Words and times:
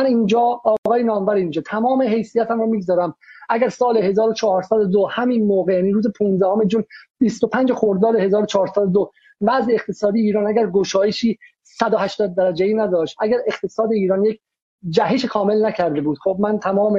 من 0.00 0.06
اینجا 0.06 0.40
آقای 0.64 1.02
نامبر 1.02 1.34
اینجا. 1.34 1.62
تمام 1.62 2.02
حیثیتم 2.02 2.60
رو 2.60 2.66
می‌گذارم. 2.66 3.14
اگر 3.48 3.68
سال 3.68 3.96
1402 3.96 5.08
همین 5.10 5.46
موقع 5.46 5.72
یعنی 5.72 5.92
روز 5.92 6.06
15 6.18 6.66
جون 6.66 6.84
25 7.18 7.72
خرداد 7.72 8.16
1402 8.16 9.10
وضع 9.40 9.72
اقتصادی 9.72 10.20
ایران 10.20 10.46
اگر 10.46 10.66
گشایشی 10.66 11.38
180 11.62 12.34
درجه 12.34 12.64
ای 12.64 12.74
نداشت 12.74 13.16
اگر 13.20 13.38
اقتصاد 13.46 13.92
ایران 13.92 14.24
یک 14.24 14.40
جهش 14.88 15.24
کامل 15.24 15.66
نکرده 15.66 16.00
بود 16.00 16.18
خب 16.18 16.36
من 16.40 16.58
تمام 16.58 16.98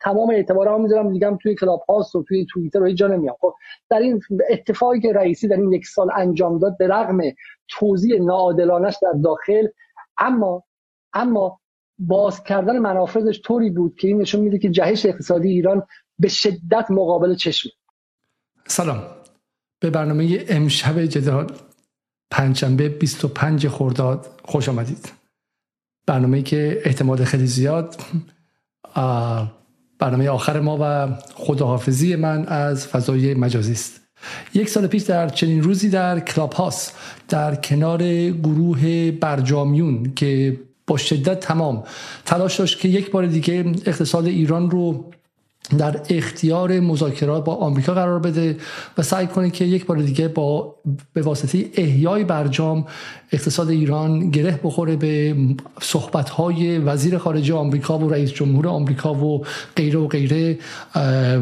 تمام 0.00 0.30
اعتبارام 0.30 0.82
می‌ذارم. 0.82 1.06
میگم 1.06 1.38
توی 1.42 1.54
کلاب 1.54 1.84
هاست 1.88 2.14
و 2.14 2.22
توی 2.22 2.46
توییتر 2.50 2.82
و 2.82 2.92
جا 2.92 3.06
نمیام. 3.06 3.36
خب 3.40 3.54
در 3.90 3.98
این 3.98 4.20
اتفاقی 4.50 5.00
که 5.00 5.12
رئیسی 5.12 5.48
در 5.48 5.56
این 5.56 5.72
یک 5.72 5.86
سال 5.86 6.10
انجام 6.14 6.58
داد 6.58 6.78
به 6.78 6.88
رغم 6.88 7.20
توزیع 7.68 8.20
ناعادلانش 8.20 8.98
در 9.02 9.12
داخل 9.24 9.66
اما 10.18 10.62
اما 11.12 11.60
باز 11.98 12.44
کردن 12.44 12.78
منافذش 12.78 13.40
طوری 13.44 13.70
بود 13.70 13.96
که 13.96 14.08
این 14.08 14.20
نشون 14.20 14.40
میده 14.40 14.58
که 14.58 14.70
جهش 14.70 15.06
اقتصادی 15.06 15.48
ایران 15.48 15.82
به 16.18 16.28
شدت 16.28 16.86
مقابل 16.90 17.34
چشم 17.34 17.70
سلام. 18.66 19.02
به 19.80 19.90
برنامه 19.90 20.44
امشب 20.48 21.04
جدال 21.04 21.52
پنجشنبه 22.30 22.88
25 22.88 23.68
خرداد 23.68 24.26
خوش 24.44 24.68
آمدید. 24.68 25.12
برنامه 26.06 26.42
که 26.42 26.82
احتمال 26.84 27.24
خیلی 27.24 27.46
زیاد 27.46 27.96
برنامه 29.98 30.28
آخر 30.28 30.60
ما 30.60 30.78
و 30.80 31.14
خداحافظی 31.34 32.16
من 32.16 32.46
از 32.46 32.86
فضای 32.86 33.34
مجازی 33.34 33.72
است. 33.72 34.00
یک 34.54 34.68
سال 34.68 34.86
پیش 34.86 35.02
در 35.02 35.28
چنین 35.28 35.62
روزی 35.62 35.90
در 35.90 36.20
کلاب 36.20 36.52
هاست 36.52 36.98
در 37.28 37.54
کنار 37.54 38.02
گروه 38.30 39.10
برجامیون 39.10 40.14
که 40.14 40.60
با 40.86 40.96
شدت 40.96 41.40
تمام. 41.40 41.84
تلاش 42.24 42.56
داشت 42.56 42.80
که 42.80 42.88
یک 42.88 43.10
بار 43.10 43.26
دیگه 43.26 43.72
اقتصاد 43.86 44.26
ایران 44.26 44.70
رو 44.70 45.10
در 45.78 46.00
اختیار 46.10 46.80
مذاکرات 46.80 47.44
با 47.44 47.54
آمریکا 47.54 47.94
قرار 47.94 48.18
بده 48.18 48.56
و 48.98 49.02
سعی 49.02 49.26
کنه 49.26 49.50
که 49.50 49.64
یک 49.64 49.86
بار 49.86 49.98
دیگه 49.98 50.28
با 50.28 50.74
به 51.12 51.22
واسطه 51.22 51.64
احیای 51.74 52.24
برجام 52.24 52.86
اقتصاد 53.32 53.70
ایران 53.70 54.30
گره 54.30 54.60
بخوره 54.64 54.96
به 54.96 55.36
صحبت‌های 55.80 56.78
وزیر 56.78 57.18
خارجه 57.18 57.54
آمریکا 57.54 57.98
و 57.98 58.08
رئیس 58.10 58.30
جمهور 58.32 58.68
آمریکا 58.68 59.14
و 59.14 59.44
غیره 59.76 59.98
و 59.98 60.06
غیره 60.06 60.58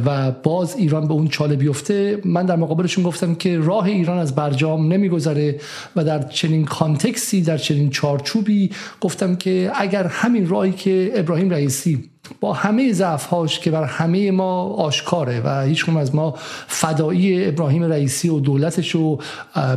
و 0.06 0.30
باز 0.30 0.76
ایران 0.76 1.08
به 1.08 1.14
اون 1.14 1.28
چاله 1.28 1.56
بیفته. 1.56 2.20
من 2.24 2.46
در 2.46 2.56
مقابلشون 2.56 3.04
گفتم 3.04 3.34
که 3.34 3.58
راه 3.58 3.84
ایران 3.84 4.18
از 4.18 4.34
برجام 4.34 4.92
نمیگذره 4.92 5.60
و 5.96 6.04
در 6.04 6.22
چنین 6.28 6.64
کانتکسی 6.64 7.42
در 7.42 7.58
چنین 7.58 7.90
چارچوبی 7.90 8.70
گفتم 9.00 9.36
که 9.36 9.70
اگر 9.74 10.06
همین 10.06 10.48
راهی 10.48 10.72
که 10.72 11.12
ابراهیم 11.14 11.50
رئیسی 11.50 12.10
با 12.40 12.52
همه 12.52 12.92
ضعفهاش 12.92 13.58
که 13.58 13.70
بر 13.70 13.84
همه 13.84 14.30
ما 14.30 14.62
آشکاره 14.62 15.40
و 15.44 15.62
هیچ 15.62 15.88
از 15.88 16.14
ما 16.14 16.34
فدایی 16.66 17.48
ابراهیم 17.48 17.82
رئیسی 17.82 18.28
و 18.28 18.40
دولتش 18.40 18.96
و 18.96 19.18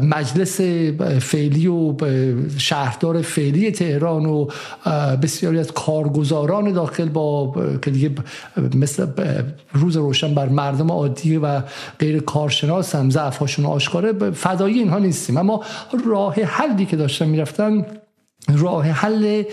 مجلس 0.02 0.62
فعلی 1.22 1.68
و 1.68 1.96
شهردار 2.58 3.22
فعلی 3.22 3.72
تهران 3.72 4.26
و 4.26 4.48
بسیاری 5.22 5.60
از 5.60 5.72
کارگزاران 5.72 6.74
داخل 6.74 7.10
با 7.10 7.54
که 7.82 7.92
دیگه 7.92 8.12
مثل 8.76 9.08
روز 9.74 9.98
روشن 9.98 10.34
بر 10.34 10.50
مردم 10.50 10.92
عادی 10.92 11.38
و 11.38 11.62
غیر 12.00 12.20
کارشناس 12.20 12.96
هم 12.96 13.10
ضعفهاشون 13.10 13.66
آشکاره 13.66 14.32
فدایی 14.32 14.80
اینها 14.80 15.00
نیستیم. 15.00 15.38
اما 15.38 15.64
راه 16.06 16.42
حلی 16.42 16.86
که 16.86 16.96
داشتن 16.96 17.26
می‌رفتن 17.26 17.86
راه 18.48 18.86
حل 18.86 19.44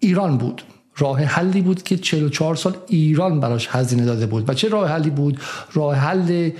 ایران 0.00 0.38
بود. 0.38 0.62
راه 0.98 1.22
حلی 1.22 1.60
بود 1.60 1.82
که 1.82 1.96
44 1.96 2.56
سال 2.56 2.76
ایران 2.88 3.40
براش 3.40 3.68
هزینه 3.70 4.04
داده 4.04 4.26
بود. 4.26 4.50
و 4.50 4.54
چه 4.54 4.68
راه 4.68 4.88
حلی 4.88 5.10
بود؟ 5.10 5.40
راه 5.72 5.94
حل 5.94 6.50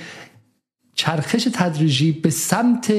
چرخش 0.97 1.49
تدریجی 1.53 2.13
به 2.13 2.31
سمت 2.31 2.93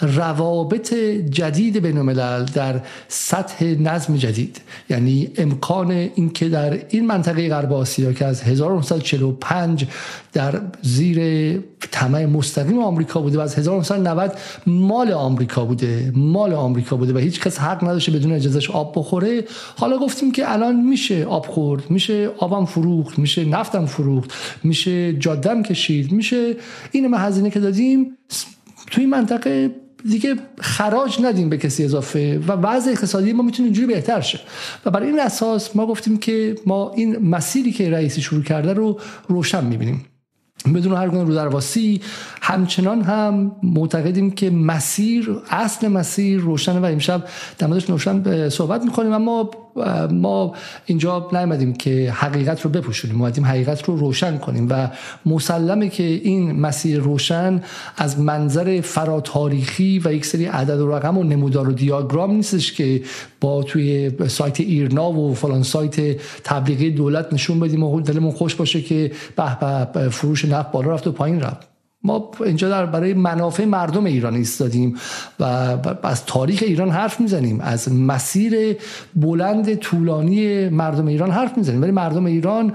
روابط 0.00 0.94
جدید 1.30 1.76
بین 1.76 1.98
الملل 1.98 2.44
در 2.44 2.80
سطح 3.08 3.64
نظم 3.64 4.16
جدید. 4.16 4.60
یعنی 4.90 5.30
امکان 5.36 5.90
اینکه 5.90 6.48
در 6.48 6.78
این 6.88 7.06
منطقه 7.06 7.48
غرب 7.48 7.72
آسیا 7.72 8.12
که 8.12 8.24
از 8.24 8.42
1945 8.42 9.86
در 10.32 10.60
زیر 10.82 11.20
طمع 11.90 12.26
مستقیم 12.26 12.78
آمریکا 12.78 13.20
بوده 13.20 13.38
و 13.38 13.40
از 13.40 13.58
1990 13.58 14.38
مال 14.66 15.12
آمریکا 15.12 15.64
بوده 15.64 16.12
مال 16.14 16.52
آمریکا 16.52 16.96
بوده 16.96 17.12
و 17.12 17.18
هیچ 17.18 17.40
کس 17.40 17.58
حق 17.58 17.84
نداشته 17.84 18.12
بدون 18.12 18.32
اجازهش 18.32 18.70
آب 18.70 18.92
بخوره. 18.96 19.44
حالا 19.76 19.98
گفتیم 19.98 20.32
که 20.32 20.52
الان 20.52 20.76
میشه 20.76 21.24
آب 21.24 21.46
خورد 21.46 21.90
میشه 21.90 22.30
آبم 22.38 22.64
فروخت 22.64 23.18
میشه 23.18 23.44
نفتم 23.44 23.86
فروخت 23.86 24.32
میشه 24.64 25.12
جادم 25.12 25.62
کشید 25.62 26.12
میشه 26.12 26.56
این 26.92 27.06
ما 27.06 27.29
هزینه 27.30 27.50
که 27.50 27.60
دادیم 27.60 28.16
توی 28.90 29.06
منطقه 29.06 29.74
دیگه 30.04 30.34
خراج 30.60 31.20
ندیم 31.22 31.48
به 31.48 31.56
کسی 31.56 31.84
اضافه 31.84 32.40
و 32.48 32.52
وضع 32.52 32.90
اقتصادی 32.90 33.32
ما 33.32 33.42
می‌تونه 33.42 33.66
اینجوری 33.66 33.86
بهتر 33.86 34.20
شه. 34.20 34.40
و 34.84 34.90
برای 34.90 35.08
این 35.08 35.20
اساس 35.20 35.76
ما 35.76 35.86
گفتیم 35.86 36.18
که 36.18 36.54
ما 36.66 36.92
این 36.96 37.18
مسیری 37.18 37.72
که 37.72 37.90
رئیسی 37.90 38.22
شروع 38.22 38.42
کرده 38.42 38.72
رو 38.72 39.00
روشن 39.28 39.64
می‌بینیم. 39.64 40.04
بدون 40.74 40.92
هر 40.92 41.08
گونه 41.08 41.24
رودرواسی 41.24 42.00
همچنان 42.42 43.02
هم 43.02 43.56
معتقدیم 43.62 44.30
که 44.30 44.50
مسیر 44.50 45.36
اصل 45.50 45.88
مسیر 45.88 46.40
روشن 46.40 46.78
و 46.78 46.84
امشب 46.84 47.24
در 47.58 47.66
موردش 47.66 47.90
روشن 47.90 48.48
صحبت 48.48 48.84
می‌کنیم. 48.84 49.12
اما 49.12 49.50
ما 50.10 50.54
اینجا 50.86 51.28
نیومدیم 51.32 51.72
که 51.72 52.12
حقیقت 52.12 52.60
رو 52.60 52.70
بپوشونیم 52.70 53.20
اومدیم 53.20 53.44
حقیقت 53.44 53.84
رو 53.84 53.96
روشن 53.96 54.38
کنیم 54.38 54.66
و 54.70 54.88
مسلمه 55.26 55.88
که 55.88 56.02
این 56.02 56.52
مسیر 56.52 57.00
روشن 57.00 57.62
از 57.96 58.20
منظر 58.20 58.80
فراتاریخی 58.80 60.02
و 60.04 60.12
یک 60.12 60.26
سری 60.26 60.44
عدد 60.46 60.80
و 60.80 60.96
رقم 60.96 61.18
و 61.18 61.22
نمودار 61.22 61.68
و 61.68 61.72
دیاگرام 61.72 62.30
نیستش 62.30 62.72
که 62.72 63.02
با 63.40 63.62
توی 63.62 64.10
سایت 64.28 64.60
ایرنا 64.60 65.12
و 65.12 65.34
فلان 65.34 65.62
سایت 65.62 66.20
تبلیغی 66.44 66.90
دولت 66.90 67.32
نشون 67.32 67.60
بدیم 67.60 67.82
و 67.82 68.00
دلمون 68.00 68.32
خوش 68.32 68.54
باشه 68.54 68.82
که 68.82 69.12
به 69.36 70.08
فروش 70.10 70.44
نفت 70.44 70.72
بالا 70.72 70.90
رفت 70.90 71.06
و 71.06 71.12
پایین 71.12 71.40
رفت. 71.40 71.69
ما 72.04 72.30
اینجا 72.44 72.68
در 72.68 72.86
برای 72.86 73.14
منافع 73.14 73.64
مردم 73.64 74.04
ایران 74.04 74.34
ایستادیم 74.34 74.96
و 75.40 75.44
از 76.02 76.24
تاریخ 76.24 76.62
ایران 76.66 76.90
حرف 76.90 77.20
می‌زنیم 77.20 77.60
از 77.60 77.92
مسیر 77.92 78.76
بلند 79.16 79.74
طولانی 79.74 80.68
مردم 80.68 81.06
ایران 81.06 81.30
حرف 81.30 81.58
می‌زنیم. 81.58 81.82
ولی 81.82 81.90
مردم 81.90 82.26
ایران 82.26 82.72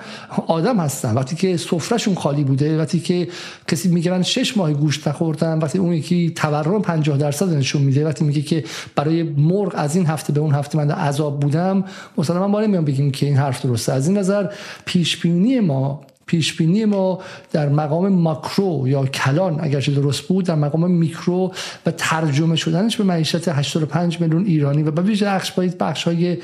آدم 0.48 0.80
هستن. 0.80 1.14
وقتی 1.14 1.36
که 1.36 1.58
سفرهشون 1.58 2.16
خالی 2.16 2.44
بوده 2.44 2.80
وقتی 2.80 3.00
که 3.00 3.28
کسی 3.68 3.90
میگه 3.90 4.12
من 4.12 4.24
شش 4.24 4.58
ماه 4.58 4.74
گوشت 4.74 5.08
نخوردم 5.08 5.60
وقتی 5.60 5.78
اون 5.78 5.94
یکی 5.94 6.30
تورم 6.36 6.82
50 6.82 7.18
درصد 7.18 7.54
نشون 7.54 7.82
میده 7.82 8.06
وقتی 8.06 8.26
میگه 8.26 8.42
که 8.42 8.64
برای 8.96 9.24
مرغ 9.24 9.74
از 9.76 9.96
این 9.96 10.06
هفته 10.06 10.34
به 10.34 10.40
اون 10.40 10.54
هفته 10.54 10.78
من 10.78 10.92
عذاب 10.92 11.40
بودم 11.40 11.84
مثلا 12.18 12.48
ما 12.48 12.62
نمیام 12.62 12.86
بگیم 12.86 13.12
که 13.12 13.26
این 13.26 13.38
حرف 13.38 13.66
درسته. 13.66 13.94
از 13.94 14.08
این 14.08 14.18
نظر 14.18 14.48
پیش 14.86 15.18
بینی 15.18 15.60
ما 15.60 16.02
پیش 16.26 16.58
بینی 16.58 16.86
ما 16.86 17.20
در 17.52 17.70
مقام 17.70 18.10
ماکرو 18.10 18.88
یا 18.88 19.06
کلان 19.06 19.60
اگرچه 19.62 19.92
درست 19.92 20.22
بود 20.22 20.46
در 20.46 20.56
مقام 20.56 20.92
میکرو 20.92 21.54
و 21.86 21.92
ترجمه 21.92 22.56
شدنش 22.56 22.98
به 22.98 23.04
معیشت 23.04 23.48
85 23.48 24.22
میلیون 24.22 24.46
ایرانی 24.46 24.84
و 24.84 24.92
به 24.92 25.02
ویژه 25.02 25.26
بخش 25.26 25.52
بخش 25.80 26.04
های 26.04 26.38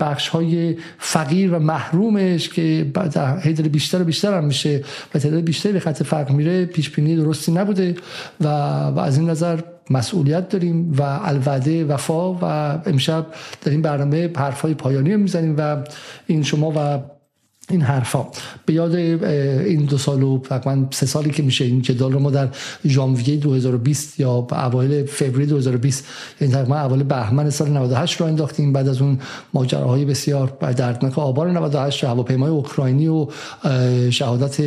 بخش 0.00 0.28
های 0.28 0.76
فقیر 0.98 1.54
و 1.54 1.58
محرومش 1.58 2.48
که 2.48 2.90
در 3.12 3.38
حیدر 3.38 3.68
بیشتر 3.68 4.02
و 4.02 4.04
بیشتر 4.04 4.36
هم 4.36 4.44
میشه 4.44 4.84
و 5.14 5.18
تعداد 5.18 5.40
بیشتری 5.40 5.72
به 5.72 5.80
خط 5.80 6.02
فقر 6.02 6.32
میره 6.32 6.64
پیش 6.66 6.90
بینی 6.90 7.16
درستی 7.16 7.52
نبوده 7.52 7.94
و, 8.40 8.48
و 8.88 8.98
از 8.98 9.18
این 9.18 9.30
نظر 9.30 9.60
مسئولیت 9.90 10.48
داریم 10.48 10.92
و 10.98 11.02
الوعده 11.02 11.84
وفا 11.84 12.32
و 12.32 12.44
امشب 12.86 13.26
در 13.62 13.70
این 13.70 13.82
برنامه 13.82 14.30
حرفای 14.36 14.74
پایانی 14.74 15.16
می‌زنیم 15.16 15.54
و 15.58 15.76
این 16.26 16.42
شما 16.42 16.72
و 16.76 17.02
این 17.70 17.82
حرفا. 17.82 18.26
به 18.66 18.72
یاد 18.72 18.94
این 18.94 19.84
دو 19.84 19.98
سال 19.98 20.22
و 20.22 20.38
تقریبا 20.38 20.86
سه 20.90 21.06
سالی 21.06 21.30
که 21.30 21.42
میشه 21.42 21.64
این 21.64 21.82
جدال 21.82 22.12
رو 22.12 22.18
ما 22.18 22.30
در 22.30 22.48
ژانویه 22.86 23.36
2020 23.36 24.20
یا 24.20 24.46
اوایل 24.50 25.06
فوریه 25.06 25.46
2020 25.46 26.04
یعنی 26.40 26.54
تقریبا 26.54 26.80
اوایل 26.80 27.02
بهمن 27.02 27.50
سال 27.50 27.70
98 27.70 28.20
رو 28.20 28.26
انداختیم. 28.26 28.72
بعد 28.72 28.88
از 28.88 29.02
اون 29.02 29.18
ماجراهای 29.54 30.04
بسیار 30.04 30.56
دردناک 30.76 31.18
آبان 31.18 31.56
98 31.56 32.04
هواپیمای 32.04 32.50
اوکراینی 32.50 33.08
و 33.08 33.26
شهادت 34.10 34.60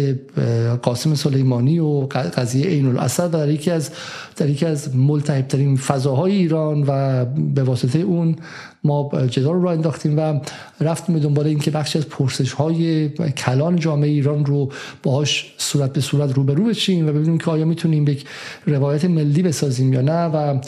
قاسم 0.82 1.16
سلیمانی 1.16 1.80
و 1.80 2.00
قضیه 2.38 2.68
عین 2.68 2.88
الاسد 2.88 3.32
در 3.32 3.50
یکی 3.50 3.72
از 3.72 3.90
در 4.36 4.50
یکی 4.50 4.66
از 4.66 4.96
ملتهبترین 4.96 5.78
فضاهای 5.78 6.32
ایران 6.32 6.84
و 6.88 7.26
به 7.26 7.64
واسطه 7.64 8.00
اون 8.00 8.36
ما 8.86 9.10
جدال 9.30 9.56
رو 9.56 9.68
انداختیم 9.68 10.18
و 10.18 10.40
رفتیم 10.80 11.16
به 11.16 11.22
دنبال 11.22 11.48
اینکه 11.48 11.72
بخش 11.72 11.96
از 11.96 12.10
پرسش 12.10 12.54
های 12.54 13.10
کلان 13.10 13.76
جامعه 13.76 14.10
ایران 14.10 14.46
رو 14.46 14.72
باهاش 15.04 15.54
صورت 15.58 15.94
به 15.94 16.02
صورت 16.02 16.34
روبرو 16.34 16.64
بشیم 16.64 17.08
و 17.08 17.12
ببینیم 17.12 17.38
که 17.38 17.52
آیا 17.52 17.66
می‌تونیم 17.66 18.08
یک 18.08 18.26
روایت 18.66 19.06
ملی 19.06 19.44
بسازیم 19.44 19.94
یا 19.94 20.02
نه 20.02 20.26
و 20.26 20.60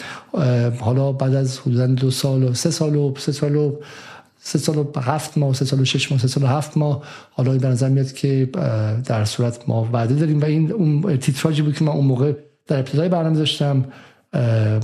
حالا 0.79 1.11
بعد 1.11 1.35
از 1.35 1.59
حدودا 1.59 1.87
دو 1.87 2.11
سال 2.11 2.43
و 2.43 2.53
سه 2.53 2.71
سال 2.71 2.95
و 2.95 3.13
سه 3.17 3.31
سال 3.31 3.55
و 3.55 3.75
سه 4.39 4.59
سال 4.59 4.77
و 4.77 4.99
هفت 4.99 5.37
ماه 5.37 5.53
سه 5.53 5.65
سال 5.65 5.79
و 5.81 5.85
شش 5.85 6.11
ماه 6.11 6.21
سه 6.21 6.27
سال 6.27 6.43
و 6.43 6.47
هفت 6.47 6.77
ماه 6.77 7.03
حالا 7.31 7.57
به 7.57 7.67
نظر 7.67 7.89
میاد 7.89 8.13
که 8.13 8.49
در 9.05 9.25
صورت 9.25 9.69
ما 9.69 9.89
وعده 9.93 10.15
داریم 10.15 10.41
و 10.41 10.45
این 10.45 10.71
اون 10.71 11.17
تیتراژی 11.17 11.61
بود 11.61 11.75
که 11.75 11.83
من 11.83 11.91
اون 11.91 12.05
موقع 12.05 12.33
در 12.67 12.79
ابتدای 12.79 13.09
برنامه 13.09 13.37
داشتم 13.37 13.85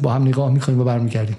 با 0.01 0.13
هم 0.13 0.21
نگاه 0.27 0.53
می‌کنیم 0.53 0.79
و 0.79 0.83
برمیگردیم. 0.83 1.37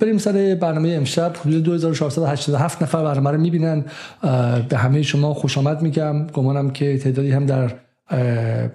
بریم 0.00 0.18
سر 0.18 0.56
برنامه 0.60 0.88
امشب. 0.88 1.32
حدود 1.46 1.62
2487 1.62 2.82
نفر 2.82 3.04
برنامه 3.04 3.30
رو 3.30 3.38
می‌بینن. 3.38 3.84
به 4.68 4.76
همه 4.76 5.02
شما 5.02 5.34
خوش 5.34 5.58
آمد 5.58 5.82
میگم. 5.82 6.26
گمانم 6.26 6.70
که 6.70 6.98
تعدادی 6.98 7.30
هم 7.30 7.46
در 7.46 7.70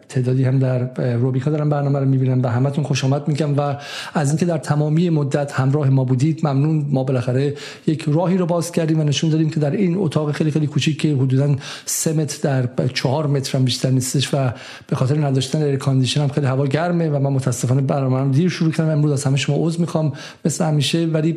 تعدادی 0.10 0.44
هم 0.44 0.60
در 0.60 1.14
روبیکا 1.16 1.52
دارن 1.52 1.70
برنامه 1.70 2.00
رو 2.00 2.42
و 2.44 2.48
همتون 2.48 2.84
خوش 2.84 3.04
آمد 3.04 3.28
میگم 3.28 3.58
و 3.58 3.76
از 4.14 4.30
اینکه 4.30 4.46
در 4.46 4.58
تمامی 4.58 5.10
مدت 5.10 5.52
همراه 5.52 5.90
ما 5.90 6.04
بودید 6.04 6.48
ممنون. 6.48 6.86
ما 6.90 7.04
بالاخره 7.04 7.54
یک 7.88 8.06
راهی 8.08 8.38
رو 8.38 8.46
باز 8.46 8.72
کردیم 8.72 9.00
و 9.00 9.04
نشون 9.04 9.30
دادیم 9.30 9.50
که 9.50 9.60
در 9.60 9.72
این 9.72 9.98
اتاق 9.98 10.32
خیلی 10.32 10.52
خیلی 10.52 10.68
کوچیک 10.68 11.02
که 11.02 11.14
حدودا 11.14 11.56
3 11.86 12.14
متر 12.14 12.68
در 12.78 12.88
4 12.88 13.28
متر 13.28 13.58
هم 13.58 13.66
بیشتر 13.66 13.90
نیستش 13.90 14.34
و 14.34 14.54
به 14.88 14.96
خاطر 14.96 15.26
نداشتن 15.26 15.62
air 15.62 15.76
condition 15.76 16.22
هم 16.22 16.28
خیلی 16.28 16.48
هوا 16.48 16.68
گرمه 16.68 17.10
و 17.10 17.20
من 17.20 17.30
متاسفانه 17.34 17.82
برنامه 17.82 18.20
رو 18.20 18.30
دیر 18.30 18.50
شروع 18.50 18.72
کردم. 18.72 18.90
امروز 18.90 19.12
از 19.12 19.24
همه 19.24 19.38
شما 19.38 19.56
عذر 19.60 19.80
می‌خوام. 19.80 20.14
مثل 20.46 20.66
همیشه 20.66 21.06
ولی 21.06 21.32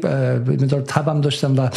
مقدار 0.47 0.81
تبم 0.81 1.21
داشتم 1.21 1.59
و 1.59 1.69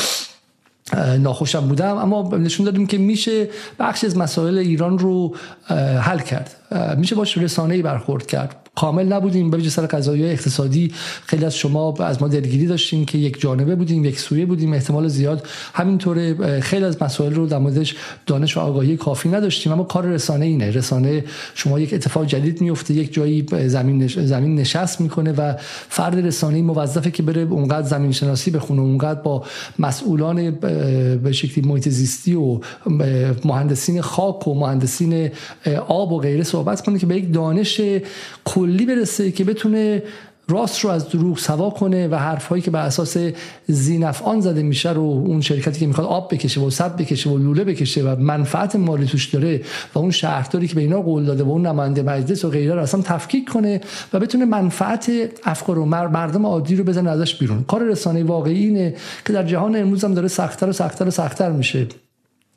ناخوشم 1.20 1.68
بودم 1.68 1.98
اما 1.98 2.38
نشون 2.38 2.66
دادیم 2.66 2.88
که 2.88 2.98
میشه 2.98 3.50
بخشی 3.80 4.08
از 4.08 4.18
مسائل 4.18 4.58
ایران 4.58 5.00
رو 5.00 5.36
حل 6.02 6.20
کرد. 6.20 6.56
میشه 6.98 7.16
باش 7.16 7.38
رسانه‌ای 7.38 7.82
برخورد 7.82 8.26
کرد. 8.26 8.69
کامل 8.80 9.06
نبودیم. 9.14 9.50
به 9.50 9.70
سر 9.70 9.86
قضایی 9.86 10.26
اقتصادی 10.26 10.92
خیلی 11.26 11.46
از 11.46 11.56
شما 11.56 11.94
از 12.00 12.22
ما 12.22 12.28
دلگیری 12.28 12.68
داشتیم 12.68 13.06
که 13.06 13.18
یک 13.18 13.42
جانبه 13.42 13.76
بودیم 13.76 14.06
یک 14.06 14.20
سویه 14.20 14.46
بودیم. 14.46 14.74
احتمال 14.74 15.08
زیاد 15.08 15.48
همینطور 15.74 16.60
خیلی 16.60 16.86
از 16.86 17.04
مسائل 17.04 17.34
رو 17.34 17.48
در 17.48 17.58
موردش 17.58 17.96
دانش 18.26 18.58
و 18.58 18.60
آگاهی 18.60 18.98
کافی 18.98 19.30
نداشتیم. 19.30 19.72
اما 19.72 19.84
کار 19.84 20.06
رسانه 20.06 20.46
اینه. 20.46 20.72
رسانه 20.72 21.24
شما 21.56 21.80
یک 21.80 21.94
اتفاق 21.94 22.26
جدید 22.26 22.62
میفته 22.62 22.94
یک 22.94 23.14
جایی 23.14 23.46
زمین 23.68 24.08
زمین 24.08 24.56
نشست 24.56 25.02
می‌کنه 25.02 25.32
و 25.32 25.54
فرد 25.90 26.26
رسانه 26.26 26.62
موظفه 26.62 27.12
که 27.12 27.24
بره 27.24 27.42
اونقدر 27.42 27.88
زمین 27.88 28.12
شناسی 28.12 28.52
بخونه 28.52 28.82
اونقدر 28.82 29.22
با 29.22 29.44
مسئولان 29.80 30.52
به 30.52 31.32
شکلی 31.32 31.68
محیط 31.68 31.90
زیستی 31.90 32.36
و 32.36 32.60
مهندسین 33.46 34.02
خاک 34.02 34.48
و 34.48 34.54
مهندسین 34.54 35.30
آب 35.88 36.12
و 36.12 36.20
غیره 36.20 36.44
صحبت 36.44 36.82
کنه 36.82 37.00
که 37.00 37.06
به 37.06 37.16
یک 37.16 37.34
دانش 37.34 37.82
کلی 38.70 38.86
برسه 38.86 39.32
که 39.32 39.44
بتونه 39.44 40.04
راست 40.50 40.80
رو 40.80 40.90
از 40.90 41.10
دروغ 41.10 41.38
سوا 41.38 41.70
کنه 41.70 42.08
و 42.08 42.16
حرفهایی 42.16 42.62
که 42.62 42.72
بر 42.72 42.86
اساس 42.86 43.18
زینفعان 43.68 44.42
زده 44.42 44.64
میشه 44.64 44.92
رو 44.92 45.02
اون 45.02 45.42
شرکتی 45.42 45.80
که 45.80 45.88
می‌خواد 45.88 46.08
آب 46.08 46.34
بکشه 46.34 46.62
و 46.62 46.70
صد 46.70 46.98
بکشه 46.98 47.30
و 47.30 47.38
لوله 47.38 47.64
بکشه 47.64 48.04
و 48.04 48.16
منفعت 48.16 48.76
مالی 48.76 49.06
توش 49.06 49.26
داره 49.26 49.62
و 49.96 50.00
اون 50.00 50.12
شهرداری 50.12 50.68
که 50.68 50.76
به 50.76 50.82
اینا 50.82 51.02
قول 51.02 51.26
داده 51.26 51.44
و 51.44 51.50
اون 51.50 51.68
نماینده 51.68 52.02
مجلس 52.02 52.46
و 52.46 52.50
غیره 52.50 52.76
رو 52.76 52.82
اصلا 52.82 53.02
تفکیک 53.02 53.50
کنه 53.50 53.82
و 54.14 54.20
بتونه 54.20 54.46
منفعت 54.46 55.12
افکار 55.44 55.80
و 55.80 55.86
مردم 55.86 56.46
عادی 56.46 56.76
رو 56.76 56.84
بزنه 56.84 57.10
ازش 57.10 57.36
بیرون. 57.36 57.64
کار 57.64 57.84
رسانه 57.84 58.24
واقعی 58.24 58.64
اینه 58.64 58.96
که 59.26 59.34
در 59.34 59.44
جهان 59.44 59.76
امروز 59.76 60.04
هم 60.04 60.14
داره 60.14 60.28
سختتر 60.28 60.70
و 60.70 60.74
سختتر 60.74 61.08
و 61.08 61.12
سختتر 61.12 61.52
میشه. 61.52 61.88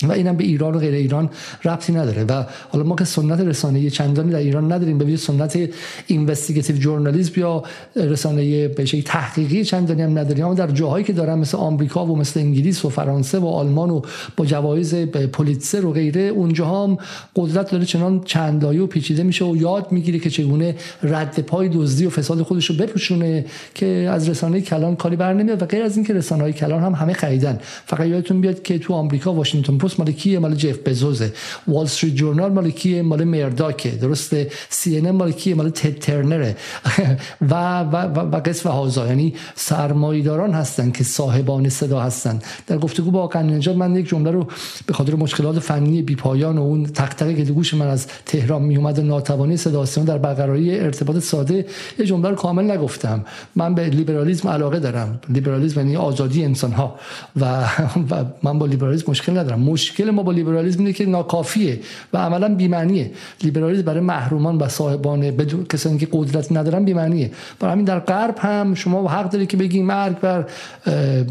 و 0.08 0.12
اینم 0.12 0.36
به 0.36 0.44
ایران 0.44 0.74
و 0.74 0.78
غیر 0.78 0.94
ایران 0.94 1.30
ربطی 1.64 1.92
نداره. 1.92 2.24
و 2.24 2.44
حالا 2.70 2.84
ما 2.84 2.96
که 2.96 3.04
سنت 3.04 3.40
رسانه 3.40 3.90
چندانی 3.90 4.32
در 4.32 4.38
ایران 4.38 4.72
نداریم 4.72 4.98
به 4.98 5.16
سنت 5.16 5.58
اینوستیگیتیو 6.06 6.76
ژورنالیسم 6.76 7.40
یا 7.40 7.62
رسانه 7.96 8.68
به 8.68 8.84
شکلی 8.84 9.02
تحقیقی 9.02 9.64
چندانی 9.64 10.02
هم 10.02 10.18
نداریم. 10.18 10.44
اما 10.44 10.54
در 10.54 10.66
جاهایی 10.66 11.04
که 11.04 11.12
دارن 11.12 11.38
مثل 11.38 11.56
آمریکا 11.56 12.06
و 12.06 12.16
مثل 12.16 12.40
انگلیس 12.40 12.84
و 12.84 12.88
فرانسه 12.88 13.38
و 13.38 13.46
آلمان 13.46 13.90
و 13.90 14.02
با 14.36 14.46
جوایز 14.46 14.94
پولیتسر 15.32 15.84
و 15.84 15.92
غیره 15.92 16.20
اونجا 16.20 16.66
هم 16.66 16.98
قدرت 17.36 17.70
داره 17.70 17.84
چنان 17.84 18.20
چند 18.24 18.64
و 18.64 18.86
پیچیده 18.86 19.22
میشه 19.22 19.44
و 19.44 19.56
یاد 19.56 19.92
می‌گیره 19.92 20.18
که 20.18 20.30
چگونه 20.30 20.74
رد 21.02 21.40
پای 21.40 21.68
دزدی 21.68 22.06
و 22.06 22.10
فساد 22.10 22.42
خودش 22.42 22.66
رو 22.66 22.76
بپوشونه 22.76 23.44
که 23.74 23.86
از 23.86 24.28
رسانه 24.28 24.60
کلان 24.60 24.96
کاری 24.96 25.16
بر 25.16 25.32
نمیاد. 25.32 25.62
و 25.62 25.66
غیر 25.66 25.82
از 25.82 25.96
اینکه 25.96 26.14
رسانه 26.14 26.42
های 26.42 26.52
کلان 26.52 26.82
هم 26.82 26.94
همه 26.94 27.12
خریدن. 27.12 27.58
فقط 27.86 28.06
یادتون 28.06 28.40
بیاد 28.40 28.62
که 28.62 28.78
تو 28.78 28.94
آمریکا 28.94 29.32
واشنگتن 29.32 29.78
مال 29.98 30.12
کیه؟ 30.12 30.38
مال 30.38 30.54
جف 30.54 30.78
بزوزه. 30.86 31.32
وال 31.68 31.84
استریت 31.84 32.14
جورنال 32.14 32.52
مال 32.52 32.70
کیه؟ 32.70 33.02
مال 33.02 33.24
مرداکه 33.24 33.90
درسته؟ 33.90 34.50
سی 34.68 34.98
ان 34.98 35.10
مال 35.10 35.32
کیه؟ 35.32 35.54
مال 35.54 35.70
تد 35.70 35.98
ترنره. 35.98 36.56
و 37.50 37.80
و 37.80 37.96
و, 37.96 38.18
و 38.18 38.40
قصف 38.44 38.66
هازا 38.66 39.06
یعنی 39.06 39.34
سرمایداران 39.54 40.52
هستن 40.52 40.90
که 40.90 41.04
صاحبان 41.04 41.68
صدا 41.68 42.00
هستن. 42.00 42.38
در 42.66 42.78
گفتگو 42.78 43.10
با 43.10 43.22
آقای 43.22 43.42
نجات 43.42 43.76
من 43.76 43.96
یک 43.96 44.08
جمله 44.08 44.30
رو 44.30 44.46
به 44.86 44.94
خاطر 44.94 45.14
مشکلات 45.14 45.58
فنی 45.58 46.02
بی 46.02 46.14
پایان 46.14 46.58
و 46.58 46.62
اون 46.62 46.86
تک 46.86 47.22
که 47.36 47.44
گوش 47.44 47.74
من 47.74 47.86
از 47.86 48.06
تهران 48.26 48.62
می 48.62 48.76
اومد 48.76 48.98
و 48.98 49.02
ناتوانی 49.02 49.56
صدا 49.56 49.84
در 49.84 50.18
برقراری 50.18 50.80
ارتباط 50.80 51.18
ساده 51.18 51.66
یه 51.98 52.06
جمله 52.06 52.28
رو 52.28 52.34
کامل 52.34 52.70
نگفتم. 52.70 53.24
من 53.56 53.74
به 53.74 53.84
لیبرالیسم 53.88 54.48
علاقه 54.48 54.78
دارم. 54.78 55.20
لیبرالیسم 55.28 55.80
یعنی 55.80 55.96
آزادی 55.96 56.44
انسان 56.44 56.72
ها 56.72 56.94
و, 57.40 57.64
و 58.10 58.24
من 58.42 58.58
با 58.58 58.66
لیبرالیسم 58.66 59.04
مشکل 59.08 59.38
ندارم. 59.38 59.60
مشکل 59.72 60.10
ما 60.10 60.22
با 60.22 60.32
لیبرالیسم 60.32 60.78
اینه 60.78 60.92
که 60.92 61.06
ناکافیه 61.06 61.80
و 62.12 62.18
عملا 62.18 62.54
بی‌معنیه. 62.54 63.10
لیبرالیسم 63.42 63.82
برای 63.82 64.00
محرومان 64.00 64.58
و 64.58 64.68
صاحبان 64.68 65.20
بدون 65.20 65.64
کسانی 65.64 65.98
که 65.98 66.08
قدرت 66.12 66.52
ندارن 66.52 66.84
بی‌معنیه. 66.84 67.30
برای 67.60 67.72
همین 67.72 67.84
در 67.84 68.00
غرب 68.00 68.38
هم 68.38 68.74
شما 68.74 69.08
حق 69.08 69.30
داری 69.30 69.46
که 69.46 69.56
بگی 69.56 69.82
مرگ 69.82 70.20
بر 70.20 70.46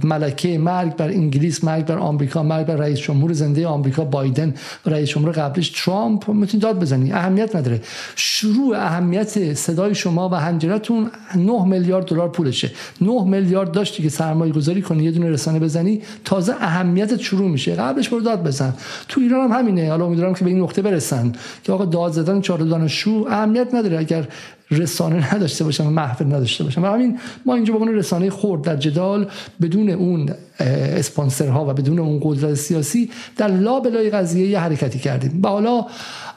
ملکه 0.03 0.57
مرگ 0.57 0.95
بر 0.95 1.09
انگلیس 1.09 1.63
مرگ 1.63 1.85
بر 1.85 1.97
آمریکا 1.97 2.43
مرگ 2.43 2.65
بر 2.65 2.75
رئیس 2.75 2.99
جمهور 2.99 3.33
زنده 3.33 3.67
آمریکا 3.67 4.05
بایدن 4.05 4.53
رئیس 4.85 5.09
جمهور 5.09 5.31
قبلش 5.31 5.69
ترامپ 5.69 6.29
می‌تونی 6.29 6.61
داد 6.61 6.79
بزنی. 6.79 7.11
اهمیت 7.11 7.55
نداره. 7.55 7.81
شروع 8.15 8.75
اهمیت 8.77 9.53
صدای 9.53 9.95
شما 9.95 10.29
و 10.29 10.35
هنجرتون 10.35 11.11
9 11.35 11.65
میلیارد 11.65 12.05
دلار 12.05 12.29
پولشه. 12.29 12.71
9 13.01 13.23
میلیارد 13.23 13.71
داشتی 13.71 14.03
که 14.03 14.09
سرمایه 14.09 14.53
گذاری 14.53 14.81
کنی 14.81 15.03
یه 15.03 15.11
دونه 15.11 15.29
رسانه 15.29 15.59
بزنی 15.59 16.01
تازه 16.25 16.53
اهمیتت 16.59 17.19
شروع 17.19 17.49
میشه. 17.49 17.75
قبلش 17.75 18.09
برو 18.09 18.21
داد 18.35 18.47
بزن. 18.47 18.73
تو 19.07 19.21
ایران 19.21 19.51
هم 19.51 19.59
همینه. 19.59 19.89
حالا 19.89 20.05
امیدوارم 20.05 20.33
که 20.33 20.43
به 20.43 20.49
این 20.49 20.59
نقطه 20.59 20.81
برسن 20.81 21.31
که 21.63 21.71
آقا 21.71 21.85
داد 21.85 22.11
زدن 22.11 22.41
چهار 22.41 22.59
دانشجو 22.59 23.25
اهمیت 23.29 23.67
نداره. 23.73 23.99
اگر 23.99 24.27
رسانه 24.71 25.35
نداشته 25.35 25.63
باشن 25.63 25.85
و 25.85 25.89
محفل 25.89 26.25
نداشته 26.25 26.63
باشن. 26.63 26.81
و 26.81 26.85
همین 26.85 27.19
ما 27.45 27.55
اینجا 27.55 27.73
به 27.73 27.91
رسانه 27.91 28.29
خورد 28.29 28.61
در 28.61 28.75
جدال 28.75 29.27
بدون 29.61 29.89
اون 29.89 30.29
اسپانسرها 30.59 31.69
و 31.69 31.73
بدون 31.73 31.99
اون 31.99 32.19
قدرت 32.23 32.53
سیاسی 32.53 33.09
در 33.37 33.47
لابلای 33.47 34.09
قضیه 34.09 34.47
یه 34.47 34.59
حرکتی 34.59 34.99
کردیم. 34.99 35.39
و 35.43 35.47
حالا 35.47 35.85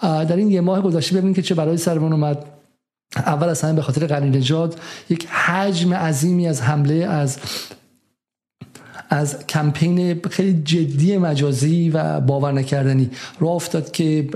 در 0.02 0.36
این 0.36 0.50
یه 0.50 0.60
ماه 0.60 0.82
گذشته 0.82 1.16
ببینید 1.16 1.36
که 1.36 1.42
چه 1.42 1.54
برای 1.54 1.76
سرمون 1.76 2.12
اومد. 2.12 2.44
اول 3.16 3.48
از 3.48 3.62
همه 3.62 3.72
به 3.72 3.82
خاطر 3.82 4.06
قرین 4.06 4.36
نجات 4.36 4.76
یک 5.10 5.26
حجم 5.26 5.94
عظیمی 5.94 6.48
از 6.48 6.62
حمله 6.62 6.94
از 6.94 7.38
از 9.10 9.46
کمپین 9.46 10.20
خیلی 10.30 10.62
جدی 10.62 11.18
مجازی 11.18 11.90
و 11.90 12.20
باور 12.20 12.52
نکردنی 12.52 13.10
را 13.40 13.48
افتاد 13.48 13.90
که 13.90 14.28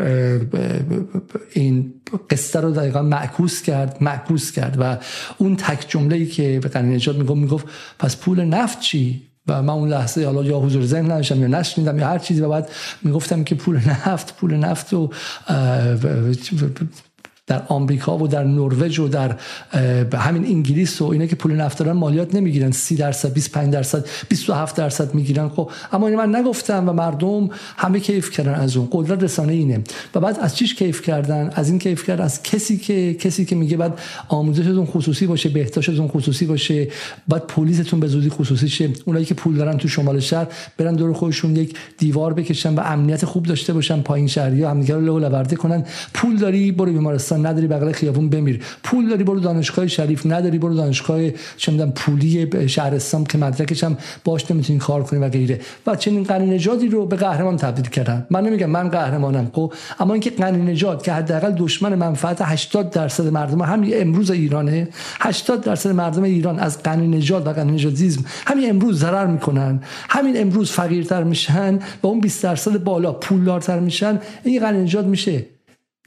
این 1.52 1.94
قصه 2.30 2.60
رو 2.60 2.70
دقیقا 2.70 3.02
معکوس 3.02 3.62
کرد 3.62 3.96
معکوس 4.00 4.52
کرد 4.52 4.76
و 4.80 4.98
اون 5.38 5.56
تک 5.56 5.84
جمله 5.88 6.26
که 6.26 6.60
به 6.62 6.68
قرن 6.68 6.94
نجات 6.94 7.16
می‌گفت 7.16 7.38
می‌گفت 7.40 7.66
پس 7.98 8.16
پول 8.16 8.44
نفت 8.44 8.80
چی؟ 8.80 9.22
و 9.46 9.62
من 9.62 9.70
اون 9.72 9.88
لحظه 9.88 10.24
حالا 10.24 10.44
یا 10.44 10.58
حضور 10.58 10.84
ذهن 10.84 11.04
نداشتم 11.04 11.40
یا 11.40 11.46
نشنیدم 11.46 11.98
یا 11.98 12.06
هر 12.08 12.18
چیزی 12.18 12.40
و 12.40 12.48
بعد 12.48 12.70
می‌گفتم 13.02 13.44
که 13.44 13.54
پول 13.54 13.76
نفت 13.76 14.36
پول 14.36 14.56
نفت 14.56 14.92
و 14.92 15.10
در 17.48 17.62
آمریکا 17.68 18.18
و 18.18 18.28
در 18.28 18.44
نروژ 18.44 18.98
و 18.98 19.08
در 19.08 19.36
همین 20.14 20.46
انگلیس 20.46 21.02
و 21.02 21.04
اینا 21.04 21.26
که 21.26 21.36
پول 21.36 21.52
نفت 21.52 21.78
دارن 21.78 21.92
مالیات 21.92 22.34
نمی‌گیرن. 22.34 22.70
30 22.70 22.96
درصد 22.96 23.32
25 23.32 23.72
درصد 23.72 24.04
27 24.28 24.76
درصد 24.76 25.14
می‌گیرن. 25.14 25.48
خب 25.48 25.70
اما 25.92 26.08
این 26.08 26.16
من 26.16 26.36
نگفتم 26.36 26.88
و 26.88 26.92
مردم 26.92 27.50
همه 27.76 28.00
کیف 28.00 28.30
کردن 28.30 28.54
از 28.54 28.76
اون. 28.76 28.88
قدرت 28.92 29.22
رسانه 29.22 29.52
اینه. 29.52 29.80
و 30.14 30.20
بعد 30.20 30.38
از 30.40 30.56
چیش 30.56 30.74
کیف 30.74 31.02
کردن؟ 31.02 31.50
از 31.54 31.68
این 31.68 31.78
کیف 31.78 32.06
کردن 32.06 32.24
از 32.24 32.42
کسی 32.42 32.76
که 32.76 33.14
کسی 33.14 33.44
که 33.44 33.56
میگه 33.56 33.76
بعد 33.76 33.98
آموزشتون 34.28 34.86
خصوصی 34.86 35.26
باشه 35.26 35.48
بهداشتتون 35.48 36.08
خصوصی 36.08 36.46
باشه 36.46 36.88
بعد 37.28 37.46
پلیستون 37.46 38.00
به 38.00 38.06
زودی 38.06 38.28
خصوصی 38.28 38.68
شه. 38.68 38.90
اونایی 39.04 39.24
که 39.24 39.34
پول 39.34 39.56
دارن 39.56 39.76
تو 39.76 39.88
شمال 39.88 40.20
شهر 40.20 40.46
برن 40.76 40.94
دور 40.94 41.12
خودشون 41.12 41.56
یک 41.56 41.78
دیوار 41.98 42.34
بکشن 42.34 42.74
و 42.74 42.80
امنیت 42.80 43.24
خوب 43.24 43.46
داشته 43.46 43.72
باشن 43.72 44.00
پایین 44.00 44.26
شهری 44.26 44.64
همدیگه 44.64 44.94
رو 44.94 45.00
لو 45.00 45.44
کنن. 45.44 45.84
پول 46.14 46.36
داری؟ 46.36 46.72
برو 46.72 46.92
بیمارستان 46.92 47.37
پاکستان 47.38 47.46
نداری 47.46 47.66
بغل 47.66 47.92
خیابون 47.92 48.28
بمیر. 48.28 48.60
پول 48.82 49.08
داری 49.08 49.24
برو 49.24 49.40
دانشگاه 49.40 49.86
شریف. 49.86 50.26
نداری 50.26 50.58
برو 50.58 50.74
دانشگاه 50.74 51.30
چه 51.56 51.86
پولی 51.86 52.68
شهرستان 52.68 53.24
که 53.24 53.38
مدرکش 53.38 53.84
هم 53.84 53.96
باش 54.24 54.50
نمی‌تونی 54.50 54.78
کار 54.78 55.02
کنی 55.02 55.18
و 55.18 55.28
غیره. 55.28 55.60
و 55.86 55.96
چنین 55.96 56.22
قنی 56.22 56.46
نژادی 56.46 56.88
رو 56.88 57.06
به 57.06 57.16
قهرمان 57.16 57.56
تبدیل 57.56 57.86
کردن. 57.86 58.26
من 58.30 58.44
نمیگم 58.44 58.70
من 58.70 58.88
قهرمانم 58.88 59.50
خب؟ 59.52 59.72
اما 60.00 60.14
اینکه 60.14 60.30
قنی 60.30 60.72
نژاد 60.72 61.02
که 61.02 61.12
حداقل 61.12 61.52
دشمن 61.52 61.94
منفعت 61.94 62.42
80 62.42 62.90
درصد 62.90 63.26
مردم 63.26 63.62
همین 63.62 63.92
امروز 63.94 64.30
ایرانه 64.30 64.88
80 65.20 65.60
درصد 65.60 65.90
مردم 65.90 66.22
ایران 66.22 66.58
از 66.58 66.82
قنی 66.82 67.08
نژاد 67.08 67.46
و 67.46 67.52
قنی 67.52 67.72
نژادیسم 67.72 68.24
همین 68.46 68.70
امروز 68.70 69.00
ضرر 69.00 69.26
می‌کنن. 69.26 69.80
همین 70.10 70.40
امروز 70.40 70.70
فقیرتر 70.70 71.22
میشن 71.22 71.74
و 72.02 72.06
اون 72.06 72.20
20 72.20 72.42
درصد 72.42 72.82
بالا 72.82 73.12
پولدارتر 73.12 73.80
میشن. 73.80 74.18
این 74.44 74.60
قنی 74.60 74.82
نژاد 74.82 75.06
میشه 75.06 75.46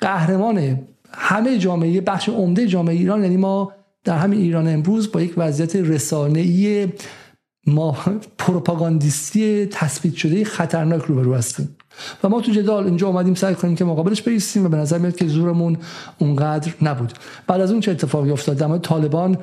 قهرمان 0.01 0.79
همه 1.13 1.57
جامعه 1.57 2.01
بخش 2.01 2.29
عمده 2.29 2.67
جامعه 2.67 2.95
ایران 2.95 3.23
یعنی 3.23 3.37
ما 3.37 3.71
در 4.03 4.17
همین 4.17 4.39
ایران 4.39 4.67
امروز 4.67 5.11
با 5.11 5.21
یک 5.21 5.33
وضعیت 5.37 5.75
رسانه‌ای 5.75 6.87
ما 7.67 7.97
پروپاگاندیستی 8.37 9.65
تثبیت 9.65 10.15
شده 10.15 10.45
خطرناک 10.45 11.01
روبرو 11.01 11.35
هستیم. 11.35 11.77
و 12.23 12.29
ما 12.29 12.41
تو 12.41 12.51
جدال 12.51 12.85
اینجا 12.85 13.07
اومدیم 13.07 13.35
سعی 13.35 13.55
کنیم 13.55 13.75
که 13.75 13.85
مقابلش 13.85 14.21
بیستیم 14.21 14.65
و 14.65 14.69
به 14.69 14.77
نظر 14.77 14.97
میاد 14.97 15.15
که 15.15 15.27
زورمون 15.27 15.77
اونقدر 16.19 16.73
نبود. 16.81 17.13
بعد 17.47 17.61
از 17.61 17.71
اون 17.71 17.79
چه 17.79 17.91
اتفاقی 17.91 18.31
افتاد؟ 18.31 18.57
در 18.57 18.77
طالبان 18.77 19.37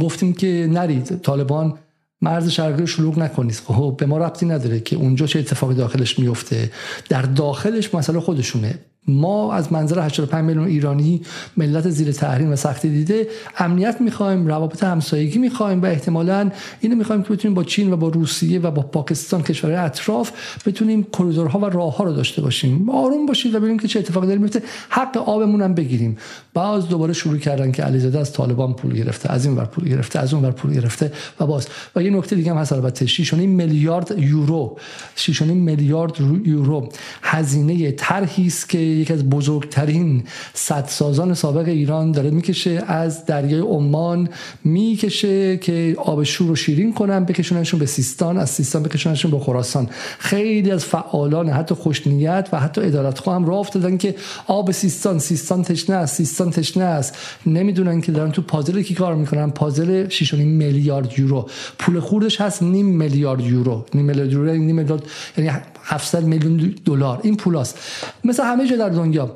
گفتیم 0.00 0.32
که 0.32 0.68
نرید. 0.70 1.20
طالبان 1.22 1.78
مرز 2.22 2.48
شرقی 2.48 2.86
شلوغ 2.86 3.18
نکنید. 3.18 3.54
خب 3.54 3.94
به 3.98 4.06
ما 4.06 4.18
ربطی 4.18 4.46
نداره 4.46 4.80
که 4.80 4.96
اونجا 4.96 5.26
چه 5.26 5.38
اتفاقی 5.38 5.74
داخلش 5.74 6.18
میفته. 6.18 6.70
در 7.08 7.22
داخلش 7.22 7.94
مسئله 7.94 8.20
خودشونه. 8.20 8.78
ما 9.08 9.52
از 9.52 9.72
منظر 9.72 10.06
85 10.06 10.44
میلیون 10.44 10.66
ایرانی 10.66 11.20
ملت 11.56 11.90
زیر 11.90 12.12
تحریم 12.12 12.52
و 12.52 12.56
سختی 12.56 12.88
دیده 12.88 13.28
امنیت 13.58 14.00
می‌خوایم 14.00 14.46
روابط 14.46 14.84
همسایگی 14.84 15.38
می‌خوایم 15.38 15.82
و 15.82 15.86
احتمالا 15.86 16.50
اینو 16.80 16.96
می‌خوایم 16.96 17.22
که 17.22 17.32
بتونیم 17.32 17.54
با 17.54 17.64
چین 17.64 17.92
و 17.92 17.96
با 17.96 18.08
روسیه 18.08 18.60
و 18.60 18.70
با 18.70 18.82
پاکستان 18.82 19.42
کشورهای 19.42 19.78
اطراف 19.78 20.32
بتونیم 20.66 21.06
کریدورها 21.18 21.58
و 21.58 21.64
راه 21.64 21.96
ها 21.96 22.04
رو 22.04 22.12
داشته 22.12 22.42
باشیم. 22.42 22.90
آروم 22.90 23.26
باشید 23.26 23.54
و 23.54 23.58
ببینیم 23.58 23.78
که 23.78 23.88
چه 23.88 23.98
اتفاقی 23.98 24.26
داره 24.26 24.38
میفته 24.38 24.62
حق 24.88 25.16
آبمون 25.16 25.62
هم 25.62 25.74
بگیریم. 25.74 26.16
باز 26.54 26.88
دوباره 26.88 27.12
شروع 27.12 27.38
کردن 27.38 27.72
که 27.72 27.82
علیزاده 27.82 28.18
از 28.18 28.32
طالبان 28.32 28.74
پول 28.74 28.94
گرفته 28.94 29.32
از 29.32 29.46
این 29.46 29.56
ور 29.56 29.64
پول 29.64 29.88
گرفته 29.88 30.18
از 30.18 30.34
اون 30.34 30.44
ور 30.44 30.50
پول 30.50 30.74
گرفته 30.74 31.12
و 31.40 31.46
باز. 31.46 31.68
و 31.96 32.02
یه 32.02 32.10
نکته 32.10 32.36
دیگه 32.36 32.50
هم 32.50 32.56
هست 32.56 32.72
البته. 32.72 33.06
6.5 33.06 33.34
میلیارد 33.34 34.18
یورو. 34.18 34.78
6.5 35.16 35.42
میلیارد 35.42 36.20
یورو. 36.44 36.88
هزینه 37.22 37.92
طرحی 37.92 38.46
است 38.46 38.68
که 38.68 38.89
یکی 38.90 39.12
از 39.12 39.30
بزرگترین 39.30 40.24
صدسازان 40.54 41.34
سابق 41.34 41.68
ایران 41.68 42.12
داره 42.12 42.30
می‌کشه 42.30 42.82
از 42.86 43.26
دریای 43.26 43.60
عمان 43.60 44.28
می‌کشه 44.64 45.56
که 45.56 45.96
آب 45.98 46.22
شور 46.22 46.48
رو 46.48 46.56
شیرین 46.56 46.94
کنن 46.94 47.24
بکشوننشون 47.24 47.80
به 47.80 47.86
سیستان 47.86 48.38
از 48.38 48.50
سیستان 48.50 48.82
بکشوننشون 48.82 49.30
به 49.30 49.38
خراسان. 49.38 49.88
خیلی 50.18 50.70
از 50.70 50.84
فعالان 50.84 51.48
حتی 51.48 51.74
خوشنیت 51.74 52.48
و 52.52 52.60
حتی 52.60 52.80
ادالتخواه 52.80 53.36
هم 53.36 53.44
راه 53.44 53.58
افتادن 53.58 53.96
که 53.96 54.14
آب 54.46 54.70
سیستان 54.70 55.18
سیستان 55.18 55.62
تشنه 55.62 55.96
است 55.96 56.16
سیستان 56.16 56.50
تشنه 56.50 56.84
است. 56.84 57.14
نمی‌دونن 57.46 58.00
که 58.00 58.12
دارن 58.12 58.30
تو 58.30 58.42
پازل 58.42 58.82
کی 58.82 58.94
کار 58.94 59.14
می‌کنن؟ 59.14 59.50
پازل 59.50 60.08
6.5 60.08 60.34
میلیارد 60.34 61.18
یورو. 61.18 61.48
پول 61.78 62.00
خوردش 62.00 62.40
هست 62.40 62.62
نیم 62.62 62.86
میلیارد 62.86 63.40
یورو. 63.40 63.84
نیم 63.94 64.04
میلیارد 64.04 64.32
یورو 64.32 64.46
یعنی 64.46 64.66
نیم 64.66 64.76
میلیارد 64.76 65.02
یعنی 65.38 65.50
700 65.90 66.24
میلیون 66.24 66.74
دلار. 66.84 67.20
این 67.22 67.36
پولاست. 67.36 67.78
مثل 68.24 68.44
همه 68.44 68.66
جا 68.66 68.76
در 68.76 68.88
دنیا. 68.88 69.34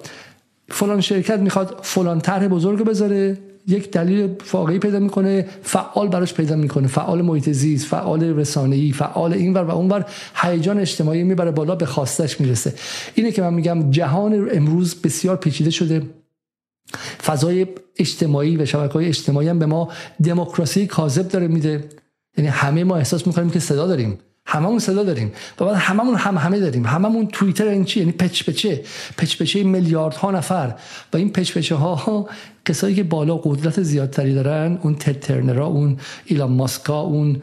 فلان 0.68 1.00
شرکت 1.00 1.38
می‌خواد 1.38 1.80
فلان 1.82 2.20
طرح 2.20 2.49
بزرگ 2.49 2.84
بذاره. 2.84 3.38
یک 3.66 3.90
دلیل 3.90 4.34
واقعی 4.52 4.78
پیدا 4.78 4.99
می‌کنه. 4.99 5.49
فعال 5.62 6.08
براش 6.08 6.34
پیدا 6.34 6.56
می‌کنه. 6.56 6.87
فعال 6.87 7.23
محیط 7.23 7.50
زیست 7.50 7.87
فعال 7.87 8.25
رسانه‌ای 8.25 8.92
فعال 8.92 9.32
اینور 9.32 9.62
و 9.62 9.70
اونور 9.70 10.04
هیجان 10.34 10.78
اجتماعی 10.78 11.23
می‌بره 11.23 11.50
بالا 11.50 11.75
به 11.75 11.87
خواستش 11.87 12.40
می‌رسه. 12.40 12.75
اینه 13.14 13.32
که 13.32 13.42
من 13.42 13.54
میگم 13.54 13.90
جهان 13.90 14.49
امروز 14.52 14.94
بسیار 15.02 15.37
پیچیده 15.37 15.70
شده. 15.70 16.02
فضای 17.25 17.66
اجتماعی 17.99 18.56
و 18.56 18.66
شبکه 18.66 18.92
های 18.92 19.06
اجتماعی 19.06 19.49
هم 19.49 19.58
به 19.58 19.66
ما 19.66 19.88
دموکراسی 20.25 20.87
کاذب 20.87 21.28
داره 21.28 21.49
میده. 21.49 21.84
یعنی 22.38 22.50
همه 22.50 22.84
ما 22.84 22.96
احساس 22.96 23.26
می‌کنیم 23.26 23.50
که 23.50 23.61
صدا 23.61 23.87
داریم. 23.87 24.18
هممون 24.46 24.78
صدا 24.78 25.02
داریم. 25.02 25.32
و 25.60 25.64
بعد 25.64 25.74
هممون 25.74 26.14
هم 26.14 26.38
همه 26.38 26.60
داریم. 26.60 26.86
هممون 26.86 27.26
توییتر 27.26 27.68
این 27.68 27.84
چی؟ 27.84 28.00
یعنی 28.00 28.12
پچ 28.12 28.44
پچه. 28.44 28.84
پچ 29.18 29.42
پچه 29.42 29.62
میلیاردها 29.64 30.30
نفر. 30.30 30.74
و 31.12 31.16
این 31.16 31.32
پچ 31.32 31.58
پچه 31.58 31.74
ها 31.74 32.28
کسایی 32.64 32.94
که 32.94 33.02
بالا 33.02 33.36
قدرت 33.36 33.82
زیادتری 33.82 34.34
دارن 34.34 34.78
اون 34.82 34.94
ترنرا 34.94 35.66
اون 35.66 35.96
ایلان 36.24 36.52
ماسکا 36.52 37.00
اون 37.00 37.42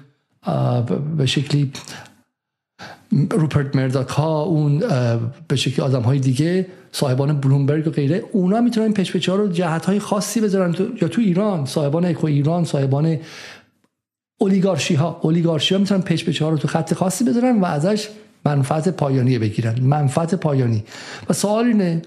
به 1.17 1.25
شکلی 1.25 1.71
روپرت 3.31 3.75
مرداک 3.75 4.07
ها 4.07 4.41
اون 4.41 4.83
به 5.47 5.55
شکلی 5.55 5.85
آدم 5.85 6.01
های 6.01 6.19
دیگه 6.19 6.67
صاحبان 6.91 7.39
بلومبرگ 7.39 7.87
و 7.87 7.91
غیره 7.91 8.23
اونا 8.31 8.61
می‌تونن 8.61 8.85
این 8.85 8.93
پچ 8.93 9.29
ها 9.29 9.35
رو 9.35 9.47
جهت 9.47 9.85
های 9.85 9.99
خاصی 9.99 10.41
بذارن 10.41 10.71
تو 10.71 10.87
یا 11.01 11.07
تو 11.07 11.21
ایران 11.21 11.65
صاحبان 11.65 12.05
اکو 12.05 12.27
ایران 12.27 12.65
صاحبان 12.65 13.19
اولیگارشی 14.41 14.95
ها 14.95 15.19
اولیگارشی 15.21 15.75
ها 15.75 15.79
می‌تونن 15.79 16.01
پیش 16.01 16.41
ها 16.41 16.49
رو 16.49 16.57
تو 16.57 16.67
خط 16.67 16.93
خاصی 16.93 17.23
بذارن 17.23 17.59
و 17.59 17.65
ازش 17.65 18.09
منفعت 18.45 18.89
پایانی 18.89 19.39
بگیرن. 19.39 19.79
منفعت 19.81 20.35
پایانی. 20.35 20.83
و 21.29 21.33
سوال 21.33 21.65
اینه 21.65 22.01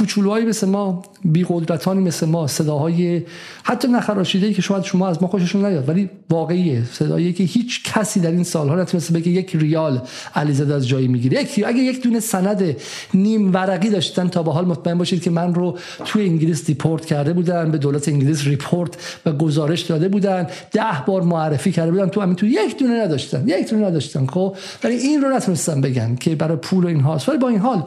کوچولوهایی 0.00 0.46
مثل 0.46 0.68
ما 0.68 1.02
بی 1.24 1.46
قدرتانی 1.48 2.00
مثل 2.00 2.26
ما 2.26 2.46
صداهای 2.46 3.22
حتی 3.62 3.88
نخراشیده 3.88 4.52
که 4.52 4.62
شاید 4.62 4.84
شما 4.84 5.08
از 5.08 5.22
ما 5.22 5.28
خوششون 5.28 5.66
نیاد 5.66 5.88
ولی 5.88 6.10
واقعیه. 6.30 6.84
صدایی 6.92 7.32
که 7.32 7.44
هیچ 7.44 7.82
کسی 7.84 8.20
در 8.20 8.30
این 8.30 8.44
سالها 8.44 8.76
نتونسته 8.76 9.14
بگه 9.14 9.28
یک 9.28 9.56
ریال 9.56 10.02
علیزاده 10.34 10.74
از 10.74 10.88
جایی 10.88 11.08
می‌گیره. 11.08 11.42
یک 11.42 11.64
اگه 11.66 11.78
یک 11.78 12.02
دونه 12.02 12.20
سند 12.20 12.76
نیم 13.14 13.52
ورقی 13.52 13.90
داشتن 13.90 14.28
تا 14.28 14.42
به 14.42 14.52
حال 14.52 14.64
مطمئن 14.64 14.98
باشید 14.98 15.22
که 15.22 15.30
من 15.30 15.54
رو 15.54 15.78
توی 16.04 16.24
انگلیس 16.28 16.66
دیپورت 16.66 17.06
کرده 17.06 17.32
بودن 17.32 17.70
به 17.70 17.78
دولت 17.78 18.08
انگلیس 18.08 18.44
report 18.44 19.20
و 19.26 19.32
گزارش 19.32 19.80
داده 19.80 20.08
بودن 20.08 20.46
ده 20.72 21.04
بار 21.06 21.22
معرفی 21.22 21.72
کرده 21.72 21.90
بودن. 21.90 22.08
تو 22.08 22.20
همین 22.20 22.36
تو 22.36 22.46
یک 22.46 22.78
دونه 22.78 23.04
نداشتن 23.04 23.48
یک 23.48 23.70
دونه 23.70 23.86
نداشتن 23.86 24.26
خب؟ 24.26 24.56
ولی 24.84 24.94
این 24.94 25.22
رو 25.22 25.36
نتونستن 25.36 25.80
بگن 25.80 26.14
که 26.14 26.34
برای 26.34 26.56
پول 26.56 26.84
و 26.84 26.88
این 26.88 27.00
هاست 27.00 27.28
ولی 27.28 27.38
با 27.38 27.48
این 27.48 27.58
حال 27.58 27.84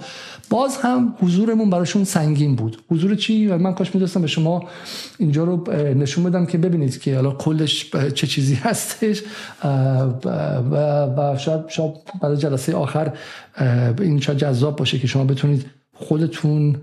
باز 0.50 0.78
هم 0.78 1.16
حضورمون 1.20 1.70
براشون 1.70 2.04
سنگین 2.04 2.56
بود. 2.56 2.78
حضور 2.92 3.16
چی؟ 3.16 3.48
و 3.48 3.58
من 3.58 3.74
کاش 3.74 3.96
می‌دونستم 3.96 4.22
به 4.22 4.28
شما 4.28 4.64
اینجا 5.18 5.44
رو 5.44 5.74
نشون 5.74 6.24
بدم 6.24 6.46
که 6.46 6.58
ببینید 6.58 7.02
که 7.02 7.16
حالا 7.16 7.32
کلش 7.32 7.92
چه 8.16 8.28
چیزی 8.28 8.56
هستش. 8.56 9.22
و 10.72 11.36
شاید 11.38 11.62
شاید 11.68 11.94
برای 12.22 12.38
جلسه 12.38 12.76
آخر 12.76 13.12
این 14.00 14.20
شاید 14.20 14.38
جذاب 14.38 14.76
باشه 14.76 15.00
که 15.00 15.08
شما 15.08 15.24
بتونید 15.24 15.66
خودتون 15.96 16.76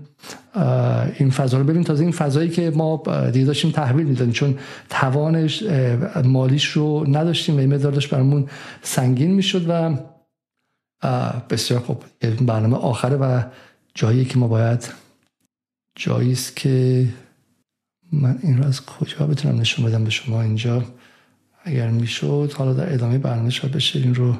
این 1.19 1.29
فضا 1.29 1.57
رو 1.57 1.63
ببینید. 1.63 1.87
تازه 1.87 2.03
این 2.03 2.11
فضایی 2.11 2.49
که 2.49 2.71
ما 2.75 3.03
دیگه 3.33 3.45
داشتیم 3.45 3.71
تحویل 3.71 4.05
می‌دادیم 4.05 4.33
چون 4.33 4.57
توانش 4.89 5.63
مالیش 6.23 6.65
رو 6.65 7.05
نداشتیم 7.07 7.55
و 7.55 7.59
این 7.59 7.73
مقدار 7.73 7.91
داشت 7.91 8.09
برامون 8.09 8.45
سنگین 8.81 9.31
می‌شد 9.31 9.65
و 9.69 9.97
بسیار 11.49 11.79
خوب. 11.79 12.03
برنامه 12.21 12.77
آخره 12.77 13.15
و 13.15 13.43
جایی 13.93 14.25
که 14.25 14.37
ما 14.37 14.47
باید 14.47 14.89
جایی 15.95 16.31
است 16.31 16.55
که 16.55 17.07
من 18.11 18.39
این 18.43 18.57
رو 18.57 18.65
از 18.65 18.85
کجا 18.85 19.27
بتونم 19.27 19.59
نشون 19.59 19.85
بدم 19.85 20.03
به 20.03 20.09
شما 20.09 20.41
اینجا. 20.41 20.83
اگر 21.63 21.89
می‌شد 21.89 22.53
حالا 22.57 22.73
در 22.73 22.93
ادامه 22.93 23.17
برنامه 23.17 23.49
شاید 23.49 23.73
بشه 23.73 23.99
این 23.99 24.15
رو 24.15 24.35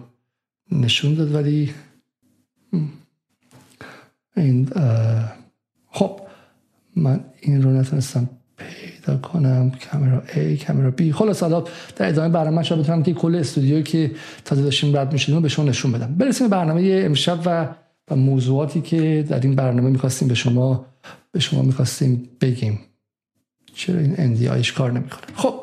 نشون 0.71 1.13
داد 1.13 1.35
ولی 1.35 1.73
این 4.37 4.69
خب 5.91 6.21
من 6.95 7.25
این 7.41 7.61
رو 7.61 7.71
نتونستم 7.71 8.29
پیدا 8.61 9.17
کنم. 9.17 9.71
کامرا 9.91 10.21
A 10.27 10.65
کامرا 10.65 10.93
B. 10.99 11.01
خلاص 11.11 11.43
حالا 11.43 11.63
در 11.95 12.09
ادامه 12.09 12.29
برنامه 12.29 12.63
شاید 12.63 12.81
بتونم 12.81 13.03
که 13.03 13.13
کل 13.13 13.35
استودیویی 13.35 13.83
که 13.83 14.11
تازه 14.45 14.61
داشتیم 14.61 14.97
رد 14.97 15.13
می‌شدیم 15.13 15.41
به 15.41 15.49
شما 15.49 15.65
نشون 15.65 15.91
بدم. 15.91 16.15
برسیم 16.15 16.47
به 16.47 16.55
برنامه 16.55 17.01
امشب 17.05 17.39
و 17.45 17.67
و 18.11 18.15
موضوعاتی 18.15 18.81
که 18.81 19.25
در 19.29 19.39
این 19.39 19.55
برنامه 19.55 19.89
می‌خواستیم 19.89 20.27
به 20.27 20.35
شما 20.35 20.85
به 21.31 21.39
شما 21.39 21.61
می‌خواستیم 21.61 22.29
بگیم. 22.41 22.79
چرا 23.73 23.99
این 23.99 24.15
اندی 24.17 24.49
کار 24.75 24.91
نمی‌کنه؟ 24.91 25.21
خب 25.35 25.60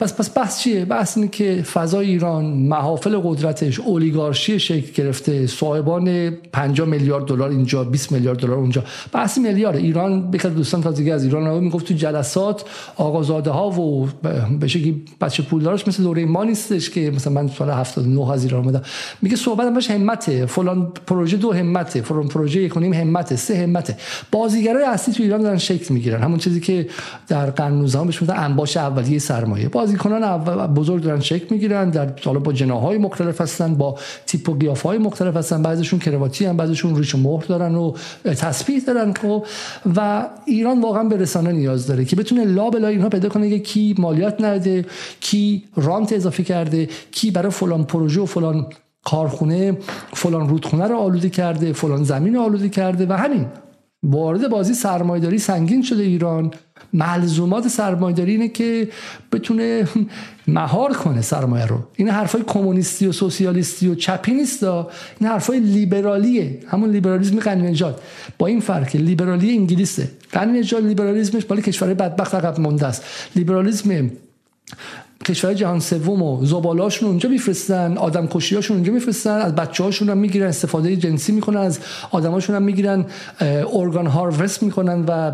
پس 0.00 0.14
پس 0.14 0.36
بحث 0.36 0.60
چیه؟ 0.60 0.84
بحث 0.84 1.16
اینه 1.16 1.28
که 1.28 1.62
فضای 1.62 2.06
ایران 2.06 2.44
محافل 2.44 3.18
قدرتش 3.18 3.80
اولیگارشی 3.80 4.58
شکل 4.58 4.92
گرفته 5.02 5.46
صاحبان 5.46 6.30
50 6.30 6.88
میلیارد 6.88 7.24
دلار 7.24 7.50
اینجا 7.50 7.84
20 7.84 8.12
میلیارد 8.12 8.38
دلار 8.38 8.58
اونجا. 8.58 8.84
بحث 9.12 9.38
میلیارد 9.38 9.76
ایران 9.76 10.30
به 10.30 10.38
دوستان 10.38 10.80
تازگی 10.80 11.10
از 11.10 11.24
ایران 11.24 11.46
رو 11.46 11.60
می‌گفت 11.60 11.86
تو 11.86 11.94
جلسات 11.94 12.64
آقازاده 12.96 13.50
ها 13.50 13.70
و 13.70 14.08
به 14.60 14.68
شکلی 14.68 15.04
بچه 15.20 15.42
پولدارش 15.42 15.88
مثل 15.88 16.02
دوره 16.02 16.24
ما 16.24 16.44
نیستش 16.44 16.90
که 16.90 17.10
مثلا 17.10 17.32
من 17.32 17.48
سال 17.48 17.70
79 17.70 18.32
از 18.32 18.44
ایران 18.44 18.62
اومدم. 18.62 18.82
میگه 19.22 19.36
صحبت 19.36 19.74
باش 19.74 19.90
همته. 19.90 20.46
فلان 20.46 20.92
پروژه 21.06 21.36
دو 21.36 21.52
همته. 21.52 22.02
فلان 22.02 22.28
پروژه 22.28 22.62
یک 22.62 22.76
همته. 22.76 23.36
سه 23.36 23.56
همته. 23.56 23.96
بازیگرای 24.32 24.84
اصلی 24.84 25.14
تو 25.14 25.22
ایران 25.22 25.42
دارن 25.42 25.58
شکل 25.58 25.94
می‌گیرن. 25.94 26.22
همون 26.22 26.38
چیزی 26.38 26.60
که 26.60 26.88
در 27.28 27.50
قرن 27.50 27.72
19 27.72 28.04
بهش 28.04 28.22
میگن 28.22 28.34
انباش 28.36 28.76
اولیه 28.76 29.18
سرمایه. 29.18 29.68
بازیکنان 29.86 30.44
بزرگ 30.74 31.02
دارن 31.02 31.20
شکل 31.20 31.46
می‌گیرن 31.50 31.90
در 31.90 32.12
حالا 32.24 32.38
با 32.38 32.52
جناهای 32.52 32.98
مختلف 32.98 33.40
هستن 33.40 33.74
با 33.74 33.98
تیپ 34.26 34.48
و 34.48 34.54
قیافهای 34.54 34.98
مختلف 34.98 35.36
هستن 35.36 35.62
بعضیشون 35.62 35.98
کرواتی 35.98 36.44
هم 36.44 36.56
بعضیشون 36.56 36.96
ریش 36.96 37.14
و 37.14 37.18
مهر 37.18 37.44
دارن 37.44 37.74
و 37.74 37.92
تسبیح 38.24 38.82
دارن 38.86 39.12
خب. 39.12 39.46
و 39.96 40.28
ایران 40.46 40.80
واقعا 40.80 41.04
به 41.04 41.16
رسانه 41.16 41.52
نیاز 41.52 41.86
داره 41.86 42.04
که 42.04 42.16
بتونه 42.16 42.44
لا 42.44 42.70
بلا 42.70 42.88
اینها 42.88 43.08
پیدا 43.08 43.28
کنه 43.28 43.50
که 43.50 43.58
کی 43.58 43.94
مالیات 43.98 44.40
نده 44.40 44.84
کی 45.20 45.64
رانت 45.76 46.12
اضافه 46.12 46.42
کرده 46.42 46.88
کی 47.10 47.30
برای 47.30 47.50
فلان 47.50 47.84
پروژه 47.84 48.20
و 48.20 48.26
فلان 48.26 48.66
کارخونه 49.04 49.78
فلان 50.12 50.48
رودخونه 50.48 50.84
رو 50.84 50.96
آلوده 50.96 51.30
کرده 51.30 51.72
فلان 51.72 52.04
زمین 52.04 52.34
رو 52.34 52.42
آلوده 52.42 52.68
کرده 52.68 53.06
و 53.06 53.12
همین. 53.12 53.46
وارد 54.06 54.48
بازی 54.48 54.74
سرمایداری 54.74 55.38
سنگین 55.38 55.82
شده 55.82 56.02
ایران. 56.02 56.50
ملزومات 56.92 57.68
سرمایداری 57.68 58.32
اینه 58.32 58.48
که 58.48 58.88
بتونه 59.32 59.88
مهار 60.46 60.92
کنه 60.92 61.22
سرمایه 61.22 61.66
رو. 61.66 61.78
این 61.96 62.08
حرفای 62.08 62.42
کمونیستی 62.46 63.06
و 63.06 63.12
سوسیالیستی 63.12 63.88
و 63.88 63.94
چپی 63.94 64.32
نیست 64.32 64.64
این 64.64 64.88
حرفای 65.22 65.60
لیبرالیه. 65.60 66.58
همون 66.68 66.90
لیبرالیسم 66.90 67.38
غنی 67.38 67.70
نژاد 67.70 68.02
با 68.38 68.46
این 68.46 68.60
فرق 68.60 68.96
لیبرالی 68.96 69.56
انگلیسه. 69.56 70.10
غنی 70.32 70.58
نژاد 70.58 70.86
لیبرالیسمش 70.86 71.44
بالا 71.44 71.60
کشورهای 71.60 71.94
بدبخت 71.94 72.34
عقب 72.34 72.60
مونده 72.60 72.86
است. 72.86 73.04
لیبرالیسم 73.36 74.10
کشور 75.26 75.54
جهان 75.54 75.80
سوم 75.80 76.22
و 76.22 76.46
زبالاشون 76.46 77.08
اونجا 77.08 77.28
میفرستن 77.28 77.96
آدم 77.96 78.26
کشیاشون 78.26 78.76
اونجا 78.76 78.92
میفرستن 78.92 79.38
از 79.38 79.54
بچه 79.54 79.84
هاشون 79.84 80.08
هم 80.08 80.18
می‌گیرن 80.18 80.48
استفاده 80.48 80.96
جنسی 80.96 81.32
می‌کنن 81.32 81.60
از 81.60 81.78
آدماشون 82.10 82.56
هم 82.56 82.62
می‌گیرن 82.62 83.04
ارگان 83.72 84.06
هاروست 84.06 84.62
می‌کنن 84.62 85.04
و 85.08 85.32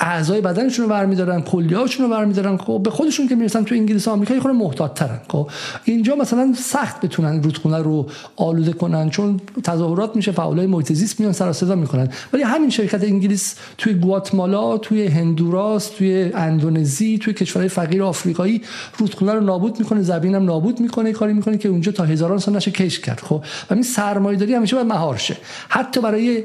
اعضای 0.00 0.40
بدنشون 0.40 0.84
رو 0.84 0.90
برمیدارن 0.90 1.42
کلیهاشون 1.42 2.06
رو 2.06 2.12
برمیدارن. 2.12 2.56
خب 2.56 2.80
به 2.84 2.90
خودشون 2.90 3.28
که 3.28 3.34
می‌رسن 3.34 3.64
تو 3.64 3.74
انگلیس 3.74 4.08
و 4.08 4.10
آمریکا 4.10 4.40
خود 4.40 4.50
محتاط 4.50 4.94
ترن 4.94 5.20
خب 5.28 5.50
اینجا 5.84 6.14
مثلا 6.14 6.54
سخت 6.56 7.00
بتونن 7.00 7.42
رودخونه 7.42 7.78
رو 7.78 8.06
آلوده 8.36 8.72
کنن 8.72 9.10
چون 9.10 9.40
تظاهرات 9.64 10.16
میشه 10.16 10.32
فعالای 10.32 10.66
محیط 10.66 11.20
میان 11.20 11.32
سر 11.32 11.52
صدا 11.52 11.74
می‌کنن. 11.74 12.08
ولی 12.32 12.42
همین 12.42 12.70
شرکت 12.70 13.04
انگلیس 13.04 13.54
توی 13.78 13.94
گواتمالا 13.94 14.78
توی 14.78 15.06
هندوراس 15.06 15.86
توی 15.86 16.30
اندونزی 16.34 17.18
توی 17.18 17.34
کشورهای 17.34 17.68
فقیر 17.68 18.02
آفریقایی 18.02 18.62
رودخونه 18.98 19.32
رو 19.32 19.40
نابود 19.40 19.78
می‌کنه 19.78 20.02
زمینم 20.02 20.44
نابود 20.44 20.80
می‌کنه 20.80 21.12
کاری 21.12 21.32
می‌کنه 21.32 21.58
که 21.58 21.68
اونجا 21.68 21.92
تا 21.92 22.04
هزاران 22.04 22.38
سال 22.38 22.56
نشه 22.56 22.70
کش 22.70 23.00
کرد. 23.00 23.20
خب 23.20 23.44
و 23.70 23.74
این 23.74 23.82
سرمایه‌داری 23.82 24.54
همیشه 24.54 24.76
باید 24.76 24.88
مهار 24.88 25.16
شه. 25.16 25.36
حتی 25.68 26.00
برای 26.00 26.42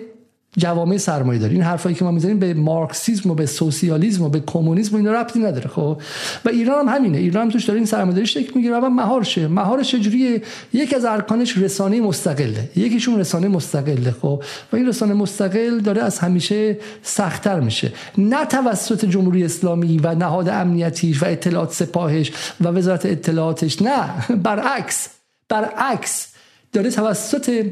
جوامع 0.58 0.98
سرمایه 0.98 1.40
داری. 1.40 1.54
این 1.54 1.64
حرفایی 1.64 1.96
که 1.96 2.06
ما 2.06 2.12
می‌زنیم 2.12 2.40
به 2.40 2.54
مارکسیسم 2.54 3.32
و 3.32 3.36
به 3.36 3.46
سوسیالیسم 3.46 4.24
و 4.24 4.30
به 4.30 4.40
کمونیسم 4.40 4.96
و 4.96 4.98
اینا 4.98 5.12
ربطی 5.12 5.40
نداره 5.40 5.68
خب؟ 5.68 6.02
و 6.46 6.50
ایران 6.50 6.88
هم 6.88 6.96
همینه. 6.96 7.18
ایران 7.18 7.44
هم 7.44 7.52
توش 7.52 7.66
داره 7.66 7.78
این 7.78 7.86
سرمایه‌داری 7.86 8.28
شکل 8.28 8.52
می‌گیره 8.56 8.78
و 8.78 8.90
مهار 8.90 9.24
شه 9.24 9.48
مهار 9.48 9.84
چجوریه 9.84 10.42
یکی 10.74 10.96
از 10.96 11.06
ارکانش 11.06 11.58
رسانه 11.58 12.02
مستقله. 12.02 12.70
یکیشون 12.76 13.20
رسانه 13.20 13.48
مستقله 13.48 14.12
خب؟ 14.12 14.44
و 14.74 14.76
این 14.76 14.88
رسانه 14.88 15.14
مستقل 15.14 15.80
داره 15.80 16.04
از 16.04 16.20
همیشه 16.20 16.78
سختتر 17.04 17.60
میشه. 17.60 17.94
نه 18.18 18.46
توسط 18.46 19.06
جمهوری 19.06 19.44
اسلامی 19.44 19.98
و 19.98 20.16
نهاد 20.16 20.50
امنیتیش 20.50 21.24
و 21.24 21.26
اطلاعات 21.26 21.74
سپاهش 21.74 22.32
و 22.62 22.68
وزارت 22.68 23.06
اطلاعاتش 23.06 23.82
نه. 23.82 24.10
برعکس. 24.44 25.10
برعکس. 25.50 26.28
داره 26.74 26.92
توسط 26.92 27.66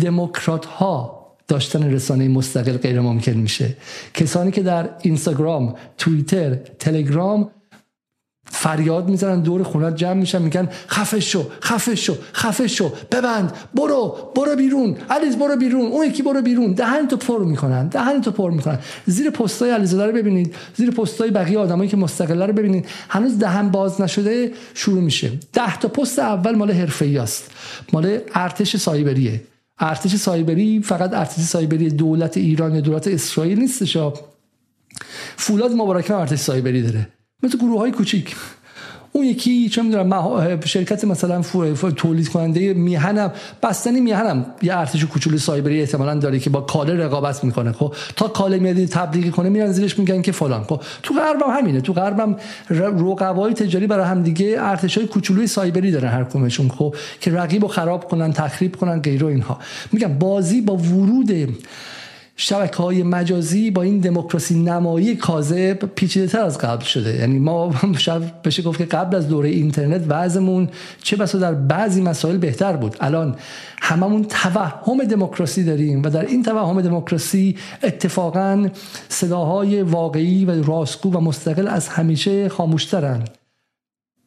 دموکرات 0.00 0.66
ها 0.66 1.23
داشتن 1.48 1.90
رسانه 1.90 2.28
مستقل 2.28 2.76
غیر 2.76 3.00
ممکن 3.00 3.32
میشه. 3.32 3.76
کسانی 4.14 4.50
که 4.50 4.62
در 4.62 4.90
اینستاگرام 5.02 5.74
توییتر 5.98 6.54
تلگرام 6.54 7.50
فریاد 8.46 9.08
می‌زنن 9.08 9.40
دور 9.40 9.62
خونت 9.62 9.96
جمع 9.96 10.12
میشن 10.12 10.42
میگن 10.42 10.68
خفه 10.88 11.20
شو 11.20 11.46
خفه 11.62 11.94
شو 11.94 12.16
خفه 12.34 12.66
شو 12.66 12.92
ببند 13.12 13.52
برو 13.74 14.32
برو 14.36 14.56
بیرون 14.56 14.96
علیز 15.10 15.36
برو 15.36 15.56
بیرون 15.56 15.86
اون 15.86 16.06
یکی 16.06 16.22
برو 16.22 16.42
بیرون 16.42 16.72
دهن 16.72 17.08
تو 17.08 17.16
پر 17.16 17.44
می‌کنن 17.44 17.88
دهن 17.88 18.20
تو 18.20 18.30
پر 18.30 18.50
می‌کنن. 18.50 18.78
زیر 19.06 19.30
پستای 19.30 19.70
علیزاده 19.70 20.06
رو 20.06 20.12
ببینید 20.12 20.54
زیر 20.76 20.90
پستای 20.90 21.30
بقیه 21.30 21.58
آدمایی 21.58 21.90
که 21.90 21.96
مستقله 21.96 22.46
رو 22.46 22.52
ببینید 22.52 22.86
هنوز 23.08 23.38
دهن 23.38 23.68
باز 23.68 24.00
نشده 24.00 24.52
شروع 24.74 25.00
میشه. 25.00 25.30
ده 25.52 25.78
تا 25.78 25.88
پست 25.88 26.18
اول 26.18 26.54
مال 26.54 26.70
حرفه‌ای 26.70 27.18
است. 27.18 27.50
مال 27.92 28.18
ارتش 28.34 28.76
سایبریه. 28.76 29.40
ارتش 29.78 30.16
سایبری 30.16 30.82
فقط 30.82 31.14
ارتش 31.14 31.40
سایبری 31.40 31.90
دولت 31.90 32.36
ایران 32.36 32.74
یا 32.74 32.80
دولت 32.80 33.08
اسرائیل 33.08 33.58
نیستش 33.58 33.96
فولاد 35.36 35.72
مبارکه 35.72 36.14
ارتش 36.14 36.38
سایبری 36.38 36.82
داره. 36.82 37.08
مثل 37.42 37.58
گروه 37.58 37.78
های 37.78 37.90
کوچیک. 37.90 38.36
اون 39.16 39.24
یکی 39.24 39.68
چه 39.68 39.82
می‌دونم 39.82 40.60
شرکت 40.64 41.04
مثلا 41.04 41.42
تولید 41.96 42.28
کننده 42.28 42.74
میهنم 42.74 43.32
بستنی 43.62 44.00
میهنم. 44.00 44.46
یه 44.62 44.78
ارتش 44.78 45.04
کوچولو 45.04 45.38
سایبری 45.38 45.80
احتمالا 45.80 46.14
داره 46.14 46.38
که 46.38 46.50
با 46.50 46.60
کاله 46.60 46.94
رقابت 46.94 47.44
می‌کنه 47.44 47.72
خب؟ 47.72 47.94
تا 48.16 48.28
کاله 48.28 48.58
میاد 48.58 48.84
تبلیغ 48.84 49.30
کنه 49.30 49.48
میرن 49.48 49.72
زیرش 49.72 49.98
میگن 49.98 50.22
که 50.22 50.32
فلان 50.32 50.64
خب؟ 50.64 50.82
تو 51.02 51.14
غربم 51.14 51.50
همینه. 51.50 51.80
تو 51.80 51.92
غربم 51.92 52.36
رقبای 52.70 53.54
تجاری 53.54 53.86
برای 53.86 54.06
هم 54.06 54.22
دیگه 54.22 54.56
ارتش 54.58 54.98
های 54.98 55.06
کوچولوی 55.06 55.46
سایبری 55.46 55.90
دارن 55.90 56.08
هر 56.08 56.24
کمشون 56.24 56.68
خب؟ 56.68 56.94
که 57.20 57.30
رقیب 57.30 57.62
رو 57.62 57.68
خراب 57.68 58.08
کنن 58.08 58.32
تخریب 58.32 58.76
کنن 58.76 59.00
غیر 59.00 59.26
اینها. 59.26 59.58
میگم 59.92 60.18
بازی 60.18 60.60
با 60.60 60.76
ورود 60.76 61.30
شبکه 62.36 62.76
های 62.76 63.02
مجازی 63.02 63.70
با 63.70 63.82
این 63.82 63.98
دموکراسی 63.98 64.62
نمایی 64.62 65.16
کاذب 65.16 65.78
پیچیده 65.94 66.26
تر 66.26 66.40
از 66.40 66.58
قبل 66.58 66.84
شده. 66.84 67.14
یعنی 67.14 67.38
ما 67.38 67.74
شب 67.98 68.22
بشه 68.44 68.62
گفت 68.62 68.78
که 68.78 68.84
قبل 68.84 69.16
از 69.16 69.28
دوره 69.28 69.48
اینترنت 69.48 70.04
وضعمون 70.08 70.68
چه 71.02 71.16
بسا 71.16 71.38
در 71.38 71.54
بعضی 71.54 72.02
مسائل 72.02 72.36
بهتر 72.36 72.76
بود. 72.76 72.96
الان 73.00 73.36
هممون 73.82 74.24
توهم 74.24 75.04
دموکراسی 75.04 75.64
داریم 75.64 76.02
و 76.02 76.08
در 76.08 76.26
این 76.26 76.42
توهم 76.42 76.80
دموکراسی 76.80 77.56
اتفاقا 77.82 78.68
صداهای 79.08 79.82
واقعی 79.82 80.44
و 80.44 80.62
راستگو 80.62 81.12
و 81.12 81.20
مستقل 81.20 81.68
از 81.68 81.88
همیشه 81.88 82.48
خاموشترن. 82.48 83.24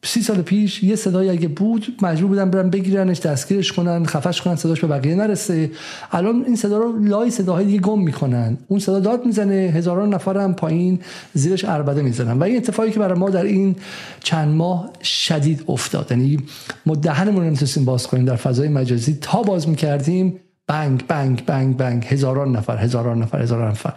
سی 0.04 0.22
سال 0.22 0.42
پیش 0.42 0.82
یه 0.82 0.96
صدایی 0.96 1.30
اگه 1.30 1.48
بود 1.48 1.86
مجبور 2.02 2.28
بودن 2.28 2.50
برن 2.50 2.70
بگیرنش 2.70 3.20
دستگیرش 3.20 3.72
کنن 3.72 4.06
خفش 4.06 4.42
کنن 4.42 4.56
صداش 4.56 4.80
به 4.80 4.86
بقیه 4.86 5.14
نرسه. 5.14 5.70
الان 6.12 6.44
این 6.46 6.56
صدا 6.56 6.78
رو 6.78 7.04
لای 7.04 7.30
صداهای 7.30 7.64
دیگه 7.64 7.78
گم 7.78 8.02
می‌کنن. 8.02 8.58
اون 8.68 8.80
صدا 8.80 9.00
داد 9.00 9.26
می‌زنه 9.26 9.54
هزاران 9.54 10.14
نفر 10.14 10.38
هم 10.38 10.54
پایین 10.54 11.00
زیرش 11.34 11.64
اربده 11.64 12.02
می‌زنن. 12.02 12.38
و 12.38 12.42
این 12.42 12.56
اتفاقی 12.56 12.90
که 12.90 13.00
برای 13.00 13.18
ما 13.18 13.30
در 13.30 13.44
این 13.44 13.76
چند 14.20 14.54
ماه 14.54 14.90
شدید 15.02 15.64
افتاد. 15.68 16.06
یعنی 16.10 16.38
ما 16.86 16.94
دهنمون 16.94 17.36
رو 17.36 17.46
نمی‌تونستیم 17.46 17.84
باز 17.84 18.06
کنیم. 18.06 18.24
در 18.24 18.36
فضای 18.36 18.68
مجازی 18.68 19.18
تا 19.20 19.42
باز 19.42 19.68
می‌کردیم 19.68 20.40
بنگ 20.66 21.06
بنگ 21.06 21.44
بنگ 21.46 21.76
بنگ. 21.76 22.04
هزاران 22.04 22.56
نفر 22.56 22.76
هزاران 22.76 23.22
نفر 23.22 23.42
هزاران 23.42 23.70
نفر. 23.70 23.92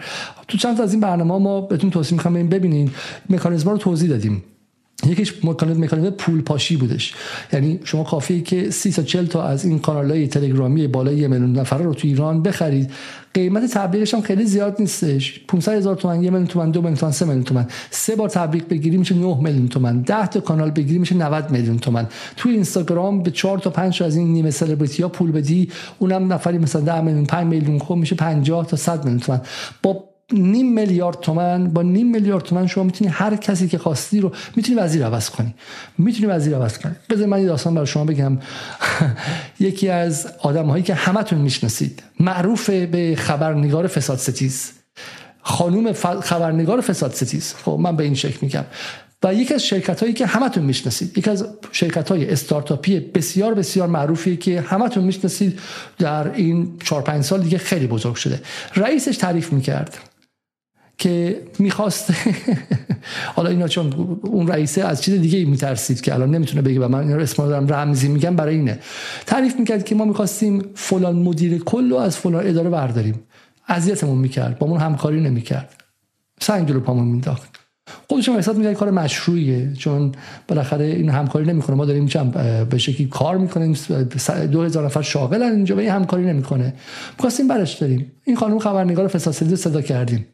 تو 0.48 0.58
چند 0.58 0.82
از 0.82 0.92
این 0.92 1.02
برنامه 1.02 1.38
ما 1.38 1.62
بهتون 1.62 1.90
توصیه 1.90 2.18
می‌کنم 2.18 2.50
ببینین. 2.50 2.92
مکانیزم 3.30 3.70
رو 3.70 3.78
توضیح 3.78 4.10
دادیم. 4.10 4.44
یکیش 5.08 5.34
مکانیزم 5.44 6.10
پول 6.10 6.42
پاشی 6.42 6.78
بودش. 6.78 7.14
یعنی 7.54 7.80
شما 7.84 8.04
کافیه 8.04 8.42
که 8.42 8.70
30 8.70 8.92
تا 8.92 9.04
40 9.04 9.26
تا 9.26 9.44
از 9.44 9.66
این 9.66 9.80
کانالای 9.80 10.28
تلگرامی 10.28 10.88
بالای 10.88 11.16
یه 11.18 11.28
میلیون 11.28 11.60
نفر 11.60 11.78
رو 11.78 11.94
تو 11.94 12.08
ایران 12.08 12.44
بخرید. 12.44 12.92
قیمت 13.34 13.74
تبلیغش 13.74 14.14
هم 14.14 14.22
خیلی 14.22 14.46
زیاد 14.46 14.76
نیستش. 14.80 15.40
500 15.48 15.74
هزار 15.74 15.96
تومان 15.96 16.24
یه 16.24 16.30
میلیون 16.30 16.48
تومان 16.48 16.72
دو 16.72 16.82
میلیون 16.82 16.98
تومان 16.98 17.14
سه 17.14 17.26
میلیون 17.26 17.44
تومان 17.44 17.68
سه 17.90 18.16
بار 18.16 18.30
تبلیغ 18.30 18.68
بگیری 18.68 18.98
میشه 18.98 19.16
9 19.16 19.38
میلیون 19.42 19.68
تومان 19.68 20.02
10 20.02 20.28
تا 20.28 20.40
کانال 20.40 20.72
بگیری 20.72 21.00
میشه 21.00 21.16
90 21.16 21.52
میلیون 21.52 21.80
تومان 21.80 22.08
تو 22.38 22.50
اینستاگرام 22.50 23.24
به 23.24 23.32
4 23.32 23.60
تا 23.60 23.70
5 23.70 24.00
تا 24.00 24.06
از 24.06 24.16
این 24.16 24.34
نیمه 24.34 24.52
سلبریتی 24.52 25.04
ها 25.04 25.10
پول 25.10 25.32
بدی. 25.32 25.70
اونم 26.00 26.34
نفری 26.34 26.58
مثلا 26.58 26.82
10 26.82 27.02
میلیون 27.02 27.26
5 27.26 27.48
میلیون 27.48 27.80
خب 27.80 27.96
میشه 27.96 28.16
50 28.16 28.68
تا 28.68 28.78
100 28.78 29.04
میلیون 29.04 29.20
تومان 29.20 29.42
با 29.84 30.11
نیم 30.34 30.74
میلیارد 30.74 31.20
تومن 31.20 31.70
با 31.70 31.82
نیم 31.82 32.12
میلیارد 32.12 32.44
تومن 32.44 32.68
شما 32.68 32.84
می‌تونی 32.84 33.12
هر 33.12 33.36
کسی 33.36 33.68
که 33.68 33.78
خواستی 33.78 34.20
رو 34.20 34.32
می‌تونی 34.56 34.80
وزیر 34.80 35.06
عوض 35.06 35.30
کنی. 35.30 35.56
می‌تونی 35.98 36.26
وزیر 36.26 36.56
عوض 36.56 36.78
کنی. 36.78 36.96
بذار 37.10 37.28
من 37.28 37.40
یه 37.40 37.46
داستان 37.46 37.74
برای 37.74 37.88
شما 37.88 38.06
بگم. 38.06 38.38
یکی 39.60 39.90
از 39.90 40.28
آدم 40.40 40.66
هایی 40.66 40.84
که 40.84 40.94
همتون 40.94 41.40
می‌شناسید 41.40 42.04
معروف 42.20 42.70
به 42.70 43.16
خبرنگار 43.18 43.88
فساد 43.88 44.18
ستیز. 44.18 44.72
خانوم 45.42 45.94
خبرنگار 46.22 46.82
فساد 46.82 47.14
ستیز. 47.14 47.54
خب 47.54 47.78
من 47.82 47.96
به 47.96 48.04
این 48.04 48.16
شکل 48.16 48.38
میگم. 48.42 48.66
و 49.24 49.34
یکی 49.34 49.54
از 49.54 49.64
شرکت 49.64 50.00
هایی 50.00 50.14
که 50.14 50.26
همتون 50.26 50.64
می‌شناسید 50.64 51.18
یکی 51.18 51.30
از 51.30 51.46
شرکت 51.72 52.10
های 52.10 52.32
استارتاپی 52.32 53.00
بسیار 53.00 53.54
بسیار 53.54 53.88
معروفی 53.88 54.38
که 54.38 54.62
همتون 54.62 55.04
می‌شناسید 55.04 55.60
در 56.00 56.34
این 56.34 56.80
4 56.84 57.02
5 57.02 57.24
سال 57.24 57.42
دیگه 57.42 57.58
خیلی 57.58 57.88
بزرگ 57.88 58.16
شده. 58.16 58.42
رئیسش 58.76 59.18
تعریف 59.18 59.54
می‌کرد. 59.54 59.98
که 61.02 61.42
می‌خواست 61.60 62.14
حالا 63.36 63.50
اینا 63.50 63.68
چون 63.68 64.20
اون 64.24 64.48
رئیسه 64.48 64.84
از 64.84 65.02
چیز 65.02 65.22
دیگه 65.22 65.46
میترسید 65.46 66.02
که 66.02 66.14
الان 66.14 66.32
نمی‌تونه 66.32 66.62
بگه 66.62 66.80
و 66.80 66.88
من 66.88 67.00
اینا 67.00 67.16
اسم 67.16 67.48
دارم 67.48 67.74
رمزی 67.74 68.08
میگم 68.08 68.36
برای 68.36 68.56
اینه. 68.56 68.80
تعریف 69.26 69.60
می‌کرد 69.60 69.86
که 69.86 69.96
ما 69.96 70.06
می‌خواستیم 70.06 70.64
فلان 70.76 71.16
مدیر 71.16 71.64
کل 71.64 71.90
رو 71.90 71.96
از 71.96 72.18
فلان 72.18 72.48
اداره 72.48 72.70
برداریم. 72.70 73.20
اذیتمون 73.68 74.18
می‌کرد 74.18 74.60
با 74.60 74.68
من 74.68 74.78
همکاری 74.78 75.22
نمی‌کرد. 75.22 75.84
سنگ 76.40 76.68
جلو 76.68 76.80
پامون 76.80 77.08
مینداخت 77.08 77.50
خودشون 78.10 78.36
احساس 78.36 78.56
میگه 78.56 78.74
کار 78.74 78.92
مشروعیه 78.92 79.74
چون 79.74 80.12
بالاخره 80.48 80.86
این 80.86 81.10
همکاری 81.10 81.46
نمی‌کنه. 81.46 81.76
ما 81.76 81.86
داریم 81.86 82.06
چند 82.08 82.32
به 82.70 82.78
شکلی 82.78 83.08
کار 83.08 83.38
می‌کنیم 83.38 83.78
دو 84.52 84.64
هزار 84.64 84.86
نفر 84.86 85.02
شاغل 85.02 85.42
اینجا 85.42 85.76
به 85.76 85.82
این 85.82 85.92
همکاری 85.92 86.26
نمی‌کنه. 86.26 86.74
می‌خواستیم 87.18 87.48
برش 87.48 87.74
داریم 87.74 88.12
این 88.24 88.36
خانم 88.36 88.60
خبرنگار 88.60 89.08
فساد 89.08 89.56
صدا 89.56 89.82
کردیم. 89.82 90.26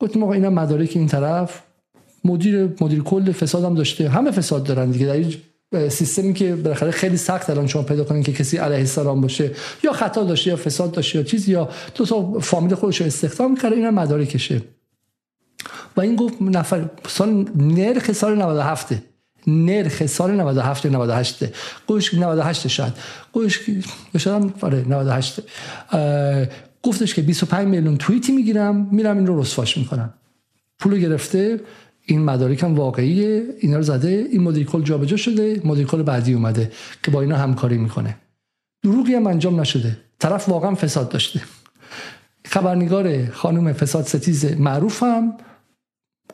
گفتیم 0.00 0.22
آقا 0.22 0.32
اینا 0.32 0.50
مدارک 0.50 0.90
این 0.94 1.06
طرف. 1.06 1.62
مدیر 2.24 2.68
مدیر 2.80 3.02
کل 3.02 3.32
فساد 3.32 3.64
هم 3.64 3.74
داشته. 3.74 4.08
همه 4.08 4.30
فساد 4.30 4.64
دارن 4.64 4.90
دیگه. 4.90 5.26
در 5.70 5.88
سیستمی 5.88 6.34
که 6.34 6.56
بالاخره 6.56 6.90
خیلی 6.90 7.16
سخت 7.16 7.50
الان 7.50 7.66
شما 7.66 7.82
پیدا 7.82 8.04
کنین 8.04 8.22
که 8.22 8.32
کسی 8.32 8.56
علیه 8.56 8.78
السلام 8.78 9.20
باشه. 9.20 9.50
یا 9.84 9.92
خطا 9.92 10.24
داشته 10.24 10.50
یا 10.50 10.56
فساد 10.56 10.92
داشته 10.92 11.18
یا 11.18 11.24
چیزی 11.24 11.52
یا 11.52 11.68
دو 11.94 12.06
تا 12.06 12.38
فامیل 12.40 12.74
خودش 12.74 13.00
رو 13.00 13.06
استخدام 13.06 13.56
کرده 13.56 13.76
اینا 13.76 13.90
مدارکشه. 13.90 14.62
و 15.96 16.00
این 16.00 16.16
گفت 16.16 16.42
نفر 16.42 16.88
سال 17.08 17.46
نرخ 17.56 18.12
سال 18.12 18.38
97 18.38 18.94
نرخ 19.46 20.06
سال 20.06 20.30
97 20.30 20.86
98 20.86 21.44
گوش 21.86 22.14
98 22.14 22.68
شاید 22.68 22.92
گوش 23.32 23.70
شاید 24.18 24.54
آره 24.60 24.88
98 24.88 25.40
گفتش 26.82 27.14
که 27.14 27.22
25 27.22 27.68
میلیون 27.68 27.96
توییتی 27.96 28.32
می‌گیرم 28.32 28.88
میرم 28.92 29.16
این 29.16 29.26
رو 29.26 29.40
رسواش 29.40 29.78
می‌کنم. 29.78 30.14
پولو 30.78 30.96
گرفته 30.96 31.60
این 32.06 32.24
مدارک 32.24 32.62
هم 32.62 32.74
واقعیه 32.74 33.44
اینا 33.60 33.76
رو 33.76 33.82
زده 33.82 34.28
این 34.32 34.42
مدیر 34.42 34.66
کل 34.66 34.82
جابجا 34.82 35.16
شده 35.16 35.60
مدیر 35.64 35.86
بعدی 35.86 36.32
اومده 36.32 36.72
که 37.02 37.10
با 37.10 37.20
اینا 37.20 37.36
همکاری 37.36 37.78
می‌کنه. 37.78 38.16
دروغی 38.82 39.14
هم 39.14 39.26
انجام 39.26 39.60
نشده. 39.60 39.96
طرف 40.18 40.48
واقعا 40.48 40.74
فساد 40.74 41.08
داشته. 41.08 41.40
خبرنگار 42.44 43.30
خانم 43.30 43.72
فساد 43.72 44.04
ستیز 44.04 44.44
معروفم. 44.44 45.32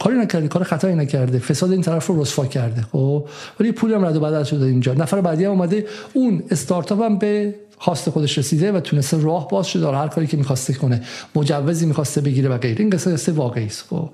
کاری 0.01 0.19
نکرده 0.19 0.49
کار 0.49 0.63
خطایی 0.63 0.95
نکرده. 0.95 1.39
فساد 1.39 1.73
این 1.73 1.83
طرف 1.83 2.07
رو 2.07 2.23
رسوا 2.23 2.47
کرده 2.47 2.83
خب؟ 2.83 3.29
ولی 3.61 3.73
پولی 3.73 3.95
هم 3.95 4.05
رد 4.05 4.17
و 4.17 4.21
بدل 4.21 4.45
شده 4.45 4.67
اینجا. 4.67 4.95
نفر 4.95 5.21
بعدی 5.21 5.45
هم 5.45 5.51
اومده 5.51 5.87
اون 6.13 6.43
استارتاپ 6.51 7.03
هم 7.03 7.19
به 7.19 7.55
خواست 7.79 8.11
خودش 8.11 8.39
رسیده 8.39 8.73
و 8.73 8.81
تونسته 8.81 9.21
راه 9.21 9.49
باز 9.49 9.67
شده 9.67 9.87
هر 9.91 10.09
کاری 10.09 10.27
که 10.27 10.37
می‌خواسته 10.37 10.73
کنه. 10.73 11.03
مجوزی 11.35 11.87
می‌خواسته 11.87 12.21
بگیره 12.21 12.49
و 12.49 12.59
غیره. 12.59 12.81
این 12.81 12.91
قصه 12.91 13.13
قصه 13.13 13.33
واقعی 13.33 13.67
است 13.67 13.85
خب؟ 13.91 14.11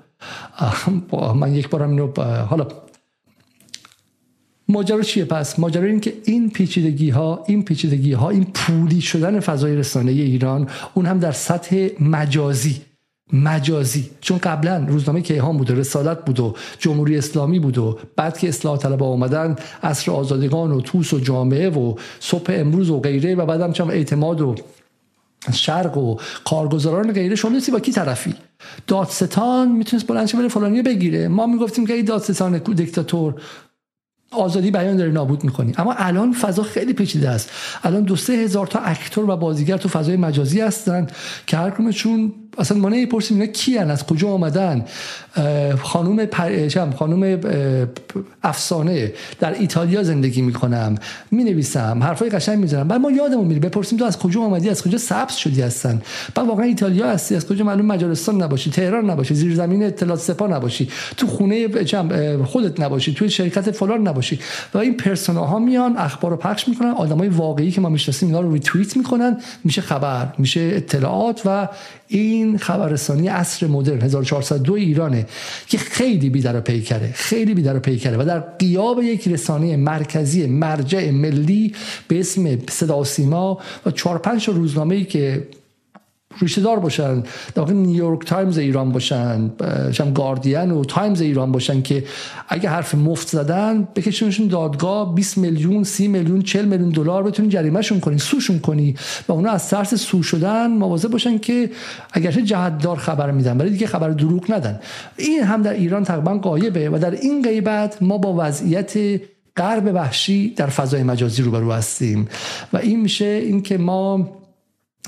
من 1.35 1.55
یک 1.55 1.69
بارم 1.69 1.89
اینو 1.89 2.21
حالا 2.21 2.67
ماجرا 4.67 5.01
چیه 5.01 5.25
پس؟ 5.25 5.59
ماجرا 5.59 5.83
این 5.83 5.99
که 5.99 6.13
این 6.25 6.49
پیچیدگی 6.49 7.09
ها 7.09 7.43
این 7.47 7.63
پیچیدگی 7.63 8.13
ها 8.13 8.29
این 8.29 8.43
پولی 8.43 9.01
شدن 9.01 9.39
فضای 9.39 9.75
رسانه 9.75 10.11
ایران 10.11 10.69
اون 10.93 11.05
هم 11.05 11.19
در 11.19 11.31
سطح 11.31 11.87
مجازی. 11.99 12.81
مجازی. 13.33 14.09
چون 14.21 14.37
قبلا 14.37 14.85
روزنامه 14.87 15.21
کیهان 15.21 15.57
بود 15.57 15.71
و 15.71 15.75
رسالت 15.75 16.25
بود 16.25 16.39
و 16.39 16.55
جمهوری 16.79 17.17
اسلامی 17.17 17.59
بود 17.59 17.77
و 17.77 17.99
بعد 18.15 18.37
که 18.37 18.49
اصلاح 18.49 18.77
طلب 18.77 19.03
آمدن 19.03 19.55
عصر 19.83 20.11
آزادگان 20.11 20.71
و 20.71 20.81
توس 20.81 21.13
و 21.13 21.19
جامعه 21.19 21.69
و 21.69 21.95
صبح 22.19 22.45
امروز 22.49 22.89
و 22.89 22.99
غیره 22.99 23.35
و 23.35 23.45
بعدم 23.45 23.71
چم 23.71 23.89
اعتماد 23.89 24.41
و 24.41 24.55
شرق 25.53 25.97
و 25.97 26.17
کارگزاران 26.45 27.09
و 27.09 27.13
غیره. 27.13 27.35
شما 27.35 27.51
با 27.71 27.79
کی 27.79 27.91
طرفی؟ 27.91 28.35
دادستان 28.87 29.71
می‌تونست 29.71 30.07
بلند 30.07 30.27
شه 30.27 30.37
بره 30.37 30.47
فلانی 30.47 30.81
بگیره. 30.81 31.27
ما 31.27 31.47
می‌گفتیم 31.47 31.87
که 31.87 31.93
این 31.93 32.05
دادستان 32.05 32.57
دیکتاتور 32.57 33.41
آزادی 34.31 34.71
بیان 34.71 34.97
داره 34.97 35.11
نابود 35.11 35.43
می‌کنی. 35.43 35.73
اما 35.77 35.93
الان 35.93 36.33
فضا 36.33 36.63
خیلی 36.63 36.93
پیچیده 36.93 37.29
است. 37.29 37.49
الان 37.83 38.03
دو 38.03 38.15
سه 38.15 38.33
هزار 38.33 38.67
تا 38.67 38.79
اکتور 38.79 39.29
و 39.29 39.37
بازیگر 39.37 39.77
تو 39.77 39.89
فضای 39.89 40.17
مجازی 40.17 40.61
هستن 40.61 41.07
که 41.47 41.57
هر 41.57 41.69
کمشون 41.69 42.33
اصلا 42.57 42.77
ما 42.77 42.89
نمی‌پرسیم 42.89 43.39
اینا 43.39 43.51
کیان 43.51 43.91
از 43.91 44.05
کجا 44.05 44.29
آمدن؟ 44.29 44.85
خانوم 45.83 46.25
پر... 46.25 46.69
خانوم 46.97 47.39
افسانه 48.43 49.13
در 49.39 49.53
ایتالیا 49.53 50.03
زندگی 50.03 50.41
می‌کنم 50.41 50.95
می 51.31 51.43
نویسم 51.43 52.03
حرفای 52.03 52.29
قشنگ 52.29 52.59
می‌زنم 52.59 52.87
بعد 52.87 53.01
ما 53.01 53.11
یادمون 53.11 53.45
میره 53.45 53.59
بپرسیم 53.59 53.99
تو 53.99 54.05
از 54.05 54.19
کجا 54.19 54.41
آمدی 54.41 54.69
از 54.69 54.83
کجا 54.83 54.97
سبز 54.97 55.35
شدی 55.35 55.61
هستن 55.61 56.01
بعد 56.35 56.47
واقعا 56.47 56.65
ایتالیا 56.65 57.09
هستی 57.09 57.35
از 57.35 57.47
کجا 57.47 57.65
معلوم 57.65 57.85
مجارستان 57.85 58.41
نباشی 58.43 58.71
تهران 58.71 59.09
نباشی 59.09 59.35
زیر 59.35 59.55
زمین 59.55 59.83
اطلاعات 59.83 60.19
سپاه 60.19 60.51
نباشی 60.51 60.89
تو 61.17 61.27
خونه 61.27 61.67
خودت 62.45 62.79
نباشی 62.79 63.13
توی 63.13 63.29
شرکت 63.29 63.71
فلان 63.71 64.07
نباشی. 64.07 64.39
و 64.73 64.77
این 64.77 65.01
ها 65.27 65.59
میان 65.59 65.97
اخبار 65.97 66.35
پخش 66.35 66.67
می‌کنن 66.67 66.89
آدمای 66.91 67.27
واقعی 67.27 67.71
که 67.71 67.81
ما 67.81 67.89
می‌شناسیم 67.89 68.29
اینا 68.29 68.41
رو 68.41 68.53
ریتوییت 68.53 68.97
می‌کنن 68.97 69.37
میشه 69.63 69.81
خبر 69.81 70.27
میشه 70.37 70.59
اطلاعات 70.59 71.41
و 71.45 71.67
این 72.07 72.42
خبررسانی 72.57 73.27
عصر 73.27 73.67
مدرن 73.67 74.01
1402 74.01 74.73
ایرانه 74.73 75.25
که 75.67 75.77
خیلی 75.77 76.29
بیدر 76.29 76.59
پیکره 76.59 77.11
خیلی 77.13 77.53
بیدر 77.53 77.79
پیکره 77.79 78.17
و 78.17 78.25
در 78.25 78.39
غیاب 78.39 79.03
یک 79.03 79.27
رسانه 79.27 79.77
مرکزی 79.77 80.45
مرجع 80.45 81.11
ملی 81.11 81.75
به 82.07 82.19
اسم 82.19 82.57
صدا 82.69 83.03
سیما 83.03 83.59
و 83.85 83.91
چهار 83.91 84.17
پنج 84.17 84.49
روزنامه 84.49 84.95
ای 84.95 85.05
که 85.05 85.47
ریشه 86.41 86.61
دار 86.61 86.79
باشن. 86.79 87.23
در 87.55 87.65
نیویورک 87.65 88.25
تایمز 88.25 88.57
ایران 88.57 88.91
باشن 88.91 89.51
شم 89.91 90.13
گاردین 90.13 90.71
و 90.71 90.85
تایمز 90.85 91.21
ایران 91.21 91.51
باشن 91.51 91.81
که 91.81 92.03
اگه 92.49 92.69
حرف 92.69 92.95
مفت 92.95 93.27
زدن 93.27 93.87
بکشونشون 93.95 94.47
دادگاه 94.47 95.15
20 95.15 95.37
میلیون 95.37 95.83
30 95.83 96.07
میلیون 96.07 96.41
40 96.41 96.65
میلیون 96.65 96.89
دلار 96.89 97.23
بتونی 97.23 97.49
جریمهشون 97.49 97.99
کنی 97.99 98.17
sue 98.17 98.35
شون 98.35 98.59
کنی 98.59 98.95
و 99.27 99.31
اونا 99.31 99.51
از 99.51 99.69
ترس 99.69 99.93
سو 99.93 100.23
شدن 100.23 100.67
مواظب 100.67 101.09
باشن 101.09 101.37
که 101.37 101.69
اگرچه 102.13 102.41
جهت 102.41 102.77
دار 102.77 102.97
خبر 102.97 103.31
میدن 103.31 103.57
ولی 103.57 103.69
دیگه 103.69 103.87
خبر 103.87 104.09
دروغ 104.09 104.51
ندن. 104.51 104.79
این 105.17 105.43
هم 105.43 105.61
در 105.61 105.73
ایران 105.73 106.03
تقریبا 106.03 106.37
قایبه 106.37 106.89
و 106.89 106.97
در 106.97 107.11
این 107.11 107.41
غیبت 107.41 107.97
ما 108.01 108.17
با 108.17 108.35
وضعیت 108.37 109.21
غرب 109.57 109.91
وحشی 109.95 110.49
در 110.49 110.67
فضای 110.67 111.03
مجازی 111.03 111.41
روبرو 111.41 111.71
هستیم. 111.71 112.27
و 112.73 112.77
این 112.77 113.01
میشه 113.01 113.25
اینکه 113.25 113.77
ما 113.77 114.29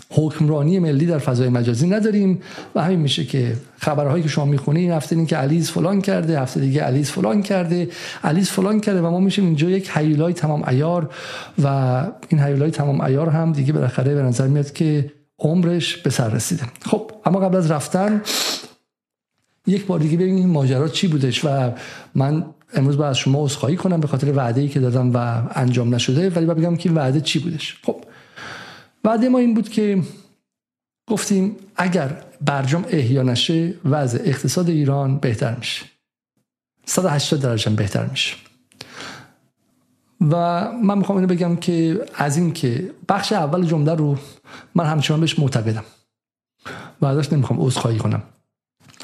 حکمرانی 0.09 0.79
ملی 0.79 1.05
در 1.05 1.17
فضای 1.17 1.49
مجازی 1.49 1.87
نداریم 1.87 2.41
و 2.75 2.83
همین 2.83 2.99
میشه 2.99 3.25
که 3.25 3.55
خبرهایی 3.77 4.23
که 4.23 4.29
شما 4.29 4.45
می‌خونی 4.45 4.79
این 4.79 4.91
هفته 4.91 5.15
این 5.15 5.25
که 5.25 5.35
علیز 5.35 5.71
فلان 5.71 6.01
کرده 6.01 6.41
هفته 6.41 6.59
دیگه 6.59 6.81
علیز 6.81 7.11
فلان 7.11 7.41
کرده 7.41 7.89
علیز 8.23 8.49
فلان 8.49 8.79
کرده 8.79 9.01
و 9.01 9.09
ما 9.09 9.19
میشیم 9.19 9.45
اینجا 9.45 9.69
یک 9.69 9.89
حیولای 9.89 10.33
تمام 10.33 10.63
ایار 10.67 11.09
و 11.63 11.67
این 12.29 12.41
حیولای 12.41 12.71
تمام 12.71 13.01
ایار 13.01 13.29
هم 13.29 13.51
دیگه 13.51 13.73
بالاخره 13.73 14.15
به 14.15 14.21
نظر 14.21 14.47
میاد 14.47 14.73
که 14.73 15.11
عمرش 15.39 15.97
به 15.97 16.09
سر 16.09 16.29
رسیده. 16.29 16.63
خب 16.85 17.11
اما 17.25 17.39
قبل 17.39 17.57
از 17.57 17.71
رفتن 17.71 18.21
یک 19.67 19.85
بار 19.85 19.99
دیگه 19.99 20.17
ببینیم 20.17 20.49
ماجرا 20.49 20.87
چی 20.87 21.07
بودش 21.07 21.45
و 21.45 21.71
من 22.15 22.45
امروز 22.73 22.97
باید 22.97 23.09
از 23.09 23.17
شما 23.17 23.45
عذرخواهی 23.45 23.75
کنم 23.75 23.99
به 23.99 24.07
خاطر 24.07 24.31
وعده 24.31 24.61
ای 24.61 24.67
که 24.67 24.79
دادم 24.79 25.11
و 25.13 25.41
انجام 25.55 25.95
نشده 25.95 26.29
ولی 26.29 26.45
باید 26.45 26.57
بگم 26.57 26.75
که 26.75 26.91
وعده 26.91 27.21
چی 27.21 27.39
بودش. 27.39 27.77
خب 27.83 27.95
وعده 29.05 29.29
ما 29.29 29.37
این 29.37 29.53
بود 29.53 29.69
که 29.69 30.01
گفتیم 31.09 31.55
اگر 31.75 32.23
برجام 32.41 32.85
احیا 32.89 33.23
نشه 33.23 33.73
وضع 33.85 34.19
اقتصاد 34.23 34.69
ایران 34.69 35.17
بهتر 35.17 35.55
میشه. 35.55 35.85
180 36.85 37.41
درجه 37.41 37.71
بهتر 37.71 38.05
میشه. 38.05 38.35
و 40.21 40.35
من 40.71 40.97
می‌خوام 40.97 41.17
اینو 41.17 41.33
بگم 41.33 41.55
که 41.55 42.05
از 42.15 42.37
این 42.37 42.53
که 42.53 42.91
بخش 43.09 43.31
اول 43.31 43.65
جمله 43.65 43.93
رو 43.93 44.17
من 44.75 44.85
همچنان 44.85 45.19
بهش 45.19 45.39
معتقدم. 45.39 45.83
و 47.01 47.05
ازش 47.05 47.33
نمی‌خوام 47.33 47.61
عذرخواهی 47.61 47.97
کنم. 47.97 48.23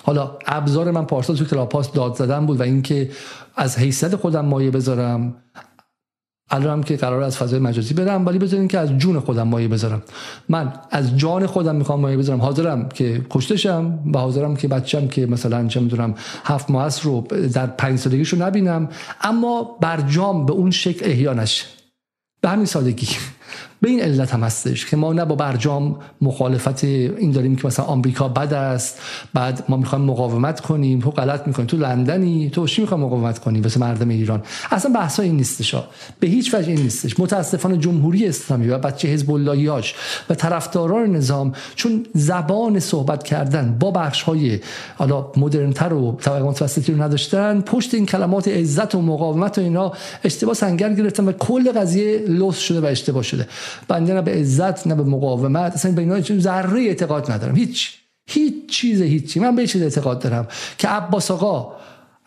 حالا 0.03 0.37
ابزار 0.47 0.91
من 0.91 1.05
پارسال 1.05 1.35
تو 1.35 1.45
کلاپاس 1.45 1.91
داد 1.91 2.15
زدن 2.15 2.45
بود 2.45 2.59
و 2.59 2.63
اینکه 2.63 3.11
از 3.55 3.77
حیثیت 3.77 4.15
خودم 4.15 4.45
مایه 4.45 4.71
بذارم 4.71 5.35
الان 6.51 6.83
که 6.83 6.97
قرار 6.97 7.23
از 7.23 7.37
فضای 7.37 7.59
مجازی 7.59 7.93
برم 7.93 8.25
ولی 8.25 8.39
بذارین 8.39 8.67
که 8.67 8.79
از 8.79 8.97
جون 8.97 9.19
خودم 9.19 9.47
مایه 9.47 9.67
بذارم. 9.67 10.03
من 10.49 10.73
از 10.91 11.17
جان 11.17 11.47
خودم 11.47 11.75
می‌خوام 11.75 11.99
مایه 11.99 12.17
بذارم. 12.17 12.41
حاضرم 12.41 12.89
که 12.89 13.21
کشتشم 13.29 13.99
و 14.13 14.19
حاضرم 14.19 14.55
که 14.55 14.67
بچم 14.67 15.07
که 15.07 15.25
مثلا 15.25 15.67
چه 15.67 15.79
می‌دونم 15.79 16.15
هفت 16.45 16.71
ماه 16.71 16.89
رو 17.03 17.27
در 17.53 17.67
پنج 17.67 17.99
سالگیشو 17.99 18.37
نبینم 18.37 18.89
اما 19.21 19.77
برجام 19.81 20.45
به 20.45 20.53
اون 20.53 20.71
شکل 20.71 21.05
احیا 21.05 21.33
نشه. 21.33 21.65
به 22.41 22.49
همین 22.49 22.65
سادگی. 22.65 23.07
به 23.81 23.89
این 23.89 24.01
علت 24.01 24.33
هم 24.33 24.43
هستش 24.43 24.85
که 24.85 24.97
ما 24.97 25.13
نه 25.13 25.25
با 25.25 25.35
برجام 25.35 25.95
مخالفت 26.21 26.83
این 26.83 27.31
داریم 27.31 27.55
که 27.55 27.67
مثلا 27.67 27.85
آمریکا 27.85 28.27
بد 28.27 28.53
است 28.53 28.99
بعد 29.33 29.63
ما 29.69 29.77
می‌خوایم 29.77 30.05
مقاومت 30.05 30.59
کنیم. 30.59 30.99
تو 30.99 31.11
غلط 31.11 31.47
می‌کنی. 31.47 31.65
تو 31.65 31.77
لندنی 31.77 32.49
تو 32.49 32.67
چی 32.67 32.81
می‌خوای 32.81 33.01
مقاومت 33.01 33.39
کنی 33.39 33.61
واسه 33.61 33.79
مردم 33.79 34.09
ایران؟ 34.09 34.43
اصلا 34.71 34.91
بحث 34.93 35.19
این 35.19 35.35
نیستش 35.35 35.75
به 36.19 36.27
هیچ 36.27 36.53
وجه 36.53 36.67
این 36.67 36.81
نیستش. 36.81 37.19
متاسفانه 37.19 37.77
جمهوری 37.77 38.27
اسلامی 38.27 38.67
و 38.67 38.77
بچه 38.77 39.07
حزب 39.07 39.31
اللهیاش 39.31 39.95
و 40.29 40.35
طرفداران 40.35 41.15
نظام 41.15 41.53
چون 41.75 42.05
زبان 42.13 42.79
صحبت 42.79 43.23
کردن 43.23 43.77
با 43.79 43.91
بخش 43.91 44.21
های 44.21 44.59
حالا 44.95 45.31
مدرنتر 45.37 45.93
و 45.93 46.17
طبقه 46.21 46.43
متوسطی 46.43 46.91
رو 46.91 47.01
نداشتن 47.01 47.61
پشت 47.61 47.93
این 47.93 48.05
کلمات 48.05 48.47
عزت 48.47 48.95
و 48.95 49.01
مقاومت 49.01 49.57
و 49.57 49.61
اینا 49.61 49.91
اشتباه 50.23 50.53
سنگر 50.53 50.93
گرفتن 50.93 51.25
و 51.25 51.31
کل 51.31 51.71
قضیه 51.71 52.17
لوس 52.27 52.57
شده 52.57 52.81
و 52.81 52.85
اشتباه 52.85 53.23
شده. 53.23 53.40
بنده 53.88 54.13
نه 54.13 54.21
به 54.21 54.32
عزت 54.32 54.88
نه 54.88 54.95
به 54.95 55.04
مقاومت. 55.04 55.73
اصلا 55.73 55.91
به 55.91 56.01
اینا 56.01 56.21
ذره 56.21 56.82
اعتقاد 56.82 57.32
ندارم. 57.32 57.56
هیچ 57.56 57.97
هیچ 58.27 58.54
چیز 58.69 59.01
هیچی. 59.01 59.39
من 59.39 59.56
به 59.56 59.67
چیز 59.67 59.82
اعتقاد 59.82 60.19
دارم 60.19 60.47
که 60.77 60.88
عباس 60.88 61.32
آقا 61.32 61.75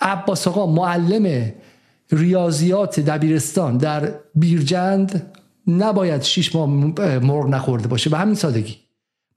عباس 0.01 0.49
آقا 0.49 0.67
معلم 0.67 1.53
ریاضیات 2.13 3.01
دبیرستان 3.01 3.77
در 3.77 4.15
بیرجند 4.35 5.33
نباید 5.67 6.23
شیش 6.23 6.55
ماه 6.55 6.69
مرغ 7.19 7.47
نخورده 7.47 7.89
باشه. 7.89 8.11
به 8.11 8.19
همین 8.19 8.35
سادگی. 8.35 8.77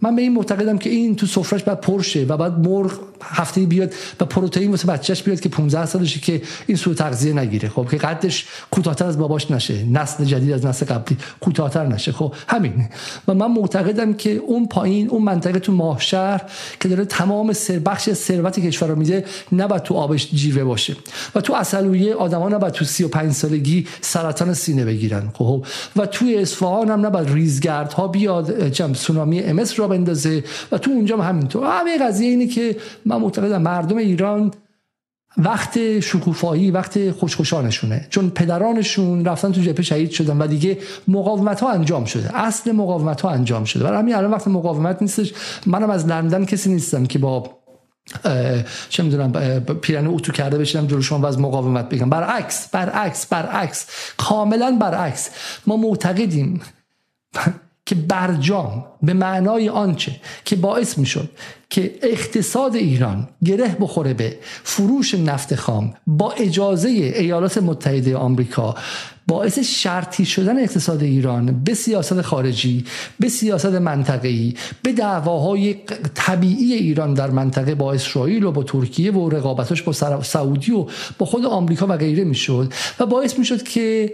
من 0.02 0.16
به 0.16 0.22
این 0.22 0.34
معتقدم 0.34 0.78
که 0.78 0.90
این 0.90 1.16
تو 1.16 1.26
سفرش 1.26 1.64
بعد 1.64 1.82
پرشه 1.82 2.26
و 2.26 2.38
بعد 2.38 2.60
مرغ 2.60 3.00
هفته 3.24 3.62
بیاد 3.62 3.94
و 4.20 4.26
پروتئین 4.26 4.72
واسه 4.72 4.88
بچهش 4.88 5.24
بیاد 5.24 5.40
که 5.40 5.50
15 5.50 5.86
سالشه 5.86 6.20
که 6.20 6.42
این 6.68 6.78
سو 6.78 6.94
تغذیه 6.94 7.34
نگیره. 7.34 7.70
خب 7.70 7.88
که 7.92 7.98
قدش 7.98 8.46
کوتاهتر 8.72 9.06
از 9.06 9.18
باباش 9.18 9.52
نشه. 9.52 9.84
نسل 9.84 10.26
جدید 10.26 10.52
از 10.52 10.66
نسل 10.66 10.86
قبلی 10.86 11.18
کوتاهتر 11.40 11.86
نشه. 11.86 12.12
خب 12.12 12.34
همین. 12.48 12.90
و 13.28 13.34
من 13.34 13.52
معتقدم 13.52 14.14
که 14.14 14.32
اون 14.36 14.68
پایین 14.68 15.10
اون 15.10 15.24
منطقه 15.24 15.60
تو 15.60 15.72
ماهشهر 15.72 16.42
که 16.80 16.90
داره 16.90 17.06
تمام 17.06 17.54
سر 17.54 17.80
بخش 17.80 18.10
ثروت 18.14 18.60
کشور 18.60 18.88
رو 18.88 18.96
میده 18.96 19.26
نباید 19.52 19.82
تو 19.82 19.94
آبش 19.94 20.30
جیوه 20.32 20.64
باشه. 20.64 20.96
و 21.36 21.42
تو 21.42 21.54
اصلویه 21.54 22.16
آدما 22.16 22.50
نباید 22.50 22.74
تو 22.74 22.86
35 22.86 23.32
سالگی 23.32 23.88
سرطان 24.02 24.54
سینه 24.54 24.86
بگیرن. 24.86 25.30
خب 25.34 25.66
و 25.96 26.06
توی 26.06 26.38
اصفهان 26.38 26.90
هم 26.90 27.06
نباید 27.06 27.34
ریزگردها 27.34 28.08
بیاد 28.08 28.70
چم 28.70 28.94
سونامی 28.94 29.40
ام 29.40 29.64
را 29.78 29.88
بندازه. 29.88 30.44
و 30.72 30.78
تو 30.78 30.92
اونجا 30.92 31.18
هم 31.18 31.30
همینطور. 31.30 31.80
همه 31.80 31.98
قضیه 31.98 32.30
اینه 32.30 32.48
که 32.48 32.76
من 33.08 33.18
معتقدم 33.18 33.62
مردم 33.62 33.98
ایران 33.98 34.52
وقت 35.38 36.00
شکوفایی 36.00 36.72
وقت 36.72 37.12
خوشخوشانشونه. 37.12 38.08
چون 38.10 38.30
پدرانشون 38.30 39.26
رفتن 39.26 39.52
تو 39.52 39.62
جبهه 39.62 39.82
شهید 39.82 40.12
شدن 40.12 40.38
و 40.38 40.48
دیگه 40.48 40.78
مقاومت 41.08 41.60
ها 41.60 41.72
انجام 41.72 42.06
شده. 42.06 42.38
اصل 42.40 42.72
مقاومت 42.72 43.22
ها 43.22 43.30
انجام 43.30 43.66
شده. 43.66 43.84
برای 43.84 44.00
همین 44.00 44.16
الان 44.16 44.32
وقت 44.32 44.48
مقاومت 44.48 45.02
نیستش. 45.02 45.34
منم 45.66 45.90
از 45.90 46.08
لندن 46.08 46.46
کسی 46.46 46.70
نیستم 46.70 47.06
که 47.06 47.20
با 47.20 47.50
چه 48.90 49.04
می‌دونم 49.04 49.60
پیرن 49.60 50.08
اوتو 50.08 50.32
کرده 50.32 50.58
بشینم 50.58 50.88
جلوشون 50.88 51.22
و 51.22 51.26
از 51.26 51.40
مقاومت 51.40 51.90
بگم. 51.90 52.10
برعکس 52.10 52.70
برعکس 52.70 53.26
برعکس. 53.26 53.88
کاملا 54.18 54.78
برعکس. 54.82 55.30
ما 55.68 55.78
معتقدیم. 55.78 56.62
که 57.88 57.96
برجام 57.96 58.86
به 59.04 59.14
معنای 59.14 59.70
آنچه 59.70 60.16
که 60.46 60.56
باعث 60.56 60.98
می‌شد 60.98 61.30
که 61.70 61.96
اقتصاد 62.02 62.76
ایران 62.76 63.30
گره 63.46 63.76
بخوره 63.80 64.14
به 64.14 64.38
فروش 64.64 65.14
نفت 65.14 65.56
خام 65.56 65.94
با 66.08 66.32
اجازه 66.32 66.90
ایالات 66.90 67.58
متحده 67.58 68.18
آمریکا 68.18 68.76
باعث 69.28 69.60
شرطی 69.60 70.26
شدن 70.26 70.60
اقتصاد 70.60 71.04
ایران 71.04 71.64
به 71.64 71.74
سیاست 71.74 72.22
خارجی 72.22 72.86
به 73.20 73.30
سیاست 73.30 73.66
منطقه‌ای 73.66 74.54
به 74.84 74.92
دعواهای 74.92 75.76
طبیعی 76.16 76.74
ایران 76.74 77.14
در 77.14 77.30
منطقه 77.30 77.76
با 77.76 77.94
اسرائیل 77.94 78.44
و 78.44 78.52
با 78.52 78.64
ترکیه 78.64 79.14
و 79.14 79.30
رقابتش 79.30 79.82
با 79.82 79.94
سعودی 80.22 80.72
و 80.72 80.86
با 81.18 81.26
خود 81.26 81.46
آمریکا 81.46 81.88
و 81.88 81.98
غیره 81.98 82.24
می‌شد 82.24 82.74
و 83.00 83.06
باعث 83.06 83.40
می‌شد 83.40 83.64
که 83.64 84.14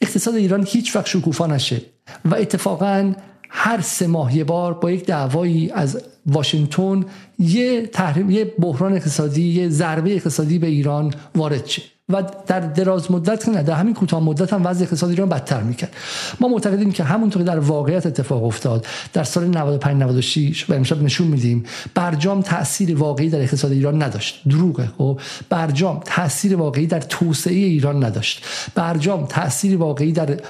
اقتصاد 0.00 0.34
ایران 0.34 0.66
هیچ 0.68 0.96
وقت 0.96 1.06
شکوفا 1.06 1.46
نشه 1.46 1.80
و 2.24 2.34
اتفاقا 2.34 3.12
هر 3.50 3.80
سه 3.80 4.06
ماه 4.06 4.36
یه 4.36 4.44
بار 4.44 4.74
با 4.74 4.90
یک 4.90 5.06
دعوایی 5.06 5.70
از 5.70 6.02
واشنگتن 6.26 7.04
یه 7.38 7.86
تحریم 7.86 8.30
یه 8.30 8.44
بحران 8.44 8.92
اقتصادی 8.92 9.42
یه 9.42 9.68
ضربه 9.68 10.14
اقتصادی 10.14 10.58
به 10.58 10.66
ایران 10.66 11.14
وارد 11.34 11.66
شه. 11.66 11.82
و 12.08 12.22
در 12.46 12.60
دراز 12.60 13.10
مدت 13.10 13.48
نه 13.48 13.62
در 13.62 13.74
همین 13.74 13.94
کوتاه 13.94 14.22
مدت 14.22 14.52
هم 14.52 14.66
وضع 14.66 14.82
اقتصادی 14.82 15.12
ایران 15.12 15.28
بدتر 15.28 15.60
می‌کرد. 15.60 15.96
ما 16.40 16.48
معتقدیم 16.48 16.92
که 16.92 17.04
همونطور 17.04 17.42
در 17.42 17.58
واقعیت 17.58 18.06
اتفاق 18.06 18.44
افتاد 18.44 18.86
در 19.12 19.24
سال 19.24 19.44
95 19.46 20.02
96 20.02 20.70
و 20.70 20.74
امشب 20.74 21.02
نشون 21.02 21.26
میدیم 21.26 21.64
برجام 21.94 22.42
تاثیر 22.42 22.96
واقعی 22.96 23.30
در 23.30 23.40
اقتصاد 23.40 23.72
ایران 23.72 24.02
نداشت. 24.02 24.42
دروغه 24.48 24.90
خب؟ 24.98 25.20
برجام 25.48 26.00
تاثیر 26.04 26.56
واقعی 26.56 26.86
در 26.86 27.00
توسعه 27.00 27.54
ایران 27.54 28.04
نداشت. 28.04 28.44
برجام 28.74 29.26
تاثیر 29.26 29.76
واقعی 29.76 30.12
در 30.12 30.40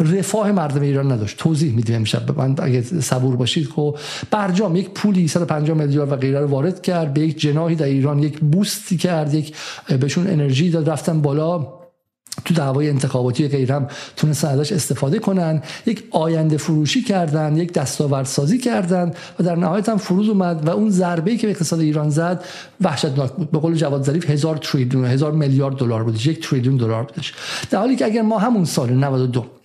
رفاه 0.00 0.52
مردم 0.52 0.80
ایران 0.80 1.12
نداشت. 1.12 1.36
توضیح 1.36 1.74
میدیم 1.74 1.96
امشب. 1.96 2.38
من 2.38 2.54
اگه 2.58 2.82
صبور 2.82 3.36
باشید 3.36 3.68
خب 3.68 3.98
برجام 4.30 4.76
یک 4.76 4.90
پولی 4.90 5.28
150 5.28 5.76
میلیارد 5.76 6.12
و 6.12 6.16
غیره 6.16 6.40
رو 6.40 6.46
وارد 6.46 6.82
کرد. 6.82 7.14
به 7.14 7.20
یک 7.20 7.38
جناحی 7.38 7.74
در 7.74 7.86
ایران 7.86 8.18
یک 8.18 8.40
بوستی 8.40 8.96
کرد. 8.96 9.34
یک 9.34 9.54
بهشون 10.00 10.26
انرژی 10.26 10.70
داد. 10.70 10.90
رفتن 10.90 11.20
بالا. 11.20 11.82
تو 12.44 12.54
دعوای 12.54 12.88
انتخاباتی 12.88 13.48
غیرم 13.48 13.88
تونستن 14.16 14.48
ازش 14.48 14.72
استفاده 14.72 15.18
کنن. 15.18 15.62
یک 15.86 16.04
آینده 16.10 16.56
فروشی 16.56 17.02
کردن. 17.02 17.56
یک 17.56 17.72
دستاوردسازی 17.72 18.58
کردن. 18.58 19.12
و 19.38 19.44
در 19.44 19.56
نهایت 19.56 19.88
هم 19.88 19.96
فروز 19.96 20.28
اومد 20.28 20.66
و 20.66 20.70
اون 20.70 20.90
ضربه 20.90 21.36
که 21.36 21.46
به 21.46 21.52
اقتصاد 21.52 21.80
ایران 21.80 22.10
زد 22.10 22.44
وحشتناک 22.80 23.32
بود. 23.32 23.50
به 23.50 23.58
قول 23.58 23.74
جواد 23.74 24.02
ظریف 24.04 24.30
هزار 24.30 24.56
تریلیون 24.56 25.04
هزار 25.04 25.32
میلیارد 25.32 25.76
دلار 25.76 26.04
بودش. 26.04 26.26
یک 26.26 26.48
تریلیون 26.48 26.76
دلار 26.76 27.02
بودش. 27.02 27.34
در 27.70 27.78
حالی 27.78 27.96
که 27.96 28.04
اگر 28.04 28.22
ما 28.22 28.38
همون 28.38 28.64
سال 28.64 28.90
92 28.90 29.61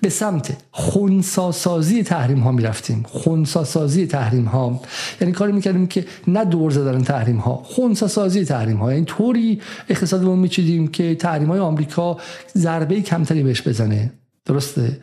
به 0.00 0.08
سمت 0.08 0.56
خونساسازی 0.70 2.02
تحریم 2.02 2.38
ها 2.38 2.52
می 2.52 2.62
رفتیم 2.62 3.04
خونساسازی 3.08 4.06
تحریم 4.06 4.44
ها. 4.44 4.80
یعنی 5.20 5.32
کاری 5.32 5.52
می‌کردیم 5.52 5.86
که 5.86 6.06
نه 6.26 6.44
دور 6.44 6.70
زدن 6.70 7.02
تحریم 7.02 7.38
ها 7.38 7.62
خونساسازی 7.64 8.44
تحریم 8.44 8.76
ها. 8.76 8.92
یعنی 8.92 9.04
طوری 9.04 9.60
اقتصادمون 9.88 10.38
میچیدیم 10.38 10.88
که 10.88 11.14
تحریم 11.14 11.48
های 11.48 11.60
آمریکا 11.60 12.16
ضربه 12.56 13.00
کمتری 13.00 13.42
بهش 13.42 13.68
بزنه. 13.68 14.12
درسته؟ 14.44 15.00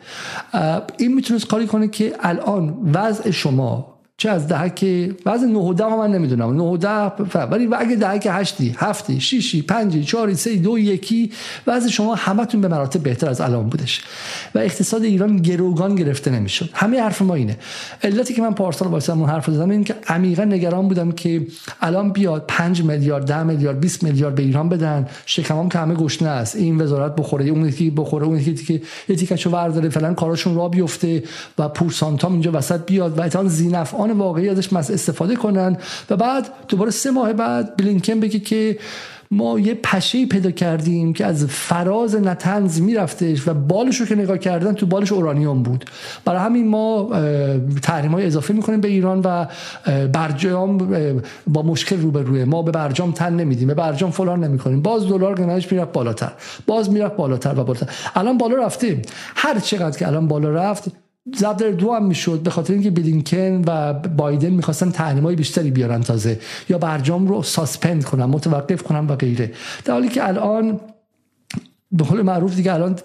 این 0.98 1.14
می‌تونست 1.14 1.46
کاری 1.46 1.66
کنه 1.66 1.88
که 1.88 2.14
الان 2.20 2.92
وضع 2.94 3.30
شما 3.30 3.89
چه 4.20 4.30
از 4.30 4.48
دهک 4.48 4.84
بعض 5.24 5.42
9 5.44 5.58
و 5.58 5.74
10 5.74 5.84
من 5.84 6.10
نمی‌دونم. 6.10 6.56
9 6.56 6.62
و 6.62 6.76
10 6.76 6.88
ولی 7.40 7.68
اگه 7.74 7.96
دهک 7.96 8.28
8 8.30 8.56
7 8.76 9.18
6 9.18 9.62
5 9.62 10.04
4 10.04 10.34
3 10.34 10.56
2 10.56 10.78
1 10.78 11.32
وضع 11.66 11.88
شما 11.88 12.14
همتون 12.14 12.60
به 12.60 12.68
مراتب 12.68 13.02
بهتر 13.02 13.28
از 13.28 13.40
الان 13.40 13.68
بودش. 13.68 14.02
و 14.54 14.58
اقتصاد 14.58 15.02
ایران 15.02 15.36
گروگان 15.36 15.94
گرفته 15.94 16.30
نمی‌شد. 16.30 16.70
همه 16.72 17.00
حرف 17.00 17.22
ما 17.22 17.34
اینه. 17.34 17.56
علتی 18.02 18.34
که 18.34 18.42
من 18.42 18.54
پارسال 18.54 18.88
واسه 18.88 19.12
اون 19.12 19.28
حرف 19.28 19.50
زدم 19.50 19.70
این 19.70 19.84
که 19.84 19.94
عمیقا 20.08 20.44
نگران 20.44 20.88
بودم 20.88 21.12
که 21.12 21.46
الان 21.80 22.12
بیاد 22.12 22.44
5 22.48 22.82
میلیارد 22.82 23.24
10 23.24 23.42
میلیارد 23.42 23.80
20 23.80 24.02
میلیارد 24.02 24.34
به 24.34 24.42
ایران 24.42 24.68
بدن. 24.68 25.08
شکمام 25.26 25.68
که 25.68 25.78
همه 25.78 25.94
گشنه 25.94 26.28
است. 26.28 26.56
این 26.56 26.80
وزارت 26.80 27.16
بخوره 27.16 27.48
اون 27.48 27.68
یکی 27.68 27.90
بخوره 27.90 28.26
اون 28.26 28.38
یکی 28.38 28.54
که 28.54 28.82
یه 29.08 29.16
تیکشو 29.16 29.50
ورداره. 29.50 29.88
فلان 29.88 30.14
کاراشون 30.14 30.54
را 30.54 30.68
بیفته 30.68 31.22
و 31.58 31.68
پورسانتام 31.68 32.32
اینجا 32.32 32.50
وسط 32.54 32.86
بیاد. 32.86 33.18
و 33.18 33.22
ایتان 33.22 33.48
زینفعان 33.48 34.09
واقعی 34.12 34.48
ازش 34.48 34.72
استفاده 34.72 35.36
کنن 35.36 35.76
و 36.10 36.16
بعد 36.16 36.48
دوباره 36.68 36.90
سه 36.90 37.10
ماه 37.10 37.32
بعد 37.32 37.76
بلینکن 37.76 38.20
بگه 38.20 38.38
که 38.38 38.78
ما 39.32 39.60
یه 39.60 39.74
پشه 39.74 40.26
پیدا 40.26 40.50
کردیم 40.50 41.12
که 41.12 41.26
از 41.26 41.46
فراز 41.46 42.14
نتنز 42.14 42.80
میرفتش 42.80 43.48
و 43.48 43.54
بالش 43.54 44.00
رو 44.00 44.06
که 44.06 44.14
نگاه 44.14 44.38
کردن 44.38 44.72
تو 44.72 44.86
بالش 44.86 45.12
اورانیوم 45.12 45.62
بود. 45.62 45.84
برای 46.24 46.40
همین 46.40 46.68
ما 46.68 47.10
تحریم 47.82 48.12
های 48.12 48.26
اضافه 48.26 48.54
می‌کنیم 48.54 48.80
به 48.80 48.88
ایران 48.88 49.20
و 49.24 49.46
برجام 50.12 50.78
با 51.46 51.62
مشکل 51.62 52.00
روبروه. 52.00 52.44
ما 52.44 52.62
به 52.62 52.70
برجام 52.70 53.12
تن 53.12 53.34
نمیدیم 53.34 53.68
به 53.68 53.74
برجام 53.74 54.10
فلان 54.10 54.44
نمی‌کنیم. 54.44 54.82
باز 54.82 55.08
دلار 55.08 55.34
قیمتش 55.34 55.72
می‌رفت 55.72 55.92
بالاتر. 55.92 56.32
باز 56.66 56.90
می‌رفت 56.90 57.16
بالاتر 57.16 57.50
و 57.50 57.64
بالاتر. 57.64 57.88
الان 58.14 58.38
بالا 58.38 58.56
رفته. 58.56 59.02
هر 59.36 59.58
چقدر 59.58 59.98
که 59.98 60.06
الان 60.06 60.28
بالا 60.28 60.50
رفت 60.50 60.84
ضرب 61.36 61.62
دو 61.62 61.92
هم 61.92 62.04
می‌شد 62.04 62.42
به 62.42 62.50
خاطر 62.50 62.72
اینکه 62.72 62.90
بلینکن 62.90 63.62
و 63.66 63.92
بایدن 63.92 64.50
می‌خواستن 64.50 64.90
تحریم 64.90 65.24
های 65.24 65.36
بیشتری 65.36 65.70
بیارن 65.70 66.00
تازه 66.00 66.40
یا 66.68 66.78
برجام 66.78 67.26
رو 67.26 67.42
ساسپند 67.42 68.04
کنن 68.04 68.24
متوقف 68.24 68.82
کنن 68.82 69.06
و 69.06 69.16
غیره. 69.16 69.52
در 69.84 69.92
حالی 69.92 70.08
که 70.08 70.28
الان 70.28 70.80
به 71.92 72.04
قول 72.04 72.22
معروف 72.22 72.56
دیگه 72.56 72.74
الان 72.74 72.98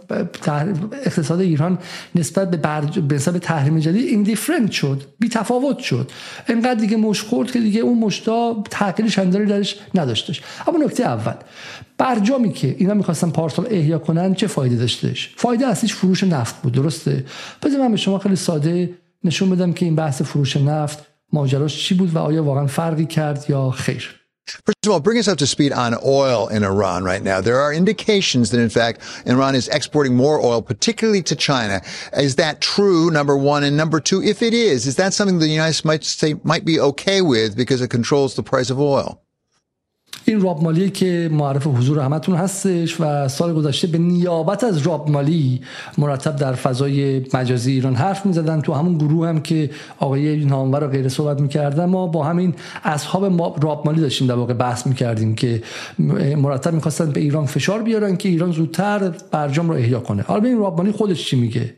اقتصاد 1.05 1.39
ایران 1.39 1.79
نسبت 2.15 2.51
به 2.51 2.57
برج... 2.57 2.99
به 2.99 3.15
حساب 3.15 3.37
تحریم 3.37 3.79
جدید 3.79 4.07
ایندیفرنت 4.07 4.71
شد 4.71 5.03
بی 5.19 5.29
تفاوت 5.29 5.79
شد. 5.79 6.11
انقدر 6.47 6.79
دیگه 6.79 6.97
مش 6.97 7.21
خورد 7.21 7.51
که 7.51 7.59
دیگه 7.59 7.81
اون 7.81 7.99
مشتا 7.99 8.63
تغییر 8.69 9.09
چندانی 9.09 9.45
درش 9.45 9.75
نداشتش. 9.95 10.41
اما 10.67 10.85
نکته 10.85 11.03
اول 11.03 11.33
برجامی 11.97 12.53
که 12.53 12.75
اینا 12.77 12.93
می‌خواستن 12.93 13.29
پارسال 13.29 13.67
احیا 13.69 13.99
کنن 13.99 14.33
چه 14.33 14.47
فایده 14.47 14.75
داشتش؟ 14.75 15.33
فایده 15.37 15.67
اصلیش 15.67 15.93
فروش 15.93 16.23
نفت 16.23 16.61
بود 16.61 16.73
درسته؟ 16.73 17.25
بذار 17.63 17.81
من 17.81 17.91
به 17.91 17.97
شما 17.97 18.19
خیلی 18.19 18.35
ساده 18.35 18.89
نشون 19.23 19.49
بدم 19.49 19.73
که 19.73 19.85
این 19.85 19.95
بحث 19.95 20.21
فروش 20.21 20.57
نفت 20.57 21.05
ماجراش 21.33 21.83
چی 21.83 21.95
بود 21.95 22.15
و 22.15 22.17
آیا 22.17 22.43
واقعا 22.43 22.67
فرقی 22.67 23.05
کرد 23.05 23.45
یا 23.49 23.69
خیر. 23.69 24.24
First 24.47 24.85
of 24.85 24.91
all, 24.91 24.99
bring 24.99 25.17
us 25.17 25.27
up 25.27 25.39
to 25.39 25.47
speed 25.47 25.73
on 25.73 25.95
oil 26.03 26.47
in 26.47 26.63
Iran 26.63 27.03
right 27.03 27.21
now. 27.21 27.41
There 27.41 27.59
are 27.59 27.73
indications 27.73 28.51
that, 28.51 28.59
in 28.59 28.69
fact, 28.69 29.01
Iran 29.25 29.55
is 29.55 29.67
exporting 29.69 30.15
more 30.15 30.39
oil, 30.39 30.61
particularly 30.61 31.23
to 31.23 31.35
China. 31.35 31.81
Is 32.13 32.35
that 32.35 32.61
true, 32.61 33.09
number 33.09 33.35
one? 33.35 33.63
And 33.63 33.75
number 33.75 33.99
two, 33.99 34.21
if 34.21 34.41
it 34.41 34.53
is, 34.53 34.85
is 34.85 34.97
that 34.97 35.13
something 35.13 35.39
the 35.39 35.47
United 35.47 35.73
States 35.73 35.85
might 35.85 36.03
say 36.03 36.35
might 36.43 36.63
be 36.63 36.79
okay 36.79 37.21
with 37.21 37.55
because 37.55 37.81
it 37.81 37.89
controls 37.89 38.35
the 38.35 38.43
price 38.43 38.69
of 38.69 38.79
oil? 38.79 39.24
این 40.25 40.41
راب 40.41 40.63
مالی 40.63 40.89
که 40.89 41.29
معرف 41.31 41.67
حضور 41.67 41.99
همتون 41.99 42.35
هستش 42.35 43.01
و 43.01 43.27
سال 43.27 43.53
گذشته 43.53 43.87
به 43.87 43.97
نیابت 43.97 44.63
از 44.63 44.77
راب 44.77 45.09
مالی 45.09 45.61
مرتب 45.97 46.35
در 46.35 46.53
فضای 46.53 47.25
مجازی 47.33 47.71
ایران 47.71 47.95
حرف 47.95 48.25
می‌زدن. 48.25 48.61
تو 48.61 48.73
همون 48.73 48.97
گروه 48.97 49.27
هم 49.27 49.41
که 49.41 49.69
آقای 49.99 50.45
نامور 50.45 50.83
و 50.83 50.87
غیره 50.87 51.09
صحبت 51.09 51.41
می‌کردن 51.41 51.85
ما 51.85 52.07
با 52.07 52.23
همین 52.23 52.53
اصحاب 52.83 53.25
راب 53.63 53.85
مالی 53.85 54.01
داشتیم 54.01 54.27
در 54.27 54.35
واقع 54.35 54.53
بحث 54.53 54.87
می‌کردیم 54.87 55.35
که 55.35 55.63
مرتب 56.37 56.73
می‌خواستن 56.73 57.11
به 57.11 57.19
ایران 57.19 57.45
فشار 57.45 57.83
بیارن 57.83 58.15
که 58.15 58.29
ایران 58.29 58.51
زودتر 58.51 59.11
برجام 59.31 59.69
رو 59.69 59.75
احیا 59.75 59.99
کنه. 59.99 60.21
حالا 60.21 60.39
به 60.39 60.47
این 60.47 60.57
راب 60.57 60.77
مالی 60.77 60.91
خودش 60.91 61.25
چی 61.25 61.35
میگه؟ 61.35 61.73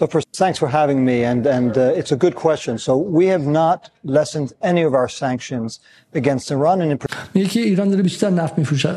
So 0.00 0.06
first, 0.06 0.28
thanks 0.32 0.58
for 0.58 0.68
having 0.80 1.04
me, 1.04 1.24
and 1.30 1.42
and 1.46 1.72
uh, 1.76 1.98
it's 2.00 2.12
a 2.16 2.16
good 2.24 2.34
question. 2.46 2.78
So 2.86 2.92
we 3.18 3.26
have 3.34 3.46
not 3.62 3.80
lessened 4.18 4.50
any 4.70 4.82
of 4.88 4.92
our 5.00 5.10
sanctions 5.22 5.70
against 6.20 6.50
Iran, 6.50 6.80
and 6.80 6.92
in 6.92 6.98
میگه 7.34 7.48
که 7.48 7.60
ایران 7.60 7.90
داره 7.90 8.02
بیشتر 8.02 8.30
نفت 8.30 8.58
میفروشه. 8.58 8.94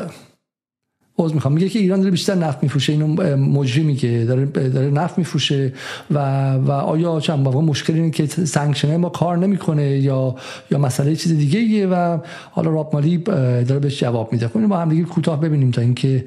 باز 1.16 1.34
می‌خوام 1.34 1.54
میگه 1.54 1.68
که 1.68 1.78
ایران 1.78 1.98
داره 1.98 2.10
بیشتر 2.10 2.34
نفت 2.34 2.62
میفروشه 2.62 2.92
اینو 2.92 3.36
مجرمی 3.36 3.96
که 3.96 4.24
داره 4.24 4.44
داره 4.46 4.90
نفت 4.90 5.18
میفروشه 5.18 5.72
و 6.10 6.18
و 6.54 6.70
آیا 6.70 7.20
چند 7.20 7.44
واقعا 7.44 7.60
مشکلی 7.60 8.00
اینه 8.00 8.10
که 8.10 8.26
سانکشن 8.26 8.96
ما 8.96 9.08
کار 9.08 9.36
نمی‌کنه 9.36 9.98
یا 9.98 10.34
یا 10.70 10.78
مسئله 10.78 11.16
چیز 11.16 11.32
دیگه 11.32 11.58
ایه 11.58 11.86
و 11.86 12.18
حالا 12.50 12.70
راب 12.70 12.94
مالی 12.94 13.18
داره 13.18 13.78
بهش 13.78 14.00
جواب 14.00 14.32
میده 14.32 14.48
خب 14.48 14.66
با 14.66 14.76
هم 14.76 14.88
دیگه 14.88 15.02
کوتاه 15.02 15.40
ببینیم 15.40 15.70
تا 15.70 15.80
اینکه 15.80 16.24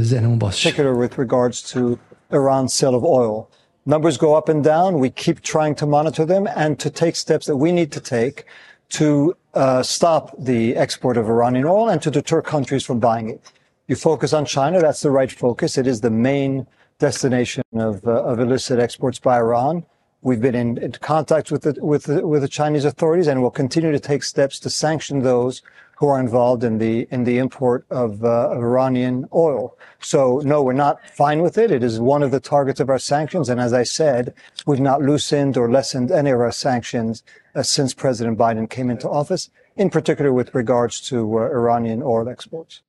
ذهنمون 0.00 0.38
باز 0.38 0.58
شه. 0.58 1.06
with 1.06 1.18
regards 1.18 1.72
to 1.72 1.98
Iran's 2.32 2.72
sale 2.74 2.94
of 2.94 3.04
oil. 3.04 3.59
Numbers 3.86 4.18
go 4.18 4.34
up 4.34 4.48
and 4.48 4.62
down. 4.62 4.98
We 4.98 5.10
keep 5.10 5.40
trying 5.40 5.74
to 5.76 5.86
monitor 5.86 6.26
them 6.26 6.46
and 6.54 6.78
to 6.80 6.90
take 6.90 7.16
steps 7.16 7.46
that 7.46 7.56
we 7.56 7.72
need 7.72 7.90
to 7.92 8.00
take 8.00 8.44
to 8.90 9.34
uh, 9.54 9.82
stop 9.82 10.34
the 10.38 10.76
export 10.76 11.16
of 11.16 11.28
Iranian 11.28 11.64
oil 11.64 11.88
and 11.88 12.02
to 12.02 12.10
deter 12.10 12.42
countries 12.42 12.84
from 12.84 13.00
buying 13.00 13.30
it. 13.30 13.40
You 13.88 13.96
focus 13.96 14.32
on 14.32 14.44
China. 14.44 14.80
That's 14.80 15.00
the 15.00 15.10
right 15.10 15.32
focus. 15.32 15.78
It 15.78 15.86
is 15.86 16.00
the 16.00 16.10
main 16.10 16.66
destination 16.98 17.62
of, 17.74 18.06
uh, 18.06 18.22
of 18.22 18.38
illicit 18.38 18.78
exports 18.78 19.18
by 19.18 19.38
Iran. 19.38 19.84
We've 20.22 20.40
been 20.40 20.54
in, 20.54 20.76
in 20.78 20.92
contact 20.92 21.50
with 21.50 21.62
the, 21.62 21.74
with 21.82 22.04
the, 22.04 22.26
with 22.26 22.42
the 22.42 22.48
Chinese 22.48 22.84
authorities 22.84 23.26
and 23.26 23.42
will 23.42 23.50
continue 23.50 23.90
to 23.90 23.98
take 23.98 24.22
steps 24.22 24.60
to 24.60 24.70
sanction 24.70 25.20
those 25.20 25.62
who 26.00 26.08
are 26.08 26.18
involved 26.18 26.64
in 26.64 26.78
the 26.78 27.06
in 27.10 27.24
the 27.24 27.36
import 27.36 27.84
of, 27.90 28.24
uh, 28.24 28.48
of 28.50 28.58
Iranian 28.62 29.26
oil. 29.34 29.76
So 30.00 30.40
no, 30.42 30.62
we're 30.62 30.72
not 30.72 30.98
fine 31.10 31.42
with 31.42 31.58
it. 31.58 31.70
It 31.70 31.82
is 31.82 32.00
one 32.00 32.22
of 32.22 32.30
the 32.30 32.40
targets 32.40 32.80
of 32.80 32.88
our 32.88 32.98
sanctions, 32.98 33.50
and 33.50 33.60
as 33.60 33.74
I 33.74 33.82
said, 33.82 34.32
we've 34.66 34.80
not 34.80 35.02
loosened 35.02 35.58
or 35.58 35.70
lessened 35.70 36.10
any 36.10 36.30
of 36.30 36.40
our 36.40 36.52
sanctions 36.52 37.22
uh, 37.54 37.62
since 37.62 37.92
President 37.92 38.38
Biden 38.38 38.68
came 38.68 38.88
into 38.88 39.10
office, 39.10 39.50
in 39.76 39.90
particular 39.90 40.32
with 40.32 40.54
regards 40.54 41.02
to 41.02 41.38
uh, 41.38 41.42
Iranian 41.42 42.02
oil 42.02 42.30
exports. 42.30 42.80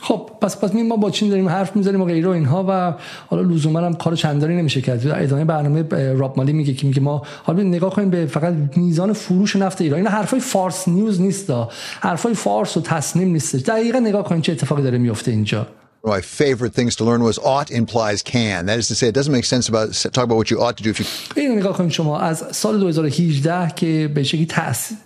خب 0.00 0.30
پس 0.40 0.56
پس 0.56 0.74
ما 0.74 0.96
با 0.96 1.10
چین 1.10 1.28
داریم 1.28 1.48
حرف 1.48 1.76
می‌زنیم 1.76 2.00
و 2.00 2.04
غیره 2.04 2.28
و 2.28 2.30
اینها 2.30 2.64
و 2.68 2.94
حالا 3.26 3.42
لزوما 3.42 3.80
هم 3.80 3.94
کار 3.94 4.16
چندانی 4.16 4.56
نمیشه 4.56 4.80
کرد 4.80 5.04
در 5.04 5.22
ادامه 5.22 5.44
برنامه 5.44 6.12
راب 6.12 6.36
مالی 6.36 6.52
میگه 6.52 6.74
که 6.74 6.86
میگه 6.86 7.00
ما 7.00 7.22
حالا 7.42 7.62
نگاه 7.62 7.90
کنیم 7.90 8.10
به 8.10 8.26
فقط 8.26 8.54
میزان 8.76 9.12
فروش 9.12 9.56
نفت 9.56 9.80
ایران 9.80 9.98
این 9.98 10.08
حرفای 10.08 10.40
فارس 10.40 10.88
نیوز 10.88 11.20
نیست 11.20 11.52
حرفای 12.00 12.34
فارس 12.34 12.76
و 12.76 12.80
تصنیم 12.80 13.28
نیست 13.28 13.56
دقیقا 13.56 13.98
نگاه 13.98 14.24
کنیم 14.24 14.40
چه 14.40 14.52
اتفاقی 14.52 14.82
داره 14.82 14.98
میفته 14.98 15.30
اینجا 15.30 15.66
my 16.04 16.20
favorite 16.20 16.74
things 16.74 16.96
to 16.96 17.04
learn 17.04 17.22
was 17.22 17.38
ought 17.38 17.70
implies 17.70 18.22
can. 18.22 18.66
That 18.66 18.78
is 18.78 18.88
to 18.88 18.94
say, 18.94 19.08
it 19.08 19.14
doesn't 19.14 19.32
make 19.32 19.44
sense 19.44 19.68
about 19.68 19.92
talk 20.14 20.24
about 20.24 20.36
what 20.36 20.50
you 20.50 20.60
ought 20.60 20.76
to 20.76 20.82
do 20.82 20.90
if 20.90 21.00
you. 21.00 21.06
این 21.36 21.58
نگاه 21.58 21.76
کنید 21.76 21.90
شما 21.90 22.20
از 22.20 22.44
سال 22.52 22.80
2018 22.80 23.72
که 23.76 24.10
به 24.14 24.22
شکلی 24.22 24.46
تأثیر 24.46 24.98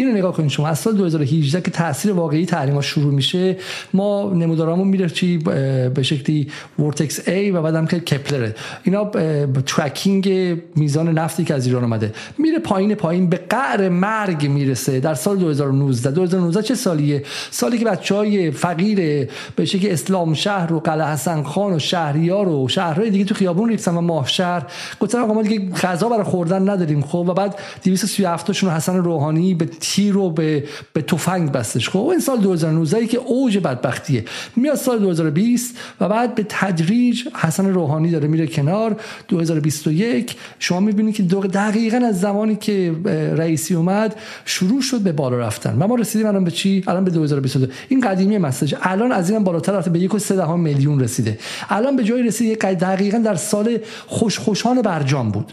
اینو 0.00 0.12
نگاه 0.12 0.32
کنید 0.32 0.50
شما. 0.50 0.68
از 0.68 0.78
سال 0.78 0.94
2018 0.94 1.60
که 1.60 1.70
تاثیر 1.70 2.12
واقعی 2.12 2.46
تحریم 2.46 2.80
شروع 2.80 3.14
میشه 3.14 3.56
ما 3.94 4.32
نمودارامون 4.34 4.88
میره 4.88 5.08
چی؟ 5.08 5.38
به 5.94 6.02
شکلی 6.02 6.48
ورتکس 6.78 7.20
A 7.20 7.54
و 7.54 7.62
بعدم 7.62 7.86
که 7.86 8.00
کپلره 8.00 8.54
اینا 8.82 9.10
ترکینگ 9.66 10.56
میزان 10.76 11.08
نفتی 11.08 11.44
که 11.44 11.54
از 11.54 11.66
ایران 11.66 11.82
اومده. 11.82 12.12
میره 12.38 12.58
پایین 12.58 12.94
پایین 12.94 13.30
به 13.30 13.40
قعر 13.48 13.88
مرگ 13.88 14.46
می‌رسه. 14.46 15.00
در 15.00 15.14
سال 15.14 15.38
2019 15.38 16.10
2019 16.10 16.62
چه 16.62 16.74
سالیه؟ 16.74 17.22
سالی 17.50 17.78
که 17.78 17.84
بچه 17.84 18.14
های 18.14 18.50
فقیر 18.50 19.28
به 19.56 19.64
شکلی 19.64 19.90
اسلام 19.90 20.34
شهر 20.34 20.72
و 20.72 20.80
قلعه 20.80 21.06
حسن 21.06 21.42
خان 21.42 21.72
و 21.72 21.78
شهریار 21.78 22.48
و 22.48 22.68
شهرهای 22.68 23.10
دیگه 23.10 23.24
تو 23.24 23.34
خیابون 23.34 23.68
ریختن 23.68 23.94
و 23.94 24.00
ماه 24.00 24.28
شهر. 24.28 24.66
گفتن 25.00 25.18
آقا 25.18 25.34
ما 25.34 25.42
دیگه 25.42 25.70
غذا 25.70 26.08
برای 26.08 26.24
خوردن 26.24 26.68
نداریم. 26.68 27.02
خب 27.02 27.24
و 27.28 27.34
بعد 27.34 27.58
237 27.84 28.46
تاشون 28.46 28.70
حسن 28.70 28.96
روحانی 28.96 29.54
به 29.54 29.68
تیر 29.90 30.12
رو 30.12 30.30
به 30.30 30.64
به 30.92 31.02
تفنگ 31.02 31.52
بستش. 31.52 31.88
خب 31.88 32.06
این 32.06 32.20
سال 32.20 32.38
2019 32.38 33.06
که 33.06 33.18
اوج 33.18 33.58
بدبختیه. 33.58 34.24
میاد 34.56 34.76
سال 34.76 34.98
2020 34.98 35.76
و 36.00 36.08
بعد 36.08 36.34
به 36.34 36.46
تدریج 36.48 37.28
حسن 37.34 37.66
روحانی 37.66 38.10
داره 38.10 38.28
میره 38.28 38.46
کنار. 38.46 38.96
2021 39.28 40.36
شما 40.58 40.80
می‌بینید 40.80 41.14
که 41.14 41.22
دقیقا 41.22 41.96
از 41.96 42.20
زمانی 42.20 42.56
که 42.56 42.94
رئیسی 43.36 43.74
اومد 43.74 44.16
شروع 44.44 44.82
شد 44.82 45.00
به 45.00 45.12
بالا 45.12 45.38
رفتن. 45.38 45.76
و 45.78 45.86
ما 45.86 45.94
رسیدیم 45.94 46.26
الان 46.26 46.44
به 46.44 46.50
چی؟ 46.50 46.84
الان 46.86 47.04
به 47.04 47.10
2022 47.10 47.72
این 47.88 48.00
قدیمی 48.00 48.38
مسج 48.38 48.74
الان 48.82 49.12
از 49.12 49.30
اینم 49.30 49.44
بالاتر 49.44 49.72
رفته 49.72 49.90
به 49.90 50.08
1.3 50.08 50.56
میلیون 50.56 51.00
رسیده. 51.00 51.38
الان 51.68 51.96
به 51.96 52.04
جای 52.04 52.22
رسید 52.22 52.58
دقیقا 52.58 53.18
در 53.18 53.34
سال 53.34 53.78
خوش 54.06 54.38
خوشان 54.38 54.82
برجام 54.82 55.30
بود. 55.30 55.52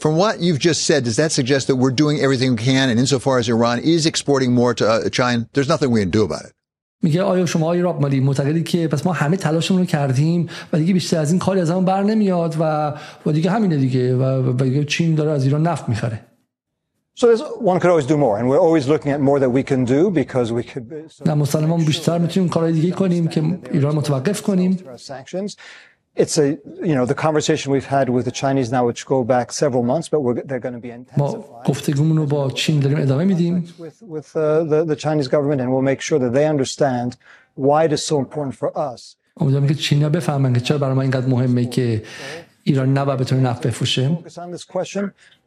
From 0.00 0.16
what 0.16 0.40
you've 0.40 0.58
just 0.58 0.84
said, 0.84 1.04
does 1.04 1.16
that 1.16 1.32
suggest 1.32 1.68
that 1.68 1.76
we're 1.76 1.90
doing 1.90 2.20
everything 2.20 2.50
we 2.56 2.62
can, 2.72 2.90
and 2.90 2.98
insofar 3.00 3.38
as 3.38 3.48
Iran 3.48 3.78
is 3.78 4.04
exporting 4.04 4.52
more 4.52 4.74
to 4.74 4.84
uh, 4.86 5.08
China, 5.08 5.48
there's 5.54 5.68
nothing 5.68 5.90
we 5.90 6.00
can 6.00 6.10
do 6.10 6.24
about 6.24 6.44
it? 6.44 6.52
میگه 7.02 7.22
آیا 7.22 7.46
شما 7.46 7.66
آیا 7.66 7.82
راب 7.82 8.00
مالی 8.00 8.20
معتقدی 8.20 8.62
که 8.62 8.88
پس 8.88 9.06
ما 9.06 9.12
همه 9.12 9.36
تلاشمون 9.36 9.80
رو 9.80 9.86
کردیم 9.86 10.48
و 10.72 10.78
دیگه 10.78 10.94
بیشتر 10.94 11.18
از 11.18 11.30
این 11.30 11.38
کاری 11.38 11.60
از 11.60 11.70
همون 11.70 11.84
بر 11.84 12.02
نمیاد 12.02 12.56
و 12.60 12.92
و 13.26 13.32
دیگه 13.32 13.50
همینه 13.50 13.76
دیگه 13.76 14.16
و, 14.16 14.50
و 14.50 14.64
دیگه 14.64 14.84
چین 14.84 15.14
داره 15.14 15.30
از 15.30 15.44
ایران 15.44 15.66
نفت 15.66 15.88
میخره 15.88 16.20
So 17.18 17.26
one 17.72 17.80
could 17.80 17.90
always 17.90 18.06
do 18.06 18.18
more 18.18 18.38
and 18.38 18.46
we're 18.50 18.64
always 18.66 18.86
looking 18.88 19.10
at 19.10 19.20
more 19.22 19.38
that 19.40 19.50
we 19.58 19.62
can 19.62 19.84
do 19.84 20.10
because 20.10 20.52
we 20.52 20.62
could 20.62 20.84
نه 21.26 21.34
مسلمان 21.34 21.84
بیشتر 21.84 22.18
میتونیم 22.18 22.48
کارهای 22.48 22.72
دیگه 22.72 22.90
کنیم 22.90 23.28
که 23.28 23.58
ایران 23.72 23.94
متوقف 23.94 24.42
کنیم 24.42 24.78
it's 26.16 26.38
a 26.38 26.48
you 26.88 26.94
know 26.96 27.04
the 27.04 27.14
conversation 27.26 27.72
we've 27.72 27.90
had 27.98 28.08
with 28.08 28.24
the 28.24 28.36
Chinese 28.42 28.68
now 28.76 28.82
which 28.86 29.04
go 29.14 29.22
back 29.34 29.52
several 29.52 29.82
months 29.82 30.08
but 30.08 30.20
we're, 30.20 30.40
they're 30.48 30.64
going 30.66 30.78
to 30.80 30.86
be 30.88 30.90
intensified 30.90 31.66
گفتگومون 31.66 32.16
رو 32.16 32.26
با 32.26 32.50
چین 32.50 32.80
داریم 32.80 32.98
ادامه 32.98 33.24
میدیم 33.24 33.74
with 33.78 34.02
with 34.02 34.36
uh, 34.36 34.64
the 34.70 34.84
the 34.94 34.96
Chinese 34.96 35.28
government 35.28 35.60
and 35.60 35.68
we'll 35.72 35.88
make 35.92 36.00
sure 36.00 36.18
that 36.18 36.32
they 36.32 36.46
understand 36.46 37.16
why 37.54 37.84
it 37.84 37.92
is 37.92 38.02
so 38.06 38.18
important 38.18 38.54
for 38.54 38.70
us 38.78 39.16
امیدوارم 39.40 39.66
که 39.66 39.74
چینیا 39.74 40.08
بفهمن 40.08 40.52
که 40.52 40.60
چرا 40.60 40.78
برای 40.78 40.94
ما 40.94 41.02
اینقدر 41.02 41.26
مهمه 41.26 41.66
که 41.66 42.02
ایران 42.62 42.98
نباید 42.98 43.18
بتونه 43.18 43.40
نفت 43.50 43.66
بفروشه 43.66 44.18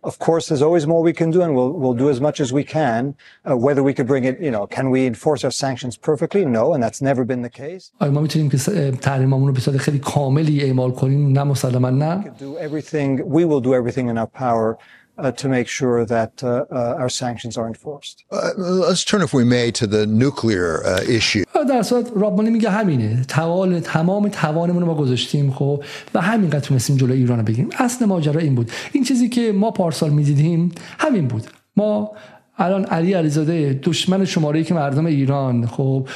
Of 0.01 0.17
course, 0.17 0.47
there's 0.47 0.61
always 0.61 0.87
more 0.87 1.01
we 1.03 1.11
can 1.11 1.29
do, 1.29 1.41
and 1.45 1.51
we'll 1.57 1.73
we'll 1.81 1.99
do 2.03 2.09
as 2.09 2.21
much 2.27 2.39
as 2.39 2.53
we 2.53 2.63
can. 2.63 3.01
Uh, 3.45 3.57
whether 3.65 3.83
we 3.83 3.93
could 3.97 4.07
bring 4.07 4.23
it, 4.23 4.35
you 4.39 4.51
know, 4.55 4.65
can 4.77 4.89
we 4.95 5.05
enforce 5.05 5.41
our 5.43 5.51
sanctions 5.51 5.93
perfectly? 6.09 6.45
No, 6.45 6.63
and 6.73 6.81
that's 6.85 7.01
never 7.09 7.25
been 7.25 7.41
the 7.41 7.49
case. 7.49 7.91
آیا 7.99 8.11
ما 8.11 8.21
میتونیم 8.21 8.49
که 8.49 8.57
تحریمامون 8.91 9.47
رو 9.47 9.53
به 9.53 9.59
صورت 9.59 9.77
خیلی 9.77 9.99
کاملی 9.99 10.61
اعمال 10.61 10.91
کنیم؟ 10.91 11.31
نه 11.31 11.43
مسلما 11.43 11.89
نه. 11.89 12.23
Do 12.39 12.57
everything. 12.57 13.29
We 13.29 13.45
will 13.45 13.61
do 13.61 13.73
everything 13.73 14.07
in 14.09 14.17
our 14.17 14.27
power 14.27 14.77
uh, 15.18 15.30
to 15.32 15.48
make 15.48 15.68
sure 15.68 16.04
that 16.04 16.32
uh, 16.42 16.48
uh, 16.70 17.02
our 17.02 17.08
sanctions 17.08 17.56
are 17.58 17.66
enforced. 17.66 18.16
Uh, 18.30 18.50
let's 18.88 19.04
turn, 19.04 19.22
if 19.22 19.32
we 19.34 19.44
may, 19.44 19.70
to 19.80 19.86
the 19.86 20.06
nuclear 20.06 20.82
uh, 20.84 21.18
issue. 21.18 21.44
در 21.68 21.82
صورت 21.82 22.12
رابمانی 22.16 22.50
میگه 22.50 22.70
همینه. 22.70 23.24
توال 23.24 23.80
تمام 23.80 24.28
توانمون 24.28 24.82
رو 24.82 24.86
ما 24.86 24.94
گذاشتیم 24.94 25.50
خب؟ 25.50 25.84
و 26.14 26.20
همینقدر 26.20 26.60
تونستیم 26.60 26.96
جلو 26.96 27.12
ایران 27.12 27.38
رو 27.38 27.44
بگیریم. 27.44 27.70
اصل 27.78 28.04
ماجرا 28.04 28.40
این 28.40 28.54
بود. 28.54 28.70
این 28.92 29.04
چیزی 29.04 29.28
که 29.28 29.52
ما 29.52 29.70
پارسال 29.70 30.10
می‌دیدیم 30.10 30.72
همین 30.98 31.28
بود. 31.28 31.46
ما 31.76 32.12
الان 32.58 32.84
علی 32.84 33.12
علیزاده 33.12 33.80
دشمن 33.82 34.24
شماره 34.24 34.64
که 34.64 34.74
مردم 34.74 35.06
ایران 35.06 35.66
خب 35.66 36.08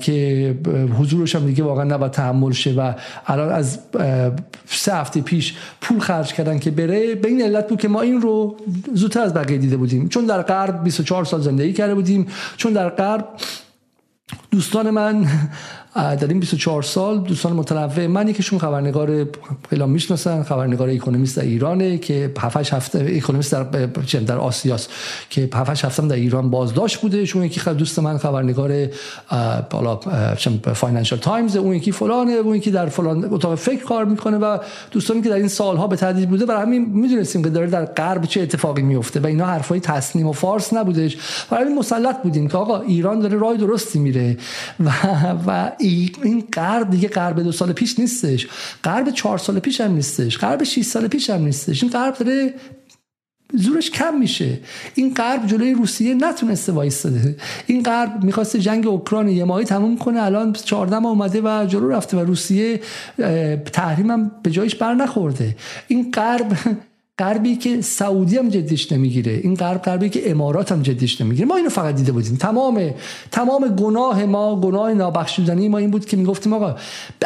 که 0.00 0.54
حضورش 0.98 1.34
هم 1.34 1.46
دیگه 1.46 1.64
واقعا 1.64 1.84
نباید 1.84 2.12
تحمل 2.12 2.52
شه 2.52 2.72
و 2.72 2.92
الان 3.26 3.52
از 3.52 3.78
سه 4.66 4.94
هفته 4.94 5.20
پیش 5.20 5.54
پول 5.80 5.98
خرج 5.98 6.32
کردن 6.32 6.58
که 6.58 6.70
بره 6.70 7.14
به 7.14 7.28
این 7.28 7.42
علت 7.42 7.68
بود 7.68 7.80
که 7.80 7.88
ما 7.88 8.00
این 8.00 8.20
رو 8.20 8.56
زودتر 8.94 9.20
از 9.20 9.34
بقیه 9.34 9.58
دیده 9.58 9.76
بودیم. 9.76 10.08
چون 10.08 10.26
در 10.26 10.42
غرب 10.42 10.84
24 10.84 11.24
سال 11.24 11.40
زندگی 11.40 11.72
کرده 11.72 11.94
بودیم 11.94 12.26
چون 12.56 12.72
در 12.72 12.88
غرب 12.88 13.28
دوستان 14.50 14.90
من 14.90 15.26
در 15.94 16.26
این 16.28 16.40
24 16.40 16.82
سال 16.82 17.18
دوستان 17.18 17.52
متنوع 17.52 18.06
من 18.06 18.28
یکیشون 18.28 18.58
خبرنگار 18.58 19.26
خیلی 19.70 19.84
می‌شناسن 19.84 20.42
خبرنگار 20.42 20.88
اکونومیست 20.88 21.36
در 21.36 21.42
ایرانه 21.42 21.98
که 21.98 22.32
7 22.40 22.56
هفته 22.74 23.12
اکونومیست 23.16 23.52
در 23.52 23.62
در 24.26 24.38
آسیاست 24.38 24.90
که 25.30 25.48
7 25.54 25.84
هفته 25.84 26.06
در 26.06 26.16
ایران 26.16 26.50
بازداشت 26.50 27.00
بوده. 27.00 27.24
شون 27.24 27.44
یکی 27.44 27.60
دوست 27.74 27.98
من 27.98 28.18
خبرنگار 28.18 28.88
بالا 29.70 29.96
فاینانشال 30.74 31.18
تایمز 31.18 31.56
اون 31.56 31.74
یکی 31.74 31.92
فلانه 31.92 32.32
اون 32.32 32.54
یکی 32.56 32.70
در 32.70 32.86
فلان 32.86 33.24
اتاق 33.24 33.54
فکر 33.54 33.84
کار 33.84 34.04
می‌کنه 34.04 34.36
و 34.36 34.58
دوستانی 34.90 35.22
که 35.22 35.28
در 35.28 35.36
این 35.36 35.48
سالها 35.48 35.86
به 35.86 35.96
تدریج 35.96 36.28
بوده 36.28 36.46
برای 36.46 36.62
همین 36.62 36.90
می‌دونستیم 36.90 37.42
که 37.42 37.50
داره 37.50 37.66
در 37.66 37.84
غرب 37.84 38.24
چه 38.24 38.40
اتفاقی 38.40 38.82
میفته 38.82 39.20
و 39.20 39.26
اینا 39.26 39.46
حرفای 39.46 39.80
تسنیم 39.80 40.26
و 40.26 40.32
فارس 40.32 40.72
نبودش. 40.72 41.16
برای 41.50 41.74
مسلط 41.74 42.22
بودیم 42.22 42.48
که 42.48 42.58
آقا 42.58 42.80
ایران 42.80 43.20
داره 43.20 43.38
راه 43.38 43.56
درستی 43.56 43.98
میره 43.98 44.36
و 44.80 44.90
و 45.46 45.70
این 45.80 46.44
غرب 46.52 46.90
دیگه 46.90 47.08
غرب 47.08 47.42
دو 47.42 47.52
سال 47.52 47.72
پیش 47.72 47.98
نیستش. 47.98 48.48
غرب 48.84 49.10
چهار 49.10 49.38
سال 49.38 49.58
پیش 49.58 49.80
هم 49.80 49.92
نیستش. 49.92 50.38
غرب 50.38 50.62
6 50.62 50.82
سال 50.82 51.08
پیش 51.08 51.30
هم 51.30 51.44
نیستش. 51.44 51.82
این 51.82 51.92
غرب 51.92 52.14
داره 52.14 52.54
زورش 53.54 53.90
کم 53.90 54.18
میشه. 54.18 54.58
این 54.94 55.14
غرب 55.14 55.46
جلوی 55.46 55.74
روسیه 55.74 56.14
نتونسته 56.14 56.72
وایستاده. 56.72 57.36
این 57.66 57.82
غرب 57.82 58.24
می‌خواسته 58.24 58.58
جنگ 58.58 58.86
اوکراین 58.86 59.28
یه 59.28 59.44
ماهی 59.44 59.64
تموم 59.64 59.98
کنه. 59.98 60.22
الان 60.22 60.52
14 60.52 60.98
ماه 60.98 61.12
اومده 61.12 61.40
و 61.40 61.66
جلو 61.66 61.88
رفته 61.88 62.16
و 62.16 62.20
روسیه 62.20 62.80
تحریم 63.72 64.10
هم 64.10 64.30
به 64.42 64.50
جایش 64.50 64.74
بر 64.74 64.94
نخورده 64.94 65.56
این 65.88 66.10
غرب 66.10 66.52
غربی 67.20 67.56
که 67.56 67.80
سعودی 67.80 68.36
هم 68.36 68.48
جدیش 68.48 68.92
نمی‌گیره. 68.92 69.32
این 69.32 69.54
غرب 69.54 69.82
غربی 69.82 70.08
که 70.08 70.30
امارات 70.30 70.72
هم 70.72 70.82
جدیش 70.82 71.20
نمی‌گیره. 71.20 71.46
ما 71.48 71.56
اینو 71.56 71.68
فقط 71.68 71.94
دیده 71.94 72.12
بودیم. 72.12 72.36
تمام 72.36 72.90
تمام 73.30 73.68
گناه 73.68 74.24
ما 74.24 74.60
گناه 74.60 74.94
نابخشودنی 74.94 75.68
ما 75.68 75.78
این 75.78 75.90
بود 75.90 76.06
که 76.06 76.16
می‌گفتیم 76.16 76.52
آقا 76.52 76.76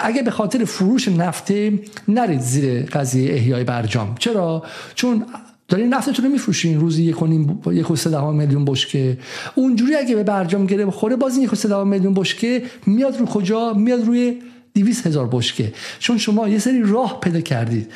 اگه 0.03 0.22
به 0.22 0.30
خاطر 0.30 0.64
فروش 0.64 1.09
نفته 1.09 1.78
نرید 2.09 2.40
زیر 2.40 2.82
قضیه 2.82 3.32
احیای 3.34 3.64
برجام 3.64 4.14
چرا؟ 4.18 4.62
چون 4.95 5.24
دارین 5.68 5.95
نفتتون 5.95 6.24
رو 6.24 6.30
میفروشین. 6.30 6.80
روزی 6.80 7.03
یک 7.03 7.22
و 7.22 7.26
نیم 7.26 7.61
یک 7.72 7.90
و 7.90 8.32
میلیون 8.32 8.64
بشکه. 8.64 9.18
اونجوری 9.55 9.95
اگه 9.95 10.14
به 10.14 10.22
برجام 10.22 10.66
گره 10.66 10.86
بخوره 10.86 11.16
باز 11.16 11.38
یک 11.38 11.53
و 11.70 11.84
میلیون 11.84 12.14
بشکه 12.14 12.62
میاد 12.86 13.16
رو 13.16 13.26
کجا؟ 13.26 13.72
میاد 13.72 14.05
روی 14.05 14.38
200 14.74 15.07
هزار 15.07 15.28
بشکه. 15.32 15.72
چون 15.99 16.18
شما 16.18 16.49
یه 16.49 16.59
سری 16.59 16.82
راه 16.82 17.20
پیدا 17.20 17.40
کردید. 17.40 17.90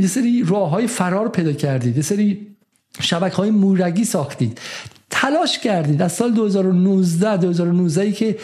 یه 0.00 0.06
سری 0.06 0.44
راه 0.46 0.70
های 0.70 0.86
فرار 0.86 1.28
پیدا 1.28 1.52
کردید 1.52 1.96
یه 1.96 2.02
سری 2.02 2.46
شبکه 3.00 3.36
های 3.36 3.50
مورگی 3.50 4.04
ساختید. 4.04 4.60
تلاش 5.10 5.58
کردید 5.58 6.02
از 6.02 6.12
سال 6.12 6.32
2019 6.32 7.36
2019 7.36 8.00
ای 8.00 8.12
که 8.12 8.38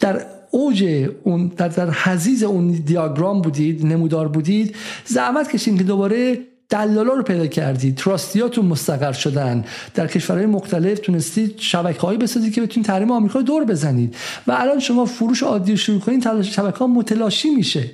در 0.00 0.26
اوج 0.50 1.08
اون 1.22 1.46
در, 1.46 1.68
در 1.68 1.90
حزیز 1.90 2.42
اون 2.42 2.70
دیاگرام 2.70 3.42
بودید 3.42 3.86
نمودار 3.86 4.28
بودید 4.28 4.76
زحمت 5.04 5.52
کشید 5.52 5.78
که 5.78 5.84
دوباره 5.84 6.38
دلالا 6.68 7.12
رو 7.12 7.22
پیدا 7.22 7.46
کردید. 7.46 7.96
تراستیاتون 7.96 8.66
مستقر 8.66 9.12
شدن. 9.12 9.64
در 9.94 10.06
کشورهای 10.06 10.46
مختلف 10.46 10.98
تونستید 10.98 11.54
شبکه 11.58 12.06
بسازید 12.06 12.54
که 12.54 12.60
بتونید 12.60 12.86
تحریم 12.86 13.10
آمریکا 13.10 13.42
دور 13.42 13.64
بزنید. 13.64 14.16
و 14.46 14.52
الان 14.52 14.78
شما 14.78 15.04
فروش 15.04 15.42
عادی 15.42 15.76
شروع 15.76 16.00
کنید 16.00 16.42
شبکه 16.42 16.78
ها 16.78 16.86
متلاشی 16.86 17.50
میشه. 17.50 17.90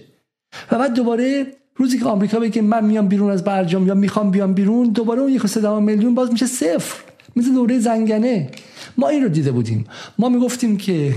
و 0.71 0.79
بعد 0.79 0.95
دوباره 0.95 1.47
روزی 1.77 1.99
که 1.99 2.05
آمریکا 2.05 2.39
بگه 2.39 2.63
من 2.63 2.85
میام 2.85 3.09
بیرون 3.09 3.31
از 3.31 3.45
برجام 3.45 3.87
یا 3.87 3.95
می‌خوام 3.95 4.31
بیام 4.31 4.55
بیرون 4.55 4.89
دوباره 4.89 5.21
اون 5.21 5.33
یک 5.33 5.57
میلیون 5.81 6.15
باز 6.15 6.33
میشه 6.33 6.47
صفر. 6.47 7.03
مثل 7.37 7.55
دوره 7.55 7.79
زنگنه. 7.79 8.51
ما 8.99 9.09
این 9.09 9.23
رو 9.23 9.29
دیده 9.29 9.53
بودیم. 9.53 9.87
ما 10.19 10.29
می‌گفتیم 10.29 10.77
که 10.77 11.15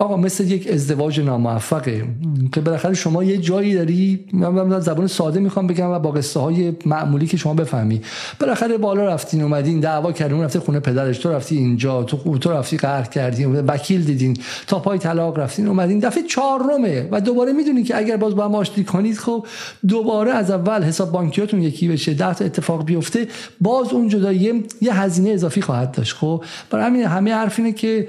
آقا 0.00 0.16
مثل 0.16 0.50
یک 0.50 0.68
ازدواج 0.68 1.20
ناموفقه 1.20 2.04
که 2.52 2.60
بالاخره 2.60 2.94
شما 2.94 3.24
یه 3.24 3.38
جایی 3.38 3.74
داری 3.74 4.24
من 4.32 4.80
زبان 4.80 5.06
ساده 5.06 5.40
می‌خوام 5.40 5.66
بگم 5.66 5.90
و 5.90 5.98
با 5.98 6.10
قصه 6.10 6.40
های 6.40 6.72
معمولی 6.86 7.26
که 7.26 7.36
شما 7.36 7.54
بفهمی. 7.54 8.00
بالاخره 8.40 8.78
بالا 8.78 9.04
رفتین 9.06 9.42
اومدین 9.42 9.80
دعوا 9.80 10.12
کردین 10.12 10.42
رفته 10.42 10.60
خونه 10.60 10.80
پدرش 10.80 11.18
تو 11.18 11.32
رفتی 11.32 11.56
اینجا 11.56 12.02
تو 12.02 12.38
تو 12.38 12.50
رفتی 12.50 12.76
قهر 12.76 13.02
کردین 13.02 13.54
وکیل 13.54 14.04
دیدین 14.04 14.36
تا 14.66 14.78
پای 14.78 14.98
طلاق 14.98 15.38
رفتین 15.38 15.68
اومدین. 15.68 15.98
دفعه 15.98 16.22
چهارمه 16.22 17.08
و 17.10 17.20
دوباره 17.20 17.52
می‌دونین 17.52 17.84
که 17.84 17.96
اگر 17.96 18.16
باز 18.16 18.34
با 18.34 18.44
هم 18.44 18.54
آشتی 18.54 18.84
کنید 18.84 19.18
خب 19.18 19.46
دوباره 19.88 20.30
از 20.30 20.50
اول 20.50 20.82
حساب 20.82 21.12
بانکیاتون 21.12 21.62
یکی 21.62 21.88
بشه 21.88 22.14
ده 22.14 22.34
تا 22.34 22.44
اتفاق 22.44 22.84
بیفته 22.84 23.28
باز 23.60 23.92
اون 23.92 24.08
جدایی 24.08 24.64
یه 24.80 25.00
هزینه 25.00 25.30
اضافی 25.30 25.62
خواهد 25.62 25.92
داشت. 25.92 26.16
خب 26.16 26.44
برای 26.70 26.84
همین 26.86 27.02
همه 27.02 27.34
حرف 27.34 27.60
که 27.60 28.08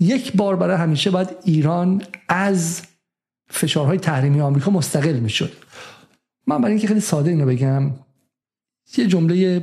یک 0.00 0.36
بار 0.36 0.56
برای 0.56 0.76
همیشه 0.76 1.10
باید 1.10 1.28
ایران 1.44 2.02
از 2.28 2.82
فشارهای 3.50 3.98
تحریمی 3.98 4.40
آمریکا 4.40 4.70
مستقل 4.70 5.18
می‌شد. 5.18 5.52
من 6.46 6.58
برای 6.58 6.72
اینکه 6.72 6.86
خیلی 6.86 7.00
ساده 7.00 7.30
اینو 7.30 7.46
بگم 7.46 7.90
یه 8.96 9.06
جمله 9.06 9.58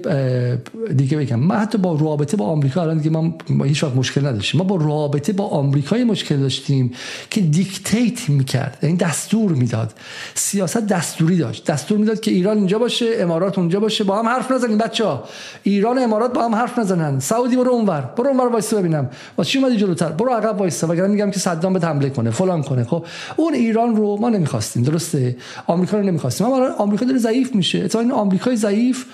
دیگه 0.96 1.18
بگم. 1.18 1.40
ما 1.40 1.56
حتی 1.56 1.78
با 1.78 1.98
رابطه 2.02 2.38
با 2.38 2.46
آمریکا 2.46 2.82
الان 2.82 2.98
دیگه 2.98 3.10
ما 3.10 3.64
هیچ 3.64 3.84
وقت 3.84 3.96
مشکل 3.96 4.26
نداشتیم 4.26 4.58
ما 4.58 4.64
با 4.64 4.76
رابطه 4.76 5.34
با 5.34 5.48
آمریکای 5.48 6.04
مشکل 6.04 6.38
داشتیم 6.38 6.92
که 7.30 7.42
دیکتیت 7.42 8.30
می‌کرد 8.30 8.78
یعنی 8.84 8.98
دستور 8.98 9.52
می‌داد. 9.52 9.94
سیاست 10.36 10.88
دستوری 10.88 11.38
داشت. 11.38 11.66
دستور 11.66 11.98
می‌داد 11.98 12.20
که 12.20 12.32
ایران 12.32 12.58
اینجا 12.58 12.80
باشه 12.80 13.06
امارات 13.20 13.58
اونجا 13.58 13.80
باشه 13.80 14.04
با 14.04 14.20
هم 14.20 14.28
حرف 14.28 14.52
نزنیم 14.52 14.78
بچه 14.78 15.06
ها 15.06 15.24
ایران 15.64 15.98
و 15.98 16.02
امارات 16.02 16.34
با 16.34 16.46
هم 16.46 16.56
حرف 16.56 16.80
نزنن. 16.80 17.20
سعودی 17.20 17.56
برو 17.56 17.72
اونور. 17.72 18.02
برو 18.18 18.28
اونور 18.28 18.48
وایسا 18.48 18.78
ببینم. 18.78 19.10
واسه 19.38 19.50
چی 19.50 19.60
اومدی 19.60 19.78
جلوتر؟ 19.78 20.10
برو 20.10 20.30
عقب 20.34 20.60
وایسا 20.60 20.88
وگرنه 20.88 21.08
میگم 21.08 21.32
که 21.32 21.40
صدام 21.40 21.74
به 21.74 21.80
حمله 21.80 22.10
کنه 22.10 22.32
فلان 22.32 22.64
کنه. 22.64 22.84
خب 22.84 23.06
اون 23.36 23.54
ایران 23.54 23.96
رو 23.96 24.18
ما 24.22 24.30
نمی‌خواستیم. 24.30 24.84
درسته؟ 24.84 25.38
آمریکا 25.68 25.98
رو 25.98 26.04
نمی‌خواستیم. 26.04 26.48
اما 26.48 26.68
آمریکا 26.68 27.06
داره 27.06 27.18
ضعیف 27.18 27.56
میشه. 27.56 27.80
اتفاقا 27.80 28.14
آمریکای 28.14 28.56
ضعیف 28.56 29.06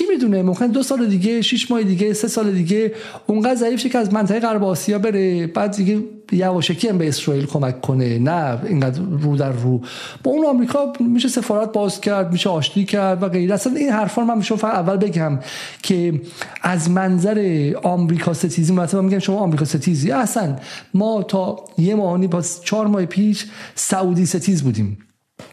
کی 0.00 0.06
می‌دونه؟ 0.06 0.42
ممکن 0.42 0.66
دو 0.66 0.82
سال 0.82 1.06
دیگه 1.06 1.42
شش 1.42 1.70
ماه 1.70 1.82
دیگه 1.82 2.12
سه 2.12 2.28
سال 2.28 2.52
دیگه 2.52 2.92
اونقدر 3.26 3.54
ضعیف 3.54 3.86
که 3.86 3.98
از 3.98 4.14
منطقه 4.14 4.40
غرب 4.40 4.64
آسیا 4.64 4.98
بره 4.98 5.46
بعد 5.46 5.76
دیگه 5.76 6.02
یواشکی 6.32 6.88
هم 6.88 6.98
به 6.98 7.08
اسرائیل 7.08 7.46
کمک 7.46 7.80
کنه. 7.80 8.18
نه 8.18 8.58
اینقدر 8.66 9.02
رو 9.20 9.36
در 9.36 9.52
رو. 9.52 9.80
با 10.22 10.30
اون 10.30 10.46
آمریکا 10.46 10.92
میشه 11.00 11.28
سفارت 11.28 11.72
باز 11.72 12.00
کرد 12.00 12.32
میشه 12.32 12.50
آشتی 12.50 12.84
کرد 12.84 13.22
و 13.22 13.28
غیره. 13.28 13.54
اصلا 13.54 13.72
این 13.76 13.90
حرفا 13.90 14.24
من 14.24 14.38
میشه 14.38 14.64
اول 14.64 14.96
بگم 14.96 15.38
که 15.82 16.20
از 16.62 16.90
منظر 16.90 17.72
آمریکا 17.82 18.32
ستیزی 18.32 18.72
مثلا 18.72 19.02
میگم 19.02 19.18
شما 19.18 19.38
آمریکا 19.38 19.64
ستیزی. 19.64 20.12
اصلا 20.12 20.56
ما 20.94 21.22
تا 21.22 21.64
یه 21.78 21.94
ماهانی 21.94 22.26
با 22.26 22.42
چهار 22.64 22.86
ماه 22.86 23.04
پیش 23.04 23.46
سعودی 23.74 24.26
ستیز 24.26 24.62
بودیم. 24.62 24.98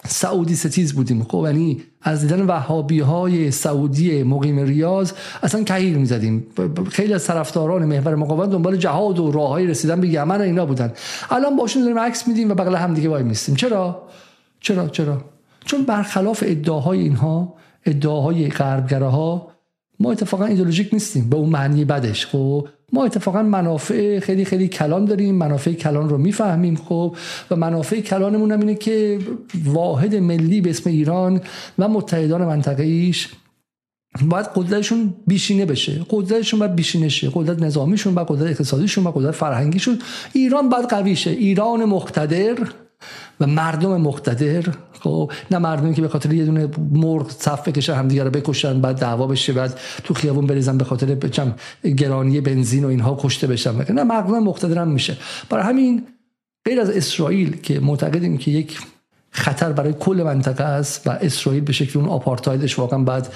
سعودی 0.07 0.55
ستیز 0.55 0.93
بودیم. 0.93 1.23
خب 1.23 1.43
یعنی 1.45 1.81
از 2.01 2.21
دیدن 2.21 2.45
وهابی 2.45 2.99
های 2.99 3.51
سعودی 3.51 4.23
مقیم 4.23 4.59
ریاض 4.59 5.11
اصلا 5.43 5.63
کهیر 5.63 5.97
می‌زدیم. 5.97 6.47
خیلی 6.91 7.13
از 7.13 7.25
طرفداران 7.25 7.85
محور 7.85 8.15
مقاومت 8.15 8.49
دنبال 8.49 8.77
جهاد 8.77 9.19
و 9.19 9.31
راههای 9.31 9.67
رسیدن 9.67 10.01
به 10.01 10.07
یمن 10.07 10.41
اینا 10.41 10.65
بودن. 10.65 10.93
الان 11.31 11.55
باشون 11.55 11.81
داریم 11.81 11.99
عکس 11.99 12.27
میدیم 12.27 12.51
و 12.51 12.53
بغل 12.53 12.75
هم 12.75 12.93
دیگه 12.93 13.09
وای 13.09 13.23
میستیم 13.23 13.55
چرا؟ 13.55 14.03
چرا؟ 14.59 14.87
چرا؟ 14.87 15.21
چون 15.65 15.85
برخلاف 15.85 16.43
ادعاهای 16.47 16.99
اینها 16.99 17.53
ادعاهای 17.85 18.49
غربگراها 18.49 19.47
ما 19.99 20.11
اتفاقا 20.11 20.45
ایدولوژیک 20.45 20.89
نیستیم. 20.93 21.29
به 21.29 21.37
اون 21.37 21.49
معنی 21.49 21.85
بدش. 21.85 22.25
خب 22.25 22.67
ما 22.91 23.05
اتفاقا 23.05 23.43
منافع 23.43 24.19
خیلی 24.19 24.45
خیلی 24.45 24.67
کلان 24.67 25.05
داریم 25.05 25.35
منافع 25.35 25.73
کلان 25.73 26.09
رو 26.09 26.17
می‌فهمیم 26.17 26.75
خب 26.75 27.15
و 27.51 27.55
منافع 27.55 28.01
کلانمون 28.01 28.51
هم 28.51 28.59
اینه 28.59 28.75
که 28.75 29.19
واحد 29.63 30.15
ملی 30.15 30.61
به 30.61 30.69
اسم 30.69 30.89
ایران 30.89 31.41
و 31.79 31.87
متحدان 31.87 32.45
منطقه 32.45 32.83
ایش 32.83 33.29
باید 34.21 34.45
قدرتشون 34.55 35.13
بیشینه 35.27 35.65
بشه. 35.65 36.05
قدرتشون 36.09 36.59
باید 36.59 36.75
بیشینه 36.75 37.09
شه. 37.09 37.31
قدرت 37.33 37.61
نظامیشون 37.61 38.15
باید 38.15 38.27
قدرت 38.27 38.49
اقتصادیشون 38.49 39.03
باید 39.03 39.15
قدرت 39.15 39.35
فرهنگیشون. 39.35 39.99
ایران 40.33 40.69
باید 40.69 40.85
قوی 40.85 41.15
شه. 41.15 41.31
ایران 41.31 41.85
مقتدر 41.85 42.57
و 43.39 43.47
مردم 43.47 44.01
مقتدر 44.01 44.63
خب 44.99 45.31
نه 45.51 45.57
مردمی 45.57 45.93
که 45.93 46.01
به 46.01 46.07
خاطر 46.07 46.33
یه 46.33 46.45
دونه 46.45 46.69
مرغ 46.91 47.31
صف 47.31 47.67
بکشن 47.67 47.93
همدیگه 47.93 48.23
رو 48.23 48.29
بکشن 48.29 48.81
بعد 48.81 48.99
دعوا 48.99 49.27
بشه 49.27 49.53
بعد 49.53 49.79
تو 50.03 50.13
خیابون 50.13 50.47
بریزن 50.47 50.77
به 50.77 50.85
خاطر 50.85 51.15
بچم 51.15 51.55
گرانی 51.97 52.41
بنزین 52.41 52.85
و 52.85 52.87
اینها 52.87 53.17
کشته 53.21 53.47
بشن. 53.47 53.93
نه 53.93 54.03
مردم 54.03 54.39
مقتدر 54.39 54.81
هم 54.81 54.87
میشه. 54.87 55.17
برای 55.49 55.63
همین 55.63 56.07
غیر 56.65 56.81
از 56.81 56.89
اسرائیل 56.89 57.55
که 57.55 57.79
معتقدیم 57.79 58.37
که 58.37 58.51
یک 58.51 58.79
خطر 59.31 59.71
برای 59.71 59.93
کل 59.93 60.21
منطقه 60.25 60.63
است 60.63 61.07
و 61.07 61.09
اسرائیل 61.09 61.63
به 61.63 61.73
شکل 61.73 61.99
اون 61.99 62.09
آپارتایدش 62.09 62.79
واقعا 62.79 62.99
بعد 62.99 63.33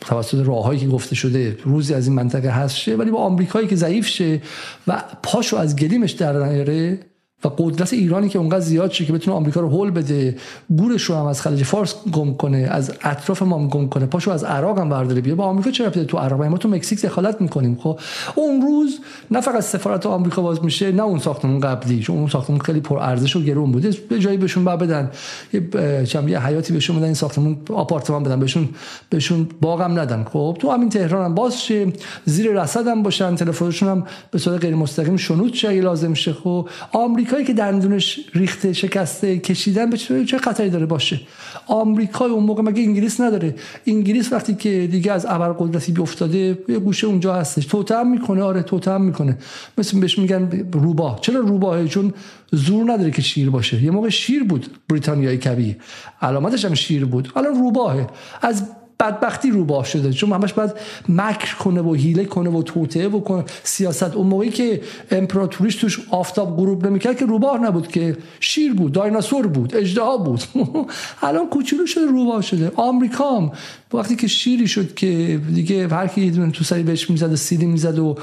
توسط 0.00 0.46
راههایی 0.46 0.80
که 0.80 0.86
گفته 0.86 1.14
شده 1.14 1.58
روزی 1.64 1.94
از 1.94 2.06
این 2.06 2.16
منطقه 2.16 2.50
هست 2.50 2.76
شه 2.76 2.96
ولی 2.96 3.10
با 3.10 3.18
آمریکایی 3.18 3.66
که 3.66 3.76
ضعیف 3.76 4.06
شه 4.06 4.42
و 4.86 5.02
پاشو 5.22 5.56
از 5.56 5.76
گلیمش 5.76 6.12
در 6.12 6.32
نیاره 6.32 6.98
و 7.44 7.48
قدرت 7.58 7.92
ایرانی 7.92 8.28
که 8.28 8.38
اونقدر 8.38 8.60
زیاد 8.60 8.90
شه 8.90 9.04
که 9.04 9.12
بتونه 9.12 9.36
آمریکا 9.36 9.60
رو 9.60 9.68
هول 9.68 9.90
بده 9.90 10.36
گورش 10.76 11.02
رو 11.02 11.14
هم 11.14 11.26
از 11.26 11.42
خلیج 11.42 11.62
فارس 11.62 11.94
گم 12.12 12.34
کنه 12.34 12.58
از 12.58 12.92
اطراف 13.02 13.42
ما 13.42 13.68
گم 13.68 13.88
کنه. 13.88 14.06
پاشو 14.06 14.30
از 14.30 14.44
عراق 14.44 14.78
هم 14.78 14.88
برداره. 14.88 15.20
بیاره 15.20 15.36
با 15.36 15.44
آمریکا 15.44 15.70
چرا 15.70 15.90
تو 15.90 16.18
عراق؟ 16.18 16.42
ما 16.42 16.58
تو 16.58 16.68
مکزیک 16.68 17.00
دخالت 17.02 17.40
می‌کنیم. 17.40 17.78
خب 17.80 17.98
اون 18.34 18.62
روز 18.62 18.98
نه 19.30 19.40
فقط 19.40 19.62
سفارت 19.62 20.06
آمریکا 20.06 20.42
باز 20.42 20.64
میشه 20.64 20.92
نه 20.92 21.02
اون 21.02 21.18
ساختمون 21.18 21.60
قبلی 21.60 22.00
چون 22.00 22.16
اون 22.18 22.28
ساختمون 22.28 22.60
خیلی 22.60 22.80
پر 22.80 22.98
ارزش 22.98 23.36
و 23.36 23.42
گرون 23.42 23.72
بوده 23.72 23.90
به 24.08 24.18
جایی 24.18 24.36
بهشون 24.36 24.64
بعد 24.64 24.78
بدن. 24.78 25.10
یه 25.52 26.04
چم 26.04 26.28
یه 26.28 26.46
حیاتی 26.46 26.72
بهشون 26.72 26.96
بدن 26.96 27.04
این 27.04 27.14
ساختمون 27.14 27.56
آپارتمان 27.70 28.22
بدن. 28.22 28.40
بهشون 28.40 28.68
بهشون 29.10 29.48
باغم 29.60 29.98
ندن. 29.98 30.24
خب 30.24 30.56
تو 30.60 30.70
همین 30.70 30.88
تهران 30.88 31.24
هم 31.24 31.34
باز 31.34 31.62
شه. 31.62 31.92
زیر 32.24 32.62
رصد 32.62 32.88
هم 32.88 33.02
باشن. 33.02 33.34
تلفنشون 33.34 33.88
هم 33.88 34.04
به 34.30 34.38
صورت 34.38 34.60
غیر 34.60 34.74
مستقیم 34.74 35.16
شنود 35.16 35.54
شه 35.54 35.80
لازم 35.80 36.14
شه. 36.14 36.32
خب 36.32 36.68
آمریکا 36.92 37.27
آمریکایی 37.28 37.46
که 37.46 37.52
دندونش 37.52 38.20
ریخته 38.34 38.72
شکسته 38.72 39.38
کشیدن 39.38 39.90
به 39.90 39.96
چه 39.96 40.38
خطری 40.38 40.70
داره؟ 40.70 40.86
باشه. 40.86 41.20
آمریکا 41.66 42.24
اون 42.24 42.44
موقع 42.44 42.62
مگه 42.62 42.82
انگلیس 42.82 43.20
نداره؟ 43.20 43.54
انگلیس 43.86 44.32
وقتی 44.32 44.54
که 44.54 44.88
دیگه 44.90 45.12
از 45.12 45.26
ابرقدرتی 45.28 45.92
بیافتاده 45.92 46.58
یه 46.68 46.78
گوشه 46.78 47.06
اونجا 47.06 47.34
هستش. 47.34 47.66
توتم 47.66 48.06
می‌کنه؟ 48.06 48.42
آره 48.42 48.62
توتم 48.62 49.00
می‌کنه. 49.00 49.38
مثل 49.78 50.00
بهش 50.00 50.18
میگن 50.18 50.68
روباه 50.72 51.18
چرا 51.20 51.40
روباهه 51.40 51.88
چون 51.88 52.12
زور 52.52 52.92
نداره 52.92 53.10
که 53.10 53.22
شیر 53.22 53.50
باشه. 53.50 53.82
یه 53.82 53.90
موقع 53.90 54.08
شیر 54.08 54.44
بود 54.44 54.66
بریتانیای 54.88 55.38
کبیر 55.38 55.76
علامتش 56.22 56.64
هم 56.64 56.74
شیر 56.74 57.04
بود. 57.04 57.32
الان 57.36 57.54
روباهه. 57.54 58.06
از 58.42 58.62
بدبختی 59.00 59.50
روباه 59.50 59.84
شده. 59.84 60.12
چون 60.12 60.32
همش 60.32 60.52
باید 60.52 60.70
مکر 61.08 61.56
کنه 61.56 61.82
و 61.82 61.94
هیله 61.94 62.24
کنه 62.24 62.50
و 62.50 62.62
توطعه 62.62 63.08
بکنه 63.08 63.44
سیاست. 63.62 64.14
اون 64.14 64.26
موقعی 64.26 64.50
که 64.50 64.80
امپراتوریش 65.10 65.76
توش 65.76 66.00
آفتاب 66.10 66.56
غروب 66.56 66.86
نمی‌کرد 66.86 67.16
که 67.16 67.26
روباه 67.26 67.58
نبود 67.58 67.88
که 67.88 68.16
شیر 68.40 68.74
بود 68.74 68.92
دایناسور 68.92 69.46
بود 69.46 69.76
اجدها 69.76 70.16
بود. 70.16 70.42
الان 71.22 71.48
کوچولو 71.48 71.86
شده 71.86 72.06
روباه 72.06 72.42
شده. 72.42 72.72
آمریکا 72.76 73.36
هم 73.36 73.52
وقتی 73.94 74.16
که 74.16 74.26
شیری 74.26 74.68
شد 74.68 74.94
که 74.94 75.40
دیگه 75.54 75.88
هر 75.88 76.06
کی 76.06 76.50
تو 76.52 76.64
سری 76.64 76.82
بهش 76.82 77.10
می‌زد 77.10 77.32
و 77.32 77.36
سیلی 77.36 77.66
می‌زد 77.66 77.98
و 77.98 78.16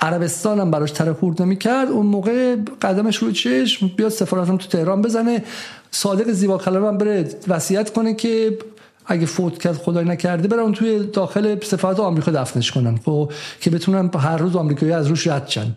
عربستان 0.00 0.60
هم 0.60 0.70
براش 0.70 0.90
تره 0.90 1.12
خورد 1.12 1.42
نمی‌کرد 1.42 1.88
اون 1.88 2.06
موقع 2.06 2.56
قدمش 2.82 3.16
رو 3.16 3.32
چشم 3.32 3.90
بیاد 3.96 4.10
سفارتم 4.10 4.56
تو 4.56 4.68
تهران 4.68 5.02
بزنه. 5.02 5.44
صادق 5.90 6.30
زیبا 6.30 6.56
هم 6.56 6.98
بره 6.98 7.28
وصیت 7.48 7.92
کنه 7.92 8.14
که 8.14 8.58
اگه 9.08 9.26
فوت 9.26 9.58
کرد 9.58 9.74
خدای 9.74 10.04
نکرده 10.04 10.48
برن 10.48 10.72
توی 10.72 11.06
داخل 11.06 11.60
سفارت 11.60 12.00
آمریکا 12.00 12.30
دفنش 12.30 12.72
کنن 12.72 12.96
خب؟ 13.04 13.32
که 13.60 13.70
بتونن 13.70 14.08
هر 14.18 14.36
روز 14.36 14.56
آمریکایی 14.56 14.92
از 14.92 15.06
روش 15.06 15.26
رد 15.26 15.48
شن. 15.48 15.76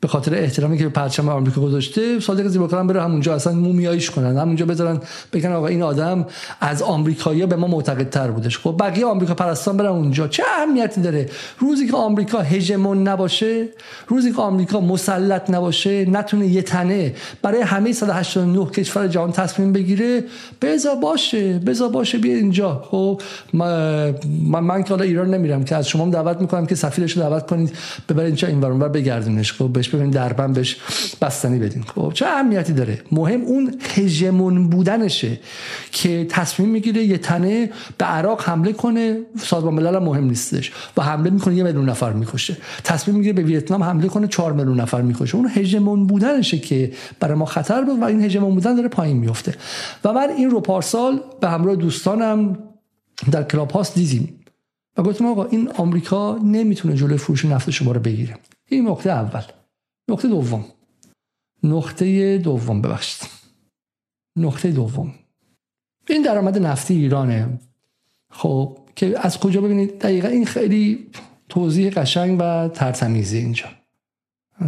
به 0.00 0.08
خاطر 0.08 0.34
احترامی 0.34 0.78
که 0.78 0.84
به 0.84 0.90
پرچم 0.90 1.28
آمریکا 1.28 1.60
گذاشته 1.60 2.20
صادق 2.20 2.46
زیباکارم 2.46 2.86
بره 2.86 3.02
همونجا 3.02 3.34
اصلا 3.34 3.52
مومیاییش 3.52 4.10
کنن. 4.10 4.36
همونجا 4.36 4.66
بذارن 4.66 5.00
بگن 5.32 5.52
آقا 5.52 5.66
این 5.66 5.82
آدم 5.82 6.26
از 6.60 6.82
آمریکایی 6.82 7.46
به 7.46 7.56
ما 7.56 7.66
معتقد 7.66 8.10
تر 8.10 8.30
بودش. 8.30 8.58
خب 8.58 8.76
بقیه 8.80 9.06
آمریکا 9.06 9.34
پرستان 9.34 9.76
برن 9.76 9.86
اونجا. 9.86 10.28
چه 10.28 10.42
اهمیتی 10.58 11.00
داره؟ 11.00 11.28
روزی 11.58 11.86
که 11.86 11.96
آمریکا 11.96 12.38
هژمون 12.38 13.08
نباشه 13.08 13.68
روزی 14.08 14.32
که 14.32 14.42
آمریکا 14.42 14.80
مسلط 14.80 15.50
نباشه 15.50 16.10
نتونه 16.10 16.46
یه 16.46 16.62
تنه 16.62 17.14
برای 17.42 17.60
همه 17.60 17.92
189 17.92 18.66
کشور 18.66 19.08
جهان 19.08 19.32
تصمیم 19.32 19.72
بگیره. 19.72 20.24
بذار 20.62 20.96
باشه 20.96 21.58
بذار 21.58 21.88
باشه 21.88 22.18
بیا 22.18 22.34
اینجا. 22.34 22.84
خب 22.90 23.20
من, 23.52 24.14
من 24.60 24.82
که 24.82 24.88
حالا 24.88 25.04
ایران 25.04 25.34
نمیرم 25.34 25.64
که 25.64 25.76
از 25.76 25.88
شما 25.88 26.08
دعوت 26.08 26.40
می‌کنم 26.40 26.66
که 26.66 26.74
سفیرش 26.74 27.16
رو 27.16 27.22
دعوت 27.22 27.46
کنید 27.46 27.72
ببرید 28.08 28.26
اینجا 28.26 28.48
اینور 28.48 28.88
بگردونش. 28.88 29.52
خب 29.52 29.71
بهش 29.72 29.88
ببینید 29.88 30.14
دربن 30.14 30.52
بهش 30.52 30.76
بستنی 31.22 31.58
بدین 31.58 31.82
خب 31.82 32.12
چه 32.14 32.26
اهمیتی 32.26 32.72
داره؟ 32.72 33.02
مهم 33.12 33.40
اون 33.40 33.74
هژمون 33.94 34.68
بودنشه 34.68 35.40
که 35.92 36.26
تصمیم 36.30 36.68
می‌گیره 36.68 37.04
یه 37.04 37.18
تنه 37.18 37.70
به 37.98 38.04
عراق 38.04 38.42
حمله 38.42 38.72
کنه. 38.72 39.18
سازمان 39.38 39.74
ملل 39.74 39.98
مهم 39.98 40.24
نیستش. 40.24 40.72
و 40.96 41.02
حمله 41.02 41.30
می‌کنه 41.30 41.54
یه 41.54 41.62
میلیون 41.62 41.88
نفر 41.88 42.12
می‌کشه. 42.12 42.56
تصمیم 42.84 43.16
می‌گیره 43.16 43.32
به 43.32 43.42
ویتنام 43.42 43.82
حمله 43.82 44.08
کنه 44.08 44.26
4 44.26 44.52
میلیون 44.52 44.80
نفر 44.80 45.02
می‌کشه. 45.02 45.36
اون 45.36 45.50
هژمون 45.54 46.06
بودنشه 46.06 46.58
که 46.58 46.92
برای 47.20 47.34
ما 47.34 47.44
خطر 47.44 47.82
بود 47.82 48.00
و 48.00 48.04
این 48.04 48.24
هژمون 48.24 48.54
بودن 48.54 48.74
داره 48.74 48.88
پایین 48.88 49.16
میفته 49.16 49.54
و 50.04 50.12
من 50.12 50.28
این 50.30 50.50
رو 50.50 50.60
پارسال 50.60 51.20
به 51.40 51.48
همراه 51.48 51.76
دوستانم 51.76 52.58
در 53.30 53.42
کلاب 53.42 53.70
هاست 53.70 53.94
دیدیم. 53.94 54.38
و 54.96 55.02
گفتم 55.02 55.26
آقا 55.26 55.44
این 55.44 55.68
آمریکا 55.76 56.38
نمی‌تونه 56.44 56.94
جلوی 56.94 57.16
فروش 57.16 57.44
نفت 57.44 57.70
شما 57.70 57.92
رو 57.92 58.00
بگیره. 58.00 58.34
این 58.68 58.88
نقطه 58.88 59.10
اول. 59.10 59.42
نقطه 60.08 60.28
دوم. 60.28 60.64
نقطه 61.62 62.38
دوم 62.38 62.82
ببخشید. 62.82 63.28
نقطه 64.36 64.70
دوم. 64.70 65.14
این 66.08 66.22
درآمد 66.22 66.58
نفتی 66.58 66.94
ایرانه. 66.94 67.60
خب 68.30 68.78
که 68.96 69.14
از 69.18 69.38
کجا 69.38 69.60
ببینید؟ 69.60 69.98
دقیقا 69.98 70.28
این 70.28 70.46
خیلی 70.46 71.10
توضیح 71.48 71.90
قشنگ 71.90 72.36
و 72.40 72.68
ترتمیزی 72.68 73.38
اینجا. 73.38 73.66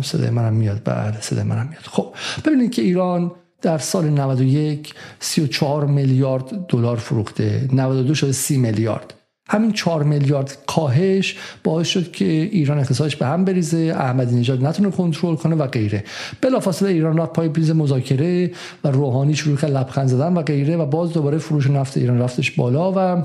صدای 0.02 0.30
منم 0.30 0.54
میاد. 0.54 0.82
بله 0.84 1.20
صدای 1.20 1.42
منم 1.42 1.66
میاد. 1.66 1.82
خب 1.82 2.14
ببینید 2.44 2.70
که 2.70 2.82
ایران 2.82 3.32
در 3.62 3.78
سال 3.78 4.08
91 4.08 4.94
34 5.20 5.86
میلیارد 5.86 6.66
دلار 6.66 6.96
فروخته. 6.96 7.68
92 7.72 8.14
شده 8.14 8.32
30 8.32 8.56
میلیارد. 8.56 9.14
همین 9.48 9.72
4 9.72 10.02
میلیارد 10.02 10.58
کاهش 10.66 11.36
باعث 11.64 11.86
شد 11.88 12.12
که 12.12 12.24
ایران 12.24 12.78
اقتصادش 12.78 13.16
به 13.16 13.26
هم 13.26 13.44
بریزه 13.44 13.94
احمدی 13.98 14.36
نژاد 14.36 14.64
نتونه 14.64 14.90
کنترل 14.90 15.36
کنه 15.36 15.54
و 15.54 15.66
غیره. 15.66 16.04
بلافاصله 16.40 16.88
ایران 16.88 17.18
رفت 17.18 17.32
پای 17.32 17.48
پیز 17.48 17.70
مذاکره 17.70 18.50
و 18.84 18.88
روحانی 18.88 19.34
شروع 19.34 19.56
کرد 19.56 19.70
لبخند 19.70 20.08
زدن 20.08 20.34
و 20.34 20.42
غیره 20.42 20.76
و 20.76 20.86
باز 20.86 21.12
دوباره 21.12 21.38
فروش 21.38 21.70
نفت 21.70 21.96
ایران 21.96 22.18
رفتش 22.18 22.50
بالا 22.50 22.92
و 22.96 23.22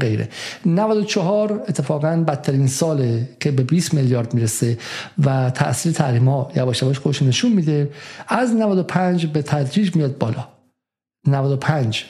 غیره. 0.00 0.28
94 0.66 1.64
اتفاقا 1.68 2.24
بدترین 2.28 2.66
ساله 2.66 3.28
که 3.40 3.50
به 3.50 3.62
20 3.62 3.94
میلیارد 3.94 4.34
می‌رسه 4.34 4.78
و 5.24 5.50
تاثیر 5.50 5.92
تحریم 5.92 6.28
ها 6.28 6.50
یواش 6.56 6.82
یواش 6.82 6.98
خودش 6.98 7.22
نشون 7.22 7.52
میده. 7.52 7.90
از 8.28 8.54
95 8.54 9.26
به 9.26 9.42
تدریج 9.42 9.96
میاد 9.96 10.18
بالا. 10.18 10.48
95 11.26 12.04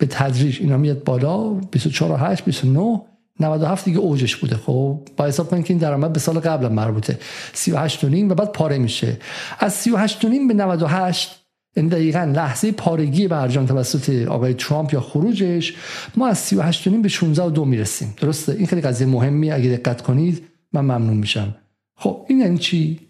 به 0.00 0.06
تدریج 0.06 0.58
اینا 0.60 0.76
میاد 0.76 1.04
بالا. 1.04 1.48
24 1.48 2.12
و 2.12 2.16
8 2.16 2.44
29 2.44 3.00
97 3.40 3.84
دیگه 3.84 3.98
اوجش 3.98 4.36
بوده. 4.36 4.56
خب 4.56 5.00
با 5.16 5.26
حساب 5.26 5.50
کنید 5.50 5.64
که 5.64 5.74
این 5.74 5.80
درآمد 5.80 6.12
به 6.12 6.20
سال 6.20 6.40
قبل 6.40 6.68
مربوطه. 6.68 7.18
38 7.52 8.04
و 8.04 8.08
نیم 8.08 8.30
و 8.30 8.34
بعد 8.34 8.52
پاره 8.52 8.78
میشه. 8.78 9.16
از 9.58 9.74
38 9.74 10.24
و 10.24 10.28
نیم 10.28 10.48
به 10.48 10.54
98 10.54 11.36
این 11.76 11.86
یعنی 11.86 11.96
دقیقا 11.96 12.32
لحظه 12.34 12.72
پارگی 12.72 13.28
برجام 13.28 13.66
توسط 13.66 14.26
آقای 14.26 14.54
ترامپ 14.54 14.94
یا 14.94 15.00
خروجش 15.00 15.74
ما 16.16 16.28
از 16.28 16.38
38 16.38 16.86
و 16.86 16.90
نیم 16.90 17.02
به 17.02 17.08
16 17.08 17.42
و 17.42 17.50
دو 17.50 17.64
می‌رسیم. 17.64 18.14
درسته؟ 18.20 18.52
این 18.52 18.66
خیلی 18.66 18.82
قضیه 18.82 19.06
مهمی 19.06 19.50
اگه 19.50 19.70
دقت 19.70 20.02
کنید 20.02 20.42
من 20.72 20.80
ممنون 20.80 21.16
میشم. 21.16 21.54
خب 21.96 22.26
این 22.28 22.40
یعنی 22.40 22.58
چی؟ 22.58 23.00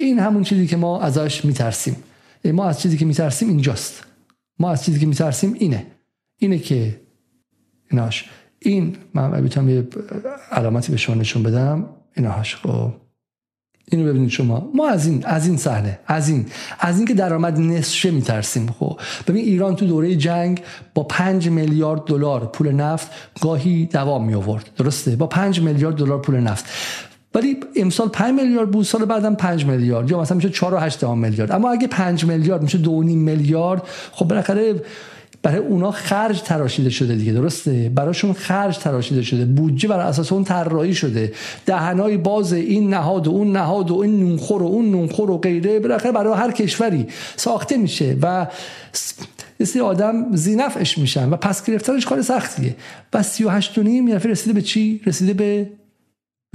این 0.00 0.18
همون 0.18 0.42
چیزی 0.42 0.66
که 0.66 0.76
ما 0.76 1.00
ازش 1.00 1.44
میترسیم. 1.44 1.96
ما 2.44 2.64
از 2.64 2.80
چیزی 2.80 2.96
که 2.96 3.04
میترسیم 3.04 3.48
اینجاست. 3.48 4.04
ما 4.58 4.70
از 4.70 4.84
چیزی 4.84 5.00
که 5.00 5.06
میترسیم 5.06 5.54
اینه. 5.58 5.86
اینه 6.44 6.58
که 6.58 7.00
ایناش. 7.90 8.24
این 8.58 8.96
من 9.14 9.40
می‌تونم 9.40 9.68
یه 9.68 9.86
علامتی 10.50 10.92
به 10.92 10.98
شما 10.98 11.14
نشون 11.14 11.42
بدم 11.42 11.86
ایناش 12.16 12.56
خب. 12.56 12.92
اینو 13.90 14.06
ببینید 14.06 14.30
شما. 14.30 14.70
ما 14.74 14.88
از 14.88 15.06
این 15.06 15.26
از 15.26 15.46
این 15.46 15.56
صحنه 15.56 15.98
از 16.06 16.28
این 16.28 16.46
از 16.80 16.98
این 16.98 17.06
که 17.06 17.14
درآمد 17.14 17.60
نصفه 17.60 18.10
میترسیم 18.10 18.66
خب. 18.66 19.00
ببین 19.26 19.44
ایران 19.44 19.76
تو 19.76 19.86
دوره 19.86 20.16
جنگ 20.16 20.62
با 20.94 21.04
5 21.04 21.48
میلیارد 21.48 22.04
دلار 22.04 22.46
پول 22.46 22.72
نفت 22.72 23.10
گاهی 23.40 23.86
دوام 23.86 24.24
می 24.24 24.34
آورد 24.34 24.70
درسته؟ 24.76 25.16
با 25.16 25.26
5 25.26 25.60
میلیارد 25.60 25.96
دلار 25.96 26.20
پول 26.20 26.36
نفت. 26.36 26.64
ولی 27.34 27.56
امسال 27.76 28.08
5 28.08 28.40
میلیارد 28.40 28.70
بود 28.70 28.84
سال 28.84 29.04
بعدم 29.04 29.34
5 29.34 29.64
میلیارد. 29.64 30.10
یا 30.10 30.20
مثلا 30.20 30.36
میشه 30.36 30.50
4 30.50 30.74
و 30.74 30.78
8 30.78 31.04
میلیارد. 31.04 31.52
اما 31.52 31.70
اگه 31.70 31.86
5 31.86 32.24
میلیارد 32.24 32.62
میشه 32.62 32.78
2.5 32.78 32.88
میلیارد 32.88 33.82
خب 34.12 34.28
بالاخره 34.28 34.82
برای 35.44 35.58
اونا 35.58 35.90
خرج 35.90 36.42
تراشیده 36.42 36.90
شده 36.90 37.14
دیگه 37.14 37.32
درسته؟ 37.32 37.92
براشون 37.94 38.32
خرج 38.32 38.78
تراشیده 38.78 39.22
شده 39.22 39.44
بودجه 39.44 39.88
بر 39.88 40.00
اساس 40.00 40.32
اون 40.32 40.44
طراحی 40.44 40.94
شده. 40.94 41.32
دهنای 41.66 42.16
باز 42.16 42.52
این 42.52 42.94
نهاد 42.94 43.26
و 43.26 43.30
اون 43.30 43.52
نهاد 43.52 43.90
و 43.90 43.98
این 43.98 44.20
نونخور 44.20 44.62
و 44.62 44.66
اون 44.66 44.90
نونخور 44.90 45.30
و 45.30 45.38
غیره 45.38 45.80
بالاخره 45.80 46.12
برای 46.12 46.38
هر 46.38 46.50
کشوری 46.50 47.06
ساخته 47.36 47.76
میشه 47.76 48.16
و 48.22 48.46
سری 49.62 49.80
آدم 49.80 50.36
زینفش 50.36 50.98
میشن 50.98 51.30
و 51.30 51.36
پس 51.36 51.66
گرفتنش 51.66 52.06
کار 52.06 52.22
سختیه. 52.22 52.76
و 53.12 53.22
38 53.22 53.78
و 53.78 53.82
نیم 53.82 54.08
رسیده 54.08 54.52
به 54.52 54.62
چی؟ 54.62 55.00
رسیده 55.06 55.34
به 55.34 55.70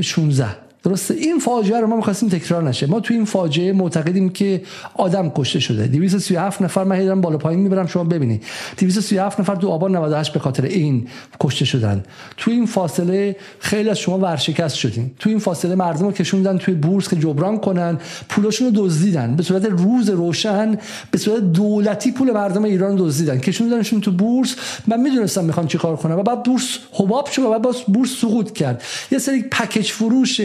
16 0.02 0.69
درسته. 0.84 1.14
این 1.14 1.40
فاجعه 1.40 1.80
رو 1.80 1.88
ما 1.88 1.96
می‌خواستیم 1.96 2.30
تکرار 2.30 2.64
نشه. 2.64 2.88
ما 2.88 3.00
تو 3.00 3.14
این 3.14 3.26
فاجعه 3.26 3.74
معتقدیم 3.74 4.30
که 4.30 4.62
آدم 4.94 5.30
کشته 5.30 5.60
شده. 5.60 5.88
237 5.88 6.62
نفر 6.62 6.84
من 6.84 6.96
هیدرم 6.96 7.22
بالا 7.22 7.38
پایین 7.38 7.60
می‌برم 7.60 7.88
شما 7.88 8.04
ببینید. 8.04 8.44
237 8.78 9.40
نفر 9.40 9.56
تو 9.56 9.68
آبان 9.70 9.96
98 9.96 10.34
به 10.34 10.40
خاطر 10.40 10.64
این 10.64 11.08
کشته 11.40 11.66
شدن. 11.66 12.04
تو 12.38 12.52
این 12.52 12.66
فاصله 12.66 13.36
خیلی 13.60 13.90
از 13.90 14.00
شما 14.00 14.20
ورشکست 14.20 14.76
شدین 14.76 15.12
تو 15.20 15.30
این 15.30 15.40
فاصله 15.40 15.76
مردم 15.76 16.06
رو 16.06 16.12
کشوندن 16.12 16.58
توی 16.58 16.74
بورس 16.74 17.10
که 17.10 17.16
جبران 17.16 17.60
کنن 17.60 17.98
پولاشون 18.30 18.68
رو 18.68 18.86
دزدیدن. 18.86 19.36
به 19.36 19.44
صورت 19.44 19.66
روز 19.66 20.10
روشن 20.10 20.78
به 21.12 21.18
صورت 21.18 21.40
دولتی 21.40 22.12
پول 22.12 22.32
مردم 22.32 22.64
ایران 22.64 22.96
دزدیدن. 22.96 23.40
کشوندنشون 23.40 24.02
تو 24.02 24.12
بورس. 24.12 24.56
من 24.88 25.02
می‌دونستم 25.02 25.46
می‌خوام 25.46 25.68
چیکار 25.68 25.96
کنم. 25.96 26.20
و 26.20 26.24
بعد 26.24 26.44
بورس 26.44 26.78
حباب 26.92 27.26
شد 27.26 27.42
و 27.42 27.60
بعد 27.60 27.76
بورس 27.88 28.10
سقوط 28.22 28.52
کرد. 28.52 28.84
یه 29.12 29.18
سری 29.18 29.44
پکیج 29.44 29.92
فروش 29.92 30.42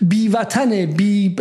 بی 0.00 0.28
وطن 0.28 0.86
بی 0.86 1.36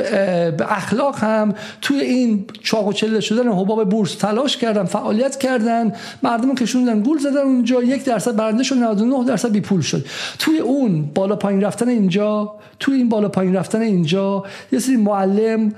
اخلاق 0.69 1.15
هم 1.15 1.53
توی 1.81 1.99
این 1.99 2.45
چاق 2.63 2.87
و 2.87 2.93
چله 2.93 3.19
شدن 3.19 3.51
حباب 3.51 3.89
بورس 3.89 4.15
تلاش 4.15 4.57
کردن 4.57 4.83
فعالیت 4.83 5.37
کردن. 5.37 5.93
مردم 6.23 6.55
کشوندن 6.55 7.01
گول 7.01 7.17
زدن 7.17 7.41
اونجا 7.41 7.83
یک 7.83 8.03
درصد 8.03 8.35
برنده 8.35 8.63
شد 8.63 8.75
99 8.75 9.25
درصد 9.25 9.51
بی 9.51 9.61
پول 9.61 9.81
شد. 9.81 10.05
توی 10.39 10.59
اون 10.59 11.01
بالا 11.15 11.35
پایین 11.35 11.61
رفتن 11.61 11.89
اینجا 11.89 12.55
توی 12.79 12.95
این 12.95 13.09
بالا 13.09 13.29
پایین 13.29 13.55
رفتن 13.55 13.81
اینجا 13.81 14.43
یه 14.71 14.79
سری 14.79 14.95
معلم 14.95 15.73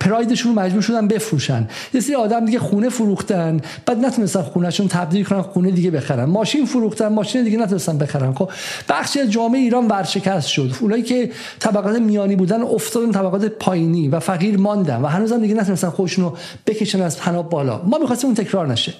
پرایدشون 0.00 0.54
مجبور 0.54 0.82
شدن 0.82 1.08
بفروشن. 1.08 1.68
یه 1.94 2.00
سری 2.00 2.14
آدم 2.14 2.44
دیگه 2.44 2.58
خونه 2.58 2.88
فروختن 2.88 3.60
بعد 3.86 4.04
نتونستن 4.04 4.42
خونهشون 4.42 4.88
تبدیل 4.88 5.24
کنن 5.24 5.42
خونه 5.42 5.70
دیگه 5.70 5.90
بخرن. 5.90 6.24
ماشین 6.24 6.66
فروختن 6.66 7.08
ماشین 7.08 7.44
دیگه 7.44 7.58
نتونستن 7.58 7.98
بخرن. 7.98 8.34
خب 8.34 8.50
بخشی 8.88 9.20
از 9.20 9.30
جامعه 9.30 9.60
ایران 9.60 9.86
ورشکست 9.86 10.48
شد. 10.48 10.71
اونایی 10.80 11.02
که 11.02 11.30
طبقات 11.58 11.96
میانی 11.96 12.36
بودن 12.36 12.62
افتادن 12.62 13.10
طبقات 13.10 13.44
پایینی 13.44 14.08
و 14.08 14.20
فقیر 14.20 14.58
ماندن 14.58 15.02
و 15.02 15.06
هنوزم 15.06 15.40
دیگه 15.40 15.54
نتونستن 15.54 15.90
خودشون 15.90 16.24
رو 16.24 16.36
بکشن 16.66 17.02
از 17.02 17.18
پناه 17.18 17.50
بالا. 17.50 17.82
ما 17.84 17.98
می‌خواستیم 17.98 18.28
اون 18.28 18.34
تکرار 18.34 18.66
نشه. 18.66 18.94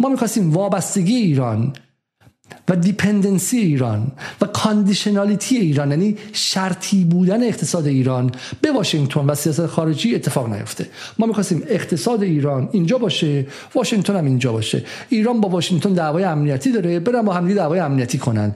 ما 0.00 0.08
می‌خواستیم 0.08 0.52
وابستگی 0.52 1.16
ایران 1.16 1.72
و 2.68 2.76
dependency 2.76 3.58
ایران 3.58 4.12
و 4.40 4.46
conditionality 4.46 5.56
ایران 5.56 5.90
یعنی 5.90 6.16
شرطی 6.32 7.04
بودن 7.04 7.42
اقتصاد 7.42 7.86
ایران 7.86 8.30
به 8.60 8.72
واشنگتن 8.72 9.20
و 9.20 9.34
سیاست 9.34 9.66
خارجی 9.66 10.14
اتفاق 10.14 10.54
نیفته. 10.54 10.86
ما 11.18 11.26
می‌خواستیم 11.26 11.62
اقتصاد 11.66 12.22
ایران 12.22 12.68
اینجا 12.72 12.98
باشه 12.98 13.46
واشنگتن 13.74 14.16
هم 14.16 14.24
اینجا 14.24 14.52
باشه. 14.52 14.84
ایران 15.08 15.40
با 15.40 15.48
واشنگتن 15.48 15.92
دعوای 15.92 16.24
امنیتی 16.24 16.72
داره 16.72 17.00
برن 17.00 17.22
با 17.22 17.32
همدیگه 17.32 17.56
دعوای 17.56 17.80
امنیتی 17.80 18.18
کنن. 18.18 18.54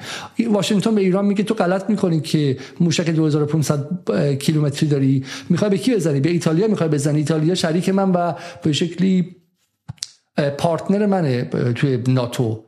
واشنگتن 0.50 0.94
به 0.94 1.00
ایران 1.00 1.24
میگه 1.24 1.44
تو 1.44 1.54
غلط 1.54 1.90
می‌کنی 1.90 2.20
که 2.20 2.58
موشک 2.80 3.10
2500 3.10 4.38
کیلومتری 4.38 4.88
داری. 4.88 5.24
می‌خوای 5.48 5.70
به 5.70 5.78
کی 5.78 5.94
بزنی؟ 5.94 6.20
به 6.20 6.30
ایتالیا 6.30 6.68
می‌خوای 6.68 6.88
بزنی. 6.88 7.18
ایتالیا 7.18 7.54
شریک 7.54 7.88
من 7.88 8.10
و 8.12 8.32
به 8.62 8.72
شکلی 8.72 9.36
پارتنر 10.58 11.06
منه 11.06 11.44
توی 11.74 11.98
ناتو. 12.08 12.64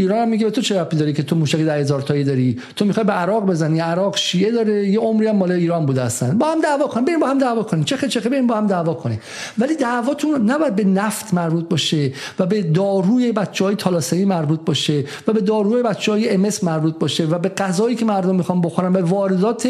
ایران 0.00 0.18
هم 0.18 0.28
میگه 0.28 0.44
به 0.44 0.50
تو 0.50 0.60
چه 0.60 0.80
ربطی 0.80 0.96
داری 0.96 1.12
که 1.12 1.22
تو 1.22 1.36
موشک 1.36 1.58
10000 1.58 2.00
تایی 2.00 2.24
داری؟ 2.24 2.58
تو 2.76 2.84
می‌خوای 2.84 3.06
به 3.06 3.12
عراق 3.12 3.46
بزنی؟ 3.46 3.80
عراق 3.80 4.16
شیعه 4.16 4.52
داره 4.52 4.88
یه 4.88 4.98
عمری 4.98 5.26
هم 5.26 5.36
مال 5.36 5.52
ایران 5.52 5.86
بوده 5.86 6.02
هستن 6.02 6.38
با 6.38 6.46
هم 6.46 6.60
دعوا 6.60 6.86
کن 6.86 7.04
بریم 7.04 7.20
با 7.20 7.26
هم 7.26 7.38
دعوا 7.38 7.62
کنیم. 7.62 7.84
چخه 7.84 8.08
چخه 8.08 8.28
بریم 8.28 8.46
با 8.46 8.56
هم 8.56 8.66
دعوا 8.66 8.94
کنیم. 8.94 9.20
ولی 9.58 9.76
دعواتون 9.76 10.50
نباید 10.50 10.76
به 10.76 10.84
نفت 10.84 11.34
مربوط 11.34 11.68
باشه 11.68 12.12
و 12.38 12.46
به 12.46 12.62
داروی 12.62 13.32
بچهای 13.32 13.74
تالاسمی 13.74 14.24
مربوط 14.24 14.60
باشه 14.64 15.04
و 15.26 15.32
به 15.32 15.40
داروی 15.40 15.82
بچهای 15.82 16.30
ام 16.30 16.48
مربوط 16.62 16.98
باشه 16.98 17.26
و 17.26 17.38
به 17.38 17.48
غذایی 17.48 17.96
که 17.96 18.04
مردم 18.04 18.34
می‌خوان 18.34 18.60
بخورن 18.60 18.92
به 18.92 19.02
واردات 19.02 19.68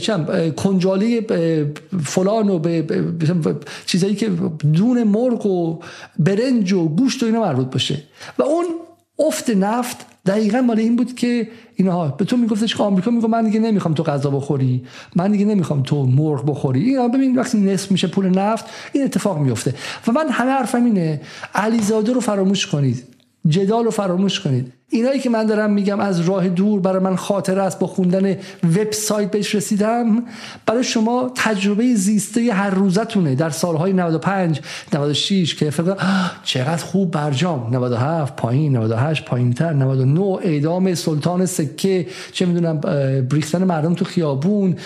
چم 0.00 0.50
کنجاله 0.50 1.26
فلان 2.04 2.50
و 2.50 2.58
به 2.58 2.84
چیزایی 3.86 4.14
که 4.14 4.30
دون 4.72 5.02
مرغ 5.02 5.46
و 5.46 5.78
برنج 6.18 6.72
و 6.72 6.88
گوشت 6.88 7.22
و 7.22 7.26
اینا 7.26 7.40
مربوط 7.40 7.66
باشه. 7.66 8.02
و 8.38 8.42
اون 8.42 8.64
افت 9.26 9.50
نفت 9.50 10.06
دقیقا 10.26 10.60
مال 10.60 10.78
این 10.78 10.96
بود 10.96 11.14
که 11.14 11.48
اینها 11.74 12.08
به 12.08 12.24
تو 12.24 12.36
میگفتش 12.36 12.76
که 12.76 12.82
آمریکا 12.82 13.10
میگه 13.10 13.28
من 13.28 13.44
دیگه 13.44 13.60
نمی‌خوام 13.60 13.94
تو 13.94 14.02
غذا 14.02 14.30
بخوری 14.30 14.82
من 15.16 15.32
دیگه 15.32 15.44
نمی‌خوام 15.44 15.82
تو 15.82 16.06
مرغ 16.06 16.50
بخوری. 16.50 16.80
اینا 16.80 17.08
ببین 17.08 17.38
وقتی 17.38 17.58
نصف 17.58 17.90
میشه 17.90 18.06
پول 18.06 18.28
نفت 18.28 18.64
این 18.92 19.04
اتفاق 19.04 19.38
میفته. 19.38 19.74
و 20.06 20.12
من 20.12 20.28
همه 20.28 20.50
حرفم 20.50 20.84
اینه 20.84 21.20
علیزاده 21.54 22.12
رو 22.12 22.20
فراموش 22.20 22.66
کنید 22.66 23.04
جدال 23.46 23.84
رو 23.84 23.90
فراموش 23.90 24.40
کنید. 24.40 24.72
اینایی 24.92 25.20
که 25.20 25.30
من 25.30 25.46
دارم 25.46 25.72
میگم 25.72 26.00
از 26.00 26.20
راه 26.20 26.48
دور 26.48 26.80
برای 26.80 27.02
من 27.02 27.16
خاطره 27.16 27.62
است 27.62 27.78
با 27.78 27.86
خوندن 27.86 28.36
وبسایت 28.64 29.30
بهش 29.30 29.54
رسیدم 29.54 30.22
برای 30.66 30.84
شما 30.84 31.32
تجربه 31.34 31.94
زیسته 31.94 32.52
هر 32.52 32.70
روزتونه. 32.70 33.34
در 33.34 33.50
سالهای 33.50 33.92
95 33.92 34.60
96 34.92 35.54
که 35.54 35.70
فکر 35.70 35.96
چقدر 36.44 36.84
خوب 36.84 37.10
برجام. 37.10 37.74
97 37.74 38.36
پایین. 38.36 38.76
98 38.76 39.24
پایین 39.24 39.52
تر 39.52 39.72
99 39.72 40.20
اعدام 40.20 40.94
سلطان 40.94 41.46
سکه. 41.46 42.06
چه 42.32 42.46
می‌دونم 42.46 42.80
بریختن 43.30 43.64
مردم 43.64 43.94
تو 43.94 44.04
خیابون 44.04 44.76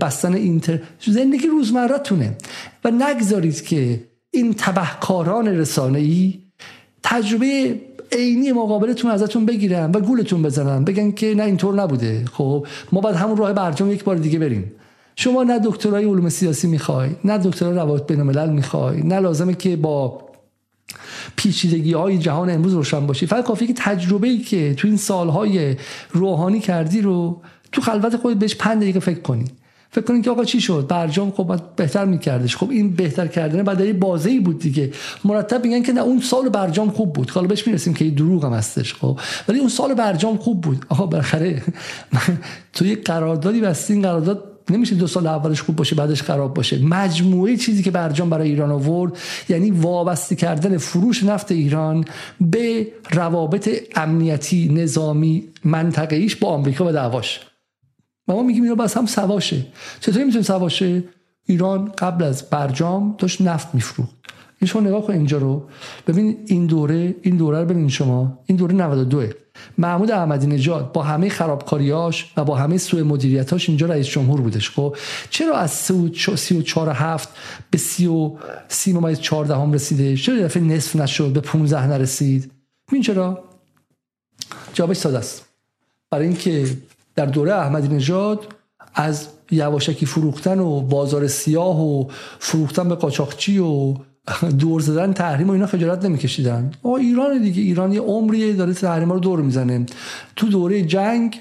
بستن 0.00 0.34
اینتر. 0.34 0.78
زندگی 1.06 1.46
روزمرتونه 1.46 2.36
و 2.84 2.90
نگذارید 2.90 3.64
که 3.64 4.00
این 4.30 4.54
تبهکاران 4.54 5.48
رسانه 5.48 5.98
ای 5.98 6.38
تجربه 7.02 7.80
عینی 8.12 8.52
مقابلتون 8.52 9.10
ازتون 9.10 9.46
بگیرن 9.46 9.90
و 9.90 10.00
گولتون 10.00 10.42
بزنن. 10.42 10.84
بگن 10.84 11.10
که 11.10 11.34
نه 11.34 11.42
اینطور 11.42 11.74
نبوده. 11.74 12.24
خب 12.32 12.66
ما 12.92 13.00
باید 13.00 13.16
همون 13.16 13.36
راه 13.36 13.52
برجام 13.52 13.92
یک 13.92 14.04
بار 14.04 14.16
دیگه 14.16 14.38
بریم. 14.38 14.72
شما 15.16 15.42
نه 15.42 15.60
دکترای 15.64 16.04
علوم 16.04 16.28
سیاسی 16.28 16.68
می‌خوای 16.68 17.10
نه 17.24 17.38
دکترای 17.38 17.74
روابط 17.74 18.06
بین 18.06 18.20
الملل 18.20 18.50
می‌خوای 18.50 19.02
نه 19.02 19.20
لازمه 19.20 19.54
که 19.54 19.76
با 19.76 20.28
پیچیدگی 21.36 21.92
های 21.92 22.18
جهان 22.18 22.50
امروز 22.50 22.72
روشن 22.72 23.06
باشی. 23.06 23.26
فقط 23.26 23.44
کافی 23.44 23.66
که 23.66 23.74
تجربه 23.76 24.28
ای 24.28 24.38
که 24.38 24.74
تو 24.74 24.88
این 24.88 24.96
سالهای 24.96 25.76
روحانی 26.12 26.60
کردی 26.60 27.00
رو 27.00 27.40
تو 27.72 27.80
خلوت 27.80 28.16
خودت 28.16 28.38
بهش 28.38 28.54
پنج 28.54 28.82
دقیقه 28.82 29.00
فکر 29.00 29.20
کنی. 29.20 29.44
فکر 29.90 30.04
کنید 30.04 30.24
که 30.24 30.30
آقا 30.30 30.44
چی 30.44 30.60
شد؟ 30.60 30.86
برجام 30.88 31.30
خب 31.30 31.60
بهتر 31.76 32.04
میکردش. 32.04 32.56
خب 32.56 32.70
این 32.70 32.90
بهتر 32.90 33.26
کردن 33.26 33.62
بعد 33.62 33.80
یه 33.80 33.92
بازه 33.92 34.30
ای 34.30 34.40
بود 34.40 34.58
دیگه. 34.58 34.90
مرتب 35.24 35.64
میگن 35.64 35.82
که 35.82 35.92
نه 35.92 36.00
اون 36.00 36.20
سال 36.20 36.48
برجام 36.48 36.90
خوب 36.90 37.12
بود. 37.12 37.30
حالا 37.30 37.46
بهش 37.46 37.66
می‌رسیم 37.66 37.94
که 37.94 38.10
دروغ 38.10 38.44
هم 38.44 38.52
هستش 38.52 38.94
خب. 38.94 39.20
ولی 39.48 39.58
اون 39.58 39.68
سال 39.68 39.94
برجام 39.94 40.36
خوب 40.36 40.60
بود. 40.60 40.86
آقا 40.88 41.06
بالاخره 41.06 41.62
تو 42.74 42.86
یه 42.86 42.96
قراردادی 42.96 43.60
بستین 43.60 44.02
قرارداد 44.02 44.44
نمیشه 44.70 44.94
دو 44.94 45.06
سال 45.06 45.26
اولش 45.26 45.62
خوب 45.62 45.76
باشه 45.76 45.96
بعدش 45.96 46.22
خراب 46.22 46.54
باشه. 46.54 46.78
مجموعه 46.78 47.56
چیزی 47.56 47.82
که 47.82 47.90
برجام 47.90 48.30
برای 48.30 48.48
ایران 48.48 48.70
آورد 48.70 49.12
یعنی 49.48 49.70
وابسته 49.70 50.36
کردن 50.36 50.78
فروش 50.78 51.24
نفت 51.24 51.52
ایران 51.52 52.04
به 52.40 52.86
روابط 53.10 53.70
امنیتی 53.96 54.68
نظامی 54.68 55.44
منطقه‌ایش 55.64 56.36
با 56.36 56.48
آمریکا 56.48 56.86
و 56.86 56.92
دعواش. 56.92 57.40
و 58.28 58.32
ما 58.32 58.42
میگیم 58.42 58.62
اینا 58.62 58.74
بس 58.74 58.96
هم 58.96 59.06
سواشه. 59.06 59.66
چطوری 60.00 60.24
می‌تونه 60.24 60.44
سواشه؟ 60.44 61.04
ایران 61.46 61.92
قبل 61.98 62.24
از 62.24 62.50
برجام 62.50 63.14
داشت 63.18 63.40
نفت 63.40 63.74
میفروخت. 63.74 64.14
این 64.60 64.68
شما 64.68 64.82
نگاه 64.82 65.06
کن 65.06 65.12
اینجا 65.12 65.38
رو. 65.38 65.68
ببین 66.06 66.36
این 66.46 66.66
دوره 66.66 67.14
این 67.22 67.36
دوره 67.36 67.60
رو 67.60 67.64
ببین 67.64 67.88
شما. 67.88 68.38
این 68.46 68.56
دوره 68.56 68.74
92 68.74 69.26
محمود 69.78 70.10
احمدی 70.10 70.46
نژاد 70.46 70.92
با 70.92 71.02
همه 71.02 71.28
خرابکاریاش 71.28 72.32
و 72.36 72.44
با 72.44 72.56
همه 72.56 72.78
سوء 72.78 73.04
مدیریتاش 73.04 73.68
اینجا 73.68 73.86
رئیس 73.86 74.06
جمهور 74.06 74.40
بودش 74.40 74.70
خب؟ 74.70 74.96
چرا 75.30 75.56
از 75.56 75.70
34 75.70 76.90
7 76.90 77.28
به 77.70 77.78
30 77.78 78.92
ممیز 78.92 79.20
14 79.20 79.56
هم 79.56 79.72
رسیده؟ 79.72 80.16
چرا 80.16 80.42
دفعه 80.42 80.62
نصف 80.62 80.96
نشد 80.96 81.32
به 81.32 81.40
15 81.40 81.86
نرسید؟ 81.86 82.50
این 82.92 83.02
چرا؟ 83.02 83.44
جوابش 84.74 84.96
ساده 84.96 85.18
است. 85.18 85.46
برای 86.10 86.26
اینکه 86.26 86.76
در 87.18 87.26
دوره 87.26 87.54
احمدی 87.54 87.88
نژاد 87.88 88.46
از 88.94 89.28
یواشکی 89.50 90.06
فروختن 90.06 90.58
و 90.58 90.80
بازار 90.80 91.26
سیاه 91.26 91.82
و 91.82 92.04
فروختن 92.38 92.88
به 92.88 92.94
قاچاقچی 92.94 93.58
و 93.58 93.94
دور 94.58 94.80
زدن 94.80 95.12
تحریم 95.12 95.48
و 95.48 95.52
اینا 95.52 95.66
خجالت 95.66 96.04
نمیکشیدن. 96.04 96.70
آ 96.82 96.94
ایران 96.94 97.42
دیگه 97.42 97.62
ایران 97.62 97.92
یه 97.92 98.00
عمری 98.00 98.52
داره 98.52 98.74
تحریم 98.74 99.12
رو 99.12 99.18
دور 99.18 99.40
می‌زنه. 99.40 99.86
تو 100.36 100.46
دوره 100.46 100.82
جنگ 100.82 101.40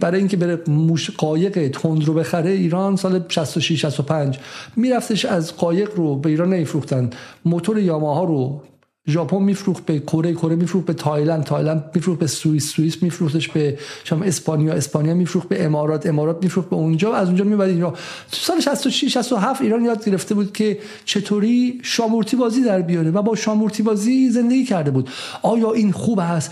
برای 0.00 0.18
اینکه 0.18 0.36
بره 0.36 0.62
موش 0.68 1.10
قایق 1.10 1.68
تند 1.68 2.04
رو 2.04 2.14
بخره 2.14 2.50
ایران 2.50 2.96
سال 2.96 3.24
66 3.28 3.80
65 3.80 4.38
میرفتش 4.76 5.24
از 5.24 5.56
قایق 5.56 5.96
رو 5.96 6.16
به 6.16 6.28
ایران 6.28 6.48
نمیفروختن. 6.52 7.10
موتور 7.44 7.78
یاماها 7.78 8.24
رو 8.24 8.62
ژاپن 9.08 9.42
میفروخت 9.42 9.86
به 9.86 9.98
کره 9.98 10.32
کره 10.34 10.56
میفروخت 10.56 10.86
به 10.86 10.92
تایلند 10.92 11.44
تایلند 11.44 11.90
میفروخت 11.94 12.20
به 12.20 12.26
سوئیس 12.26 12.72
سوئیس 12.72 13.02
میفروختش 13.02 13.48
به 13.48 13.78
شما 14.04 14.24
اسپانیا 14.24 14.72
اسپانیا 14.72 15.14
میفروخت 15.14 15.48
به 15.48 15.64
امارات 15.64 16.06
امارات 16.06 16.42
میفروخت 16.42 16.70
به 16.70 16.76
اونجا 16.76 17.14
از 17.14 17.28
اونجا 17.28 17.44
می‌برد 17.44 17.68
ایران. 17.68 17.92
تو 17.92 17.98
سال 18.30 18.60
66 18.60 19.12
67 19.12 19.62
ایران 19.62 19.84
یاد 19.84 20.04
گرفته 20.04 20.34
بود 20.34 20.52
که 20.52 20.78
چطوری 21.04 21.80
شامورتی 21.82 22.36
بازی 22.36 22.62
در 22.62 22.82
بیاره 22.82 23.10
و 23.10 23.22
با 23.22 23.36
شامورتی 23.36 23.82
بازی 23.82 24.30
زندگی 24.30 24.64
کرده 24.64 24.90
بود. 24.90 25.10
آیا 25.42 25.72
این 25.72 25.92
خوب 25.92 26.18
است؟ 26.18 26.50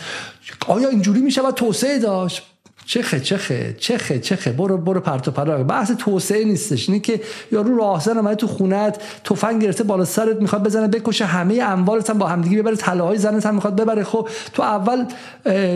آیا 0.69 0.89
اینجوری 0.89 1.21
و 1.21 1.51
توسعه 1.51 1.99
داشت. 1.99 2.52
چخه 2.87 3.21
چخه 3.21 3.77
چخه 3.79 4.19
چخه. 4.19 4.53
برو 4.53 4.79
برو 4.79 5.01
پرت 5.01 5.29
و 5.29 5.31
پلا 5.31 5.63
بحث 5.63 5.91
توسعه 5.91 6.45
نیستش. 6.45 6.89
اینه 6.89 7.01
که 7.01 7.21
یارو 7.53 7.77
راهزن 7.77 8.19
اومده 8.19 8.35
تو 8.35 8.47
خونت 8.47 9.03
تفنگ 9.25 9.63
گرفته 9.63 9.85
بالا 9.85 10.05
سرت 10.05 10.41
می‌خواد 10.41 10.63
بزنه 10.63 10.89
بکشه 10.89 11.25
همه 11.25 11.63
اموالت 11.63 12.11
هم 12.11 12.19
با 12.19 12.27
همدیگه 12.27 12.63
ببره 12.63 12.77
طلاهای 12.77 13.19
زنت 13.19 13.47
هم 13.47 13.55
می‌خواد 13.55 13.77
ببره. 13.77 14.05
خب 14.05 14.29
تو 14.53 14.63
اول 14.63 15.05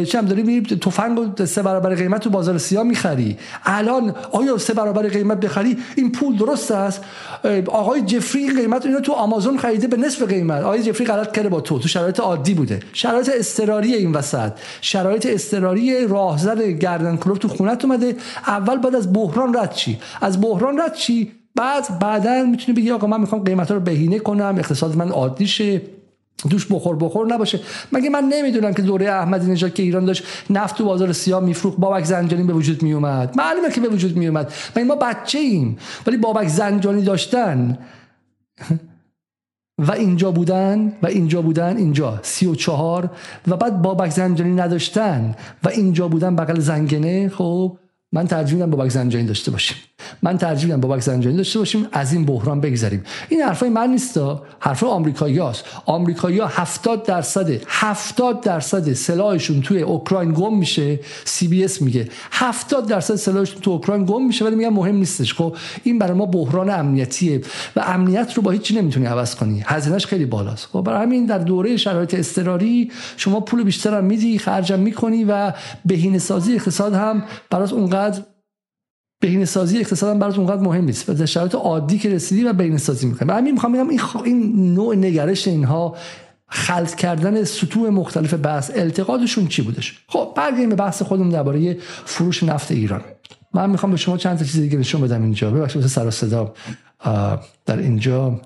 چم 0.04 0.24
داری 0.26 0.42
میری 0.42 0.76
تفنگ 0.76 1.44
سه 1.44 1.62
برابر 1.62 1.94
قیمت 1.94 2.20
تو 2.20 2.30
بازار 2.30 2.59
سیاه 2.59 2.84
می‌خری. 2.84 3.38
الان 3.64 4.14
آیا 4.32 4.59
سه 4.59 4.74
برابر 4.74 5.09
قیمت 5.09 5.40
بخری؟ 5.40 5.78
این 5.96 6.12
پول 6.12 6.36
درست 6.36 6.70
است؟ 6.70 7.00
آقای 7.66 8.00
جفری 8.00 8.50
قیمت 8.61 8.86
اینو 8.86 9.00
تو 9.00 9.12
آمازون 9.12 9.59
خریده 9.59 9.86
به 9.86 9.96
نصف 9.96 10.22
قیمت. 10.22 10.62
آقای 10.62 10.82
جفری 10.82 11.07
غلط 11.07 11.32
کرده 11.32 11.48
با 11.48 11.61
تو. 11.61 11.78
تو 11.78 11.88
شرایط 11.88 12.20
عادی 12.20 12.54
بوده. 12.54 12.80
شرایط 12.92 13.30
اضطراری 13.34 13.94
این 13.94 14.12
وسط. 14.12 14.52
شرایط 14.80 15.26
اضطراری 15.30 16.07
راهزن 16.07 16.72
گردن 16.99 17.16
کلوب 17.16 17.38
تو 17.38 17.49
خونت 17.49 17.84
اومده. 17.84 18.16
اول 18.47 18.76
بعد 18.76 18.94
از 18.94 19.12
بحران 19.12 19.57
رد 19.57 19.72
چی؟ 19.72 19.99
از 20.20 20.40
بحران 20.40 20.80
رد 20.80 20.94
چی؟ 20.94 21.32
بعد 21.55 21.99
بعدا 21.99 22.42
می‌تونی 22.42 22.78
بگی 22.78 22.90
آقا 22.90 23.07
من 23.07 23.20
می‌خوام 23.20 23.44
قیمت 23.44 23.70
رو 23.70 23.80
بهینه 23.80 24.18
کنم 24.18 24.55
اقتصاد 24.59 24.97
من 24.97 25.09
عادی 25.09 25.47
شه 25.47 25.82
دوش 26.51 26.66
بخور 26.70 26.97
بخور 26.97 27.26
نباشه. 27.26 27.61
مگه 27.92 28.11
من 28.11 28.24
نمی‌دونم 28.24 28.74
که 28.74 28.82
دوره 28.82 29.11
احمدی 29.11 29.51
نژاد 29.51 29.74
که 29.74 29.82
ایران 29.82 30.05
داشت 30.05 30.24
نفت 30.51 30.78
تو 30.78 30.84
بازار 30.84 31.12
سیاه 31.12 31.44
میفروخت 31.44 31.76
بابک 31.78 32.05
زنجانی 32.05 32.42
به 32.42 32.53
وجود 32.53 32.82
میومد 32.82 33.36
معلومه 33.36 33.70
که 33.70 33.80
به 33.80 33.88
وجود 33.88 34.16
میومد 34.16 34.53
مگه 34.76 34.84
ما 34.84 34.94
بچه 34.94 35.38
ایم 35.38 35.78
ولی 36.07 36.16
بابک 36.16 36.49
زنجانی 36.49 37.03
داشتن. 37.03 37.78
و 39.79 39.93
اینجا 39.93 40.31
بودن 40.31 40.93
و 41.03 41.07
اینجا 41.07 41.43
بودن 41.43 41.77
اینجا. 41.77 42.20
سی 42.22 42.47
و 42.47 42.55
چهار. 42.55 43.11
و 43.49 43.57
بعد 43.57 43.83
بابک 43.83 44.11
زنجانی 44.11 44.55
نداشتن. 44.55 45.35
و 45.64 45.68
اینجا 45.68 46.09
بودن 46.09 46.37
بغل 46.37 46.61
زنگنه. 46.61 47.29
خب 47.29 47.79
من 48.17 48.27
ترجیح 48.27 48.55
میدم 48.55 48.71
بابک 48.71 48.91
زنجانی 48.91 49.25
داشته 49.25 49.51
باشیم. 49.51 49.77
من 50.23 50.39
ترجیح 50.39 50.67
میدم 50.67 50.81
بابک 50.81 51.01
زنجانی 51.01 51.37
داشته 51.37 51.59
باشیم 51.59 51.87
از 51.93 52.12
این 52.12 52.25
بحران 52.25 52.61
بگذریم. 52.61 53.05
این 53.29 53.41
حرفای 53.41 53.69
من 53.69 53.91
نیست 53.91 54.21
حرفای 54.59 54.91
آمریکاییاست 54.91 55.64
آمریکایی‌ها 55.87 56.47
70 56.47 57.03
درصد 57.03 57.51
70 57.67 58.41
درصد 58.41 58.93
سلاحشون 58.93 59.61
توی 59.61 59.83
اوکراین 59.83 60.33
گم 60.33 60.59
میشه 60.59 61.01
سی 61.25 61.49
بی 61.49 61.64
اس 61.64 61.83
میگه. 61.83 62.09
70 62.33 62.87
درصد 62.87 63.14
سلاحشون 63.14 63.61
تو 63.61 63.71
اوکراین 63.71 64.05
گم 64.05 64.27
میشه 64.27 64.45
ولی 64.45 64.57
میگن 64.57 64.69
مهم 64.69 64.97
نیستش. 64.97 65.35
خب 65.35 65.57
این 65.83 65.99
برای 65.99 66.14
ما 66.19 66.27
بحران 66.27 66.71
امنیتیه 66.71 67.41
و 67.77 67.81
امنیت 67.81 68.35
رو 68.35 68.43
با 68.43 68.51
هیچی 68.51 68.75
نمی‌تونی 68.75 69.07
عوض 69.07 69.35
کنی. 69.35 69.62
هزینهش 69.67 70.07
خیلی 70.07 70.25
بالاست. 70.25 70.69
خب 70.73 70.81
برای 70.81 71.03
همین 71.03 71.27
در 71.27 71.39
دوره 71.39 71.77
شرایط 71.77 72.14
اضطراری 72.14 72.91
شما 73.17 73.41
پول 73.41 73.62
بیشتر 73.62 73.95
هم 73.99 74.05
میدی 74.05 74.39
خرجم 74.39 74.79
می‌کنی 74.79 75.25
و 75.25 75.53
بهینه 75.85 76.19
سازی 76.19 76.55
اقتصاد 76.55 76.95
هم 76.95 77.23
برات 77.51 77.73
اونقدر 77.73 78.05
بهینه 79.20 79.44
سازی 79.44 79.78
اقتصاد 79.78 80.11
هم 80.11 80.18
برات 80.18 80.38
اونقدر 80.38 80.62
مهم 80.62 80.84
نیست. 80.84 81.20
و 81.20 81.26
شرایط 81.26 81.54
عادی 81.54 81.98
که 81.98 82.11
رسیدی 82.11 82.44
و 82.44 82.52
بهینه 82.52 82.78
سازی 82.78 83.07
می‌کنی 83.07 83.32
همین 83.32 83.52
می‌خوام 83.52 83.72
بگم 83.72 83.88
این, 83.88 84.00
این 84.24 84.74
نوع 84.74 84.94
نگرش 84.94 85.48
اینها 85.48 85.96
خلط 86.48 86.94
کردن 86.94 87.44
سطوح 87.44 87.90
مختلف 87.90 88.34
بحث 88.34 88.70
التقاطشون 88.74 89.46
چی 89.46 89.62
بودش؟ 89.62 90.04
خب 90.09 90.32
برگردیم 90.36 90.68
به 90.68 90.74
بحث 90.74 91.02
خودمون 91.02 91.28
درباره 91.28 91.76
فروش 92.04 92.42
نفت 92.42 92.70
ایران. 92.70 93.00
من 93.54 93.70
می‌خوام 93.70 93.92
به 93.92 93.98
شما 93.98 94.16
چند 94.16 94.38
تا 94.38 94.44
چیز 94.44 94.61
دیگه 94.61 94.78
نشون 94.78 95.00
بدم 95.00 95.22
اینجا. 95.22 95.50
ببخشید 95.50 95.82
واسه 95.82 95.94
سر 95.94 96.11
صدا 96.11 96.54
در 97.66 97.78
اینجا. 97.78 98.40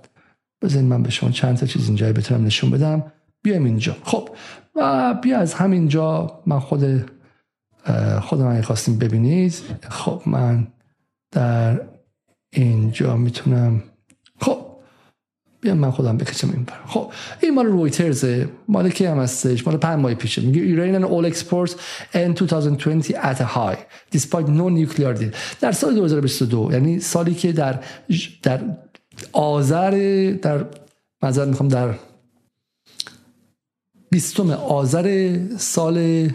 بزنید 0.63 0.85
من 0.85 1.03
به 1.03 1.11
شما 1.11 1.31
چند 1.31 1.57
تا 1.57 1.67
چیز 1.67 1.87
اینجا 1.87 2.13
بتونم 2.13 2.45
نشون 2.45 2.71
بدم. 2.71 3.13
بیایم 3.43 3.65
اینجا. 3.65 3.97
خب 4.05 4.29
و 4.77 5.15
بیا 5.23 5.39
از 5.39 5.55
همینجا 5.55 6.41
من 6.47 6.61
خود 6.61 7.11
خودم 8.23 8.47
اگه 8.47 8.63
خواستیم 8.63 8.99
ببینید 8.99 9.55
خب 9.89 10.23
من 10.27 10.67
در 11.33 11.81
اینجا 12.53 13.17
می‌تونم 13.17 13.83
خب 14.41 14.67
بیام 15.61 15.79
من 15.79 15.91
خودم 15.91 16.17
بکشم 16.17 16.51
این 16.51 16.65
بر 16.65 16.75
خب 16.87 17.13
این 17.41 17.55
مال 17.55 17.67
رویترز 17.67 18.25
مال 18.69 18.91
کی 18.91 19.05
هم 19.07 19.19
هستش؟ 19.19 19.67
مال 19.67 19.77
پنج 19.77 19.99
ماه 19.99 20.15
پیشه. 20.15 20.43
میگه 20.43 20.63
ایران 20.63 21.05
all 21.05 21.33
exports 21.33 21.73
in 22.15 22.35
2020 22.35 23.11
at 23.11 23.41
a 23.41 23.45
high 23.45 23.79
despite 24.17 24.49
no 24.49 24.69
nuclear 24.69 25.15
deal. 25.21 25.37
در 25.61 25.73
سال 25.73 25.95
2022 25.95 26.69
یعنی 26.73 27.01
سالی 27.01 27.35
که 27.35 27.53
در 27.53 27.79
در 28.43 28.61
آذر 29.33 29.91
در 30.43 30.65
مثلا 31.23 31.45
می‌خوام 31.45 31.69
در 31.69 31.95
بیستم 34.11 34.51
آذر 34.51 35.39
سال 35.59 36.29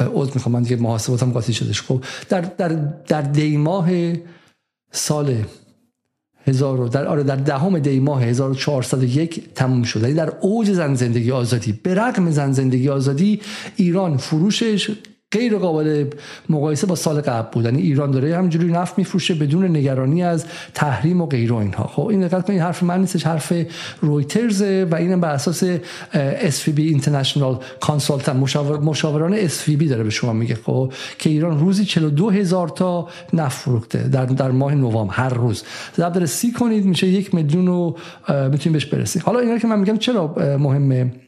عذر 0.00 0.34
می‌خوام 0.34 0.52
من 0.52 0.62
دیگه 0.62 0.76
محاسباتم 0.76 1.32
قاطی 1.32 1.52
شدش. 1.52 1.82
خب 1.82 2.04
در 2.28 2.40
در 2.40 2.68
در 3.06 3.56
ماه 3.56 3.90
سال 4.92 5.44
هزار 6.46 6.88
در 6.88 7.06
آره 7.06 7.22
در 7.22 7.36
دهم 7.36 7.78
دی 7.78 8.00
ماه 8.00 8.22
1401 8.22 9.54
تموم 9.54 9.82
شد. 9.82 10.02
یعنی 10.02 10.14
در 10.14 10.32
اوج 10.40 10.72
زن 10.72 10.94
زندگی 10.94 11.30
آزادی 11.30 11.72
به 11.72 11.94
رغم 11.94 12.30
زن 12.30 12.52
زندگی 12.52 12.88
آزادی 12.88 13.40
ایران 13.76 14.16
فروشش 14.16 14.90
غیر 15.32 15.58
قابل 15.58 16.04
مقایسه 16.48 16.86
با 16.86 16.94
سال 16.94 17.20
قبل 17.20 17.48
بود. 17.52 17.64
یعنی 17.64 17.82
ایران 17.82 18.10
داره 18.10 18.36
همینجوری 18.36 18.72
نفت 18.72 18.98
میفروشه 18.98 19.34
بدون 19.34 19.76
نگرانی 19.76 20.22
از 20.22 20.44
تحریم 20.74 21.20
و 21.20 21.26
غیر 21.26 21.52
و 21.52 21.56
اینها. 21.56 21.86
خب 21.86 22.06
این 22.06 22.20
دقت 22.26 22.46
کنید 22.46 22.60
حرف 22.60 22.82
من 22.82 23.00
نیستش 23.00 23.26
حرف 23.26 23.52
رویترز 24.00 24.62
و 24.62 24.94
اینم 24.94 25.20
بر 25.20 25.30
اساس 25.30 25.64
SVB 26.44 26.78
اینترنشنال 26.78 27.58
کانسالتنت 27.80 28.36
مشاور 28.36 28.78
مشاوران 28.78 29.48
SVB 29.48 29.88
داره 29.88 30.04
به 30.04 30.10
شما 30.10 30.32
میگه 30.32 30.54
خب 30.54 30.92
که 31.18 31.30
ایران 31.30 31.58
روزی 31.58 31.84
42 31.84 32.30
هزار 32.30 32.68
تا 32.68 33.08
نفت 33.32 33.58
فروخته 33.58 34.08
در 34.08 34.26
در 34.26 34.50
ماه 34.50 34.74
نوامبر 34.74 35.14
هر 35.14 35.34
روز. 35.34 35.62
ضرب 35.96 36.12
در 36.12 36.26
سی 36.26 36.52
کنید 36.52 36.84
میشه 36.84 37.06
یک 37.06 37.34
میلیون 37.34 37.66
رو 37.66 37.96
می‌تونید 38.28 38.72
بهش 38.72 38.86
برسید 38.86 39.22
حالا 39.22 39.38
اینا 39.38 39.58
که 39.58 39.66
من 39.66 39.78
میگم 39.78 39.96
چرا 39.96 40.34
مهمه؟ 40.58 41.27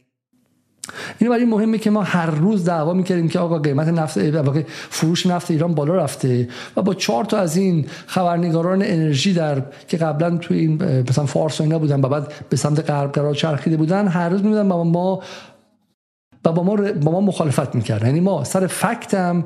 این 1.19 1.29
برای 1.29 1.45
مهمه 1.45 1.77
که 1.77 1.89
ما 1.89 2.03
هر 2.03 2.31
روز 2.31 2.65
دعوا 2.65 2.93
می‌کردیم 2.93 3.29
که 3.29 3.39
آقا 3.39 3.59
قیمت 3.59 3.87
نفت 3.87 4.19
فروش 4.89 5.25
نفت 5.25 5.51
ایران 5.51 5.75
بالا 5.75 5.95
رفته 5.95 6.47
و 6.77 6.81
با 6.81 6.93
چهار 6.93 7.25
تا 7.25 7.37
از 7.37 7.57
این 7.57 7.85
خبرنگاران 8.05 8.81
انرژی 8.83 9.33
در 9.33 9.61
که 9.87 9.97
قبلا 9.97 10.37
توی 10.37 10.59
این 10.59 11.03
مثلا 11.09 11.25
فارس 11.25 11.59
و 11.59 11.63
اینا 11.63 11.79
بودن 11.79 12.01
و 12.01 12.09
بعد 12.09 12.33
به 12.49 12.57
سمت 12.57 12.89
غرب 12.89 13.11
قرار 13.11 13.35
چرخیده 13.35 13.77
بودن 13.77 14.07
هر 14.07 14.29
روز 14.29 14.43
می‌دونن 14.43 14.61
ما 14.61 15.21
و 16.45 16.51
با 16.51 16.63
ما 16.63 16.75
با 16.75 17.11
ما 17.11 17.21
مخالفت 17.21 17.75
می‌کرد. 17.75 18.03
یعنی 18.03 18.19
ما 18.19 18.43
سر 18.43 18.67
فکت 18.67 19.13
هم 19.13 19.45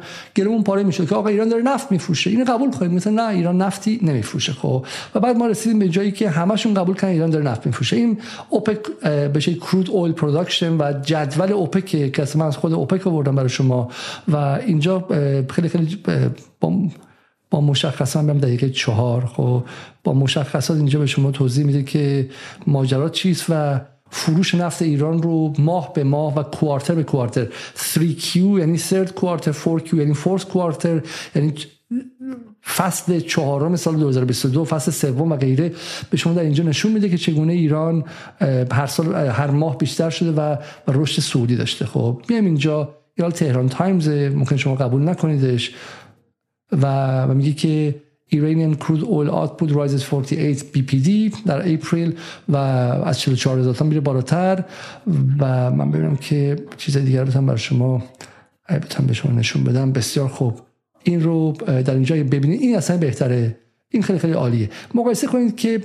پاره 0.65 0.83
می‌شد 0.83 1.09
که 1.09 1.15
آقا 1.15 1.29
ایران 1.29 1.49
داره 1.49 1.63
نفت 1.63 1.91
میفروشه. 1.91 2.29
اینو 2.29 2.45
قبول 2.45 2.71
کنیم 2.71 2.91
مثلا 2.91 3.13
نه 3.13 3.35
ایران 3.35 3.61
نفتی 3.61 3.99
نمیفروشه. 4.03 4.53
خب. 4.53 4.85
و 5.15 5.19
بعد 5.19 5.37
ما 5.37 5.47
رسیدیم 5.47 5.79
به 5.79 5.89
جایی 5.89 6.11
که 6.11 6.29
همشون 6.29 6.73
قبول 6.73 6.95
کردن 6.95 7.09
ایران 7.09 7.29
داره 7.29 7.45
نفت 7.45 7.65
میفروشه. 7.65 7.95
این 7.95 8.17
اوپک 8.49 8.77
بشه 9.33 9.53
crude 9.53 9.89
oil 9.89 10.13
production 10.13 10.77
و 10.77 10.93
جدول 11.01 11.51
اوپک 11.51 11.85
که 11.85 12.21
اصلا 12.21 12.47
از 12.47 12.57
خود 12.57 12.73
اوپک 12.73 13.07
آوردم 13.07 13.35
برای 13.35 13.49
شما 13.49 13.89
و 14.27 14.35
اینجا 14.65 15.07
خیلی 15.49 15.69
خیلی 15.69 15.97
با 16.59 16.73
با 17.51 17.61
مشخصات 17.61 18.29
هم 18.29 18.37
دقیقه 18.37 18.69
چهار. 18.69 19.25
خب. 19.25 19.63
با 20.03 20.13
مشخصات 20.13 20.77
اینجا 20.77 20.99
به 20.99 21.05
شما 21.05 21.31
توضیح 21.31 21.65
میده 21.65 21.83
که 21.83 22.29
ماجرا 22.67 23.09
چیست 23.09 23.45
و 23.49 23.79
فروش 24.09 24.55
نفت 24.55 24.81
ایران 24.81 25.21
رو 25.21 25.53
ماه 25.59 25.93
به 25.93 26.03
ماه 26.03 26.35
و 26.35 26.43
quarter 26.43 26.95
به 26.95 27.03
quarter. 27.03 27.47
3Q 27.75 28.35
یعنی 28.35 28.79
third 28.79 29.09
quarter 29.09 29.51
4Q 29.65 29.93
یعنی 29.93 30.13
fourth 30.13 30.43
quarter 30.53 31.07
یعنی 31.35 31.53
فصل 32.75 33.19
چهارم 33.19 33.75
سال 33.75 33.95
2022 33.95 34.65
فصل 34.65 34.91
سوم 34.91 35.31
و 35.31 35.35
غیره 35.35 35.73
به 36.09 36.17
شما 36.17 36.33
در 36.33 36.41
اینجا 36.41 36.63
نشون 36.63 36.91
میده 36.91 37.09
که 37.09 37.17
چگونه 37.17 37.53
ایران 37.53 38.03
هر 38.71 38.87
سال 38.87 39.15
هر 39.15 39.51
ماه 39.51 39.77
بیشتر 39.77 40.09
شده 40.09 40.31
و 40.31 40.55
رشد 40.87 41.21
صعودی 41.21 41.55
داشته. 41.55 41.85
خب 41.85 42.21
میایم 42.29 42.45
اینجا. 42.45 42.95
یا 43.17 43.31
تهران 43.31 43.69
تایمز 43.69 44.09
ممکن 44.09 44.57
شما 44.57 44.75
قبول 44.75 45.09
نکنیدش. 45.09 45.71
و, 46.71 47.21
و 47.21 47.33
میگه 47.33 47.51
که 47.51 47.95
Iranian 48.31 48.75
crude 48.75 49.03
oil 49.03 49.29
output 49.29 49.71
rises 49.71 50.03
48 50.03 50.65
BPD 50.73 51.07
در 51.45 51.73
اپریل 51.73 52.15
و 52.49 52.57
از 52.57 53.19
44 53.19 53.59
هزار 53.59 53.83
میره 53.83 53.99
بالاتر. 53.99 54.63
و 55.39 55.71
من 55.71 55.91
ببینم 55.91 56.15
که 56.15 56.55
چیز 56.77 56.97
دیگر 56.97 57.23
بتونم 57.25 57.45
برای 57.45 57.59
شما 57.59 58.03
بتونم 58.69 59.07
به 59.07 59.13
شما 59.13 59.31
نشون 59.31 59.63
بدم. 59.63 59.91
بسیار 59.91 60.27
خوب. 60.27 60.59
این 61.03 61.23
رو 61.23 61.51
در 61.67 61.93
اینجا 61.93 62.15
ببینید 62.15 62.61
این 62.61 62.77
اصلا 62.77 62.97
بهتره. 62.97 63.57
این 63.89 64.03
خیلی 64.03 64.19
خیلی 64.19 64.33
عالیه. 64.33 64.69
مقایسه 64.93 65.27
کنید 65.27 65.55
که 65.55 65.81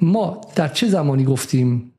ما 0.00 0.40
در 0.54 0.68
چه 0.68 0.88
زمانی 0.88 1.24
گفتیم 1.24 1.92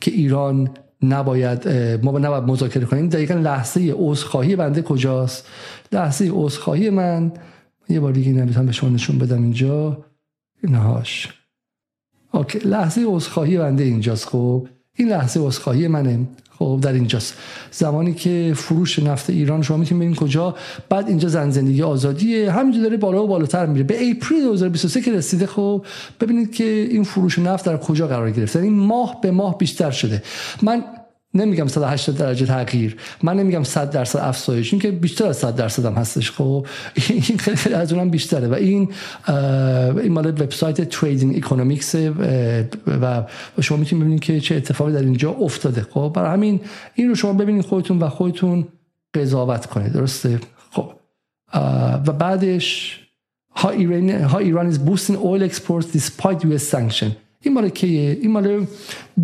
که 0.00 0.10
ایران 0.10 0.70
نباید 1.02 1.68
ما 2.02 2.18
نباید 2.18 2.44
مذاکره 2.44 2.84
کنیم؟ 2.84 3.08
دقیقا 3.08 3.34
لحظه 3.34 3.94
عذرخواهی 3.96 4.56
بنده 4.56 4.82
کجاست؟ 4.82 5.48
لحظه 5.92 6.30
عذرخواهی 6.32 6.90
من 6.90 7.32
یه 7.88 8.00
بار 8.00 8.12
دیگه 8.12 8.32
نمی‌تونم 8.32 8.66
به 8.66 8.72
شما 8.72 8.90
نشون 8.90 9.18
بدم 9.18 9.42
اینجا. 9.42 10.04
اینهاش 10.62 11.28
اوکی 12.32 12.58
لحظه 12.58 13.04
عذرخواهی 13.06 13.58
بنده 13.58 13.84
اینجاست 13.84 14.28
خب. 14.28 14.68
این 14.96 15.08
لحظه 15.08 15.40
عذرخواهی 15.40 15.88
منه. 15.88 16.28
خب 16.58 16.78
در 16.82 16.92
اینجاست. 16.92 17.34
زمانی 17.70 18.14
که 18.14 18.52
فروش 18.56 18.98
نفت 18.98 19.30
ایران 19.30 19.62
شما 19.62 19.76
می‌تونید 19.76 20.00
ببینید 20.00 20.18
کجا. 20.18 20.56
بعد 20.88 21.08
اینجا 21.08 21.28
زن 21.28 21.50
زندگی 21.50 21.82
آزادیه. 21.82 22.52
همینجا 22.52 22.82
داره 22.82 22.96
بالا 22.96 23.24
و 23.24 23.26
بالاتر 23.26 23.66
میره. 23.66 23.84
به 23.84 24.10
اپریل 24.10 24.42
2023 24.44 25.00
که 25.00 25.12
رسیده 25.12 25.46
خب 25.46 25.86
ببینید 26.20 26.54
که 26.54 26.64
این 26.64 27.04
فروش 27.04 27.38
نفت 27.38 27.66
در 27.66 27.76
کجا 27.76 28.06
قرار 28.06 28.30
گرفته. 28.30 28.58
این 28.58 28.72
یعنی 28.72 28.86
ماه 28.86 29.20
به 29.20 29.30
ماه 29.30 29.58
بیشتر 29.58 29.90
شده. 29.90 30.22
من 30.62 30.84
نمیگم 31.34 31.66
180 31.66 32.16
درجه 32.16 32.46
تغییر. 32.46 32.96
من 33.22 33.36
نمیگم 33.36 33.62
100 33.62 33.90
درصد 33.90 34.18
افزایش. 34.18 34.72
این 34.72 34.82
که 34.82 34.90
بیشتر 34.90 35.26
از 35.26 35.36
100 35.36 35.56
درصد 35.56 35.84
هم 35.84 35.94
هستش 35.94 36.30
خب. 36.30 36.66
این 37.08 37.38
خیلی 37.38 37.74
از 37.74 37.92
اونم 37.92 38.10
بیشتره. 38.10 38.48
و 38.48 38.54
این 38.54 38.92
این 39.98 40.12
مال 40.12 40.26
وبسایت 40.26 40.88
تریدینگ 40.88 41.36
اکونومیکس 41.36 41.94
و 42.86 43.26
شما 43.60 43.78
می‌تونید 43.78 44.04
ببینید 44.04 44.20
که 44.20 44.40
چه 44.40 44.54
اتفاقی 44.54 44.92
در 44.92 44.98
اینجا 44.98 45.30
افتاده. 45.30 45.86
خب 45.90 46.12
برای 46.14 46.30
همین 46.30 46.60
این 46.94 47.08
رو 47.08 47.14
شما 47.14 47.32
ببینید 47.32 47.64
خودتون 47.64 47.98
و 47.98 48.08
خودتون 48.08 48.68
قضاوت 49.14 49.66
کنید. 49.66 49.92
درسته؟ 49.92 50.40
خب. 50.70 50.92
و 52.06 52.12
بعدش 52.12 52.98
how 53.56 53.68
Iran, 53.84 54.08
how 54.32 54.40
Iran 54.50 54.66
is 54.72 54.78
boosting 54.78 55.16
oil 55.30 55.42
exports 55.48 55.86
despite 55.96 56.38
US 56.44 56.64
sanction. 56.74 57.10
این 57.42 57.54
مال 57.54 57.68
کیه؟ 57.68 58.18
این 58.20 58.30
مال 58.30 58.66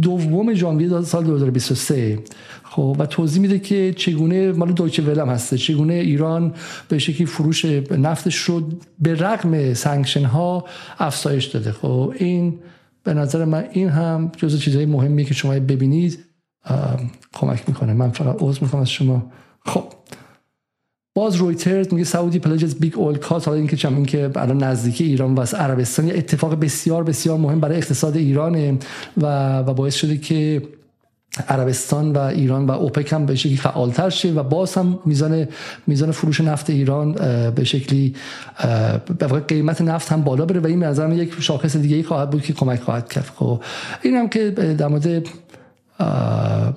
دوم 0.03 0.55
ژانویه 0.55 1.03
سال 1.03 1.25
2023 1.25 2.19
خب 2.63 2.97
و 2.99 3.07
توضیح 3.07 3.43
میده 3.43 3.59
که 3.59 3.95
چگونه 3.97 4.53
مال 4.53 4.73
دویچه 4.73 5.03
ولم 5.03 5.29
هسته 5.29 5.59
چگونه 5.59 5.95
ایران 5.95 6.55
به 6.89 6.99
شکلی 6.99 7.27
فروش 7.27 7.65
نفتش 7.91 8.37
رو 8.37 8.63
به 8.99 9.15
رغم 9.15 9.75
سانکشن 9.75 10.25
ها 10.25 10.65
افزایش 10.99 11.45
داده. 11.45 11.73
خب 11.73 12.15
این 12.19 12.59
به 13.05 13.15
نظر 13.15 13.45
من 13.45 13.65
این 13.73 13.89
هم 13.89 14.33
جزو 14.37 14.59
چیزهای 14.59 14.87
مهمی 14.87 15.25
که 15.25 15.35
شما 15.35 15.53
ببینید. 15.53 16.25
کمک 17.33 17.69
می‌کنه. 17.69 17.93
من 17.93 18.11
فقط 18.11 18.37
عرض 18.41 18.63
می‌کنم 18.63 18.81
از 18.81 18.91
شما. 18.91 19.33
خب. 19.67 19.98
باز 21.19 21.37
رویترز 21.37 21.95
میگه 21.95 22.05
Saudi 22.05 22.39
pledges 22.39 22.75
big 22.75 22.99
oil 22.99 23.17
cut 23.17 23.49
حالا 23.49 23.59
اینکه 23.59 23.77
چم 23.77 23.95
اینکه 23.95 24.31
الان 24.37 24.63
نزدیکی 24.63 25.05
ایران 25.05 25.35
و 25.35 25.41
عربستان 25.41 26.09
یه 26.09 26.15
اتفاق 26.15 26.55
بسیار 26.55 27.05
بسیار 27.05 27.39
مهم 27.39 27.61
برای 27.61 27.77
اقتصاد 27.77 28.17
ایرانه 28.17 28.79
و 29.17 29.59
و 29.59 29.75
باعث 29.75 29.95
شده 29.95 30.17
که 30.17 30.63
عربستان 31.49 32.13
و 32.13 32.19
ایران 32.19 32.67
و 32.67 32.71
اوپک 32.71 33.13
هم 33.13 33.27
به 33.27 33.35
شکلی 33.35 33.57
فعالتر 33.57 34.11
شه 34.11 34.33
و 34.33 34.43
باز 34.43 34.75
هم 34.75 34.99
میزان 35.05 35.49
میزان 35.87 36.11
فروش 36.11 36.41
نفت 36.41 36.71
ایران 36.71 37.13
به 37.51 37.65
شکلی 37.65 38.15
به 39.19 39.27
قیمت 39.27 39.81
نفت 39.81 40.13
هم 40.13 40.23
بالا 40.23 40.45
بره 40.45 40.61
و 40.61 40.67
این 40.67 40.93
به 40.93 41.17
یک 41.17 41.35
شاخص 41.41 41.77
دیگه 41.77 41.97
ای 41.97 42.03
خواهد 42.03 42.31
بود 42.31 42.43
که 42.43 42.53
کمک 42.53 42.81
خواهد 42.81 43.13
کرد. 43.13 43.31
خب 43.37 43.61
این 44.03 44.15
هم 44.15 44.29
که 44.29 44.51
در 44.51 44.89
مورد 44.89 45.27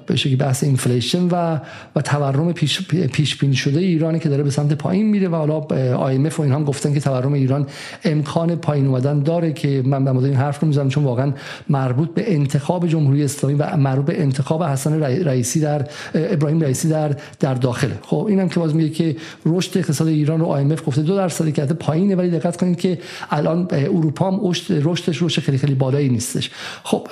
به 0.05 0.15
شکلی 0.15 0.35
بحث 0.35 0.63
inflation 0.63 1.27
و 1.31 1.59
و 1.95 2.01
تورم 2.01 2.53
پیش, 2.53 2.87
پیش 2.87 3.37
بینی 3.37 3.55
شده 3.55 3.79
ایرانی 3.79 4.19
که 4.19 4.29
داره 4.29 4.43
به 4.43 4.49
سمت 4.49 4.73
پایین 4.73 5.09
میره 5.09 5.27
و 5.27 5.35
حالا 5.35 5.59
آی 5.95 6.17
و 6.17 6.41
اینها 6.41 6.57
هم 6.57 6.63
گفتن 6.63 6.93
که 6.93 6.99
تورم 6.99 7.33
ایران 7.33 7.67
امکان 8.03 8.55
پایین 8.55 8.87
اومدن 8.87 9.19
داره 9.19 9.53
که 9.53 9.81
من 9.85 10.05
به 10.05 10.11
این 10.11 10.33
حرف 10.33 10.59
رو 10.59 10.67
می‌زنم 10.67 10.89
چون 10.89 11.03
واقعا 11.03 11.33
مربوط 11.69 12.13
به 12.13 12.33
انتخاب 12.33 12.87
جمهوری 12.87 13.23
اسلامی 13.23 13.55
و 13.55 13.77
مربوط 13.77 14.05
به 14.05 14.21
انتخاب 14.21 14.63
حسن 14.63 14.99
رئیسی 15.03 15.59
در 15.59 15.87
ابراهیم 16.13 16.61
رئیسی 16.61 16.89
در 16.89 17.15
در 17.39 17.53
داخله. 17.53 17.99
خب 18.01 18.25
اینم 18.29 18.49
که 18.49 18.59
باز 18.59 18.75
میگه 18.75 18.89
که 18.89 19.15
رشد 19.45 19.77
اقتصاد 19.77 20.07
ایران 20.07 20.39
رو 20.39 20.45
آی 20.45 20.75
گفته 20.75 21.01
دو 21.01 21.15
درصد 21.15 21.53
که 21.53 21.65
پایینه 21.65 22.15
ولی 22.15 22.29
دقت 22.29 22.57
کنید 22.57 22.79
که 22.79 22.97
الان 23.29 23.67
اروپا 23.71 24.31
هم 24.31 24.49
رشدش 24.69 25.21
رشد 25.21 25.41
خیلی 25.41 25.57
خیلی 25.57 25.75
بالایی 25.75 26.09
نیستش. 26.09 26.51
خب 26.83 27.07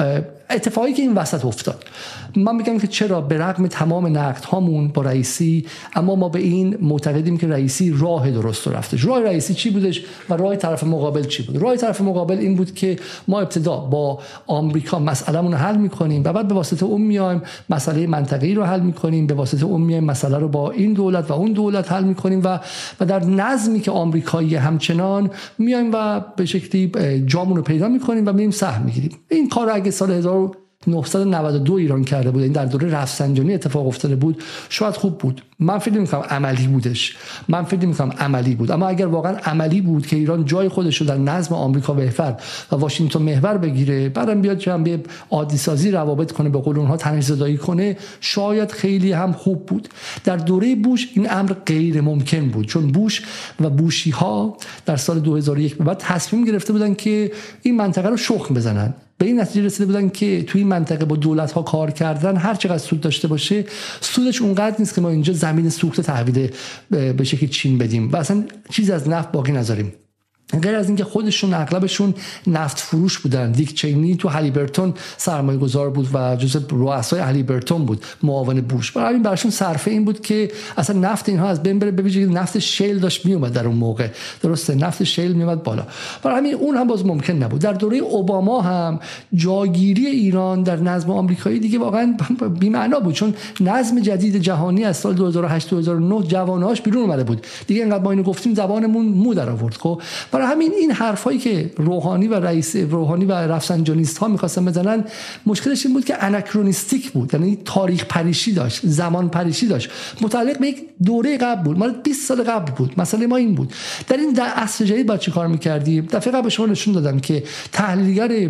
اتفاقی 0.49 0.93
که 0.93 1.01
این 1.01 1.13
وسط 1.13 1.45
افتاد. 1.45 1.83
من 2.35 2.55
میگم 2.55 2.79
که 2.79 2.87
چرا؟ 2.87 3.21
به 3.21 3.37
رغم 3.37 3.67
تمام 3.67 4.17
نقد 4.17 4.43
هامون 4.43 4.87
با 4.87 5.01
رئیسی 5.01 5.65
اما 5.95 6.15
ما 6.15 6.29
به 6.29 6.39
این 6.39 6.77
معتقدیم 6.81 7.37
که 7.37 7.47
رئیسی 7.47 7.95
راه 7.99 8.31
درست 8.31 8.67
رو 8.67 8.73
رفتش 8.73 9.05
راه 9.05 9.21
رئیسی 9.21 9.53
چی 9.53 9.69
بودش 9.69 10.03
و 10.29 10.33
راه 10.33 10.55
طرف 10.55 10.83
مقابل 10.83 11.23
چی 11.23 11.43
بود؟ 11.43 11.57
راه 11.57 11.75
طرف 11.75 12.01
مقابل 12.01 12.37
این 12.37 12.55
بود 12.55 12.73
که 12.73 12.99
ما 13.27 13.39
ابتدا 13.39 13.77
با 13.77 14.19
آمریکا 14.47 14.99
مسئلهمون 14.99 15.51
رو 15.51 15.57
حل 15.57 15.77
می‌کنیم 15.77 16.21
و 16.25 16.33
بعد 16.33 16.47
به 16.47 16.55
واسطه 16.55 16.85
اون 16.85 17.01
میایم 17.01 17.41
مسئله 17.69 18.07
منطقه‌ای 18.07 18.53
رو 18.53 18.63
حل 18.63 18.79
می‌کنیم 18.79 19.27
به 19.27 19.33
واسطه 19.33 19.65
اون 19.65 19.81
میایم 19.81 20.03
مسئله 20.03 20.37
رو 20.37 20.47
با 20.47 20.71
این 20.71 20.93
دولت 20.93 21.31
و 21.31 21.33
اون 21.33 21.51
دولت 21.51 21.91
حل 21.91 22.03
می‌کنیم 22.03 22.41
و 22.43 22.59
و 22.99 23.05
در 23.05 23.25
نظمی 23.25 23.79
که 23.79 23.91
آمریکایی 23.91 24.55
همچنان 24.55 25.29
میایم 25.57 25.89
و 25.93 26.21
به 26.35 26.45
شکلی 26.45 26.91
جامون 27.25 27.57
رو 27.57 27.63
پیدا 27.63 27.87
می‌کنیم 27.87 28.27
و 28.27 28.33
میایم 28.33 28.51
سهم 28.51 28.81
می‌گیریم. 28.81 29.11
این 29.29 29.49
کار 29.49 29.69
اگه 29.69 29.91
سال 29.91 30.21
992 30.87 31.73
ایران 31.73 32.03
کرده 32.03 32.31
بود 32.31 32.43
این 32.43 32.51
در 32.51 32.65
دوره 32.65 32.89
رفسنجانی 32.89 33.53
اتفاق 33.53 33.87
افتاده 33.87 34.15
بود. 34.15 34.43
شاید 34.69 34.95
خوب 34.95 35.17
بود. 35.17 35.41
من 35.59 35.77
فکر 35.77 35.93
نمی‌کنم 35.93 36.21
عملی 36.21 36.67
بودش. 36.67 37.17
من 37.47 37.63
فکر 37.63 37.79
نمی‌کنم 37.79 38.11
عملی 38.19 38.55
بود. 38.55 38.71
اما 38.71 38.87
اگر 38.87 39.05
واقعا 39.05 39.31
عملی 39.31 39.81
بود 39.81 40.07
که 40.07 40.15
ایران 40.15 40.45
جای 40.45 40.69
خودش 40.69 40.97
رو 40.97 41.07
در 41.07 41.17
نظم 41.17 41.55
آمریکا 41.55 41.93
محور 41.93 42.37
و 42.71 42.75
واشنگتن 42.75 43.21
محور 43.21 43.57
بگیره 43.57 44.09
بعدم 44.09 44.41
بیاد 44.41 44.57
جنبه 44.57 44.99
عادی 45.31 45.57
سازی 45.57 45.91
روابط 45.91 46.31
کنه 46.31 46.49
به 46.49 46.59
قول 46.59 46.79
اونها 46.79 46.97
تنش 46.97 47.23
زدایی 47.23 47.57
کنه 47.57 47.97
شاید 48.21 48.71
خیلی 48.71 49.11
هم 49.11 49.31
خوب 49.31 49.65
بود. 49.65 49.89
در 50.23 50.37
دوره 50.37 50.75
بوش 50.75 51.07
این 51.13 51.27
امر 51.31 51.53
غیر 51.65 52.01
ممکن 52.01 52.49
بود. 52.49 52.65
چون 52.65 52.87
بوش 52.87 53.21
و 53.59 53.69
بوشی 53.69 54.09
ها 54.09 54.57
در 54.85 54.95
سال 54.95 55.19
2001 55.19 55.77
بعد 55.77 55.97
تصمیم 55.97 56.45
گرفته 56.45 56.73
بودن 56.73 56.93
که 56.93 57.31
این 57.61 57.77
منطقه 57.77 58.09
رو 58.09 58.17
شخم 58.17 58.53
بزنن. 58.53 58.93
به 59.19 59.25
این 59.25 59.39
نتیجه 59.39 59.65
رسیده 59.65 59.85
بودن 59.85 60.09
که 60.09 60.43
توی 60.43 60.61
این 60.61 60.67
منطقه 60.67 61.05
با 61.05 61.15
دولت 61.15 61.51
ها 61.51 61.61
کار 61.61 61.91
کردن 61.91 62.37
هر 62.37 62.55
چقدر 62.55 62.77
سود 62.77 63.01
داشته 63.01 63.27
باشه 63.27 63.65
سودش 64.01 64.41
اونقدر 64.41 64.75
نیست 64.79 64.95
که 64.95 65.01
ما 65.01 65.09
اینجا 65.09 65.33
زمین 65.33 65.69
سوخت 65.69 66.01
تحویل 66.01 66.49
به 66.89 67.23
شکل 67.23 67.47
چین 67.47 67.77
بدیم. 67.77 68.11
و 68.11 68.15
اصلا 68.15 68.43
چیز 68.69 68.89
از 68.89 69.09
نفت 69.09 69.31
باقی 69.31 69.51
نذاریم. 69.51 69.93
غیر 70.53 70.75
از 70.75 70.87
اینکه 70.87 71.03
خودشون 71.03 71.53
اغلبشون 71.53 72.13
نفت 72.47 72.79
فروش 72.79 73.19
بودن. 73.19 73.51
دیک 73.51 73.75
چینی 73.75 74.15
تو 74.15 74.29
هلیبرتون 74.29 74.93
سرمایه 75.17 75.59
گذار 75.59 75.89
بود 75.89 76.09
و 76.13 76.35
جزء 76.35 76.59
رؤسای 76.69 77.19
هلیبرتون 77.19 77.85
بود 77.85 78.05
معاون 78.23 78.61
بوش 78.61 78.91
برای 78.91 79.13
این 79.13 79.23
براشون 79.23 79.51
صرفه 79.51 79.91
این 79.91 80.05
بود 80.05 80.21
که 80.21 80.51
اصلا 80.77 80.99
نفت 80.99 81.29
اینها 81.29 81.47
از 81.47 81.63
بین 81.63 81.79
بره 81.79 81.91
ببینید 81.91 82.37
نفت 82.37 82.59
شیل 82.59 82.99
داشت 82.99 83.25
میومد 83.25 83.53
در 83.53 83.67
اون 83.67 83.75
موقع. 83.75 84.07
درسته؟ 84.41 84.75
نفت 84.75 85.03
شیل 85.03 85.33
میومد 85.33 85.63
بالا. 85.63 85.83
برای 86.23 86.37
همین 86.37 86.53
اون 86.53 86.77
هم 86.77 86.87
باز 86.87 87.05
ممکن 87.05 87.33
نبود. 87.33 87.61
در 87.61 87.73
دوره 87.73 87.97
اوباما 87.97 88.61
هم 88.61 88.99
جاگیری 89.33 90.05
ایران 90.05 90.63
در 90.63 90.75
نظم 90.75 91.11
آمریکایی 91.11 91.59
دیگه 91.59 91.79
واقعا 91.79 92.17
بی 92.59 92.69
معنا 92.69 92.99
بود 92.99 93.13
چون 93.13 93.33
نظم 93.59 93.99
جدید 93.99 94.37
جهانی 94.37 94.83
از 94.83 94.97
سال 94.97 95.13
2008 95.13 95.69
2009 95.69 96.23
جوانهاش 96.23 96.81
بیرون 96.81 97.03
اومده 97.03 97.23
بود. 97.23 97.47
دیگه 97.67 97.83
انقدر 97.83 98.03
ما 98.03 98.11
اینو 98.11 98.23
گفتیم 98.23 98.53
زبانمون 98.53 99.05
مو 99.05 99.33
در 99.33 99.49
آورد 99.49 99.73
خب؟ 99.73 100.01
برای 100.39 100.51
همین 100.51 100.71
این 100.79 100.91
حرفایی 100.91 101.39
که 101.39 101.71
روحانی 101.77 102.27
و 102.27 102.33
رئیس 102.33 102.75
روحانی 102.75 103.25
و 103.25 103.31
رفسنجانیست 103.31 104.17
ها 104.17 104.27
می‌خواستن 104.27 104.65
بزنن 104.65 105.03
مشکلش 105.45 105.85
این 105.85 105.95
بود 105.95 106.05
که 106.05 106.23
اناکرونیستیک 106.23 107.11
بود 107.11 107.33
یعنی 107.33 107.57
تاریخ 107.65 108.05
پریشی 108.05 108.51
داشت 108.51 108.81
زمان 108.83 109.29
پریشی 109.29 109.67
داشت. 109.67 109.89
متعلق 110.21 110.59
به 110.59 110.67
یک 110.67 110.77
دوره 111.05 111.37
قبل 111.37 111.63
بود 111.63 111.77
مال 111.77 111.91
20 112.03 112.27
سال 112.27 112.43
قبل 112.43 112.71
بود. 112.71 112.93
مثلا 112.97 113.27
ما 113.27 113.35
این 113.35 113.55
بود. 113.55 113.73
در 114.07 114.17
این 114.17 114.33
در 114.33 114.45
عصر 114.45 114.85
جدید 114.85 115.07
با 115.07 115.17
چی 115.17 115.31
کار 115.31 115.47
می‌کردیم؟ 115.47 116.07
دفعه 116.11 116.33
قبل 116.33 116.49
شما 116.49 116.65
نشون 116.65 116.93
دادم 116.93 117.19
که 117.19 117.43
تحلیلگر 117.71 118.49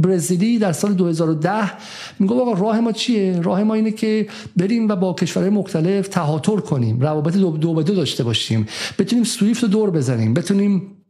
برزیلی 0.00 0.58
در 0.58 0.72
سال 0.72 0.94
2010 0.94 1.72
میگه 2.18 2.34
آقا 2.34 2.52
راه 2.52 2.80
ما 2.80 2.92
چیه؟ 2.92 3.40
راه 3.40 3.62
ما 3.62 3.74
اینه 3.74 3.90
که 3.90 4.26
بریم 4.56 4.88
و 4.88 4.96
با 4.96 5.12
کشورهای 5.12 5.50
مختلف 5.50 6.08
تهاتر 6.08 6.56
کنیم 6.56 7.00
روابط 7.00 7.36
دو 7.36 7.74
به 7.74 7.82
دو 7.82 7.94
داشته 7.94 8.24
باشیم. 8.24 8.66
بتونیم 8.98 9.24
سویفت 9.24 9.62
رو 9.62 9.68
دور 9.68 9.90
بزنیم. 9.90 10.34
بتونیم 10.34 11.01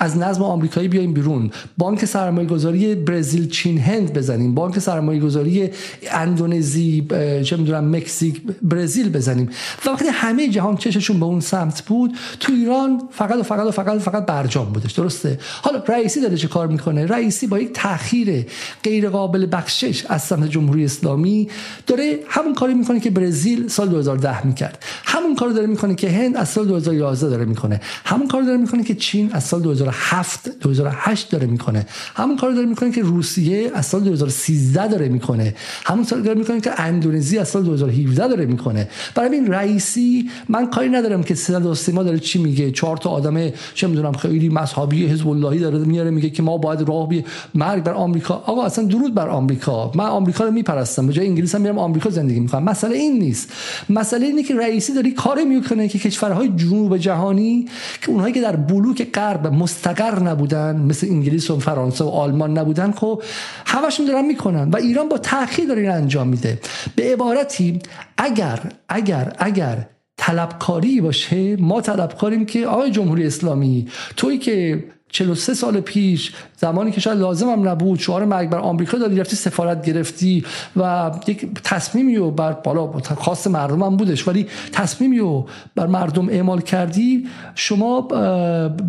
از 0.00 0.18
نظم 0.18 0.42
آمریکایی 0.42 0.88
بیایم 0.88 1.12
بیرون. 1.12 1.50
بانک 1.78 2.04
سرمایه 2.04 2.48
گذاری 2.48 2.94
برزیل 2.94 3.48
چین 3.48 3.78
هند 3.78 4.12
بزنیم. 4.12 4.54
بانک 4.54 4.78
سرمایه 4.78 5.20
گذاری 5.20 5.70
اندونزی 6.10 7.06
چه 7.44 7.56
می‌دونم 7.56 7.96
مکزیک 7.96 8.42
برزیل 8.62 9.08
بزنیم. 9.08 9.50
و 9.86 9.90
وقتی 9.90 10.08
همه 10.08 10.48
جهان 10.48 10.76
چششون 10.76 11.20
به 11.20 11.26
اون 11.26 11.40
سمت 11.40 11.82
بود 11.82 12.14
تو 12.40 12.52
ایران 12.52 13.02
فقط 13.10 13.38
و 13.38 13.42
فقط 13.42 13.66
و 13.66 13.70
فقط 13.70 13.96
و 13.96 13.98
فقط 13.98 14.26
برجام 14.26 14.72
بودش. 14.72 14.92
درسته؟ 14.92 15.38
حالا 15.62 15.82
رئیسی 15.88 16.20
داره 16.20 16.36
چه 16.36 16.48
کار 16.48 16.66
می‌کنه؟ 16.66 17.06
رئیسی 17.06 17.46
با 17.46 17.58
یک 17.58 17.70
تاخیر 17.74 18.46
غیر 18.82 19.08
قابل 19.08 19.46
بخشش 19.52 20.04
از 20.08 20.22
سمت 20.22 20.50
جمهوری 20.50 20.84
اسلامی 20.84 21.48
داره 21.86 22.18
همون 22.28 22.54
کاری 22.54 22.74
می‌کنه 22.74 23.00
که 23.00 23.10
برزیل 23.10 23.68
سال 23.68 23.88
2010 23.88 24.46
می‌کرد. 24.46 24.84
همون 25.04 25.34
کارو 25.34 25.52
داره 25.52 25.66
می‌کنه 25.66 25.94
که 25.94 26.10
هند 26.10 26.36
از 26.36 26.48
سال 26.48 26.66
2011 26.66 27.28
داره 27.28 27.44
می‌کنه. 27.44 27.80
همون 28.04 28.28
کارو 28.28 28.44
داره 28.44 28.56
می‌کنه 28.56 28.84
که 28.84 28.94
چین 28.94 29.30
از 29.32 29.44
سال 29.44 29.59
سال 29.60 29.74
2007 29.74 30.48
2008 30.60 31.30
داره 31.30 31.46
می‌کنه. 31.46 31.86
همون 32.14 32.36
کار 32.36 32.50
داره 32.52 32.66
می‌کنه 32.66 32.90
که 32.90 33.02
روسیه 33.02 33.70
از 33.74 33.86
سال 33.86 34.00
2013 34.00 34.88
داره 34.88 35.08
می‌کنه. 35.08 35.54
همون 35.84 36.04
سال 36.04 36.22
داره 36.22 36.38
می‌کنه 36.38 36.60
که 36.60 36.80
اندونزی 36.80 37.38
از 37.38 37.48
سال 37.48 37.62
2017 37.62 38.28
داره 38.28 38.46
می‌کنه. 38.46 38.88
برای 39.14 39.34
این 39.34 39.52
رئیسی 39.52 40.30
من 40.48 40.70
کاری 40.70 40.88
ندارم 40.88 41.22
که 41.22 41.34
صدا 41.34 41.74
سیما 41.74 42.02
داره 42.02 42.18
چی 42.18 42.38
میگه. 42.38 42.70
چهار 42.70 42.96
تا 42.96 43.10
آدم 43.10 43.50
چه 43.74 43.86
می‌دونم 43.86 44.12
خیلی 44.12 44.48
مذهبی 44.48 45.06
حزب 45.06 45.28
اللهی 45.28 45.58
داره 45.58 45.78
میاره 45.78 46.10
میگه 46.10 46.30
که 46.30 46.42
ما 46.42 46.58
باید 46.58 46.88
راه 46.88 47.08
بی 47.08 47.24
مرگ 47.54 47.82
بر 47.84 47.92
آمریکا. 47.92 48.34
آقا 48.34 48.64
اصلا 48.64 48.84
درود 48.84 49.14
بر 49.14 49.28
آمریکا. 49.28 49.92
من 49.94 50.06
آمریکا 50.06 50.44
رو 50.44 50.50
میپرستم. 50.50 51.06
به 51.06 51.12
جای 51.12 51.26
انگلیس 51.26 51.54
هم 51.54 51.60
میرم 51.60 51.78
آمریکا 51.78 52.10
زندگی 52.10 52.40
می‌کنم. 52.40 52.62
مسئله 52.62 52.96
این 52.96 53.18
نیست. 53.18 53.52
مسئله 53.90 54.26
اینه 54.26 54.42
که 54.42 54.54
رئیسی 54.54 54.94
داری 54.94 55.12
کاری 55.12 55.44
می‌کنه 55.44 55.88
که 55.88 55.98
کشورهای 55.98 56.48
جنوب 56.48 56.96
جهانی 56.96 57.66
که 58.02 58.10
اونهایی 58.10 58.34
که 58.34 58.40
در 58.40 58.56
بلوک 58.56 59.10
غرب 59.14 59.49
مستقر 59.50 60.22
نبودن 60.22 60.76
مثل 60.76 61.06
انگلیس 61.06 61.50
و 61.50 61.58
فرانسه 61.58 62.04
و 62.04 62.08
آلمان 62.08 62.58
نبودن 62.58 62.92
خب 62.92 63.22
همشون 63.66 64.06
دارن 64.06 64.24
می‌کنن 64.24 64.70
و 64.70 64.76
ایران 64.76 65.08
با 65.08 65.18
تاخیر 65.18 65.66
داره 65.68 65.92
انجام 65.92 66.28
میده. 66.28 66.58
به 66.96 67.12
عبارتی 67.12 67.78
اگر 68.18 68.60
اگر 68.88 69.32
اگر 69.38 69.86
طلبکاری 70.16 71.00
باشه 71.00 71.56
ما 71.56 71.80
طلبکاریم 71.80 72.46
که 72.46 72.66
آقای 72.66 72.90
جمهوری 72.90 73.26
اسلامی 73.26 73.88
تویی 74.16 74.38
که 74.38 74.84
43 75.12 75.54
سال 75.54 75.80
پیش 75.80 76.32
زمانی 76.56 76.90
که 76.90 77.00
شاید 77.00 77.18
لازم 77.18 77.48
هم 77.48 77.68
نبود 77.68 77.98
شعار 77.98 78.24
مرگ 78.24 78.50
بر 78.50 78.58
آمریکا 78.58 78.98
دادی 78.98 79.20
رفتی 79.20 79.36
سفارت 79.36 79.86
گرفتی 79.86 80.44
و 80.76 81.10
یک 81.26 81.48
تصمیمی 81.64 82.16
رو 82.16 82.30
بر 82.30 82.52
بالا 82.52 82.86
خاص 83.18 83.46
مردم 83.46 83.82
هم 83.82 83.96
بودش 83.96 84.28
ولی 84.28 84.46
تصمیمی 84.72 85.18
رو 85.18 85.46
بر 85.74 85.86
مردم 85.86 86.28
اعمال 86.28 86.60
کردی 86.60 87.28
شما 87.54 88.00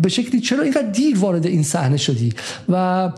به 0.02 0.08
شکلی 0.08 0.40
چرا 0.40 0.62
اینقدر 0.62 0.90
دیر 0.90 1.18
وارد 1.18 1.46
این 1.46 1.62
صحنه 1.62 1.96
شدی؟ 1.96 2.32
و 2.68 3.10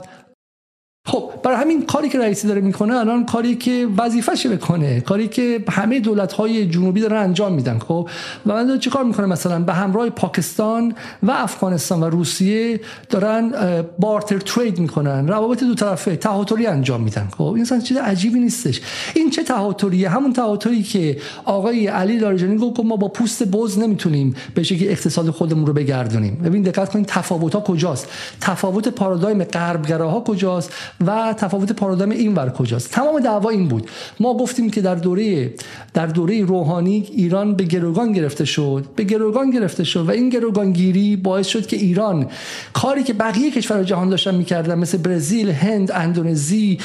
خب 1.06 1.30
برای 1.42 1.56
همین 1.56 1.86
کاری 1.86 2.08
که 2.08 2.18
رئیسی 2.18 2.48
داره 2.48 2.60
می‌کنه 2.60 2.96
الان 2.96 3.26
کاری 3.26 3.54
که 3.54 3.88
وظیفه‌ش 3.96 4.46
بکنه 4.46 5.00
کاری 5.00 5.28
که 5.28 5.64
همه 5.70 6.00
دولت 6.00 6.32
های 6.32 6.66
جنوبی 6.66 7.00
دارن 7.00 7.22
انجام 7.22 7.52
میدن 7.52 7.78
خب؟ 7.78 8.08
و 8.46 8.52
من 8.52 8.78
چه 8.78 8.90
کار 8.90 9.04
می‌کنه 9.04 9.26
مثلا 9.26 9.58
به 9.58 9.72
همراه 9.72 10.10
پاکستان 10.10 10.94
و 11.22 11.30
افغانستان 11.30 12.02
و 12.02 12.04
روسیه 12.04 12.80
دارن 13.10 13.52
بارتر 13.98 14.38
ترید 14.38 14.78
می‌کنن 14.78 15.28
روابط 15.28 15.64
دو 15.64 15.74
طرفه 15.74 16.16
تهاتری 16.16 16.66
انجام 16.66 17.00
میدن 17.00 17.28
خب؟ 17.38 17.42
این 17.42 17.62
اصلا 17.62 17.80
چیز 17.80 17.96
عجیبی 17.96 18.40
نیستش. 18.40 18.80
این 19.14 19.30
چه 19.30 19.42
تهاتریه؟ 19.42 20.08
همون 20.08 20.32
تهاتری 20.32 20.82
که 20.82 21.16
آقای 21.44 21.86
علی 21.86 22.18
لاریجانی 22.18 22.56
گفت 22.56 22.80
ما 22.80 22.96
با 22.96 23.08
پوست 23.08 23.42
بز 23.42 23.78
نمی‌تونیم 23.78 24.34
به 24.54 24.62
شکلی 24.62 24.88
اقتصاد 24.88 25.30
خودمون 25.30 25.66
رو 25.66 25.72
بگردونیم. 25.72 26.34
ببین 26.34 26.62
دقت 26.62 26.90
کنید 26.92 27.06
تفاوت 27.06 27.54
ها 27.54 27.60
کجاست. 27.60 28.08
تفاوت 28.40 28.88
پارادایم 28.88 29.44
غربگراها 29.44 30.20
کجاست؟ 30.20 30.72
و 31.06 31.34
تفاوت 31.38 31.72
پارادایم 31.72 32.10
این 32.10 32.34
ور 32.34 32.50
کجاست؟ 32.50 32.90
تمام 32.90 33.20
دعوا 33.20 33.50
این 33.50 33.68
بود. 33.68 33.90
ما 34.20 34.36
گفتیم 34.36 34.70
که 34.70 34.80
در 34.80 34.94
دوره 34.94 35.54
در 35.94 36.06
دوره 36.06 36.44
روحانی 36.44 37.08
ایران 37.12 37.54
به 37.54 37.64
گروگان 37.64 38.12
گرفته 38.12 38.44
شد. 38.44 38.84
به 38.96 39.04
گروگان 39.04 39.50
گرفته 39.50 39.84
شد 39.84 40.08
و 40.08 40.10
این 40.10 40.28
گروگانگیری 40.28 41.16
باعث 41.16 41.46
شد 41.46 41.66
که 41.66 41.76
ایران 41.76 42.26
کاری 42.72 43.02
که 43.02 43.12
بقیه 43.12 43.50
کشور 43.50 43.82
جهان 43.82 44.08
داشتن 44.08 44.34
می‌کردن 44.34 44.78
مثل 44.78 44.98
برزیل 44.98 45.50
هند 45.50 45.90
اندونزی 45.92 46.78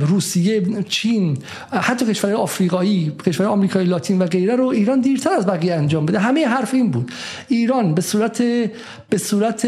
روسیه 0.00 0.82
چین 0.88 1.38
حتی 1.72 2.06
کشور 2.06 2.32
آفریقایی 2.32 3.12
کشور 3.26 3.46
آمریکای 3.46 3.84
لاتین 3.84 4.18
و 4.18 4.26
غیره 4.26 4.56
رو 4.56 4.66
ایران 4.66 5.00
دیرتر 5.00 5.30
از 5.30 5.46
بقیه 5.46 5.74
انجام 5.74 6.06
بده. 6.06 6.18
همه 6.18 6.46
حرف 6.46 6.74
این 6.74 6.90
بود. 6.90 7.10
ایران 7.48 7.94
به 7.94 8.02
صورت 8.02 8.42
به 9.10 9.18
صورت 9.18 9.66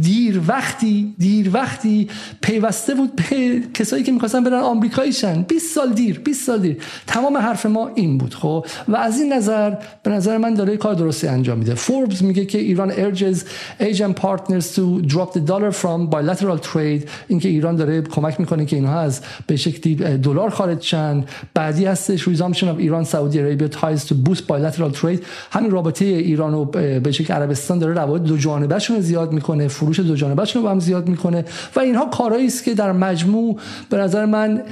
دیر 0.00 0.40
وقتی 0.48 1.14
دیر 1.18 1.50
وقتی 1.52 2.08
پیوسته 2.40 2.94
بود 2.94 3.16
به 3.16 3.62
کسایی 3.74 4.02
که 4.02 4.12
می‌خواستن 4.12 4.44
برن 4.44 4.60
آمریکاییشن. 4.60 5.42
20 5.42 5.74
سال 5.74 5.92
دیر 5.92 6.20
20 6.20 6.46
سال 6.46 6.58
دیر. 6.58 6.76
تمام 7.06 7.36
حرف 7.36 7.66
ما 7.66 7.90
این 7.94 8.18
بود 8.18 8.34
خب؟ 8.34 8.66
و 8.88 8.96
از 8.96 9.20
این 9.20 9.32
نظر 9.32 9.74
به 10.02 10.10
نظر 10.10 10.38
من 10.38 10.54
داره 10.54 10.76
کار 10.76 10.94
درستی 10.94 11.26
انجام 11.26 11.58
میده. 11.58 11.74
فوربس 11.74 12.22
میگه 12.22 12.44
که 12.44 12.58
ایران 12.58 12.92
urges 12.92 13.38
Asian 13.80 14.20
partners 14.22 14.64
to 14.76 15.08
drop 15.08 15.32
the 15.32 15.40
dollar 15.50 15.72
from 15.82 16.10
bilateral 16.14 16.58
trade. 16.72 17.08
اینکه 17.28 17.48
ایران 17.48 17.76
داره 17.76 18.02
کمک 18.02 18.40
می‌کنه 18.40 18.66
که 18.66 18.76
اینها 18.76 19.00
از 19.00 19.20
به 19.46 19.56
شکلی 19.56 19.94
دلار 19.94 20.50
خارج 20.50 20.82
شن. 20.82 21.24
بعدی 21.54 21.84
هستش 21.84 22.28
resumption 22.28 22.64
of 22.64 22.78
ایران 22.78 23.04
سعودی 23.04 23.38
عربی 23.38 23.68
ties 23.68 24.00
to 24.00 24.14
boost 24.28 24.40
bilateral 24.40 24.96
trade. 25.02 25.18
همین 25.50 25.70
رابطه 25.70 26.04
ایران 26.04 26.54
و 26.54 26.64
به 27.00 27.12
شکل 27.12 27.34
عربستان 27.34 27.78
داره 27.78 27.94
روابط 27.94 28.22
دو 28.22 28.36
جانبه 28.36 28.78
زیاد 28.78 29.32
می‌کنه. 29.32 29.68
فروش 29.68 30.00
دو 30.00 30.16
جانبه 30.16 30.44
رو 30.54 30.68
هم 30.68 30.80
زیاد 30.80 31.08
می‌کنه. 31.08 31.44
و 31.76 31.80
اینها 31.80 32.06
کارهایی 32.16 32.46
است 32.46 32.64
که 32.64 32.74
در 32.74 32.92
مجموع 32.92 33.56
به 33.90 33.96
نظر 33.96 34.26
من 34.26 34.62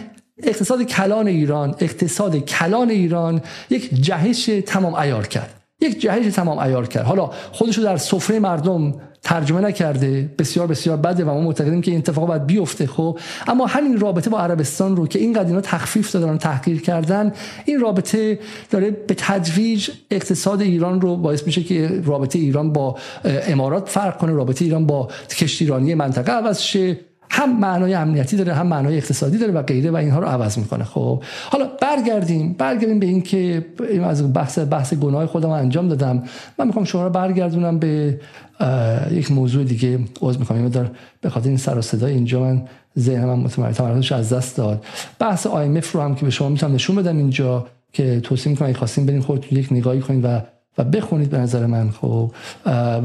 اقتصاد 0.42 0.82
کلان 0.82 1.28
ایران 1.28 1.74
اقتصاد 1.78 2.36
کلان 2.36 2.90
ایران 2.90 3.40
یک 3.70 3.94
جهش 3.94 4.50
تمام 4.66 4.94
ایار 4.94 5.26
کرد. 5.26 5.50
یک 5.80 6.00
جهش 6.00 6.34
تمام 6.34 6.58
ایار 6.58 6.86
کرد. 6.86 7.04
حالا 7.04 7.30
خودش 7.52 7.78
رو 7.78 7.84
در 7.84 7.96
سفره 7.96 8.38
مردم 8.38 8.94
ترجمه 9.22 9.60
نکرده 9.60 10.30
بسیار 10.38 10.66
بسیار 10.66 10.96
بده 10.96 11.24
و 11.24 11.26
ما 11.26 11.40
معتقدیم 11.40 11.80
که 11.80 11.90
این 11.90 12.00
اتفاق 12.00 12.28
باید 12.28 12.46
بیفته 12.46 12.86
خب؟ 12.86 13.18
اما 13.48 13.66
همین 13.66 14.00
رابطه 14.00 14.30
با 14.30 14.38
عربستان 14.38 14.96
رو 14.96 15.06
که 15.06 15.18
اینقدر 15.18 15.46
اینا 15.46 15.60
تخفیف 15.60 16.12
دادن 16.12 16.38
تحقیر 16.38 16.82
کردن 16.82 17.32
این 17.64 17.80
رابطه 17.80 18.38
داره 18.70 18.90
به 18.90 19.14
تدریج 19.14 19.90
اقتصاد 20.10 20.60
ایران 20.60 21.00
رو 21.00 21.16
باعث 21.16 21.46
میشه 21.46 21.62
که 21.62 22.02
رابطه 22.04 22.38
ایران 22.38 22.72
با 22.72 22.96
امارات 23.24 23.88
فرق 23.88 24.18
کنه 24.18 24.32
رابطه 24.32 24.64
ایران 24.64 24.86
با 24.86 25.08
کشتیرانی 25.38 25.94
منطقه. 25.94 26.32
عوض 26.32 26.60
شه. 26.60 27.11
هم 27.34 27.60
معنای 27.60 27.94
امنیتی 27.94 28.36
داره 28.36 28.54
هم 28.54 28.66
معنای 28.66 28.96
اقتصادی 28.96 29.38
داره 29.38 29.52
و 29.52 29.62
غیره 29.62 29.90
و 29.90 29.96
اینها 29.96 30.18
رو 30.18 30.26
عوض 30.26 30.58
می‌کنه. 30.58 30.84
خب 30.84 31.22
حالا 31.50 31.66
برگردیم 31.80 32.52
برگردیم 32.52 32.98
به 32.98 33.06
اینکه 33.06 33.64
از 34.04 34.32
بحث 34.32 34.58
بحث 34.70 34.94
گناه 34.94 35.26
خودم 35.26 35.50
انجام 35.50 35.88
دادم. 35.88 36.22
من 36.58 36.66
می‌خوام 36.66 36.84
شما 36.84 37.04
رو 37.04 37.10
برگردونم 37.10 37.78
به 37.78 38.20
یک 39.10 39.32
موضوع 39.32 39.64
دیگه 39.64 39.98
عذر 40.20 40.38
می‌خوام. 40.38 40.68
دار 40.68 40.90
به 41.20 41.30
خاطر 41.30 41.48
این 41.48 41.58
سر 41.58 41.78
و 41.78 41.82
صدا 41.82 42.06
اینجا 42.06 42.40
من 42.40 42.62
ذهنم 42.98 43.38
متمرکز 43.38 43.76
تمرکزش 43.76 44.12
از 44.12 44.32
دست 44.32 44.56
داد. 44.56 44.84
بحث 45.18 45.46
IMF 45.46 45.86
رو 45.86 46.00
هم 46.00 46.14
که 46.14 46.24
به 46.24 46.30
شما 46.30 46.48
می‌تونم 46.48 46.74
نشون 46.74 46.96
بدم 46.96 47.16
اینجا 47.16 47.66
که 47.92 48.20
توصیه 48.20 48.50
می‌کنم 48.50 48.68
اگه 48.68 48.78
خواستین 48.78 49.06
برین 49.06 49.20
خودتون 49.20 49.58
یک 49.58 49.72
نگاهی 49.72 50.00
کنید 50.00 50.24
و 50.24 50.40
و 50.78 50.84
بخونید 50.84 51.30
به 51.30 51.38
نظر 51.38 51.66
من 51.66 51.90
خب. 51.90 52.30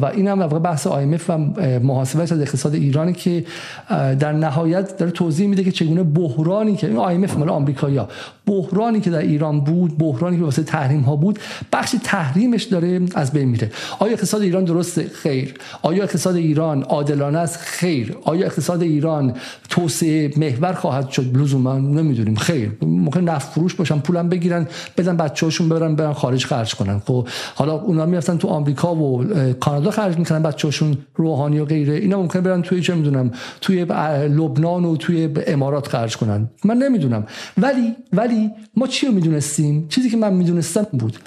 و 0.02 0.06
این 0.06 0.28
هم 0.28 0.48
بحث 0.48 0.88
IMF 0.88 1.30
و 1.30 1.38
محاسبه 1.80 2.24
از 2.24 2.32
اقتصاد 2.32 2.74
ایرانی 2.74 3.14
که 3.14 3.46
در 3.90 4.32
نهایت 4.32 4.98
داره 4.98 5.12
توضیح 5.12 5.48
میده 5.48 5.64
که 5.64 5.72
چگونه 5.72 6.04
بحرانی 6.04 6.76
که 6.76 6.88
این 6.88 7.28
IMF 7.28 7.38
مال 7.38 7.50
آمریکایا 7.50 8.10
بحرانی 8.46 9.00
که 9.00 9.10
در 9.10 9.20
ایران 9.20 9.60
بود 9.60 9.98
بحرانی 9.98 10.38
که 10.38 10.44
واسه 10.44 10.64
تحریم 10.64 11.02
ها 11.02 11.16
بود 11.16 11.40
بخش 11.74 11.96
تحریمش 12.04 12.64
داره 12.64 13.02
از 13.16 13.32
بین 13.32 13.50
میره. 13.50 13.72
آیا 14.00 14.12
اقتصاد 14.12 14.42
ایران 14.42 14.64
درسته؟ 14.64 15.08
خیر. 15.14 15.54
آیا 15.82 16.04
اقتصاد 16.04 16.36
ایران 16.36 16.84
عادلانه 16.84 17.38
است؟ 17.38 17.58
خیر. 17.58 18.18
آیا 18.24 18.46
اقتصاد 18.46 18.82
ایران 18.82 19.34
توسعه 19.70 20.32
محور 20.38 20.74
خواهد 20.74 21.10
شد؟ 21.10 21.38
لزوما 21.38 21.78
نمی‌دونیم. 21.78 22.36
خیر. 22.36 22.72
ممکن 22.82 23.22
نفت 23.22 23.52
فروش 23.52 23.76
باشن 23.76 24.00
پولم 24.00 24.30
بگیرن 24.30 24.68
بدن 24.98 25.18
بچه‌هاشون 25.18 25.70
ببرن 25.70 25.96
برن 25.96 26.14
خارج 26.14 26.46
خرج 26.46 26.76
کنن. 26.76 27.02
خب. 27.06 27.28
حالا 27.58 27.74
اونا 27.74 28.06
می‌رفتن 28.06 28.38
تو 28.38 28.48
آمریکا 28.48 28.96
و 28.96 29.24
کانادا 29.54 29.92
خرج 29.92 30.18
می‌کنن 30.18 30.44
بچه‌هاشون 30.44 30.98
روحانی 31.16 31.60
و 31.60 31.66
غیره. 31.66 31.94
اینا 31.94 32.22
ممکن 32.22 32.42
برن 32.42 32.62
توی 32.62 32.82
چه 32.82 32.96
می‌دونم 32.96 33.32
توی 33.62 33.86
لبنان 34.28 34.86
و 34.86 34.98
توی 34.98 35.30
امارات 35.48 35.88
خرج 35.88 36.18
کنن. 36.18 36.50
من 36.66 36.78
نمی‌دونم. 36.78 37.26
ولی 37.58 37.96
ولی 38.14 38.52
ما 38.76 38.88
چی 38.88 39.08
رو 39.08 39.14
می‌دونستیم؟ 39.14 39.88
چیزی 39.88 40.10
که 40.10 40.18
من 40.18 40.34
می‌دونستم 40.34 40.88
بود. 40.92 41.18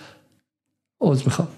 عذر 1.00 1.24
می‌خوام. 1.24 1.48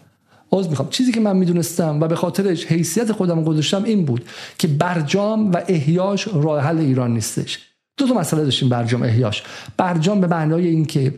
عذر 0.53 0.69
می‌خوام. 0.71 0.89
چیزی 0.89 1.13
که 1.13 1.21
من 1.21 1.37
می‌دونستم 1.37 2.01
و 2.01 2.09
به 2.09 2.17
خاطرش 2.17 2.67
حیثیت 2.67 3.13
خودم 3.13 3.45
گذاشتم 3.45 3.85
این 3.85 4.05
بود 4.05 4.25
که 4.59 4.69
برجام 4.69 5.53
و 5.53 5.57
احیاش 5.69 6.29
راه 6.35 6.61
حل 6.61 6.79
ایران 6.79 7.15
نیستش. 7.15 7.59
دو 7.97 8.09
تا 8.09 8.15
مسئله 8.15 8.45
داشتیم 8.45 8.69
برجام 8.69 9.03
احیاش. 9.03 9.43
برجام 9.77 10.21
به 10.21 10.27
معنای 10.27 10.67
اینکه 10.67 11.15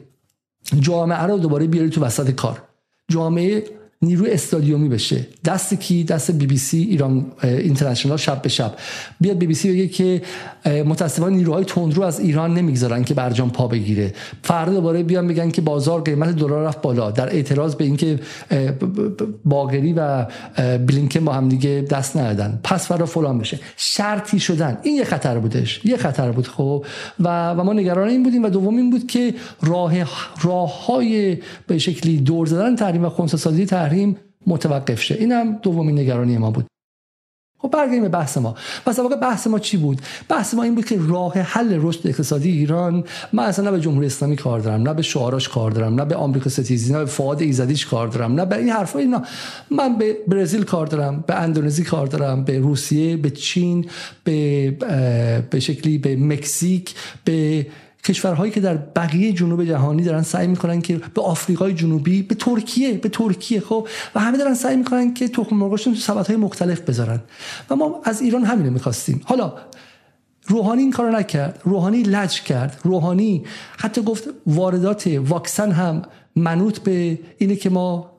جامعه 0.80 1.22
رو 1.22 1.38
دوباره 1.38 1.66
بیاری 1.66 1.90
تو 1.90 2.00
وسط 2.00 2.30
کار. 2.30 2.62
جامعه 3.10 3.64
نیروی 4.04 4.30
استادیومی 4.30 4.88
بشه. 4.88 5.26
دست 5.44 5.74
کی؟ 5.74 6.04
دست 6.04 6.30
بی 6.30 6.46
بی 6.46 6.56
سی 6.56 6.78
ایران 6.78 7.26
اینترنشنال 7.42 8.16
شب 8.16 8.42
به 8.42 8.48
شب. 8.48 8.74
بیاد 9.20 9.38
بی 9.38 9.46
بی 9.46 9.54
سی 9.54 9.72
بگه 9.72 9.88
که 9.88 10.22
متاسفانه 10.66 11.36
نیروهای 11.36 11.64
تندرو 11.64 12.02
از 12.02 12.20
ایران 12.20 12.54
نمی‌گذارن 12.54 13.04
که 13.04 13.14
برجام 13.14 13.50
پا 13.50 13.68
بگیره. 13.68 14.12
فردا 14.42 14.72
دوباره 14.72 15.02
بیان 15.02 15.28
بگن 15.28 15.50
که 15.50 15.60
بازار 15.62 16.00
قیمت 16.00 16.36
دلار 16.36 16.66
رفت 16.66 16.82
بالا. 16.82 17.10
در 17.10 17.28
اعتراض 17.28 17.74
به 17.74 17.84
اینکه 17.84 18.20
باگری 19.44 19.92
و 19.92 20.26
بلینکن 20.86 21.24
با 21.24 21.32
هم 21.32 21.48
دیگه 21.48 21.84
دست 21.90 22.16
ندادن. 22.16 22.60
پس 22.64 22.88
فردا 22.88 23.06
فلان 23.06 23.38
بشه. 23.38 23.58
شرطی 23.76 24.40
شدن. 24.40 24.78
این 24.82 24.96
یه 24.96 25.04
خطر 25.04 25.38
بودش. 25.38 25.80
یه 25.84 25.96
خطر 25.96 26.32
بود 26.32 26.46
خب. 26.46 26.84
و, 27.20 27.50
و 27.50 27.64
ما 27.64 27.72
نگران 27.72 28.08
این 28.08 28.22
بودیم 28.22 28.44
و 28.44 28.48
دوم 28.48 28.76
این 28.76 28.90
بود 28.90 29.06
که 29.06 29.34
راه 29.62 29.94
راه 30.42 30.86
های 30.86 31.38
به 31.66 31.78
شکلی 31.78 32.16
دور 32.16 32.46
زدن 32.46 32.76
تحریم 32.76 33.04
و 33.04 33.08
خونسا 33.08 33.36
سازی 33.36 33.66
متوقف 34.46 35.02
شه. 35.02 35.14
این 35.14 35.32
هم 35.32 35.58
دومین 35.62 35.98
نگرانی 35.98 36.38
ما 36.38 36.50
بود. 36.50 36.66
خب 37.58 37.70
برگردیم 37.70 38.02
به 38.02 38.08
بحث 38.08 38.36
ما. 38.38 38.54
پس 38.86 38.98
واقع 38.98 39.16
بحث 39.16 39.46
ما 39.46 39.58
چی 39.58 39.76
بود؟ 39.76 40.00
بحث 40.28 40.54
ما 40.54 40.62
این 40.62 40.74
بود 40.74 40.84
که 40.84 40.98
راه 41.08 41.32
حل 41.38 41.78
رشد 41.80 42.06
اقتصادی 42.06 42.50
ایران 42.50 43.04
من 43.32 43.44
اصلا 43.44 43.64
نه 43.64 43.70
به 43.70 43.80
جمهوری 43.80 44.06
اسلامی 44.06 44.36
کار 44.36 44.60
دارم 44.60 44.82
نه 44.82 44.94
به 44.94 45.02
شعاراش 45.02 45.48
کار 45.48 45.70
دارم 45.70 45.94
نه 45.94 46.04
به 46.04 46.16
آمریکا 46.16 46.50
ستیزی 46.50 46.92
نه 46.92 46.98
به 46.98 47.04
فعاد 47.04 47.42
ایزدیش 47.42 47.86
کار 47.86 48.08
دارم 48.08 48.34
نه 48.34 48.44
به 48.44 48.56
این 48.56 48.68
حرفا 48.68 48.98
اینا. 48.98 49.22
من 49.70 49.98
به 49.98 50.16
برزیل 50.28 50.64
کار 50.64 50.86
دارم 50.86 51.24
به 51.26 51.34
اندونزی 51.34 51.84
کار 51.84 52.06
دارم 52.06 52.44
به 52.44 52.58
روسیه 52.58 53.16
به 53.16 53.30
چین 53.30 53.86
به 54.24 54.70
به 55.50 55.60
شکلی 55.60 55.98
به 55.98 56.16
مکزیک 56.16 56.94
به 57.24 57.66
کشورهایی 58.04 58.52
که 58.52 58.60
در 58.60 58.76
بقیه 58.76 59.32
جنوب 59.32 59.64
جهانی 59.64 60.02
دارن 60.02 60.22
سعی 60.22 60.46
می‌کنن 60.46 60.80
که 60.80 61.00
به 61.14 61.22
آفریقای 61.22 61.74
جنوبی 61.74 62.22
به 62.22 62.34
ترکیه 62.34 62.92
به 62.92 63.08
ترکیه 63.08 63.60
خب؟ 63.60 63.88
و 64.14 64.20
همه 64.20 64.38
دارن 64.38 64.54
سعی 64.54 64.76
می‌کنن 64.76 65.14
که 65.14 65.28
تخم 65.28 65.56
مرغاشون 65.56 65.94
تو 65.94 66.12
های 66.18 66.36
مختلف 66.36 66.80
بذارن. 66.80 67.20
و 67.70 67.76
ما 67.76 68.00
از 68.04 68.22
ایران 68.22 68.44
همینو 68.44 68.70
می‌خواستیم. 68.70 69.20
حالا 69.24 69.52
روحانی 70.46 70.82
این 70.82 70.90
کارو 70.90 71.10
نکرد. 71.10 71.60
روحانی 71.64 72.02
لج 72.02 72.42
کرد. 72.42 72.80
روحانی 72.84 73.44
حتی 73.78 74.02
گفت 74.02 74.28
واردات 74.46 75.06
واکسن 75.06 75.72
هم 75.72 76.02
منوط 76.36 76.78
به 76.78 77.18
اینه 77.38 77.56
که 77.56 77.70
ما 77.70 78.13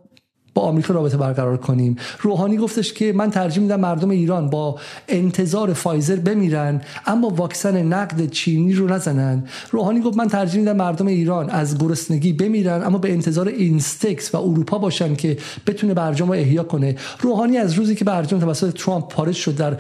با 0.55 0.61
آمریکا 0.61 0.93
رابطه 0.93 1.17
برقرار 1.17 1.57
کنیم. 1.57 1.95
روحانی 2.21 2.57
گفتش 2.57 2.93
که 2.93 3.13
من 3.13 3.31
ترجیح 3.31 3.63
میدم 3.63 3.79
مردم 3.79 4.09
ایران 4.09 4.49
با 4.49 4.79
انتظار 5.07 5.73
فایزر 5.73 6.15
بمیرن 6.15 6.81
اما 7.05 7.29
واکسن 7.29 7.83
نقد 7.83 8.29
چینی 8.29 8.73
رو 8.73 8.87
نزنن. 8.87 9.43
روحانی 9.71 10.01
گفت 10.01 10.17
من 10.17 10.27
ترجیح 10.27 10.59
میدم 10.59 10.75
مردم 10.75 11.07
ایران 11.07 11.49
از 11.49 11.77
گرسنگی 11.77 12.33
بمیرن 12.33 12.83
اما 12.83 12.97
به 12.97 13.11
انتظار 13.11 13.47
اینستکس 13.47 14.35
و 14.35 14.37
اروپا 14.37 14.77
باشن 14.77 15.15
که 15.15 15.37
بتونه 15.67 15.93
برجام 15.93 16.27
رو 16.27 16.33
احیا 16.33 16.63
کنه. 16.63 16.95
روحانی 17.19 17.57
از 17.57 17.73
روزی 17.73 17.95
که 17.95 18.05
برجام 18.05 18.39
توسط 18.39 18.73
ترامپ 18.73 19.13
پارش 19.13 19.37
شد 19.37 19.55
در 19.55 19.77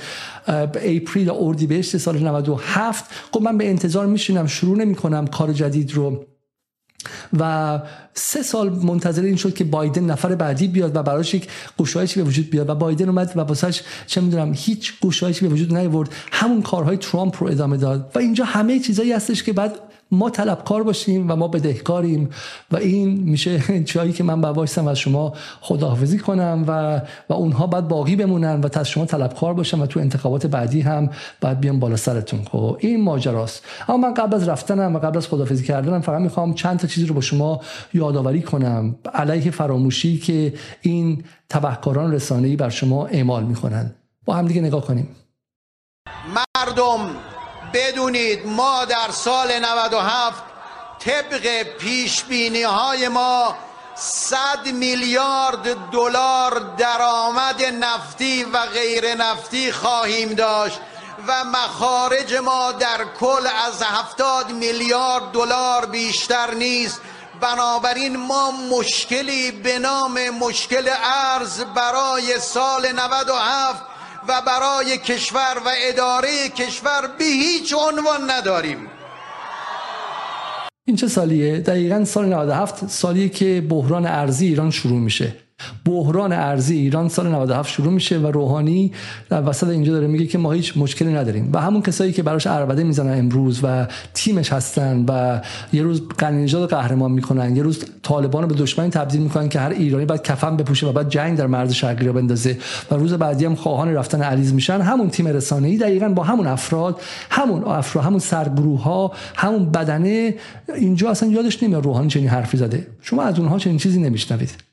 اپریل 0.47 1.29
اردیبهشت 1.29 1.97
سال 1.97 2.19
97 2.19 3.05
گفت 3.31 3.45
من 3.45 3.57
به 3.57 3.69
انتظار 3.69 4.05
میشینم 4.05 4.47
شروع 4.47 4.77
نمی‌کنم 4.77 5.27
کار 5.27 5.53
جدید 5.53 5.93
رو. 5.93 6.34
و 7.39 7.79
سه 8.13 8.41
سال 8.41 8.69
منتظر 8.69 9.21
این 9.21 9.35
شد 9.35 9.53
که 9.53 9.63
بایدن 9.63 10.03
نفر 10.03 10.35
بعدی 10.35 10.67
بیاد 10.67 10.95
و 10.95 11.03
براش 11.03 11.33
یک 11.33 11.47
گشایشی 11.79 12.21
به 12.21 12.27
وجود 12.29 12.49
بیاد. 12.49 12.69
و 12.69 12.75
بایدن 12.75 13.09
اومد 13.09 13.31
و 13.35 13.39
واسش 13.39 13.81
چه 14.07 14.21
می‌دونم 14.21 14.51
هیچ 14.55 14.93
گشایشی 15.01 15.47
به 15.47 15.53
وجود 15.53 15.75
نیاورد. 15.75 16.09
همون 16.31 16.61
کارهای 16.61 16.97
ترامپ 16.97 17.43
رو 17.43 17.49
ادامه 17.49 17.77
داد. 17.77 18.11
و 18.15 18.19
اینجا 18.19 18.45
همه 18.45 18.79
چیزایی 18.79 19.11
هستش 19.11 19.43
که 19.43 19.53
بعد 19.53 19.79
ما 20.15 20.29
طلبکار 20.29 20.83
باشیم 20.83 21.31
و 21.31 21.35
ما 21.35 21.47
بدهکاریم 21.47 22.29
و 22.71 22.77
این 22.77 23.09
میشه 23.09 23.59
جایی 23.93 24.13
که 24.13 24.23
من 24.23 24.41
بوایستم 24.41 24.87
از 24.87 24.99
شما 24.99 25.33
خداحافظی 25.61 26.19
کنم 26.19 26.63
و 26.67 27.01
و 27.29 27.33
اونها 27.33 27.67
بعد 27.67 27.87
باقی 27.87 28.15
بمونن 28.15 28.61
و 28.61 28.69
از 28.73 28.89
شما 28.89 29.05
طلبکار 29.05 29.53
باشم 29.53 29.81
و 29.81 29.85
تو 29.85 29.99
انتخابات 29.99 30.45
بعدی 30.45 30.81
هم 30.81 31.09
بعد 31.41 31.59
بیام 31.59 31.79
بالا 31.79 31.95
سرتون. 31.95 32.43
خب 32.51 32.77
این 32.79 33.03
ماجراست. 33.03 33.63
اما 33.87 33.97
من 33.97 34.13
قبل 34.13 34.35
از 34.35 34.47
رفتنم 34.47 34.95
و 34.95 34.99
قبل 34.99 35.17
از 35.17 35.27
خداحافظی 35.27 35.63
کردنم 35.63 36.01
فقط 36.01 36.21
می‌خوام 36.21 36.53
چند 36.53 36.79
تا 36.79 36.87
چیزی 36.87 37.07
رو 37.07 37.15
با 37.15 37.21
شما 37.21 37.61
یادآوری 37.93 38.41
کنم. 38.41 38.95
علیه 39.13 39.51
فراموشی 39.51 40.17
که 40.17 40.53
این 40.81 41.23
تبهکاران 41.49 42.13
رسانه‌ای 42.13 42.55
بر 42.55 42.69
شما 42.69 43.05
اعمال 43.05 43.43
می‌کنن. 43.43 43.91
با 44.25 44.33
هم 44.33 44.47
دیگه 44.47 44.61
نگاه 44.61 44.81
کنیم. 44.81 45.07
مردم 46.35 47.34
بدونید 47.75 48.45
ما 48.45 48.85
در 48.85 49.11
سال 49.11 49.59
97 49.59 50.43
طبق 50.99 51.63
پیش 51.63 52.23
بینی 52.23 52.63
های 52.63 53.07
ما 53.07 53.55
100 53.95 54.37
میلیارد 54.65 55.89
دلار 55.91 56.59
درآمد 56.77 57.63
نفتی 57.63 58.43
و 58.43 58.65
غیر 58.65 59.15
نفتی 59.15 59.71
خواهیم 59.71 60.33
داشت 60.33 60.79
و 61.27 61.43
مخارج 61.43 62.35
ما 62.35 62.71
در 62.71 63.05
کل 63.19 63.47
از 63.67 63.83
70 63.83 64.51
میلیارد 64.51 65.31
دلار 65.31 65.85
بیشتر 65.85 66.53
نیست. 66.53 67.01
بنابراین 67.41 68.17
ما 68.17 68.51
مشکلی 68.51 69.51
به 69.51 69.79
نام 69.79 70.29
مشکل 70.29 70.89
ارز 71.03 71.61
برای 71.61 72.39
سال 72.39 72.91
97 72.91 73.94
و 74.27 74.41
برای 74.47 74.97
کشور 74.97 75.61
و 75.65 75.69
اداره 75.89 76.49
کشور 76.49 77.01
به 77.17 77.25
هیچ 77.25 77.73
عنوان 77.73 78.31
نداریم 78.31 78.77
این 80.87 80.95
چه 80.95 81.07
سالیه؟ 81.07 81.59
دقیقا 81.59 82.05
سال 82.05 82.25
97 82.25 82.87
سالیه 82.87 83.29
که 83.29 83.63
بحران 83.69 84.05
ارزی 84.05 84.47
ایران 84.47 84.71
شروع 84.71 84.99
میشه 84.99 85.44
بحران 85.85 86.33
ارزی 86.33 86.77
ایران 86.77 87.09
سال 87.09 87.27
97 87.27 87.71
شروع 87.71 87.93
میشه 87.93 88.17
و 88.17 88.27
روحانی 88.27 88.91
در 89.29 89.49
وسط 89.49 89.67
اینجا 89.67 89.93
داره 89.93 90.07
میگه 90.07 90.25
که 90.25 90.37
ما 90.37 90.51
هیچ 90.51 90.77
مشکلی 90.77 91.13
نداریم. 91.13 91.49
و 91.53 91.61
همون 91.61 91.81
کسایی 91.81 92.13
که 92.13 92.23
براش 92.23 92.47
اربده 92.47 92.83
می‌زنن 92.83 93.19
امروز 93.19 93.59
و 93.63 93.87
تیمش 94.13 94.53
هستن 94.53 95.05
و 95.07 95.41
یه 95.73 95.83
روز 95.83 96.01
قنیجاد 96.17 96.69
قهرمان 96.69 97.11
می‌کنن 97.11 97.55
یه 97.55 97.63
روز 97.63 97.85
طالبان 98.03 98.43
رو 98.43 98.49
به 98.49 98.55
دشمن 98.55 98.89
تبدیل 98.89 99.21
می‌کنن 99.21 99.49
که 99.49 99.59
هر 99.59 99.69
ایرانی 99.69 100.05
باید 100.05 100.21
کفن 100.21 100.57
بپوشه 100.57 100.87
و 100.87 100.91
بعد 100.91 101.09
جنگ 101.09 101.37
در 101.37 101.47
مرز 101.47 101.73
شرقی 101.73 102.05
رو 102.05 102.13
بندازه 102.13 102.57
و 102.91 102.95
روز 102.95 103.13
بعدی 103.13 103.45
هم 103.45 103.55
خواهان 103.55 103.93
رفتن 103.93 104.21
علیز 104.21 104.53
میشن. 104.53 104.81
همون 104.81 105.09
تیم 105.09 105.27
رسانه‌ای 105.27 105.77
دقیقا 105.77 106.09
با 106.09 106.23
همون 106.23 106.47
افراد 106.47 107.01
همون 107.29 107.63
افراد 107.63 108.05
همون 108.05 108.19
سرگروه 108.19 108.83
ها 108.83 109.11
همون 109.35 109.71
بدنه 109.71 110.35
اینجا 110.75 111.09
اصلا 111.09 111.29
یادش 111.29 111.63
نمیاد 111.63 111.85
روحانی 111.85 112.07
چنین 112.07 112.27
حرفی 112.27 112.57
زده. 112.57 112.87
شما 113.01 113.23
از 113.23 113.39
اونها 113.39 113.59
چنین 113.59 113.77
چیزی 113.77 113.99
نمیشنوید. 113.99 114.64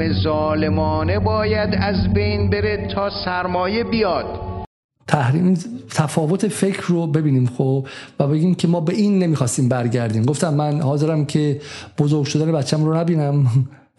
تحریم 0.00 0.22
ظالمانه 0.22 1.18
باید 1.18 1.70
از 1.80 2.12
بین 2.14 2.50
بره 2.50 2.88
تا 2.94 3.10
سرمایه 3.24 3.84
بیاد. 3.84 4.26
تحریم 5.06 5.54
تفاوت 5.94 6.48
فکر 6.48 6.82
رو 6.86 7.06
ببینیم 7.06 7.46
خب 7.46 7.86
و 8.20 8.26
بگیم 8.26 8.54
که 8.54 8.68
ما 8.68 8.80
به 8.80 8.94
این 8.94 9.18
نمی‌خواستیم 9.18 9.68
برگردیم. 9.68 10.24
گفتم 10.24 10.54
من 10.54 10.80
حاضرم 10.80 11.24
که 11.24 11.60
بزرگ 11.98 12.24
شدن 12.24 12.52
بچم 12.52 12.84
رو 12.84 12.96
نبینم 12.96 13.46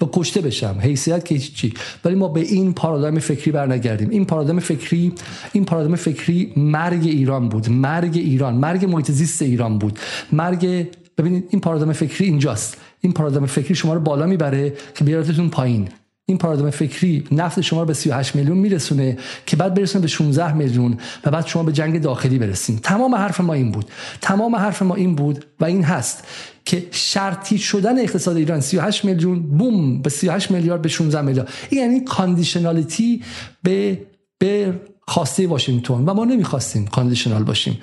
و 0.02 0.06
کشته 0.14 0.42
بشم. 0.42 0.76
حیثیت 0.80 1.26
که 1.26 1.38
چی. 1.38 1.74
ولی 2.06 2.16
ما 2.16 2.28
به 2.28 2.40
این 2.40 2.74
پارادایم 2.74 3.20
فکری 3.20 3.52
برنگردیم. 3.52 4.10
این 4.10 4.26
پارادایم 4.26 4.60
فکری 4.60 5.14
این 5.54 5.66
پارادایم 5.66 5.96
فکری 5.96 6.54
مرگ 6.58 7.04
ایران 7.04 7.50
بود. 7.50 7.70
مرگ 7.70 8.12
ایران. 8.16 8.54
مرگ 8.54 8.86
محیط 8.86 9.12
زیست 9.12 9.42
ایران 9.42 9.78
بود. 9.78 10.00
مرگ 10.32 10.88
ببینید 11.18 11.48
این 11.50 11.62
پارادایم 11.62 11.94
فکری 11.94 12.26
اینجاست. 12.26 12.78
این 13.02 13.14
پارادایم 13.14 13.46
فکری 13.46 13.76
شما 13.76 13.94
رو 13.94 14.00
بالا 14.00 14.26
می‌بره 14.26 14.74
که 14.96 15.04
بیارتتون 15.04 15.50
پایین. 15.50 15.90
این 16.26 16.38
پارادایم 16.38 16.70
فکری 16.70 17.24
نفت 17.32 17.62
شما 17.62 17.80
رو 17.80 17.86
به 17.86 17.94
38 17.94 18.36
میلیون 18.36 18.58
میرسونه 18.58 19.18
که 19.46 19.56
بعد 19.56 19.74
برسونه 19.74 20.02
به 20.02 20.08
16 20.08 20.54
میلیون 20.54 20.98
و 21.26 21.32
بعد 21.32 21.48
شما 21.48 21.64
به 21.64 21.72
جنگ 21.72 22.02
داخلی 22.02 22.40
برسین. 22.40 22.80
تمام 22.80 23.16
حرف 23.16 23.42
ما 23.42 23.54
این 23.54 23.72
بود. 23.72 23.86
تمام 24.22 24.56
حرف 24.56 24.82
ما 24.82 24.96
این 24.96 25.16
بود 25.16 25.46
و 25.60 25.66
این 25.66 25.84
هست 25.84 26.24
که 26.66 26.88
شرطی 26.92 27.58
شدن 27.58 28.00
اقتصاد 28.00 28.38
ایران 28.38 28.60
38 28.62 29.06
میلیون 29.06 29.58
بوم 29.58 30.02
به 30.02 30.10
38 30.10 30.52
میلیارد 30.52 30.82
به 30.82 30.90
16 30.90 31.22
میلیارد. 31.22 31.50
این 31.70 31.82
یعنی 31.82 32.04
conditionality 32.04 33.24
به 33.64 34.02
به 34.40 34.80
خواسته 35.08 35.48
واشنگتن. 35.48 35.94
و 35.94 36.14
ما 36.14 36.26
نمی‌خواستیم 36.26 36.88
conditional 36.88 37.44
باشیم. 37.44 37.78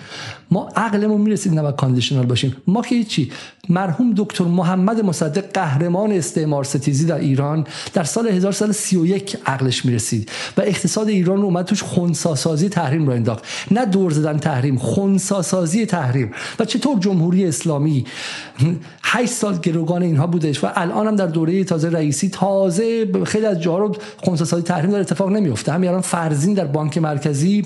ما 0.51 0.69
عقلمون 0.77 1.21
می‌رسید 1.21 1.59
نباید 1.59 1.77
conditional 1.77 2.27
باشیم. 2.27 2.57
ما 2.67 2.83
که 2.83 3.05
چی؟ 3.05 3.33
مرحوم 3.69 4.15
دکتر 4.17 4.45
محمد 4.45 5.01
مصدق 5.01 5.45
قهرمان 5.53 6.13
استعمار 6.13 6.65
ستیزی 6.65 7.07
در 7.07 7.19
ایران 7.19 7.67
در 7.95 8.05
سال 8.05 8.29
1331 8.29 9.37
عقلش 9.47 9.85
می‌رسید 9.85 10.31
و 10.57 10.61
اقتصاد 10.61 11.09
ایران 11.09 11.37
رو 11.37 11.45
اومد 11.45 11.65
توش 11.65 11.83
خونساسازی 11.83 12.69
تحریم 12.69 13.07
رو 13.07 13.13
انداخت. 13.13 13.45
نه 13.71 13.87
دور 13.87 14.11
زدن 14.11 14.39
تحریم 14.39 14.79
خونساسازی 14.79 15.87
تحریم. 15.87 16.31
و 16.59 16.65
چطور 16.65 16.99
جمهوری 16.99 17.47
اسلامی 17.47 18.05
8 19.03 19.33
سال 19.33 19.59
گروگان 19.59 20.03
اینها 20.03 20.27
بودش 20.27 20.65
و 20.65 20.69
الان 20.75 21.07
هم 21.07 21.17
در 21.17 21.27
دوره 21.27 21.65
تازه 21.65 21.89
رئیسی 21.89 22.29
تازه 22.29 23.13
خیلی 23.25 23.47
از 23.47 23.61
جاها 23.61 23.79
رو 23.79 23.97
خونساسازی 24.17 24.63
تحریم 24.63 24.91
در 24.91 25.01
اتفاق 25.01 25.31
نمیفته 25.31 25.73
همین 25.73 25.89
الان 25.89 26.01
فرزین 26.01 26.55
در 26.55 26.65
بانک 26.65 26.99
مرکزی 26.99 27.65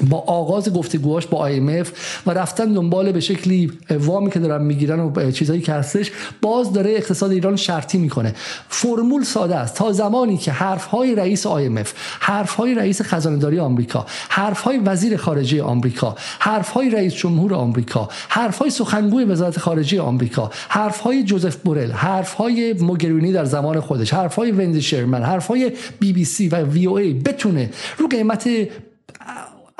با 0.00 0.18
آغاز 0.18 0.72
گفتگوهاش 0.72 1.26
با 1.26 1.50
IMF 1.50 1.88
و 2.26 2.30
رفتن 2.30 2.72
دنبال 2.72 3.12
به 3.12 3.20
شکلی 3.20 3.72
وامی 3.90 4.30
که 4.30 4.38
دارن 4.38 4.64
می‌گیرن 4.64 5.00
و 5.00 5.30
چیزایی 5.30 5.60
که 5.60 5.72
هستش 5.72 6.10
باز 6.42 6.72
داره 6.72 6.90
اقتصاد 6.90 7.30
ایران 7.30 7.56
شرطی 7.56 7.98
می‌کنه. 7.98 8.34
فرمول 8.68 9.24
ساده 9.24 9.56
است. 9.56 9.74
تا 9.74 9.92
زمانی 9.92 10.36
که 10.36 10.52
حرفهای 10.52 11.14
رئیس 11.14 11.46
IMF 11.46 11.88
حرفهای 12.20 12.74
رئیس 12.74 13.02
خزانهداری 13.02 13.58
آمریکا 13.58 14.06
حرفهای 14.28 14.78
وزیر 14.78 15.16
خارجه 15.16 15.62
آمریکا 15.62 16.16
حرفهای 16.38 16.90
رئیس 16.90 17.14
جمهور 17.14 17.54
آمریکا 17.54 18.08
حرفهای 18.28 18.70
سخنگوی 18.70 19.24
وزارت 19.24 19.58
خارجه 19.58 20.00
آمریکا 20.00 20.50
حرفهای 20.68 21.24
جوزف 21.24 21.56
بورل 21.56 21.90
حرفهای 21.90 22.72
موگرینی 22.72 23.32
در 23.32 23.44
زمان 23.44 23.80
خودش 23.80 24.14
حرفهای 24.14 24.50
وندی 24.50 24.82
شرمن 24.82 25.22
حرفهای 25.22 25.72
بی 26.00 26.12
بی 26.12 26.24
سی 26.24 26.48
و 26.48 26.56
وی 26.56 26.86
او 26.86 26.98
ای 26.98 27.14
بتونه 27.14 27.70
رو 27.98 28.08
قیمت 28.08 28.48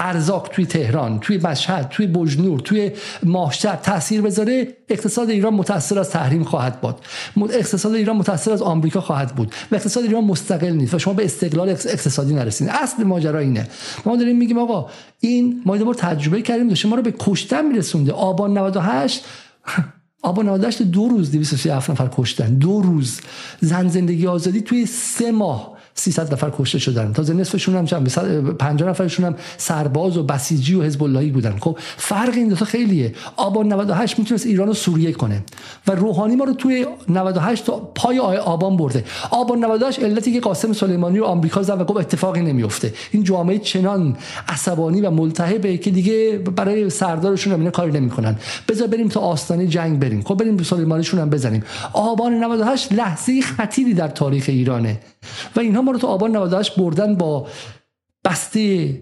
ارزاق 0.03 0.49
توی 0.53 0.67
تهران 0.67 1.21
توی 1.21 1.39
مشهد 1.39 1.89
توی 1.89 2.07
بجنور 2.07 2.61
توی 2.61 2.91
ماشتر 3.23 3.77
تاثیر 3.77 4.23
بذاره 4.23 4.69
اقتصاد 4.89 5.31
ایران 5.31 5.55
متاثر 5.55 5.99
از 5.99 6.11
تحریم 6.11 6.45
خواهد 6.45 6.81
بود 6.81 6.97
اقتصاد 7.53 7.95
ایران 7.95 8.17
متاثر 8.17 8.53
از 8.53 8.63
آمریکا 8.63 9.01
خواهد 9.01 9.35
بود. 9.35 9.55
و 9.73 9.75
اقتصاد 9.75 10.05
ایران 10.05 10.25
مستقل 10.25 10.71
نیست 10.71 10.95
و 10.95 10.99
شما 10.99 11.15
به 11.15 11.25
استقلال 11.25 11.69
اقتصادی 11.69 12.35
نرسید 12.35 12.69
اصل 12.69 13.05
ماجرا 13.05 13.39
اینه. 13.39 13.69
ما 14.07 14.17
داریم 14.17 14.39
میگیم 14.39 14.59
آقا 14.59 14.91
این 15.21 15.63
ما 15.67 15.77
بار 15.77 15.95
تجربه 15.95 16.43
کردیم 16.43 16.69
داشته 16.69 16.89
ما 16.89 16.97
رو 16.97 17.03
به 17.03 17.15
کشتن 17.19 17.67
میرسونده. 17.67 18.13
آبان 18.13 18.59
98 18.59 19.25
آبان 20.23 20.49
98 20.49 20.83
دو 20.83 21.09
روز 21.09 21.31
237 21.31 21.91
نفر 21.91 22.09
کشتن. 22.13 22.55
دو 22.55 22.83
روز. 22.83 23.21
زن 23.61 23.89
زندگی 23.89 24.27
آزادی 24.27 24.61
توی 24.61 24.87
سه 24.87 25.33
ماه. 25.33 25.72
300 25.95 26.33
نفر 26.33 26.53
کشته 26.59 26.79
شدن. 26.79 27.13
تازه 27.13 27.35
نصفشون 27.35 27.77
هم 27.77 27.87
چند 27.87 28.09
50 28.59 28.89
نفرشون 28.89 29.27
هم 29.27 29.35
سرباز 29.57 30.17
و 30.17 30.23
بسیجی 30.23 30.75
و 30.75 30.83
حزب 30.83 31.03
اللهی 31.03 31.31
بودن. 31.31 31.57
خب 31.61 31.79
فرق 31.97 32.35
این 32.35 32.49
دو 32.49 32.57
تا 32.57 32.65
خیلیه. 32.65 33.15
آبان 33.37 33.73
98 33.73 34.19
می‌تونست 34.19 34.47
ایران 34.47 34.69
رو 34.69 34.75
سوریه 34.75 35.13
کنه 35.13 35.45
و 35.87 35.93
روحانی 35.93 36.37
ما 36.37 36.45
رو 36.45 36.53
توی 36.53 36.87
98 37.09 37.67
تا 37.67 37.91
پای 37.95 38.19
آبان 38.19 38.77
برده. 38.77 39.05
آبان 39.31 39.65
98 39.65 40.03
علتی 40.03 40.33
که 40.33 40.41
قاسم 40.41 40.73
سلیمانی 40.73 41.19
رو 41.19 41.25
آمریکا 41.25 41.63
زد 41.63 41.81
و 41.81 41.85
گفت 41.85 42.01
اتفاقی 42.01 42.41
نمیفته 42.41 42.95
این 43.11 43.25
جامعه 43.25 43.59
چنان 43.59 44.17
عصبانی 44.49 45.01
و 45.01 45.11
ملتهبه 45.11 45.77
که 45.79 45.91
دیگه 45.91 46.39
برای 46.57 46.91
سردارشون 46.91 47.53
هم 47.53 47.71
کاری 47.71 47.93
نمی‌کنن. 47.93 48.37
بذار 48.69 48.89
بریم 48.89 49.09
تا 49.09 49.21
آستانه 49.21 49.67
جنگ 49.67 49.99
بریم. 49.99 50.23
خب 50.23 50.35
بریم 50.35 50.63
سلیمانیشون 50.63 51.21
هم 51.21 51.31
بزنیم. 51.31 51.63
آبان 51.93 52.45
98 52.45 52.93
لحظه 52.93 53.41
خطیری 53.41 53.95
در 53.95 54.09
تاریخ 54.09 54.45
ایرانه. 54.49 54.99
و 55.57 55.61
اینها 55.61 55.83
ما 55.83 55.91
رو 55.91 55.99
تو 55.99 56.07
آبان 56.07 56.37
98 56.37 56.77
بردن 56.77 57.15
با 57.15 57.47
بسته 58.25 59.01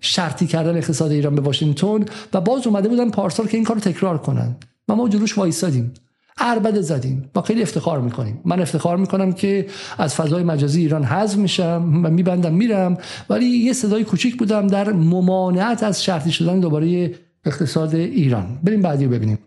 شرطی 0.00 0.46
کردن 0.46 0.76
اقتصاد 0.76 1.10
ایران 1.10 1.34
به 1.34 1.42
واشنگتن 1.42 2.04
و 2.32 2.40
باز 2.40 2.66
اومده 2.66 2.88
بودن 2.88 3.10
پارسال 3.10 3.46
که 3.46 3.56
این 3.56 3.64
کارو 3.64 3.80
تکرار 3.80 4.18
کنن. 4.18 4.56
و 4.88 4.94
ما 4.94 5.08
جلوش 5.08 5.38
وایسادیم 5.38 5.94
اربده 6.38 6.80
زدیم. 6.80 7.30
با 7.34 7.42
خیلی 7.42 7.62
افتخار 7.62 8.00
می‌کنیم. 8.00 8.40
من 8.44 8.60
افتخار 8.60 8.96
می‌کنم 8.96 9.32
که 9.32 9.66
از 9.98 10.14
فضای 10.14 10.42
مجازی 10.42 10.80
ایران 10.80 11.04
حذف 11.04 11.36
میشم 11.36 12.00
و 12.04 12.10
میبندم 12.10 12.54
میرم. 12.54 12.98
ولی 13.30 13.46
یه 13.46 13.72
صدای 13.72 14.04
کوچیک 14.04 14.38
بودم 14.38 14.66
در 14.66 14.92
ممانعت 14.92 15.82
از 15.82 16.04
شرطی 16.04 16.32
شدن 16.32 16.60
دوباره 16.60 17.14
اقتصاد 17.44 17.94
ایران. 17.94 18.58
بریم 18.64 18.82
بعدی 18.82 19.04
رو 19.04 19.10
ببینیم. 19.10 19.38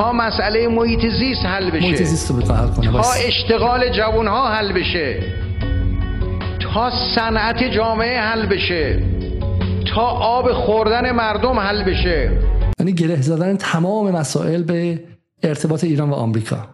تا 0.00 0.12
مسئله 0.12 0.68
محیط 0.68 1.00
زیست 1.00 1.46
حل 1.46 1.70
بشه. 1.70 1.86
محیط 1.86 2.02
زیست 2.02 2.30
رو 2.30 2.54
حل 2.54 2.68
کنه 2.68 2.92
تا 2.92 3.12
اشتغال 3.12 3.92
جوان 3.96 4.26
ها 4.26 4.48
حل 4.48 4.72
بشه. 4.72 5.22
تا 6.60 6.90
صنعت 7.14 7.64
جامعه 7.64 8.20
حل 8.20 8.46
بشه. 8.46 9.02
تا 9.94 10.02
آب 10.06 10.52
خوردن 10.52 11.12
مردم 11.12 11.58
حل 11.60 11.84
بشه. 11.84 12.38
یعنی 12.80 12.92
گره 12.92 13.22
زدن 13.22 13.56
تمام 13.56 14.10
مسائل 14.10 14.62
به 14.62 15.04
ارتباط 15.42 15.84
ایران 15.84 16.10
و 16.10 16.14
آمریکا. 16.14 16.73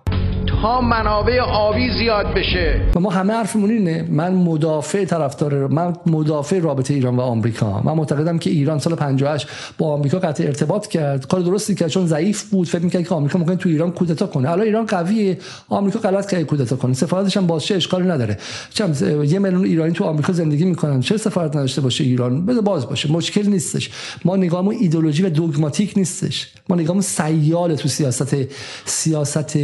ها 0.62 0.81
منابع 0.81 1.41
آبی 1.41 1.89
زیاد 1.99 2.27
بشه. 2.35 2.81
و 2.97 3.01
ما 3.01 3.11
همه 3.11 3.32
حرفمون 3.32 3.70
اینه 3.70 4.07
من 4.11 4.35
مدافع 4.35 5.05
طرفدار 5.05 5.66
من 5.66 5.97
مدافع 6.07 6.59
رابطه 6.59 6.95
ایران 6.95 7.16
و 7.16 7.20
آمریکا 7.20 7.82
من 7.85 7.93
معتقدم 7.93 8.39
که 8.39 8.51
ایران 8.51 8.78
سال 8.78 8.95
58 8.95 9.49
با 9.78 9.93
آمریکا 9.93 10.19
قطع 10.19 10.45
ارتباط 10.45 10.87
کرد. 10.87 11.27
کار 11.27 11.41
درستی 11.41 11.74
کرد 11.74 11.89
چون 11.89 12.07
ضعیف 12.07 12.43
بود. 12.43 12.69
فکر 12.69 12.82
می‌کرد 12.82 13.09
که 13.09 13.15
آمریکا 13.15 13.39
ممکن 13.39 13.57
تو 13.57 13.69
ایران 13.69 13.91
کودتا 13.91 14.27
کنه. 14.27 14.51
الان 14.51 14.66
ایران 14.66 14.87
قویه. 14.87 15.39
آمریکا 15.69 15.99
غلط 15.99 16.31
کرد 16.31 16.43
کودتا 16.43 16.77
کنه. 16.77 16.95
سفارتش 16.95 17.37
هم 17.37 17.47
بازشه 17.47 17.74
اشکالی 17.74 18.09
نداره. 18.09 18.39
چم 18.74 18.93
یه 19.24 19.39
میلیون 19.39 19.65
ایرانی 19.65 19.93
تو 19.93 20.05
آمریکا 20.05 20.32
زندگی 20.32 20.65
می‌کنن. 20.65 21.01
چه 21.01 21.16
سفارت 21.16 21.57
نداشته 21.57 21.81
باشه 21.81 22.05
ایران؟ 22.05 22.47
بده 22.47 22.61
باز 22.61 22.87
باشه. 22.87 23.12
مشکل 23.12 23.47
نیستش. 23.47 23.91
ما 24.24 24.37
نگاهمون 24.37 24.74
ایدئولوژی 24.81 25.23
و 25.23 25.28
دوگماتیک 25.28 25.93
نیستش. 25.97 26.49
ما 26.69 26.77
نگاهمون 26.77 27.03
سیال 27.03 27.74
تو 27.74 27.89
سیاست 27.89 28.37
سیاست 28.85 29.59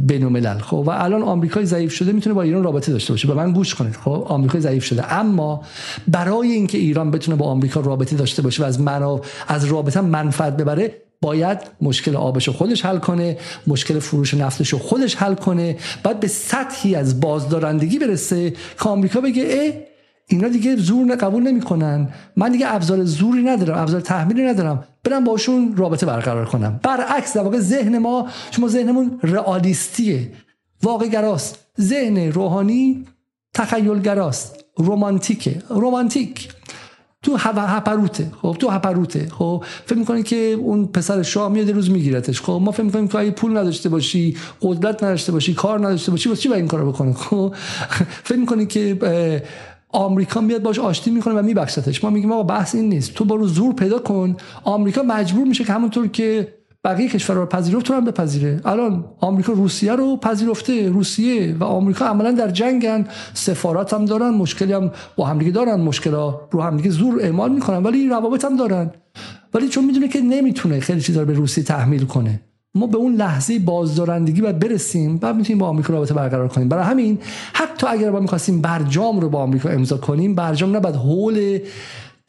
بین 0.00 0.24
الملل 0.24 0.58
خب 0.58 0.84
و 0.86 0.90
الان 0.90 1.22
آمریکای 1.22 1.66
ضعیف 1.66 1.92
شده 1.92 2.12
می‌تونه 2.12 2.34
با 2.34 2.42
ایران 2.42 2.62
رابطه 2.62 2.92
داشته 2.92 3.12
باشه. 3.12 3.28
به 3.28 3.34
من 3.34 3.52
گوش 3.52 3.74
کنید. 3.74 3.96
خب 3.96 4.24
آمریکای 4.28 4.60
ضعیف 4.60 4.84
شده. 4.84 5.12
اما 5.12 5.62
برای 6.08 6.52
اینکه 6.52 6.78
ایران 6.78 7.10
بتونه 7.10 7.36
با 7.36 7.46
آمریکا 7.46 7.80
رابطه 7.80 8.16
داشته 8.16 8.42
باشه 8.42 8.62
و 8.62 8.66
از 8.66 8.80
منو 8.80 9.18
از 9.48 9.64
رابطه 9.64 10.00
منفعت 10.00 10.56
ببره 10.56 11.02
باید 11.20 11.58
مشکل 11.82 12.16
آبش 12.16 12.48
خودش 12.48 12.86
حل 12.86 12.98
کنه 12.98 13.36
مشکل 13.66 13.98
فروش 13.98 14.34
نفتش 14.34 14.74
خودش 14.74 15.16
حل 15.16 15.34
کنه 15.34 15.76
بعد 16.02 16.20
به 16.20 16.28
سطحی 16.28 16.94
از 16.94 17.20
بازدارندگی 17.20 17.98
برسه 17.98 18.50
که 18.50 18.88
آمریکا 18.88 19.20
بگه 19.20 19.42
ای 19.42 19.72
اینا 20.28 20.48
دیگه 20.48 20.76
زور 20.76 21.16
قبول 21.16 21.42
نمی‌کنن. 21.42 22.08
من 22.36 22.52
دیگه 22.52 22.74
ابزار 22.74 23.04
زوری 23.04 23.42
ندارم 23.42 23.78
ابزار 23.78 24.00
تحمیلی 24.00 24.42
ندارم. 24.42 24.84
برم 25.04 25.24
باشون 25.24 25.76
رابطه 25.76 26.06
برقرار 26.06 26.44
کنم. 26.46 26.80
برعکس 26.82 27.36
در 27.36 27.42
واقع 27.42 27.58
ذهن 27.58 27.98
ما 27.98 28.28
شما 28.50 28.68
ذهنمون 28.68 29.20
رئالیستیه. 29.22 30.32
واقع 30.82 31.06
گراست 31.06 31.58
ذهن 31.80 32.32
روحانی 32.32 33.04
تخیل 33.54 33.98
گراست 33.98 34.64
رومانتیکه 34.76 35.62
رومانتیک 35.68 36.48
تو 37.22 37.36
هپروته. 37.36 38.30
خب 38.42 38.56
تو 38.58 38.68
هپروته. 38.68 39.28
خب 39.28 39.64
فکر 39.86 39.98
می‌کنی 39.98 40.22
که 40.22 40.36
اون 40.36 40.86
پسر 40.86 41.22
شاه 41.22 41.52
میاد 41.52 41.70
روز 41.70 41.90
میگیرتش. 41.90 42.40
خب 42.40 42.60
ما 42.62 42.70
فکر 42.70 42.82
می‌کنیم 42.82 43.08
که 43.08 43.18
اگه 43.18 43.30
پول 43.30 43.56
نداشته 43.56 43.88
باشی 43.88 44.36
قدرت 44.62 45.02
نداشته 45.02 45.32
باشی 45.32 45.54
کار 45.54 45.78
نداشته 45.78 46.10
باشی 46.10 46.28
واسه 46.28 46.40
چی 46.40 46.48
باید 46.48 46.60
این 46.60 46.68
کارو 46.68 46.92
بکنه 46.92 47.12
خب 47.12 47.54
فکر 48.28 48.38
می‌کنی 48.38 48.66
که 48.66 48.98
آمریکا 49.92 50.40
میاد 50.40 50.62
باش 50.62 50.78
آشتی 50.78 51.10
می‌کنه 51.10 51.34
و 51.34 51.42
میبخشتش. 51.42 52.04
ما 52.04 52.10
میگیم 52.10 52.32
آقا 52.32 52.42
بحث 52.42 52.74
این 52.74 52.88
نیست. 52.88 53.14
تو 53.14 53.24
برو 53.24 53.46
زور 53.46 53.74
پیدا 53.74 53.98
کن. 53.98 54.36
آمریکا 54.64 55.02
مجبور 55.02 55.46
میشه 55.46 55.64
که 55.64 55.72
همونطور 55.72 56.08
که 56.08 56.54
بقیه 56.84 57.08
کشورها 57.08 57.42
رو 57.42 57.48
پذیرفت 57.48 57.86
تو 57.86 57.94
هم 57.94 58.04
بپذیره. 58.04 58.60
الان 58.64 59.04
آمریکا 59.20 59.52
روسیه 59.52 59.92
رو 59.92 60.16
پذیرفته 60.16 60.88
روسیه 60.88 61.56
و 61.60 61.64
آمریکا 61.64 62.04
عملا 62.04 62.32
در 62.32 62.48
جنگن. 62.48 63.06
سفارت 63.34 63.94
هم 63.94 64.04
دارن 64.04 64.30
مشکلی 64.30 64.72
هم 64.72 64.90
با 65.16 65.26
همدیگه 65.26 65.50
دارن 65.50 65.80
مشکلا 65.80 66.40
رو 66.50 66.62
همدیگه 66.62 66.90
زور 66.90 67.20
اعمال 67.22 67.52
می‌کنن 67.52 67.82
ولی 67.82 68.08
روابط 68.08 68.44
هم 68.44 68.56
دارن. 68.56 68.90
ولی 69.54 69.68
چون 69.68 69.84
می‌دونه 69.84 70.08
که 70.08 70.20
نمی‌تونه 70.20 70.80
خیلی 70.80 71.00
چیزا 71.00 71.20
رو 71.20 71.26
به 71.26 71.32
روسیه 71.32 71.64
تحمیل 71.64 72.04
کنه. 72.04 72.40
ما 72.74 72.86
به 72.86 72.96
اون 72.96 73.14
لحظه 73.14 73.58
بازدارندگی 73.58 74.40
باید 74.40 74.58
برسیم 74.58 75.16
بعد 75.16 75.36
می‌تونیم 75.36 75.58
با 75.58 75.68
آمریکا 75.68 75.92
رابطه 75.92 76.14
برقرار 76.14 76.48
کنیم. 76.48 76.68
برای 76.68 76.84
همین 76.84 77.18
حتی 77.52 77.86
اگر 77.86 78.10
ما 78.10 78.20
می‌خواستیم 78.20 78.60
برجام 78.60 79.20
رو 79.20 79.28
با 79.28 79.42
آمریکا 79.42 79.68
امضا 79.68 79.96
کنیم 79.96 80.34
برجام 80.34 80.76
نباید 80.76 80.96
حول 80.96 81.58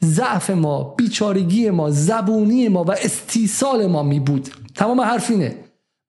ضعف 0.04 0.50
ما 0.50 0.84
بیچارگی 0.84 1.70
ما 1.70 1.90
زبونی 1.90 2.68
ما 2.68 2.84
و 2.84 2.90
استیصال 2.90 3.86
ما 3.86 4.02
می 4.02 4.20
بود 4.20 4.48
تمام 4.74 5.00
حرف 5.00 5.30
اینه. 5.30 5.56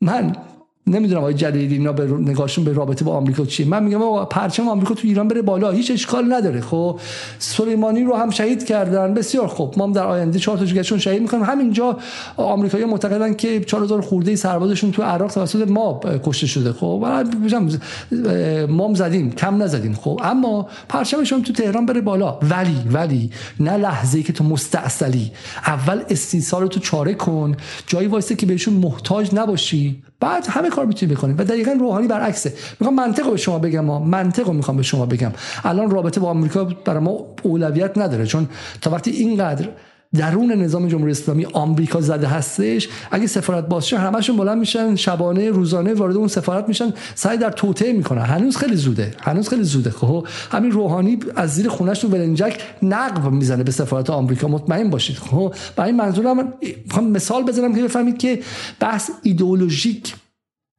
من 0.02 0.36
نمی‌دونم 0.88 1.20
آقای 1.20 1.34
جلیلی 1.34 1.76
اینا 1.76 1.91
به 1.91 2.07
نگاهشون 2.30 2.64
به 2.64 2.74
رابطه 2.74 3.06
با 3.06 3.14
آمریکا 3.14 3.45
چیه. 3.45 3.68
من 3.68 3.84
میگم 3.84 4.02
آقا 4.02 4.26
پرچم 4.26 4.68
آمریکا 4.68 4.94
تو 4.94 5.07
ایران 5.07 5.28
بره 5.28 5.41
بالا 5.41 5.72
هیچ 5.72 5.91
اشکال 5.91 6.34
نداره. 6.34 6.62
خب 6.62 6.99
سلیمانی 7.40 8.03
رو 8.03 8.16
هم 8.16 8.30
شهید 8.30 8.66
کردن. 8.66 9.14
بسیار 9.14 9.48
خوب. 9.48 9.74
ما 9.78 9.86
هم 9.86 9.91
در 9.91 10.03
آینده 10.03 10.40
چهار 10.40 10.57
تا 10.57 10.66
جگرشون 10.66 10.99
شهید 10.99 11.22
می‌کنیم. 11.22 11.44
همینجا 11.44 11.98
آمریکایی‌ها 12.38 12.91
معتقدن 12.91 13.34
که 13.34 13.60
4000 13.60 14.02
خورده 14.02 14.36
سربازشون 14.36 14.91
تو 14.91 15.03
عراق 15.03 15.32
توسط 15.32 15.68
ما 15.68 15.99
کشته 16.24 16.48
شده. 16.48 16.74
خب 16.74 17.06
ما 18.70 18.94
زدیم. 18.94 19.32
کم 19.32 19.64
نزدیم. 19.64 19.94
خب 19.94 20.22
اما 20.24 20.68
پرچمشون 20.90 21.41
تو 21.41 21.53
تهران 21.53 21.86
بره 21.86 22.02
بالا. 22.02 22.40
ولی 22.49 22.78
ولی 22.91 23.30
نه 23.60 23.78
لحظه‌ای 23.78 24.24
که 24.24 24.34
تو 24.34 24.44
مستعصلی 24.44 25.32
اول 25.68 26.02
استیصال 26.10 26.68
تو 26.68 26.80
چاره 26.80 27.14
کن. 27.14 27.56
جایی 27.88 28.07
واسه 28.07 28.36
که 28.36 28.45
بهشون 28.45 28.74
محتاج 28.74 29.36
نباشی. 29.36 30.02
بعد 30.20 30.48
همه 30.49 30.70
کار 30.76 30.85
می‌تونی 30.85 31.14
بکنیم 31.14 31.35
و 31.38 31.43
دقیقا 31.43 31.72
روحانی 31.72 32.07
برعکسه. 32.07 32.53
می‌خوام 32.80 32.95
منطق 32.95 33.31
به 33.31 33.38
شما 33.38 33.60
بگم 33.60 33.85
ما 33.85 33.99
منطق 33.99 34.49
می‌خوام 34.49 34.77
به 34.77 34.84
شما 34.84 35.06
بگم. 35.06 35.31
الان 35.64 35.89
رابطه 35.91 36.19
با 36.19 36.30
آمریکا 36.30 36.64
برای 36.64 36.99
ما 36.99 37.18
اولویت 37.43 37.97
نداره. 37.97 38.26
چون 38.26 38.47
تا 38.81 38.91
وقتی 38.91 39.11
اینقدر 39.11 39.69
درون 40.15 40.52
نظام 40.52 40.88
جمهوری 40.88 41.11
اسلامی 41.11 41.45
آمریکا 41.45 42.02
زده 42.02 42.27
هستش 42.27 42.89
اگه 43.11 43.27
سفارت 43.27 43.68
باز 43.68 43.88
شه 43.88 43.97
همشون 43.97 44.38
بلند 44.38 44.57
میشن 44.57 44.95
شبانه 44.95 45.49
روزانه 45.49 45.93
وارد 45.93 46.15
اون 46.15 46.27
سفارت 46.27 46.68
میشن 46.68 46.93
سعی 47.15 47.38
در 47.38 47.52
توطئه 47.52 47.93
می‌کنن. 47.93 48.22
هنوز 48.22 48.57
خیلی 48.57 48.76
زوده. 48.76 49.14
هنوز 49.22 49.49
خیلی 49.49 49.64
زوده. 49.64 49.89
خب 49.89 50.27
همین 50.52 50.72
روحانی 50.72 51.19
از 51.35 51.56
زیر 51.56 51.69
خونش 51.69 51.99
تو 51.99 52.07
ولنجک 52.07 52.61
نقب 52.84 53.31
می‌زنه 53.31 53.64
به 53.64 53.72
سفارت 53.72 54.10
آمریکا. 54.10 54.47
مطمئن 54.47 54.89
باشید. 54.89 55.18
خب 55.18 55.53
برای 55.76 55.91
منظورم 55.91 56.53
می‌خوام 56.85 57.07
مثال 57.07 57.43
بزنم 57.43 57.76
که 57.76 57.84
بفهمید 57.84 58.18
که 58.18 58.39
بحث 58.80 59.10
ایدئولوژیک 59.23 60.15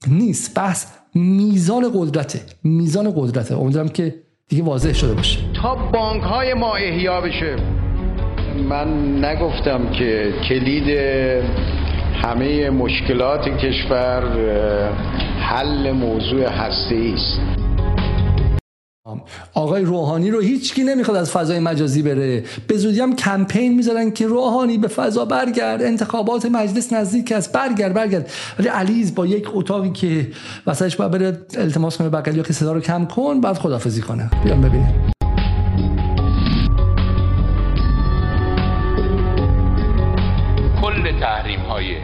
نیست. 0.08 0.54
بحث 0.54 0.86
میزان 1.14 1.90
قدرته. 1.94 2.40
میزان 2.64 3.12
قدرته. 3.16 3.58
امیدوارم 3.58 3.88
که 3.88 4.14
دیگه 4.48 4.62
واضح 4.62 4.92
شده 4.92 5.14
باشه. 5.14 5.38
تا 5.62 5.74
بانک 5.74 6.22
های 6.22 6.54
ما 6.54 6.76
احیا 6.76 7.20
بشه. 7.20 7.56
من 8.68 9.24
نگفتم 9.24 9.90
که 9.90 10.32
کلید 10.48 10.88
همه 12.22 12.70
مشکلات 12.70 13.48
کشور 13.48 14.22
حل 15.40 15.92
موضوع 15.92 16.48
هسته 16.48 17.12
است. 17.14 17.65
آقای 19.54 19.84
روحانی 19.84 20.30
رو 20.30 20.40
هیچکی 20.40 20.84
نمی‌خواد 20.84 21.16
از 21.16 21.30
فضای 21.30 21.58
مجازی 21.58 22.02
بره. 22.02 22.44
به 22.68 22.76
زودی 22.76 23.00
هم 23.00 23.16
کمپین 23.16 23.74
می‌ذارن 23.74 24.10
که 24.10 24.26
روحانی 24.26 24.78
به 24.78 24.88
فضا 24.88 25.24
برگرد 25.24 25.82
انتخابات 25.82 26.46
مجلس 26.46 26.92
نزدیک 26.92 27.32
است 27.32 27.52
برگرد 27.52 27.94
برگرد. 27.94 28.30
ولی 28.58 28.68
علیز 28.68 29.14
با 29.14 29.26
یک 29.26 29.48
اتاقی 29.54 29.90
که 29.90 30.28
وسطش 30.66 30.96
باید 30.96 31.10
بره 31.10 31.38
التماس 31.58 31.96
کنه 31.96 32.08
بغلی 32.08 32.42
که 32.42 32.52
صدا 32.52 32.72
رو 32.72 32.80
کم 32.80 33.04
کن 33.04 33.40
بعد 33.40 33.58
خدافزی 33.58 34.02
کنه. 34.02 34.30
بیام 34.44 34.60
ببینیم. 34.60 35.10
کل 40.82 41.20
تحریم 41.20 41.60
های 41.60 41.96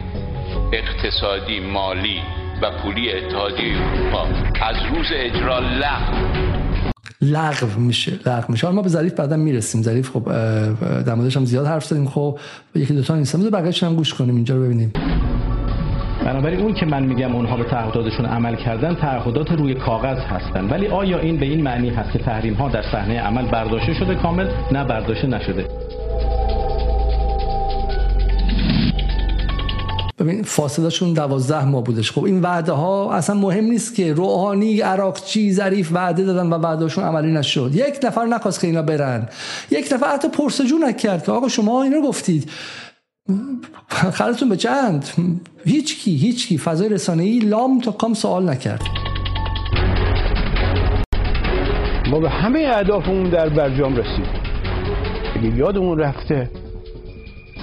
اقتصادی 0.73 1.59
مالی 1.59 2.19
و 2.61 2.71
پولی 2.83 3.11
اتحادیه 3.11 3.77
اروپا 3.77 4.23
از 4.61 4.75
روز 4.95 5.07
اجرا 5.15 5.59
لغو. 5.59 6.62
لغو 7.21 7.79
میشه 7.79 8.11
لغو 8.25 8.51
میشه. 8.51 8.69
ما 8.69 8.81
به 8.81 8.89
ظریف 8.89 9.13
بعدا 9.13 9.37
می‌رسیم. 9.37 9.81
ظریف 9.81 10.09
خب 10.09 10.31
در 11.03 11.13
موردش 11.13 11.37
هم 11.37 11.45
زیاد 11.45 11.65
حرف 11.65 11.85
زدیم. 11.85 12.07
خب 12.07 12.39
یکی 12.75 12.93
دو 12.93 13.01
تا 13.01 13.15
نیست 13.15 13.35
بقیه‌اش 13.35 13.83
هم 13.83 13.95
گوش 13.95 14.13
کنیم 14.13 14.35
اینجا 14.35 14.55
رو 14.55 14.63
ببینیم. 14.63 14.93
بنابراین 16.25 16.59
اون 16.59 16.73
که 16.73 16.85
من 16.85 17.03
میگم 17.03 17.35
اونها 17.35 17.57
به 17.57 17.63
تعهداتشون 17.63 18.25
عمل 18.25 18.55
کردن 18.55 18.95
تعهدات 18.95 19.51
روی 19.51 19.73
کاغذ 19.73 20.17
هستن. 20.17 20.69
ولی 20.69 20.87
آیا 20.87 21.19
این 21.19 21.37
به 21.37 21.45
این 21.45 21.63
معنی 21.63 21.89
هست 21.89 22.11
که 22.11 22.19
تحریم 22.19 22.53
ها 22.53 22.69
در 22.69 22.83
صحنه 22.91 23.19
عمل 23.19 23.51
برداشته 23.51 23.93
شده 23.93 24.15
کامل؟ 24.15 24.47
نه 24.71 24.83
برداشته 24.83 25.27
نشده. 25.27 25.65
ببین 30.23 30.43
فاصلهشون 30.43 31.13
دوازده 31.13 31.65
ماه 31.65 31.83
بودش. 31.83 32.11
خب 32.11 32.23
این 32.23 32.41
وعده 32.41 32.71
ها 32.71 33.13
اصلا 33.13 33.35
مهم 33.35 33.65
نیست 33.65 33.95
که 33.95 34.13
روحانی 34.13 34.81
عراقچی 34.81 35.53
ظریف 35.53 35.91
وعده 35.91 36.23
دادن 36.23 36.49
و 36.49 36.57
وعدهشون 36.57 37.03
عملی 37.03 37.31
نشد. 37.31 37.71
یک 37.73 37.99
نفر 38.03 38.25
نخواست 38.25 38.59
که 38.59 38.67
اینا 38.67 38.81
برن. 38.81 39.29
یک 39.71 39.89
نفر 39.93 40.07
حتی 40.07 40.27
پرسجو 40.27 40.77
نکرد 40.77 41.25
که 41.25 41.31
آقا 41.31 41.47
شما 41.47 41.83
اینو 41.83 42.01
گفتید. 42.01 42.49
خرتون 43.87 44.49
به 44.49 44.57
چند؟ 44.57 45.05
هیچ 45.65 45.99
کی 45.99 46.15
هیچ 46.15 46.47
کی 46.47 46.57
فضای 46.57 46.89
رسانه 46.89 47.23
ای 47.23 47.39
لام 47.39 47.79
تا 47.79 47.91
کام 47.91 48.13
سوال 48.13 48.49
نکرد. 48.49 48.81
ما 52.09 52.19
به 52.19 52.29
همه 52.29 52.59
اهدافمون 52.59 53.29
در 53.29 53.49
برجام 53.49 53.95
رسید 53.95 54.27
اگه 55.35 55.57
یادمون 55.57 55.99
رفته 55.99 56.49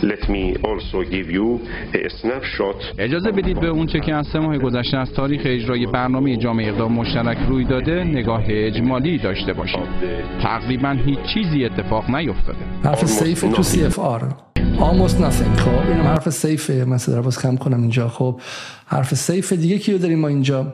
Let 0.02 0.28
me 0.28 0.56
also 0.64 1.02
give 1.04 1.30
you 1.30 1.60
a 1.94 2.08
snapshot. 2.08 2.94
اجازه 2.98 3.30
بدید 3.30 3.60
به 3.60 3.66
اونچه 3.66 4.00
که 4.00 4.14
از 4.14 4.26
سه 4.32 4.38
ماه 4.38 4.58
گذشته 4.58 4.96
از 4.96 5.12
تاریخ 5.12 5.40
اجرای 5.44 5.86
برنامه 5.86 6.36
جامعه 6.36 6.68
اقدام 6.68 6.92
مشترک 6.92 7.38
روی 7.48 7.64
داده 7.64 8.04
نگاه 8.04 8.42
اجمالی 8.48 9.18
داشته 9.18 9.52
باشیم 9.52 9.82
تقریبا 10.42 10.90
هیچ 10.90 11.18
چیزی 11.34 11.64
اتفاق 11.64 12.10
نیفتاده. 12.10 12.58
حرف 12.84 13.04
سیف 13.04 13.40
تو 13.40 13.62
CFR 13.62 14.34
almost 14.78 15.16
nothing. 15.20 15.58
خب 15.58 15.90
اینم 15.90 16.04
حرف 16.04 16.28
سیفه. 16.28 16.84
من 16.84 16.98
صدا 16.98 17.22
باز 17.22 17.42
کم 17.42 17.56
کنم 17.56 17.80
اینجا. 17.80 18.08
خب 18.08 18.40
حرف 18.86 19.14
سیف 19.14 19.52
دیگه 19.52 19.78
کیو 19.78 19.98
داریم 19.98 20.18
ما 20.18 20.28
اینجا؟ 20.28 20.72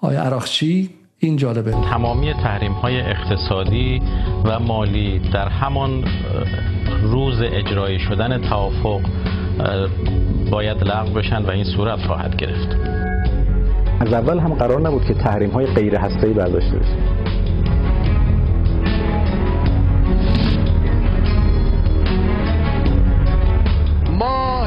آقای 0.00 0.22
عراقچی 0.22 0.90
این 1.18 1.36
جالبه. 1.36 1.70
تمامی 1.70 2.34
تحریم 2.34 2.72
های 2.72 3.00
اقتصادی 3.00 4.02
و 4.44 4.58
مالی 4.58 5.18
در 5.18 5.48
همان 5.48 6.04
روز 7.02 7.42
اجرای 7.42 7.98
شدن 7.98 8.38
توافق 8.38 9.00
باید 10.50 10.82
لغو 10.82 11.12
بشن 11.14 11.42
و 11.42 11.50
این 11.50 11.64
صورت 11.64 12.06
خواهد 12.06 12.36
گرفت. 12.36 12.76
از 14.00 14.12
اول 14.12 14.38
هم 14.38 14.54
قرار 14.54 14.80
نبود 14.80 15.04
که 15.04 15.14
تحریم 15.14 15.50
های 15.50 15.66
غیر 15.66 15.96
هسته‌ای 15.96 16.32
برداشته 16.32 16.78
بشه. 16.78 16.96
ما 24.18 24.66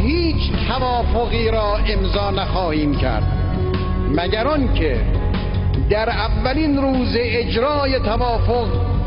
هیچ 0.00 0.52
توافقی 0.68 1.50
را 1.50 1.76
امضا 1.76 2.30
نخواهیم 2.30 2.94
کرد 2.94 3.22
مگر 4.16 4.46
آنکه 4.46 5.00
در 5.90 6.10
اولین 6.10 6.76
روز 6.76 7.16
اجرای 7.16 7.98
توافق 7.98 8.99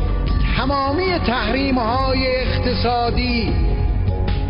تمامی 0.56 1.18
تحریم 1.18 1.78
های 1.78 2.36
اقتصادی 2.36 3.54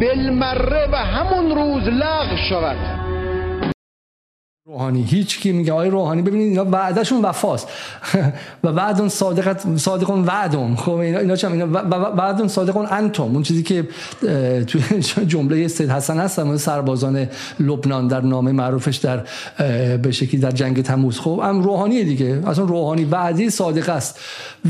بالمره 0.01 0.89
و 0.93 0.97
همون 0.97 1.55
روز 1.55 1.89
لغو 1.89 2.37
شود. 2.37 3.04
روحانی. 4.67 5.03
هیچ 5.03 5.41
کی 5.41 5.53
میگه 5.53 5.73
آقای 5.73 5.91
روحانی 5.91 6.23
ببینید 6.23 6.49
اینا 6.49 6.65
وعدهشون 6.65 7.23
وفاست. 7.23 7.69
و 8.65 8.73
بعد 8.73 9.09
صادقت 9.09 9.77
صادقون 9.77 10.25
وعدم 10.25 10.77
خب 10.77 10.93
اینا 10.93 11.19
اینا 11.19 11.37
چم؟ 11.37 11.53
اینا 11.53 11.67
بعد 12.11 12.47
صادقون 12.47 12.87
انتم. 12.91 13.23
اون 13.23 13.43
چیزی 13.43 13.63
که 13.63 13.89
تو 14.67 14.79
جمله 15.33 15.69
سید 15.69 15.91
حسن 15.91 16.19
هست 16.19 16.41
در 16.41 16.57
سربازان 16.57 17.29
لبنان 17.61 18.09
در 18.09 18.21
نامه 18.21 18.53
معروفش 18.53 18.97
در 18.97 19.25
به 19.97 20.11
شکلی 20.11 20.41
در 20.41 20.51
جنگ 20.51 20.83
تموز. 20.83 21.21
خب 21.21 21.41
هم 21.45 21.63
روحانی 21.63 22.05
دیگه. 22.05 22.43
اصلا 22.47 22.65
روحانی 22.65 23.05
وعده 23.05 23.51
صادق 23.51 23.89
است. 23.89 24.21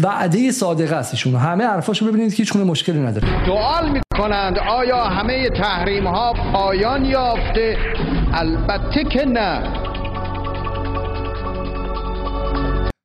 وعده 0.03 0.53
صادق 0.53 0.93
است 0.93 1.15
ایشون. 1.15 1.35
همه 1.35 1.65
حرفاشو 1.65 2.07
ببینید 2.07 2.35
که 2.35 2.43
هیچ 2.43 2.57
مشکلی 2.57 2.99
نداره. 2.99 3.47
سوال 3.47 4.01
می‌کنند 4.15 4.59
آیا 4.59 5.05
همه 5.05 5.51
تحریم 5.51 6.07
ها 6.07 6.33
پایان 6.53 7.05
یافته؟ 7.05 7.79
البته 8.33 9.05
که 9.05 9.25
نه. 9.25 9.63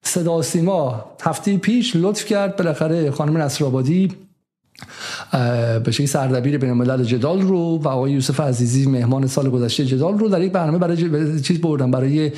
صدا 0.04 0.42
سیما 0.42 1.06
هفته 1.24 1.58
پیش 1.58 1.96
لطف 1.96 2.26
کرد 2.26 2.56
بالاخره 2.56 3.12
خانم 3.12 3.38
نصرآبادی 3.38 4.12
به 5.84 5.92
شکلی 5.92 6.08
سردبیر 6.08 6.58
بین 6.58 6.70
الملل 6.70 7.04
جدال 7.04 7.42
رو 7.42 7.78
و 7.78 7.88
آقای 7.88 8.12
یوسف 8.12 8.40
عزیزی 8.40 8.86
مهمان 8.86 9.28
سال 9.28 9.50
گذشته 9.50 9.86
جدال 9.86 10.20
رو 10.20 10.30
در 10.30 10.42
یک 10.42 10.52
برنامه 10.52 10.78
برای 10.78 11.42
چیز 11.42 11.62
بردن؟ 11.62 11.92
برای 11.92 12.32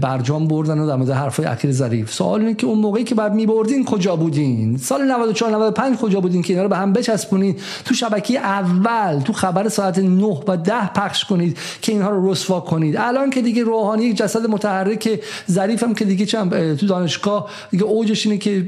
برجام 0.00 0.48
بردن 0.48 0.78
و 0.78 0.86
در 0.86 0.96
مورد 0.96 1.10
حرفای 1.10 1.46
اخیر 1.46 1.72
ظریف. 1.72 2.12
سوال 2.12 2.40
اینه 2.40 2.54
که 2.54 2.66
اون 2.66 2.78
موقعی 2.78 3.04
که 3.04 3.14
بعد 3.14 3.34
میبردین 3.34 3.84
کجا 3.84 4.16
بودین؟ 4.16 4.76
سال 4.76 5.02
94 5.02 5.50
95 5.50 5.96
کجا 5.96 6.20
بودین 6.20 6.42
که 6.42 6.52
اینا 6.52 6.62
رو 6.62 6.68
به 6.68 6.76
هم 6.76 6.92
بچسبونید 6.92 7.60
تو 7.84 7.94
شبکه 7.94 8.38
اول 8.38 9.20
تو 9.20 9.32
خبر 9.32 9.68
ساعت 9.68 9.98
9 9.98 10.26
و 10.48 10.56
10 10.56 10.92
پخش 10.92 11.24
کنید 11.24 11.58
که 11.82 11.92
اینها 11.92 12.10
رو 12.10 12.30
رسوا 12.30 12.60
کنید. 12.60 12.96
الان 12.98 13.30
که 13.30 13.42
دیگه 13.42 13.62
روحانی 13.62 14.04
یک 14.04 14.16
جسد 14.16 14.46
متحرک 14.46 15.20
ظریف 15.50 15.82
هم 15.82 15.94
که 15.94 16.04
دیگه 16.04 16.26
چم 16.26 16.74
تو 16.74 16.86
دانشگاه 16.86 17.50
دیگه 17.70 17.84
اوجش 17.84 18.26
اینه 18.26 18.38
که 18.38 18.66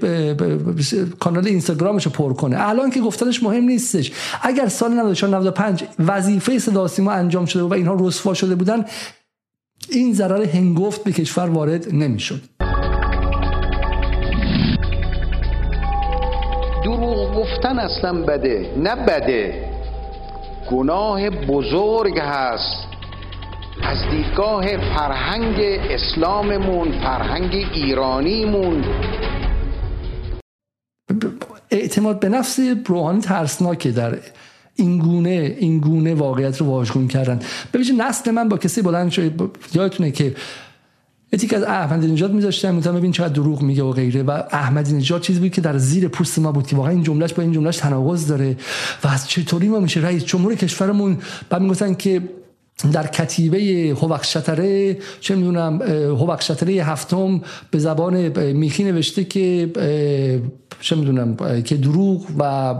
کانال 1.20 1.46
اینستاگرامش 1.46 2.04
رو 2.04 2.12
پر 2.12 2.32
کنه. 2.32 2.56
الان 2.68 2.90
که 2.90 3.00
گفتنش 3.02 3.42
مهم 3.42 3.64
نیستش. 3.64 4.12
اگر 4.42 4.68
سال 4.68 4.92
94 4.92 5.30
95 5.30 5.84
وظیفه 5.98 6.58
صدا 6.58 6.88
سیما 6.88 7.12
انجام 7.12 7.46
شده 7.46 7.62
و 7.62 7.74
اینها 7.74 7.96
رسوا 8.00 8.34
شده 8.34 8.54
بودن 8.54 8.84
این 9.90 10.14
ضرر 10.14 10.44
هنگفت 10.44 11.04
به 11.04 11.12
کشور 11.12 11.48
وارد 11.50 11.94
نمی‌شد. 11.94 12.40
دروغ 16.84 17.34
گفتن 17.34 17.78
اصلا 17.78 18.22
بده 18.22 18.74
نه 18.76 18.96
بده. 18.96 19.64
گناه 20.70 21.30
بزرگ 21.30 22.18
هست. 22.18 22.92
از 23.82 23.98
دیدگاه 24.10 24.64
فرهنگ 24.76 25.56
اسلاممون 25.90 26.92
فرهنگ 26.92 27.66
ایرانیمون. 27.74 28.84
اعتماد 31.72 32.20
به 32.20 32.28
نفس 32.28 32.60
روحانی 32.86 33.20
ترسناکه 33.20 33.90
در 33.90 34.18
این 34.76 34.98
گونه 34.98 35.56
این 35.58 35.78
گونه 35.78 36.14
واقعیت 36.14 36.60
رو 36.60 36.66
واژگون 36.66 37.08
کردن. 37.08 37.40
ببینید 37.74 38.02
نسل 38.02 38.30
من 38.30 38.48
با 38.48 38.58
کسی 38.58 38.82
بلند 38.82 39.10
شده 39.10 39.50
یادتونه 39.74 40.10
که 40.10 40.34
اتیک 41.32 41.54
از 41.54 41.62
احمدی 41.62 42.06
نژاد 42.06 42.32
میذاشتم 42.32 42.74
مثلا 42.74 42.92
ببین 42.92 43.12
چقدر 43.12 43.32
دروغ 43.32 43.62
میگه 43.62 43.82
و 43.82 43.90
غیره. 43.90 44.22
و 44.22 44.30
احمدی 44.50 44.94
نژاد 44.94 45.20
چیزی 45.20 45.40
بود 45.40 45.50
که 45.50 45.60
در 45.60 45.78
زیر 45.78 46.08
پوست 46.08 46.38
ما 46.38 46.52
بود 46.52 46.66
که 46.66 46.76
واقعا 46.76 46.92
این 46.92 47.02
جملهش 47.02 47.32
با 47.32 47.42
این 47.42 47.52
جملهش 47.52 47.76
تناقض 47.76 48.26
داره. 48.26 48.56
و 49.04 49.08
از 49.08 49.28
چطوری 49.28 49.68
ما 49.68 49.80
میشه 49.80 50.00
رئیس 50.00 50.24
جمهور 50.24 50.54
کشورمون؟ 50.54 51.18
بعد 51.50 51.62
می‌گفتن 51.62 51.94
که 51.94 52.22
در 52.92 53.06
کتیبه 53.06 53.58
هوخشتره 54.02 54.98
چه 55.20 55.34
می‌دونم 55.34 55.82
هوخشتره 55.82 56.72
هفتم 56.72 57.40
به 57.70 57.78
زبان 57.78 58.52
میخی 58.52 58.84
نوشته 58.84 59.24
که 59.24 59.72
چه 60.80 60.96
می‌دونم 60.96 61.36
که 61.62 61.76
دروغ 61.76 62.26
و 62.38 62.74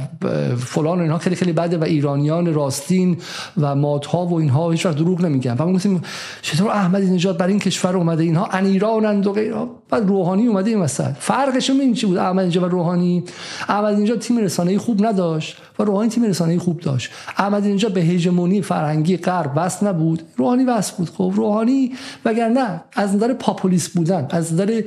فلان 0.57 1.01
اینها 1.01 1.19
خیلی 1.19 1.37
خیلی 1.37 1.53
بده 1.53 1.79
و 1.79 1.85
ایرانیان 1.85 2.55
راستین 2.55 3.17
و 3.61 3.75
مادها 3.75 4.27
و 4.27 4.35
اینها 4.35 4.71
هیچ 4.71 4.87
وقت 4.87 4.97
دروغ 4.97 5.21
نمیگن. 5.21 5.57
و 5.59 5.67
ما 5.67 5.73
گفتیم 5.73 6.03
چطور 6.43 6.71
احمدی 6.71 7.11
نژاد 7.11 7.39
بر 7.39 7.47
این 7.47 7.59
کشور 7.59 7.97
اومده؟ 7.97 8.23
اینها 8.23 8.47
ان 8.47 8.67
ایرانند 8.67 9.27
و 9.27 9.33
غیره 9.33 9.57
بعد 9.91 10.09
روحانی 10.09 10.47
اومده 10.47 10.71
این 10.71 10.81
وسط. 10.81 11.13
فرقش 11.19 11.71
این 11.71 11.95
چی 11.95 12.07
بود؟ 12.07 12.17
احمدی 12.17 12.49
نژاد 12.49 12.65
و 12.65 12.69
روحانی. 12.69 13.25
احمدی 13.69 14.03
نژاد 14.03 14.19
تیم 14.19 14.39
رسانه‌ای 14.39 14.79
خوب 14.79 15.07
نداشت 15.07 15.57
و 15.79 15.83
روحانی 15.83 16.09
تیم 16.09 16.25
رسانه‌ای 16.25 16.59
خوب 16.59 16.81
داشت. 16.81 17.11
احمدی 17.37 17.73
نژاد 17.73 17.93
به 17.93 18.01
هژمونی 18.01 18.63
فرهنگی 18.63 19.17
غرب 19.17 19.53
وصل 19.57 19.87
نبود. 19.87 20.23
روحانی 20.37 20.65
وصل 20.65 20.93
بود. 20.99 21.11
خب 21.11 21.33
روحانی 21.37 21.93
وگرنه 22.25 22.81
از 22.93 23.15
نظر 23.17 23.33
پاپولیس 23.33 23.89
بودن 23.89 24.27
از 24.31 24.53
نظر 24.53 24.83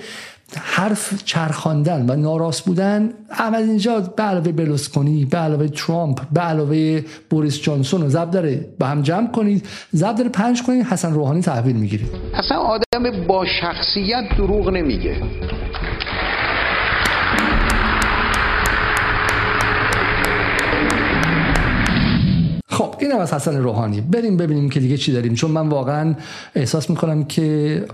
حرف 0.58 1.24
چرخاندن 1.24 2.10
و 2.10 2.16
ناراست 2.16 2.66
بودن. 2.66 3.10
احمد 3.32 3.64
نژاد 3.64 4.16
به 4.16 4.24
علاوه 4.24 4.52
بلوسکونی 4.52 5.26
به 5.26 5.38
علاوه 5.38 5.68
ترامپ 5.68 6.22
به 6.34 6.42
علاوه 6.42 7.02
بوریس 7.30 7.62
جانسون 7.62 8.02
رو 8.02 8.10
زب 8.10 8.32
داره. 8.32 8.66
به 8.80 8.86
هم 8.86 9.02
جمع 9.02 9.32
کنید. 9.32 9.66
زب 9.92 10.16
داره 10.16 10.30
پنج 10.30 10.64
کنید. 10.64 10.86
حسن 10.86 11.14
روحانی 11.14 11.42
تحویل 11.42 11.76
می‌گیرید 11.76 12.08
اصلا 12.34 12.58
آدم 12.58 13.28
با 13.28 13.46
شخصیت 13.62 14.38
دروغ 14.38 14.70
نمیگه. 14.70 15.22
خب 22.70 22.96
اینم 23.00 23.18
از 23.18 23.34
حسن 23.34 23.58
روحانی. 23.58 24.02
بریم 24.02 24.38
ببینیم 24.38 24.70
که 24.70 24.80
دیگه 24.80 24.98
چی 24.98 25.12
داریم. 25.14 25.34
چون 25.34 25.52
من 25.52 25.70
واقعا 25.70 26.16
احساس 26.56 26.90
می‌کنم 26.90 27.24
که 27.24 27.86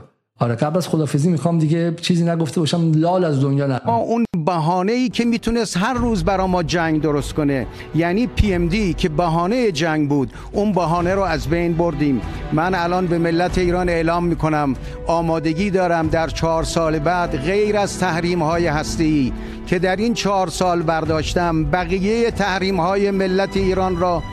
آره 0.41 0.55
قبل 0.55 0.77
از 0.77 0.88
خدافزی 0.88 1.30
می‌خوام 1.30 1.59
دیگه 1.59 1.93
چیزی 2.01 2.23
نگفته 2.23 2.59
باشم 2.59 2.91
لال 2.91 3.23
از 3.23 3.41
دنیا 3.41 3.68
نه 3.68 3.89
اون 3.89 4.26
بهانه 4.45 4.91
ای 4.91 5.09
که 5.09 5.26
می‌تونست 5.26 5.77
هر 5.77 5.93
روز 5.93 6.23
برا 6.23 6.47
ما 6.47 6.63
جنگ 6.63 7.01
درست 7.01 7.34
کنه 7.34 7.68
یعنی 7.95 8.27
پی 8.27 8.53
ام 8.53 8.68
دی 8.68 8.93
که 8.93 9.09
بهانه 9.09 9.72
جنگ 9.72 10.09
بود 10.09 10.34
اون 10.51 10.72
بهانه 10.72 11.15
رو 11.15 11.22
از 11.22 11.47
بین 11.47 11.73
بردیم. 11.73 12.22
من 12.53 12.76
الان 12.76 13.07
به 13.07 13.18
ملت 13.18 13.57
ایران 13.57 13.89
اعلام 13.89 14.26
می‌کنم 14.26 14.73
آمادگی 15.07 15.69
دارم 15.69 16.07
در 16.07 16.27
چهار 16.27 16.63
سال 16.63 16.99
بعد 16.99 17.38
غیر 17.38 17.77
از 17.77 17.99
تحریم 17.99 18.43
های 18.43 18.68
هستی 18.68 19.34
که 19.68 19.80
در 19.80 19.95
این 19.95 20.13
چهار 20.13 20.47
سال 20.47 20.81
برداشتم 20.81 21.65
بقیه 21.65 22.31
تحریم 22.31 22.80
های 22.80 23.11
ملت 23.11 23.57
ایران 23.57 23.97
را 23.97 24.23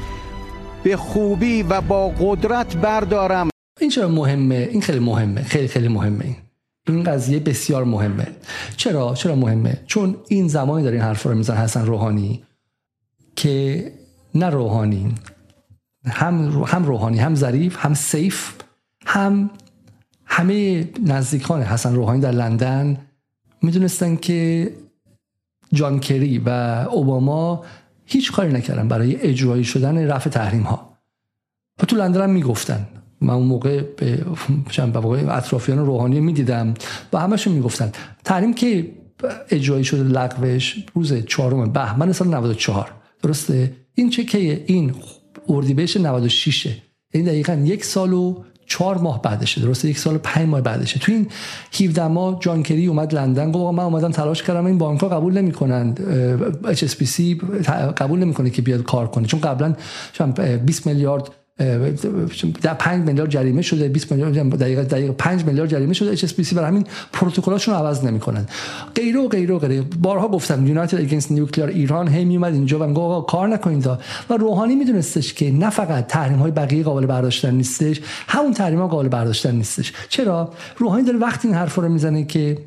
به 0.82 0.97
خوبی 0.97 1.62
و 1.62 1.80
با 1.80 2.09
قدرت 2.09 2.76
بردارم. 2.76 3.48
این 3.80 3.90
چرا 3.90 4.09
مهمه؟ 4.09 4.68
این 4.70 4.80
خیلی 4.80 4.98
مهمه. 4.98 5.42
خیلی 5.42 5.68
خیلی 5.68 5.88
مهمه 5.88 6.24
این. 6.24 6.36
این 6.88 7.02
قضیه 7.02 7.38
بسیار 7.38 7.84
مهمه. 7.84 8.26
چرا؟ 8.76 9.14
چرا 9.14 9.34
مهمه؟ 9.34 9.82
چون 9.86 10.16
این 10.28 10.48
زمانی 10.48 10.84
داره 10.84 10.96
این 10.96 11.05
حرف 11.05 11.22
رو 11.22 11.34
میزن 11.34 11.56
حسن 11.56 11.86
روحانی 11.86 12.42
که 13.36 13.92
نه 14.34 14.46
روحانی 14.46 15.14
هم 16.06 16.64
هم 16.66 16.84
روحانی 16.84 17.18
هم 17.18 17.34
ظریف 17.34 17.76
هم 17.78 17.94
سیف 17.94 18.52
هم 19.06 19.50
همه 20.24 20.88
نزدیکان 21.06 21.62
حسن 21.62 21.94
روحانی 21.94 22.20
در 22.20 22.32
لندن 22.32 22.98
می‌دونستن 23.62 24.16
که 24.16 24.72
جان 25.72 26.00
کری 26.00 26.38
و 26.38 26.48
اوباما 26.90 27.64
هیچ 28.06 28.32
کاری 28.32 28.52
نکردن 28.52 28.88
برای 28.88 29.16
اجرایی 29.16 29.64
شدن 29.64 30.06
رفع 30.06 30.30
تحریم 30.30 30.62
ها 30.62 30.92
و 31.82 31.86
تو 31.86 31.96
لندن 31.96 32.22
هم 32.22 32.30
می‌گفتن. 32.30 32.86
من 33.20 33.34
اون 33.34 33.46
موقع 33.46 33.82
به 33.96 34.24
اطرافیان 35.28 35.78
روحانی 35.78 36.20
می‌دیدم 36.20 36.74
و 37.12 37.18
همشون 37.18 37.52
می‌گفتن. 37.52 37.92
تحریم 38.24 38.54
که 38.54 38.90
اجرایی 39.50 39.84
شده 39.84 40.02
لغوش 40.02 40.76
روز 40.94 41.14
چهارم 41.14 41.72
بهمن 41.72 42.12
سال 42.12 42.28
94 42.28 42.92
درسته؟ 43.22 43.72
این 43.94 44.10
چه 44.10 44.24
که 44.24 44.64
این 44.66 44.94
اردیبهشت 45.48 45.96
96 45.96 46.76
این 47.12 47.24
دقیقا 47.24 47.52
یک 47.52 47.84
سال 47.84 48.12
و 48.12 48.44
چهار 48.66 48.98
ماه 48.98 49.22
بعدشه. 49.22 49.60
درسته؟ 49.60 49.88
یک 49.88 49.98
سال 49.98 50.14
و 50.14 50.18
پنج 50.18 50.48
ماه 50.48 50.60
بعدشه. 50.60 50.98
تو 50.98 51.12
این 51.12 51.26
17 51.80 52.06
ماه 52.06 52.38
جان 52.40 52.62
کری 52.62 52.86
اومد 52.86 53.14
لندن 53.14 53.52
گفت 53.52 53.74
من 53.74 53.84
اومدم 53.84 54.10
تلاش 54.10 54.42
کردم 54.42 54.66
این 54.66 54.78
بانک 54.78 55.00
ها 55.00 55.08
قبول 55.08 55.32
نمی‌کنن 55.32 55.94
HSBC 56.64 57.20
قبول 57.96 58.18
نمی‌کنه 58.18 58.50
که 58.50 58.62
بیاد 58.62 58.82
کار 58.82 59.06
کنه. 59.06 59.26
چون 59.26 59.40
قبلا 59.40 59.74
20 60.66 60.86
میلیارد 60.86 61.30
در 62.62 62.74
5 62.74 63.06
میلیارد 63.06 63.30
جریمه 63.30 63.62
شده 63.62 63.89
20 63.89 64.12
میلیارد 64.12 64.59
دقیقه 64.59 64.85
دقیقه 64.85 65.12
5 65.12 65.44
میلیارد 65.44 65.70
جریمه 65.70 65.94
شده. 65.94 66.10
HS 66.10 66.55
برای 66.55 66.68
همین 66.68 66.86
پروتکلاشون 67.12 67.74
رو 67.74 67.80
عوض 67.80 68.05
نمی‌کنن. 68.05 68.47
غیره 68.94 69.20
و 69.20 69.28
غیره 69.28 69.55
و 69.55 69.59
غیره. 69.59 69.82
بارها 69.82 70.28
گفتم 70.28 70.66
United 70.66 70.98
Against 70.98 71.32
Nuclear 71.32 71.66
Iran 71.66 72.09
هی 72.09 72.24
میومد 72.24 72.55
اینجا 72.55 72.78
و 72.78 72.86
میگه 72.86 73.26
کار 73.28 73.48
نکنید 73.48 73.86
و 74.30 74.36
روحانی 74.39 74.74
میدونستش 74.74 75.35
که 75.35 75.52
نه 75.52 75.70
فقط 75.70 76.06
تحریم 76.06 76.39
های 76.39 76.51
بقیه 76.51 76.82
قابل 76.82 77.06
برداشتن 77.06 77.55
نیستش 77.55 78.01
همون 78.28 78.52
تحریم 78.52 78.78
ها 78.78 78.89
قابل 78.89 79.09
برداشتن 79.09 79.55
نیستش. 79.55 79.93
چرا؟ 80.09 80.52
روحانی 80.76 81.05
داره 81.05 81.18
وقتی 81.18 81.48
این 81.48 81.56
حرفا 81.56 81.82
رو 81.82 81.89
می‌زنه 81.89 82.24
که 82.24 82.59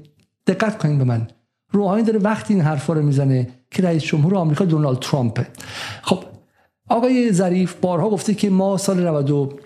دقت 0.48 0.78
کنید 0.78 0.98
به 0.98 1.04
من. 1.04 1.28
روحانی 1.72 2.04
داره 2.04 2.20
وقتی 2.20 2.54
این 2.54 2.64
حرفا 2.64 2.94
رو 2.94 3.02
می‌زنه 3.02 3.48
که 3.72 3.84
رئیس 3.84 4.04
جمهور 4.04 4.36
آمریکا 4.36 4.66
دونالد 4.66 5.00
ترامپ. 5.00 5.46
خب 6.02 6.24
آقای 6.92 7.32
ظریف 7.32 7.76
بارها 7.82 8.10
گفته 8.10 8.34
که 8.34 8.50
ما 8.50 8.78
سال 8.78 9.08
90 9.08 9.60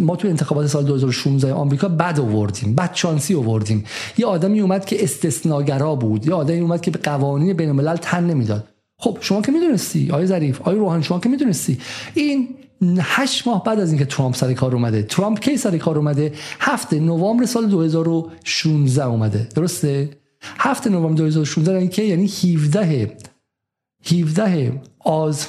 ما 0.00 0.16
تو 0.16 0.28
انتخابات 0.28 0.66
سال 0.66 0.84
2016 0.84 1.52
آمریکا 1.52 1.88
بد 1.88 2.20
آوردیم 2.20 2.74
بد 2.74 2.92
چانسی 2.92 3.34
آوردیم. 3.34 3.84
یه 4.18 4.26
آدمی 4.26 4.60
اومد 4.60 4.84
که 4.84 5.04
استثناگرا 5.04 5.94
بود 5.94 6.26
یه 6.26 6.34
آدمی 6.34 6.60
اومد 6.60 6.80
که 6.80 6.90
به 6.90 6.98
قوانین 6.98 7.56
بین 7.56 7.68
الملل 7.68 7.96
تن 7.96 8.24
نمی‌داد. 8.24 8.68
خب 8.98 9.18
شما 9.20 9.42
که 9.42 9.52
می‌دونستی 9.52 10.10
آقای 10.10 10.26
ظریف 10.26 10.60
آقای 10.60 10.76
روحانی 10.76 11.02
شما 11.02 11.20
که 11.20 11.28
می‌دونستی. 11.28 11.78
این 12.14 12.48
هشت 13.00 13.46
ماه 13.46 13.64
بعد 13.64 13.80
از 13.80 13.90
اینکه 13.90 14.04
ترامپ 14.04 14.34
سر 14.34 14.52
کار 14.52 14.74
اومده 14.74 15.02
ترامپ 15.02 15.40
کی 15.40 15.56
سر 15.56 15.78
کار 15.78 15.98
اومده؟ 15.98 16.32
هفته 16.60 17.00
نوامبر 17.00 17.46
سال 17.46 17.66
2016 17.66 19.06
اومده. 19.06 19.48
درسته؟ 19.54 20.10
هفته 20.58 20.90
نوامبر 20.90 21.16
2016 21.16 21.72
یعنی 21.72 21.88
که 21.88 22.02
یعنی 22.02 22.26
17 22.26 23.16
17 24.10 24.82
آز 25.00 25.46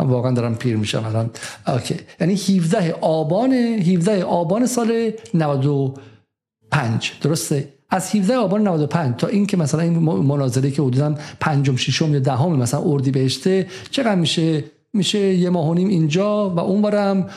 من 0.00 0.06
واقعا 0.06 0.32
دارم 0.32 0.54
پیر 0.54 0.76
میشم 0.76 1.04
الان. 1.06 1.30
اوکی. 1.66 1.96
یعنی 2.20 2.34
17 2.34 2.92
آبان 3.00 3.52
17 3.52 4.24
آبان 4.24 4.66
سال 4.66 5.10
95 5.34 7.12
درسته؟ 7.22 7.72
از 7.90 8.14
17 8.14 8.36
آبان 8.36 8.62
95 8.62 9.14
تا 9.16 9.26
اینکه 9.26 9.56
مثلا 9.56 9.80
این 9.80 9.98
مناظره 9.98 10.70
که 10.70 10.82
حدودا 10.82 11.14
پنجم 11.40 11.76
ششم 11.76 12.14
یا 12.14 12.20
دهم 12.20 12.56
مثلا 12.56 12.82
اردی 12.84 13.10
بهشته 13.10 13.66
چقدر 13.90 14.14
میشه؟ 14.14 14.64
میشه 14.92 15.18
یه 15.18 15.50
ماه 15.50 15.68
و 15.68 15.74
نیم 15.74 15.88
اینجا 15.88 16.50
و 16.50 16.58
اونورم 16.58 17.30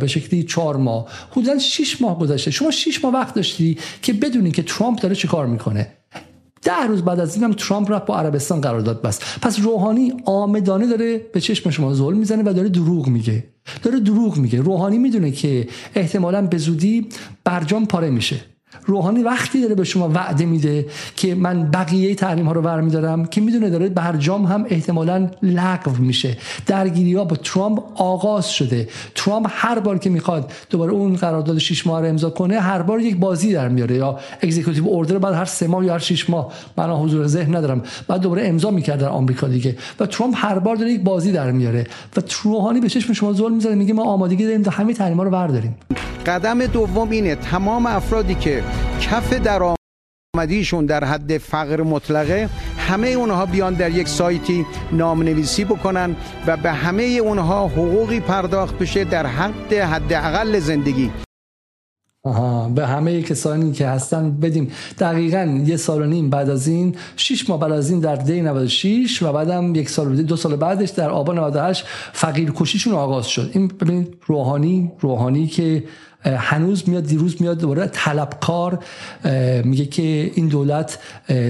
به 0.00 0.06
شکلی 0.06 0.42
چهار 0.42 0.76
ماه. 0.76 1.06
حدودا 1.30 1.58
6 1.58 2.02
ماه 2.02 2.18
گذشته. 2.18 2.50
شما 2.50 2.70
6 2.70 3.04
ماه 3.04 3.14
وقت 3.14 3.34
داشتی 3.34 3.78
که 4.02 4.12
بدونی 4.12 4.50
که 4.50 4.62
ترامپ 4.62 5.00
داره 5.00 5.14
چیکار 5.14 5.46
می‌کنه. 5.46 5.88
ده 6.64 6.86
روز 6.88 7.02
بعد 7.02 7.20
از 7.20 7.34
اینم 7.34 7.52
ترامپ 7.52 7.92
رفت 7.92 8.06
با 8.06 8.18
عربستان 8.18 8.60
قرارداد 8.60 9.02
بست 9.02 9.22
پس 9.42 9.60
روحانی 9.60 10.12
آمدانه 10.24 10.86
داره 10.86 11.18
به 11.18 11.40
چشم 11.40 11.70
شما 11.70 11.94
ظلم 11.94 12.18
می‌زنه 12.18 12.42
و 12.50 12.52
داره 12.52 12.68
دروغ 12.68 13.08
میگه. 13.08 13.44
داره 13.82 14.00
دروغ 14.00 14.36
میگه. 14.36 14.60
روحانی 14.60 14.98
می‌دونه 14.98 15.30
که 15.30 15.68
احتمالا 15.94 16.42
به 16.46 16.58
زودی 16.58 17.08
برجام 17.44 17.86
پاره 17.86 18.10
میشه. 18.10 18.53
روحانی 18.86 19.22
وقتی 19.22 19.60
داره 19.62 19.74
به 19.74 19.84
شما 19.84 20.08
وعده 20.08 20.44
میده 20.44 20.86
که 21.16 21.34
من 21.34 21.70
بقیه 21.70 22.14
تحریم 22.14 22.46
ها 22.46 22.52
رو 22.52 22.62
برمیدارم 22.62 23.24
که 23.26 23.40
می‌دونه 23.40 23.70
داره 23.70 23.88
برجام 23.88 24.44
هم 24.44 24.64
احتمالا 24.68 25.30
لغو 25.42 25.96
میشه. 25.98 26.36
درگیری 26.66 27.14
ها 27.14 27.24
با 27.24 27.36
ترامپ 27.36 27.82
آغاز 27.94 28.50
شده. 28.52 28.88
ترامپ 29.14 29.46
هر 29.50 29.78
بار 29.78 29.98
که 29.98 30.10
می‌خواد 30.10 30.52
دوباره 30.70 30.92
اون 30.92 31.16
قرارداد 31.16 31.58
6 31.58 31.86
ماه 31.86 32.00
رو 32.00 32.06
امضا 32.06 32.30
کنه 32.30 32.60
هر 32.60 32.82
بار 32.82 33.00
یک 33.00 33.16
بازی 33.16 33.52
در 33.52 33.68
میاره. 33.68 33.96
یا 33.96 34.18
اکزیکیوتیو 34.42 34.86
اوردر 34.86 35.18
بعد 35.18 35.34
هر 35.34 35.44
سه 35.44 35.66
ماه 35.66 35.84
یا 35.84 35.92
هر 35.92 35.98
6 35.98 36.30
ماه. 36.30 36.52
من 36.76 36.90
حضور 36.90 37.26
ذهن 37.26 37.56
ندارم. 37.56 37.82
بعد 38.08 38.20
دوباره 38.20 38.48
امضا 38.48 38.70
می‌کرد 38.70 39.00
در 39.00 39.08
آمریکا 39.08 39.48
دیگه. 39.48 39.76
و 40.00 40.06
ترامپ 40.06 40.34
هر 40.36 40.58
بار 40.58 40.76
داره 40.76 40.92
یک 40.92 41.02
بازی 41.02 41.32
در 41.32 41.50
میاره. 41.50 41.86
و 42.16 42.20
روحانی 42.42 42.80
به 42.80 42.88
چشم 42.88 43.12
شما 43.12 43.32
ظلم 43.32 43.54
می‌زنه 43.54 43.74
میگه 43.74 43.94
ما 43.94 44.04
آمادگی 44.04 44.44
داریم 44.44 44.62
تا 44.62 44.70
همه 44.70 44.94
ها 44.98 45.22
رو 45.22 45.30
برداریم. 45.30 45.76
قدم 46.26 46.66
دوم 46.66 47.10
اینه 47.10 47.34
تمام 47.34 47.86
افرادی 47.86 48.34
که 48.34 48.62
کف 49.00 49.32
درآمدیشون 49.32 50.86
در 50.86 51.04
حد 51.04 51.38
فقر 51.38 51.82
مطلقه. 51.82 52.48
همه 52.78 53.08
اونها 53.08 53.46
بیان 53.46 53.74
در 53.74 53.90
یک 53.90 54.08
سایتی 54.08 54.66
نامنویسی 54.92 55.64
بکنن 55.64 56.16
و 56.46 56.56
به 56.56 56.72
همه 56.72 57.02
اونها 57.02 57.68
حقوقی 57.68 58.20
پرداخت 58.20 58.78
بشه 58.78 59.04
در 59.04 59.26
حد 59.26 59.72
حداقل 59.72 60.58
زندگی. 60.58 61.10
آها 62.26 62.68
به 62.68 62.86
همه 62.86 63.22
کسانی 63.22 63.72
که 63.72 63.86
هستن 63.86 64.30
بدیم. 64.30 64.70
دقیقا 64.98 65.62
یه 65.66 65.76
سال 65.76 66.02
و 66.02 66.06
نیم 66.06 66.30
بعد 66.30 66.50
از 66.50 66.68
این 66.68 66.96
شش 67.16 67.50
ماه 67.50 67.60
بعد 67.60 67.72
از 67.72 67.90
این 67.90 68.00
در 68.00 68.16
دی 68.16 68.42
96 68.42 69.22
و 69.22 69.32
بعدم 69.32 69.74
یک 69.74 69.90
سال 69.90 70.22
دو 70.22 70.36
سال 70.36 70.56
بعدش 70.56 70.90
در 70.90 71.10
آبان 71.10 71.38
98 71.38 71.84
فقیر 72.12 72.52
کشیشون 72.56 72.94
آغاز 72.94 73.26
شد. 73.26 73.50
این 73.52 73.68
ببینید 73.68 74.16
روحانی 74.26 74.92
روحانی 75.00 75.46
که 75.46 75.84
هنوز 76.24 76.88
میاد 76.88 77.06
دیروز 77.06 77.42
میاد 77.42 77.58
دوباره 77.58 77.86
طلبکار 77.86 78.78
میگه 79.64 79.86
که 79.86 80.02
این 80.34 80.48
دولت 80.48 80.98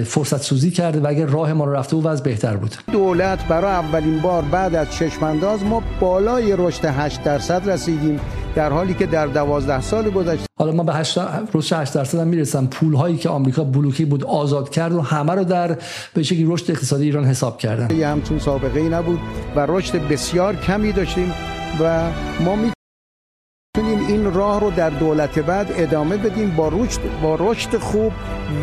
فرصت 0.05 0.43
سوزی 0.43 0.71
کرده 0.71 1.01
و 1.01 1.07
اگر 1.07 1.27
راه 1.27 1.53
ما 1.53 1.65
رو 1.65 1.73
رفته 1.73 1.97
وضع 1.97 2.25
بهتر 2.25 2.57
بود. 2.57 2.75
دولت 2.93 3.49
برای 3.49 3.71
اولین 3.71 4.21
بار 4.21 4.43
بعد 4.43 4.75
از 4.75 4.91
چشمانداز 4.91 5.63
ما 5.63 5.83
بالای 6.01 6.57
رشد 6.59 6.85
8 6.85 7.23
درصد 7.23 7.71
رسیدیم 7.71 8.21
در 8.55 8.71
حالی 8.71 8.95
که 8.95 9.07
در 9.07 9.27
12 9.27 9.81
سال 9.81 10.11
گذشته 10.11 10.47
حالا 10.59 10.73
ما 10.73 10.83
به 10.83 10.95
8 10.95 11.19
رشد 11.55 11.77
8 11.77 11.95
درصد 11.95 12.19
هم 12.19 12.29
می‌رسم. 12.29 12.67
پول 12.67 12.95
هایی 12.95 13.17
که 13.17 13.29
آمریکا 13.29 13.65
بلوکی 13.65 14.05
بود 14.05 14.25
آزاد 14.25 14.71
کرد 14.71 14.93
و 14.93 15.01
همه 15.01 15.33
رو 15.33 15.45
در 15.45 15.79
به 16.15 16.23
شکلی 16.23 16.45
رشد 16.49 16.71
اقتصادی 16.71 17.05
ایران 17.05 17.25
حساب 17.25 17.59
کردن. 17.59 17.97
یه 17.97 18.09
همچون 18.09 18.39
سابقه 18.39 18.81
ای 18.81 18.89
نبود 18.89 19.21
و 19.57 19.67
رشد 19.69 20.09
بسیار 20.09 20.57
کمی 20.57 20.93
داشتیم 20.93 21.33
و 21.81 22.11
ما 22.45 22.57
می 22.57 22.74
می‌تونیم 23.77 24.07
این 24.07 24.35
راه 24.35 24.61
رو 24.61 24.71
در 24.71 24.91
دولت 24.91 25.39
بعد 25.39 25.67
ادامه 25.77 26.17
بدیم 26.17 26.51
با 26.57 26.69
رشد 26.69 27.01
با 27.23 27.37
رشد 27.41 27.79
خوب 27.79 28.13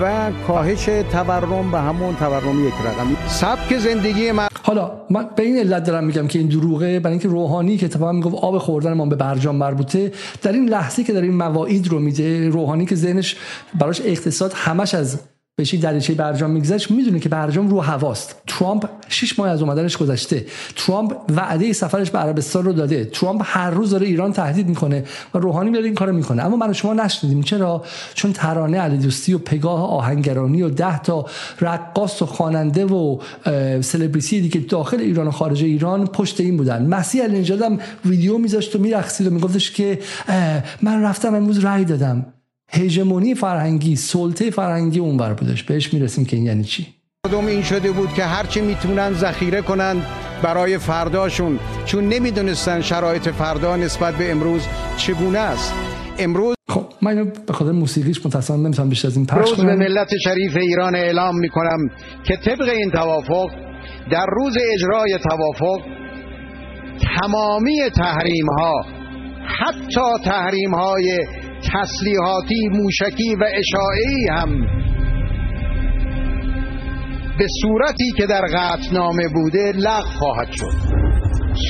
و 0.01 0.31
کاهش 0.47 0.85
تورم 0.85 1.71
به 1.71 1.79
همون 1.79 2.15
تورم 2.15 2.67
یک 2.67 2.73
رقمی. 2.85 3.15
سبک 3.27 3.77
زندگی 3.77 4.31
من. 4.31 4.47
حالا 4.63 4.91
من 5.09 5.29
به 5.35 5.43
این 5.43 5.57
علت 5.57 5.83
دارم 5.83 6.03
میگم 6.03 6.27
که 6.27 6.39
این 6.39 6.47
دروغه 6.47 6.99
برای 6.99 7.13
اینکه 7.13 7.27
روحانی 7.27 7.77
که 7.77 7.85
اتفاقا 7.85 8.11
می‌گفت 8.11 8.35
آب 8.35 8.57
خوردن 8.57 8.93
ما 8.93 9.05
به 9.05 9.15
برجام 9.15 9.55
مربوطه 9.55 10.11
در 10.41 10.51
این 10.51 10.69
لحظه 10.69 11.03
که 11.03 11.13
در 11.13 11.21
این 11.21 11.35
مواعید 11.35 11.87
رو 11.87 11.99
میده 11.99 12.49
روحانی 12.49 12.85
که 12.85 12.95
ذهنش 12.95 13.35
براش 13.79 14.01
اقتصاد 14.05 14.53
همش 14.55 14.95
از 14.95 15.19
بهش 15.61 15.73
دریچه 15.73 16.13
برجام 16.13 16.51
میگذشت؟ 16.51 16.91
می‌دونه 16.91 17.19
که 17.19 17.29
برجام 17.29 17.69
رو 17.69 17.81
هواست. 17.81 18.35
ترامپ 18.47 18.89
6 19.09 19.39
ماه 19.39 19.49
از 19.49 19.61
اومدنش 19.61 19.97
گذشته. 19.97 20.45
ترامپ 20.75 21.15
وعده 21.35 21.73
سفرش 21.73 22.11
به 22.11 22.19
عربستان 22.19 22.65
رو 22.65 22.73
داده. 22.73 23.05
ترامپ 23.05 23.41
هر 23.45 23.69
روز 23.69 23.89
داره 23.89 24.07
ایران 24.07 24.33
تهدید 24.33 24.67
می‌کنه 24.67 25.03
و 25.33 25.37
روحانی 25.37 25.69
میاد 25.69 25.85
این 25.85 25.95
کارو 25.95 26.13
می‌کنه. 26.13 26.43
اما 26.43 26.55
من 26.55 26.73
شما 26.73 26.93
نشنیدیم. 26.93 27.43
چرا؟ 27.43 27.83
چون 28.13 28.33
ترانه 28.33 28.77
علی 28.77 28.97
دوستی 28.97 29.33
و 29.33 29.37
پگاه 29.37 29.89
آهنگرانی 29.89 30.61
و 30.61 30.69
ده 30.69 31.01
تا 31.01 31.25
رقاص 31.61 32.21
و 32.21 32.25
خواننده 32.25 32.85
و 32.85 33.19
سلبریتی 33.81 34.41
دیگه 34.41 34.59
داخل 34.59 34.99
ایران 34.99 35.27
و 35.27 35.31
خارج 35.31 35.63
ایران 35.63 36.07
پشت 36.07 36.39
این 36.39 36.57
بودن. 36.57 36.85
مسیح 36.85 37.23
علی 37.23 37.53
هم 37.53 37.79
ویدیو 38.05 38.37
میذاشت 38.37 38.75
و 38.75 38.79
میرقصید 38.79 39.27
و 39.27 39.29
میگفتش 39.29 39.71
که 39.71 39.99
من 40.81 41.01
رفتم 41.01 41.35
امروز 41.35 41.65
رأی 41.65 41.85
دادم. 41.85 42.25
هژمونی 42.73 43.35
فرهنگی 43.35 43.95
سلطه 43.95 44.49
فرهنگی 44.49 44.99
اونور 44.99 45.33
بودش. 45.33 45.63
بهش 45.63 45.93
می‌رسیم 45.93 46.25
که 46.25 46.35
این 46.35 46.45
یعنی 46.45 46.63
چی؟ 46.63 46.87
مردم 47.25 47.45
این 47.45 47.63
شده 47.63 47.91
بود 47.91 48.13
که 48.13 48.23
هرچی 48.23 48.61
می‌تونن 48.61 49.13
ذخیره 49.13 49.61
کنن 49.61 50.01
برای 50.43 50.77
فرداشون 50.77 51.59
چون 51.85 52.03
نمی‌دونستن 52.07 52.81
شرایط 52.81 53.29
فردا 53.29 53.75
نسبت 53.75 54.15
به 54.15 54.31
امروز 54.31 54.61
چگونه 54.97 55.39
است. 55.39 55.73
امروز 56.19 56.55
خب 56.69 56.85
من 57.01 57.31
به 57.47 57.53
خاطر 57.53 57.71
موسیقیش 57.71 58.25
متأسفانه 58.25 58.63
نمی‌تونم 58.63 58.89
بیشتر 58.89 59.07
از 59.07 59.17
این 59.17 59.25
پخش 59.25 59.53
کنم. 59.53 59.65
به 59.65 59.75
ملت 59.75 60.09
شریف 60.23 60.57
ایران 60.57 60.95
اعلام 60.95 61.39
می‌کنم 61.39 61.79
که 62.23 62.35
طبق 62.45 62.69
این 62.69 62.91
توافق 62.91 63.49
در 64.11 64.25
روز 64.29 64.57
اجرای 64.73 65.19
توافق 65.29 65.81
تمامی 67.19 67.79
تحریم 67.95 68.45
ها 68.59 68.85
حتی 69.45 70.23
تحریم 70.25 70.73
های 70.73 71.19
تسلیحاتی 71.73 72.69
موشکی 72.71 73.35
و 73.35 73.43
اشاعی 73.43 74.27
هم 74.31 74.81
به 77.37 77.47
صورتی 77.61 78.11
که 78.17 78.25
در 78.25 78.41
قطنامه 78.41 79.27
بوده 79.33 79.71
لغو 79.75 80.09
خواهد 80.19 80.47
شد. 80.51 81.01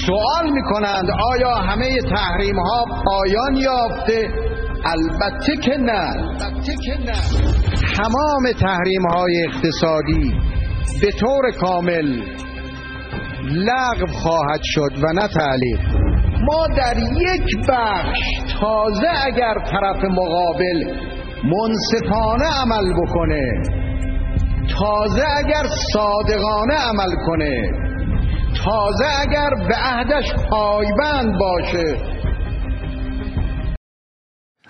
سوال 0.05 0.51
می‌کنند 0.51 1.05
آیا 1.31 1.55
همه 1.55 2.01
تحریم 2.01 2.55
ها 2.55 2.85
پایان 3.05 3.55
یافته؟ 3.55 4.29
البته 4.85 5.55
که 5.63 5.77
نه. 5.77 6.33
تمام 7.97 8.51
تحریم 8.59 9.01
های 9.13 9.47
اقتصادی 9.47 10.33
به 11.01 11.11
طور 11.11 11.51
کامل 11.51 12.21
لغو 13.43 14.07
خواهد 14.07 14.61
شد 14.63 15.03
و 15.03 15.13
نه 15.13 15.27
تعلیق. 15.27 16.10
ما 16.43 16.67
در 16.77 16.97
یک 16.97 17.69
بخش 17.69 18.19
تازه 18.61 19.07
اگر 19.25 19.53
طرف 19.71 20.03
مقابل 20.03 20.97
منصفانه 21.43 22.45
عمل 22.61 22.93
بکنه 22.93 23.51
تازه 24.79 25.23
اگر 25.37 25.67
صادقانه 25.93 26.73
عمل 26.73 27.15
کنه 27.27 27.71
تازه 28.65 29.05
اگر 29.21 29.49
به 29.67 29.75
عهدش 29.75 30.25
پایبند 30.49 31.39
باشه. 31.39 31.97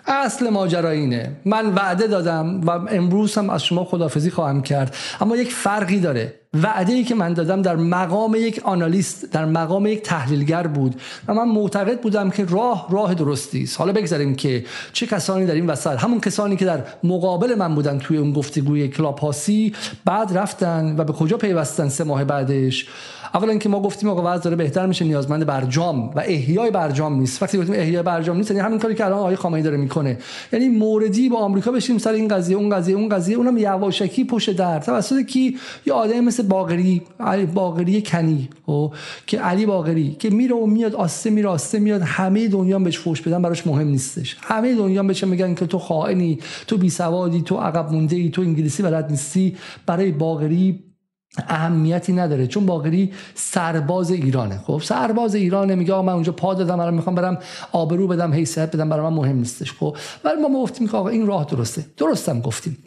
اصل 0.08 0.50
ماجرا 0.50 0.90
اینه. 0.90 1.38
من 1.46 1.74
وعده 1.74 2.08
دادم 2.08 2.62
و 2.62 2.70
امروز 2.72 3.38
هم 3.38 3.50
از 3.50 3.64
شما 3.64 3.84
خدافزی 3.84 4.30
خواهم 4.30 4.62
کرد. 4.62 4.96
اما 5.22 5.36
یک 5.36 5.52
فرقی 5.52 6.00
داره. 6.00 6.41
وعده 6.54 6.94
ای 6.94 7.04
که 7.04 7.16
من 7.16 7.34
دادم 7.34 7.62
در 7.62 7.76
مقام 7.76 8.36
یک 8.36 8.62
آنالیست 8.64 9.32
در 9.32 9.46
مقام 9.46 9.86
یک 9.86 10.02
تحلیلگر 10.02 10.68
بود 10.68 11.02
و 11.28 11.34
من 11.34 11.48
معتقد 11.48 12.02
بودم 12.02 12.30
که 12.30 12.46
راه 12.46 12.88
راه 12.90 13.14
درستی 13.14 13.64
است. 13.64 13.78
حالا 13.78 13.92
بگذاریم 13.92 14.36
که 14.36 14.66
چه 14.94 15.08
کسانی 15.08 15.46
در 15.46 15.54
این 15.54 15.68
وسط. 15.68 16.04
همون 16.04 16.20
کسانی 16.20 16.56
که 16.56 16.66
در 16.66 16.84
مقابل 17.04 17.56
من 17.56 17.76
بودن 17.76 18.00
توی 18.00 18.18
اون 18.18 18.34
گفتگوی 18.34 18.88
کلاب 18.88 19.20
هاسی 19.20 19.74
بعد 20.06 20.38
رفتن 20.38 20.96
و 20.98 21.04
به 21.04 21.14
کجا 21.14 21.38
پیوستن 21.38 21.90
سه 21.90 22.04
ماه 22.04 22.24
بعدش؟ 22.24 22.88
اولا 23.34 23.58
که 23.58 23.70
ما 23.70 23.82
گفتیم 23.82 24.10
آقا 24.10 24.34
وضع 24.34 24.44
داره 24.44 24.56
بهتر 24.56 24.86
میشه 24.86 25.06
نیازمند 25.06 25.46
برجام 25.46 26.10
و 26.10 26.20
احیای 26.20 26.72
برجام 26.72 27.20
نیست. 27.20 27.44
وقتی 27.44 27.58
گفتیم 27.58 27.76
احیای 27.76 28.04
برجام 28.04 28.38
نیست 28.38 28.52
یعنی 28.52 28.64
همین 28.64 28.80
کاری 28.80 28.96
که 28.96 29.06
الان 29.06 29.20
آقای 29.20 29.36
خامنه‌ای 29.36 29.64
داره 29.64 29.78
می‌کنه. 29.78 30.18
یعنی 30.54 30.70
موردی 30.70 31.30
با 31.30 31.38
آمریکا 31.38 31.72
بشیم 31.72 31.98
سر 31.98 32.12
این 32.12 32.28
قضیه 32.28 32.58
اون 32.58 32.70
قضیه 32.70 32.96
اون 32.96 33.10
قضیه. 33.10 33.38
اونم 33.38 33.58
یواشکی 33.58 34.24
پشت 34.24 34.52
در. 34.52 34.80
توسط 34.80 35.22
کی؟ 35.22 35.58
یه 35.86 35.94
آدم 35.94 36.20
مثل 36.20 36.41
باقری 36.44 37.02
علی 37.20 37.46
باقری 37.46 38.02
کنی 38.02 38.50
و 38.68 38.72
خب، 38.72 38.94
که 39.28 39.40
علی 39.40 39.66
باقری 39.66 40.16
که 40.20 40.30
میره 40.30 40.56
و 40.56 40.66
میاد 40.66 40.96
آسته 40.96 41.30
میره 41.30 41.50
آسته 41.50 41.80
میاد 41.80 42.02
همه 42.02 42.48
دنیا 42.48 42.80
بهش 42.80 43.00
فوش 43.00 43.22
بدن 43.22 43.42
براش 43.42 43.68
مهم 43.68 43.88
نیستش. 43.88 44.38
همه 44.42 44.76
دنیا 44.76 45.04
بهش 45.04 45.24
میگن 45.24 45.56
که 45.56 45.66
تو 45.66 45.80
خائنی 45.80 46.40
تو 46.68 46.78
بی 46.78 46.90
سوادی 46.90 47.42
تو 47.42 47.58
عقب 47.58 47.92
مونده 47.92 48.16
ای 48.16 48.30
تو 48.30 48.42
انگلیسی 48.42 48.84
بلد 48.84 49.10
نیستی. 49.10 49.58
برای 49.86 50.12
باقری 50.12 50.91
اهمیتی 51.38 52.14
نداره 52.14 52.48
چون 52.48 52.66
باقری 52.66 53.14
سرباز 53.36 54.12
ایرانه. 54.12 54.58
خب 54.58 54.82
سرباز 54.84 55.36
ایرانه 55.36 55.76
میگه 55.76 55.94
آقا 55.94 56.02
من 56.02 56.14
اونجا 56.14 56.32
پا 56.32 56.54
دادم 56.54 56.80
الان 56.80 56.94
می‌خوام 56.94 57.16
برم 57.16 57.38
آبرو 57.72 58.08
بدم 58.08 58.34
حیثیت 58.34 58.76
بدم 58.76 58.90
برای 58.90 59.04
من 59.04 59.14
مهم 59.14 59.38
نیستش. 59.38 59.74
خب 59.74 59.98
ولی 60.24 60.42
ما 60.42 60.62
گفتیم 60.62 60.88
که 60.88 60.98
آقا 60.98 61.10
این 61.10 61.28
راه 61.28 61.46
درسته. 61.46 61.86
درستم 61.98 62.42
گفتیم. 62.42 62.78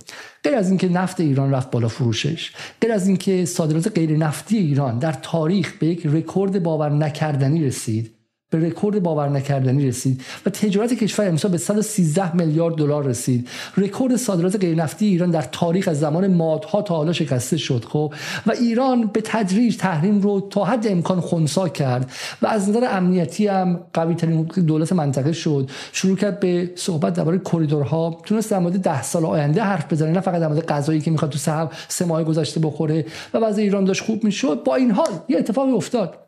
غیر 0.44 0.54
از 0.54 0.68
اینکه 0.68 0.88
نفت 0.88 1.20
ایران 1.20 1.50
رفت 1.50 1.70
بالا 1.70 1.88
فروشش 1.88 2.52
غیر 2.80 2.92
از 2.92 3.06
اینکه 3.06 3.44
صادرات 3.44 3.88
غیر 3.88 4.16
نفتی 4.16 4.58
ایران 4.58 4.98
در 4.98 5.12
تاریخ 5.12 5.72
به 5.78 5.86
یک 5.86 6.06
رکورد 6.06 6.62
باور 6.62 6.90
نکردنی 6.90 7.64
رسید 7.66 8.14
به 8.50 8.66
رکورد 8.66 9.02
باور 9.02 9.28
نکردنی 9.28 9.88
رسید 9.88 10.22
و 10.46 10.50
تجارت 10.50 10.94
کشور 10.94 11.28
امسال 11.28 11.50
به 11.50 11.58
113 11.58 12.36
میلیارد 12.36 12.74
دلار 12.74 13.04
رسید. 13.04 13.48
رکورد 13.76 14.16
صادرات 14.16 14.56
غیر 14.56 14.74
نفتی 14.74 15.06
ایران 15.06 15.30
در 15.30 15.42
تاریخ 15.42 15.88
از 15.88 16.00
زمان 16.00 16.26
مادها 16.26 16.82
تا 16.82 16.96
حالا 16.96 17.12
شکسته 17.12 17.56
شد 17.56 17.84
خب؟ 17.84 18.14
و 18.46 18.52
ایران 18.52 19.06
به 19.06 19.20
تدریج 19.24 19.76
تحریم 19.76 20.20
رو 20.20 20.48
تا 20.50 20.64
حد 20.64 20.86
امکان 20.86 21.20
خونسا 21.20 21.68
کرد 21.68 22.10
و 22.42 22.46
از 22.46 22.68
نظر 22.68 22.86
امنیتی 22.90 23.46
هم 23.46 23.80
قوی 23.92 24.14
ترین 24.14 24.42
دولت 24.42 24.92
منطقه 24.92 25.32
شد. 25.32 25.70
شروع 25.92 26.16
کرد 26.16 26.40
به 26.40 26.70
صحبت 26.76 27.14
درباره 27.14 27.38
کریدورها 27.38 28.18
تونست 28.24 28.50
در 28.50 28.58
مورد 28.58 28.82
10 28.82 29.02
سال 29.02 29.24
آینده 29.24 29.62
حرف 29.62 29.92
بزنه 29.92 30.10
نه 30.10 30.20
فقط 30.20 30.40
در 30.40 30.48
مورد 30.48 30.66
غذایی 30.66 31.00
که 31.00 31.10
می‌خواد 31.10 31.30
تو 31.30 31.68
سه 31.88 32.04
ماه 32.04 32.24
گذشته 32.24 32.60
بخوره 32.60 33.06
و 33.34 33.38
وضع 33.38 33.62
ایران 33.62 33.84
داشت 33.84 34.04
خوب 34.04 34.24
می‌شد. 34.24 34.62
با 34.64 34.74
این 34.74 34.90
حال 34.90 35.10
یه 35.28 35.38
اتفاقی 35.38 35.72
افتاد. 35.72 36.18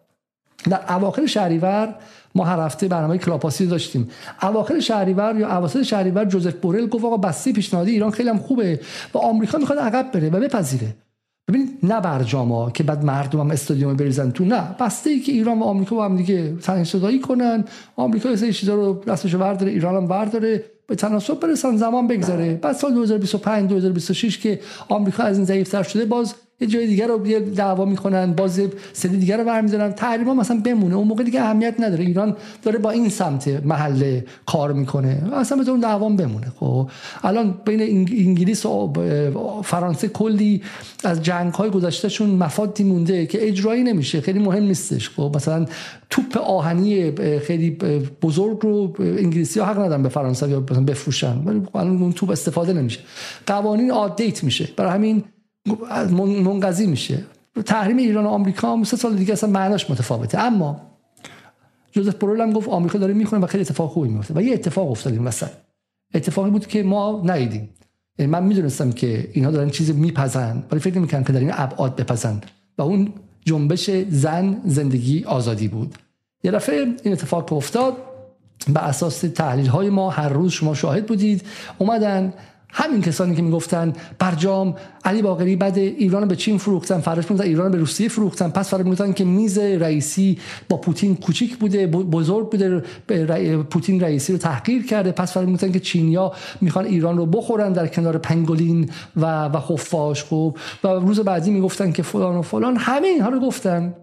در 0.71 0.81
اواخر 0.89 1.27
شهریور 1.27 1.95
ما 2.35 2.45
هر 2.45 2.61
هفته 2.61 2.89
برنامه 2.89 3.19
کلاپاسی 3.19 3.67
داشتیم. 3.67 4.11
اواخر 4.43 4.81
شهریور 4.81 5.37
یا 5.39 5.57
اواسط 5.57 5.83
شهریور 5.83 6.25
جوزف 6.25 6.55
بورل 6.55 6.87
گفت 6.87 7.05
آقا 7.05 7.17
بسته 7.17 7.53
پیشنهادی 7.53 7.91
ایران 7.91 8.11
خیلی 8.11 8.29
هم 8.29 8.39
خوبه 8.39 8.81
و 9.15 9.19
آمریکا 9.19 9.59
می‌خواد 9.59 9.79
عقب 9.79 10.11
بره 10.13 10.31
و 10.31 10.41
بپذیره. 10.41 10.97
ببینید 11.49 11.79
نه 11.83 12.01
برجاما 12.01 12.71
که 12.71 12.83
بعد 12.83 13.05
مردم 13.05 13.41
هم 13.41 13.51
استادیوم 13.51 13.97
بریزن 13.97 14.31
تو 14.31 14.45
نه. 14.45 14.77
بسته 14.81 15.11
ای 15.11 15.21
که 15.21 15.33
ایران 15.33 15.59
و 15.59 15.65
آمریکا 15.65 15.97
با 15.97 16.05
هم 16.05 16.17
دیگه 16.17 16.57
تنش 16.57 16.97
کنن 17.29 17.65
آمریکا 17.97 18.31
یه 18.31 18.53
چیزا 18.53 18.75
رو 18.75 19.03
دستشو 19.07 19.39
برداره 19.39 19.73
ایران 19.73 19.97
هم 19.97 20.07
برداره 20.07 20.65
به 20.87 20.95
تناسب 20.95 21.41
برسن 21.41 21.77
زمان 21.77 22.07
بگذره. 22.07 22.55
بعد 22.55 22.77
سال 22.77 22.95
2025 22.95 23.69
2026 23.69 24.39
که 24.39 24.61
آمریکا 24.89 25.23
از 25.23 25.37
این 25.37 25.47
ضعیفتر 25.47 25.83
شده 25.83 26.05
باز 26.05 26.35
یه 26.61 26.67
جای 26.67 26.87
دیگر 26.87 27.07
رو 27.07 27.19
دعوا 27.41 27.85
می‌کنن 27.85 28.33
باز 28.33 28.61
سری 28.93 29.17
دیگر 29.17 29.39
رو 29.39 29.45
برمیدارن. 29.45 29.93
تحریم 29.93 30.27
ها 30.27 30.35
مثلا 30.35 30.61
بمونه 30.65 30.97
اون 30.97 31.09
موقع 31.09 31.25
دیگه 31.25 31.43
اهمیت 31.43 31.75
نداره. 31.79 32.05
ایران 32.05 32.37
داره 32.63 32.79
با 32.79 32.91
این 32.91 33.09
سمت 33.09 33.49
محله 33.65 34.25
کار 34.47 34.73
می‌کنه. 34.73 35.23
اصلا 35.33 35.59
به 35.59 35.71
اون 35.71 35.81
دعوام 35.81 36.17
بمونه. 36.17 36.47
خب 36.61 36.91
الان 37.23 37.55
بین 37.65 37.81
انگلیس 38.11 38.67
و 38.67 38.93
فرانسه 39.65 40.09
کلی 40.09 40.63
از 41.05 41.23
جنگ 41.23 41.53
های 41.53 41.71
گذشتهشون 41.71 42.31
مفادی 42.31 42.85
مونده 42.85 43.27
که 43.27 43.49
اجرایی 43.49 43.83
نمیشه. 43.83 44.21
خیلی 44.21 44.39
مهم 44.39 44.63
نیستش. 44.63 45.11
خب 45.11 45.33
مثلا 45.37 45.67
توپ 46.11 46.37
آهنی 46.37 47.13
خیلی 47.39 47.71
بزرگ 48.23 48.59
رو 48.61 48.95
انگلیسی 48.99 49.61
ها 49.61 49.67
حق 49.67 49.79
ندارن 49.79 50.03
به 50.03 50.09
فرانسه 50.09 50.49
یا 50.51 50.61
بفروشن. 50.61 51.43
ولی 51.45 51.63
الان 51.75 52.03
اون 52.03 52.13
توپ 52.13 52.31
استفاده 52.31 52.73
نمیشه. 52.73 53.01
قوانین 53.47 53.91
update 53.91 54.45
میشه. 54.45 54.69
برای 54.77 54.93
همین 54.93 55.25
منقضی 56.13 56.87
میشه. 56.87 57.25
تحریم 57.67 57.97
ایران 57.97 58.25
و 58.27 58.29
آمریکا 58.29 58.73
هم 58.73 58.85
سه 58.85 58.97
سال 58.97 59.17
دیگه 59.17 59.33
اصلا 59.33 59.51
معناش 59.51 59.91
متفاوته. 59.91 60.39
اما 60.39 60.81
جوزف 61.93 62.15
برول 62.15 62.41
هم 62.41 62.53
گفت 62.53 62.69
آمریکا 62.69 62.99
داره 62.99 63.15
می‌کنه 63.15 63.41
و 63.41 63.47
خیلی 63.47 63.63
اتفاق 63.63 63.91
خوبی 63.91 64.09
میفته 64.09 64.35
و 64.35 64.43
یه 64.43 64.55
اتفاق 64.55 64.91
افتاد 64.91 65.13
این 65.13 65.25
وسط. 65.25 65.51
اتفاقی 66.15 66.51
بود 66.51 66.67
که 66.67 66.83
ما 66.83 67.23
ندیدیم 67.25 67.69
یعنی 68.19 68.33
من 68.33 68.43
می‌دونستم 68.43 68.93
که 68.93 69.29
اینها 69.33 69.51
دارن 69.51 69.71
چیزی 69.71 69.93
میپزن. 69.93 70.65
ولی 70.71 70.81
فکر 70.81 70.99
نمی‌کنم 70.99 71.25
که 71.25 71.33
در 71.33 71.41
این 71.41 71.51
ابعاد 71.53 71.97
بپزن. 71.97 72.41
و 72.79 72.83
اون 72.83 73.13
جنبش 73.45 73.91
زن 74.09 74.61
زندگی 74.65 75.25
آزادی 75.25 75.69
بود. 75.69 75.95
یه 76.45 76.51
دفعه 76.51 76.77
این 77.03 77.13
اتفاق 77.13 77.53
افتاد. 77.53 77.97
به 78.75 78.85
اساس 78.85 79.21
تحلیل 79.21 79.67
های 79.67 79.91
ما 79.91 80.11
هر 80.11 80.29
روز 80.29 80.53
شما 80.53 80.75
شاهد 80.75 81.07
بودید. 81.07 81.43
اومدن 81.79 82.33
همین 82.71 83.03
کسانی 83.03 83.37
که 83.37 83.43
می‌گفتن 83.43 83.93
برجام 84.19 84.75
علی 85.05 85.23
باقری 85.23 85.57
بعد 85.57 85.79
ایران 85.79 86.29
به 86.29 86.37
چین 86.37 86.59
فروختن 86.59 87.01
فرش 87.01 87.31
می‌گفتن 87.31 87.45
ایران 87.45 87.71
به 87.71 87.79
روسیه 87.79 88.09
فروختن. 88.09 88.49
پس 88.49 88.71
فرق 88.71 88.81
می‌گفتن 88.81 89.13
که 89.13 89.25
میز 89.25 89.59
رئیسی 89.59 90.39
با 90.69 90.77
پوتین 90.77 91.17
کوچیک 91.17 91.57
بوده 91.57 91.87
بزرگ 91.87 92.51
بوده 92.51 92.83
پوتین 93.63 94.01
رئیسی 94.01 94.33
رو 94.33 94.39
تحقیر 94.39 94.87
کرده. 94.87 95.13
پس 95.13 95.33
فرق 95.33 95.45
می‌گفتن 95.45 95.73
که 95.73 95.81
چینیا 95.81 96.33
می‌خوان 96.61 96.85
ایران 96.85 97.17
رو 97.17 97.27
بخورن 97.27 97.73
در 97.73 97.87
کنار 97.87 98.19
پنگولین 98.19 98.91
و 99.17 99.45
و 99.49 99.61
خفاش. 99.61 100.23
خوب 100.23 100.59
و 100.85 100.89
روز 100.89 101.21
بعدی 101.21 101.51
می‌گفتن 101.51 101.93
که 101.93 102.03
فلان 102.03 102.37
و 102.37 102.43
فلان. 102.43 102.77
همه 102.77 103.07
اینها 103.09 103.29
رو 103.29 103.41
گفتن. 103.41 103.95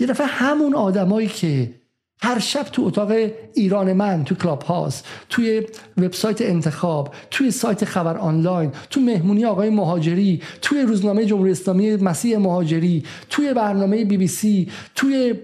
یه 0.00 0.06
دفعه 0.06 0.26
همون 0.26 0.74
آدمایی 0.74 1.28
که 1.28 1.74
هر 2.22 2.38
شب 2.38 2.62
تو 2.62 2.82
اتاق 2.84 3.12
ایران 3.54 3.92
من 3.92 4.24
تو 4.24 4.34
کلاب 4.34 4.62
هاست 4.62 5.06
توی 5.28 5.66
وبسایت 5.96 6.42
انتخاب 6.42 7.14
توی 7.30 7.50
سایت 7.50 7.84
خبر 7.84 8.16
آنلاین 8.16 8.72
تو 8.90 9.00
مهمونی 9.00 9.44
آقای 9.44 9.70
مهاجری 9.70 10.42
توی 10.62 10.82
روزنامه 10.82 11.24
جمهوری 11.24 11.50
اسلامی 11.50 11.96
مسیح 11.96 12.38
مهاجری 12.38 13.04
توی 13.30 13.54
برنامه 13.54 14.04
بی 14.04 14.16
بی 14.16 14.26
سی 14.26 14.70
توی 14.94 15.34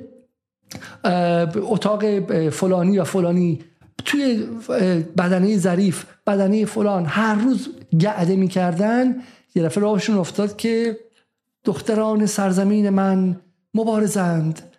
اتاق 1.55 2.21
فلانی 2.49 2.99
و 2.99 3.05
فلانی 3.05 3.61
توی 4.05 4.47
بدنه 5.19 5.59
ظریف 5.59 6.05
بدنه 6.27 6.65
فلان. 6.65 7.07
هر 7.07 7.35
روز 7.35 7.69
گعده 8.01 8.37
می‌کردن. 8.37 9.17
یه 9.55 9.63
دفعه 9.63 9.83
راهشون 9.83 10.17
افتاد 10.17 10.57
که 10.57 10.97
دختران 11.65 12.27
سرزمین 12.27 12.91
من 12.91 13.41
مبارزند. 13.75 14.72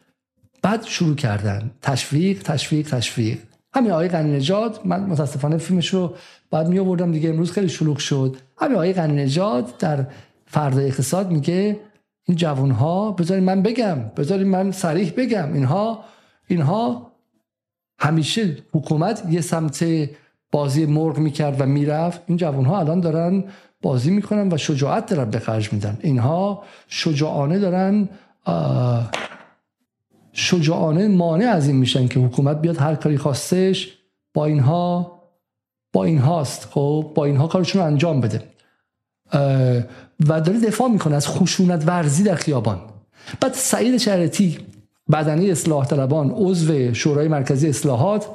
بعد 0.63 0.83
شروع 0.83 1.15
کردن. 1.15 1.71
تشویق 1.81 2.43
تشویق 2.43 2.89
تشویق. 2.89 3.37
همین 3.75 3.91
آقای 3.91 4.07
غنی 4.07 4.31
نژاد 4.31 4.79
من 4.85 4.99
متاسفانه 4.99 5.57
فیلمش 5.57 5.89
رو 5.89 6.15
بعد 6.51 6.67
می 6.67 6.79
آوردم 6.79 7.11
دیگه 7.11 7.29
امروز 7.29 7.51
خیلی 7.51 7.69
شلوغ 7.69 7.97
شد. 7.97 8.37
همین 8.57 8.75
آقای 8.75 8.93
غنی 8.93 9.23
نژاد 9.23 9.77
در 9.77 10.07
فرد 10.45 10.79
اقتصاد 10.79 11.31
میگه 11.31 11.79
این 12.25 12.37
جوان 12.37 12.71
ها 12.71 13.11
بذارین 13.11 13.43
من 13.43 13.61
بگم 13.61 13.99
بذارین 14.17 14.47
من 14.47 14.71
صریح 14.71 15.13
بگم 15.17 15.53
اینها 15.53 16.03
اینها 16.47 17.11
همیشه 17.99 18.57
حکومت 18.73 19.23
یه 19.29 19.41
سمت 19.41 19.85
بازی 20.51 20.85
مرغ 20.85 21.17
می‌کرد 21.17 21.61
و 21.61 21.65
می‌رفت. 21.65 22.21
این 22.27 22.37
جوان 22.37 22.65
ها 22.65 22.79
الان 22.79 22.99
دارن 22.99 23.43
بازی 23.81 24.11
می‌کنن 24.11 24.53
و 24.53 24.57
شجاعت 24.57 25.05
دارن 25.05 25.29
به 25.29 25.39
خرج 25.39 25.73
میدن. 25.73 25.97
اینها 26.01 26.63
شجاعانه 26.87 27.59
دارن 27.59 28.09
شجاعانه 30.33 31.07
مانع 31.07 31.45
از 31.45 31.67
این 31.67 31.75
میشن 31.75 32.07
که 32.07 32.19
حکومت 32.19 32.61
بیاد 32.61 32.77
هر 32.77 32.95
کاری 32.95 33.17
خواستش 33.17 33.97
با 34.33 34.45
اینها 34.45 35.19
با 35.93 36.03
این 36.03 36.17
هاست 36.17 36.67
خب؟ 36.71 37.11
با 37.15 37.25
اینها 37.25 37.47
کارشون 37.47 37.81
رو 37.81 37.87
انجام 37.87 38.21
بده. 38.21 38.43
و 40.27 40.41
داره 40.41 40.59
دفاع 40.59 40.89
می‌کنه 40.89 41.15
از 41.15 41.27
خشونت 41.27 41.83
ورزی 41.87 42.23
در 42.23 42.35
خیابان. 42.35 42.81
بعد 43.41 43.53
سعید 43.53 43.97
شرطی 43.97 44.57
بدنه 45.11 45.43
اصلاح 45.43 45.85
طلبان 45.85 46.31
عضو 46.35 46.93
شورای 46.93 47.27
مرکزی 47.27 47.67
اصلاحات 47.67 48.27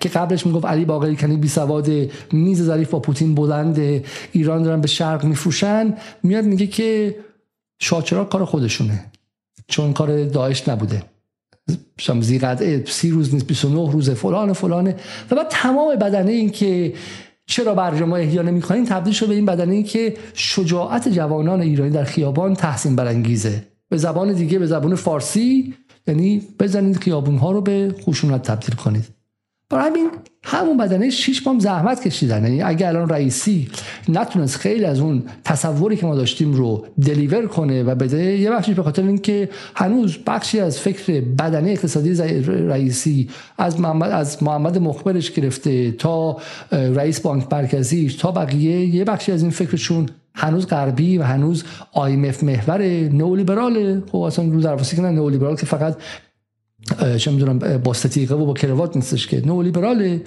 که 0.00 0.08
قبلش 0.08 0.46
می‌گفت 0.46 0.64
علی 0.64 0.84
باقری 0.84 1.16
کنی 1.16 1.36
بی 1.36 1.48
سواد 1.48 1.88
میز 2.32 2.62
ظریف 2.62 2.90
با 2.90 3.00
پوتین 3.00 3.34
بلند 3.34 4.04
ایران 4.32 4.62
دارن 4.62 4.80
به 4.80 4.88
شرق 4.88 5.24
میفروشن 5.24 5.94
میاد 6.22 6.44
میگه 6.44 6.66
که 6.66 7.16
شاچرا 7.80 8.24
کار 8.24 8.44
خودشونه. 8.44 9.09
چون 9.70 9.92
کار 9.92 10.24
داعش 10.24 10.68
نبوده. 10.68 11.02
زیقدعه 12.20 12.84
سی 12.86 13.10
روز 13.10 13.34
نیست 13.34 13.46
29 13.46 13.92
روز 13.92 14.10
فلان 14.10 14.52
فلانه. 14.52 14.96
و 15.30 15.34
بعد 15.34 15.48
تمام 15.48 15.96
بدنه 15.96 16.32
این 16.32 16.50
که 16.50 16.92
چرا 17.46 17.74
برجام 17.74 18.12
احیا 18.12 18.42
نمی‌کنین 18.42 18.84
تبدیل 18.84 19.12
شده 19.12 19.28
به 19.28 19.34
این 19.34 19.46
بدنه 19.46 19.74
این 19.74 19.84
که 19.84 20.16
شجاعت 20.34 21.08
جوانان 21.08 21.60
ایرانی 21.60 21.90
در 21.90 22.04
خیابان 22.04 22.54
تحسین 22.54 22.96
برانگیزه. 22.96 23.64
به 23.88 23.96
زبان 23.96 24.32
دیگه 24.32 24.58
به 24.58 24.66
زبان 24.66 24.94
فارسی 24.94 25.74
یعنی 26.06 26.42
بزنید 26.58 26.96
خیابون 26.96 27.36
ها 27.36 27.52
رو 27.52 27.60
به 27.60 27.94
خشونت 28.02 28.42
تبدیل 28.42 28.74
کنید. 28.74 29.04
برای 29.70 29.90
همین 29.90 30.10
همون 30.44 30.76
بدنه 30.76 31.10
شیش 31.10 31.46
مام 31.46 31.58
زحمت 31.58 32.00
کشیدن. 32.00 32.44
یعنی 32.44 32.62
اگر 32.62 32.88
الان 32.88 33.08
رئیسی 33.08 33.68
نتونست 34.08 34.56
خیلی 34.56 34.84
از 34.84 35.00
اون 35.00 35.22
تصوری 35.44 35.96
که 35.96 36.06
ما 36.06 36.14
داشتیم 36.14 36.52
رو 36.52 36.86
دلیور 37.06 37.46
کنه 37.46 37.82
و 37.82 37.94
بده 37.94 38.38
یه 38.38 38.50
بخشی 38.50 38.74
به 38.74 38.82
خاطر 38.82 39.02
اینکه 39.02 39.48
هنوز 39.74 40.18
بخشی 40.26 40.60
از 40.60 40.78
فکر 40.78 41.20
بدنه 41.20 41.70
اقتصادی 41.70 42.14
رئیسی 42.44 43.28
از 43.58 43.80
محمد 43.80 44.10
از 44.10 44.42
محمد 44.42 44.78
مخبرش 44.78 45.30
گرفته 45.30 45.92
تا 45.92 46.36
رئیس 46.72 47.20
بانک 47.20 47.52
مرکزی 47.52 48.16
تا 48.20 48.32
بقیه 48.32 48.86
یه 48.86 49.04
بخشی 49.04 49.32
از 49.32 49.42
این 49.42 49.50
فکرشون 49.50 50.06
هنوز 50.34 50.66
غربی 50.66 51.18
و 51.18 51.22
هنوز 51.22 51.64
آیمف 51.92 52.42
محور 52.42 52.82
نئولیبراله. 53.12 54.02
خب 54.12 54.18
اصلا 54.18 54.44
رو 54.44 54.60
درواسی 54.60 54.96
کنن 54.96 55.14
نئولیبرال 55.14 55.56
که 55.56 55.66
فقط 55.66 55.96
چه 57.18 57.30
می‌دونم 57.30 57.58
با 57.58 57.92
ستیقه 57.92 58.34
و 58.34 58.46
با 58.46 58.54
کروات 58.54 58.96
نیستش 58.96 59.26
که. 59.26 59.46
نئولیبراله 59.46 60.22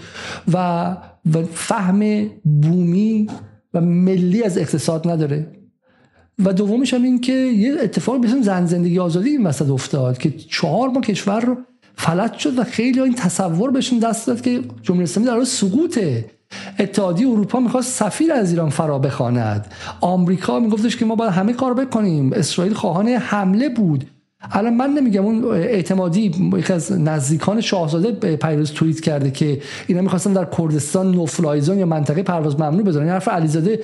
و 0.53 0.87
و 1.33 1.43
فهم 1.53 2.29
بومی 2.43 3.27
و 3.73 3.81
ملی 3.81 4.43
از 4.43 4.57
اقتصاد 4.57 5.09
نداره. 5.09 5.47
و 6.45 6.53
دومش 6.53 6.93
هم 6.93 7.03
این 7.03 7.21
که 7.21 7.33
یه 7.33 7.73
اتفاق 7.83 8.25
مثل 8.25 8.41
زن 8.41 8.65
زندگی 8.65 8.99
آزادی 8.99 9.29
این 9.29 9.43
وسط 9.43 9.69
افتاد 9.69 10.17
که 10.17 10.31
چهار 10.31 10.89
ما 10.89 11.01
کشور 11.01 11.39
رو 11.39 11.57
فلج 11.95 12.33
شد 12.33 12.59
و 12.59 12.63
خیلی 12.63 12.99
این 12.99 13.15
تصور 13.15 13.71
بهشون 13.71 13.99
دست 13.99 14.27
داد 14.27 14.41
که 14.41 14.61
جمهوری 14.81 15.03
اسلامی 15.03 15.29
در 15.29 15.43
سقوطه 15.43 16.25
اتحادیه 16.79 17.27
اروپا 17.27 17.59
می‌خواست 17.59 17.91
سفیر 17.91 18.33
از 18.33 18.51
ایران 18.51 18.69
فرا 18.69 18.99
بخواند. 18.99 19.73
آمریکا 20.01 20.59
میگفتش 20.59 20.97
که 20.97 21.05
ما 21.05 21.15
باید 21.15 21.31
همه 21.31 21.53
کار 21.53 21.73
بکنیم. 21.73 22.33
اسرائیل 22.33 22.73
خواهان 22.73 23.07
حمله 23.07 23.69
بود. 23.69 24.05
الان 24.51 24.73
من 24.73 24.89
نمیگم 24.89 25.25
اون 25.25 25.45
اعتمادی 25.45 26.31
یکی 26.57 26.73
از 26.73 26.91
نزدیکان 26.91 27.61
شاهزاده 27.61 28.35
پیروز 28.35 28.73
توییت 28.73 28.99
کرده 28.99 29.31
که 29.31 29.61
اینا 29.87 30.01
می‌خواستن 30.01 30.33
در 30.33 30.47
کردستان 30.57 31.11
نوفلایزون 31.11 31.79
یا 31.79 31.85
منطقه 31.85 32.23
پرواز 32.23 32.59
ممنوع 32.59 32.83
بذارن 32.83 33.09
حرف 33.09 33.27
علیزاده 33.27 33.79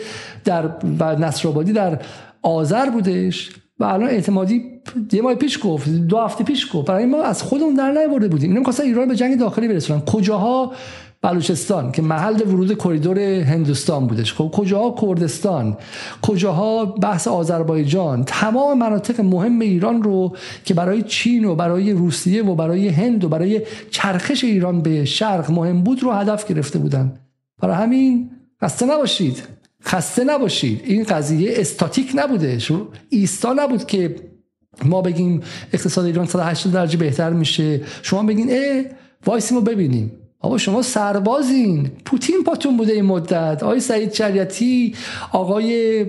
در 0.45 0.69
و 0.99 1.15
نصرآبادی 1.15 1.73
در 1.73 1.99
آذر 2.41 2.89
بودش 2.89 3.49
و 3.79 3.83
الان 3.83 4.09
اعتمادی 4.09 4.63
یه 5.11 5.21
ماه 5.21 5.35
پیش 5.35 5.59
گفت 5.63 5.89
دو 5.89 6.17
هفته 6.17 6.43
پیش 6.43 6.67
گفت. 6.73 6.87
برای 6.87 7.05
ما 7.05 7.23
از 7.23 7.43
خودمون 7.43 7.73
در 7.73 7.91
نیاورده 7.91 8.27
بودیم. 8.27 8.49
اینا 8.49 8.59
می‌خواستن 8.59 8.83
ایران 8.83 9.07
به 9.07 9.15
جنگ 9.15 9.39
داخلی 9.39 9.67
برسونن. 9.67 10.01
کجاها 10.01 10.73
بلوچستان 11.21 11.91
که 11.91 12.01
محل 12.01 12.41
ورود 12.47 12.77
کریدور 12.77 13.19
هندوستان 13.19 14.07
بودش. 14.07 14.33
خب 14.33 14.51
کجاها؟ 14.53 14.95
کردستان. 15.01 15.77
کجاها؟ 16.21 16.85
بحث 16.85 17.27
آذربایجان. 17.27 18.23
تمام 18.23 18.77
مناطق 18.77 19.21
مهم 19.21 19.59
ایران 19.59 20.03
رو 20.03 20.35
که 20.65 20.73
برای 20.73 21.03
چین 21.03 21.45
و 21.45 21.55
برای 21.55 21.93
روسیه 21.93 22.43
و 22.43 22.55
برای 22.55 22.87
هند 22.87 23.23
و 23.23 23.29
برای 23.29 23.61
چرخش 23.91 24.43
ایران 24.43 24.81
به 24.81 25.05
شرق 25.05 25.51
مهم 25.51 25.83
بود 25.83 26.03
رو 26.03 26.11
هدف 26.11 26.47
گرفته 26.47 26.79
بودن. 26.79 27.13
برای 27.61 27.75
همین 27.75 28.29
خسته 28.61 28.85
نباشید. 28.85 29.43
خسته 29.83 30.23
نباشید. 30.23 30.81
این 30.83 31.03
قضیه 31.03 31.53
استاتیک 31.55 32.11
نبوده. 32.15 32.57
ایستا 33.09 33.53
نبود 33.53 33.85
که 33.85 34.15
ما 34.85 35.01
بگیم 35.01 35.41
اقتصاد 35.73 36.05
ایران 36.05 36.25
180 36.25 36.73
درجه 36.73 36.97
بهتر 36.97 37.29
میشه. 37.29 37.81
شما 38.01 38.23
بگین 38.23 38.49
اه 38.51 38.83
وایسیم 39.25 39.57
رو 39.57 39.63
ببینیم. 39.63 40.11
آقا 40.41 40.57
شما 40.57 40.81
سربازین. 40.81 41.91
پوتین 42.05 42.43
پاتون 42.45 42.77
بوده 42.77 42.93
این 42.93 43.05
مدت. 43.05 43.63
آقای 43.63 43.79
سعید 43.79 44.13
شریعتی 44.13 44.95
آقای 45.31 46.05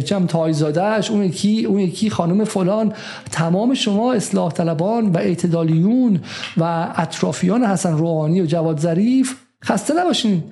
جم 0.00 0.26
تایزادش 0.26 1.10
اون 1.10 1.24
یکی 1.24 1.64
اون 1.64 1.80
یکی 1.80 2.10
خانم 2.10 2.44
فلان. 2.44 2.92
تمام 3.30 3.74
شما 3.74 4.12
اصلاح 4.12 4.52
طلبان 4.52 5.08
و 5.08 5.18
اعتدالیون 5.18 6.20
و 6.56 6.92
اطرافیان 6.96 7.64
حسن 7.64 7.92
روحانی 7.92 8.40
و 8.40 8.46
جواد 8.46 8.80
ظریف. 8.80 9.36
خسته 9.64 9.94
نباشین. 9.94 10.42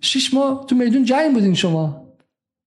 شش 0.00 0.34
ماه 0.34 0.64
تو 0.68 0.76
میدون 0.76 1.04
جنگ 1.04 1.34
بودین 1.34 1.54
شما. 1.54 2.01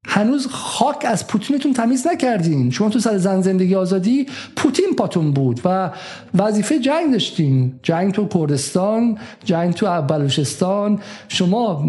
هنوز 0.07 0.47
خاک 0.47 1.05
از 1.07 1.27
پوتینتون 1.27 1.73
تمیز 1.73 2.07
نکردین. 2.07 2.71
شما 2.71 2.89
تو 2.89 2.99
سر 2.99 3.17
زن 3.17 3.41
زندگی 3.41 3.75
آزادی 3.75 4.25
پوتین 4.55 4.95
پاتون 4.97 5.31
بود 5.31 5.61
و 5.65 5.91
وظیفه 6.33 6.79
جنگ 6.79 7.11
داشتین. 7.11 7.79
جنگ 7.83 8.13
تو 8.13 8.27
کردستان 8.27 9.17
جنگ 9.43 9.73
تو 9.73 10.01
بلوچستان 10.01 10.99
شما 11.27 11.83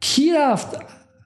کی 0.00 0.32
رفت؟ 0.32 0.68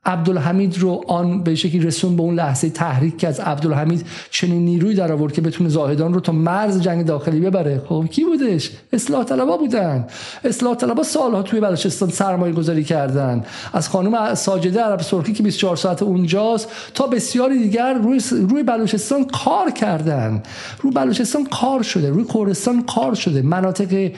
عبدالحمید 0.07 0.79
رو 0.79 1.05
آن 1.09 1.43
به 1.43 1.55
شکلی 1.55 1.81
رسون 1.81 2.17
به 2.17 2.23
اون 2.23 2.35
لحظه 2.35 2.71
تحریک 2.71 3.19
که 3.19 3.29
از 3.29 3.41
عبدالحمید 3.41 4.07
چنین 4.31 4.65
نیروی 4.65 4.95
در 4.95 5.13
آورد 5.13 5.33
که 5.33 5.41
بتونه 5.41 5.69
زاهدان 5.69 6.15
رو 6.15 6.21
تا 6.21 6.33
مرز 6.33 6.81
جنگ 6.81 7.07
داخلی 7.07 7.41
ببره. 7.41 7.83
خب 7.89 8.05
کی 8.11 8.25
بودش؟ 8.25 8.71
اصلاح 8.93 9.25
طلبا 9.25 9.57
بودن. 9.57 10.07
اصلاح 10.45 10.75
طلبا 10.75 11.03
سالها 11.03 11.43
توی 11.43 11.61
بلوچستان 11.61 12.09
سرمایه 12.09 12.53
گذاری 12.53 12.85
کردن. 12.85 13.45
از 13.73 13.89
خانم 13.89 14.35
ساجده 14.35 14.81
عرب 14.81 15.01
سرخی 15.01 15.33
که 15.33 15.43
24 15.43 15.77
ساعت 15.77 16.03
اونجاست 16.03 16.69
تا 16.95 17.07
بسیاری 17.07 17.59
دیگر 17.59 17.95
روی 17.95 18.21
روی 18.31 18.63
بلوچستان 18.63 19.25
کار 19.25 19.71
کردن. 19.71 20.43
روی 20.83 20.93
بلوچستان 20.93 21.47
کار 21.47 21.83
شده 21.83 22.11
روی 22.11 22.25
کردستان 22.35 22.83
کار 22.83 23.15
شده. 23.15 23.43
مناطق 23.43 24.11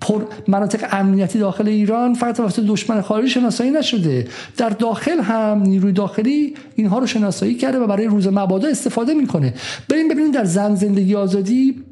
پر 0.00 0.24
مناطق 0.48 0.88
امنیتی 0.92 1.38
داخل 1.38 1.68
ایران 1.68 2.14
فقط 2.14 2.40
وقت 2.40 2.60
دشمن 2.60 3.00
خارجی 3.00 3.28
شناسایی 3.28 3.70
نشده. 3.70 4.28
در 4.56 4.68
داخل 4.68 5.20
هم 5.20 5.62
نیروی 5.62 5.92
داخلی 5.92 6.54
اینها 6.74 6.98
رو 6.98 7.06
شناسایی 7.06 7.54
کرده 7.54 7.78
و 7.78 7.86
برای 7.86 8.06
روز 8.06 8.28
مبادا 8.28 8.68
استفاده 8.68 9.14
می‌کنه. 9.14 9.54
بریم 9.88 10.08
ببینیم 10.08 10.30
در 10.30 10.44
زن 10.44 10.74
زندگی 10.74 11.14
آزادی 11.14 11.84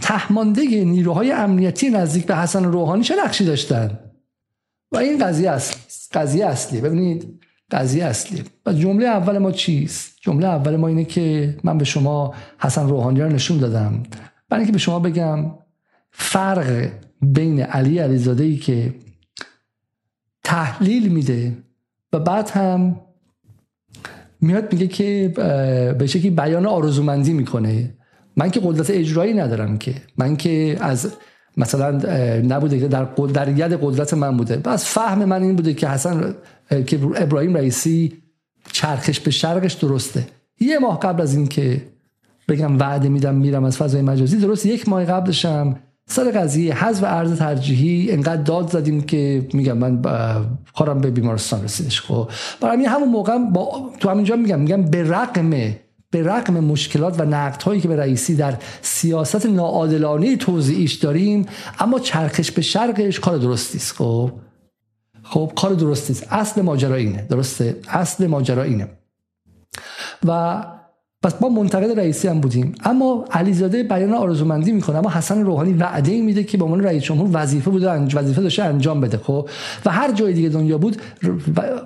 تهمانده 0.00 0.62
نیروهای 0.84 1.32
امنیتی 1.32 1.90
نزدیک 1.90 2.26
به 2.26 2.36
حسن 2.36 2.64
روحانی 2.64 3.02
چه 3.02 3.14
نقشی 3.24 3.44
داشتن؟ 3.44 3.98
و 4.92 4.96
این 4.96 5.26
قضیه 5.26 5.50
اصلی 5.50 5.76
قضیه 6.14 6.46
اصلی 6.46 6.80
ببینید 6.80 7.42
قضیه 7.70 8.04
اصلی 8.04 8.42
و 8.66 8.72
جمله 8.72 9.06
اول 9.06 9.38
ما 9.38 9.52
چیست؟ 9.52 10.16
جمله 10.20 10.46
اول 10.46 10.76
ما 10.76 10.88
اینه 10.88 11.04
که 11.04 11.56
من 11.64 11.78
به 11.78 11.84
شما 11.84 12.34
حسن 12.58 12.88
روحانی 12.88 13.20
رو 13.20 13.28
نشون 13.28 13.58
دادم. 13.58 14.02
برای 14.48 14.60
اینکه 14.60 14.72
به 14.72 14.78
شما 14.78 14.98
بگم 14.98 15.44
فرق 16.12 16.88
بین 17.22 17.60
علی 17.60 17.98
علیزاده 17.98 18.44
ای 18.44 18.56
که 18.56 18.94
تحلیل 20.44 21.12
میده 21.12 21.56
و 22.12 22.18
بعد 22.18 22.50
هم 22.50 23.00
میاد 24.40 24.72
میگه 24.72 24.86
که 24.86 25.32
به 25.98 26.06
شکلی 26.06 26.30
بیان 26.30 26.66
آرزومندی 26.66 27.32
می‌کنه. 27.32 27.94
من 28.36 28.50
که 28.50 28.60
قدرت 28.64 28.90
اجرایی 28.90 29.34
ندارم 29.34 29.78
که. 29.78 29.94
من 30.18 30.36
که 30.36 30.76
از 30.80 31.12
مثلا 31.56 31.90
نبوده 32.40 32.80
که 32.80 32.88
در 32.88 33.04
در 33.32 33.48
ید 33.48 33.78
قدرت 33.82 34.14
من 34.14 34.36
بوده. 34.36 34.56
بس 34.56 34.94
فهم 34.94 35.24
من 35.24 35.42
این 35.42 35.56
بوده 35.56 35.74
که 35.74 35.88
حسن 35.88 36.34
که 36.86 37.00
ابراهیم 37.16 37.54
رئیسی 37.54 38.22
چرخش 38.72 39.20
به 39.20 39.30
شرقش 39.30 39.72
درسته. 39.72 40.26
یه 40.60 40.78
ماه 40.78 41.00
قبل 41.00 41.22
از 41.22 41.34
این 41.34 41.46
که 41.46 41.82
بگم 42.48 42.78
وعده 42.78 43.08
میدم 43.08 43.34
میرم 43.34 43.64
از 43.64 43.76
فضای 43.76 44.02
مجازی 44.02 44.36
درست 44.36 44.66
یک 44.66 44.88
ماه 44.88 45.04
قبلشم 45.04 45.78
سر 46.12 46.30
قضیه 46.30 46.84
حذف 46.84 47.04
ارز 47.04 47.38
ترجیحی 47.38 48.10
انقدر 48.10 48.42
داد 48.42 48.70
زدیم 48.70 49.02
که 49.02 49.48
میگم 49.52 49.78
من 49.78 50.02
کارم 50.76 51.00
به 51.00 51.10
بیمارستان 51.10 51.64
رسیدش. 51.64 52.00
خب 52.00 52.30
برای 52.60 52.84
همون 52.84 53.08
موقع 53.08 53.38
با 53.38 53.90
تو 54.00 54.10
همینجا 54.10 54.36
میگم 54.36 54.60
میگم 54.60 54.82
به 54.82 55.10
رقم 55.10 55.50
به 56.10 56.22
رقم 56.22 56.60
مشکلات 56.60 57.20
و 57.20 57.24
نقد 57.24 57.62
هایی 57.62 57.80
که 57.80 57.88
به 57.88 57.96
رئیسی 57.96 58.36
در 58.36 58.56
سیاست 58.82 59.46
ناعادلانه 59.46 60.36
توضیحیش 60.36 60.94
داریم 60.94 61.46
اما 61.78 61.98
چرخش 61.98 62.50
به 62.50 62.62
شرقش 62.62 63.20
کار 63.20 63.38
درستی 63.38 63.78
است. 63.78 63.92
خب 63.92 64.32
خب 65.22 65.52
کار 65.56 65.74
درستی 65.74 66.12
است. 66.12 66.26
اصل 66.30 66.62
ماجرا 66.62 66.94
اینه. 66.94 67.26
درسته؟ 67.30 67.80
اصل 67.88 68.26
ماجرا 68.26 68.62
اینه. 68.62 68.88
و 70.26 70.62
پس 71.22 71.32
ما 71.40 71.48
منتقد 71.48 71.98
رئیسی 71.98 72.28
هم 72.28 72.40
بودیم. 72.40 72.74
اما 72.84 73.24
علیزاده 73.30 73.82
بیان 73.82 74.14
آرزومندی 74.14 74.72
می‌کنه. 74.72 74.98
اما 74.98 75.10
حسن 75.10 75.44
روحانی 75.44 75.72
وعده 75.72 76.20
میده 76.20 76.44
که 76.44 76.58
به 76.58 76.64
عنوان 76.64 76.84
رئیس 76.84 77.02
جمهور 77.02 77.30
وظیفه 77.32 77.70
بوده 77.70 77.90
وظیفه 77.90 78.42
داشته 78.42 78.62
انجام 78.62 79.00
بده 79.00 79.18
خب؟ 79.18 79.48
و 79.84 79.90
هر 79.90 80.12
جای 80.12 80.32
دیگه 80.32 80.48
دنیا 80.48 80.78
بود 80.78 80.96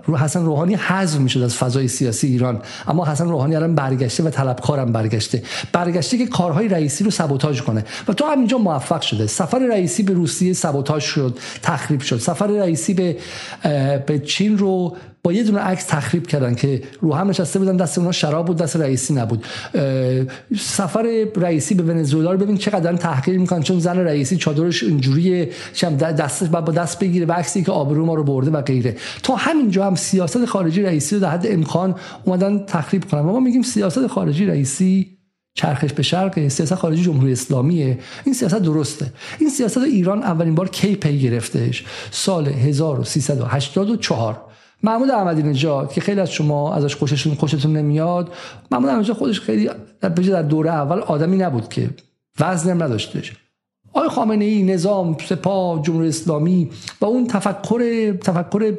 رو 0.07 0.17
حسن 0.17 0.45
روحانی 0.45 0.75
حذف 0.75 1.19
می‌شد 1.19 1.41
از 1.41 1.57
فضای 1.57 1.89
سیاسی 1.89 2.27
ایران. 2.27 2.61
اما 2.89 3.05
حسن 3.05 3.29
روحانی 3.29 3.57
الان 3.57 3.75
برگشته 3.75 4.23
و 4.23 4.31
طلبکارم 4.31 4.93
برگشته. 4.93 5.43
برگشته 5.73 6.19
که 6.19 6.27
کارهای 6.27 6.69
رئیسی 6.69 7.05
رو 7.05 7.11
سبوتاژ 7.11 7.61
کنه. 7.63 7.85
و 8.09 8.13
تو 8.13 8.25
همینجا 8.25 8.59
موفق 8.59 9.01
شده. 9.01 9.27
سفر 9.27 9.59
رئیسی 9.59 10.03
به 10.03 10.13
روسیه 10.13 10.53
سبوتاژ 10.53 11.05
شد 11.05 11.39
تخریب 11.63 12.01
شد. 12.01 12.19
سفر 12.19 12.47
رئیسی 12.47 12.95
به 12.95 13.17
به 14.07 14.19
چین 14.19 14.59
رو 14.59 14.97
با 15.27 15.33
یه 15.33 15.43
دونه 15.43 15.59
عکس 15.59 15.85
تخریب 15.85 16.27
کردن 16.27 16.55
که 16.55 16.83
رو 17.01 17.15
هم 17.15 17.29
نشسته 17.29 17.59
بودن 17.59 17.77
دست 17.77 17.99
اونها 17.99 18.13
شراب 18.13 18.47
بود 18.47 18.57
دست 18.57 18.77
رئیسی 18.77 19.15
نبود. 19.15 19.45
سفر 20.59 21.27
رئیسی 21.37 21.75
به 21.75 21.83
ونزوئلا 21.83 22.33
رو 22.33 22.39
ببین 22.39 22.57
چقدر 22.57 22.97
تحقیر 22.97 23.39
می‌کنن 23.39 23.63
چون 23.63 23.79
زن 23.79 23.99
رئیسی 23.99 24.37
چادرش 24.37 24.83
اینجوری 24.83 25.49
دستش 25.99 26.49
با 26.49 26.61
دست 26.61 26.99
بگیره 26.99 27.27
و 27.27 27.33
عکسی 27.33 27.65
که 27.65 27.73
آبرو 27.73 28.07
ما 28.07 28.15
رو 28.15 28.25
برده 28.25 28.51
و 28.51 28.63
غیره. 28.63 28.97
تا 29.23 29.37
همینجا 29.37 29.87
هم 29.87 29.95
سیاست 29.95 30.45
خارجی 30.45 30.83
رئیسی 30.83 31.15
رو 31.15 31.21
در 31.21 31.31
حد 31.31 31.47
امکان 31.47 31.95
اومدن 32.25 32.65
تخریب 32.67 33.05
کنن. 33.05 33.21
ما 33.21 33.41
میگیم 33.41 33.63
سیاست 33.63 34.07
خارجی 34.07 34.47
رئیسی 34.47 35.19
چرخش 35.55 35.93
به 35.93 36.03
شرق 36.03 36.49
سیاست 36.49 36.75
خارجی 36.75 37.03
جمهوری 37.03 37.33
اسلامیه. 37.33 37.99
این 38.25 38.35
سیاست 38.35 38.59
درسته. 38.59 39.13
این 39.39 39.51
سیاست 39.51 39.79
ایران 39.79 40.23
اولین 40.23 40.55
بار 40.55 40.69
کی 40.69 40.97
پی 40.97 41.19
گرفتهش؟ 41.19 41.85
سال 42.11 42.49
1384 42.49 44.56
محمود 44.83 45.11
احمدی 45.11 45.43
نژاد 45.43 45.93
که 45.93 46.01
خیلی 46.01 46.21
از 46.21 46.31
شما 46.31 46.75
ازش 46.75 46.97
خوششون 46.97 47.35
خوشتون 47.35 47.77
نمیاد. 47.77 48.33
محمود 48.71 48.89
احمدی 48.89 49.13
خودش 49.13 49.41
خیلی 49.41 49.71
در 50.01 50.43
دوره 50.43 50.71
اول 50.71 50.99
آدمی 51.01 51.37
نبود 51.37 51.69
که 51.69 51.91
وزن 52.41 52.71
هم 52.71 52.83
نداشتش. 52.83 53.33
آقای 53.93 54.09
خامنه 54.09 54.45
ای 54.45 54.63
نظام 54.63 55.17
سپاه 55.29 55.83
جمهوری 55.83 56.09
اسلامی 56.09 56.71
و 57.01 57.05
اون 57.05 57.27
تفکر 57.27 58.13
تفکر 58.13 58.75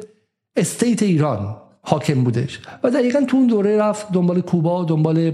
استیت 0.56 1.02
ایران 1.02 1.56
حاکم 1.82 2.24
بودش. 2.24 2.60
و 2.82 2.90
دقیقا 2.90 3.24
تو 3.28 3.36
اون 3.36 3.46
دوره 3.46 3.76
رفت 3.76 4.12
دنبال 4.12 4.40
کوبا 4.40 4.84
دنبال 4.84 5.32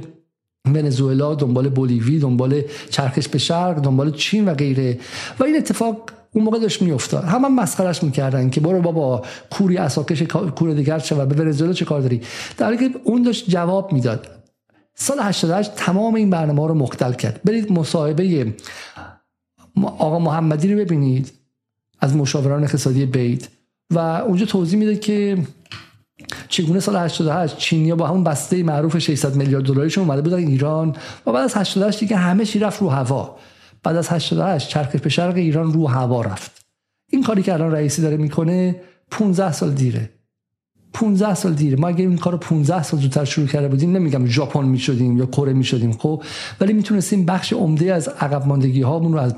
ونزوئلا 0.75 1.35
دنبال 1.35 1.69
بولیوی 1.69 2.19
دنبال 2.19 2.63
چرخش 2.91 3.29
به 3.29 3.39
شرق 3.39 3.81
دنبال 3.81 4.11
چین 4.13 4.49
و 4.49 4.55
غیره. 4.55 4.99
و 5.39 5.45
این 5.45 5.57
اتفاق 5.57 6.11
اون 6.35 6.45
موقع 6.45 6.59
داشت 6.59 6.83
میافتاد. 6.83 7.25
هم, 7.25 7.45
هم 7.45 7.55
مسخرش 7.55 8.03
می‌کردن 8.03 8.51
که 8.51 8.61
برو 8.61 8.81
بابا 8.81 9.23
کوری 9.51 9.77
اساکش 9.77 10.23
کور 10.23 10.75
دیگر 10.75 10.99
چه 10.99 11.17
و 11.17 11.27
به 11.27 11.35
ونزوئلا 11.35 11.73
چه 11.73 11.85
کار 11.85 12.01
داری؟ 12.01 12.21
در 12.57 12.67
حالی 12.67 12.77
که 12.77 12.91
اون 13.05 13.23
داشت 13.23 13.51
جواب 13.51 13.93
می‌داد. 13.93 14.27
سال 14.95 15.19
88 15.21 15.75
تمام 15.75 16.15
این 16.15 16.31
برنامه 16.31 16.69
رو 16.69 16.75
مختل 16.75 17.13
کرد. 17.13 17.41
برید 17.45 17.73
مصاحبه 17.73 18.55
آقا 19.99 20.19
محمدی 20.19 20.73
رو 20.73 20.79
ببینید. 20.79 21.33
از 22.01 22.17
مشاوران 22.17 22.65
اقتصادی 22.65 23.07
بیت. 23.07 23.49
و 23.91 23.99
اونجا 23.99 24.47
توضیح 24.47 24.79
میده 24.79 24.97
که 24.97 25.39
چگونه 26.49 26.81
سال 26.81 26.97
88 26.97 27.59
چینیا 27.59 27.97
با 27.97 28.07
همون 28.07 28.25
بسته 28.25 28.63
معروف 28.63 28.99
600 28.99 29.35
میلیارد 29.35 29.65
دلاریشون 29.65 30.05
اومده 30.05 30.23
بودن 30.23 30.37
ایران 30.37 30.97
و 31.27 31.33
بعد 31.33 31.45
از 31.45 31.57
88 31.57 32.01
دیگه 32.01 32.17
همه 32.17 32.45
چی 32.45 32.59
رفت 32.59 32.81
رو 32.81 32.89
هوا. 32.89 33.37
بعد 33.85 33.97
از 33.97 34.09
88 34.09 34.69
چرخش 34.69 35.01
به 35.01 35.09
شرق 35.09 35.37
ایران 35.37 35.73
رو 35.73 35.89
هوا 35.89 36.23
رفت. 36.23 36.67
این 37.11 37.23
کاری 37.23 37.43
که 37.43 37.53
الان 37.53 37.73
رئیسی 37.73 38.03
داره 38.03 38.17
می‌کنه 38.17 38.81
15 39.11 39.53
سال 39.53 39.71
دیره. 39.71 40.11
15 40.93 41.35
سال 41.35 41.55
دیره. 41.55 41.77
ما 41.77 41.89
اگه 41.89 42.01
این 42.01 42.17
کارو 42.17 42.39
15 42.39 42.83
سال 42.83 43.01
زودتر 43.01 43.25
شروع 43.25 43.47
کرده 43.47 43.69
بودیم 43.69 43.97
نمیگم 43.97 44.27
ژاپن 44.27 44.65
می‌شدیم 44.65 45.19
یا 45.19 45.27
کره 45.27 45.53
می‌شدیم 45.53 45.93
خب 45.93 46.23
ولی 46.61 46.73
می‌تونستیم 46.73 47.25
بخش 47.25 47.53
عمده 47.53 47.95
از 47.95 48.09
عقب 48.09 48.47
ماندگی 48.47 48.83
هامون 48.83 49.13
رو 49.13 49.19
از 49.19 49.35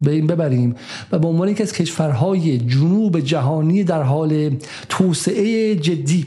به 0.00 0.10
این 0.10 0.26
ببریم 0.26 0.74
و 1.12 1.18
به 1.18 1.28
عنوان 1.28 1.48
یکی 1.48 1.62
از 1.62 1.72
کشورهای 1.72 2.58
جنوب 2.58 3.20
جهانی 3.20 3.84
در 3.84 4.02
حال 4.02 4.56
توسعه 4.88 5.76
جدی 5.76 6.26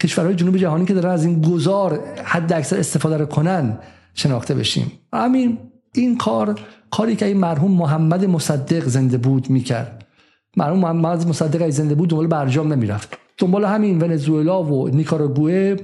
کشورهای 0.00 0.34
جنوب 0.34 0.56
جهانی 0.56 0.84
که 0.84 0.94
دارن 0.94 1.10
از 1.10 1.24
این 1.24 1.42
گذار 1.42 2.00
حد 2.24 2.52
اکثر 2.52 2.78
استفاده 2.78 3.16
رو 3.16 3.26
کنن 3.26 3.78
شناخته 4.14 4.54
بشیم. 4.54 4.92
همین 5.12 5.58
این 5.94 6.18
کار 6.18 6.60
کاری 6.90 7.16
که 7.16 7.26
این 7.26 7.36
مرحوم 7.36 7.70
محمد 7.72 8.24
مصدق 8.24 8.84
زنده 8.84 9.18
بود 9.18 9.50
می‌کرد. 9.50 10.06
مرحوم 10.56 10.78
محمد 10.78 11.28
مصدق 11.28 11.62
ای 11.62 11.70
زنده 11.70 11.94
بود 11.94 12.08
دنبال 12.10 12.26
برجام 12.26 12.72
نمی‌رفت. 12.72 13.18
دنبال 13.38 13.64
همین 13.64 14.02
ونزوئلا 14.02 14.62
و 14.62 14.88
نیکاراگوئه 14.88 15.76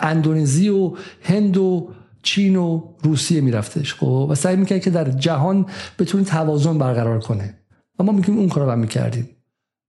اندونزی 0.00 0.68
و 0.68 0.92
هند 1.22 1.56
و 1.56 1.88
چین 2.22 2.56
و 2.56 2.82
روسیه 3.02 3.40
میرفتش. 3.40 3.94
خب 3.94 4.26
و 4.30 4.34
سعی 4.34 4.56
می‌کرد 4.56 4.80
که 4.80 4.90
در 4.90 5.10
جهان 5.10 5.66
بتونه 5.98 6.24
توازن 6.24 6.78
برقرار 6.78 7.20
کنه. 7.20 7.54
و 7.98 8.04
ما 8.04 8.12
میگیم 8.12 8.38
اون 8.38 8.48
کارو 8.48 8.70
رو 8.70 8.76
می‌کردیم. 8.76 9.28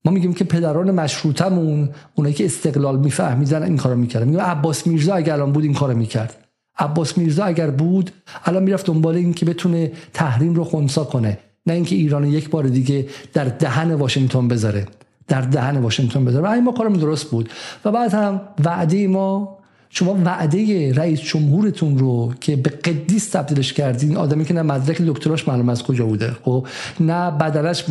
ما 0.04 0.12
میگیم 0.12 0.34
که 0.34 0.44
پدران 0.44 0.90
مشروطمون 0.90 1.90
اونایی 2.14 2.34
که 2.34 2.44
استقلال 2.44 2.98
میفهمیدن 2.98 3.62
این 3.62 3.76
کارو 3.76 3.96
می‌کردن. 3.96 4.28
میگم 4.28 4.40
عباس 4.40 4.86
میرزا 4.86 5.14
اگر 5.14 5.32
الان 5.32 5.52
بود 5.52 5.64
این 5.64 5.74
کارو 5.74 5.96
می‌کرد. 5.96 6.41
عباس 6.78 7.18
میرزا 7.18 7.44
اگر 7.44 7.70
بود 7.70 8.10
الان 8.44 8.62
می‌رفت 8.62 8.86
دنبال 8.86 9.14
این 9.14 9.34
که 9.34 9.46
بتونه 9.46 9.92
تحریم 10.14 10.54
رو 10.54 10.64
خونسا 10.64 11.04
کنه. 11.04 11.38
نه 11.66 11.74
اینکه 11.74 11.96
ایران 11.96 12.24
یک 12.24 12.50
بار 12.50 12.64
دیگه 12.64 13.06
در 13.32 13.44
دهن 13.44 13.94
واشنگتن 13.94 14.48
بذاره. 14.48 14.86
در 15.28 15.40
دهن 15.40 15.78
واشنگتن 15.78 16.24
بذاره. 16.24 16.50
این 16.50 16.64
ما 16.64 16.72
کارم 16.72 16.92
درست 16.92 17.30
بود. 17.30 17.50
و 17.84 17.92
بعد 17.92 18.14
هم 18.14 18.40
وعده 18.64 19.08
ما 19.08 19.58
شما 19.94 20.18
وعده 20.24 20.92
رئیس 20.92 21.20
جمهورتون 21.20 21.98
رو 21.98 22.32
که 22.40 22.56
به 22.56 22.70
قدیس 22.70 23.28
تبدیلش 23.28 23.72
کردین 23.72 24.16
آدمی 24.16 24.44
که 24.44 24.54
نه 24.54 24.62
مدرک 24.62 25.02
دکتراش 25.02 25.48
معلوم 25.48 25.68
از 25.68 25.82
کجا 25.82 26.06
بوده 26.06 26.36
خب؟ 26.44 26.66
نه 27.00 27.30
بدلش 27.30 27.84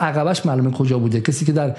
عقبش 0.00 0.46
معلومه 0.46 0.70
کجا 0.70 0.98
بوده. 0.98 1.20
کسی 1.20 1.44
که 1.44 1.52
در 1.52 1.76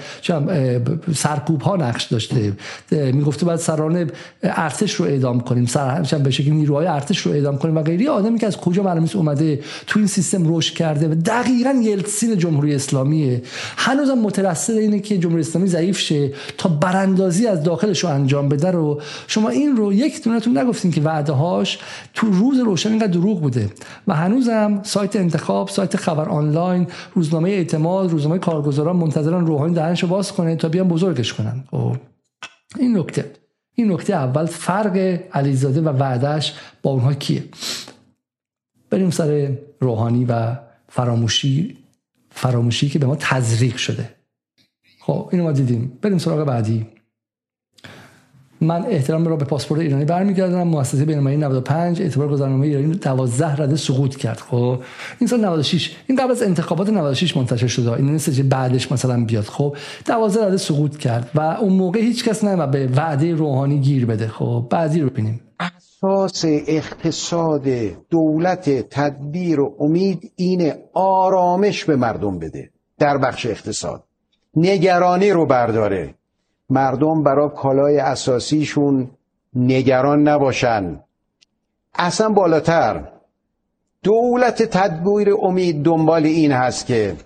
سرکوب 1.14 1.62
ها 1.62 1.76
نقش 1.76 2.04
داشته 2.04 2.52
می‌گفته 2.90 3.46
باید 3.46 3.60
سران 3.60 4.10
ارتش 4.42 4.94
رو 4.94 5.04
اعدام 5.04 5.40
کنیم 5.40 5.66
سر 5.66 6.02
به 6.24 6.30
شکل 6.30 6.50
نیروهای 6.50 6.86
ارتش 6.86 7.18
رو 7.18 7.32
اعدام 7.32 7.58
کنیم 7.58 7.76
و 7.76 7.82
غیری 7.82 8.08
آدمی 8.08 8.38
که 8.38 8.46
از 8.46 8.56
کجا 8.56 8.82
معلومه 8.82 9.16
اومده 9.16 9.60
تو 9.86 9.98
این 9.98 10.08
سیستم 10.08 10.56
رشد 10.56 10.74
کرده 10.74 11.08
و 11.08 11.14
دقیقا 11.14 11.70
یلتسین 11.82 12.38
جمهوری 12.38 12.74
اسلامیه. 12.74 13.42
هنوزم 13.76 14.18
مترصد 14.18 14.74
اینه 14.74 15.00
که 15.00 15.18
جمهوری 15.18 15.40
اسلامی 15.40 15.68
ضعیف 15.68 15.98
شه 15.98 16.32
تا 16.58 16.68
براندازی 16.68 17.46
از 17.46 17.62
داخلش 17.62 18.04
رو 18.04 18.10
انجام 18.10 18.48
بده 18.48 18.70
رو 18.70 19.00
شما 19.34 19.48
این 19.48 19.76
رو 19.76 19.92
یک 19.92 20.22
دونتون 20.22 20.58
نگفتین 20.58 20.90
که 20.90 21.00
وعده 21.00 21.32
هاش 21.32 21.78
تو 22.14 22.26
روز 22.26 22.58
روشن 22.58 22.90
اینقدر 22.90 23.06
دروغ 23.06 23.40
بوده. 23.40 23.70
و 24.06 24.14
هنوزم 24.14 24.80
سایت 24.82 25.16
انتخاب 25.16 25.68
سایت 25.68 25.96
خبر 25.96 26.28
آنلاین 26.28 26.86
روزنامه 27.14 27.50
اعتماد 27.50 28.10
روزنامه 28.10 28.38
کارگزاران 28.38 28.96
منتظرن 28.96 29.46
روحانی 29.46 29.74
دهنشو 29.74 30.06
باز 30.06 30.32
کنه 30.32 30.56
تا 30.56 30.68
بیان 30.68 30.88
بزرگش 30.88 31.32
کنن. 31.32 31.64
خب 31.70 31.96
این 32.78 32.98
نکته. 32.98 33.32
این 33.74 33.92
نکته 33.92 34.14
اول 34.14 34.46
فرق 34.46 35.20
علیزاده 35.32 35.80
و 35.80 35.88
وعدهش 35.88 36.54
با 36.82 36.90
اونها 36.90 37.14
کیه؟ 37.14 37.44
بریم 38.90 39.10
سر 39.10 39.52
روحانی 39.80 40.24
و 40.24 40.56
فراموشی 40.88 41.78
فراموشی 42.30 42.88
که 42.88 42.98
به 42.98 43.06
ما 43.06 43.16
تزریق 43.16 43.76
شده. 43.76 44.14
خب 45.00 45.28
اینو 45.32 45.44
ما 45.44 45.52
دیدیم. 45.52 45.98
بریم 46.02 46.18
سراغ 46.18 46.44
بعدی. 46.44 46.86
من 48.64 48.84
احترام 48.88 49.26
را 49.26 49.36
به 49.36 49.44
پاسپورت 49.44 49.80
ایرانی 49.80 50.04
برمیگردونم. 50.04 50.68
مؤسسه 50.68 51.04
بین‌المللی 51.04 51.36
95 51.36 52.02
اعتبار 52.02 52.28
گذرنامه 52.28 52.66
ایرانی 52.66 52.94
12 52.94 53.62
رده 53.62 53.76
سقوط 53.76 54.16
کرد. 54.16 54.38
خب 54.38 54.78
این 55.20 55.28
سال 55.28 55.44
96 55.44 55.96
این 56.06 56.18
قبل 56.18 56.30
از 56.30 56.42
انتخابات 56.42 56.88
96 56.88 57.36
منتشر 57.36 57.66
شده 57.66 57.92
این 57.92 58.10
نیست 58.10 58.40
بعدش 58.40 58.92
مثلا 58.92 59.24
بیاد. 59.24 59.44
خب 59.44 59.76
12 60.06 60.46
رده 60.46 60.56
سقوط 60.56 60.96
کرد 60.96 61.30
و 61.34 61.40
اون 61.40 61.72
موقع 61.72 62.00
هیچ 62.00 62.24
کس 62.24 62.44
نمیاد 62.44 62.70
به 62.70 62.88
وعده 62.96 63.34
روحانی 63.34 63.78
گیر 63.78 64.06
بده. 64.06 64.28
خب 64.28 64.66
بعدی 64.70 65.00
رو 65.00 65.10
ببینیم. 65.10 65.40
اساس 65.60 66.44
اقتصاد 66.66 67.68
دولت 68.10 68.70
تدبیر 68.90 69.60
و 69.60 69.76
امید 69.80 70.32
این 70.36 70.72
آرامش 70.92 71.84
به 71.84 71.96
مردم 71.96 72.38
بده. 72.38 72.70
در 72.98 73.18
بخش 73.18 73.46
اقتصاد. 73.46 74.04
نگرانی 74.56 75.30
رو 75.30 75.46
برداره. 75.46 76.14
مردم 76.74 77.22
برای 77.22 77.48
کالای 77.56 77.98
اساسیشون 77.98 79.10
نگران 79.54 80.28
نباشن. 80.28 81.00
اصلا 81.94 82.28
بالاتر. 82.28 83.04
دولت 84.02 84.62
تدبیر 84.62 85.34
امید 85.42 85.82
دنبال 85.82 86.26
این 86.26 86.52
هست 86.52 86.86
که 86.86 87.16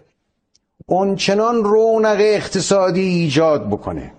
اونچنان 0.87 1.65
رونق 1.65 2.17
اقتصادی 2.21 3.01
ایجاد 3.01 3.69
بکنه 3.69 4.13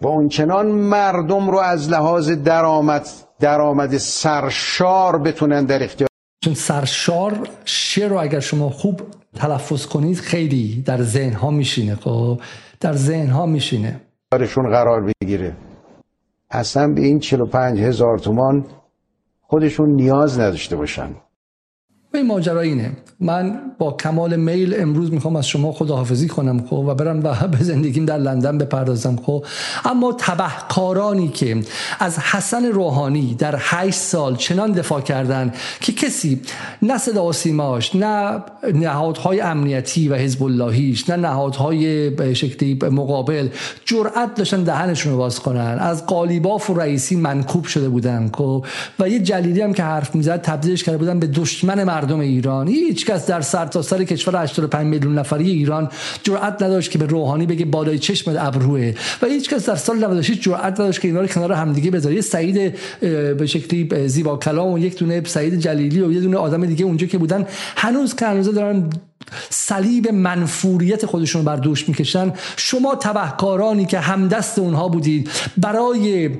و 0.00 0.06
اونچنان 0.06 0.66
مردم 0.66 1.50
رو 1.50 1.58
از 1.58 1.90
لحاظ 1.90 2.30
درآمد 2.30 3.08
درآمد 3.40 3.96
سرشار 3.96 5.18
بتونن 5.18 5.64
در 5.64 5.82
اختیار 5.82 6.08
چون 6.44 6.54
سرشار 6.54 7.48
شعر 7.64 8.08
رو 8.08 8.20
اگر 8.20 8.40
شما 8.40 8.70
خوب 8.70 9.00
تلفظ 9.36 9.86
کنید 9.86 10.18
خیلی 10.18 10.82
در 10.86 11.02
ذهن 11.02 11.32
ها 11.32 11.50
میشینه 11.50 11.94
خب؟ 11.94 12.40
در 12.80 12.92
ذهن 12.92 13.30
ها 13.30 13.46
میشینه. 13.46 14.00
کارشون 14.32 14.70
قرار 14.70 15.12
بگیره. 15.22 15.56
اصلا 16.50 16.92
به 16.92 17.00
این 17.00 17.18
45 17.18 17.80
هزار 17.80 18.18
تومان 18.18 18.66
خودشون 19.42 19.90
نیاز 19.90 20.40
نداشته 20.40 20.76
باشن. 20.76 21.14
این 22.14 22.26
ماجرا 22.26 22.60
اینه. 22.60 22.92
من 23.20 23.60
با 23.78 23.92
کمال 23.92 24.36
میل 24.36 24.80
امروز 24.80 25.12
می‌خوام 25.12 25.36
از 25.36 25.48
شما 25.48 25.72
خداحافظی 25.72 26.28
کنم 26.28 26.66
خب 26.66 26.72
و 26.72 26.94
برم 26.94 27.24
و 27.24 27.34
به 27.58 27.64
زندگیم 27.64 28.04
در 28.04 28.18
لندن 28.18 28.58
بپردازم 28.58 29.16
خب. 29.16 29.44
اما 29.84 30.16
تبهکارانی 30.18 31.28
که 31.28 31.62
از 31.98 32.18
حسن 32.18 32.64
روحانی 32.64 33.34
در 33.34 33.54
هشت 33.58 33.98
سال 33.98 34.36
چنان 34.36 34.72
دفاع 34.72 35.00
کردن 35.00 35.52
که 35.80 35.92
کسی 35.92 36.40
نه 36.82 36.98
صدا 36.98 37.32
سیماش 37.32 37.96
نه 37.96 38.42
نهادهای 38.74 39.40
امنیتی 39.40 40.08
و 40.08 40.14
حزب 40.14 40.42
اللهیش 40.42 41.10
نه 41.10 41.16
نهادهای 41.16 42.10
به 42.10 42.34
شکلی 42.34 42.78
مقابل 42.82 43.48
جرأت 43.84 44.34
داشتن 44.34 44.62
دهنشون 44.62 45.12
رو 45.12 45.18
باز 45.18 45.40
کنن. 45.40 45.78
از 45.80 46.06
قالیباف 46.06 46.70
و 46.70 46.74
رئیسی 46.74 47.16
منکوب 47.16 47.64
شده 47.64 47.88
بودن 47.88 48.30
خب. 48.34 48.66
و 48.98 49.08
یه 49.08 49.20
جلیلی 49.20 49.60
هم 49.60 49.72
که 49.72 49.82
حرف 49.82 50.14
می‌زد 50.14 50.42
تبدیلش 50.42 50.84
کرده 50.84 50.98
بودن 50.98 51.18
به 51.18 51.26
دشمن 51.26 51.84
مردم 52.02 52.20
ایران. 52.20 52.68
هیچ 52.68 53.06
کس 53.06 53.26
در 53.26 53.40
سرتاسر 53.40 53.96
سر 53.96 54.04
کشور 54.04 54.42
85 54.42 54.86
میلیون 54.86 55.18
نفری 55.18 55.50
ایران 55.50 55.88
جرأت 56.22 56.62
نداشت 56.62 56.90
که 56.90 56.98
به 56.98 57.06
روحانی 57.06 57.46
بگه 57.46 57.64
بالای 57.64 57.98
چشم 57.98 58.36
ابروه. 58.38 58.92
و 59.22 59.26
هیچ 59.26 59.50
کس 59.50 59.68
در 59.68 59.76
سال 59.76 60.04
96 60.04 60.40
جرأت 60.40 60.80
نداشت 60.80 61.00
که 61.00 61.08
اینا 61.08 61.20
رو 61.20 61.26
کنار 61.26 61.52
همدیگه 61.52 61.90
بذاره. 61.90 62.20
سعید 62.20 62.74
به 63.00 63.46
شکلی 63.46 64.08
زیبا 64.08 64.36
کلام 64.36 64.72
و 64.72 64.78
یک 64.78 64.98
دونه 64.98 65.22
سعید 65.24 65.58
جلیلی 65.58 66.00
و 66.00 66.12
یه 66.12 66.20
دونه 66.20 66.36
آدم 66.36 66.66
دیگه 66.66 66.84
اونجا 66.84 67.06
که 67.06 67.18
بودن 67.18 67.46
هنوز 67.76 68.14
که 68.14 68.26
هنوز 68.26 68.54
دارن 68.54 68.90
صلیب 69.50 70.08
منفوریت 70.08 71.06
خودشون 71.06 71.44
بر 71.44 71.56
دوش 71.56 71.88
می‌کشن. 71.88 72.32
شما 72.56 72.94
تبهکارانی 72.94 73.86
که 73.86 73.98
همدست 73.98 74.58
اونها 74.58 74.88
بودید 74.88 75.30
برای 75.56 76.30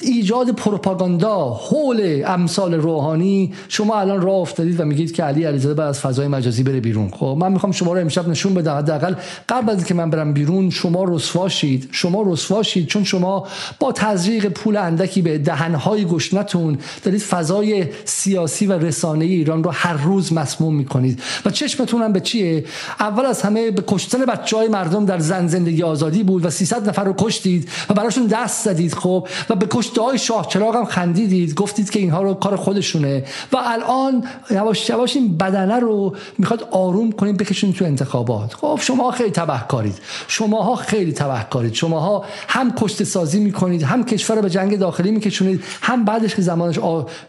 ایجاد 0.00 0.50
پروپاگاندا 0.50 1.44
حول 1.44 2.22
امثال 2.26 2.74
روحانی 2.74 3.52
شما 3.68 4.00
الان 4.00 4.22
راه 4.22 4.34
افتادید 4.34 4.80
و 4.80 4.84
میگید 4.84 5.12
که 5.12 5.22
علی 5.22 5.44
علیزاده 5.44 5.74
باید 5.74 5.88
از 5.88 6.00
فضای 6.00 6.28
مجازی 6.28 6.62
بره 6.62 6.80
بیرون. 6.80 7.10
خب 7.10 7.36
من 7.40 7.52
می‌خوام 7.52 7.72
شما 7.72 7.92
رو 7.92 8.00
امشب 8.00 8.28
نشون 8.28 8.54
بدم. 8.54 8.76
حداقل 8.76 9.14
قبل 9.48 9.70
از 9.70 9.76
اینکه 9.76 9.94
من 9.94 10.10
برم 10.10 10.32
بیرون 10.32 10.70
شما 10.70 11.04
رسوا 11.04 11.48
شید 11.48 11.88
شما 11.92 12.22
رسوا 12.26 12.62
شید 12.62 12.86
چون 12.86 13.04
شما 13.04 13.46
با 13.78 13.92
تزریق 13.92 14.48
پول 14.48 14.76
اندکی 14.76 15.22
به 15.22 15.38
دهنهای 15.38 16.04
گشنتون 16.04 16.78
دارید 17.02 17.20
فضای 17.20 17.86
سیاسی 18.04 18.66
و 18.66 18.72
رسانه 18.72 19.24
ایران 19.24 19.64
رو 19.64 19.70
هر 19.70 19.96
روز 19.96 20.32
مسموم 20.32 20.74
می‌کنید. 20.74 21.22
و 21.44 21.50
چشمتون 21.50 22.02
هم 22.02 22.12
به 22.12 22.20
چیه؟ 22.20 22.64
اول 23.00 23.26
از 23.26 23.42
همه 23.42 23.70
به 23.70 23.84
کشتن 23.86 24.24
بچه 24.24 24.56
های 24.56 24.68
مردم 24.68 25.04
در 25.04 25.18
زن 25.18 25.46
زندگی 25.46 25.82
آزادی 25.82 26.22
بود 26.22 26.44
و 26.44 26.50
300 26.50 26.88
نفر 26.88 27.04
رو 27.04 27.14
کشتید 27.18 27.68
و 27.90 27.94
براشون 27.94 28.26
دست 28.26 28.64
زدید 28.64 28.94
خب؟ 28.94 29.28
و 29.50 29.54
به 29.54 29.66
کشته 29.88 30.02
های 30.02 30.18
شاه 30.18 30.48
چراغ 30.48 30.76
هم 30.76 30.84
خندیدید 30.84 31.54
گفتید 31.54 31.90
که 31.90 32.00
اینها 32.00 32.22
رو 32.22 32.34
کار 32.34 32.56
خودشونه. 32.56 33.24
و 33.52 33.56
الان 33.56 34.24
یواش 34.50 34.90
یواش 34.90 35.16
این 35.16 35.36
بدنه 35.36 35.78
رو 35.78 36.16
می‌خواد 36.38 36.68
آروم 36.70 37.12
کنید 37.12 37.36
بکشین 37.36 37.72
تو 37.72 37.84
انتخابات. 37.84 38.54
خب 38.54 38.78
شما 38.82 39.10
خیلی 39.10 39.30
تبهکارید. 39.30 39.98
شماها 40.28 40.76
خیلی 40.76 41.12
تبهکارید. 41.12 41.74
شماها 41.74 42.24
هم 42.48 42.72
کشته 42.74 43.04
سازی 43.04 43.40
می‌کنید 43.40 43.82
هم 43.82 44.04
کشور 44.04 44.36
رو 44.36 44.42
به 44.42 44.50
جنگ 44.50 44.78
داخلی 44.78 45.10
میکشونید 45.10 45.64
هم 45.82 46.04
بعدش 46.04 46.34
که 46.34 46.42
زمانش 46.42 46.78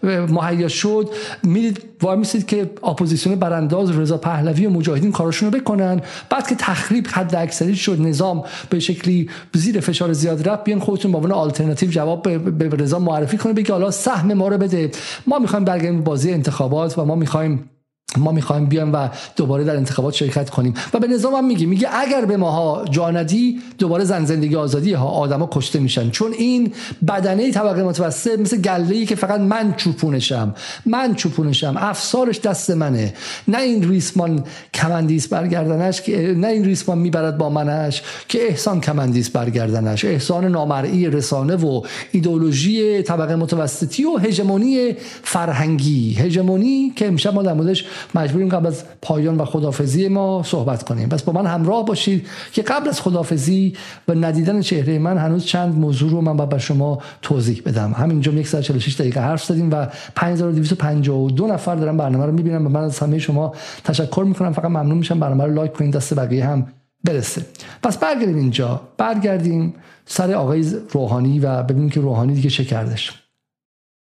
مهیا 0.04 0.68
شد 0.68 1.10
میرید 1.44 1.84
وای 2.02 2.18
میسید 2.18 2.46
که 2.48 2.70
اپوزیسیون 2.84 3.36
برانداز 3.36 3.92
رضا 3.92 4.18
پهلوی 4.18 4.66
و 4.66 4.70
مجاهدین 4.70 5.12
کارشون 5.12 5.52
رو 5.52 5.60
بکنن. 5.60 6.02
بعد 6.30 6.48
که 6.48 6.56
تخریب 6.56 7.08
حد 7.08 7.36
اکثری 7.36 7.76
شد 7.76 8.02
نظام 8.02 8.44
به 8.70 8.80
شکلی 8.80 9.30
زیر 9.54 9.80
فشار 9.80 10.14
زیاد 10.14 10.50
رفت 10.50 10.64
بیان 10.64 10.80
خودتون 10.80 11.12
با 11.12 11.18
عنوان 11.18 11.32
آلترناتیو 11.32 11.90
جواب 11.90 12.28
به 12.52 12.78
رضا 12.78 13.00
معرفی 13.00 13.38
کنه 13.38 13.54
بگه 13.54 13.72
حالا 13.72 13.92
سهم 13.92 14.34
ما 14.34 14.48
رو 14.48 14.58
بده. 14.58 14.92
ما 15.28 15.40
می‌خوایم 15.40 15.66
برگردیم 15.66 16.04
بازی 16.04 16.32
انتخابات 16.32 16.98
و 16.98 17.06
ما 17.06 17.16
می‌خوایم 17.16 17.70
ما 18.18 18.32
می‌خوایم 18.32 18.66
بیایم 18.66 18.94
و 18.94 19.10
دوباره 19.36 19.64
در 19.64 19.76
انتخابات 19.76 20.14
شرکت 20.14 20.50
کنیم. 20.50 20.74
و 20.94 21.00
به 21.00 21.08
نظام 21.08 21.34
هم 21.34 21.46
میگه 21.46 21.66
میگه 21.66 21.88
اگر 21.94 22.26
به 22.26 22.38
ماها 22.38 22.86
جاندی 22.92 23.60
دوباره 23.78 24.04
زن 24.04 24.26
زندگی 24.26 24.56
آزادی 24.56 24.94
ها 24.94 25.08
آدما 25.08 25.50
کشته 25.52 25.80
میشن. 25.80 26.10
چون 26.10 26.34
این 26.34 26.74
بدنه 27.08 27.52
طبقه 27.52 27.84
متوسط 27.84 28.40
مثل 28.40 28.58
گله 28.58 28.96
ای 28.96 29.06
که 29.06 29.16
فقط 29.16 29.40
من 29.40 29.74
چوپونشم. 29.78 30.56
من 30.86 31.16
چوپونشم. 31.16 31.76
افسارش 31.78 32.40
دست 32.40 32.72
منه. 32.72 33.14
نه 33.48 33.62
این 33.62 33.90
ریسمان 33.90 34.44
کمندیس 34.74 35.28
برگردنش 35.28 36.02
که 36.02 36.34
نه 36.38 36.48
این 36.48 36.66
ریسمان 36.66 36.98
می‌برد 36.98 37.38
با 37.38 37.50
منش 37.50 38.02
که 38.28 38.48
احسان 38.48 38.82
کمندیس 38.82 39.30
برگردنش. 39.30 40.06
احسان 40.06 40.46
نامرئی 40.46 41.08
رسانه 41.08 41.56
و 41.56 41.82
ایدولوژی 42.12 43.02
طبقه 43.02 43.36
متوسطی 43.36 44.06
و 44.06 44.18
هژمونی 44.18 44.96
فرهنگی. 45.24 46.14
هژمونی 46.14 46.94
که 46.96 47.08
امشب 47.08 47.34
ما 47.34 47.44
در 47.44 47.54
موردش 47.54 47.86
مجبوریم 48.16 48.50
قبل 48.50 48.68
از 48.68 48.84
پایان 49.02 49.38
و 49.38 49.46
خدافزی 49.46 50.08
ما 50.08 50.44
صحبت 50.46 50.84
کنیم. 50.84 51.10
پس 51.10 51.24
با 51.24 51.34
من 51.34 51.46
همراه 51.46 51.86
باشید 51.86 52.28
که 52.54 52.62
قبل 52.62 52.90
از 52.90 53.02
خدافزی 53.02 53.74
و 54.08 54.14
ندیدن 54.14 54.62
چهره 54.62 55.00
من 55.00 55.18
هنوز 55.18 55.46
چند 55.46 55.78
موضوع 55.78 56.12
رو 56.12 56.22
من 56.22 56.38
با 56.38 56.58
شما 56.58 57.00
توضیح 57.22 57.62
بدم. 57.66 57.94
همینجا 57.94 58.32
یک 58.32 58.48
ساعت 58.48 58.64
46 58.64 59.02
دقیقه 59.02 59.22
حرف 59.22 59.44
زدیم 59.44 59.72
و 59.72 59.88
5252 60.16 61.48
نفر 61.48 61.76
دارن 61.76 61.98
برنامه 61.98 62.26
رو 62.26 62.32
می‌بینن. 62.32 62.66
و 62.66 62.70
من 62.70 62.84
از 62.84 63.00
همه 63.00 63.20
شما 63.20 63.54
تشکر 63.84 64.24
می‌کنم. 64.28 64.54
فقط 64.54 64.66
ممنون 64.66 64.98
میشم 64.98 65.20
برنامه 65.20 65.44
رو 65.44 65.54
لایک 65.54 65.74
کنید 65.74 65.96
دست 65.96 66.14
بقیه 66.14 66.46
هم 66.46 66.68
برسه. 67.04 67.46
پس 67.84 67.98
برگردیم 67.98 68.36
اینجا. 68.36 68.82
برگردیم 68.98 69.74
سر 70.06 70.34
آقای 70.34 70.66
روحانی 70.92 71.40
و 71.40 71.64
ببینیم 71.64 71.90
که 71.90 72.02
روحانی 72.02 72.34
دیگه 72.34 72.50
چه 72.50 72.66
کردش. 72.66 73.24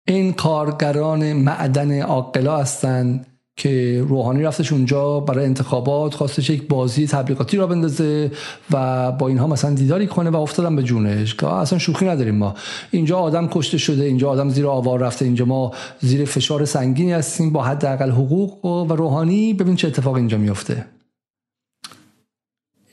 این 0.08 0.34
کارگران 0.34 1.34
معدن 1.34 2.02
عاقلا 2.02 2.58
هستند. 2.58 3.26
که 3.58 4.04
روحانی 4.08 4.44
رفتش 4.44 4.74
اونجا 4.74 5.20
برای 5.20 5.46
انتخابات 5.46 6.14
خواستش 6.14 6.50
یک 6.50 6.68
بازی 6.68 7.08
تبلیغاتی 7.08 7.58
را 7.58 7.68
بندازه 7.68 8.32
و 8.72 9.12
با 9.12 9.28
اینها 9.28 9.48
مثلا 9.48 9.74
دیداری 9.74 10.08
کنه 10.08 10.30
و 10.30 10.36
افتادن 10.36 10.76
به 10.76 10.84
جونش 10.84 11.36
که 11.36 11.48
اصلا 11.48 11.80
شوخی 11.80 12.06
نداریم 12.06 12.36
ما. 12.36 12.56
اینجا 12.92 13.20
آدم 13.20 13.48
کشته 13.48 13.78
شده 13.78 14.04
اینجا 14.04 14.30
آدم 14.30 14.50
زیر 14.50 14.68
آوار 14.68 15.00
رفته 15.00 15.26
اینجا 15.26 15.46
ما 15.46 15.72
زیر 16.00 16.26
فشار 16.26 16.66
سنگینی 16.66 17.12
هستیم 17.12 17.50
با 17.50 17.64
حداقل 17.64 18.10
حقوق 18.10 18.66
و 18.66 18.96
روحانی. 18.96 19.54
ببین 19.54 19.76
چه 19.76 19.88
اتفاق 19.88 20.14
اینجا 20.14 20.38
میفته 20.38 20.86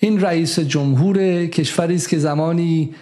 این 0.01 0.21
رئیس 0.21 0.59
جمهور 0.59 1.47
کشوری 1.47 1.95
است 1.95 2.09
که 2.09 2.19
زمانی 2.19 2.95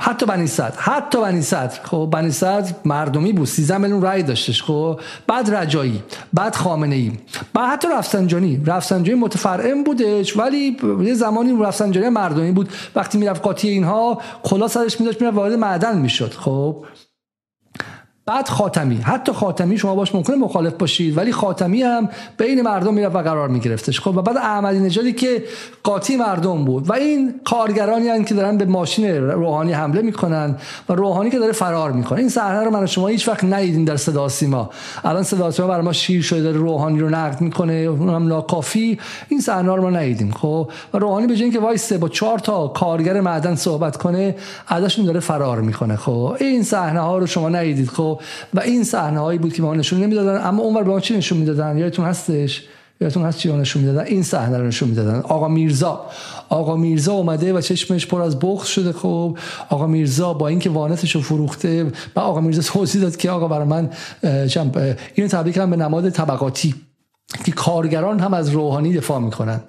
حتی 0.00 0.26
بنی 0.26 0.46
صدر 0.46 0.74
حتی 0.78 1.20
بنی 1.20 1.42
صدر 1.42 1.80
خب 1.82 2.08
بنی 2.12 2.30
صدر 2.30 2.72
مردمی 2.84 3.32
بود 3.32 3.46
13 3.46 3.78
میلیون 3.78 4.02
رأی 4.02 4.22
داشتش. 4.22 4.62
خب 4.62 5.00
بعد 5.26 5.54
رجایی 5.54 6.02
بعد 6.32 6.54
خامنه 6.54 6.96
ای 6.96 7.12
بعد 7.54 7.72
حتی 7.72 7.88
رفسنجانی. 7.88 8.62
رفسنجانی 8.66 9.20
متفرعن 9.20 9.84
بودش 9.84 10.36
ولی 10.36 10.76
یه 11.02 11.14
زمانی 11.14 11.62
رفسنجانی 11.62 12.08
مردمی 12.08 12.52
بود. 12.52 12.68
وقتی 12.96 13.18
می‌رفت 13.18 13.42
قاطی 13.42 13.68
اینها 13.68 14.22
کلا 14.42 14.68
سرش 14.68 15.00
میداشت 15.00 15.20
می‌رفت 15.20 15.36
وارد 15.36 15.52
معدن 15.52 15.98
می‌شد. 15.98 16.32
خب 16.32 16.84
بعد 18.28 18.48
خاتمی. 18.48 18.96
حتی 18.96 19.32
خاتمی 19.32 19.78
شما 19.78 19.94
باش 19.94 20.14
ممکنه 20.14 20.36
مخالف 20.36 20.72
باشید 20.72 21.16
ولی 21.16 21.32
خاتمی 21.32 21.82
هم 21.82 22.08
بین 22.36 22.62
مردم 22.62 22.94
می‌رفت 22.94 23.14
و 23.14 23.18
قرار 23.18 23.48
میگرفتش. 23.48 24.00
خب 24.00 24.16
و 24.16 24.22
بعد 24.22 24.36
احمدی 24.36 24.78
نژادی 24.78 25.12
که 25.12 25.44
قاطی 25.82 26.16
مردم 26.16 26.64
بود. 26.64 26.90
و 26.90 26.92
این 26.92 27.34
کارگرانی 27.44 28.08
هستند 28.08 28.26
که 28.26 28.34
دارن 28.34 28.56
به 28.56 28.64
ماشین 28.64 29.16
روحانی 29.16 29.72
حمله 29.72 30.02
می‌کنن 30.02 30.56
و 30.88 30.92
روحانی 30.92 31.30
که 31.30 31.38
داره 31.38 31.52
فرار 31.52 31.92
می‌کنه. 31.92 32.18
این 32.18 32.28
صحنه 32.28 32.64
رو 32.64 32.70
من 32.70 32.86
شما 32.86 33.06
هیچ 33.06 33.28
وقت 33.28 33.44
ندیدین 33.44 33.84
در 33.84 33.96
صدا 33.96 34.28
سیما. 34.28 34.70
الان 35.04 35.22
صدا 35.22 35.50
سیما 35.50 35.68
برای 35.68 35.84
ما 35.84 35.92
شیر 35.92 36.22
شده 36.22 36.42
داره 36.42 36.56
روحانی 36.56 37.00
رو 37.00 37.08
نقد 37.08 37.40
می‌کنه 37.40 37.72
اونم 37.72 38.28
ناکافی. 38.28 38.98
این 39.28 39.40
صحنه 39.40 39.74
رو 39.74 39.82
ما 39.82 39.90
ندیدیم. 39.90 40.32
خب 40.32 40.70
و 40.94 40.98
روحانی 40.98 41.26
به 41.26 41.50
که 41.50 41.60
وایسه 41.60 41.98
با 41.98 42.08
چهار 42.08 42.38
تا 42.38 42.68
کارگر 42.68 43.20
معدن 43.20 43.54
صحبت 43.54 43.96
کنه 43.96 44.34
ازشون 44.68 45.04
داره 45.04 45.20
فرار 45.20 45.60
می‌کنه. 45.60 45.96
خب 45.96 46.36
این 46.40 46.62
صحنه 46.62 47.00
ها 47.00 47.18
رو 47.18 47.26
شما 47.26 47.48
ندیدید. 47.48 47.88
خب 47.88 48.17
و 48.54 48.60
این 48.60 48.84
صحنه 48.84 49.20
هایی 49.20 49.38
بود 49.38 49.52
که 49.52 49.62
ما 49.62 49.74
نشون 49.74 50.00
نمی‌دادن 50.00 50.46
اما 50.46 50.62
اونور 50.62 50.82
به 50.82 50.90
ما 50.90 51.00
چی 51.00 51.16
نشون 51.16 51.38
می‌دادن؟ 51.38 51.78
یادتون 51.78 52.04
هستش؟ 52.04 52.64
یادتون 53.00 53.22
هست 53.22 53.38
چی 53.38 53.52
نشون 53.52 53.82
می‌دادن؟ 53.82 54.06
این 54.06 54.22
صحنه 54.22 54.58
رو 54.58 54.66
نشون 54.66 54.88
می‌دادن. 54.88 55.20
آقا 55.20 55.48
میرزا. 55.48 56.06
آقا 56.48 56.76
میرزا 56.76 57.12
اومده 57.12 57.52
و 57.52 57.60
چشمش 57.60 58.06
پر 58.06 58.22
از 58.22 58.38
بخت 58.38 58.66
شده 58.66 58.92
خب 58.92 59.38
آقا 59.68 59.86
میرزا 59.86 60.32
با 60.32 60.48
اینکه 60.48 60.70
وانتش 60.70 61.14
رو 61.14 61.20
فروخته 61.20 61.84
و 62.16 62.20
آقا 62.20 62.40
میرزا 62.40 62.62
توضیح 62.62 63.02
داد 63.02 63.16
که 63.16 63.30
آقا 63.30 63.48
برای 63.48 63.66
من 63.66 63.90
اینو 65.14 65.28
تبریک 65.28 65.54
کنم 65.54 65.70
به 65.70 65.76
نماد 65.76 66.10
طبقاتی 66.10 66.74
که 67.44 67.52
کارگران 67.52 68.20
هم 68.20 68.34
از 68.34 68.48
روحانی 68.48 68.96
دفاع 68.96 69.20
می‌کنن. 69.20 69.60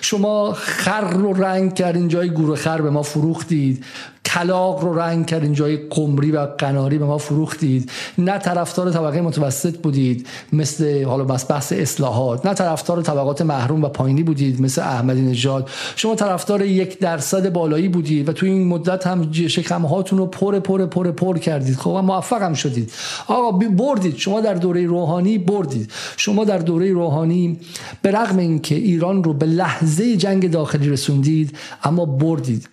شما 0.00 0.52
خر 0.52 1.10
رو 1.10 1.32
رنگ 1.32 1.74
کردین 1.74 2.08
جای 2.08 2.30
گروه 2.30 2.56
خر 2.56 2.82
به 2.82 2.90
ما 2.90 3.02
فروختید. 3.02 3.84
کلاق 4.26 4.84
رو 4.84 4.98
رنگ 4.98 5.26
کردین 5.26 5.52
جای 5.52 5.76
قمری 5.76 6.32
و 6.32 6.46
قناری 6.58 6.98
به 6.98 7.04
ما 7.04 7.18
فروختید. 7.18 7.90
نه 8.18 8.38
طرفدار 8.38 8.90
طبقه 8.90 9.20
متوسط 9.20 9.76
بودید 9.76 10.26
مثل 10.52 11.04
حالا 11.04 11.24
بس 11.24 11.50
بحث 11.50 11.72
اصلاحات. 11.72 12.46
نه 12.46 12.54
طرفدار 12.54 13.02
طبقات 13.02 13.42
محروم 13.42 13.84
و 13.84 13.88
پایینی 13.88 14.22
بودید 14.22 14.62
مثل 14.62 14.82
احمدی 14.82 15.22
نژاد. 15.22 15.70
شما 15.96 16.14
طرفدار 16.14 16.62
یک 16.62 16.98
درصد 16.98 17.52
بالایی 17.52 17.88
بودید 17.88 18.28
و 18.28 18.32
تو 18.32 18.46
این 18.46 18.66
مدت 18.66 19.06
هم 19.06 19.32
شکم 19.32 19.82
هاتون 19.82 20.18
رو 20.18 20.26
پر 20.26 20.60
پر 20.60 20.86
پر 20.86 21.10
پر 21.10 21.38
کردید. 21.38 21.76
خب 21.76 21.90
موفق 21.90 22.42
هم 22.42 22.54
شدید. 22.54 22.92
آقا 23.26 23.50
بردید. 23.50 24.16
شما 24.16 24.40
در 24.40 24.54
دوره 24.54 24.86
روحانی 24.86 25.38
بردید. 25.38 25.90
شما 26.16 26.44
در 26.44 26.58
دوره 26.58 26.92
روحانی 26.92 27.58
به 28.02 28.10
رغم 28.10 28.38
اینکه 28.38 28.74
ایران 28.74 29.24
رو 29.24 29.34
به 29.34 29.46
لحظه 29.46 30.16
جنگ 30.16 30.50
داخلی 30.50 30.88
رسوندید 30.88 31.56
اما 31.84 32.04
بردید. 32.04 32.68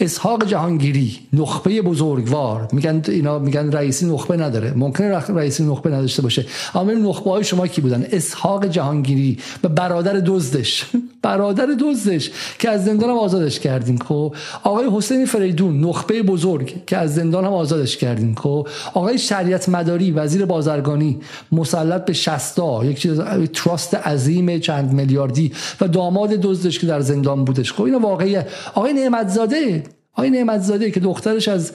اسحاق 0.00 0.46
جهانگیری 0.46 1.18
نخبه 1.32 1.82
بزرگوار. 1.82 2.68
میگن 2.72 3.02
اینا 3.08 3.38
میگن 3.38 3.72
رئیسی 3.72 4.06
نخبه 4.06 4.36
نداره. 4.36 4.72
ممکنه 4.76 5.08
رئیسی 5.18 5.64
نخبه 5.64 5.90
نداشته 5.90 6.22
باشه. 6.22 6.46
اما 6.74 6.92
نخبه 6.92 7.30
های 7.30 7.44
شما 7.44 7.66
کی 7.66 7.80
بودن؟ 7.80 8.06
اسحاق 8.12 8.66
جهانگیری 8.66 9.38
و 9.64 9.68
برادر 9.68 10.12
دزدش. 10.12 10.84
برادر 11.22 11.66
دزدش 11.80 12.30
که 12.58 12.70
از 12.70 12.84
زندان 12.84 13.10
هم 13.10 13.16
آزادش 13.16 13.60
کردیم 13.60 13.98
خب. 13.98 14.34
آقای 14.62 14.88
حسین 14.92 15.26
فریدون 15.26 15.80
نخبه 15.80 16.22
بزرگ 16.22 16.74
که 16.86 16.96
از 16.96 17.14
زندان 17.14 17.44
هم 17.44 17.52
آزادش 17.52 17.96
کردیم 17.96 18.34
خب. 18.34 18.68
آقای 18.94 19.18
شریعت 19.18 19.68
مداری 19.68 20.10
وزیر 20.10 20.44
بازرگانی 20.44 21.20
مسلط 21.52 22.04
به 22.04 22.12
شستا 22.12 22.84
یک 22.84 23.00
چیز 23.00 23.20
تراست 23.52 23.94
عظیم 23.94 24.58
چند 24.58 24.92
میلیاردی 24.92 25.52
و 25.80 25.88
داماد 25.88 26.30
دزدش 26.30 26.78
که 26.78 26.86
در 26.86 27.00
زندان 27.00 27.44
بودش. 27.44 27.72
خب 27.72 27.82
اینا 27.82 27.98
واقعیه. 27.98 28.46
آقای 28.74 28.92
نعمتزاده 28.92 29.82
آقای 30.12 30.30
نعمتزاده 30.30 30.90
که 30.90 31.00
دخترش 31.00 31.48
از 31.48 31.72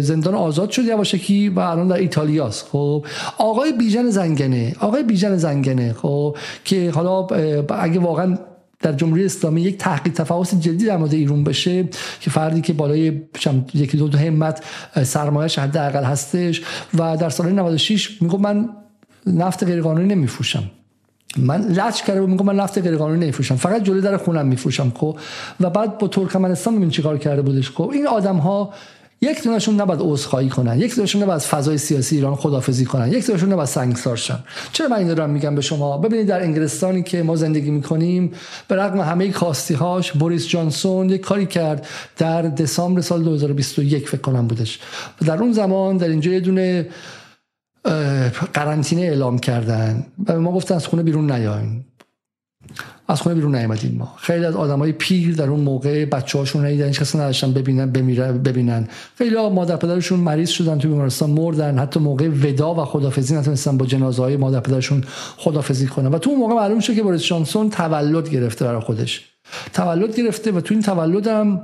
زندان 0.00 0.34
آزاد 0.34 0.70
شد 0.70 0.84
یواشکی 0.84 1.48
و 1.48 1.58
الان 1.58 1.88
در 1.88 1.96
ایتالیاست 1.96 2.66
خب. 2.72 3.06
آقای 3.38 3.72
بیژن 3.72 4.10
زنگنه 4.10 4.76
آقای 4.80 5.02
بیژن 5.02 5.36
زنگنه 5.36 5.92
خب 5.92 6.36
که 6.64 6.90
حالا 6.90 7.26
اگه 7.68 8.00
واقعا 8.00 8.38
در 8.80 8.92
جمهوری 8.92 9.24
اسلامی 9.24 9.62
یک 9.62 9.78
تحقیق 9.78 10.12
تفاوت 10.12 10.54
جدی 10.60 10.86
در 10.86 10.96
مورد 10.96 11.14
ایران 11.14 11.44
بشه 11.44 11.88
که 12.20 12.30
فردی 12.30 12.60
که 12.60 12.72
بالای 12.72 13.22
یکی 13.74 13.96
دو, 13.96 14.08
دو 14.08 14.18
همت 14.18 14.64
سرمایه‌اش 15.02 15.58
حداقل 15.58 16.04
هستش 16.04 16.62
و 16.98 17.16
در 17.16 17.30
سال 17.30 17.52
96 17.52 18.22
میگم 18.22 18.40
من 18.40 18.68
نفت 19.26 19.64
غیرقانونی 19.64 20.14
نمیفروشم. 20.14 20.70
من 21.36 21.60
لچ 21.60 22.02
کرده 22.02 22.20
میگم 22.20 22.46
من 22.46 22.56
نفت 22.56 22.78
غیر 22.78 22.96
قانونی 22.96 23.20
نمیفروشم 23.20 23.56
فقط 23.56 23.82
جلوی 23.82 24.00
در 24.00 24.16
خونم 24.16 24.46
میفروشم 24.46 24.92
خب؟ 24.96 25.18
و 25.60 25.70
بعد 25.70 25.98
با 25.98 26.08
ترکمنستان 26.08 26.76
ببین 26.76 26.90
چیکار 26.90 27.18
کرده 27.18 27.42
بودش 27.42 27.70
خب؟ 27.70 27.90
این 27.94 28.06
آدم 28.06 28.36
ها 28.36 28.72
یک 29.24 29.42
دونشون 29.42 29.80
نباید 29.80 30.00
عذرخواهی 30.02 30.48
کنن 30.48 30.78
یک 30.78 30.96
دونشون 30.96 31.22
نباید 31.22 31.40
فضای 31.40 31.78
سیاسی 31.78 32.16
ایران 32.16 32.34
خدافزی 32.34 32.84
کنن 32.84 33.12
یک 33.12 33.26
دونشون 33.26 33.52
نباید 33.52 33.68
سنگسار 33.68 34.16
شن. 34.16 34.38
چرا 34.72 34.88
من 34.88 34.96
این 34.96 35.08
دارم 35.08 35.30
میگم 35.30 35.54
به 35.54 35.60
شما؟ 35.60 35.98
ببینید 35.98 36.26
در 36.26 36.42
انگلستانی 36.42 37.02
که 37.02 37.22
ما 37.22 37.36
زندگی 37.36 37.70
می‌کنیم 37.70 38.32
به 38.68 38.76
رغم 38.76 39.00
همه 39.00 39.28
کاستی 39.28 39.74
هاش 39.74 40.12
بوریس 40.12 40.48
جانسون 40.48 41.10
یک 41.10 41.20
کاری 41.20 41.46
کرد 41.46 41.86
در 42.16 42.42
دسامبر 42.42 43.00
سال 43.00 43.22
2021 43.22 44.08
فکر 44.08 44.20
کنم 44.20 44.46
بودش. 44.46 44.78
در 45.26 45.38
اون 45.38 45.52
زمان 45.52 45.96
در 45.96 46.08
اینجا 46.08 46.30
یه 46.30 46.40
دونه 46.40 46.86
قرنطینه 48.54 49.02
اعلام 49.02 49.38
کردن 49.38 50.06
و 50.26 50.40
ما 50.40 50.52
گفتن 50.52 50.74
از 50.74 50.86
خونه 50.86 51.02
بیرون 51.02 51.32
نیاین. 51.32 51.84
از 53.08 53.20
خونه 53.20 53.34
بیرون 53.34 53.56
نیامدیم 53.56 53.96
ما. 53.98 54.14
خیلی 54.16 54.44
از 54.44 54.56
آدمای 54.56 54.92
پیر 54.92 55.34
در 55.34 55.48
اون 55.48 55.60
موقع 55.60 56.04
بچه 56.04 56.38
هاشون 56.38 56.64
ندیدن 56.64 56.86
هیچ 56.86 57.00
کس 57.00 57.16
نداشتن 57.16 57.52
ببینن 57.52 57.90
ببینن. 58.42 58.88
خیلی 59.18 59.36
ها 59.36 59.48
مادر 59.48 59.76
پدرشون 59.76 60.20
مریض 60.20 60.48
شدن 60.48 60.78
توی 60.78 60.90
بیمارستان 60.90 61.30
مردن. 61.30 61.78
حتی 61.78 62.00
موقع 62.00 62.28
ودا 62.28 62.74
و 62.74 62.84
خدافزی 62.84 63.36
نتونستن 63.36 63.78
با 63.78 63.86
جنازه 63.86 64.22
های 64.22 64.36
مادر 64.36 64.60
پدرشون 64.60 65.04
خدافزی 65.36 65.86
کنن. 65.86 66.06
و 66.06 66.18
تو 66.18 66.30
اون 66.30 66.38
موقع 66.38 66.54
معلوم 66.54 66.80
شد 66.80 66.94
که 66.94 67.02
بوریس 67.02 67.22
جانسون 67.22 67.70
تولد 67.70 68.30
گرفته 68.30 68.64
برای 68.64 68.80
خودش. 68.80 69.28
تولد 69.72 70.16
گرفته 70.16 70.52
و 70.52 70.60
تو 70.60 70.74
این 70.74 70.82
تولدم 70.82 71.60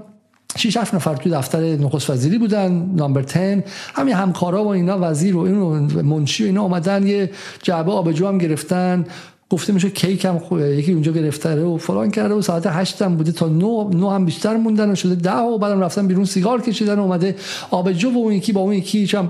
6 0.57 0.77
7 0.77 0.95
نفر 0.95 1.17
تو 1.17 1.31
دفتر 1.31 1.61
نخست 1.61 2.11
وزیری 2.11 2.39
بودن 2.39 2.91
نامبر 2.97 3.23
10 3.23 3.65
همین 3.95 4.15
همکارا 4.15 4.65
و 4.65 4.69
اینا 4.69 4.99
وزیر 5.01 5.37
و 5.37 5.41
اینو 5.41 6.03
منشی 6.03 6.45
و 6.45 6.47
اینا 6.47 6.63
اومدن 6.63 7.07
یه 7.07 7.31
جعبه 7.63 7.93
آبجو 7.93 8.29
هم 8.29 8.39
گرفتن. 8.39 9.05
گفته 9.51 9.73
میشه 9.73 9.91
کیک 9.91 10.25
هم 10.25 10.41
یکی 10.61 10.93
اونجا 10.93 11.13
گرفته 11.13 11.65
و 11.65 11.79
فلان 11.79 12.11
کرده 12.11 12.35
و 12.35 12.43
ساعت 12.43 12.67
8 12.67 13.03
هم 13.03 13.17
بوده 13.17 13.33
تا 13.33 13.49
9 13.49 13.97
9 13.97 14.13
هم 14.13 14.25
بیشتر 14.25 14.57
موندن 14.57 14.91
و 14.91 14.95
شده 14.95 15.15
10 15.15 15.33
و 15.33 15.59
بعدم 15.59 15.81
رفتن 15.81 16.07
بیرون 16.07 16.25
سیگار 16.25 16.61
کشیدن 16.63 16.99
و 16.99 17.03
اومده 17.03 17.37
آبجو 17.71 18.11
و 18.11 18.19
اون 18.19 18.33
یکی 18.33 18.53
با 18.53 18.61
اون 18.61 18.73
یکی 18.73 19.07
چم 19.07 19.29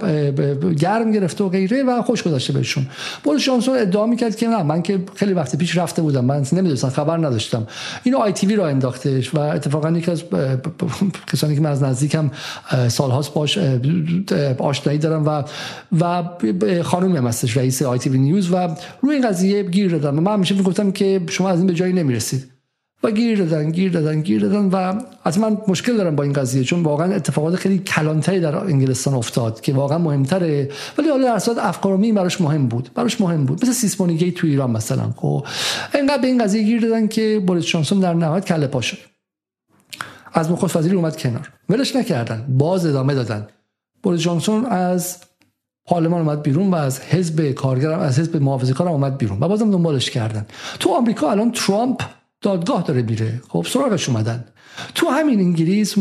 گرم 0.78 1.12
گرفته 1.12 1.45
و 1.45 1.49
غیره 1.49 1.82
و 1.82 2.03
خوش 2.03 2.23
گذاشته 2.23 2.53
بهشون. 2.53 2.86
بود 3.24 3.39
شانسون 3.39 3.78
ادعا 3.78 4.07
می‌کرد 4.07 4.36
که 4.36 4.49
نه 4.49 4.62
من 4.62 4.82
که 4.82 5.01
خیلی 5.15 5.32
وقت 5.32 5.57
پیش 5.57 5.77
رفته 5.77 6.03
بودم 6.03 6.24
من 6.24 6.47
نمی‌دونستم 6.53 6.89
خبر 6.89 7.16
نداشتم. 7.16 7.66
اینو 8.03 8.19
آی 8.19 8.32
تی 8.32 8.47
وی 8.47 8.57
را 8.57 8.69
انداختش 8.69 9.35
و 9.35 9.39
اتفاقا 9.39 9.90
یکی 9.90 10.11
از 10.11 10.24
کسانی 11.32 11.55
که 11.55 11.61
من 11.61 11.70
از 11.70 11.82
نزدیکم 11.82 12.31
سالهاست 12.89 13.35
باش 13.35 13.59
آشنایی 14.59 14.99
دارم 14.99 15.27
و 15.27 15.43
و 16.01 16.23
خانم 16.82 17.16
هم 17.16 17.27
هستش 17.27 17.57
رئیس 17.57 17.82
آی 17.82 17.99
تی 17.99 18.11
وی 18.11 18.19
نیوز 18.19 18.53
و 18.53 18.69
روی 19.03 19.15
این 19.15 19.28
قضیه 19.28 19.62
گیر 19.62 19.99
دادن 20.11 20.19
و 20.19 20.21
من 20.21 20.33
همیشه 20.33 20.55
می‌گفتم 20.55 20.93
که 20.93 21.21
شما 21.29 21.49
از 21.49 21.59
این 21.59 21.67
به 21.67 21.75
جایی 21.75 21.93
نمی‌رسید. 21.93 22.59
و 23.03 23.11
گیر 23.11 23.39
دادن 23.39 23.71
گیر 23.71 23.93
دادن 23.93 24.21
گیر 24.21 24.43
دادن 24.43 24.69
و 24.69 25.03
از 25.25 25.39
من 25.39 25.59
مشکل 25.69 25.97
دارم 25.97 26.17
با 26.17 26.23
این 26.23 26.33
قضیه 26.33 26.65
چون 26.65 26.83
واقعا 26.83 27.15
اتفاقات 27.15 27.57
خیلی 27.57 27.79
کلانتری 27.79 28.41
در 28.41 28.57
انگلستان 28.57 29.15
افتاد 29.15 29.61
که 29.61 29.73
واقعا 29.73 29.99
مهمتره. 29.99 30.71
ولی 30.99 31.09
حالا 31.09 31.25
در 31.25 31.39
صورت 31.39 31.59
افکار 31.59 31.97
براش 31.97 32.41
مهم 32.41 32.69
بود 32.69 32.91
براش 32.95 33.21
مهم 33.21 33.45
بود. 33.45 33.63
مثل 33.63 33.73
سیسمونیگی 33.73 34.33
تو 34.33 34.47
ایران 34.47 34.71
مثلا. 34.71 35.15
خب 35.17 35.47
اینقدر 35.95 36.23
به 36.23 36.27
این 36.27 36.45
قضیه 36.45 36.63
گیر 36.63 36.81
دادن 36.81 37.09
که 37.09 37.43
بوریس 37.47 37.67
جانسون 37.67 38.01
در 38.01 38.15
نهایت 38.15 38.45
کله 38.45 38.67
پا 38.67 38.81
شد. 38.81 38.99
از 40.33 40.51
نخست 40.51 40.77
وزیری 40.77 40.97
اومد 40.97 41.17
کنار. 41.17 41.53
ولش 41.69 41.97
نکردن 41.97 42.47
باز 42.49 42.87
ادامه 42.87 43.15
دادن. 43.15 43.47
بوریس 44.03 44.21
جانسون 44.21 44.67
از 44.67 45.17
پارلمان 45.89 46.20
اومد 46.20 46.43
بیرون 46.43 46.70
و 46.70 46.74
از 46.74 47.01
حزب 47.01 47.51
کارگرم 47.51 48.01
از 48.01 48.19
حزب 48.19 48.36
محافظه 48.36 48.73
کارم 48.73 48.93
اومد 48.93 49.19
بیرون 49.19 49.39
و 49.40 49.48
بازم 49.48 49.70
دنبالش 49.70 50.10
کردن. 50.10 50.47
تو 50.81 50.90
آمریکا 50.94 51.31
الان 51.31 51.52
ترامپ 51.52 52.02
دادگاه 52.40 52.82
داره 52.82 53.02
میره. 53.02 53.40
خب 53.48 53.66
سراغش 53.69 54.09
اومدن. 54.09 54.44
تو 54.94 55.09
همین 55.09 55.40
انگلیس 55.40 55.94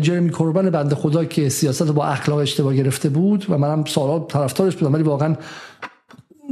جرمی 0.00 0.30
کوربن 0.30 0.70
بنده 0.70 0.94
خدا 0.94 1.24
که 1.24 1.48
سیاست 1.48 1.82
با 1.82 2.06
اخلاق 2.06 2.38
اشتباه 2.38 2.74
گرفته 2.74 3.08
بود 3.08 3.46
و 3.48 3.58
منم 3.58 3.84
سالها 3.84 4.26
طرفدارش 4.28 4.76
بودم 4.76 4.92
ولی 4.92 5.02
واقعا 5.02 5.36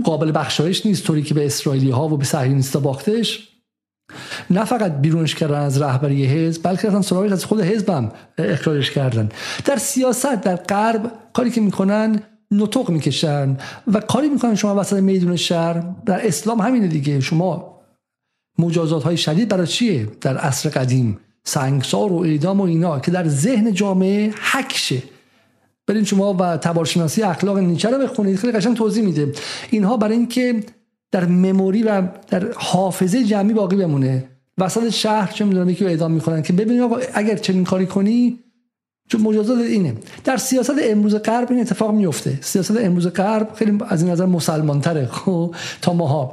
قابل 0.04 0.32
بخشایش 0.34 0.86
نیست. 0.86 1.04
طوری 1.04 1.22
که 1.22 1.34
به 1.34 1.46
اسرائیلی 1.46 1.90
ها 1.90 2.08
و 2.08 2.16
به 2.16 2.24
صهیونیستا 2.24 2.80
باختش. 2.80 3.48
نه 4.50 4.64
فقط 4.64 5.00
بیرونش 5.00 5.34
کردن 5.34 5.60
از 5.60 5.82
رهبری 5.82 6.26
حزب 6.26 6.62
بلکه 6.62 6.88
اصلا 6.88 7.02
سراغش 7.02 7.32
از 7.32 7.44
خود 7.44 7.60
حزبم 7.60 8.12
اخراجش 8.38 8.90
کردن. 8.90 9.28
در 9.64 9.76
سیاست 9.76 10.40
در 10.40 10.56
غرب 10.56 11.12
کاری 11.32 11.50
که 11.50 11.60
می‌کنن 11.60 12.22
نطق 12.50 12.90
می‌کشن 12.90 13.56
و 13.92 14.00
کاری 14.00 14.28
می‌کنن 14.28 14.54
شما 14.54 14.80
وسط 14.80 14.96
میدون 14.96 15.36
شهر. 15.36 15.84
در 16.06 16.26
اسلام 16.26 16.60
همینه 16.60 16.86
دیگه. 16.86 17.20
شما 17.20 17.80
مجازات 18.58 19.02
های 19.02 19.16
شدید 19.16 19.48
برای 19.48 19.66
چیه؟ 19.66 20.08
در 20.20 20.36
عصر 20.36 20.68
قدیم. 20.68 21.18
سنگسار 21.44 22.12
و 22.12 22.16
اعدام 22.16 22.60
و 22.60 22.64
اینا 22.64 23.00
که 23.00 23.10
در 23.10 23.28
ذهن 23.28 23.72
جامعه 23.72 24.34
حکشه. 24.52 25.02
برین 25.86 26.04
شما 26.04 26.34
و 26.34 26.56
تبارشناسی 26.56 27.22
اخلاق 27.22 27.58
نیچه 27.58 27.90
رو 27.90 27.98
بخونید. 27.98 28.36
خیلی 28.36 28.52
قشنگ 28.52 28.76
توضیح 28.76 29.04
میده. 29.04 29.32
اینها 29.70 29.96
برای 29.96 30.16
اینکه 30.16 30.64
در 31.12 31.24
مموری 31.24 31.82
و 31.82 32.02
در 32.28 32.52
حافظه 32.56 33.24
جمعی 33.24 33.54
باقی 33.54 33.76
بمونه. 33.76 34.24
وسط 34.58 34.88
شهر 34.88 35.32
چه 35.32 35.44
می‌دونم 35.44 35.68
یکی 35.68 35.84
اعدام 35.84 36.12
می‌کنن 36.12 36.42
که 36.42 36.52
ببینید 36.52 36.90
اگر 37.14 37.36
چنین 37.36 37.64
کاری 37.64 37.86
کنی 37.86 38.38
چون 39.08 39.20
مجازات 39.20 39.58
اینه. 39.58 39.94
در 40.24 40.36
سیاست 40.36 40.74
امروز 40.82 41.14
غرب 41.14 41.50
این 41.50 41.60
اتفاق 41.60 41.94
میفته 41.94 42.38
سیاست 42.40 42.76
امروز 42.76 43.06
غرب 43.06 43.54
خیلی 43.54 43.78
از 43.88 44.02
این 44.02 44.12
نظر 44.12 44.26
مسلمان 44.26 44.80
تره 44.80 45.06
خب 45.06 45.54
تا 45.82 45.92
ماها. 45.92 46.32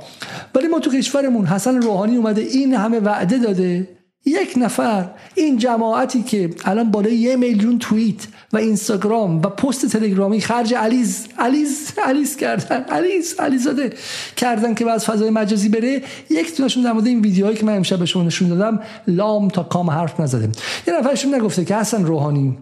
ولی 0.55 0.67
ما 0.67 0.79
تو 0.79 0.91
کشورمون 0.91 1.45
حسن 1.45 1.81
روحانی 1.81 2.15
اومده 2.15 2.41
این 2.41 2.73
همه 2.73 2.99
وعده 2.99 3.37
داده. 3.37 3.87
یک 4.25 4.53
نفر. 4.57 5.09
این 5.35 5.57
جماعتی 5.57 6.23
که 6.23 6.49
الان 6.65 6.91
بالای 6.91 7.15
یه 7.15 7.35
میلیون 7.35 7.79
توییت 7.79 8.27
و 8.53 8.57
اینستاگرام 8.57 9.37
و 9.37 9.41
پست 9.41 9.85
تلگرامی 9.85 10.41
خرج 10.41 10.73
علیز 10.73 11.27
علیز 11.37 11.91
علیز 12.05 12.37
کردن. 12.37 12.83
علیز 12.83 13.35
علیزاده 13.39 13.93
کردن 14.35 14.73
که 14.73 14.91
از 14.91 15.05
فضای 15.05 15.29
مجازی 15.29 15.69
بره. 15.69 16.01
یک 16.29 16.55
تونشون 16.55 16.83
در 16.83 16.91
مورد 16.91 17.07
این 17.07 17.21
ویدیوهایی 17.21 17.57
که 17.57 17.65
من 17.65 17.75
امشب 17.75 17.99
به 17.99 18.05
شما 18.05 18.23
نشون 18.23 18.49
دادم 18.49 18.79
لام 19.07 19.47
تا 19.47 19.63
کام 19.63 19.89
حرف 19.89 20.19
نزده. 20.19 20.49
یه 20.87 20.99
نفرشون 20.99 21.35
نگفته 21.35 21.65
که 21.65 21.75
حسن 21.75 22.05
روحانی 22.05 22.57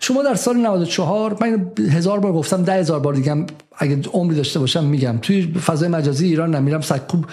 شما 0.00 0.22
در 0.22 0.34
سال 0.34 0.56
94 0.56 1.36
من 1.40 1.70
هزار 1.90 2.20
بار 2.20 2.32
گفتم 2.32 2.62
ده 2.62 2.72
هزار 2.72 3.00
بار 3.00 3.14
دیگه 3.14 3.46
اگه 3.78 4.00
عمری 4.12 4.36
داشته 4.36 4.58
باشم 4.58 4.84
میگم. 4.84 5.18
توی 5.22 5.54
فضای 5.54 5.88
مجازی 5.88 6.26
ایران 6.26 6.54
نمیرم 6.54 6.80
سکوب 6.80 7.26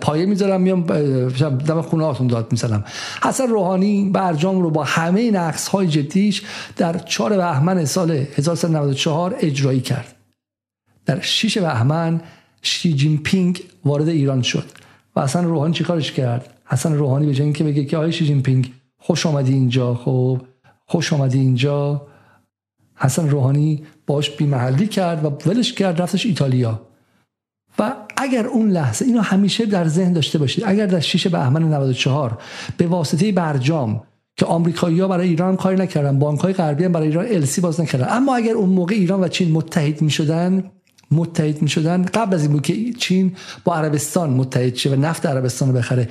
پایه 0.00 0.26
می‌ذارم 0.26 0.60
میام 0.60 0.82
دم 1.66 1.82
خونه 1.82 2.04
هاتون 2.04 2.26
داد 2.26 2.52
می‌زنم. 2.52 2.84
حسن 3.22 3.48
روحانی 3.48 4.10
برجام 4.14 4.60
رو 4.60 4.70
با 4.70 4.84
همه 4.84 5.30
نقص 5.30 5.68
های 5.68 5.86
جدیش 5.86 6.42
در 6.76 6.98
4 6.98 7.36
بهمن 7.36 7.84
سال 7.84 8.10
1394 8.10 9.36
اجرایی 9.40 9.80
کرد. 9.80 10.14
در 11.06 11.20
6 11.20 11.58
بهمن 11.58 12.20
شی 12.62 12.92
جین 12.92 13.18
پینگ 13.18 13.62
وارد 13.84 14.08
ایران 14.08 14.42
شد. 14.42 14.64
و 15.16 15.22
حسن 15.22 15.44
روحانی 15.44 15.74
چیکارش 15.74 16.12
کرد؟ 16.12 16.54
حسن 16.66 16.94
روحانی 16.94 17.26
به 17.26 17.34
جای 17.34 17.44
اینکه 17.44 17.64
بگه 17.64 17.84
که 17.84 17.96
آقای 17.96 18.12
شی 18.12 18.26
جین 18.26 18.42
پینگ 18.42 18.72
خوش 18.98 19.26
آمدی 19.26 19.52
اینجا 19.52 19.94
خب. 19.94 20.40
خوش 20.88 21.12
آمدی 21.12 21.38
اینجا. 21.38 22.06
حسن 22.96 23.28
روحانی 23.28 23.82
باش 24.06 24.30
بیمحلی 24.30 24.86
کرد 24.86 25.24
و 25.24 25.28
ولش 25.48 25.72
کرد 25.72 26.02
رفتش 26.02 26.26
ایتالیا. 26.26 26.82
و 27.78 27.94
اگر 28.16 28.46
اون 28.46 28.70
لحظه 28.70 29.04
اینو 29.04 29.20
همیشه 29.20 29.66
در 29.66 29.88
ذهن 29.88 30.12
داشته 30.12 30.38
باشید 30.38 30.64
اگر 30.66 30.86
در 30.86 31.00
6 31.00 31.26
بهمن 31.26 31.62
94 31.62 32.38
به 32.76 32.86
واسطه 32.86 33.32
برجام 33.32 34.02
که 34.36 34.46
آمریکایی‌ها 34.46 35.08
برای 35.08 35.28
ایران 35.28 35.56
کاری 35.56 35.76
نکردن 35.76 36.18
بانک‌های 36.18 36.52
غربی 36.52 36.84
هم 36.84 36.92
برای 36.92 37.06
ایران 37.08 37.26
السی 37.26 37.60
باز 37.60 37.80
نکردن 37.80 38.06
اما 38.10 38.36
اگر 38.36 38.52
اون 38.52 38.68
موقع 38.68 38.94
ایران 38.94 39.20
و 39.20 39.28
چین 39.28 39.52
متحد 39.52 40.02
می‌شدن 40.02 40.70
متحد 41.10 41.62
می 41.62 41.68
شدن 41.68 42.02
قبل 42.02 42.34
از 42.34 42.42
این 42.42 42.52
بود 42.52 42.62
که 42.62 42.92
چین 42.92 43.36
با 43.64 43.74
عربستان 43.74 44.30
متحد 44.30 44.74
شه 44.74 44.90
و 44.90 44.94
نفت 44.94 45.26
عربستان 45.26 45.68
رو 45.68 45.74
بخره. 45.74 46.08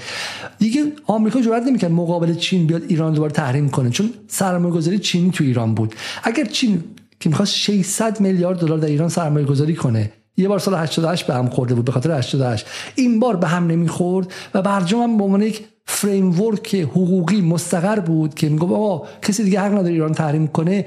دیگه 0.59 0.91
آمریکا 1.05 1.41
جرئت 1.41 1.63
نمی‌کرد 1.63 1.91
مقابل 1.91 2.33
چین 2.33 2.67
بیاد 2.67 2.83
ایران 2.87 3.13
دوباره 3.13 3.33
تحریم 3.33 3.69
کنه 3.69 3.89
چون 3.89 4.13
سرمایه 4.27 4.73
گذاری 4.73 4.99
چینی 4.99 5.31
تو 5.31 5.43
ایران 5.43 5.75
بود. 5.75 5.95
اگر 6.23 6.45
چین 6.45 6.83
که 7.19 7.29
می‌خواست 7.29 7.55
600 7.55 8.19
میلیارد 8.19 8.59
دلار 8.59 8.77
در 8.77 8.87
ایران 8.87 9.09
سرمایه 9.09 9.45
گذاری 9.45 9.75
کنه 9.75 10.11
یه 10.37 10.47
بار 10.47 10.59
سال 10.59 10.75
88 10.75 11.27
به 11.27 11.33
هم 11.33 11.49
خورده 11.49 11.75
بود 11.75 11.85
به 11.85 11.91
خاطر 11.91 12.11
88 12.11 12.65
این 12.95 13.19
بار 13.19 13.35
به 13.35 13.47
هم 13.47 13.67
نمی‌خورد 13.67 14.33
و 14.53 14.61
برجام 14.61 15.01
هم 15.01 15.17
به 15.17 15.23
عنوان 15.23 15.41
یک 15.41 15.63
فریم 15.89 16.41
ورک 16.41 16.75
حقوقی 16.75 17.41
مستقر 17.41 17.99
بود 17.99 18.33
که 18.33 18.49
میگه 18.49 18.63
آقا 18.63 19.07
کسی 19.21 19.43
دیگه 19.43 19.59
حق 19.59 19.71
نداره 19.71 19.93
ایران 19.93 20.13
تحریم 20.13 20.47
کنه 20.47 20.85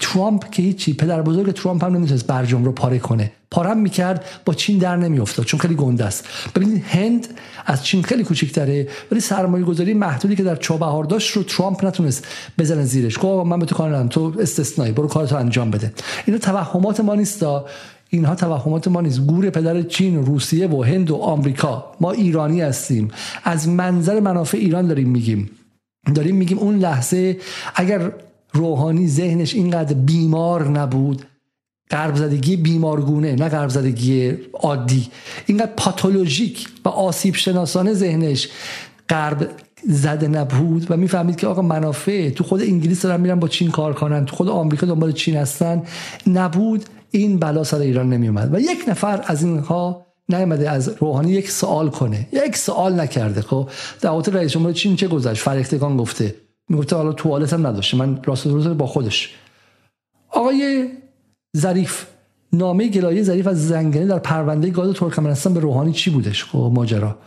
ترامپ 0.00 0.50
که 0.50 0.62
هیچی 0.62 0.94
پدر 0.94 1.22
بزرگ 1.22 1.52
ترامپ 1.52 1.84
هم 1.84 1.96
نمی‌تونست 1.96 2.26
برجام 2.26 2.64
رو 2.64 2.72
پاره 2.72 2.98
کنه. 2.98 3.32
پارم 3.50 3.78
می‌کرد 3.78 4.24
با 4.44 4.54
چین 4.54 4.78
در 4.78 4.96
نمیافتاد 4.96 5.46
چون 5.46 5.60
خیلی 5.60 5.74
گنده 5.74 6.04
است. 6.04 6.28
ببینید 6.54 6.84
هند 6.84 7.26
از 7.66 7.84
چین 7.84 8.02
خیلی 8.02 8.24
کوچیک‌تره 8.24 8.88
ولی 9.10 9.20
سرمایه 9.20 9.64
گذاری 9.64 9.94
محدودی 9.94 10.36
که 10.36 10.42
در 10.42 10.56
چابهار 10.56 11.04
داشت 11.04 11.30
رو 11.30 11.42
ترامپ 11.42 11.84
نتونست 11.84 12.26
بزنه 12.58 12.84
زیرش. 12.84 13.18
گفت 13.18 13.46
من 13.46 13.58
به 13.58 13.66
تو 13.66 13.74
کار 13.74 14.06
تو 14.06 14.32
استثنایی 14.40 14.92
برو 14.92 15.08
کارتو 15.08 15.36
انجام 15.36 15.70
بده. 15.70 15.92
اینو 16.26 16.38
توهمات 16.38 17.00
ما 17.00 17.14
نیستا. 17.14 17.66
اینها 18.12 18.34
توهمات 18.34 18.88
ما 18.88 19.00
نیست. 19.00 19.20
گور 19.20 19.50
پدر 19.50 19.82
چین 19.82 20.26
روسیه 20.26 20.68
و 20.68 20.82
هند 20.82 21.10
و 21.10 21.16
آمریکا. 21.16 21.84
ما 22.00 22.10
ایرانی 22.12 22.60
هستیم. 22.60 23.08
از 23.44 23.68
منظر 23.68 24.20
منافع 24.20 24.58
ایران 24.58 24.86
داریم 24.86 25.08
میگیم. 25.08 25.50
داریم 26.14 26.36
میگیم 26.36 26.58
اون 26.58 26.78
لحظه 26.78 27.36
اگر 27.74 28.12
روحانی 28.52 29.08
ذهنش 29.08 29.54
اینقدر 29.54 29.94
بیمار 29.94 30.68
نبود 30.68 31.22
قرب 31.90 32.16
زدگی 32.16 32.56
بیمارگونه 32.56 33.34
نه 33.34 33.48
قرب 33.48 33.68
زدگی 33.68 34.30
عادی. 34.52 35.08
اینقدر 35.46 35.72
پاتولوژیک 35.76 36.68
و 36.84 36.88
آسیب 36.88 37.34
شناسانه 37.34 37.92
ذهنش 37.92 38.48
قرب 39.08 39.48
زده 39.88 40.28
نبود 40.28 40.86
و 40.90 40.96
می‌فهمید 40.96 41.36
که 41.36 41.46
آقا 41.46 41.62
منافع 41.62 42.30
تو 42.30 42.44
خود 42.44 42.62
انگلیس 42.62 43.02
دارن 43.02 43.20
میرن 43.20 43.40
با 43.40 43.48
چین 43.48 43.70
کار 43.70 43.94
کنن 43.94 44.24
تو 44.24 44.36
خود 44.36 44.48
آمریکا 44.48 44.86
دنبال 44.86 45.12
چین 45.12 45.36
هستن. 45.36 45.82
نبود. 46.26 46.84
این 47.12 47.38
بلا 47.38 47.64
سر 47.64 47.78
ایران 47.78 48.08
نمی 48.08 48.28
اومد 48.28 48.54
و 48.54 48.60
یک 48.60 48.84
نفر 48.88 49.24
از 49.26 49.44
اینها 49.44 50.06
نیامده 50.28 50.70
از 50.70 50.88
روحانی 50.98 51.32
یک 51.32 51.50
سوال 51.50 51.90
کنه. 51.90 52.28
یک 52.32 52.56
سوال 52.56 53.00
نکرده. 53.00 53.40
خب 53.42 53.68
دعوت 54.00 54.28
رئیس 54.28 54.50
جمهور 54.50 54.72
چین 54.72 54.96
چه 54.96 55.08
گذشت؟ 55.08 55.42
فرهیختگان 55.42 55.96
گفته. 55.96 56.34
می‌گفته 56.68 56.96
حالا 56.96 57.12
توالت 57.12 57.52
هم 57.52 57.66
نداشته. 57.66 57.96
من 57.96 58.20
راست 58.24 58.46
روز 58.46 58.68
با 58.68 58.86
خودش. 58.86 59.34
آقای 60.30 60.88
ظریف 61.56 62.06
نامه 62.52 62.88
گلایه 62.88 63.22
ظریف 63.22 63.46
از 63.46 63.68
زنگنه 63.68 64.06
در 64.06 64.18
پرونده 64.18 64.70
گاز 64.70 64.94
ترکمنستان 64.94 65.54
به 65.54 65.60
روحانی 65.60 65.92
چی 65.92 66.10
بودش؟ 66.10 66.44
خب 66.44 66.70
ماجرا. 66.74 67.18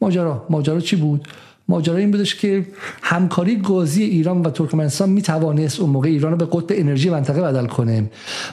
ماجرا. 0.00 0.46
ماجرا 0.50 0.80
چی 0.80 0.96
بود؟ 0.96 1.28
ماجرا 1.68 1.96
این 1.96 2.10
بودش 2.10 2.34
که 2.34 2.66
همکاری 3.02 3.56
گازی 3.56 4.02
ایران 4.02 4.42
و 4.42 4.50
ترکمنستان 4.50 5.08
می 5.08 5.22
توانست 5.22 5.80
اون 5.80 5.90
موقع 5.90 6.08
ایران 6.08 6.32
رو 6.32 6.38
به 6.38 6.44
قطب 6.44 6.66
انرژی 6.70 7.10
منطقه 7.10 7.42
بدل 7.42 7.66
کنه 7.66 8.10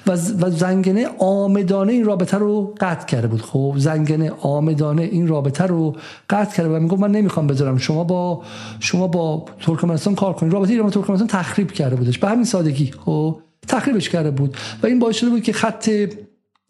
و, 0.08 0.18
زنگنه 0.50 1.08
آمدانه 1.18 1.94
این 1.94 2.06
رابطه 2.06 2.38
رو 2.38 2.76
قطع 2.80 3.06
کرده 3.06 3.28
بود. 3.28 3.42
خب 3.42 3.74
زنگنه 3.78 4.32
آمدانه 4.42 5.02
این 5.02 5.28
رابطه 5.28 5.64
رو 5.64 5.96
قطع 6.30 6.58
کرده 6.58 6.70
و 6.70 6.80
می‌گفت 6.80 7.02
من 7.02 7.12
نمی‌خوام 7.12 7.48
بذارم. 7.48 7.78
شما 7.78 8.04
با 8.04 8.44
شما 8.80 9.08
با 9.08 9.46
ترکمنستان 9.62 10.16
کار 10.16 10.34
کنید. 10.34 10.54
رابطه 10.54 10.72
ایران 10.72 10.88
و 10.88 10.90
ترکمنستان 10.90 11.28
تخریب 11.28 11.72
کرده 11.72 11.96
بودش. 11.96 12.20
به 12.20 12.28
همین 12.28 12.46
سادگی. 12.46 12.92
خب 13.06 13.40
تخریبش 13.68 14.10
کرده 14.10 14.32
بود. 14.32 14.58
و 14.84 14.88
این 14.88 15.00
باعث 15.00 15.16
شده 15.16 15.30
بود 15.30 15.44
که 15.44 15.54
خط 15.54 15.90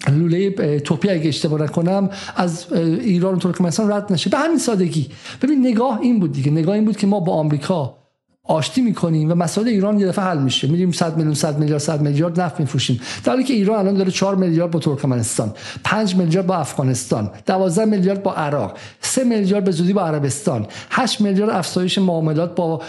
لوله 0.09 0.79
توپی 0.79 1.09
اگه 1.09 1.27
اشتباه 1.27 1.61
نکنم 1.61 2.09
از 2.35 2.73
ایران 2.73 3.35
و 3.35 3.37
ترکمنستان 3.37 3.91
رد 3.91 4.13
نشه. 4.13 4.29
به 4.29 4.37
همین 4.37 4.57
سادگی. 4.57 5.09
ببین 5.41 5.67
نگاه 5.67 5.99
این 6.01 6.19
بود 6.19 6.31
دیگه. 6.31 6.51
نگاه 6.51 6.75
این 6.75 6.85
بود 6.85 6.97
که 6.97 7.07
ما 7.07 7.19
با 7.19 7.33
آمریکا 7.33 7.95
آشتی 8.43 8.81
می‌کنیم 8.81 9.31
و 9.31 9.35
مسائل 9.35 9.67
ایران 9.67 9.99
یه 9.99 10.07
دفعه 10.07 10.25
حل 10.25 10.37
میشه. 10.37 10.67
میریم 10.67 10.91
100 10.91 11.17
میلیون 11.17 11.33
100 11.33 11.59
میلیارد 11.59 11.81
100 11.81 12.01
میلیارد 12.01 12.41
نفت 12.41 12.59
میفروشیم. 12.59 13.01
در 13.23 13.31
حالی 13.31 13.43
که 13.43 13.53
ایران 13.53 13.79
الان 13.79 13.93
داره 13.93 14.11
4 14.11 14.35
میلیارد 14.35 14.71
با 14.71 14.79
ترکمنستان 14.79 15.53
5 15.83 16.15
میلیارد 16.15 16.47
با 16.47 16.55
افغانستان 16.55 17.31
12 17.45 17.85
میلیارد 17.85 18.23
با 18.23 18.33
عراق 18.33 18.77
3 19.01 19.23
میلیارد 19.23 19.63
به 19.63 19.71
زودی 19.71 19.93
با 19.93 20.01
عربستان 20.01 20.67
8 20.89 21.21
میلیارد 21.21 21.49
افزایش 21.49 21.97
معاملات 21.97 22.55
با 22.55 22.81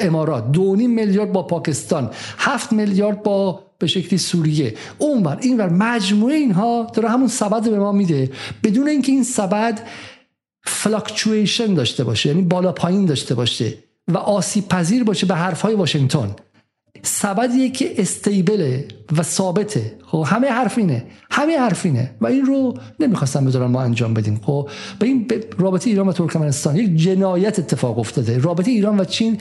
امارات 0.00 0.44
2.5 0.52 0.58
میلیارد 0.88 1.32
با 1.32 1.42
پاکستان 1.42 2.10
7 2.38 2.72
میلیارد 2.72 3.22
با 3.22 3.67
به 3.78 3.86
شکلی 3.86 4.18
سوریه. 4.18 4.74
اونور 4.98 5.38
اینور 5.40 5.68
مجموعه 5.68 6.36
اینها 6.36 6.90
داره 6.94 7.08
همون 7.08 7.28
سبد 7.28 7.70
به 7.70 7.78
ما 7.78 7.92
میده. 7.92 8.30
بدون 8.64 8.88
اینکه 8.88 9.12
این 9.12 9.24
سبد 9.24 9.88
فلاکچویشن 10.64 11.74
داشته 11.74 12.04
باشه 12.04 12.28
یعنی 12.28 12.42
بالا 12.42 12.72
پایین 12.72 13.06
داشته 13.06 13.34
باشه 13.34 13.74
و 14.08 14.16
آسیب 14.16 14.68
پذیر 14.68 15.04
باشه 15.04 15.26
به 15.26 15.34
حرفهای 15.34 15.74
واشنگتن. 15.74 16.36
سبدیه 17.02 17.70
که 17.70 18.00
استیبله 18.00 18.88
و 19.16 19.22
ثابته. 19.22 19.98
خب 20.06 20.24
همه 20.26 20.48
حرف 20.48 20.78
اینه. 20.78 21.06
همه 21.30 21.58
حرف 21.58 21.86
اینه. 21.86 22.10
و 22.20 22.26
این 22.26 22.46
رو 22.46 22.74
نمی‌خواستم 23.00 23.44
بذارم 23.44 23.70
ما 23.70 23.82
انجام 23.82 24.14
بدیم 24.14 24.40
خب 24.44 24.68
به 24.98 25.06
این 25.06 25.30
رابطه 25.58 25.90
ایران 25.90 26.08
و 26.08 26.12
ترکمنستان 26.12 26.76
یک 26.76 26.96
جنایت 26.96 27.58
اتفاق 27.58 27.98
افتاده. 27.98 28.38
رابطه 28.38 28.70
ایران 28.70 29.00
و 29.00 29.04
چین 29.04 29.38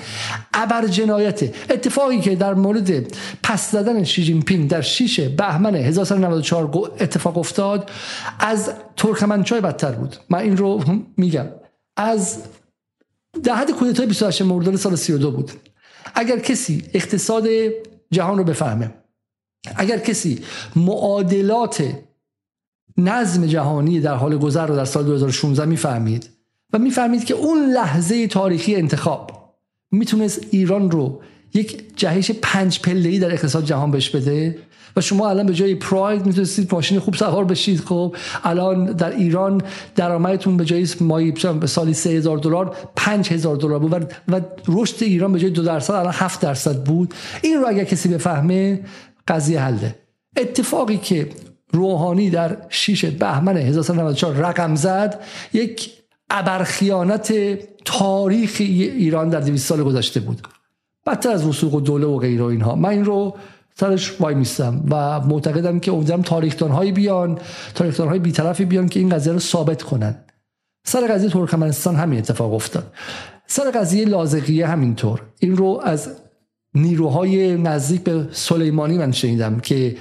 ابر 0.53 0.87
جنایت 0.87 1.43
اتفاقی 1.71 2.19
که 2.19 2.35
در 2.35 2.53
مورد 2.53 3.17
پس 3.43 3.71
زدن 3.71 4.03
شی 4.03 4.23
جین 4.23 4.41
پینگ 4.41 4.69
در 4.69 4.81
6 4.81 5.19
بهمن 5.19 5.75
1994 5.75 6.91
اتفاق 6.99 7.37
افتاد 7.37 7.89
از 8.39 8.71
ترکمنچای 8.95 9.61
بدتر 9.61 9.91
بود. 9.91 10.15
من 10.29 10.39
این 10.39 10.57
رو 10.57 10.83
میگم. 11.17 11.45
از 11.97 12.37
در 13.43 13.55
حد 13.55 13.71
کودتای 13.71 14.05
28 14.05 14.41
مرداد 14.41 14.75
سال 14.75 14.95
32 14.95 15.31
بود. 15.31 15.51
اگر 16.15 16.39
کسی 16.39 16.83
اقتصاد 16.93 17.47
جهان 18.11 18.37
رو 18.37 18.43
بفهمه 18.43 18.93
اگر 19.75 19.97
کسی 19.97 20.43
معادلات 20.75 21.83
نظم 22.97 23.45
جهانی 23.45 23.99
در 23.99 24.15
حال 24.15 24.37
گذر 24.37 24.67
رو 24.67 24.75
در 24.75 24.85
سال 24.85 25.05
2016 25.05 25.65
می‌فهمید 25.65 26.29
و 26.73 26.79
می‌فهمید 26.79 27.23
که 27.23 27.33
اون 27.33 27.69
لحظه 27.69 28.27
تاریخی 28.27 28.75
انتخاب 28.75 29.53
می‌تونست 29.91 30.41
ایران 30.51 30.91
رو 30.91 31.21
یک 31.53 31.83
جهش 31.95 32.31
پنج 32.41 32.79
پله‌ای 32.79 33.19
در 33.19 33.31
اقتصاد 33.31 33.65
جهان 33.65 33.91
بهش 33.91 34.09
بده 34.09 34.57
و 34.95 35.01
شما 35.01 35.29
الان 35.29 35.45
به 35.45 35.53
جای 35.53 35.75
پراید 35.75 36.25
می‌تونستید 36.25 36.73
ماشین 36.73 36.99
خوب 36.99 37.15
سوار 37.15 37.45
بشید. 37.45 37.79
خب 37.79 38.15
الان 38.43 38.85
در 38.85 39.11
ایران 39.11 39.61
درآمدتون 39.95 40.57
به 40.57 40.65
جای 40.65 40.87
مایی 41.01 41.33
به 41.59 41.67
سالی 41.67 41.93
3000 41.93 42.37
دلار 42.37 42.75
5000 42.95 43.55
دلار 43.55 43.79
بود 43.79 44.13
و 44.27 44.41
رشد 44.67 45.03
ایران 45.03 45.33
به 45.33 45.39
جای 45.39 45.49
2 45.49 45.63
درصد 45.63 45.93
الان 45.93 46.13
7 46.13 46.41
درصد 46.41 46.83
بود. 46.83 47.13
این 47.41 47.57
رو 47.57 47.67
اگر 47.67 47.83
کسی 47.83 48.09
بفهمه 48.09 48.81
قضیه 49.27 49.61
حله. 49.61 49.95
اتفاقی 50.37 50.97
که 50.97 51.29
روحانی 51.71 52.29
در 52.29 52.57
6 52.69 53.05
بهمن 53.05 53.57
1994 53.57 54.35
رقم 54.35 54.75
زد 54.75 55.19
یک 55.53 55.91
ابرخیانت 56.29 57.33
تاریخ 57.85 58.55
ایران 58.59 59.29
در 59.29 59.39
200 59.39 59.67
سال 59.67 59.83
گذشته 59.83 60.19
بود. 60.19 60.41
بدتر 61.07 61.29
از 61.29 61.45
وسوق 61.45 61.73
و 61.73 61.81
دوله 61.81 62.07
و 62.07 62.17
غیره 62.17 62.43
اینها. 62.43 62.75
من 62.75 62.89
این 62.89 63.05
رو 63.05 63.35
سرش 63.75 64.21
وای 64.21 64.35
میستم 64.35 64.83
و 64.89 65.19
معتقدم 65.19 65.79
که 65.79 65.91
امیدوارم 65.91 66.21
تاریخدان 66.21 66.71
هایی 66.71 66.91
بیان 66.91 67.39
تاریخدان 67.75 68.07
های 68.07 68.19
بیطرفی 68.19 68.65
بیان 68.65 68.89
که 68.89 68.99
این 68.99 69.09
قضیه 69.09 69.33
رو 69.33 69.39
ثابت 69.39 69.83
کنن. 69.83 70.15
سر 70.85 71.07
قضیه 71.07 71.29
ترکمنستان 71.29 71.95
همین 71.95 72.19
اتفاق 72.19 72.53
افتاد. 72.53 72.93
سر 73.47 73.71
قضیه 73.71 74.05
لازقیه 74.05 74.67
همینطور. 74.67 75.21
این 75.39 75.57
رو 75.57 75.81
از 75.83 76.09
نیروهای 76.73 77.57
نزدیک 77.57 78.03
به 78.03 78.27
سلیمانی 78.31 78.97
من 78.97 79.11
شنیدم 79.11 79.59
که 79.59 79.97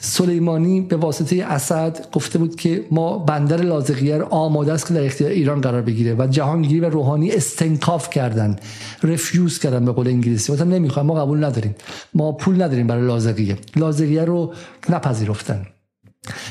سلیمانی 0.00 0.80
به 0.80 0.96
واسطه 0.96 1.44
اسد 1.44 2.06
گفته 2.12 2.38
بود 2.38 2.56
که 2.56 2.84
ما 2.90 3.18
بندر 3.18 3.56
لازقیه 3.56 4.22
آماده 4.22 4.72
است 4.72 4.86
که 4.86 4.94
در 4.94 5.04
اختیار 5.04 5.30
ایران 5.30 5.60
قرار 5.60 5.82
بگیره 5.82 6.14
و 6.14 6.26
جهانگیری 6.26 6.80
و 6.80 6.90
روحانی 6.90 7.30
استنکاف 7.30 8.10
کردن 8.10 8.56
رفیوز 9.02 9.58
کردن 9.58 9.84
به 9.84 9.92
قول 9.92 10.08
انگلیسی. 10.08 10.52
مثلا 10.52 10.64
نمی‌خوام 10.64 11.06
ما 11.06 11.14
قبول 11.14 11.44
نداریم. 11.44 11.74
ما 12.14 12.32
پول 12.32 12.62
نداریم 12.62 12.86
برای 12.86 13.06
لازقیه. 13.06 13.56
لازقیه 13.76 14.24
رو 14.24 14.54
نپذیرفتن. 14.90 15.66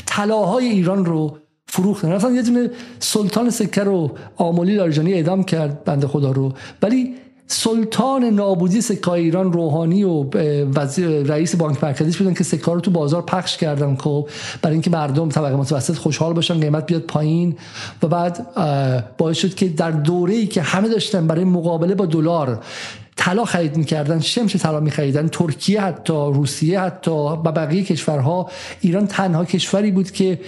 طلاهای 0.05 0.65
ایران 0.65 1.05
رو 1.05 1.38
فروختن. 1.67 2.15
مثلا 2.15 2.31
یه 2.31 2.41
دونه 2.41 2.69
سلطان 2.99 3.49
سکه 3.49 3.84
رو 3.84 4.11
آمولی 4.35 4.76
لاریجانی 4.76 5.13
اعدام 5.13 5.43
کرد 5.43 5.84
بنده 5.84 6.07
خدا 6.07 6.31
رو. 6.31 6.53
ولی 6.81 7.15
سلطان 7.51 8.23
نابودی 8.23 8.81
سکه 8.81 9.09
ایران 9.09 9.53
روحانی 9.53 10.03
و 10.03 10.30
رئیس 11.26 11.55
بانک 11.55 11.84
مرکزیش 11.84 12.17
بودن 12.17 12.34
که 12.34 12.43
سکه 12.43 12.71
رو 12.71 12.80
تو 12.80 12.91
بازار 12.91 13.21
پخش 13.21 13.57
کردن 13.57 13.95
خب. 13.95 14.30
برای 14.61 14.73
اینکه 14.73 14.89
مردم 14.89 15.30
طبقه 15.30 15.55
متوسط 15.55 15.95
خوشحال 15.95 16.34
باشن 16.34 16.59
قیمت 16.59 16.85
بیاد 16.85 17.01
پایین. 17.01 17.55
و 18.03 18.07
بعد 18.07 18.47
باعث 19.17 19.38
شد 19.38 19.55
که 19.55 19.67
در 19.67 19.91
دوره‌ای 19.91 20.47
که 20.47 20.61
همه 20.61 20.89
داشتن 20.89 21.27
برای 21.27 21.43
مقابله 21.43 21.95
با 21.95 22.05
دلار 22.05 22.59
طلا 23.20 23.46
خرید 23.46 23.78
می‌کردن 23.78 24.20
شمش 24.20 24.56
طلا 24.56 24.80
میخریدن؟ 24.80 25.28
ترکیه 25.28 25.82
حتی 25.82 26.14
روسیه 26.14 26.80
حتی 26.80 27.12
و 27.12 27.36
بقیه 27.36 27.84
کشورها. 27.84 28.50
ایران 28.82 29.08
تنها 29.08 29.46
کشوری 29.46 29.91
بود 29.91 30.12
که 30.12 30.40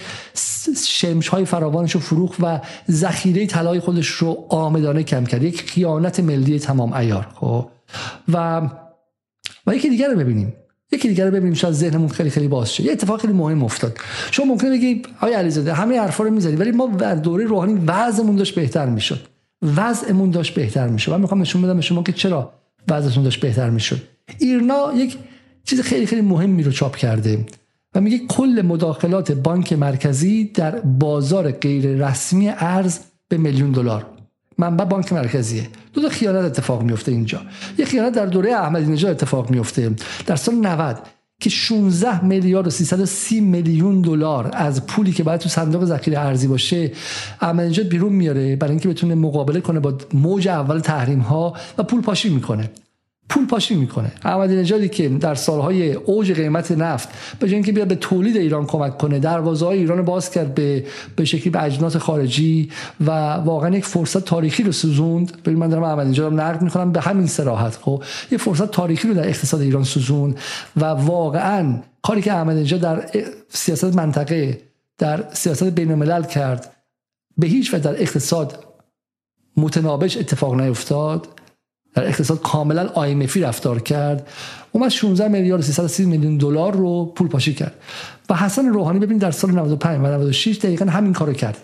شمش 0.88 1.28
های 1.28 1.46
فراوانش 1.46 1.92
رو 1.92 2.00
فروخ 2.00 2.36
و 2.40 2.60
ذخیره 2.92 3.46
طلای 3.46 3.80
خودش 3.80 4.08
رو 4.08 4.46
آمدانه 4.50 5.04
کم 5.04 5.26
کرد. 5.26 5.44
یک 5.44 5.62
خیانت 5.62 6.20
ملی 6.20 6.60
تمام 6.60 6.94
ایار. 6.94 7.28
خب. 7.36 7.68
و 8.34 8.62
و 9.68 9.76
یکی 9.76 9.90
دیگر 9.90 10.08
رو 10.08 10.20
ببینیم. 10.20 10.54
یکی 10.92 11.08
دیگر 11.08 11.26
رو 11.26 11.32
ببینیم. 11.32 11.54
شاید 11.54 11.74
ذهنمون 11.74 12.08
خیلی 12.08 12.30
خیلی 12.30 12.48
باز 12.48 12.74
شه. 12.74 12.84
یه 12.84 12.92
اتفاق 12.92 13.22
خیلی 13.22 13.34
مهم 13.34 13.64
افتاد. 13.64 13.98
شما 14.32 14.46
ممکنه 14.46 14.70
بگی 14.70 15.02
آقای 15.18 15.34
علیزاده 15.34 15.74
همه 15.74 16.00
حرفا 16.00 16.24
رو 16.24 16.32
می‌زنید 16.32 16.60
ولی 16.60 16.72
ما 16.72 16.88
در 16.88 17.16
دوره 17.16 17.46
روحانی 17.46 17.74
وضعمون 17.88 18.36
داشت 18.36 18.56
بهتر 18.56 18.86
می‌شد. 18.86 19.28
وضعمون 19.78 20.32
داشت 20.32 20.54
بهتر 20.54 20.88
می‌شد. 20.88 21.12
من 21.12 21.22
می‌خوام 21.22 21.42
نشون 21.42 21.62
بدم 21.62 21.76
به 21.76 21.82
شما 21.82 22.04
که 22.04 22.12
چرا 22.12 22.61
وضعتون 22.90 23.24
داشت 23.24 23.40
بهتر 23.40 23.70
می‌شد. 23.70 24.02
ایرنا 24.40 24.94
یک 24.96 25.18
چیز 25.64 25.82
خیلی 25.82 26.06
خیلی 26.06 26.22
مهمی 26.22 26.64
رو 26.64 26.72
چاپ 26.72 26.96
کرده. 26.96 27.46
و 27.96 28.02
میگه 28.02 28.18
کل 28.18 28.62
مداخلات 28.66 29.32
بانک 29.32 29.74
مرکزی 29.74 30.44
در 30.44 30.80
بازار 30.80 31.52
غیر 31.52 32.08
رسمی 32.08 32.50
ارز 32.50 33.00
به 33.28 33.38
میلیون 33.38 33.72
دلار. 33.72 34.06
منبع 34.58 34.86
بانک 34.86 35.14
مرکزیه. 35.14 35.70
دو 35.94 36.02
تا 36.02 36.10
خیانت 36.10 36.46
اتفاق 36.46 36.84
میفته 36.84 37.12
اینجا. 37.12 37.42
یه 37.78 37.86
خیانت 37.86 38.14
در 38.14 38.26
دوره 38.26 38.52
احمدی 38.52 38.92
نژاد 38.92 39.12
اتفاق 39.12 39.50
میفته 39.50 39.92
در 40.26 40.36
سال 40.36 40.56
90 40.56 40.98
که 41.42 41.50
16 41.50 42.26
میلیارد 42.26 42.68
و 42.68 42.70
330 42.70 43.42
میلیون 43.42 44.02
دلار 44.02 44.50
از 44.54 44.86
پولی 44.86 45.12
که 45.12 45.24
باید 45.24 45.40
تو 45.40 45.50
صندوق 45.50 45.86
ذخیره 45.86 46.20
ارزی 46.20 46.48
باشه 46.48 46.92
احمدی 47.42 47.84
بیرون 47.84 48.14
میاره 48.14 48.56
برای 48.56 48.72
اینکه 48.72 48.90
بتونه 48.90 49.16
مقابله 49.16 49.62
کنه 49.62 49.80
با 49.80 49.94
موج 50.14 50.48
اول 50.48 50.80
تحریم 50.80 51.20
ها 51.20 51.54
و 51.78 51.84
پول 51.84 52.02
پاشی 52.02 52.30
می‌کنه. 52.30 52.70
پول 53.32 53.46
پاشی 53.46 53.76
می‌کنه. 53.76 54.12
احمدی 54.24 54.56
نژادی 54.56 54.90
که 54.90 55.10
در 55.10 55.36
سالهای 55.36 55.94
اوج 55.94 56.32
قیمت 56.32 56.72
نفت 56.72 57.10
به 57.40 57.48
جای 57.48 57.56
اینکه 57.56 57.72
بیاد 57.72 57.88
به 57.88 57.96
تولید 57.96 58.38
ایران 58.38 58.66
کمک 58.66 58.98
کنه 58.98 59.20
دروازه 59.20 59.66
های 59.66 59.78
ایران 59.78 60.02
باز 60.02 60.32
کرد 60.32 60.56
به 60.56 60.86
به 61.16 61.26
شکلی 61.26 61.50
به 61.50 61.64
اجناس 61.64 61.96
خارجی 61.96 62.72
و 63.00 63.12
واقعا 63.34 63.78
یک 63.78 63.86
فرصت 63.86 64.26
تاریخی 64.26 64.64
رو 64.64 64.72
سوزوند. 64.72 65.42
ببین 65.46 65.60
من 65.60 65.70
دارم 65.70 65.84
احمدی 65.84 66.10
نژاد 66.10 66.34
نقد 66.34 66.62
می‌کنم 66.62 66.92
به 66.92 67.02
همین 67.02 67.28
صراحت 67.28 67.76
خب. 67.82 68.04
یه 68.32 68.38
فرصت 68.38 68.72
تاریخی 68.72 69.08
رو 69.08 69.14
در 69.14 69.28
اقتصاد 69.28 69.62
ایران 69.62 69.84
سوزوند 69.84 70.40
و 70.76 70.86
واقعا 70.86 71.76
کاری 72.02 72.22
که 72.22 72.34
احمدی 72.34 72.60
نژاد 72.60 72.80
در 72.80 73.06
سیاست 73.50 73.96
منطقه 73.96 74.62
در 74.98 75.24
سیاست 75.34 75.64
بین 75.64 75.92
الملل 75.92 76.24
کرد 76.24 76.72
به 77.38 77.48
هیچ 77.48 77.74
وجه 77.74 77.84
در 77.84 78.02
اقتصاد 78.02 78.66
متنابش 79.58 80.18
اتفاق 80.18 80.62
نیفتاد. 80.62 81.28
در 81.94 82.08
اقتصاد 82.08 82.42
کاملا 82.42 82.88
IMF 82.88 83.38
رفتار 83.38 83.80
کرد. 83.80 84.28
اومد 84.72 84.90
16 84.90 85.28
میلیارد 85.28 85.62
330 85.62 86.06
میلیون 86.06 86.38
دلار 86.38 86.74
رو 86.74 87.06
پول 87.06 87.28
پاشی 87.28 87.54
کرد. 87.54 87.74
و 88.30 88.36
حسن 88.36 88.66
روحانی 88.66 89.00
ببین 89.00 89.18
در 89.18 89.32
سال 89.32 89.52
95 89.52 90.00
و 90.00 90.08
96 90.08 90.58
دقیقا 90.58 90.86
همین 90.86 91.14
کارو 91.14 91.34
کرد. 91.34 91.58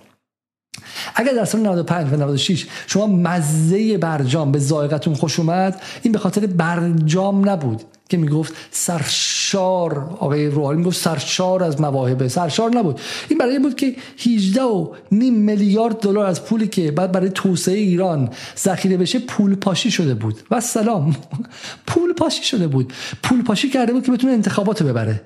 اگر 1.16 1.34
در 1.34 1.45
سال 1.45 1.62
95 1.62 2.14
و 2.14 2.16
96 2.16 2.68
شما 2.88 3.08
مزه 3.08 3.98
برجام 3.98 4.52
به 4.52 4.60
ذائقتون 4.60 5.14
خوش 5.14 5.40
اومد 5.40 5.82
این 6.02 6.14
به 6.14 6.20
خاطر 6.20 6.45
برجام 6.45 7.49
نبود. 7.49 7.84
که 8.10 8.18
می‌گفت 8.18 8.54
سرشار 8.72 9.98
آقای 10.20 10.48
روحانی 10.48 10.78
می‌گفت 10.78 10.98
سرشار 10.98 11.64
از 11.64 11.82
مواهبه 11.82 12.28
سرشار 12.28 12.70
نبود. 12.70 13.00
این 13.30 13.38
برای 13.40 13.52
این 13.52 13.62
بود 13.62 13.76
که 13.76 13.96
18 14.26 14.62
و 14.62 14.94
نیم 15.12 15.34
میلیارد 15.34 16.00
دلار 16.00 16.26
از 16.26 16.46
پولی 16.46 16.68
که 16.68 16.92
بعد 16.92 17.12
برای 17.12 17.30
توسعه 17.30 17.78
ایران 17.78 18.30
ذخیره 18.58 18.98
بشه 18.98 19.20
پول 19.20 19.56
پاشی 19.56 19.92
شده 19.92 20.14
بود. 20.14 20.36
و 20.52 20.62
سلام 20.62 21.16
پول 21.88 22.14
پاشی 22.14 22.44
شده 22.44 22.68
بود. 22.68 22.94
پول 23.24 23.44
پاشی 23.44 23.70
کرده 23.70 23.94
بود 23.94 24.06
که 24.06 24.12
بتونه 24.12 24.34
انتخابات 24.34 24.84
ببره. 24.84 25.22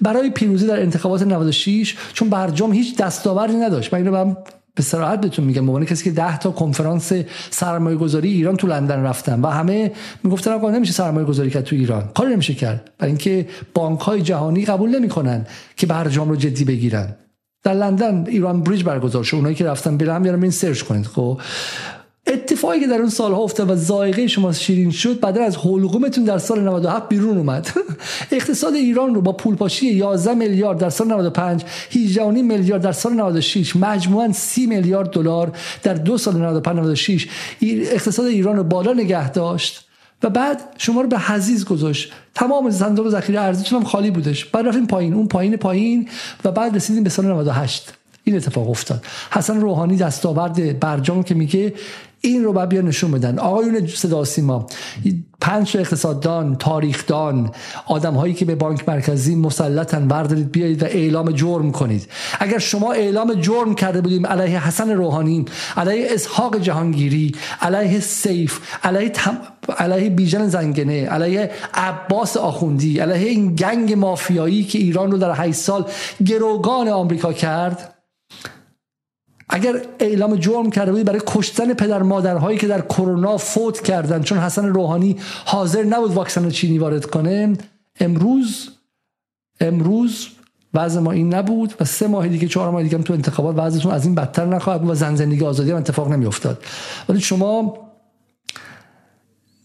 برای 0.00 0.30
پیروزی 0.30 0.66
در 0.66 0.80
انتخابات 0.80 1.22
96 1.22 1.96
چون 2.12 2.30
برجام 2.30 2.72
هیچ 2.72 2.96
دستاوردی 2.96 3.56
نداشت. 3.56 3.94
من 3.94 3.98
اینو 3.98 4.34
به 4.78 4.84
صراحت 4.84 5.20
بهتون 5.20 5.44
میگم. 5.44 5.78
به 5.78 5.86
کسی 5.86 6.04
که 6.04 6.10
10 6.10 6.38
تا 6.38 6.50
کنفرانس 6.50 7.12
سرمایه 7.50 7.96
گذاری 7.96 8.28
ایران 8.28 8.56
تو 8.56 8.66
لندن 8.66 9.02
رفتن 9.02 9.40
و 9.40 9.46
همه 9.46 9.92
می‌گفتن 10.24 10.52
آقا 10.52 10.70
نمیشه 10.70 10.92
سرمایه 10.92 11.26
گذاری 11.26 11.50
کرد 11.50 11.64
تو 11.64 11.76
ایران. 11.76 12.08
کاری 12.14 12.32
نمیشه 12.32 12.54
کرد. 12.54 12.90
برای 12.98 13.10
اینکه 13.10 13.48
بانک 13.74 14.00
های 14.00 14.22
جهانی 14.22 14.64
قبول 14.64 14.98
نمی‌کنن 14.98 15.46
که 15.76 15.86
برجام 15.86 16.28
رو 16.28 16.36
جدی 16.36 16.64
بگیرن. 16.64 17.16
در 17.64 17.74
لندن 17.74 18.24
ایران 18.28 18.62
بریج 18.62 18.84
برگزار 18.84 19.24
شد. 19.24 19.36
اونایی 19.36 19.54
که 19.54 19.64
رفتن 19.64 19.96
برم 19.96 20.22
بیارم 20.22 20.42
این 20.42 20.50
سرچ 20.50 20.82
کنید. 20.82 21.06
خب؟ 21.06 21.40
اتفاقی 22.28 22.80
که 22.80 22.86
در 22.86 22.98
اون 22.98 23.10
سالها 23.10 23.40
افتاد 23.40 23.70
و 23.70 23.76
زائقه 23.76 24.26
شما 24.26 24.52
شیرین 24.52 24.90
شد 24.90 25.20
بعد 25.20 25.38
از 25.38 25.56
حلقومتون 25.56 26.24
در 26.24 26.38
سال 26.38 26.60
97 26.60 27.08
بیرون 27.08 27.38
اومد. 27.38 27.68
اقتصاد 28.30 28.74
ایران 28.74 29.14
رو 29.14 29.20
با 29.20 29.32
پولپاشی 29.32 29.86
11 29.86 30.34
میلیارد 30.34 30.78
در 30.78 30.90
سال 30.90 31.06
95 31.06 31.64
18 31.90 32.30
میلیارد 32.30 32.82
در 32.82 32.92
سال 32.92 33.12
96 33.12 33.76
مجموعا 33.76 34.32
30 34.32 34.66
میلیارد 34.66 35.10
دلار 35.10 35.52
در 35.82 35.94
دو 35.94 36.18
سال 36.18 36.36
95 36.36 36.78
96 36.78 37.28
اقتصاد 37.62 38.26
ایران 38.26 38.56
رو 38.56 38.64
بالا 38.64 38.92
نگه 38.92 39.30
داشت 39.30 39.84
و 40.22 40.30
بعد 40.30 40.62
شما 40.78 41.00
رو 41.00 41.08
به 41.08 41.18
حزیز 41.18 41.64
گذاشت. 41.64 42.12
تمام 42.34 42.70
صندوق 42.70 43.08
ذخیره 43.08 43.40
ارزیتون 43.40 43.78
هم 43.78 43.84
خالی 43.84 44.10
بودش. 44.10 44.44
بعد 44.44 44.66
رفتیم 44.66 44.86
پایین 44.86 45.14
اون 45.14 45.28
پایین 45.28 45.56
پایین 45.56 46.08
و 46.44 46.52
بعد 46.52 46.76
رسیدیم 46.76 47.02
به 47.02 47.10
سال 47.10 47.26
98 47.26 47.97
این 48.28 48.36
اتفاق 48.36 48.70
افتاد. 48.70 49.04
حسن 49.30 49.60
روحانی 49.60 49.96
دستاورد 49.96 50.80
برجام 50.80 51.22
که 51.22 51.34
میگه 51.34 51.74
این 52.20 52.44
رو 52.44 52.66
بیا 52.66 52.80
نشون 52.80 53.10
بدن. 53.10 53.38
آقایون 53.38 53.86
صدا 53.86 54.24
سیما 54.24 54.66
پنج 55.40 55.76
اقتصاددان 55.76 56.56
تاریخدان 56.56 57.50
آدم 57.86 58.14
هایی 58.14 58.34
که 58.34 58.44
به 58.44 58.54
بانک 58.54 58.88
مرکزی 58.88 59.34
مسلطن 59.34 60.08
بردارید 60.08 60.52
بیایید 60.52 60.82
و 60.82 60.86
اعلام 60.86 61.30
جرم 61.30 61.72
کنید. 61.72 62.08
اگر 62.40 62.58
شما 62.58 62.92
اعلام 62.92 63.34
جرم 63.34 63.74
کرده 63.74 64.00
بودیم 64.00 64.26
علیه 64.26 64.66
حسن 64.66 64.90
روحانی 64.90 65.44
علیه 65.76 66.06
اسحاق 66.10 66.58
جهانگیری 66.58 67.34
علیه 67.60 68.00
سیف 68.00 68.60
علیه 68.84 69.08
تم... 69.08 69.38
علیه 69.78 70.10
بیژن 70.10 70.48
زنگنه 70.48 71.06
علیه 71.06 71.50
عباس 71.74 72.36
آخوندی 72.36 72.98
علیه 72.98 73.28
این 73.28 73.54
گنگ 73.54 73.92
مافیایی 73.92 74.64
که 74.64 74.78
ایران 74.78 75.10
رو 75.10 75.18
در 75.18 75.32
8 75.32 75.52
سال 75.58 75.84
گروگان 76.26 76.88
آمریکا 76.88 77.32
کرد 77.32 77.97
اگر 79.48 79.82
اعلام 79.98 80.36
جرم 80.36 80.70
کرده 80.70 80.90
بودی 80.90 81.04
برای 81.04 81.20
کشتن 81.26 81.74
پدر 81.74 82.02
مادرهایی 82.02 82.58
که 82.58 82.66
در 82.66 82.80
کرونا 82.80 83.36
فوت 83.36 83.80
کردن 83.80 84.22
چون 84.22 84.38
حسن 84.38 84.66
روحانی 84.66 85.16
حاضر 85.44 85.82
نبود 85.82 86.12
واکسن 86.12 86.50
چینی 86.50 86.78
وارد 86.78 87.06
کنه 87.06 87.56
امروز 88.00 88.70
امروز 89.60 90.28
وضع 90.74 91.00
ما 91.00 91.12
این 91.12 91.34
نبود 91.34 91.74
و 91.80 91.84
سه 91.84 92.06
ماه 92.06 92.28
دیگه 92.28 92.48
چهار 92.48 92.70
ماه 92.70 92.82
دیگه 92.82 92.98
تو 92.98 93.12
انتخابات 93.12 93.58
وضعتون 93.58 93.92
از 93.92 94.04
این 94.04 94.14
بدتر 94.14 94.44
نخواهد 94.44 94.80
بود 94.80 94.90
و 94.90 94.94
زن 94.94 95.16
زندگی 95.16 95.44
آزادی 95.44 95.70
هم 95.70 95.76
اتفاق 95.76 96.12
نمیافتاد. 96.12 96.64
ولی 97.08 97.20
شما 97.20 97.78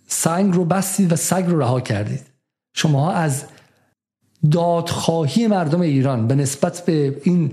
سنگ 0.07 0.53
رو 0.53 0.65
بستید 0.65 1.13
و 1.13 1.15
سگ 1.15 1.43
رو 1.47 1.59
رها 1.59 1.81
کردید. 1.81 2.21
شما 2.75 3.11
از 3.11 3.43
دادخواهی 4.51 5.47
مردم 5.47 5.81
ایران 5.81 6.27
به 6.27 6.35
نسبت 6.35 6.85
به 6.85 7.21
این 7.23 7.51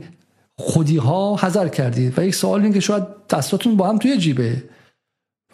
خودی 0.61 0.97
ها 0.97 1.37
حذر 1.37 1.69
کردید 1.69 2.19
و 2.19 2.27
یک 2.27 2.35
سوال 2.35 2.62
این 2.62 2.73
که 2.73 2.81
شاید 2.81 3.03
دستاتون 3.31 3.77
با 3.77 3.89
هم 3.89 3.99
توی 3.99 4.19
جیبه. 4.19 4.62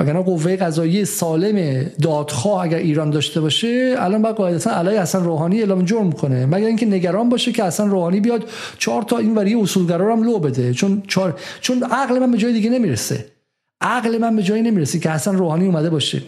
وگرنه 0.00 0.22
قوه 0.22 0.56
قضایی 0.56 1.04
سالم 1.04 1.86
دادخواه 2.02 2.64
اگر 2.64 2.78
ایران 2.78 3.10
داشته 3.10 3.40
باشه 3.40 3.94
الان 3.98 4.22
باید 4.22 4.36
قاعدتا 4.36 4.70
علیه 4.70 5.00
حسن 5.00 5.24
روحانی 5.24 5.58
اعلام 5.58 5.84
جرم 5.84 6.12
کنه. 6.12 6.46
مگر 6.46 6.66
اینکه 6.66 6.86
نگران 6.86 7.28
باشه 7.28 7.52
که 7.52 7.64
حسن 7.64 7.88
روحانی 7.88 8.20
بیاد 8.20 8.44
چهار 8.78 9.02
تا 9.02 9.18
این 9.18 9.34
وری 9.34 9.54
اصولگرا 9.54 10.16
هم 10.16 10.22
لو 10.22 10.38
بده. 10.38 10.72
چون 10.72 11.02
چهار 11.08 11.40
چون 11.60 11.82
عقل 11.82 12.18
من 12.18 12.30
به 12.30 12.38
جای 12.38 12.52
دیگه 12.52 12.70
نمی‌رسه. 12.70 13.35
عقل 13.80 14.18
من 14.18 14.36
به 14.36 14.42
جایی 14.42 14.62
نمی‌رسه 14.62 14.98
که 14.98 15.10
حسن 15.10 15.36
روحانی 15.36 15.66
اومده 15.66 15.90
باشه. 15.90 16.22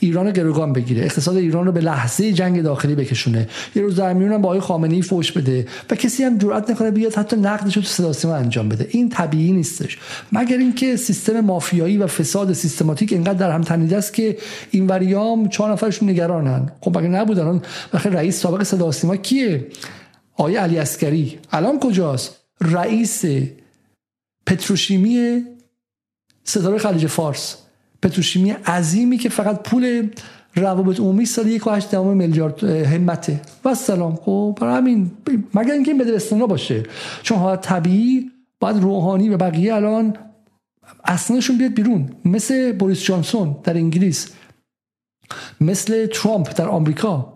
ایران 0.00 0.26
رو 0.26 0.32
گروگان 0.32 0.72
بگیره. 0.72 1.02
اقتصاد 1.02 1.36
ایران 1.36 1.66
رو 1.66 1.72
به 1.72 1.80
لحظه 1.80 2.32
جنگ 2.32 2.62
داخلی 2.62 2.94
بکشونه. 2.94 3.48
یه 3.74 3.82
روز 3.82 3.96
در 3.96 4.12
میون 4.12 4.42
با 4.42 4.48
آقای 4.48 4.60
خامنه 4.60 4.94
ای 4.94 5.02
فوش 5.02 5.32
بده. 5.32 5.66
و 5.90 5.94
کسی 5.94 6.24
هم 6.24 6.38
جرئت 6.38 6.70
نکنه 6.70 6.90
بیاد 6.90 7.14
حتی 7.14 7.36
نقدش 7.36 7.76
رو 7.76 7.82
تو 7.82 8.12
صدا 8.12 8.34
انجام 8.34 8.68
بده. 8.68 8.86
این 8.90 9.08
طبیعی 9.08 9.52
نیستش. 9.52 9.98
مگر 10.32 10.56
اینکه 10.56 10.96
سیستم 10.96 11.40
مافیایی 11.40 11.98
و 11.98 12.06
فساد 12.06 12.52
سیستماتیک 12.52 13.12
اینقدر 13.12 13.38
در 13.38 13.50
هم 13.50 13.60
تنیده 13.60 13.96
است 13.96 14.14
که 14.14 14.36
این 14.70 14.86
وریام 14.86 15.48
چهار 15.48 15.72
نفرشون 15.72 16.10
نگرانن؟ 16.10 16.72
خب 16.80 16.98
اگه 16.98 17.08
نبودن 17.08 17.62
وقتی 17.92 18.08
رئیس 18.08 18.40
سابق 18.40 18.62
صدا 18.62 19.16
کیه؟ 19.16 19.66
آقای 20.36 20.56
علی 20.56 20.78
اسکری 20.78 21.38
الان 21.52 21.78
کجاست؟ 21.78 22.36
رئیس 22.60 23.24
پتروشیمی 24.46 25.42
ستاره 26.44 26.78
خلیج 26.78 27.06
فارس. 27.06 27.56
پتروشیمی 28.02 28.50
عظیمی 28.50 29.18
که 29.18 29.28
فقط 29.28 29.62
پول 29.62 30.08
روابط 30.56 31.00
عمومی 31.00 31.26
سال 31.26 31.46
یک 31.46 31.66
و 31.66 32.02
میلیارد 32.04 32.64
همته. 32.64 33.40
و 33.64 33.74
سلام. 33.74 34.16
خب 34.16 34.58
برای 34.60 34.76
همین 34.76 35.10
مگر 35.54 35.72
اینکه 35.72 35.90
این 35.90 36.00
بده 36.00 36.14
استثنا 36.14 36.46
باشه. 36.46 36.82
چون 37.22 37.38
حالت 37.38 37.60
طبیعی 37.60 38.30
باید 38.60 38.76
روحانی 38.76 39.28
و 39.28 39.36
بقیه 39.36 39.74
الان 39.74 40.16
اصلشون 41.04 41.58
بیاد 41.58 41.74
بیرون. 41.74 42.10
مثل 42.24 42.72
بوریس 42.72 43.02
جانسون 43.02 43.56
در 43.64 43.76
انگلیس. 43.76 44.30
مثل 45.60 46.06
ترامپ 46.06 46.56
در 46.56 46.68
آمریکا. 46.68 47.32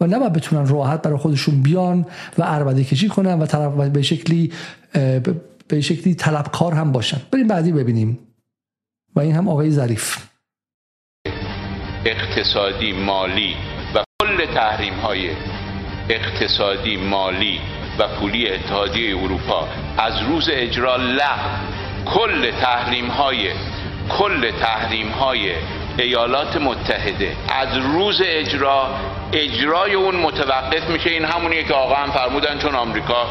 و 0.00 0.06
نباید 0.06 0.32
بتونن 0.32 0.66
راحت 0.66 1.02
برای 1.02 1.18
خودشون 1.18 1.62
بیان 1.62 2.06
و 2.38 2.42
عربده 2.42 2.84
کشی 2.84 3.08
کنن 3.08 3.46
و 3.58 3.88
به 3.88 4.02
شکلی 4.02 4.52
به 5.68 5.80
شکلی 5.80 6.14
طلبکار 6.14 6.74
هم 6.74 6.92
باشن. 6.92 7.20
بریم 7.30 7.46
بعدی 7.46 7.72
ببینیم. 7.72 8.18
و 9.16 9.20
این 9.20 9.34
هم 9.34 9.48
آقای 9.48 9.70
ظریف. 9.70 10.16
اقتصادی 12.04 12.92
مالی 12.92 13.56
و 13.94 14.04
کل 14.22 14.46
تحریم 14.54 14.94
های 14.94 15.30
اقتصادی 16.08 16.96
مالی 16.96 17.60
و 17.98 18.08
پولی 18.08 18.48
اتحادیه 18.48 19.18
اروپا 19.18 19.68
از 19.98 20.22
روز 20.22 20.48
اجرا 20.52 20.96
لغو 20.96 21.48
کل 22.06 22.50
تحریم 22.50 23.06
های 23.06 23.52
کل 24.08 24.50
تحریم 24.50 25.08
های 25.08 25.54
ایالات 25.98 26.56
متحده 26.56 27.36
از 27.48 27.76
روز 27.76 28.22
اجرا 28.24 28.88
اجرای 29.32 29.94
اون 29.94 30.16
متوقف 30.16 30.90
میشه. 30.90 31.10
این 31.10 31.24
همونیه 31.24 31.64
که 31.64 31.74
آقا 31.74 31.94
هم 31.94 32.10
فرمودن 32.10 32.58
چون 32.58 32.74
آمریکا 32.74 33.26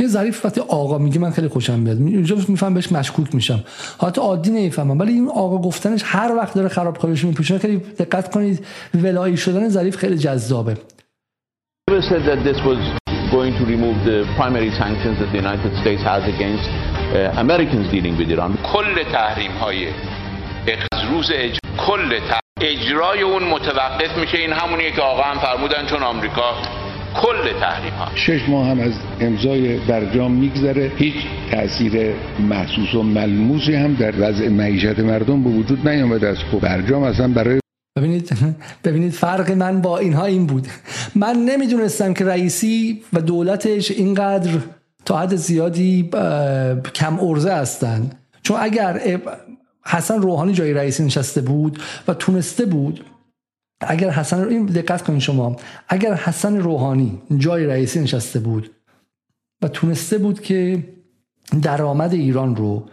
یه 0.00 0.06
ظریف 0.06 0.44
وقتی 0.44 0.60
آقا 0.60 0.98
میگه 0.98 1.18
من 1.18 1.30
خیلی 1.30 1.48
خوشم 1.48 1.78
میاد. 1.78 1.96
اونجا 1.96 2.36
میفهم 2.48 2.74
بهش 2.74 2.92
مشکوک 2.92 3.34
میشم. 3.34 3.64
حتی 4.02 4.20
عادی 4.20 4.50
نمی‌فهمم. 4.50 4.98
ولی 4.98 5.12
این 5.12 5.28
آقا 5.28 5.58
گفتنش 5.58 6.02
هر 6.04 6.32
وقت 6.36 6.54
داره 6.54 6.68
خرابکاریش 6.68 7.24
میپوشه 7.24 7.58
خیلی 7.58 7.76
دقت 7.76 8.30
کنید 8.30 8.66
ولایی 8.94 9.36
شدن 9.36 9.68
ظریف 9.68 9.96
خیلی 9.96 10.18
جذابه. 10.18 10.76
Said 11.90 12.24
that 12.30 12.40
this 12.48 12.58
was 12.70 12.80
going 13.36 13.52
to 13.60 13.64
remove 13.74 13.96
the 14.10 14.18
primary 14.38 14.72
sanctions 14.82 15.16
that 15.20 15.30
the 15.34 15.40
United 15.46 15.72
States 15.82 16.02
has 16.12 16.22
against 16.34 16.70
uh, 16.70 17.42
Americans 17.44 17.86
dealing 17.94 18.14
with 18.18 18.28
Iran. 18.34 18.58
کل 18.72 19.02
تحریم 19.12 19.52
های 19.52 19.88
از 20.92 21.00
روز 21.12 21.30
اج... 21.34 21.58
کل 21.78 22.20
اجرای 22.60 23.22
اون 23.22 23.42
متوقف 23.44 24.18
میشه. 24.18 24.38
این 24.38 24.52
همونیه 24.52 24.90
که 24.90 25.02
آقا 25.02 25.22
هم 25.22 25.38
فرمودن 25.38 25.86
چون 25.86 26.02
آمریکا 26.02 26.54
کل 27.14 27.60
تحریم 27.60 27.92
ها. 27.92 28.08
شش 28.14 28.48
ماه 28.48 28.66
هم 28.66 28.80
از 28.80 28.92
امضای 29.20 29.78
برجام 29.78 30.32
میگذره. 30.32 30.92
هیچ 30.96 31.14
تاثیر 31.50 32.14
محسوس 32.38 32.94
و 32.94 33.02
ملموسی 33.02 33.74
هم 33.74 33.94
در 33.94 34.14
وضع 34.18 34.48
معیشت 34.48 34.98
مردم 34.98 35.42
به 35.44 35.50
وجود 35.50 35.88
نیامده 35.88 36.28
است. 36.28 36.40
خب 36.52 36.60
برجام 36.60 37.02
اصلا 37.02 37.28
برای 37.28 37.60
ببینید 37.98 38.30
ببینید 38.84 39.12
فرق 39.12 39.50
من 39.50 39.80
با 39.80 39.98
اینها 39.98 40.24
این 40.24 40.46
بود. 40.46 40.66
من 41.14 41.36
نمی‌دونستم 41.36 42.14
که 42.14 42.24
رئیسی 42.24 43.02
و 43.12 43.20
دولتش 43.20 43.90
اینقدر 43.90 44.50
تا 45.04 45.18
حد 45.18 45.34
زیادی 45.36 46.10
کم 46.94 47.20
ارزه 47.20 47.52
هستند 47.52 48.18
چون 48.42 48.56
اگر 48.60 49.00
حسن 49.86 50.22
روحانی 50.22 50.52
جای 50.52 50.74
رئیسی 50.74 51.04
نشسته 51.04 51.40
بود 51.40 51.78
و 52.08 52.14
تونسته 52.14 52.64
بود 52.64 53.04
اگر 53.80 54.10
حسن 54.10 54.48
این 54.48 54.66
دقت 54.66 55.02
کنید 55.04 55.20
شما. 55.20 55.56
اگر 55.88 56.14
حسن 56.14 56.56
روحانی 56.56 57.22
جای 57.38 57.66
رئیسی 57.66 58.00
نشسته 58.00 58.40
بود 58.40 58.70
و 59.62 59.68
تونسته 59.68 60.18
بود 60.18 60.40
که 60.40 60.84
درآمد 61.62 62.12
ایران 62.12 62.56
رو 62.56 62.86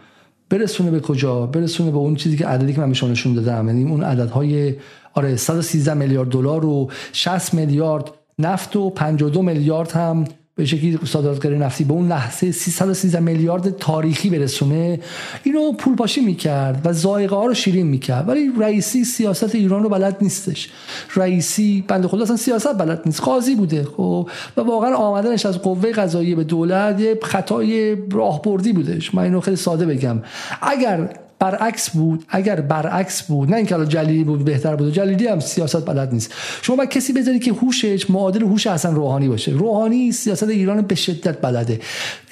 برسونه 0.50 0.90
به 0.90 1.00
کجا؟ 1.00 1.46
برسونه 1.46 1.90
به 1.90 1.96
اون 1.96 2.14
چیزی 2.14 2.36
که 2.36 2.46
عددی 2.46 2.72
که 2.72 2.80
من 2.80 2.88
بهشون 2.88 3.10
نشون 3.10 3.34
دادم. 3.34 3.66
یعنی 3.66 3.90
اون 3.90 4.02
عددهای 4.02 4.74
آره 5.14 5.36
113 5.36 5.94
میلیارد 5.94 6.28
دلار 6.28 6.64
و 6.64 6.90
60 7.12 7.54
میلیارد 7.54 8.10
نفت 8.38 8.76
و 8.76 8.90
52 8.90 9.42
میلیارد 9.42 9.92
هم 9.92 10.24
به 10.58 10.64
شکلی 10.64 10.98
صادراتگری 11.04 11.58
نفتی 11.58 11.84
به 11.84 11.92
اون 11.92 12.08
لحظه 12.08 12.52
313 12.52 13.20
میلیارد 13.20 13.76
تاریخی 13.76 14.30
برسونه. 14.30 15.00
اینو 15.42 15.72
پول 15.72 15.96
پاشی 15.96 16.20
می‌کرد 16.20 16.80
و 16.84 16.92
زائقه 16.92 17.36
ها 17.36 17.46
رو 17.46 17.54
شیرین 17.54 17.86
می‌کرد. 17.86 18.28
ولی 18.28 18.50
رئیسی 18.60 19.04
سیاست 19.04 19.54
ایران 19.54 19.82
رو 19.82 19.88
بلد 19.88 20.16
نیستش. 20.20 20.70
رئیسی 21.16 21.84
بنده 21.88 22.08
خدا 22.08 22.22
اصلا 22.22 22.36
سیاست 22.36 22.78
بلد 22.78 23.02
نیست. 23.06 23.20
قاضی 23.20 23.54
بوده 23.54 23.84
خب. 23.84 24.28
و 24.56 24.60
واقعا 24.60 24.94
آمدنش 24.94 25.46
از 25.46 25.58
قوه 25.58 25.92
قضاییه 25.92 26.34
به 26.34 26.44
دولت 26.44 27.00
یه 27.00 27.18
خطای 27.22 27.96
راهبردی 28.10 28.72
بودش. 28.72 29.14
من 29.14 29.22
اینو 29.22 29.40
خیلی 29.40 29.56
ساده 29.56 29.86
بگم. 29.86 30.22
اگر 30.62 31.08
برعکس 31.38 31.90
بود 31.90 32.24
اگر 32.28 32.60
برعکس 32.60 33.22
بود 33.22 33.50
نه 33.50 33.56
اینکه 33.56 33.74
الان 33.74 33.88
جلیلی 33.88 34.24
بود 34.24 34.44
بهتر 34.44 34.76
بود 34.76 34.92
جلیلی 34.92 35.26
هم 35.26 35.40
سیاست 35.40 35.86
بلد 35.86 36.12
نیست. 36.12 36.34
شما 36.62 36.76
باید 36.76 36.88
کسی 36.88 37.12
بذاری 37.12 37.38
که 37.38 37.52
هوشش 37.52 38.10
معادل 38.10 38.42
هوش 38.42 38.66
حسن 38.66 38.94
روحانی 38.94 39.28
باشه. 39.28 39.52
روحانی 39.52 40.12
سیاست 40.12 40.48
ایران 40.48 40.82
به 40.82 40.94
شدت 40.94 41.40
بلده. 41.40 41.80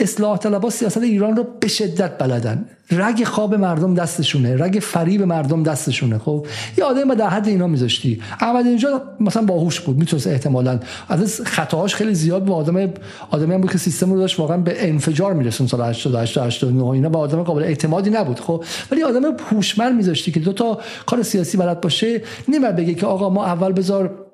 اصلاح 0.01 0.39
طلبها 0.39 0.71
سیاست 0.71 1.03
ایران 1.03 1.37
رو 1.37 1.47
به 1.61 1.69
شدت 1.69 2.19
بلدن. 2.19 2.65
رگ 2.91 3.25
خواب 3.25 3.55
مردم 3.55 3.95
دستشونه 3.95 4.57
رگ 4.57 4.79
فریب 4.83 5.23
مردم 5.23 5.63
دستشونه 5.63 6.19
خب؟ 6.19 6.47
یه 6.79 6.85
آدم 6.85 7.15
در 7.15 7.29
حد 7.29 7.49
اینا 7.49 7.67
میذاشتی. 7.67 8.23
احمد 8.41 8.67
اینجا 8.67 9.03
مثلا 9.21 9.43
باهوش 9.43 9.81
بود 9.81 9.99
می‌تونست 9.99 10.27
احتمالاً. 10.27 10.79
از 11.09 11.41
خطاهاش 11.45 11.95
خیلی 11.95 12.15
زیاد 12.15 12.45
بود. 12.45 12.57
آدم 12.57 12.91
آدمی 13.31 13.55
هم 13.55 13.61
بود 13.61 13.73
که 13.73 13.79
سیستم 13.79 14.13
رو 14.13 14.19
داشت 14.19 14.41
واقعا 14.41 14.57
به 14.57 14.89
انفجار 14.89 15.35
میرسون 15.35 15.67
سال 15.67 15.81
88 15.81 16.39
89 16.39 16.85
اینا 16.85 17.09
با 17.09 17.19
آدم 17.19 17.43
قابل 17.43 17.63
اعتمادی 17.63 18.11
نبود 18.11 18.41
خب؟ 18.41 18.65
ولی 18.91 19.03
آدم 19.03 19.23
هوشمند 19.51 19.97
میذاشتی 19.97 20.33
که 20.33 20.41
دو 20.41 20.53
تا 20.53 20.79
کار 21.07 21.23
سیاسی 21.23 21.57
بلد 21.57 21.81
باشه 21.81 22.23
نمیاد 22.49 22.77
بگه 22.77 22.95
که 22.95 23.07
آقا 23.07 23.31
ما 23.31 23.47
اول 23.47 23.73
بذار 23.73 24.26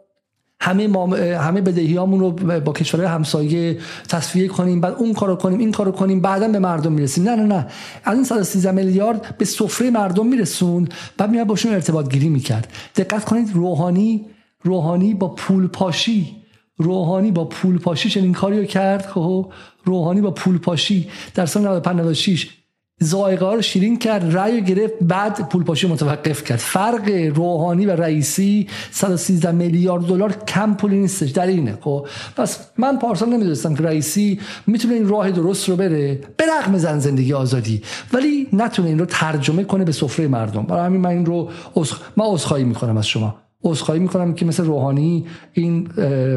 همه 0.62 0.86
ما 0.86 1.16
همه 1.16 1.60
بدهیامون 1.60 2.20
رو 2.20 2.30
با 2.60 2.72
کشورهای 2.72 3.08
همسایه 3.08 3.78
تصفیه 4.08 4.48
کنیم 4.48 4.80
بعد 4.80 4.94
اون 4.94 5.12
کارو 5.12 5.36
کنیم 5.36 5.58
این 5.58 5.72
کارو 5.72 5.92
کنیم 5.92 6.20
بعدا 6.20 6.48
به 6.48 6.58
مردم 6.58 6.92
می‌رسیم. 6.92 7.24
نه 7.24 7.36
نه 7.36 7.42
نه. 7.42 7.66
از 8.04 8.14
این 8.14 8.24
113 8.24 8.72
میلیارد 8.72 9.34
به 9.38 9.44
سفره 9.44 9.90
مردم 9.90 10.26
میرسون 10.26 10.88
بعد 11.16 11.30
میاد 11.30 11.46
باشون 11.46 11.72
ارتباط 11.74 12.12
گیری 12.12 12.28
می‌کرد. 12.28 12.72
دقت 12.96 13.24
کنید 13.24 13.50
روحانی 13.54 14.26
روحانی 14.62 15.14
با 15.14 15.28
پول 15.28 15.66
پاشی 15.66 16.36
روحانی 16.76 17.30
با 17.30 17.44
پول 17.44 17.78
پاشی 17.78 18.10
چنین 18.10 18.32
کاری 18.32 18.58
رو 18.58 18.64
کرد. 18.64 19.06
خب 19.06 19.52
روحانی 19.84 20.20
با 20.20 20.30
پول 20.30 20.58
پاشی 20.58 21.08
در 21.34 21.46
سال 21.46 21.62
95 21.62 22.00
96 22.00 22.61
زائقه 23.02 23.52
رو 23.52 23.62
شیرین 23.62 23.98
کرد 23.98 24.36
رأی 24.36 24.62
گرفت 24.62 24.94
بعد 25.00 25.48
پول 25.48 25.64
پاشی 25.64 25.88
متوقف 25.88 26.44
کرد. 26.44 26.58
فرق 26.58 27.08
روحانی 27.34 27.86
و 27.86 27.90
رئیسی 27.90 28.66
113 28.90 29.52
میلیارد 29.52 30.06
دلار 30.06 30.32
کم 30.48 30.74
پولی 30.74 30.98
نیستش. 30.98 31.30
در 31.30 31.46
اینه. 31.46 31.78
خب 31.80 32.06
پس 32.36 32.58
من 32.78 32.98
پارسال 32.98 33.28
نمی‌دونستم 33.28 33.74
که 33.74 33.82
رئیسی 33.82 34.40
می‌تونه 34.66 34.94
این 34.94 35.08
راه 35.08 35.30
درست 35.30 35.68
رو 35.68 35.76
بره. 35.76 36.20
به 36.36 36.44
رغم 36.44 36.78
زن 36.78 36.98
زندگی 36.98 37.32
آزادی. 37.32 37.82
ولی 38.12 38.48
نتونه 38.52 38.88
این 38.88 38.98
رو 38.98 39.06
ترجمه 39.06 39.64
کنه 39.64 39.84
به 39.84 39.92
سفره 39.92 40.28
مردم. 40.28 40.62
برای 40.62 40.86
همین 40.86 41.00
من 41.00 41.10
این 41.10 41.26
رو 41.26 41.50
اصخ... 41.76 42.00
من 42.16 42.24
عذرخواهی 42.24 42.64
می‌کنم 42.64 42.96
از 42.96 43.06
شما. 43.06 43.34
عذرخواهی 43.64 44.00
می‌کنم 44.00 44.34
که 44.34 44.44
مثل 44.44 44.64
روحانی 44.64 45.26
این 45.52 45.84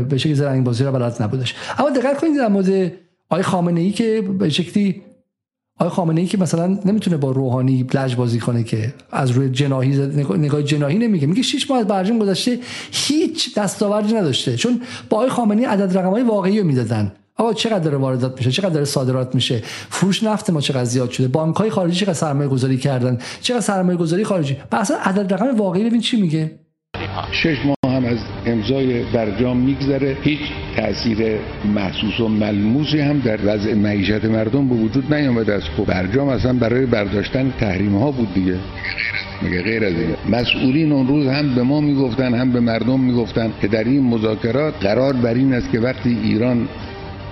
به 0.10 0.18
شکلی 0.18 0.36
زرنگ 0.36 0.64
بازی 0.64 0.84
رو 0.84 0.92
بلد 0.92 1.24
نبودش. 1.24 1.56
اما 1.80 1.90
دقت 1.90 2.22
کنید 2.22 2.38
در 2.38 2.48
مورد 2.48 2.92
آقای 3.30 3.44
خامنه 3.44 3.82
ای 3.82 3.92
که 3.92 4.22
به 4.40 4.50
شکلی 4.50 5.02
آقای 5.80 5.90
خامنه 5.90 6.22
ای 6.22 6.28
که 6.28 6.38
مثلا 6.38 6.80
نمی‌تونه 6.86 7.18
با 7.18 7.32
روحانی 7.32 7.88
لج 7.94 8.16
بازی 8.16 8.40
کنه 8.40 8.64
که 8.64 8.94
از 9.12 9.32
روی 9.32 9.50
جناهی 9.50 9.98
نگاه 10.38 10.64
جناهی 10.64 10.98
نمیگه. 10.98 11.28
میگه 11.28 11.42
6 11.42 11.72
ماه 11.72 11.80
از 11.80 11.88
برجام 11.88 12.20
گذشته 12.20 12.60
هیچ 12.92 13.56
دستاوردی 13.56 14.14
نداشته. 14.14 14.58
چون 14.58 14.82
با 15.10 15.18
آقای 15.18 15.30
خامنه 15.30 15.68
عدد 15.68 15.98
رقمای 15.98 16.24
واقعی 16.24 16.60
رو 16.60 16.66
می‌دادن. 16.66 17.12
آقا 17.38 17.54
چقدر 17.54 17.80
داره 17.80 17.98
واردات 17.98 18.38
میشه؟ 18.38 18.52
چقدر 18.52 18.70
داره 18.70 18.86
صادرات 18.86 19.36
میشه؟ 19.36 19.62
فروش 19.90 20.24
نفت 20.24 20.50
ما 20.50 20.62
چقدر 20.62 20.84
زیاد 20.84 21.12
شده؟ 21.12 21.28
بانک 21.28 21.56
های 21.56 21.70
خارجی 21.70 22.00
چقدر 22.00 22.14
سرمایه 22.14 22.50
گذاری 22.50 22.78
کردن؟ 22.78 23.18
چقدر 23.42 23.62
سرمایه 23.62 23.98
گذاری 23.98 24.24
خارجی؟ 24.24 24.58
اصلا 24.72 24.98
عدد 24.98 25.34
رقم 25.34 25.58
واقعی 25.58 25.84
ببین 25.84 26.02
چی 26.02 26.22
میگه. 26.22 26.60
شش 27.44 27.75
از 28.06 28.18
امضای 28.45 29.03
برجام 29.03 29.57
میگذره. 29.57 30.18
هیچ 30.22 30.40
تاثیر 30.76 31.18
محسوس 31.76 32.19
و 32.19 32.27
ملموسی 32.27 32.99
هم 32.99 33.19
در 33.19 33.40
وضع 33.45 33.73
معیشت 33.73 34.26
مردم 34.26 34.68
به 34.68 34.76
وجود 34.76 35.14
نیامده 35.14 35.53
است. 35.53 35.69
خب 35.77 35.86
برجام 35.86 36.27
اصلا 36.27 36.53
برای 36.53 36.86
برداشتن 36.86 37.53
تحریم 37.60 37.95
ها 37.95 38.11
بود 38.11 38.34
دیگه. 38.34 38.56
مگه 39.44 39.61
غیر 39.61 39.86
از 39.86 39.94
این؟ 39.94 40.15
مسئولین 40.30 40.91
اون 40.91 41.07
روز 41.07 41.27
هم 41.27 41.56
به 41.56 41.64
ما 41.64 41.82
می‌گفتن 41.82 42.34
هم 42.34 42.52
به 42.52 42.60
مردم 42.60 42.99
می‌گفتن 42.99 43.52
که 43.61 43.68
در 43.68 43.84
این 43.84 44.03
مذاکرات 44.03 44.73
قرار 44.82 45.14
بر 45.14 45.34
این 45.34 45.53
است 45.53 45.72
که 45.72 45.80
وقتی 45.80 46.18
ایران 46.23 46.68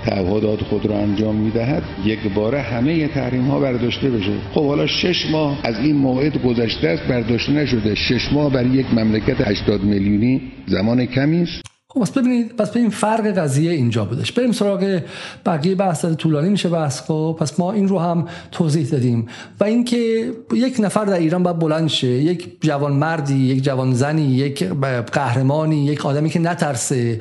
تعهدات 0.06 0.62
خود 0.62 0.86
را 0.86 0.98
انجام 0.98 1.36
می‌دهد 1.36 1.84
یک 2.06 2.20
باره 2.36 2.62
همه 2.62 3.08
تحریم 3.08 3.46
ها 3.46 3.60
برداشته 3.60 4.10
بشه. 4.10 4.34
خب 4.54 4.68
حالا 4.68 4.88
شش 4.88 5.26
ماه 5.32 5.60
از 5.64 5.80
این 5.80 5.96
موعد 5.96 6.44
گذشته 6.44 6.88
است 6.88 7.04
برداشته 7.04 7.52
نشده. 7.52 7.96
شش 7.96 8.32
ماه 8.32 8.54
برای 8.54 8.70
یک 8.70 8.86
مملکت 8.94 9.42
80 9.42 9.84
میلیونی 9.84 10.42
زمان 10.68 11.06
کمی 11.06 11.42
است. 11.42 11.73
خب 11.94 12.02
بس 12.02 12.12
ببینید 12.12 12.56
پس 12.56 12.70
ببین 12.70 12.90
فرق 12.90 13.28
قضیه 13.28 13.72
اینجا 13.72 14.06
بودش. 14.06 14.32
بریم 14.32 14.52
سراغ 14.52 15.00
بقیه 15.46 15.76
بحث 15.76 16.06
طولانی 16.06 16.50
میشه 16.50 16.70
بحث 16.70 17.02
خب. 17.02 17.38
پس 17.40 17.60
ما 17.60 17.72
این 17.72 17.88
رو 17.88 18.00
هم 18.00 18.28
توضیح 18.52 18.88
دادیم. 18.88 19.28
و 19.60 19.64
اینکه 19.64 20.32
یک 20.54 20.76
نفر 20.80 21.06
در 21.06 21.14
ایران 21.14 21.44
باید 21.44 21.60
بلند 21.60 21.88
شه 21.88 22.08
یک 22.08 22.58
جوان 22.62 22.94
مردی 22.94 23.38
یک 23.38 23.64
جوان 23.64 23.94
زنی 23.94 24.22
یک 24.22 24.64
قهرمانی 25.12 25.86
یک 25.86 26.06
آدمی 26.06 26.30
که 26.30 26.40
نترسه 26.40 27.20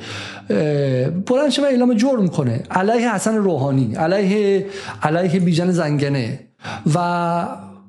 بلند 1.27 1.49
شه 1.49 1.61
و 1.61 1.65
اعلام 1.65 1.93
جرم 1.93 2.27
کنه. 2.27 2.63
علیه 2.71 3.13
حسن 3.13 3.35
روحانی 3.35 3.95
علیه 3.95 4.65
علیه 5.03 5.39
بیژن 5.39 5.71
زنگنه. 5.71 6.39
و 6.95 7.47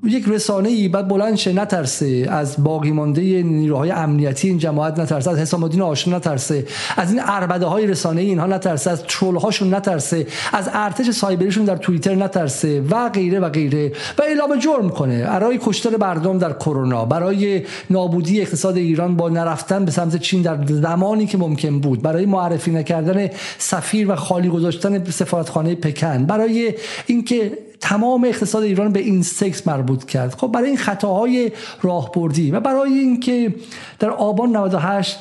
یک 0.08 0.24
رسانه 0.28 0.68
ای 0.68 0.88
بعد 0.88 1.08
بلند 1.08 1.34
شه 1.34 1.52
نترسه. 1.52 2.26
از 2.30 2.54
باقی 2.58 2.92
مانده 2.92 3.42
نیروهای 3.42 3.90
امنیتی 3.90 4.48
این 4.48 4.58
جماعت 4.58 4.98
نترسه 4.98 5.30
از 5.30 5.38
حسام 5.38 5.62
الدین 5.62 5.82
آشنا 5.82 6.16
نترسه. 6.16 6.66
از 6.96 7.10
این 7.12 7.20
اربده 7.24 7.66
های 7.66 7.86
رسانه 7.86 8.20
ای 8.20 8.26
اینها 8.26 8.46
نترسه 8.46 8.90
از 8.90 9.02
ترول 9.02 9.36
هاشون 9.36 9.74
نترسه 9.74 10.26
از 10.52 10.70
ارتش 10.72 11.10
سایبریشون 11.10 11.64
در 11.64 11.76
توییتر 11.76 12.14
نترسه 12.14 12.80
و 12.90 13.08
غیره 13.08 13.40
و 13.40 13.48
غیره. 13.48 13.92
و 14.18 14.22
اعلام 14.22 14.58
جرم 14.58 14.90
کنه. 14.90 15.24
برای 15.24 15.58
کشتار 15.62 15.96
مردم 15.96 16.38
در 16.38 16.52
کرونا 16.52 17.04
برای 17.04 17.62
نابودی 17.90 18.40
اقتصاد 18.40 18.76
ایران 18.76 19.16
با 19.16 19.28
نرفتن 19.28 19.84
به 19.84 19.90
سمت 19.90 20.16
چین 20.16 20.42
در 20.42 20.66
زمانی 20.66 21.26
که 21.26 21.38
ممکن 21.38 21.78
بود 21.78 22.02
برای 22.02 22.26
معرفی 22.26 22.70
نکردن 22.70 23.28
سفیر 23.58 24.10
و 24.10 24.16
خالی 24.16 24.48
گذاشتن 24.48 25.04
سفارتخانه 25.04 25.74
پکن 25.74 26.24
برای 26.24 26.74
اینکه 27.06 27.58
تمام 27.80 28.24
اقتصاد 28.24 28.62
ایران 28.62 28.92
به 28.92 29.00
این 29.00 29.22
سکس 29.22 29.66
مربوط 29.66 30.04
کرد. 30.04 30.34
خب 30.34 30.46
برای 30.46 30.68
این 30.68 30.78
خطاهای 30.78 31.52
راهبردی 31.82 32.50
و 32.50 32.60
برای 32.60 32.92
اینکه 32.92 33.54
در 33.98 34.10
آبان 34.10 34.56
98 34.56 35.18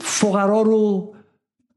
فقرا 0.00 0.62
رو 0.62 1.12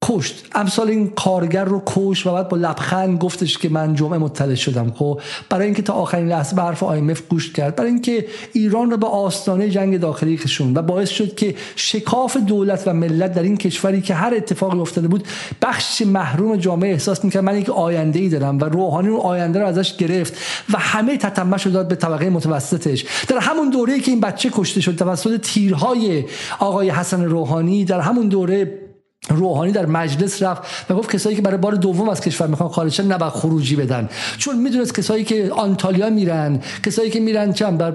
کشت. 0.04 0.46
امثال 0.56 0.90
این 0.90 1.10
کارگر 1.10 1.66
رو 1.66 1.82
کش 1.86 2.28
و 2.28 2.34
بعد 2.34 2.50
با 2.50 2.58
لبخند 2.58 3.20
گفتش 3.20 3.58
که 3.58 3.70
من 3.70 3.96
جمعه 3.96 4.18
مطلع 4.18 4.56
شدم 4.56 4.92
خب؟ 4.92 5.20
برای 5.50 5.66
اینکه 5.66 5.82
تا 5.82 5.94
آخرین 5.94 6.28
لحظه 6.28 6.56
به 6.56 6.62
حرف 6.62 6.84
IMF 6.84 7.20
گوش 7.30 7.54
کرد. 7.54 7.76
برای 7.76 7.90
اینکه 7.90 8.26
ایران 8.54 8.92
رو 8.92 8.98
به 8.98 9.08
آستانه 9.08 9.70
جنگ 9.70 10.00
داخلی 10.00 10.38
کشون 10.38 10.78
و 10.78 10.82
باعث 10.82 11.10
شد 11.10 11.36
که 11.36 11.56
شکاف 11.76 12.38
دولت 12.38 12.84
و 12.86 12.94
ملت 12.94 13.34
در 13.34 13.44
این 13.44 13.58
کشوری 13.58 14.02
که 14.02 14.14
هر 14.14 14.34
اتفاقی 14.34 14.80
افتاده 14.80 15.08
بود 15.08 15.28
بخش 15.62 16.02
محروم 16.02 16.56
جامعه 16.56 16.92
احساس 16.92 17.26
می‌کرد 17.26 17.44
من 17.44 17.58
یک 17.58 17.70
آینده 17.70 18.20
ای 18.20 18.30
دارم 18.30 18.60
و 18.60 18.64
روحانی 18.66 19.08
اون 19.08 19.20
آینده 19.20 19.60
رو 19.60 19.66
ازش 19.66 19.96
گرفت 19.96 20.34
و 20.74 20.78
همه 20.78 21.18
تتمش 21.18 21.66
رو 21.66 21.72
داد 21.72 21.88
به 21.88 21.96
طبقه 21.96 22.30
متوسطش. 22.30 23.06
در 23.28 23.38
همون 23.38 23.70
دوره 23.70 24.00
که 24.00 24.12
این 24.12 24.20
بچه 24.20 24.50
کشته 24.54 24.82
شد 24.82 24.96
توسط 24.96 25.42
تیرهای 25.42 26.24
آقای 26.60 26.90
حسن 26.90 27.24
روحانی 27.24 27.86
در 27.86 28.00
همون 28.00 28.28
دوره 28.28 28.83
روحانی 29.30 29.72
در 29.72 29.86
مجلس 29.86 30.44
رفت 30.44 30.92
و 30.92 30.96
گفت 30.96 31.12
کسایی 31.12 31.36
که 31.36 31.42
برای 31.42 31.58
بار 31.58 31.76
دوم 31.76 32.10
از 32.10 32.22
کشور 32.22 32.48
می‌خوان 32.48 32.70
خارج 32.70 32.92
شن 32.92 33.12
نباید 33.12 33.34
خروجی 33.34 33.76
بدن. 33.76 34.10
چون 34.38 34.60
می‌دونست 34.60 34.98
کسایی 34.98 35.24
که 35.24 35.52
آنتالیا 35.56 36.10
میرن 36.10 36.60
کسایی 36.86 37.10
که 37.10 37.20
میرن 37.20 37.54
چم 37.54 37.78
در 37.78 37.92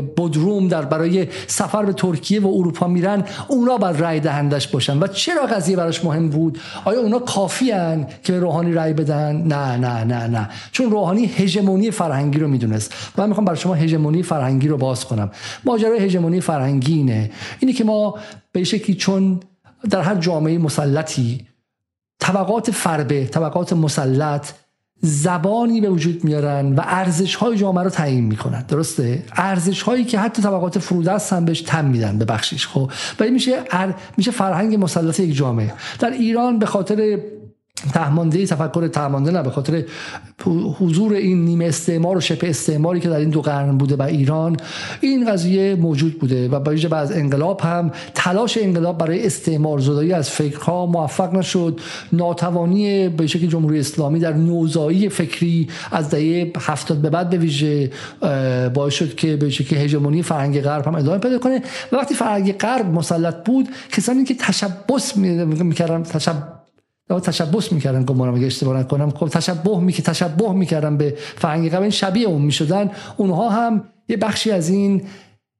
بودروم 0.00 0.68
در 0.68 0.82
برای 0.82 1.28
سفر 1.46 1.84
به 1.84 1.92
ترکیه 1.92 2.40
و 2.40 2.46
اروپا 2.46 2.88
میرن 2.88 3.24
اونا 3.48 3.76
باید 3.76 3.96
رای 3.96 4.20
دهندش 4.20 4.68
باشن. 4.68 4.98
و 4.98 5.06
چرا 5.06 5.46
قضیه 5.46 5.76
براش 5.76 6.04
مهم 6.04 6.28
بود؟ 6.28 6.58
آیا 6.84 7.00
اونا 7.00 7.18
کافی 7.18 7.70
هن 7.70 8.06
که 8.22 8.32
به 8.32 8.38
روحانی 8.38 8.72
رای 8.72 8.92
بدن؟ 8.92 9.36
نه 9.36 9.76
نه 9.76 10.04
نه 10.04 10.26
نه. 10.26 10.48
چون 10.72 10.90
روحانی 10.90 11.24
هژمونی 11.26 11.90
فرهنگی 11.90 12.38
رو 12.38 12.48
می‌دونست. 12.48 12.94
من 13.16 13.28
می‌خوام 13.28 13.44
برای 13.44 13.58
شما 13.58 13.74
هژمونی 13.74 14.22
فرهنگی 14.22 14.68
رو 14.68 14.76
باز 14.76 15.04
کنم. 15.04 15.30
ماجرای 15.64 15.98
هژمونی 15.98 16.40
فرهنگی 16.40 16.94
اینه. 16.94 17.30
اینه 17.60 17.72
که 17.72 17.84
ما 17.84 18.14
به 18.52 18.64
شکلی 18.64 18.96
چون 18.96 19.40
در 19.90 20.02
هر 20.02 20.14
جامعه 20.14 20.58
مسلطی 20.58 21.46
طبقات 22.18 22.70
فربه 22.70 23.26
طبقات 23.26 23.72
مسلط 23.72 24.52
زبانی 25.02 25.80
به 25.80 25.90
وجود 25.90 26.24
میارن 26.24 26.74
و 26.74 26.80
ارزش 26.84 27.34
های 27.34 27.56
جامعه 27.56 27.84
رو 27.84 27.90
تعیین 27.90 28.24
می‌کنن. 28.24 28.62
درسته؟ 28.62 29.24
ارزش 29.36 29.82
هایی 29.82 30.04
که 30.04 30.18
حتی 30.18 30.42
طبقات 30.42 30.78
فرودست 30.78 31.32
هم 31.32 31.44
بهش 31.44 31.60
تم 31.60 31.84
میدن 31.84 32.18
به 32.18 32.24
بخشش 32.24 32.66
خب؟ 32.66 32.90
و 33.20 33.24
میشه 33.24 33.62
میشه 34.16 34.30
فرهنگ 34.30 34.82
مسلط 34.82 35.20
یک 35.20 35.36
جامعه. 35.36 35.72
در 35.98 36.10
ایران 36.10 36.58
به 36.58 36.66
خاطر 36.66 37.18
تهمانده 37.94 38.46
تفکر 38.46 38.88
تهمانده 38.88 39.30
نه 39.30 39.42
به 39.42 39.50
خاطر 39.50 39.84
حضور 40.78 41.12
این 41.12 41.44
نیمه 41.44 41.64
استعمار 41.64 42.16
و 42.16 42.20
شبه 42.20 42.50
استعماری 42.50 43.00
که 43.00 43.08
در 43.08 43.16
این 43.16 43.30
دو 43.30 43.42
قرن 43.42 43.78
بوده 43.78 43.96
و 43.96 44.02
ایران 44.02 44.56
این 45.00 45.32
قضیه 45.32 45.74
موجود 45.74 46.18
بوده 46.18 46.48
و 46.48 46.60
با 46.60 46.96
از 46.96 47.12
انقلاب 47.12 47.60
هم 47.60 47.90
تلاش 48.14 48.58
انقلاب 48.58 48.98
برای 48.98 49.26
استعمار 49.26 49.78
زدایی 49.78 50.12
از 50.12 50.30
فکرها 50.30 50.86
موفق 50.86 51.34
نشد. 51.34 51.80
ناتوانی 52.12 53.08
به 53.08 53.26
شکل 53.26 53.46
جمهوری 53.46 53.80
اسلامی 53.80 54.18
در 54.20 54.32
نوزایی 54.32 55.08
فکری 55.08 55.68
از 55.92 56.10
دهه 56.10 56.52
هفتاد 56.58 56.98
به 56.98 57.10
بعد 57.10 57.30
به 57.30 57.36
ویژه 57.36 57.90
باعث 58.74 58.94
شد 58.94 59.14
که 59.14 59.36
به 59.36 59.50
شکل 59.50 59.76
هژمونی 59.76 60.22
فرهنگ 60.22 60.60
غرب 60.60 60.86
هم 60.86 60.94
ادامه 60.94 61.18
پیدا 61.18 61.38
کنه. 61.38 61.62
و 61.92 61.96
وقتی 61.96 62.14
فرهنگ 62.14 62.52
غرب 62.52 62.86
مسلط 62.86 63.44
بود 63.44 63.68
کسانی 63.92 64.24
که 64.24 64.34
تشبس 64.34 65.16
می‌کردن 65.16 66.02
تشبس 66.02 66.59
تشبس 67.18 67.72
می‌کردن 67.72 68.04
گمانم 68.04 68.34
اگه 68.34 68.46
اشتباه 68.46 68.78
نکنم. 68.78 69.10
خب 69.10 69.28
تشبه 69.28 69.80
می 69.80 69.92
تشبه 69.92 70.52
می‌کردن 70.52 70.96
به 70.96 71.14
فرهنگ 71.36 71.70
قبل. 71.70 71.88
شبیه 71.88 72.28
اون 72.28 72.42
می‌شدن. 72.42 72.90
اونها 73.16 73.48
هم 73.48 73.84
یه 74.08 74.16
بخشی 74.16 74.50
از 74.50 74.68
این 74.68 75.02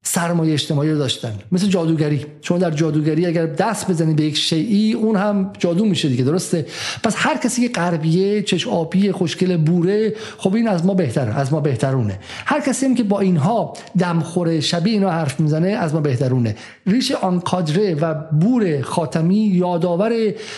سرمایه 0.02 0.52
اجتماعی 0.52 0.90
رو 0.90 0.98
داشتن. 0.98 1.32
مثل 1.52 1.66
جادوگری. 1.66 2.26
شما 2.42 2.58
در 2.58 2.70
جادوگری 2.70 3.26
اگر 3.26 3.46
دست 3.46 3.90
بزنی 3.90 4.14
به 4.14 4.22
یک 4.22 4.36
شیعی 4.36 4.92
اون 4.92 5.16
هم 5.16 5.52
جادو 5.58 5.84
میشه 5.84 6.08
دیگه 6.08 6.24
درسته؟ 6.24 6.66
پس 7.02 7.14
هر 7.16 7.36
کسی 7.36 7.68
که 7.68 7.80
غربیه 7.80 8.42
چش 8.42 8.68
آبی 8.68 9.12
خوشگل 9.12 9.56
بوره 9.56 10.14
خب 10.38 10.54
این 10.54 10.68
از 10.68 10.86
ما 10.86 10.94
بهتره 10.94 11.38
از 11.38 11.52
ما 11.52 11.60
بهترونه. 11.60 12.18
هر 12.46 12.60
کسی 12.60 12.86
هم 12.86 12.94
که 12.94 13.02
با 13.02 13.20
اینها 13.20 13.72
دمخور 13.98 14.60
شبیه 14.60 14.92
اینا 14.92 15.10
حرف 15.10 15.40
می‌زنه 15.40 15.68
از 15.68 15.94
ما 15.94 16.00
بهترونه. 16.00 16.56
ریش 16.86 17.12
آن 17.12 17.40
کادره 17.40 17.94
و 17.94 18.14
بور 18.14 18.82
خاتمی 18.82 19.46
یادآور 19.54 20.12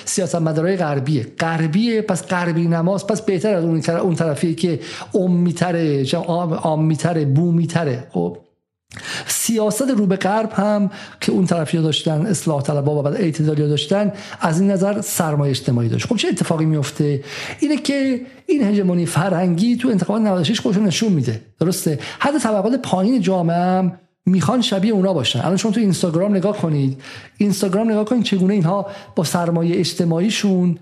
سیاستمدارای 0.05 0.77
غربیه. 0.77 1.27
غربیه 1.39 2.03
پس 2.03 2.27
غربی 2.27 2.69
نماز 2.69 3.07
پس 3.07 3.23
بهتر 3.23 3.55
از 3.55 3.65
اون 3.65 4.15
طرفیه 4.15 4.55
که 4.55 4.81
امیتره 5.15 6.07
آمیتره 6.63 7.25
بومیتره. 7.25 8.05
خب 8.11 8.37
سیاست 9.27 9.91
رو 9.91 10.07
به 10.07 10.17
غرب 10.17 10.53
هم 10.53 10.91
که 11.21 11.33
اون 11.33 11.47
طرفی 11.47 11.79
داشتن 11.79 12.27
اصلاح 12.27 12.63
طلبا 12.63 12.99
و 12.99 13.03
بعد 13.03 13.15
اعتدالی 13.15 13.69
داشتن 13.69 14.13
از 14.41 14.61
این 14.61 14.71
نظر 14.71 15.01
سرمایه 15.01 15.51
اجتماعی 15.51 15.89
داشت. 15.89 16.07
خب 16.07 16.17
چه 16.17 16.29
اتفاقی 16.29 16.65
میفته؟ 16.65 17.25
اینه 17.61 17.77
که 17.77 18.21
این 18.47 18.63
هژمونی 18.63 19.07
فرهنگی 19.07 19.77
تو 19.77 19.89
انتخابات 19.89 20.23
96 20.23 20.61
خودش 20.61 20.77
نشون 20.77 21.13
میده. 21.13 21.41
درسته؟ 21.61 21.99
حتی 22.19 22.39
طبقات 22.39 22.83
پایین 22.83 23.21
جامعه 23.21 23.57
هم 23.57 23.99
می‌خوان 24.27 24.61
شبیه 24.61 24.93
اونا 24.93 25.13
باشن. 25.13 25.39
الان 25.39 25.57
شما 25.57 25.73
تو 25.73 25.81
اینستاگرام 25.81 26.35
نگاه 26.35 26.57
کنید. 26.59 27.01
اینستاگرام 27.37 27.91
نگاه 27.91 28.05
کنید 28.05 28.23
چگونه 28.23 28.55
اینها 28.55 28.87
با 29.17 29.25
سرمایه 29.25 29.79
اجتماعیشون 29.79 30.79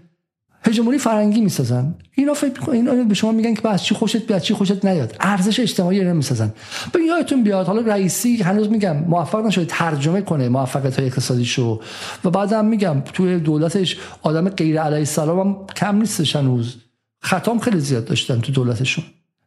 هژمونی 0.67 0.99
فرنگی 0.99 1.41
می‌سازن. 1.41 1.95
اینا 2.15 2.35
فکر 2.35 2.71
اینا 2.71 2.95
به 2.95 3.15
شما 3.15 3.33
میگن 3.33 3.55
که 3.55 3.69
از 3.69 3.85
چی 3.85 3.95
خوشت 3.95 4.27
بیاد 4.27 4.41
چی 4.41 4.55
خوشت 4.55 4.85
نیاد. 4.85 5.17
ارزش 5.21 5.61
اجتماعی 5.61 5.99
اینا 6.01 6.13
می‌سازن. 6.13 6.53
به 6.93 7.01
یادتون 7.03 7.43
بیاد 7.43 7.67
حالا 7.67 7.81
رئیسی 7.81 8.37
هنوز 8.37 8.69
میگم 8.69 8.97
موفق 8.97 9.47
نشده 9.47 9.65
ترجمه 9.65 10.21
کنه 10.21 10.49
موفقیت 10.49 10.97
های 10.97 11.07
اقتصادی 11.07 11.45
شو 11.45 11.81
و 12.25 12.31
بعدم 12.31 12.65
میگم 12.65 13.01
توی 13.01 13.39
دولتش 13.39 13.99
آدم 14.23 14.49
غیر 14.49 14.81
علیه 14.81 14.99
السلام 14.99 15.39
هم 15.41 15.57
کم 15.77 15.97
نیستش 15.97 16.37
هنوز. 16.37 16.77
خطام 17.23 17.59
خیلی 17.59 17.81
زیاد 17.81 18.05
داشتن 18.05 18.41
تو 18.41 18.53
دولتشون. 18.53 19.05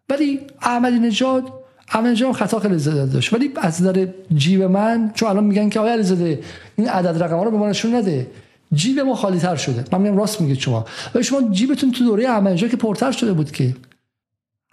ولی 0.09 0.39
احمدی 0.61 0.99
نژاد 0.99 1.43
احمدی 1.89 2.11
نژاد 2.11 2.31
خطا 2.31 2.59
خیلی 2.59 2.77
زیاد 2.77 3.11
داشت. 3.11 3.33
ولی 3.33 3.51
از 3.55 3.81
نظر 3.81 4.07
جیب 4.35 4.61
من 4.61 5.11
چون 5.15 5.29
الان 5.29 5.43
میگن 5.43 5.69
که 5.69 5.79
آیا 5.79 5.93
علیزاده 5.93 6.39
این 6.75 6.89
عدد 6.89 7.23
رقم 7.23 7.39
رو 7.39 7.51
به 7.51 7.57
ما 7.57 7.69
نشون 7.69 7.95
نده. 7.95 8.27
جیب 8.73 8.99
ما 8.99 9.15
خالی 9.15 9.39
تر 9.39 9.55
شده. 9.55 9.85
من 9.91 10.01
میگم 10.01 10.17
راست 10.17 10.41
میگید 10.41 10.59
شما. 10.59 10.85
و 11.15 11.21
شما 11.21 11.51
جیبتون 11.51 11.91
تو 11.91 12.05
دوره 12.05 12.29
احمدی 12.29 12.69
که 12.69 12.77
پرتر 12.77 13.11
شده 13.11 13.33
بود 13.33 13.51
که. 13.51 13.75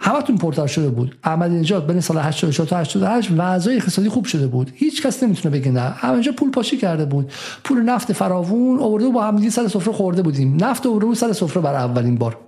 همتون 0.03 0.37
پرتر 0.37 0.67
شده 0.67 0.89
بود. 0.89 1.19
احمدی 1.25 1.55
نژاد 1.55 1.87
بین 1.87 2.01
سال 2.01 2.19
84 2.19 2.69
تا 2.69 2.77
88 2.79 3.31
وضعیت 3.37 3.83
اقتصادی 3.83 4.09
خوب 4.09 4.25
شده 4.25 4.47
بود. 4.47 4.73
هیچ 4.75 5.03
کس 5.03 5.23
نمی‌تونه 5.23 5.59
بگه 5.59 5.71
نه. 5.71 5.81
احمدی 5.81 6.31
پول 6.31 6.51
پاشی 6.51 6.77
کرده 6.77 7.05
بود. 7.05 7.33
پول 7.65 7.83
نفت 7.83 8.13
فراوون 8.13 8.79
آورده 8.79 9.09
با 9.09 9.25
همدیگه 9.25 9.51
سر 9.51 9.69
سفره 9.69 9.93
خورده 9.93 10.23
بودیم. 10.23 10.65
نفت 10.65 10.87
آورده 10.87 11.15
سر 11.15 11.33
سفره 11.33 11.63
برای 11.63 11.83
اولین 11.83 12.17
بار. 12.17 12.39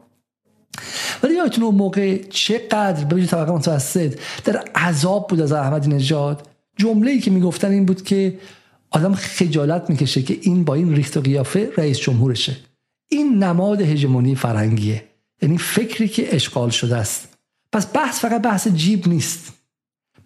ولی 1.23 1.35
یادتون 1.35 1.65
اون 1.65 1.75
موقع 1.75 2.19
چقدر 2.31 3.05
به 3.05 3.27
طبقه 3.27 3.53
متوسط 3.53 4.15
در 4.45 4.57
عذاب 4.75 5.29
بود 5.29 5.41
از 5.41 5.53
احمدی 5.53 5.89
نژاد. 5.89 6.49
جمله‌ای 6.77 7.21
که 7.21 7.31
می‌گفتن 7.31 7.71
این 7.71 7.87
بود 7.87 8.03
که 8.03 8.39
آدم 8.93 9.15
خجالت 9.15 9.91
می‌کشه 9.91 10.23
که 10.23 10.39
این 10.43 10.65
با 10.65 10.75
این 10.75 10.95
ریخت 10.95 11.17
و 11.17 11.21
قیافه 11.21 11.73
رئیس 11.77 11.99
جمهورشه. 11.99 12.57
این 13.09 13.43
نماد 13.43 13.81
هژمونی 13.81 14.35
فرنگیه 14.35 15.05
یعنی 15.43 15.59
فکری 15.59 16.09
که 16.09 16.35
اشغال 16.35 16.71
شده 16.71 16.97
است. 16.97 17.29
پس 17.73 17.87
بحث 17.95 18.21
فقط 18.21 18.43
بحث 18.43 18.69
جیب 18.69 19.09
نیست. 19.09 19.53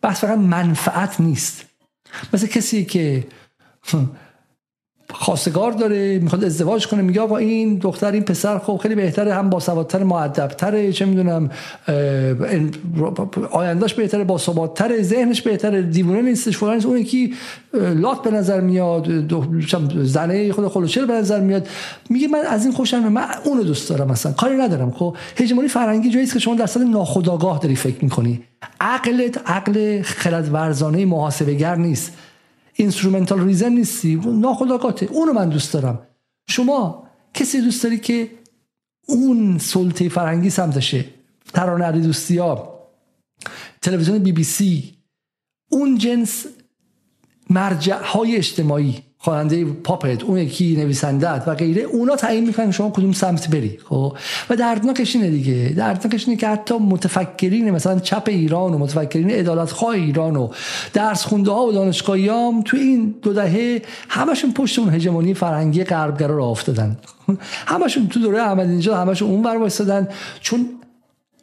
بحث 0.02 0.20
فقط 0.20 0.38
منفعت 0.38 1.20
نیست. 1.20 1.64
مثل 2.32 2.46
کسی 2.46 2.84
که 2.84 3.26
خواستگار 5.10 5.72
داره 5.72 6.18
می‌خواد 6.18 6.44
ازدواج 6.44 6.86
کنه 6.86 7.02
میگه 7.02 7.20
آقا 7.20 7.36
این 7.36 7.78
دختر 7.78 8.12
این 8.12 8.22
پسر 8.22 8.58
خب 8.58 8.80
خیلی 8.82 8.94
بهتره 8.94 9.34
هم 9.34 9.50
با 9.50 9.60
سوادتر 9.60 10.02
معدبتره 10.02 10.92
چه 10.92 11.04
می‌دونم 11.04 11.50
آیندهش 13.50 13.94
بهتره 13.94 14.36
باثبات‌تر 14.36 15.02
ذهنش 15.02 15.42
بهتره 15.42 15.82
دیوونه 15.82 16.22
نیستش 16.22 16.56
فلان 16.56 16.82
اون 16.84 16.98
یکی 16.98 17.34
لات 17.72 18.22
به 18.22 18.30
نظر 18.30 18.60
میاد 18.60 19.08
زنه 20.04 20.52
خود 20.52 20.68
خلوچل 20.68 21.06
به 21.06 21.12
نظر 21.12 21.40
میاد. 21.40 21.68
میگه 22.10 22.28
من 22.28 22.38
از 22.38 22.64
این 22.64 22.74
خوشم 22.74 23.08
من 23.08 23.24
اونو 23.44 23.62
دوست 23.62 23.88
دارم 23.90 24.10
مثلا 24.10 24.32
کاری 24.32 24.56
ندارم. 24.56 24.90
خب 24.90 25.16
هژمونی 25.36 25.68
فرنگی 25.68 26.10
جایی 26.10 26.26
که 26.26 26.38
شما 26.38 26.54
در 26.54 26.66
سطح 26.66 26.84
ناخودآگاه 26.84 27.58
داری 27.58 27.76
فکر 27.76 28.04
می‌کنی. 28.04 28.42
عقلت 28.80 29.40
عقل 29.46 30.02
خرد 30.02 30.52
ورزانه 30.52 31.04
محاسبه 31.04 31.76
نیست. 31.76 32.12
instrumental 32.76 33.40
reason 33.44 33.72
نیستی؟ 33.72 34.14
ناخودآگاهته 34.16 35.06
اونو 35.06 35.32
من 35.32 35.48
دوست 35.48 35.72
دارم. 35.72 36.06
شما 36.48 37.08
کسی 37.34 37.60
دوست 37.60 37.82
داری 37.82 37.98
که 37.98 38.30
اون 39.06 39.58
سلطه 39.58 40.08
فرنگی 40.08 40.50
سمتشه؟ 40.50 41.04
ترانه 41.54 42.00
دوستی 42.00 42.38
ها 42.38 42.76
تلویزیون 43.82 44.18
بی 44.18 44.32
بی 44.32 44.44
سی 44.44 44.94
اون 45.70 45.98
جنس 45.98 46.46
مرجع 47.50 48.02
های 48.02 48.36
اجتماعی. 48.36 49.02
خواننده 49.26 49.64
پاپت 49.64 50.22
اون 50.22 50.38
یکی 50.38 50.76
نویسندت 50.76 51.42
و 51.46 51.54
غیره 51.54 51.82
اونا 51.82 52.16
تعیین 52.16 52.46
می‌کنن 52.46 52.70
شما 52.70 52.90
کدوم 52.90 53.12
سمت 53.12 53.50
بری 53.50 53.78
خب؟ 53.84 54.16
و 54.50 54.56
دردناکش 54.56 55.16
اینه 55.16 55.30
دیگه. 55.30 55.68
دردناکش 55.76 56.28
اینه 56.28 56.40
که 56.40 56.48
حتی 56.48 56.78
متفکرین 56.78 57.70
مثلا 57.70 57.98
چپ 57.98 58.22
ایران 58.26 58.74
و 58.74 58.78
متفکرین 58.78 59.30
عدالت 59.30 59.70
خواه 59.70 59.94
ایران 59.94 60.36
و 60.36 60.48
درس 60.92 61.24
خونده 61.24 61.50
ها 61.50 61.66
و 61.66 61.72
دانشگاهیام 61.72 62.62
تو 62.62 62.76
این 62.76 63.14
دو 63.22 63.32
دهه 63.32 63.82
همشون 64.08 64.52
پشت 64.52 64.78
اون 64.78 64.94
هژمونی 64.94 65.34
فرهنگی 65.34 65.84
غربگرا 65.84 66.36
راه 66.36 66.48
افتادن. 66.48 66.96
همشون 67.72 68.08
تو 68.08 68.20
دوره 68.20 68.42
احمدی 68.42 68.76
نژاد 68.76 69.08
همشون 69.08 69.30
اون 69.30 69.42
ور 69.42 69.56
وایسادن 69.56 70.08
چون 70.40 70.68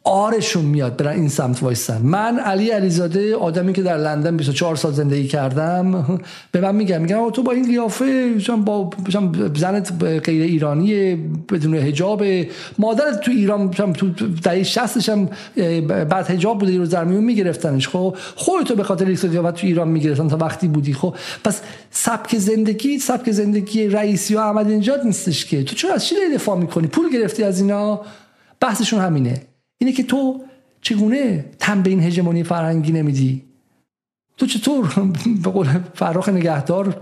آرشون 0.06 0.64
میاد 0.64 0.96
برن 0.96 1.12
این 1.12 1.28
سمت 1.28 1.62
وایستن. 1.62 2.00
من 2.02 2.38
علی 2.38 2.70
علیزاده 2.70 3.36
آدمی 3.36 3.72
که 3.72 3.82
در 3.82 3.96
لندن 3.96 4.36
24 4.36 4.76
سال 4.76 4.92
زندگی 4.92 5.28
کردم 5.28 6.18
به 6.52 6.60
من 6.60 6.74
میگم 6.74 7.02
میگم 7.02 7.30
تو 7.30 7.42
با 7.42 7.52
این 7.52 7.66
قیافه 7.66 8.34
با 8.64 8.90
زنت 9.56 9.92
غیر 10.24 10.42
ایرانی 10.42 11.14
بدون 11.52 11.74
حجاب. 11.74 12.22
مادرت 12.78 13.20
تو 13.20 13.30
ایران 13.30 13.70
تو 13.70 14.10
دهه 14.42 14.62
60 14.62 15.08
هم 15.08 15.28
بعد 15.88 16.26
حجاب 16.26 16.58
بوده 16.58 16.78
رو 16.78 16.86
در 16.86 17.04
میون 17.04 17.24
میگرفتنش. 17.24 17.88
خب 17.88 18.16
خودتو 18.36 18.74
به 18.74 18.82
خاطر 18.82 19.04
ریخت 19.04 19.24
قیافت 19.24 19.54
تو 19.54 19.66
ایران 19.66 19.88
می‌گرفتن 19.88 20.28
تا 20.28 20.36
وقتی 20.36 20.68
بودی. 20.68 20.94
خب 20.94 21.14
پس 21.44 21.60
سبک 21.90 22.38
زندگی 22.38 22.98
سبک 22.98 23.30
زندگی 23.30 23.88
رئیسی 23.88 24.34
و 24.34 24.38
احمدی 24.38 24.76
نژاد 24.76 25.04
نیستش 25.04 25.44
که. 25.44 25.62
تو 25.62 25.74
چرا 25.74 25.94
از 25.94 26.04
چی 26.04 26.14
دفاع 26.34 26.58
می‌کنی؟ 26.58 26.86
پول 26.86 27.12
گرفتی 27.12 27.42
از 27.42 27.60
اینا؟ 27.60 28.00
بحثشون 28.60 29.00
همینه. 29.00 29.53
اینه 29.78 29.92
که 29.92 30.02
تو 30.02 30.40
چگونه 30.80 31.44
تن 31.58 31.82
به 31.82 31.90
این 31.90 32.00
هژمونی 32.00 32.44
فرهنگی 32.44 32.92
نمیدی؟ 32.92 33.42
تو 34.36 34.46
چطور 34.46 34.94
به 35.42 35.50
قول 35.50 35.68
فراخ 35.94 36.28
نگهدار 36.28 36.96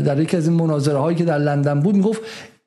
در 0.00 0.20
یکی 0.20 0.36
از 0.36 0.48
این 0.48 0.56
مناظره 0.56 0.98
هایی 0.98 1.16
که 1.16 1.24
در 1.24 1.38
لندن 1.38 1.80
بود 1.80 1.94
می‌گفت 1.94 2.20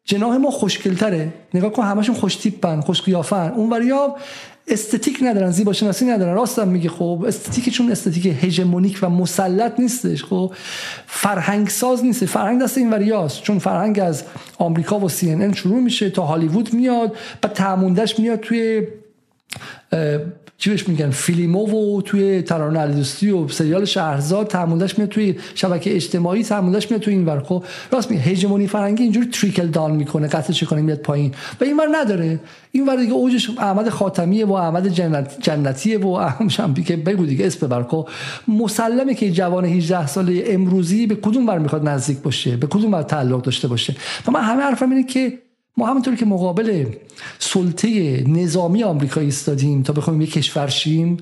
جناح 0.06 0.38
ما 0.38 0.52
خوشگلتره. 0.52 1.34
نگاه 1.54 1.72
کن 1.72 1.84
همشون 1.84 2.16
خوش 2.16 2.36
تیپن 2.36 2.82
خوش 2.82 3.02
قیافن 3.02 3.52
اون 3.56 3.70
وریا 3.70 4.16
استتیک 4.68 5.20
ندارن 5.22 5.52
زیبا 5.52 5.74
شناسی 5.74 6.06
ندارن. 6.06 6.34
راستم 6.34 6.68
میگه 6.68 6.90
خب 6.90 7.26
استتیک 7.28 7.70
چون 7.70 7.92
استتیک 7.92 8.44
هژمونیک 8.44 9.00
و 9.02 9.10
مسلط 9.10 9.80
نیستش. 9.80 10.24
خب 10.24 10.54
فرهنگ 11.08 11.70
ساز 11.70 12.04
نیست. 12.04 12.26
فرهنگ 12.26 12.62
دست 12.62 12.78
این 12.78 12.90
وریاست 12.90 13.42
چون 13.42 13.60
فرهنگ 13.60 14.00
از 14.00 14.24
آمریکا 14.58 15.00
و 15.00 15.10
سی 15.10 15.32
ان 15.32 15.54
شروع 15.54 15.80
میشه 15.80 16.10
تا 16.10 16.26
هالیوود 16.26 16.74
میاد 16.74 17.16
و 17.44 17.48
تعموندش 17.48 18.20
میاد 18.20 18.40
توی 18.40 18.88
چی 20.58 20.70
بهش 20.70 20.88
میگن؟ 20.88 21.10
فیلیمو 21.10 21.98
و 21.98 22.02
توی 22.02 22.42
ترانه 22.42 22.80
علیدوستی 22.80 23.30
و 23.30 23.48
سریال 23.48 23.86
شهرزاد 23.86 24.48
تحملش 24.48 24.98
میاد 24.98 25.10
توی 25.10 25.36
شبکه 25.56 25.96
اجتماعی 25.96 26.44
تحملش 26.44 26.92
میاد 26.92 27.02
توی 27.02 27.14
این 27.14 27.26
ور. 27.26 27.40
خب 27.40 27.64
راست 27.92 28.12
میگه 28.12 28.24
هژمونی 28.24 28.68
فرنگی 28.68 29.04
اینجوری 29.04 29.28
تریکل 29.28 29.68
دان 29.68 29.92
می‌کنه 29.92 30.28
قطع 30.28 30.54
چه 30.54 30.66
کنه 30.66 30.82
میاد 30.82 30.98
پایین. 30.98 31.34
و 31.62 31.64
این 31.64 31.78
ور 31.78 31.88
نداره. 31.92 32.40
این 32.72 32.88
ور 32.88 32.96
دیگه 32.96 33.14
اوجش 33.14 33.50
احمد 33.58 33.90
خاتمیه 33.90 34.46
و 34.46 34.54
احمد 34.54 34.88
جنت 34.88 35.38
جنتیه 35.42 35.98
و 35.98 36.08
احمد 36.08 36.84
که 36.86 36.98
بگو 36.98 37.26
دیگه 37.26 37.46
اسم 37.46 37.68
ببر. 37.68 37.84
خب 37.84 38.10
مسلمه 38.48 39.14
که 39.14 39.32
جوان 39.32 39.66
18 39.66 40.08
ساله 40.08 40.44
امروزی 40.48 41.08
به 41.08 41.16
کدوم 41.16 41.48
ور 41.48 41.60
می‌خواد 41.60 41.88
نزدیک 41.90 42.18
باشه؟ 42.18 42.58
به 42.58 42.68
کدوم 42.68 42.94
ور 42.94 43.04
تعلق 43.04 43.42
داشته 43.42 43.68
باشه؟ 43.68 43.96
و 44.28 44.32
من 44.32 44.42
همه 44.42 44.62
حرفم 44.62 44.90
اینه 44.90 45.04
که 45.04 45.34
ما 45.78 45.88
همونطور 45.88 46.16
که 46.16 46.26
مقابل 46.26 46.86
سلطه 47.40 48.24
نظامی 48.28 48.84
آمریکا 48.84 49.22
ایستادیم 49.22 49.84
تا 49.84 49.94
بخوایم 49.94 50.22
یک 50.22 50.32
کشور 50.32 50.68
شیم 50.68 51.18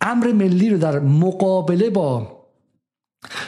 امر 0.00 0.32
ملی 0.32 0.70
رو 0.70 0.78
در 0.78 0.98
مقابله 0.98 1.90
با 1.90 2.36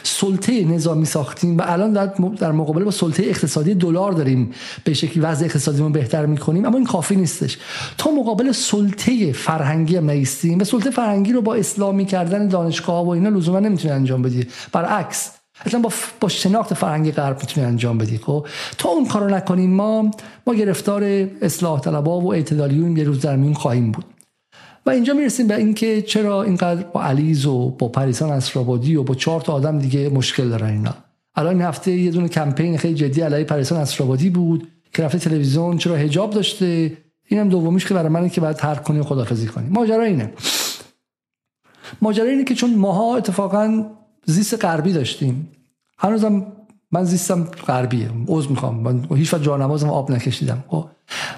سلطه 0.02 0.64
نظامی 0.64 1.04
ساختیم 1.04 1.58
و 1.58 1.62
الان 1.66 1.92
در 2.36 2.52
مقابله 2.52 2.84
با 2.84 2.90
سلطه 2.90 3.22
اقتصادی 3.22 3.74
دلار 3.74 4.12
داریم. 4.12 4.50
به 4.84 4.94
شکلی 4.94 5.20
وضع 5.20 5.44
اقتصادی 5.44 5.78
رو 5.78 5.90
بهتر 5.90 6.26
می‌کنیم 6.26 6.64
اما 6.64 6.76
این 6.76 6.86
کافی 6.86 7.16
نیستش. 7.16 7.58
تا 7.98 8.10
مقابل 8.10 8.52
سلطه 8.52 9.32
فرهنگی 9.32 9.96
هم 9.96 10.10
نیستیم 10.10 10.60
و 10.60 10.64
سلطه 10.64 10.90
فرهنگی 10.90 11.32
رو 11.32 11.42
با 11.42 11.54
اسلامی 11.54 12.04
کردن 12.04 12.48
دانشگاه 12.48 13.06
و 13.06 13.08
اینا 13.08 13.28
لزوما 13.28 13.60
نمی‌تونه 13.60 13.94
انجام 13.94 14.22
بدی. 14.22 14.46
برعکس 14.72 15.37
اصلا 15.66 15.80
با, 15.80 15.92
با 16.20 16.28
شناخت 16.28 16.74
فرهنگی 16.74 17.12
غرب 17.12 17.40
می‌تونی 17.40 17.66
انجام 17.66 17.98
بدی 17.98 18.18
خب؟ 18.18 18.46
تا 18.78 18.88
اون 18.88 19.06
کارو 19.06 19.28
نکنیم 19.28 19.70
ما 19.70 20.10
ما 20.46 20.54
گرفتار 20.54 21.04
اصلاح 21.42 21.80
طلبا 21.80 22.20
و 22.20 22.32
اعتدالیون 22.32 22.96
یه 22.96 23.04
روز 23.04 23.20
در 23.20 23.36
میون 23.36 23.54
خواهیم 23.54 23.92
بود. 23.92 24.04
و 24.86 24.90
اینجا 24.90 25.14
می‌رسیم 25.14 25.46
به 25.46 25.56
اینکه 25.56 26.02
چرا 26.02 26.42
اینقدر 26.42 26.82
با 26.82 27.04
علیز 27.04 27.46
و 27.46 27.70
با 27.70 27.88
پریسان 27.88 28.30
اسرابادی 28.30 28.96
و 28.96 29.02
با 29.02 29.14
چهار 29.14 29.40
تا 29.40 29.52
آدم 29.52 29.78
دیگه 29.78 30.08
مشکل 30.08 30.48
دارن 30.48 30.70
اینا. 30.70 30.94
الان 31.34 31.52
این 31.52 31.62
هفته 31.62 31.92
یه 31.92 32.10
دونه 32.10 32.28
کمپین 32.28 32.78
خیلی 32.78 32.94
جدی 32.94 33.20
علیه 33.20 33.44
پریسان 33.44 33.80
اسرابادی 33.80 34.30
بود 34.30 34.68
که 34.92 35.02
رفته 35.02 35.18
تلویزیون 35.18 35.78
چرا 35.78 35.96
حجاب 35.96 36.30
داشته. 36.30 36.92
اینم 37.28 37.48
دومیش 37.48 37.86
که 37.86 37.94
برای 37.94 38.08
منه 38.08 38.28
که 38.28 38.40
بعد 38.40 38.56
ترک 38.56 38.82
کنی 38.82 38.98
و 38.98 39.02
خدافظی 39.02 39.46
کنی 39.46 39.68
ماجرا 39.68 40.04
اینه. 40.04 40.32
ماجرا 42.02 42.24
اینه 42.24 42.44
که 42.44 42.54
چون 42.54 42.74
ماها 42.74 43.16
اتفاقا 43.16 43.84
زیست 44.30 44.64
غربی 44.64 44.92
داشتیم. 44.92 45.52
هنوزم 45.98 46.46
من 46.92 47.04
زیستم 47.04 47.44
غربیه. 47.44 48.10
عذر 48.28 48.48
می‌خوام. 48.48 48.76
من 48.76 49.16
هیچ 49.16 49.34
وقت 49.34 49.42
جانمازم 49.42 49.90
آب 49.90 50.12
نکشیدم. 50.12 50.64
خب. 50.68 50.86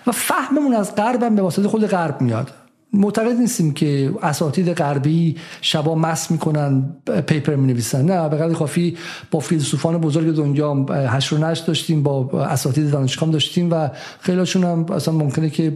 و 0.06 0.12
فهممون 0.12 0.74
از 0.74 0.94
غربم 0.94 1.34
به 1.34 1.42
واسطه 1.42 1.68
خود 1.68 1.86
غرب 1.86 2.20
میاد. 2.20 2.50
معتقد 2.92 3.36
نیستیم 3.36 3.74
که 3.74 4.12
اساتید 4.22 4.72
غربی 4.72 5.36
شبا 5.60 5.94
مس 5.94 6.30
می‌کنن 6.30 6.96
پیپر 7.26 7.54
می 7.54 7.72
نویسن 7.72 8.04
نه 8.04 8.28
به 8.28 8.36
قدر 8.36 8.54
کافی 8.54 8.96
با 9.30 9.40
فیلسوفان 9.40 9.98
بزرگ 9.98 10.34
دنیا 10.34 10.74
هشت 10.90 11.32
و 11.32 11.54
داشتیم 11.66 12.02
با 12.02 12.44
اساتید 12.44 12.90
دانشگاه 12.90 13.30
داشتیم 13.30 13.68
و 13.72 13.88
خیلیشون 14.20 14.64
هم 14.64 14.86
اصلا 14.92 15.14
ممکنه 15.14 15.50
که 15.50 15.70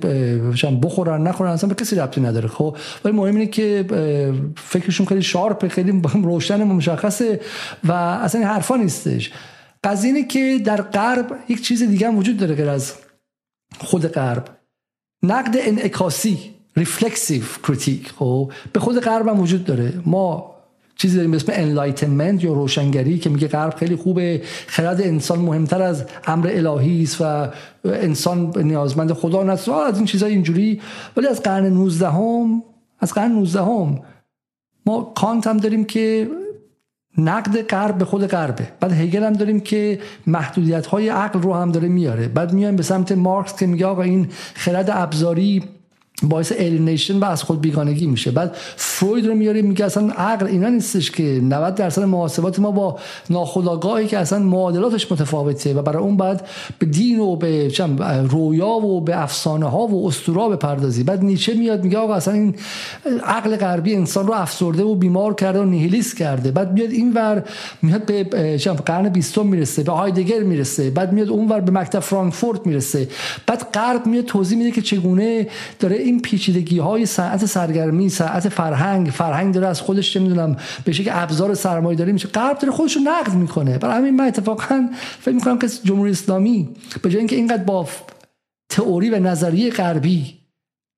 بخورن 0.83 1.23
نخورن 1.23 1.51
اصلا 1.51 1.69
به 1.69 1.75
کسی 1.75 1.97
ربطی 1.97 2.21
نداره 2.21 2.49
خب؟ 2.49 2.77
ولی 3.05 3.17
مهم 3.17 3.37
اینه 3.37 3.47
که 3.47 3.85
فکرشون 4.57 5.07
خیلی 5.07 5.23
sharp 5.23 5.69
خیلی 5.69 6.03
روشن 6.15 6.65
مشخصه 6.65 7.41
و 7.85 7.93
اصلا 7.93 8.47
حرفا 8.47 8.77
نیستش. 8.77 9.33
قضیه 9.85 10.15
اینه 10.15 10.29
که 10.29 10.61
در 10.65 10.83
غرب 10.83 11.37
یک 11.49 11.63
چیز 11.63 11.83
دیگه 11.83 12.09
هم 12.09 12.17
وجود 12.19 12.37
داره 12.37 12.55
غیر 12.55 12.69
از 12.69 12.93
خود 13.79 14.07
غرب. 14.07 14.49
نقد 15.23 15.57
انعکاسی. 15.59 16.54
reflexive 16.77 17.43
critique 17.69 18.13
خب؟ 18.19 18.53
به 18.73 18.81
خود 18.81 19.01
غرب 19.01 19.29
هم 19.29 19.41
وجود 19.41 19.65
داره. 19.65 19.93
ما 20.07 20.55
چیزی 20.97 21.17
داریم 21.17 21.31
به 21.31 21.37
اسم 21.37 21.53
enlightenment 21.55 22.45
یا 22.45 22.53
روشنگری 22.53 23.19
که 23.19 23.31
میگه 23.31 23.49
غرب 23.49 23.75
خیلی 23.75 23.97
خوبه. 23.97 24.43
خرد 24.67 25.01
انسان 25.03 25.39
مهمتر 25.39 25.83
از 25.83 26.05
امر 26.27 26.51
الهی 26.53 27.03
است 27.03 27.21
و 27.21 27.49
انسان 27.85 28.53
نیازمند 28.57 29.13
خدا 29.13 29.43
نیست 29.43 29.69
از 29.69 29.97
این 29.97 30.07
چیزای 30.07 30.33
اینجوری. 30.33 30.81
ولی 31.17 31.27
از 31.27 31.43
قرن 31.43 31.67
19 31.67 32.11
هم 32.11 32.63
از 33.01 33.13
قرن 33.13 33.33
19 33.33 33.61
هم 33.61 34.01
ما 34.87 35.13
کانت 35.17 35.47
هم 35.47 35.57
داریم 35.57 35.85
که 35.85 36.31
نقد 37.19 37.63
غرب 37.63 37.99
به 37.99 38.05
خود 38.05 38.27
غربه. 38.27 38.69
بعد 38.81 38.93
هگل 38.93 39.23
هم 39.23 39.33
داریم 39.33 39.61
که 39.61 39.99
محدودیت 40.27 40.87
های 40.87 41.09
عقل 41.09 41.41
رو 41.43 41.55
هم 41.55 41.73
داره 41.73 41.89
میاره. 41.89 42.29
بعد 42.29 42.53
میایم 42.53 42.77
به 42.77 42.83
سمت 42.83 43.13
مارکس 43.13 43.57
که 43.57 43.67
میگه 43.67 43.87
آقا 43.87 44.03
این 44.03 44.29
خرد 44.55 44.91
ابزاری 44.93 45.63
باعث 46.23 46.53
alienation 46.59 47.19
و 47.19 47.25
از 47.25 47.43
خود 47.43 47.61
بیگانگی 47.61 48.07
میشه. 48.07 48.31
بعد 48.31 48.57
فروید 48.77 49.27
رو 49.27 49.35
میاره 49.35 49.63
میگه 49.63 49.85
اصلا 49.85 50.09
عقل 50.09 50.47
اینا 50.47 50.69
نیستش 50.69 51.11
که 51.11 51.23
90 51.23 51.75
درصد 51.75 52.03
محاسبات 52.03 52.59
ما 52.59 52.71
با 52.71 52.99
ناخودآگاهی 53.31 54.07
که 54.07 54.19
اصلا 54.19 54.39
معادلاتش 54.39 55.13
متفاوته 55.13 55.75
و 55.75 55.83
برای 55.83 56.03
اون 56.03 56.17
بعد 56.17 56.47
به 56.79 56.87
دین 56.87 57.19
و 57.19 57.37
به 57.37 57.71
رویا 58.29 58.69
و 58.69 59.01
به 59.01 59.23
افسانه 59.23 59.67
ها 59.67 59.87
و 59.87 60.09
اسطورا 60.09 60.49
بپردازی. 60.49 61.03
بعد 61.03 61.25
نیچه 61.25 61.55
میاد 61.55 61.85
میگه 61.85 61.99
آقا 61.99 62.15
اصلا 62.15 62.35
این 62.35 62.55
عقل 63.25 63.57
غربی 63.57 63.95
انسان 63.95 64.27
رو 64.27 64.33
افسرده 64.33 64.83
و 64.83 64.95
بیمار 64.95 65.35
کرده 65.35 65.61
و 65.61 65.65
نیهیلیست 65.65 66.17
کرده. 66.17 66.51
بعد 66.51 66.73
میاد 66.73 66.91
اینور 66.91 67.45
میاد 67.83 68.05
به 68.05 68.25
قرن 68.87 69.09
20 69.09 69.39
می‌رسه 69.39 69.83
به 69.83 69.93
هایدگر 69.93 70.41
می‌رسه. 70.41 70.91
بعد 70.91 71.13
میاد 71.13 71.29
اونور 71.29 71.61
به 71.61 71.73
مکتب 71.73 72.01
فرانکفورت 72.01 72.67
می‌رسه. 72.67 73.09
بعد 73.47 73.67
غرب 73.75 74.07
میاد 74.07 74.25
توضیح 74.25 74.59
میده 74.59 74.71
که 74.71 74.83
چگونه 74.83 75.47
داره 75.79 76.04
این 76.05 76.21
پیچیدگی 76.21 76.79
های 76.79 77.07
ساعت 77.07 77.47
سرگرمی 77.47 78.09
ساعت 78.09 78.49
فرهنگ 78.49 79.09
فرهنگ 79.09 79.55
داره 79.55 79.67
از 79.67 79.81
خودش 79.81 80.17
نمی‌دونم 80.17 80.57
به 80.85 80.93
شکل 80.93 81.11
ابزار 81.13 81.55
سرمایه 81.55 81.99
داری 81.99 82.13
میشه 82.13 82.29
غرب 82.29 82.59
داره 82.59 82.73
خودش 82.73 82.97
رو 82.97 83.03
نقد 83.03 83.35
می‌کنه. 83.35 83.79
برای 83.79 83.97
همین 83.97 84.17
من 84.17 84.25
اتفاقا 84.25 84.89
فکر 85.21 85.35
می‌کنم 85.35 85.59
که 85.59 85.69
جمهوری 85.85 86.11
اسلامی 86.11 86.69
به 87.03 87.11
جای 87.11 87.19
اینکه 87.19 87.37
اینقدر 87.37 87.63
با 87.63 87.89
تئوری 88.69 89.11
و 89.11 89.19
نظریه 89.19 89.71
غربی 89.71 90.35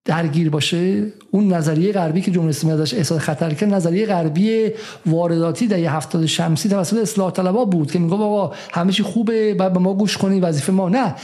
درگیر 0.05 0.51
باشه 0.51 1.07
اون 1.31 1.53
نظریه 1.53 1.93
غربی 1.93 2.21
که 2.21 2.31
جمهوری 2.31 2.51
اسلامی 2.51 2.83
ازش 2.83 2.95
احساس 2.95 3.21
خطر 3.21 3.55
کرد 3.55 3.75
نظریه 3.75 4.07
غربی 4.07 4.71
وارداتی 5.07 5.67
در 5.67 5.77
هفتاد 5.77 6.27
شمسی 6.27 6.69
توسط 6.69 6.97
اصلاح 6.97 7.31
طلبا 7.31 7.65
بود 7.65 7.91
که 7.91 7.99
میگه 7.99 8.17
بابا 8.17 8.55
همه 8.73 8.93
چی 8.93 9.03
خوبه 9.03 9.55
بعد 9.55 9.73
به 9.73 9.79
ما 9.79 9.95
گوش 9.95 10.17
کنی 10.17 10.41
وظیفه 10.41 10.73
ما 10.73 10.89
نه. 10.89 11.15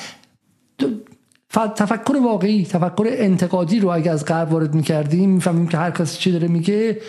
تفکر 1.53 2.17
واقعی 2.17 2.65
تفکر 2.65 3.07
انتقادی 3.09 3.81
رو 3.81 3.89
اگه 3.89 4.11
از 4.11 4.25
غرب 4.25 4.53
وارد 4.53 4.75
می‌کردیم 4.75 5.31
می‌فهمیم 5.31 5.69
که 5.69 5.77
هر 5.77 5.91
کسی 5.91 6.19
چی 6.19 6.33
داره 6.33 6.49
میگه. 6.49 7.01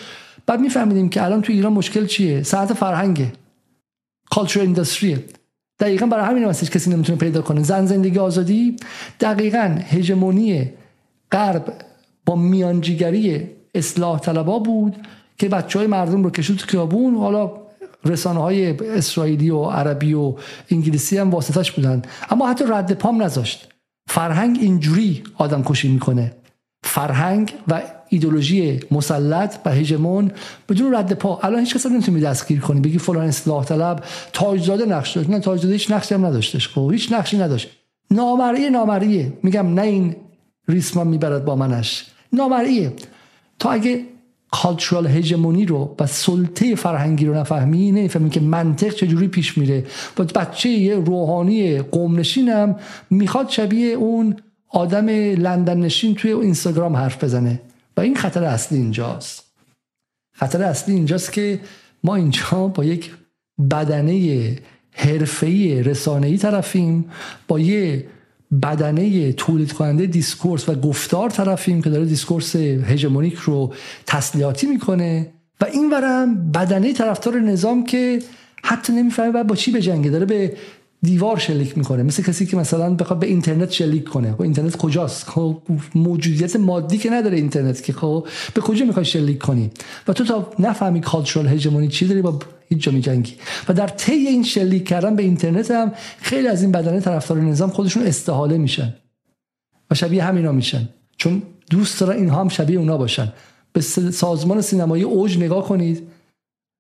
بعد 0.45 0.60
میفهمیدیم 0.60 1.10
که 1.10 1.24
الان 1.24 1.41
تو 1.41 1.53
ایران 1.53 1.74
مشکل 1.74 2.06
چیه؟ 2.06 2.44
ساعت 2.44 2.74
فرهنگه. 2.74 3.34
کالچر 4.32 4.61
اندستری 4.61 5.24
دقیقا 5.80 6.06
برای 6.06 6.26
همین 6.26 6.44
هستش 6.44 6.70
کسی 6.70 6.90
نمی‌تونه 6.90 7.18
پیدا 7.18 7.41
کنه. 7.41 7.64
زن 7.64 7.86
زندگی 7.86 8.20
آزادی 8.20 8.76
دقیقا 9.20 9.78
هژمونی 9.90 10.70
غرب 11.32 11.74
با 12.26 12.36
میانجیگری 12.36 13.49
اصلاح 13.76 14.20
طلبا 14.20 14.60
بود 14.60 14.95
که 15.38 15.49
بچه 15.49 15.80
های 15.80 15.88
مردم 15.88 16.24
رو 16.24 16.30
کشید 16.30 16.57
تو 16.57 16.68
خیابون. 16.68 17.15
حالا 17.15 17.52
رسانه 18.06 18.40
های 18.40 18.78
اسرائیلی 18.88 19.49
و 19.49 19.64
عربی 19.64 20.14
و 20.14 20.36
انگلیسی 20.72 21.18
هم 21.18 21.32
واسطش 21.32 21.72
بودن. 21.72 22.02
اما 22.30 22.49
حتی 22.49 22.65
رد 22.68 22.94
پام 22.94 23.24
نذاشت. 23.24 23.73
فرهنگ 24.08 24.58
اینجوری 24.62 25.24
آدم 25.38 25.64
کشی 25.64 25.88
می‌کنه. 25.88 26.32
فرهنگ 26.84 27.54
و 27.68 27.82
ایدولوژی 28.10 28.80
مسلط 28.92 29.56
و 29.66 29.72
هژمون 29.72 30.32
بدون 30.70 30.96
رد 30.96 31.14
پا. 31.14 31.40
الان 31.44 31.60
هیچ 31.60 31.76
کس 31.76 31.86
نمی‌تونی 31.86 32.22
دستگیر 32.22 32.60
کنی 32.60 32.80
بگی 32.80 32.98
فلان 32.98 33.28
اصلاح 33.28 33.66
طلب. 33.66 34.04
تاجزاده 34.34 34.86
نقش 34.86 35.12
داشت. 35.12 35.30
نه 35.30 35.40
تاجزاده 35.40 35.74
هیچ 35.74 35.92
نقشی 35.92 36.16
هم 36.16 36.26
نداشتش. 36.26 36.68
خب 36.68 36.90
هیچ 36.92 37.12
نقشی 37.12 37.38
نداشت. 37.38 37.70
نامرئی 38.12 38.70
نامرئیه 38.70 39.34
میگم 39.44 39.74
نه 39.74 39.82
این 39.82 40.16
ریسمان 40.68 41.08
می‌برد 41.08 41.46
با 41.46 41.56
منش. 41.56 42.06
نامرئیه 42.34 42.94
تا 43.60 43.72
اگه 43.72 44.06
کالچورال 44.54 45.08
هژمونی 45.08 45.66
رو 45.66 45.96
و 46.00 46.08
سلطه 46.08 46.76
فرهنگی 46.76 47.26
رو 47.26 47.36
نفهمی 47.36 47.92
نمی‌فهمی 47.92 48.30
که 48.30 48.40
منطق 48.40 48.90
چجوری 48.90 49.28
پیش 49.28 49.58
میره. 49.58 49.86
و 50.18 50.24
بچه 50.24 50.70
یه 50.70 50.96
روحانی 50.96 51.82
قوم 51.82 52.20
نشینم 52.20 52.76
می‌خواد 53.10 53.50
شبیه 53.50 53.88
اون 53.88 54.36
آدم 54.70 55.06
لندن 55.46 55.80
نشین 55.80 56.16
توی 56.16 56.32
اینستاگرام 56.32 56.96
حرف 56.96 57.24
بزنه. 57.24 57.62
و 57.98 58.02
این 58.02 58.16
خطر 58.16 58.44
اصلی 58.44 58.78
اینجاست. 58.78 59.44
خطر 60.36 60.64
اصلی 60.64 60.96
اینجاست 60.96 61.34
که 61.34 61.60
ما 62.04 62.16
اینجا 62.16 62.68
با 62.68 62.86
یک 62.86 63.12
بدنه 63.72 64.56
حرفه‌ای 64.92 65.84
رسانه‌ای 65.84 66.38
طرفیم 66.38 67.06
با 67.48 67.60
یه 67.60 68.06
بدنه 68.62 69.34
تولید 69.34 69.74
کننده 69.74 70.06
discourse 70.06 70.70
و 70.70 70.76
گفتار 70.76 71.30
طرفیم 71.30 71.82
که 71.82 71.90
داره 71.90 72.06
discourse 72.06 72.56
hegemonic 72.56 73.36
رو 73.36 73.74
تسلیحاتی 74.06 74.68
می‌کنه. 74.68 75.34
و 75.62 75.66
این 75.66 75.90
ورم 75.90 76.52
بدنه 76.52 76.94
طرفدار 76.94 77.40
نظام 77.40 77.86
که 77.86 78.20
حتی 78.64 78.94
نمی‌فهمه 78.94 79.44
با 79.44 79.56
چی 79.56 79.72
بجنگه 79.72 80.10
داره 80.10 80.26
به 80.26 80.58
دیوار 81.04 81.40
شلیک 81.40 81.78
می‌کنه. 81.78 82.04
مثل 82.04 82.24
کسی 82.24 82.46
که 82.46 82.58
مثلا 82.58 82.94
بخواد 82.94 83.20
به 83.20 83.28
اینترنت 83.28 83.72
شلیک 83.72 84.04
کنه. 84.04 84.32
خب 84.32 84.42
اینترنت 84.42 84.78
کجاست؟ 84.78 85.28
خب 85.30 85.62
موجودیت 85.96 86.56
مادی 86.56 86.98
که 86.98 87.10
نداره 87.10 87.38
اینترنت 87.38 87.84
که 87.84 87.94
خب 87.94 88.28
به 88.54 88.62
کجا 88.62 88.86
می‌خوای 88.86 89.06
شلیک 89.06 89.40
کنی؟ 89.40 89.72
و 90.08 90.14
تو 90.14 90.24
تا 90.24 90.52
نفهمی 90.60 91.02
کالچورال 91.02 91.48
هژمونی 91.48 91.88
چی 91.88 92.08
داری 92.08 92.22
با 92.22 92.40
هیچ 92.70 92.80
جا 92.80 92.92
و 93.70 93.74
در 93.74 93.88
طی 93.88 94.12
این 94.12 94.44
شلیک 94.44 94.88
کردن 94.88 95.16
به 95.16 95.24
اینترنت 95.24 95.72
هم 95.72 95.92
خیلی 96.18 96.48
از 96.48 96.62
این 96.62 96.72
بدنه 96.72 97.00
طرفدار 97.00 97.42
نظام 97.42 97.70
خودشون 97.70 98.04
استحاله 98.04 98.58
میشن. 98.58 98.94
و 99.92 99.96
شبیه 99.96 100.24
همینا 100.24 100.52
میشن. 100.52 100.90
چون 101.18 101.42
دوست 101.70 102.00
دارن 102.00 102.18
اینها 102.18 102.42
هم 102.42 102.50
شبیه 102.50 102.80
اونا 102.80 102.98
باشن. 102.98 103.34
به 103.74 103.82
سازمان 103.82 104.62
سینمایی 104.62 105.04
اوج 105.04 105.38
نگاه 105.38 105.68
کنید. 105.68 106.08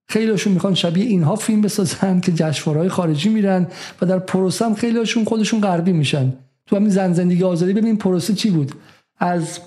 خیلیشون 0.07 0.53
می‌خوان 0.53 0.73
شبیه 0.73 1.05
اینها 1.05 1.35
فیلم 1.35 1.61
بسازن 1.61 2.19
که 2.19 2.31
جشنواره‌های 2.31 2.89
خارجی 2.89 3.29
میرن 3.29 3.67
و 4.01 4.05
در 4.05 4.19
پروسه 4.19 4.65
هم 4.65 4.73
خیلیشون 4.73 5.23
خودشون 5.23 5.61
غربی 5.61 5.91
میشن. 5.91 6.33
تو 6.65 6.75
همین 6.75 6.89
زن 6.89 7.13
زندگی 7.13 7.43
آزادی 7.43 7.73
ببین 7.73 7.97
پروسه 7.97 8.33
چی 8.33 8.49
بود. 8.49 8.71
از 9.17 9.59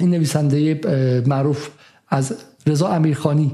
این 0.00 0.10
نویسنده 0.10 0.80
معروف 1.26 1.68
از 2.08 2.36
رضا 2.66 2.88
امیرخانی 2.88 3.52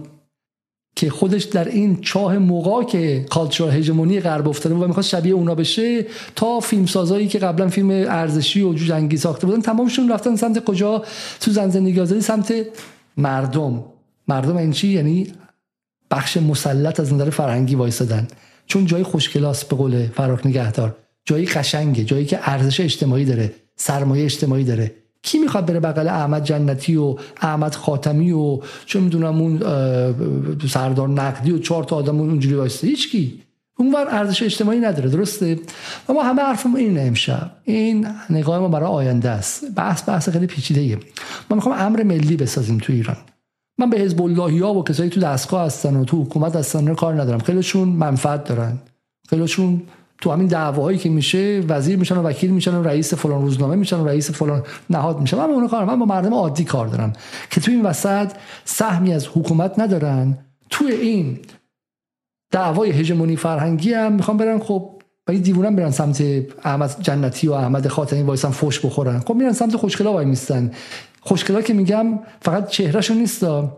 که 0.96 1.10
خودش 1.10 1.44
در 1.44 1.68
این 1.68 2.00
چاه 2.00 2.38
موقع 2.38 2.84
که 2.84 3.26
کالچور 3.30 3.70
هژمونی 3.70 4.20
غرب 4.20 4.48
افتاده 4.48 4.74
و 4.74 4.86
می‌خواست 4.86 5.08
شبیه 5.08 5.34
اونا 5.34 5.54
بشه 5.54 6.06
تا 6.36 6.60
فیلم 6.60 6.86
سازایی 6.86 7.28
که 7.28 7.38
قبلا 7.38 7.68
فیلم 7.68 7.90
ارزشی 7.90 8.62
و 8.62 8.74
جنگی 8.74 9.16
ساخته 9.16 9.46
بودن 9.46 9.60
تمامشون 9.60 10.12
رفتن 10.12 10.36
سمت 10.36 10.64
کجا؟ 10.64 11.04
تو 11.40 11.50
زن 11.50 11.68
زندگی 11.68 12.00
آزادی 12.00 12.20
سمت 12.20 12.54
مردم. 13.16 13.84
مردم 14.28 14.56
این 14.56 14.72
چی؟ 14.72 14.88
یعنی 14.88 15.32
بخش 16.10 16.36
مسلط 16.36 17.00
از 17.00 17.14
نظر 17.14 17.30
فرهنگی 17.30 17.74
وایسادن. 17.74 18.28
چون 18.66 18.86
جای 18.86 19.02
خوشکلاس 19.02 19.64
به 19.64 19.76
قول 19.76 20.06
فراخ 20.06 20.46
نگهدار 20.46 20.96
جایی 21.24 21.46
قشنگه 21.46 22.04
جایی 22.04 22.24
که 22.24 22.38
ارزش 22.42 22.80
اجتماعی 22.80 23.24
داره 23.24 23.52
سرمایه 23.76 24.24
اجتماعی 24.24 24.64
داره. 24.64 24.94
کی 25.22 25.38
می‌خواد 25.38 25.66
بره 25.66 25.80
بغل 25.80 26.08
احمد 26.08 26.44
جنتی 26.44 26.96
و 26.96 27.16
احمد 27.40 27.74
خاتمی 27.74 28.32
و 28.32 28.60
چه 28.86 29.00
می‌دونم 29.00 29.40
اون 29.40 29.58
سردار 30.68 31.08
نقدی 31.08 31.52
و 31.52 31.58
چهار 31.58 31.84
تا 31.84 31.96
آدم 31.96 32.20
اونجوری 32.20 32.54
وایسته 32.54 32.86
هیچ 32.86 33.10
کی 33.10 33.40
اونور 33.78 34.06
ارزش 34.08 34.42
اجتماعی 34.42 34.80
نداره 34.80 35.10
درسته؟ 35.10 35.58
و 36.08 36.12
ما 36.12 36.22
همه 36.22 36.42
حرفمون 36.42 36.76
این 36.80 37.06
امشب. 37.06 37.50
این 37.64 38.06
نگاه 38.30 38.58
ما 38.58 38.68
برای 38.68 38.88
آینده 38.88 39.28
است. 39.30 39.64
بحث 39.76 40.08
بحث 40.08 40.28
خیلی 40.28 40.46
پیچیده 40.46 40.80
ایه. 40.80 40.98
ما 41.50 41.56
می‌خوام 41.56 41.74
امر 41.78 42.02
ملی 42.02 42.36
بسازیم 42.36 42.78
تو 42.78 42.92
ایران. 42.92 43.16
من 43.80 43.90
به 43.90 43.98
حزب 43.98 44.22
اللهی 44.22 44.58
ها 44.58 44.74
و 44.74 44.84
کسایی 44.84 45.10
تو 45.10 45.20
دستگاه 45.20 45.66
هستن 45.66 45.96
و 45.96 46.04
تو 46.04 46.22
حکومت 46.22 46.56
هستن 46.56 46.94
کار 46.94 47.22
ندارم. 47.22 47.38
خیلیشون 47.38 47.88
منفعت 47.88 48.44
دارن. 48.44 48.78
خیلیشون 49.30 49.82
تو 50.20 50.30
همین 50.30 50.46
دعواهایی 50.46 50.98
که 50.98 51.08
میشه 51.08 51.62
وزیر 51.68 51.98
میشن 51.98 52.16
و 52.16 52.22
وکیل 52.22 52.50
میشن 52.50 52.74
و 52.74 52.82
رئیس 52.82 53.14
فلان 53.14 53.42
روزنامه 53.42 53.76
میشن 53.76 53.96
و 53.96 54.06
رئیس 54.08 54.30
فلان 54.30 54.62
نهاد 54.90 55.20
میشن. 55.20 55.36
من 55.36 55.46
به 55.46 55.52
اون 55.52 55.68
کار 55.68 55.84
من 55.84 55.98
با 55.98 56.06
مردم 56.06 56.34
عادی 56.34 56.64
کار 56.64 56.86
دارم 56.86 57.12
که 57.50 57.60
تو 57.60 57.70
این 57.70 57.82
وسط 57.82 58.32
سهمی 58.64 59.12
از 59.12 59.26
حکومت 59.26 59.78
ندارن. 59.78 60.38
توی 60.70 60.92
این 60.92 61.38
دعوای 62.50 62.90
هژمونی 62.90 63.36
فرهنگی 63.36 63.92
هم 63.92 64.12
می‌خوام 64.12 64.36
برن 64.36 64.58
خب 64.58 64.90
و 65.28 65.32
دیوونم 65.32 65.76
برن 65.76 65.90
سمت 65.90 66.22
احمد 66.64 66.96
جنتی 67.00 67.48
و 67.48 67.52
احمد 67.52 67.88
خاتمی 67.88 68.22
وایسن 68.22 68.50
فوش 68.50 68.86
بخورن. 68.86 69.20
خب 69.20 69.34
میرن 69.34 69.52
سمت 69.52 69.76
خوشگلا 69.76 70.12
وای 70.12 70.26
خوشگلا 71.20 71.62
که 71.62 71.72
میگم 71.72 72.18
فقط 72.40 72.68
چهرهشون 72.68 73.16
نیستا 73.16 73.76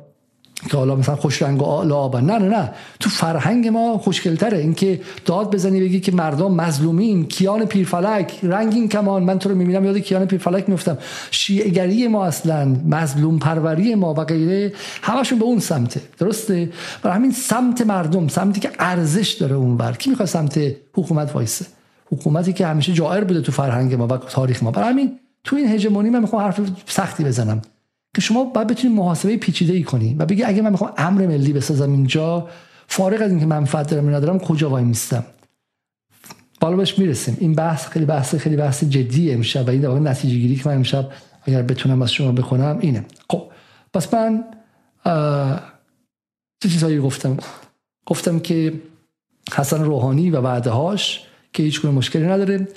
که 0.71 0.77
حالا 0.77 0.97
مثلا 0.97 1.17
خوش 1.17 1.43
رنگ 1.43 1.63
و 1.63 1.83
لعابن 1.83 2.25
نه 2.25 2.39
نه 2.39 2.49
نه. 2.49 2.73
تو 3.01 3.11
فرهنگ 3.11 3.69
ما 3.69 3.99
خوشگلتره. 3.99 4.59
اینکه 4.59 5.01
داد 5.25 5.55
بزنی 5.55 5.81
بگی 5.81 6.01
که 6.01 6.13
مردم 6.13 6.55
مظلومین 6.55 7.27
کیان 7.27 7.65
پیرفلک 7.65 8.39
رنگین 8.43 8.89
کمان. 8.89 9.23
من 9.23 9.39
تو 9.39 9.49
رو 9.49 9.55
می‌بینم 9.55 9.85
یاد 9.85 9.99
کیان 9.99 10.27
پیرفلک 10.27 10.69
میفتم 10.69 10.99
شیعگری 11.31 12.09
ما 12.09 12.25
اصلا 12.25 12.77
مظلوم 12.89 13.39
پروری 13.39 13.95
ما 13.95 14.15
و 14.15 14.25
غیره 14.25 14.73
همشون 15.03 15.39
به 15.39 15.45
اون 15.45 15.59
سمته. 15.59 16.01
درسته؟ 16.19 16.73
برای 17.03 17.17
همین 17.17 17.33
سمت 17.33 17.87
مردم 17.87 18.29
سمتی 18.29 18.61
که 18.61 18.71
ارزش 18.79 19.31
داره 19.31 19.55
اونور 19.55 19.93
کی 19.93 20.11
می‌خواد 20.11 20.29
سمت 20.29 20.61
حکومت 20.95 21.35
وایسه؟ 21.35 21.67
حکومتی 22.13 22.53
که 22.53 22.67
همیشه 22.67 22.93
جائر 22.93 23.25
بوده 23.25 23.41
تو 23.41 23.53
فرهنگ 23.53 23.95
ما 23.95 24.07
و 24.07 24.17
تاریخ 24.17 24.63
ما. 24.63 24.71
برای 24.71 24.89
همین 24.89 25.19
تو 25.45 25.57
این 25.57 25.69
هژمونی 25.69 26.11
من 26.11 26.21
می‌خوام 26.21 26.43
حرف 26.43 26.61
سختی 26.87 27.25
بزنم 27.25 27.63
که 28.15 28.21
شما 28.21 28.45
باید 28.45 28.69
بتونید 28.69 28.97
محاسبه 28.97 29.37
پیچیده 29.37 29.73
ای 29.73 29.83
کنی 29.83 30.15
و 30.19 30.27
بگی 30.27 30.43
اگه 30.43 30.63
من 30.63 30.71
می‌خوام 30.71 30.93
امر 30.97 31.27
ملی 31.27 31.53
بسازم 31.53 31.93
اینجا 31.93 32.49
فارغ 32.87 33.23
از 33.23 33.31
اینکه 33.31 33.47
منفعت 33.47 33.91
دارم 33.91 34.15
ندارم 34.15 34.39
کجا 34.39 34.71
وای 34.71 34.85
میستم؟ 34.85 35.25
بالا 36.61 36.77
بهش 36.77 36.99
می‌رسیم. 36.99 37.37
این 37.41 37.55
بحث 37.55 37.89
خیلی 37.89 38.05
بحث 38.05 38.35
خیلی 38.35 38.57
بحث 38.57 38.85
جدی 38.85 39.33
امشب 39.33 39.67
و 39.67 39.71
این 39.71 39.81
در 39.81 39.89
نتیجه 39.89 40.35
گیری 40.35 40.57
که 40.57 40.69
من 40.69 40.75
امشب 40.75 41.11
اگر 41.43 41.63
بتونم 41.63 42.03
از 42.03 42.13
شما 42.13 42.33
بکنم 42.33 42.79
اینه. 42.81 43.05
خب 43.31 43.43
پس 43.95 44.15
من 44.15 44.45
چه 46.63 46.69
چیزهایی 46.69 46.99
گفتم. 46.99 47.37
گفتم 48.07 48.39
که 48.39 48.73
حسن 49.55 49.85
روحانی 49.85 50.31
و 50.31 50.41
وعدهاش 50.41 51.21
که 51.53 51.63
هیچ 51.63 51.85
مشکلی 51.85 52.27
نداره. 52.27 52.69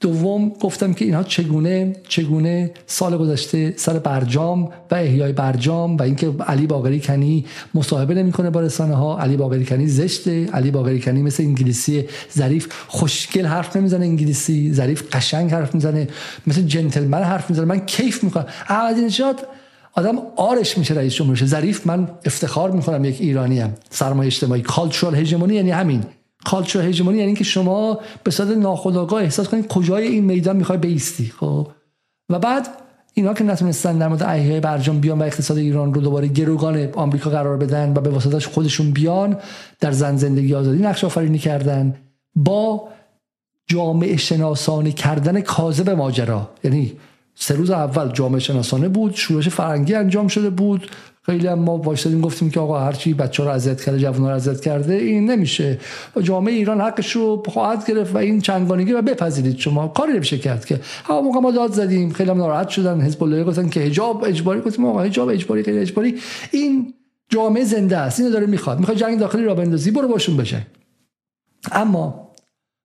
دوم 0.00 0.48
گفتم 0.48 0.92
که 0.92 1.04
اینها 1.04 1.22
چگونه 1.22 1.96
چگونه 2.08 2.70
سال 2.86 3.16
گذشته 3.16 3.74
سر 3.76 3.98
برجام 3.98 4.64
و 4.90 4.94
احیای 4.94 5.32
برجام 5.32 5.96
و 5.96 6.02
اینکه 6.02 6.32
علی 6.46 6.66
باقری 6.66 7.00
کنی 7.00 7.44
مصاحبه 7.74 8.14
نمی‌کنه 8.14 8.50
با 8.50 8.60
رسانه 8.60 8.94
ها 8.94 9.18
علی 9.18 9.36
باقری 9.36 9.64
کنی 9.64 9.86
زشته 9.86 10.46
علی 10.46 10.70
باقری 10.70 11.00
کنی 11.00 11.22
مثل 11.22 11.42
انگلیسی 11.42 12.04
ظریف 12.36 12.68
خوشگل 12.88 13.46
حرف 13.46 13.76
نمی‌زنه 13.76 14.04
انگلیسی 14.04 14.72
ظریف 14.72 15.16
قشنگ 15.16 15.50
حرف 15.50 15.74
می‌زنه 15.74 16.08
مثل 16.46 16.62
جنتلمن 16.62 17.22
حرف 17.22 17.50
می‌زنه. 17.50 17.64
من 17.64 17.86
کیف 17.86 18.24
می‌کنم. 18.24 18.46
احمدی 18.68 19.00
نژاد 19.00 19.46
آدم 19.92 20.18
آرش 20.36 20.78
میشه 20.78 20.94
رئیس 20.94 21.14
جمهور 21.14 21.36
ظریف 21.36 21.86
من 21.86 22.08
افتخار 22.24 22.70
می‌کنم 22.70 23.04
یک 23.04 23.20
ایرانی 23.20 23.60
ام 23.60 23.74
سرمایه 23.90 24.26
اجتماعی 24.26 24.62
کالچورال 24.62 25.14
هژمونی 25.14 25.54
یعنی 25.54 25.70
همین. 25.70 26.04
کالچور 26.44 26.82
هژمونی 26.82 27.18
یعنی 27.18 27.34
که 27.34 27.44
شما 27.44 28.00
به 28.24 28.30
صورت 28.30 28.48
ناخودآگاه 28.48 29.22
احساس 29.22 29.48
کنید 29.48 29.66
کجای 29.66 30.06
این 30.08 30.24
میدان 30.24 30.56
می‌خوای 30.56 30.78
بیستی 30.78 31.32
خب؟ 31.40 31.68
و 32.30 32.38
بعد 32.38 32.68
اینا 33.14 33.34
که 33.34 33.44
نتونستن 33.44 33.98
در 33.98 34.08
مورد 34.08 34.22
ایه 34.22 34.60
برجام 34.60 35.00
بیان 35.00 35.18
و 35.18 35.22
اقتصاد 35.22 35.58
ایران 35.58 35.94
رو 35.94 36.00
دوباره 36.00 36.28
گروگان 36.28 36.88
آمریکا 36.92 37.30
قرار 37.30 37.56
بدن 37.56 37.90
و 37.90 38.00
به 38.00 38.10
واسطش 38.10 38.46
خودشون 38.46 38.90
بیان 38.90 39.36
در 39.80 39.92
زن 39.92 40.16
زندگی 40.16 40.54
آزادی 40.54 40.82
نقش 40.82 41.04
آفرینی 41.04 41.38
کردن 41.38 41.94
با 42.36 42.88
جامعه 43.66 44.16
شناسانی 44.16 44.92
کردن 44.92 45.40
کاذب 45.40 45.90
ماجرا. 45.90 46.50
یعنی 46.64 46.92
سه 47.34 47.54
روز 47.54 47.70
اول 47.70 48.12
جامعه 48.12 48.40
شناسانه 48.40 48.88
بود 48.88 49.14
شورش 49.14 49.48
فرنگی 49.48 49.94
انجام 49.94 50.28
شده 50.28 50.50
بود 50.50 50.90
خیلی 51.26 51.46
هم 51.46 51.58
ما 51.58 51.78
وایسادیم 51.78 52.20
گفتیم 52.20 52.50
که 52.50 52.60
آقا 52.60 52.78
هرچی 52.78 53.14
بچه 53.14 53.44
رو 53.44 53.50
اذیت 53.50 53.80
کرده 53.80 53.98
جوان 53.98 54.20
رو 54.20 54.34
اذیت 54.34 54.60
کرده 54.60 54.94
این 54.94 55.30
نمیشه. 55.30 55.78
جامعه 56.22 56.54
ایران 56.54 56.80
حقش 56.80 57.12
رو 57.12 57.42
خواهد 57.48 57.86
گرفت 57.86 58.14
و 58.14 58.18
این 58.18 58.40
چنگانگی 58.40 58.92
و 58.92 59.02
بپذیرید. 59.02 59.58
شما 59.58 59.88
کاری 59.88 60.12
نمیشه 60.12 60.38
کرد 60.38 60.64
که. 60.64 60.80
ها 61.04 61.20
موقع 61.20 61.40
ما 61.40 61.50
داد 61.50 61.72
زدیم 61.72 62.12
خیلی 62.12 62.30
هم 62.30 62.38
ناراحت 62.38 62.68
شدن. 62.68 63.00
حزب 63.00 63.22
الله 63.22 63.44
گفتن 63.44 63.68
که 63.68 63.80
حجاب 63.80 64.24
اجباری. 64.24 64.60
گفتیم 64.60 64.84
آقا 64.84 65.02
حجاب 65.02 65.28
اجباری 65.28 65.62
غیر 65.62 65.78
اجباری. 65.78 66.14
این 66.50 66.94
جامعه 67.28 67.64
زنده 67.64 67.96
است. 67.96 68.20
اینو 68.20 68.32
داره 68.32 68.46
می‌خواد. 68.46 68.78
می‌خواد 68.78 68.96
جنگ 68.96 69.18
داخلی 69.18 69.44
را 69.44 69.54
بندازی 69.54 69.90
برو 69.90 70.08
باشون 70.08 70.36
بشه 70.36 70.66
اما 71.72 72.24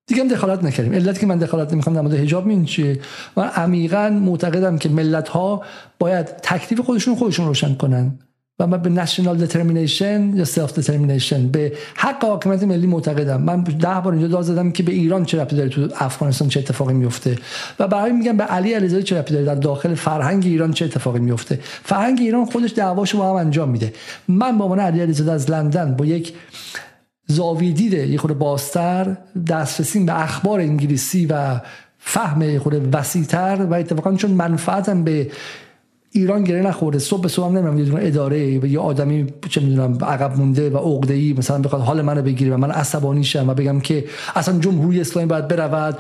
دیگه 0.08 0.22
هم 0.22 0.27
دخالت 0.27 0.64
نکردیم. 0.64 0.93
علت 0.93 1.19
که 1.19 1.26
من 1.26 1.38
دخالت 1.38 1.74
نمی‌خوام 1.74 1.95
در 1.95 2.01
مورد 2.01 2.14
حجاب 2.14 2.48
این 2.48 2.66
چیه؟ 2.66 3.00
من 3.38 3.48
عمیقا 3.48 4.09
معتقدم 4.09 4.77
که 4.77 4.90
ملت 4.90 5.30
ها 5.30 5.64
باید 6.00 6.26
تکلیف 6.26 6.80
خودشون 6.80 7.16
خودشون 7.16 7.48
روشن 7.48 7.76
کنن. 7.76 8.19
و 8.60 8.68
من 8.68 8.78
به 8.78 8.90
national 8.90 9.38
determination 9.38 10.35
یا 10.36 10.46
self 10.45 10.80
determination 10.80 11.48
به 11.48 11.74
حق 11.96 12.26
حاکمیت 12.26 12.64
ملی 12.64 12.88
معتقدم. 12.88 13.42
من 13.42 13.64
ده 13.64 14.02
بار 14.04 14.14
اینجا 14.14 14.28
داد 14.28 14.42
زدم 14.42 14.72
که 14.72 14.84
به 14.84 14.92
ایران 14.92 15.26
چه 15.26 15.42
ربطی 15.42 15.56
داره 15.56 15.70
تو 15.70 15.88
افغانستان 15.96 16.48
چه 16.48 16.60
اتفاقی 16.60 16.94
میفته. 16.94 17.38
و 17.80 17.88
برای 17.88 18.12
میگم 18.12 18.38
به 18.38 18.44
علی 18.44 18.74
علیزاده 18.74 19.04
چه 19.04 19.18
ربطی 19.18 19.34
داره 19.34 19.46
در 19.46 19.56
داخل 19.56 19.96
فرهنگ 19.96 20.46
ایران 20.46 20.74
چه 20.74 20.86
اتفاقی 20.86 21.20
میفته. 21.20 21.60
فرهنگ 21.64 22.20
ایران 22.22 22.46
خودش 22.46 22.74
دعواشو 22.76 23.18
با 23.18 23.30
هم 23.30 23.36
انجام 23.36 23.70
میده. 23.70 23.94
من 24.28 24.58
با 24.58 24.66
عنوان 24.66 24.80
علی 24.80 25.02
علیزاده 25.02 25.32
از 25.32 25.52
لندن 25.52 25.96
با 25.96 26.06
یک 26.06 26.34
زاویه 27.28 27.72
دیده 27.72 28.08
یه 28.08 28.18
خود 28.18 28.38
باستر 28.38 29.18
دسترسی 29.48 30.04
به 30.04 30.24
اخبار 30.24 30.60
انگلیسی 30.60 31.26
و 31.26 31.62
فهم 32.00 32.60
خود 32.60 32.96
وسیعتر 32.96 33.68
و 33.70 33.74
اتفاقا 33.74 34.16
چون 34.16 34.32
منفعتم 34.32 35.04
به 35.04 35.32
ایران 36.12 36.44
گره 36.44 36.62
نخورده. 36.62 37.00
صبح 37.00 37.28
صبح 37.28 37.46
هم 37.46 37.58
نمی‌دونم 37.58 38.02
اداره 38.06 38.60
و 38.60 38.66
یه 38.66 38.80
آدمی 38.80 39.28
چه 39.50 39.62
می‌دونم 39.62 39.98
عقب 40.06 40.38
مونده 40.38 40.70
و 40.70 40.78
عقده 40.78 41.14
ای 41.14 41.34
مثلا 41.38 41.58
بخواد 41.58 41.82
حال 41.82 42.02
منو 42.02 42.22
بگیره 42.22 42.54
و 42.54 42.58
من 42.58 42.72
عصبانی 42.72 43.24
شم 43.24 43.50
و 43.50 43.54
بگم 43.54 43.80
که 43.80 44.06
اصلا 44.36 44.60
جمهوری 44.60 45.02
اسلامی 45.02 45.28
باید 45.28 45.48
برود. 45.48 45.98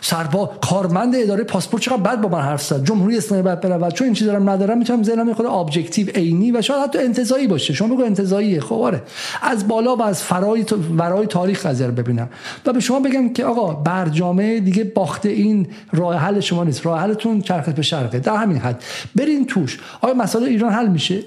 سربا 0.00 0.46
کارمند 0.46 1.16
اداره 1.16 1.44
پاسپورت 1.44 1.82
چقدر 1.82 1.96
بد 1.96 2.20
با 2.20 2.28
من 2.28 2.40
حرف 2.40 2.62
زد. 2.62 2.84
جمهوری 2.84 3.16
اسلامی 3.16 3.42
باید 3.42 3.60
برود 3.60 3.94
چون 3.94 4.04
این 4.04 4.14
چیزا 4.14 4.34
رو 4.34 4.48
ندارم 4.48 4.78
می‌تونم 4.78 5.02
ذهنم 5.02 5.34
خود 5.34 5.46
objective 5.46 6.08
عینی 6.08 6.52
و 6.52 6.62
شاید 6.62 6.82
حتی 6.82 6.98
انتزاعی 6.98 7.46
باشه. 7.46 7.74
شما 7.74 7.94
بگو 7.94 8.04
انتزاعیه 8.04 8.60
خب 8.60 8.74
آره. 8.74 9.02
از 9.42 9.68
بالا 9.68 9.96
و 9.96 10.02
از 10.02 10.22
فرای 10.22 10.64
ورای 10.98 11.26
تاریخ 11.26 11.66
قضیه 11.66 11.86
رو 11.86 11.92
ببینم. 11.92 12.28
و 12.66 12.72
به 12.72 12.80
شما 12.80 13.00
بگم 13.00 13.32
که 13.32 13.44
آقا 13.44 13.74
برجامه 13.74 14.60
دیگه 14.60 14.84
باخته 14.84 15.28
این 15.28 15.66
راه 15.92 16.16
حل 16.16 16.40
شما 16.40 16.64
نیست. 16.64 16.86
راه 16.86 17.00
حلتون 17.00 17.40
چرخت 17.40 17.70
به 17.70 17.82
شرقه. 17.82 18.18
در 18.18 18.36
همین 18.36 18.58
حد. 18.58 18.84
برین 19.16 19.46
توش. 19.46 19.78
آیا 20.00 20.14
مسائل 20.14 20.44
ایران 20.44 20.72
حل 20.72 20.88
میشه؟ 20.88 21.20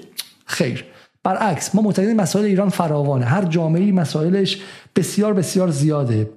خیر. 0.46 0.84
برعکس 1.24 1.74
ما 1.74 1.82
معتقدیم 1.82 2.16
مسائل 2.16 2.44
ایران 2.44 2.68
فراوانه. 2.68 3.24
هر 3.24 3.44
جامعه 3.44 3.92
مسائلش 3.92 4.60
بسیار 4.96 5.32
بسیار 5.32 5.70
زیاده. 5.70 6.30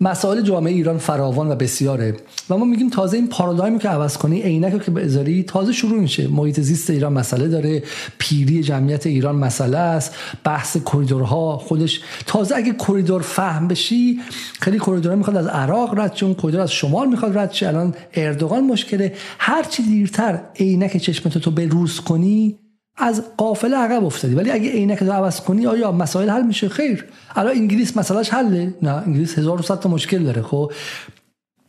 مسائل 0.00 0.40
جامعه 0.40 0.72
ایران 0.72 0.98
فراوان 0.98 1.50
و 1.50 1.54
بسیاره. 1.54 2.16
و 2.50 2.58
ما 2.58 2.64
میگیم 2.64 2.90
تازه 2.90 3.16
این 3.16 3.28
پارادایمی 3.28 3.78
که 3.78 3.88
عوض 3.88 4.16
کنی 4.16 4.42
عینک 4.42 4.84
که 4.84 4.90
بذاری 4.90 5.42
تازه 5.42 5.72
شروع 5.72 6.00
میشه. 6.00 6.28
محیط 6.28 6.60
زیست 6.60 6.90
ایران 6.90 7.12
مسئله 7.12 7.48
داره 7.48 7.82
پیری 8.18 8.62
جمعیت 8.62 9.06
ایران 9.06 9.36
مسئله 9.36 9.78
است 9.78 10.14
بحث 10.44 10.76
کریدورها 10.76 11.58
خودش 11.58 12.00
تازه 12.26 12.56
اگه 12.56 12.72
کریدور 12.72 13.22
فهم 13.22 13.68
بشی 13.68 14.20
خیلی 14.60 14.78
کریدورها 14.78 15.16
می‌خواد 15.16 15.36
از 15.36 15.46
عراق 15.46 15.98
رد 15.98 16.14
چون 16.14 16.34
کریدور 16.34 16.60
از 16.60 16.72
شمال 16.72 17.08
می‌خواد 17.08 17.38
رد 17.38 17.52
شه. 17.52 17.68
الان 17.68 17.94
اردوغان 18.14 18.64
مشکله. 18.64 19.12
هر 19.38 19.62
چی 19.62 19.82
دیرتر 19.82 20.40
عینک 20.56 20.96
چشمتو 20.96 21.40
تو 21.40 21.50
به 21.50 21.66
روز 21.66 22.00
کنی 22.00 22.58
از 22.96 23.22
قافله 23.36 23.76
عقب 23.76 24.04
افتادی. 24.04 24.34
ولی 24.34 24.50
اگه 24.50 24.70
عینک 24.70 24.98
رو 24.98 25.12
عوض 25.12 25.40
کنی 25.40 25.66
آیا 25.66 25.92
مسائل 25.92 26.30
حل 26.30 26.42
میشه؟ 26.42 26.68
خیر. 26.68 27.04
الان 27.36 27.56
انگلیس 27.56 27.96
مسئلهش 27.96 28.30
حله؟ 28.30 28.74
نه 28.82 28.90
انگلیس 28.90 29.38
1100 29.38 29.80
تا 29.80 29.88
مشکل 29.88 30.22
داره 30.22 30.42
خب. 30.42 30.72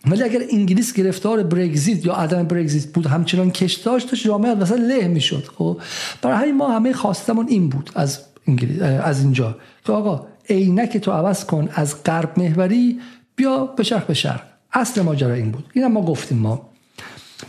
ولی 0.08 0.24
اگر 0.24 0.42
انگلیس 0.52 0.94
گرفتار 0.94 1.44
برگزیت 1.44 2.06
یا 2.06 2.14
عدم 2.14 2.44
برگزیت 2.44 2.86
بود 2.86 3.06
همچنان 3.06 3.52
کش 3.52 3.74
داشت 3.74 4.10
داشت 4.10 4.26
جامعه 4.26 4.56
مثلا 4.56 4.78
له 4.78 5.08
می‌شد 5.08 5.44
خب. 5.58 5.80
برای 6.22 6.38
همین 6.38 6.58
ما 6.58 6.72
همه 6.72 6.94
خواستمون 6.94 7.48
این 7.48 7.70
بود 7.70 7.90
از 7.96 8.20
انگلیس 8.48 8.82
از 8.82 9.22
اینجا 9.22 9.58
که 9.86 9.94
آقا 9.94 10.28
عینک 10.50 10.98
تو 10.98 11.12
عوض 11.12 11.46
کن 11.46 11.70
از 11.74 12.04
غرب 12.04 12.40
محوری 12.40 13.00
بیا 13.36 13.66
به 13.66 13.84
شرق 13.84 14.08
به 14.08 14.14
شرق. 14.14 14.42
اصل 14.74 15.02
ماجرا 15.02 15.34
این 15.34 15.52
بود. 15.52 15.66
اینم 15.74 15.92
ما 15.92 16.02
گفتیم 16.02 16.38
ما. 16.38 16.70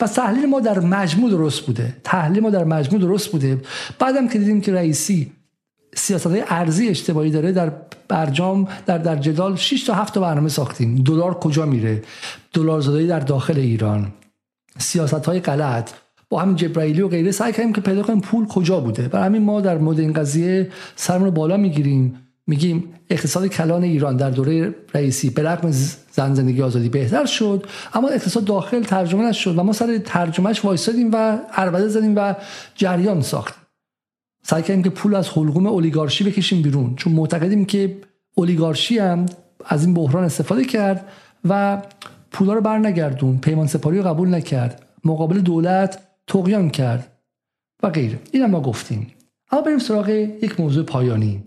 و 0.01 0.07
تحلیل 0.07 0.47
ما 0.47 0.61
در 0.61 0.79
مجموع 0.79 1.31
درست 1.31 1.61
بوده. 1.67 1.97
تحلیل 2.05 2.43
ما 2.43 2.51
در 2.51 2.65
مجموع 2.65 3.01
درست 3.01 3.33
بوده. 3.33 3.61
بعدم 3.99 4.29
که 4.29 4.39
دیدیم 4.39 4.61
که 4.61 4.73
رئیسی 4.73 5.33
سیاست 5.95 6.27
های 6.27 6.45
ارزی 6.49 6.89
اشتباهی 6.89 7.31
داره 7.31 7.53
در 7.53 7.73
برجام 8.09 8.69
در 8.87 8.99
در 8.99 9.17
جدال 9.17 9.57
6 9.57 9.85
تا 9.85 9.95
7 9.95 10.15
تا 10.15 10.21
برنامه 10.21 10.49
ساختیم. 10.49 10.95
دلار 10.95 11.35
کجا 11.35 11.67
میره؟ 11.67 12.03
دلار 12.53 12.81
زدایی 12.81 13.07
در 13.07 13.21
داخل 13.21 13.59
ایران. 13.59 14.13
سیاست 14.79 15.27
های 15.27 15.41
غلط. 15.41 15.91
با 16.29 16.41
همین 16.41 16.57
جبرائیلی 16.57 17.03
و 17.03 17.09
غیره 17.09 17.31
سعی 17.31 17.53
کردیم 17.53 17.73
که 17.73 17.81
پیدا 17.81 18.03
کنیم 18.03 18.21
پول 18.21 18.47
کجا 18.47 18.81
بوده. 18.81 19.09
برای 19.09 19.27
همین 19.27 19.43
ما 19.43 19.61
در 19.61 19.79
مورد 19.79 20.01
این 20.01 20.13
قضیه 20.13 20.71
سرمون 20.97 21.31
بالا 21.31 21.57
می‌گیریم. 21.57 22.26
میگیم 22.47 22.95
اقتصاد 23.11 23.47
کلان 23.47 23.83
ایران 23.83 24.17
در 24.17 24.31
دوره 24.31 24.75
رئیسی 24.95 25.31
به 25.31 25.43
رغم 25.43 25.71
زن 26.13 26.35
زندگی 26.35 26.63
آزادی 26.63 26.89
بهتر 26.89 27.27
شد 27.27 27.67
اما 27.95 28.09
اقتصاد 28.09 28.45
داخل 28.45 28.83
ترجمه 28.83 29.25
نشد 29.29 29.59
و 29.59 29.63
ما 29.63 29.73
سر 29.73 29.99
ترجمهش 29.99 30.65
وایسادیم 30.65 31.11
و 31.13 31.39
عربده 31.53 31.89
زدیم 31.89 32.17
و 32.17 32.35
جریان 32.75 33.23
ساختیم 33.23 33.63
سعی 34.43 34.63
کردیم 34.63 34.83
که 34.83 34.91
پول 34.91 35.15
از 35.15 35.29
حلقوم 35.29 35.67
اولیگارشی 35.67 36.25
بکشیم 36.25 36.63
بیرون 36.63 36.95
چون 36.97 37.13
معتقدیم 37.13 37.65
که 37.65 37.97
اولیگارشی 38.35 38.99
هم 38.99 39.27
از 39.65 39.85
این 39.85 39.95
بحران 39.95 40.25
استفاده 40.25 40.65
کرد 40.65 41.09
و 41.49 41.83
پولا 42.31 42.53
رو 42.53 42.61
بر 42.61 42.79
نگردون 42.79 43.39
پیمان 43.39 43.67
سپاری 43.67 43.99
رو 43.99 44.05
قبول 44.05 44.35
نکرد 44.35 44.87
مقابل 45.05 45.41
دولت 45.41 45.99
تقیان 46.27 46.71
کرد 46.71 47.13
و 47.83 47.91
غیره. 47.91 48.19
این 48.33 48.47
ما 48.47 48.61
گفتیم. 48.61 49.13
اما 49.53 49.63
بریم 49.63 49.79
سراغ 49.79 50.09
یک 50.09 50.61
موضوع 50.61 50.85
پایانی. 50.85 51.43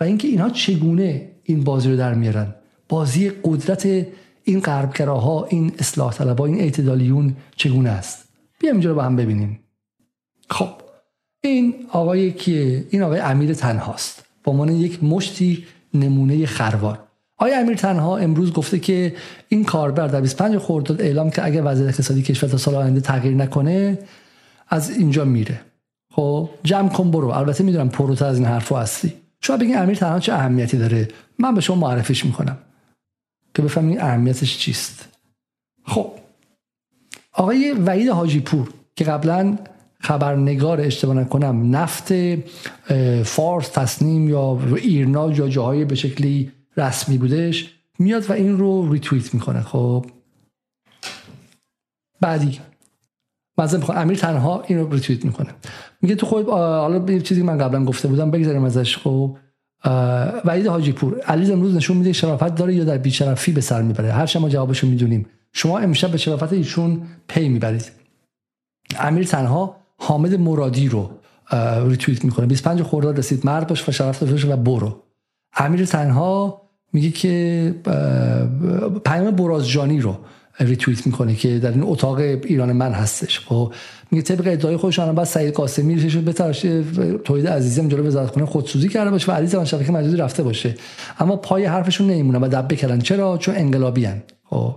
و 0.00 0.04
اینکه 0.04 0.28
اینها 0.28 0.50
چگونه 0.50 1.30
این 1.42 1.64
بازی 1.64 1.90
رو 1.90 1.96
در 1.96 2.14
میارن. 2.14 2.54
بازی 2.88 3.30
قدرت 3.44 4.06
این 4.44 4.60
غربگراها 4.60 5.44
این 5.44 5.72
اصلاح 5.78 6.12
طلبها 6.12 6.46
این 6.46 6.60
اعتدالیون 6.60 7.36
چگونه 7.56 7.90
است؟ 7.90 8.28
بیایم 8.60 8.74
اینجا 8.74 8.90
رو 8.90 8.96
با 8.96 9.02
هم 9.02 9.16
ببینیم. 9.16 9.60
خب 10.50 10.68
این 11.40 11.74
آقای 11.92 12.32
کیه؟ 12.32 12.84
این 12.90 13.02
آقای 13.02 13.20
امیر 13.20 13.54
تنهاست. 13.54 14.24
با 14.44 14.52
عنوان 14.52 14.68
یک 14.68 15.04
مشتی 15.04 15.66
نمونه 15.94 16.46
خروار. 16.46 16.98
آیا 17.36 17.58
امیر 17.58 17.76
تنها 17.76 18.18
امروز 18.18 18.52
گفته 18.52 18.78
که 18.78 19.14
این 19.48 19.64
کاربر 19.64 20.06
در 20.06 20.20
25 20.20 20.58
خرداد 20.58 21.00
اعلام 21.00 21.30
که 21.30 21.44
اگر 21.44 21.62
وضع 21.64 21.84
اقتصادی 21.84 22.22
کشور 22.22 22.48
تا 22.48 22.56
سال 22.56 22.74
آینده 22.74 23.00
تغییر 23.00 23.34
نکنه 23.34 23.98
از 24.68 24.90
اینجا 24.90 25.24
میره. 25.24 25.60
خب 26.12 26.50
جمع 26.64 26.88
کن 26.88 27.10
برو. 27.10 27.28
البته 27.28 27.64
می‌دونم 27.64 27.88
پروتر 27.88 28.24
از 28.24 28.38
این 28.38 28.46
حرفو 28.46 28.76
هستی. 28.76 29.12
شما 29.40 29.56
بگین 29.56 29.78
امیر 29.78 29.96
تنها 29.96 30.20
چه 30.20 30.32
اهمیتی 30.32 30.78
داره؟ 30.78 31.08
من 31.38 31.54
به 31.54 31.60
شما 31.60 31.76
معرفیش 31.76 32.24
می‌کنم. 32.24 32.58
که 33.54 33.62
بفهمید 33.62 33.98
اهمیتش 33.98 34.58
چیست. 34.58 35.08
خب. 35.84 36.12
آقای 37.32 37.72
وحید 37.72 38.08
حاجی 38.08 38.40
پور 38.40 38.68
که 38.96 39.04
قبلا 39.04 39.58
خبرنگار 40.00 40.80
اشتباه 40.80 41.16
نکنم 41.16 41.76
نفت 41.76 42.12
فارس 43.22 43.68
تسنیم 43.68 44.28
یا 44.28 44.58
ایرنا 44.76 45.32
یا 45.32 45.48
جاهای 45.48 45.84
به 45.84 45.94
شکلی 45.94 46.52
رسمی 46.76 47.18
بودش 47.18 47.74
میاد 47.98 48.30
و 48.30 48.32
این 48.32 48.58
رو 48.58 48.92
ریتویت 48.92 49.34
می‌کنه. 49.34 49.62
خب. 49.62 50.06
بعدی. 52.20 52.60
مثلا 53.58 53.78
می‌خوام 53.78 53.98
امیر 53.98 54.16
تنها 54.16 54.62
این 54.66 54.78
رو 54.78 54.92
ریتویت 54.92 55.24
می‌کنه. 55.24 55.48
میگه 56.02 56.14
تو 56.14 56.26
خود 56.26 56.48
حالا 56.48 57.18
چیزی 57.18 57.42
من 57.42 57.58
قبلا 57.58 57.84
گفته 57.84 58.08
بودم 58.08 58.30
بگذاریم 58.30 58.64
ازش 58.64 58.96
خب. 58.96 59.36
وحید 60.44 60.66
حاجی 60.66 60.92
پور 60.92 61.20
علی 61.20 61.52
امروز 61.52 61.74
نشون 61.74 61.96
میده 61.96 62.12
شرافت 62.12 62.54
داره 62.54 62.74
یا 62.74 62.84
در 62.84 62.98
بیشرفی 62.98 63.52
به 63.52 63.60
سر 63.60 63.82
می‌بره؟ 63.82 64.12
هر 64.12 64.26
شما 64.26 64.48
جوابشو 64.48 64.86
می‌دونیم. 64.86 65.26
شما 65.52 65.78
امشب 65.78 66.10
به 66.10 66.18
شرافت 66.18 66.52
ایشون 66.52 67.02
پی 67.28 67.48
می‌برید. 67.48 67.90
امیر 68.98 69.24
تنها 69.24 69.76
حامد 69.98 70.34
مرادی 70.34 70.88
رو 70.88 71.10
ریتویت 71.86 72.24
می‌کنه. 72.24 72.46
25 72.46 72.82
خرداد 72.82 73.18
رسید. 73.18 73.46
مرد 73.46 73.66
باش 73.66 73.88
و 73.88 73.92
شرافتمند 73.92 74.56
برو. 74.56 75.02
امیر 75.56 75.84
تنها 75.84 76.62
میگه 76.92 77.10
که 77.10 77.74
پیام 79.04 79.30
برازجانی 79.30 80.00
رو 80.00 80.16
ریتویت 80.60 81.06
می‌کنه 81.06 81.34
که 81.34 81.58
در 81.58 81.70
این 81.70 81.82
اتاق 81.82 82.18
ایران 82.18 82.72
من 82.72 82.92
هستش. 82.92 83.40
خب 83.40 83.72
میگه 84.10 84.22
طبق 84.22 84.46
ادعای 84.46 84.76
خودشان 84.76 85.14
بعد 85.14 85.26
سعید 85.26 85.54
قاسمی 85.54 85.94
ریشش 85.94 86.16
به 86.16 86.32
ترش 86.32 86.60
توحید 87.24 87.48
عزیزم 87.48 87.88
جلو 87.88 88.06
وزارت 88.06 88.30
خونه 88.30 88.46
خودسوزی 88.46 88.88
کرده 88.88 89.10
باشه 89.10 89.32
و 89.32 89.34
علی 89.34 89.46
زمان 89.46 89.64
شبکه 89.64 89.92
مجازی 89.92 90.16
رفته 90.16 90.42
باشه. 90.42 90.74
اما 91.18 91.36
پای 91.36 91.64
حرفشون 91.64 92.06
نمیمونه 92.06 92.38
و 92.38 92.48
دبه 92.52 92.76
کردن. 92.76 92.98
چرا؟ 92.98 93.38
چون 93.38 93.54
انقلابی 93.56 94.06
ان 94.06 94.22
خب. 94.44 94.76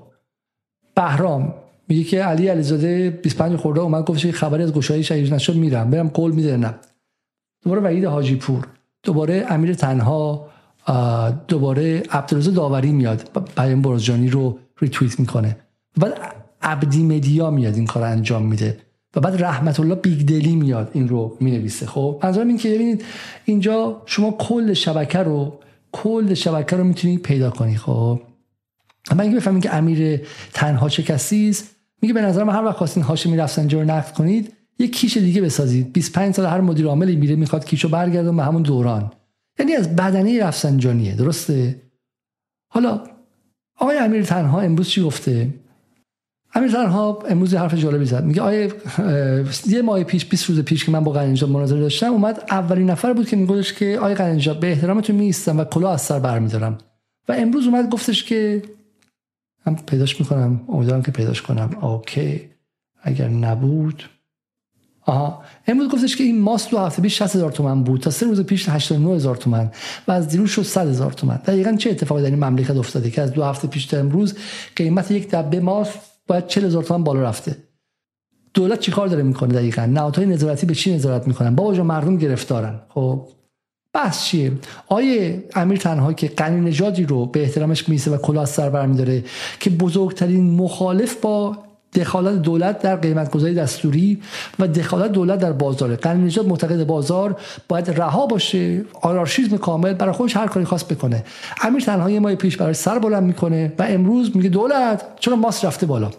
بهرام 0.95 1.53
میگه 1.87 2.03
که 2.03 2.23
علی 2.23 2.47
علیزاده 2.47 3.09
25 3.09 3.55
خورده 3.55 3.81
اومد 3.81 4.05
گفت 4.05 4.31
خبری 4.31 4.63
از 4.63 4.73
گشایی 4.73 5.03
شهید 5.03 5.33
نشد 5.33 5.55
میرم. 5.55 5.89
برم 5.89 6.07
قول 6.07 6.31
میده 6.31 6.57
نه. 6.57 6.75
دوباره 7.63 7.81
وحید 7.81 8.05
حاجی 8.05 8.35
پور 8.35 8.67
دوباره 9.03 9.45
امیر 9.49 9.73
تنها 9.73 10.49
دوباره 11.47 12.03
عبدالرزاق 12.11 12.53
داوری 12.53 12.91
میاد. 12.91 13.29
پیام 13.57 13.81
برزجانی 13.81 14.29
رو 14.29 14.59
ریتویت 14.81 15.19
می‌کنه. 15.19 15.57
بعد 15.97 16.13
عبدی 16.61 17.03
مدیا 17.03 17.49
میاد 17.49 17.75
این 17.75 17.85
کار 17.85 18.03
انجام 18.03 18.45
میده 18.45 18.77
و 19.15 19.19
بعد 19.19 19.43
رحمت 19.43 19.79
الله 19.79 19.95
بیگدلی 19.95 20.55
میاد 20.55 20.91
این 20.93 21.09
رو 21.09 21.37
می‌نویسه. 21.39 21.85
خب 21.85 22.19
منظورم 22.23 22.47
این 22.47 22.57
که 22.57 22.69
ببینید 22.69 23.03
اینجا 23.45 24.01
شما 24.05 24.31
کل 24.31 24.73
شبکه 24.73 25.19
رو 25.19 25.59
کل 25.91 26.33
شبکه 26.33 26.75
رو 26.75 26.83
می‌تونید 26.83 27.21
پیدا 27.21 27.49
کنی. 27.49 27.77
خب 27.77 28.21
من 29.11 29.19
اینکه 29.19 29.37
بفهمید 29.37 29.63
که 29.63 29.75
امیر 29.75 30.21
تنها 30.53 30.89
چه 30.89 31.03
کسی 31.03 31.49
است 31.49 31.75
میگه 32.01 32.13
به 32.13 32.21
نظرم 32.21 32.49
هر 32.49 32.65
وقت 32.65 32.75
خواستین 32.75 33.03
هاشمی 33.03 33.37
رفسنجانی 33.37 33.89
رو 33.89 33.95
نقد 33.95 34.13
کنید 34.13 34.53
یه 34.79 34.87
کیش 34.87 35.17
دیگه 35.17 35.41
بسازید. 35.41 35.93
25 35.93 36.33
سال 36.33 36.45
هر 36.45 36.61
مدیر 36.61 36.85
عاملی 36.85 37.15
میره 37.15 37.35
می‌خواد 37.35 37.65
کیشو 37.65 37.89
برگردون 37.89 38.37
به 38.37 38.43
همون 38.43 38.61
دوران. 38.61 39.11
یعنی 39.59 39.73
از 39.73 39.95
بدنه 39.95 40.43
رفسنجانیه 40.43 41.15
درسته؟ 41.15 41.81
حالا 42.67 43.03
آقای 43.79 43.97
امیر 43.97 44.23
تنها 44.23 44.61
امروز 44.61 44.89
چی 44.89 45.01
گفته؟ 45.01 45.53
امیر 46.53 46.71
تنها 46.71 47.19
امروز 47.29 47.55
حرف 47.55 47.73
جالبی 47.73 48.05
زد. 48.05 48.23
میگه 48.23 48.41
آیه 48.41 48.73
یه 49.67 49.81
ماه 49.81 50.03
پیش 50.03 50.25
20 50.25 50.45
روز 50.45 50.59
پیش 50.59 50.85
که 50.85 50.91
من 50.91 51.03
با 51.03 51.11
قنیجاب 51.11 51.49
مناظره 51.49 51.79
داشتم 51.79 52.11
اومد 52.11 52.43
اولین 52.51 52.89
نفر 52.89 53.13
بود 53.13 53.27
که 53.27 53.35
میگفتش 53.35 53.73
که 53.73 53.99
آیه 54.01 54.15
قنیجاب 54.15 54.59
به 54.59 54.71
احترامتون 54.71 55.15
میستم 55.15 55.59
و 55.59 55.63
کلا 55.63 55.91
از 55.91 56.01
سر 56.01 56.19
برمیدارم. 56.19 56.77
و 57.29 57.31
امروز 57.31 57.67
اومد 57.67 57.89
گفتش 57.89 58.23
که 58.23 58.63
من 59.65 59.75
پیداش 59.75 60.19
می‌کنم. 60.19 60.61
امیدوارم 60.69 61.01
که 61.01 61.11
پیداش 61.11 61.41
کنم. 61.41 61.77
اوکی. 61.81 62.49
اگر 63.03 63.27
نبود. 63.27 64.03
آها. 65.05 65.43
امروز 65.67 65.89
گفتش 65.89 66.15
که 66.15 66.23
این 66.23 66.41
ماست 66.41 66.71
دو 66.71 66.77
هفته 66.77 67.01
پیش 67.01 67.17
60 67.21 67.35
هزار 67.35 67.51
تومن 67.51 67.83
بود. 67.83 68.01
تا 68.01 68.09
سه 68.09 68.25
روز 68.25 68.41
پیش 68.41 68.69
89 68.69 69.15
هزار 69.15 69.35
تومن. 69.35 69.71
و 70.07 70.11
از 70.11 70.27
دیروز 70.27 70.49
شد 70.49 70.63
100 70.63 70.87
هزار 70.87 71.11
تومن. 71.11 71.35
دقیقا 71.35 71.75
چه 71.75 71.89
اتفاقی 71.89 72.21
در 72.21 72.29
این 72.29 72.43
مملکت 72.43 72.75
افتاده 72.77 73.09
که 73.09 73.21
از 73.21 73.33
دو 73.33 73.43
هفته 73.43 73.67
پیش 73.67 73.85
تا 73.85 73.97
امروز 73.97 74.37
قیمت 74.75 75.11
یک 75.11 75.29
دبه 75.29 75.59
ماست؟ 75.59 76.10
باید 76.31 76.47
40 76.47 76.65
هزار 76.65 76.83
تومن 76.83 77.03
بالا 77.03 77.21
رفته. 77.21 77.57
دولت 78.53 78.79
چیکار 78.79 79.07
داره 79.07 79.23
می‌کنه 79.23 79.53
دقیقا؟ 79.53 79.85
نهادهای 79.85 80.27
نظارتی 80.27 80.65
به 80.65 80.75
چی 80.75 80.95
نظارت 80.95 81.27
می‌کنن؟ 81.27 81.55
بابا 81.55 81.73
جان 81.73 81.85
مردم 81.85 82.17
گرفتارن. 82.17 82.79
خب 82.89 83.27
بس 83.93 84.25
چیه؟ 84.25 84.51
آیه 84.87 85.43
امیر 85.55 85.77
تنها 85.77 86.13
که 86.13 86.27
قنی 86.27 86.61
نژادی 86.61 87.03
رو 87.03 87.25
به 87.25 87.41
احترامش 87.41 87.89
میسه 87.89 88.11
و 88.11 88.17
کلاه 88.17 88.45
سر 88.45 88.69
برمیداره 88.69 89.23
که 89.59 89.69
بزرگترین 89.69 90.51
مخالف 90.51 91.15
با 91.21 91.57
دخالت 91.93 92.41
دولت 92.41 92.79
در 92.79 92.95
قیمت 92.95 93.31
گذاری 93.31 93.53
دستوری 93.53 94.21
و 94.59 94.67
دخالت 94.67 95.11
دولت 95.11 95.39
در 95.39 95.51
بازار. 95.51 95.95
قنی 95.95 96.25
نژاد 96.25 96.47
معتقد 96.47 96.83
بازار 96.83 97.39
باید 97.67 97.89
رها 97.89 98.25
باشه 98.25 98.85
آنارشیزم 99.01 99.57
کامل 99.57 99.93
برای 99.93 100.13
خودش 100.13 100.37
هر 100.37 100.47
کاری 100.47 100.65
خواست 100.65 100.87
بکنه. 100.87 101.23
امیر 101.61 101.81
تنها 101.81 102.09
یه 102.09 102.19
ماه 102.19 102.35
پیش 102.35 102.57
برای 102.57 102.73
سر 102.73 102.99
بلند 102.99 103.23
می‌کنه 103.23 103.73
و 103.79 103.83
امروز 103.83 104.37
میگه 104.37 104.49
دولت 104.49 105.03
چرا 105.19 105.35
ماست 105.35 105.65
رفته 105.65 105.85
بالا؟ 105.85 106.11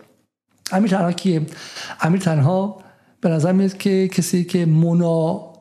امیر 0.72 0.90
تنها 0.90 1.12
کیه؟ 1.12 1.42
امیر 2.00 2.20
تنها 2.20 2.82
به 3.20 3.28
نظر 3.28 3.52
میاد 3.52 3.76
که 3.76 4.08
کسی 4.08 4.44
که 4.44 4.66
منا 4.66 5.52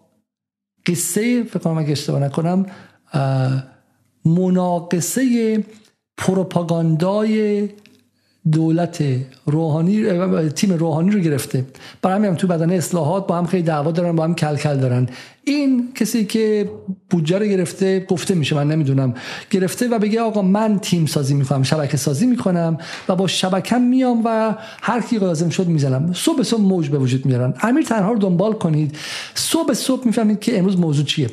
قصه 0.86 1.44
فکر 1.44 1.60
کنم 1.60 1.78
اگه 1.78 1.92
اشتباه 1.92 2.20
نکنم 2.20 2.66
مناقصه 4.26 5.64
پروپاگاندای 6.18 7.70
دولت 8.52 9.04
روحانی 9.46 10.50
تیم 10.50 10.74
روحانی 10.74 11.12
رو 11.12 11.20
گرفته. 11.20 11.66
برای 12.02 12.16
همین 12.16 12.30
هم 12.30 12.36
تو 12.36 12.48
بدن 12.48 12.72
اصلاحات 12.72 13.28
با 13.28 13.38
هم 13.38 13.46
خیلی 13.46 13.64
دعوا 13.64 13.92
دارن 13.92 14.16
با 14.16 14.24
هم 14.24 14.36
کل 14.36 14.56
کل 14.56 14.78
دارن. 14.78 15.10
این 15.44 15.94
کسی 15.96 16.26
که 16.26 16.70
بودجه 17.10 17.40
رو 17.40 17.46
گرفته 17.46 18.06
گفته 18.10 18.36
میشه 18.36 18.56
من 18.56 18.68
نمی‌دونم. 18.68 19.14
گرفته 19.50 19.88
و 19.88 20.00
بگه 20.00 20.22
آقا 20.22 20.42
من 20.42 20.80
تیم 20.80 21.06
سازی 21.06 21.34
می‌کنم 21.34 21.64
شبکه 21.64 21.98
سازی 21.98 22.26
می‌کنم 22.26 22.78
و 23.10 23.16
با 23.16 23.28
شبکم 23.28 23.82
میام 23.82 24.22
و 24.26 24.56
هر 24.82 25.02
کی 25.02 25.18
لازم 25.18 25.50
شد 25.50 25.68
می‌زنم. 25.68 26.14
صبح 26.14 26.44
صبح 26.44 26.62
موج 26.62 26.90
به 26.90 26.98
وجود 26.98 27.26
میارن. 27.26 27.54
امیر 27.62 27.86
تنها 27.86 28.12
رو 28.12 28.20
دنبال 28.20 28.54
کنید. 28.54 28.98
صبح 29.36 29.74
صبح 29.74 30.06
می‌فهمید 30.06 30.40
که 30.40 30.60
امروز 30.60 30.78
موضوع 30.78 31.06
چیه. 31.06 31.30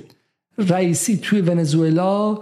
رئیسی 0.59 1.17
توی 1.17 1.41
ونزوئلا 1.41 2.39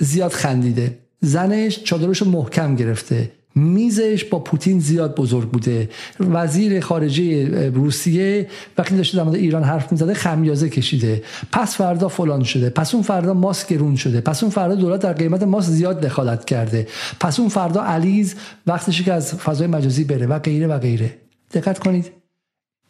زیاد 0.00 0.32
خندیده. 0.32 0.98
زنش 1.20 1.82
چادرش 1.82 2.22
محکم 2.22 2.76
گرفته. 2.76 3.32
میزش 3.54 4.24
با 4.24 4.38
پوتین 4.38 4.80
زیاد 4.80 5.16
بزرگ 5.16 5.50
بوده. 5.50 5.88
وزیر 6.20 6.80
خارجه 6.80 7.68
روسیه 7.70 8.46
وقتی 8.78 8.96
داشته 8.96 9.24
در 9.24 9.28
ایران 9.28 9.64
حرف 9.64 9.92
می‌زده 9.92 10.14
خمیازه 10.14 10.68
کشیده. 10.68 11.22
پس 11.52 11.76
فردا 11.76 12.08
فلان 12.08 12.42
شده. 12.42 12.70
پس 12.70 12.94
اون 12.94 13.02
فردا 13.02 13.34
ماسک 13.34 13.68
گرون 13.68 13.96
شده. 13.96 14.20
پس 14.20 14.42
اون 14.42 14.52
فردا 14.52 14.74
دولت 14.74 15.00
در 15.00 15.12
قیمت 15.12 15.42
ماسک 15.42 15.70
زیاد 15.70 16.00
دخالت 16.00 16.44
کرده. 16.44 16.86
پس 17.20 17.40
اون 17.40 17.48
فردا 17.48 17.82
علیز 17.82 18.34
وقتش 18.66 19.02
که 19.02 19.12
از 19.12 19.34
فضای 19.34 19.66
مجازی 19.66 20.04
بره 20.04 20.26
و 20.26 20.38
غیره 20.38 20.66
و 20.66 20.78
غیره. 20.78 21.14
دقت 21.52 21.78
کنید. 21.78 22.10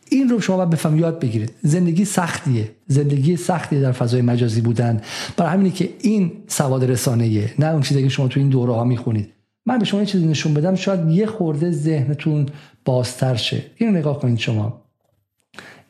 این 0.08 0.28
رو 0.28 0.40
شما 0.40 0.56
باید 0.56 0.70
بفهم 0.70 0.98
یاد 0.98 1.20
بگیرید. 1.20 1.52
زندگی 1.62 2.04
سختیه. 2.04 2.70
زندگی 2.86 3.36
سختیه 3.36 3.80
در 3.80 3.92
فضای 3.92 4.22
مجازی 4.22 4.60
بودن. 4.60 5.00
برای 5.36 5.52
همینه 5.52 5.70
که 5.70 5.90
این 6.00 6.32
سواد 6.48 6.84
رسانه‌ایه. 6.84 7.54
نه 7.58 7.66
اون 7.66 7.82
چیزی 7.82 8.02
که 8.02 8.08
شما 8.08 8.28
تو 8.28 8.40
این 8.40 8.48
دوره 8.48 8.72
ها 8.72 8.84
می‌خونید. 8.84 9.32
من 9.70 9.78
به 9.78 9.84
شما 9.84 10.00
یه 10.00 10.06
چیزی 10.06 10.26
نشون 10.26 10.54
بدم 10.54 10.74
شاید 10.74 11.10
یه 11.10 11.26
خورده 11.26 11.70
ذهنتون 11.70 12.46
بازتر 12.84 13.34
شه. 13.34 13.62
این 13.76 13.88
رو 13.88 13.96
نگاه 13.96 14.20
کنید 14.20 14.38
شما. 14.38 14.82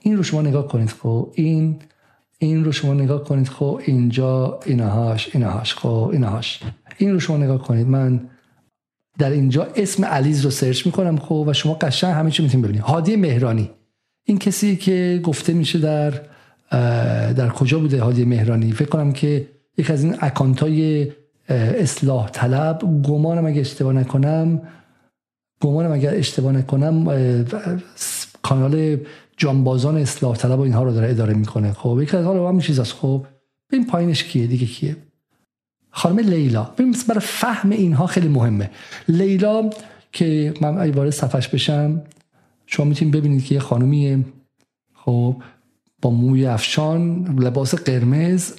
این 0.01 0.17
رو 0.17 0.23
شما 0.23 0.43
نگاه 0.43 0.69
کنید 0.69 0.89
خب؟ 0.89 1.33
این 1.35 1.77
این 2.39 2.65
رو 2.65 2.73
شما 2.73 2.95
نگاه 2.95 3.25
کنید 3.25 3.49
خب؟ 3.49 3.81
اینجا 3.85 4.61
اینهاش 4.67 5.35
اینهاش 5.35 5.75
خب؟ 5.75 6.11
اینهاش 6.13 6.61
این 6.99 7.13
رو 7.13 7.21
شما 7.21 7.37
نگاه 7.37 7.59
کنید. 7.59 7.87
من 7.87 8.21
در 9.19 9.31
اینجا 9.31 9.69
اسم 9.77 10.05
علیز 10.05 10.45
رو 10.45 10.51
سرچ 10.51 10.87
می‌کنم 10.87 11.17
خب؟ 11.17 11.45
و 11.49 11.53
شما 11.53 11.75
قشنگ 11.75 12.15
همه 12.15 12.31
چی 12.31 12.43
می‌تونید 12.43 12.65
ببینید. 12.65 12.83
هادی 12.85 13.17
مهرانی. 13.17 13.71
این 14.25 14.39
کسی 14.39 14.77
که 14.77 15.21
گفته 15.25 15.53
میشه 15.53 15.79
در 15.79 16.11
در 17.33 17.49
کجا 17.49 17.79
بوده 17.79 18.03
هادی 18.03 18.25
مهرانی؟ 18.25 18.73
فکر 18.73 18.89
کنم 18.89 19.13
که 19.13 19.49
یک 19.79 19.91
از 19.91 20.05
این 20.05 20.17
اکانت 20.21 20.61
های 20.61 21.13
اصلاح 21.51 22.29
طلب. 22.29 23.03
گمانم 23.03 23.47
اگر 23.47 23.61
اشتباه 23.61 23.93
نکنم 23.93 24.63
گمانم 25.61 25.93
اگر 25.93 26.15
اشتباه 26.15 26.53
نکنم 26.53 27.05
کانال 28.43 28.99
جانبازان 29.37 29.97
اصلاح 29.97 30.37
طلب 30.37 30.59
و 30.59 30.63
اینها 30.63 30.83
رو 30.83 30.93
داره 30.93 31.11
اداره 31.11 31.35
می‌کنه. 31.35 31.73
خب 31.73 31.99
یک 32.03 32.15
از 32.15 32.25
حالا 32.25 32.49
هم 32.49 32.61
چیز 32.61 32.81
خب 32.81 33.27
ببین 33.73 33.87
پایینش 33.87 34.25
کیه؟ 34.25 34.47
دیگه 34.47 34.67
کیه؟ 34.67 34.97
خانم 35.91 36.19
لیلا. 36.19 36.63
ببین 36.63 36.97
برای 37.09 37.21
فهم 37.21 37.71
اینها 37.71 38.07
خیلی 38.07 38.29
مهمه. 38.29 38.71
لیلا 39.09 39.71
که 40.13 40.55
من 40.61 40.79
ای 40.79 40.91
وارد 40.91 41.11
صفحش 41.11 41.49
بشم 41.49 42.03
شما 42.67 42.87
می‌تونید 42.87 43.15
ببینید 43.15 43.45
که 43.45 43.55
یه 43.55 43.61
خانومیه. 43.61 44.25
خب 44.95 45.37
با 46.03 46.11
موی 46.11 46.47
افشان 46.47 47.25
لباس 47.39 47.75
قرمز. 47.75 48.53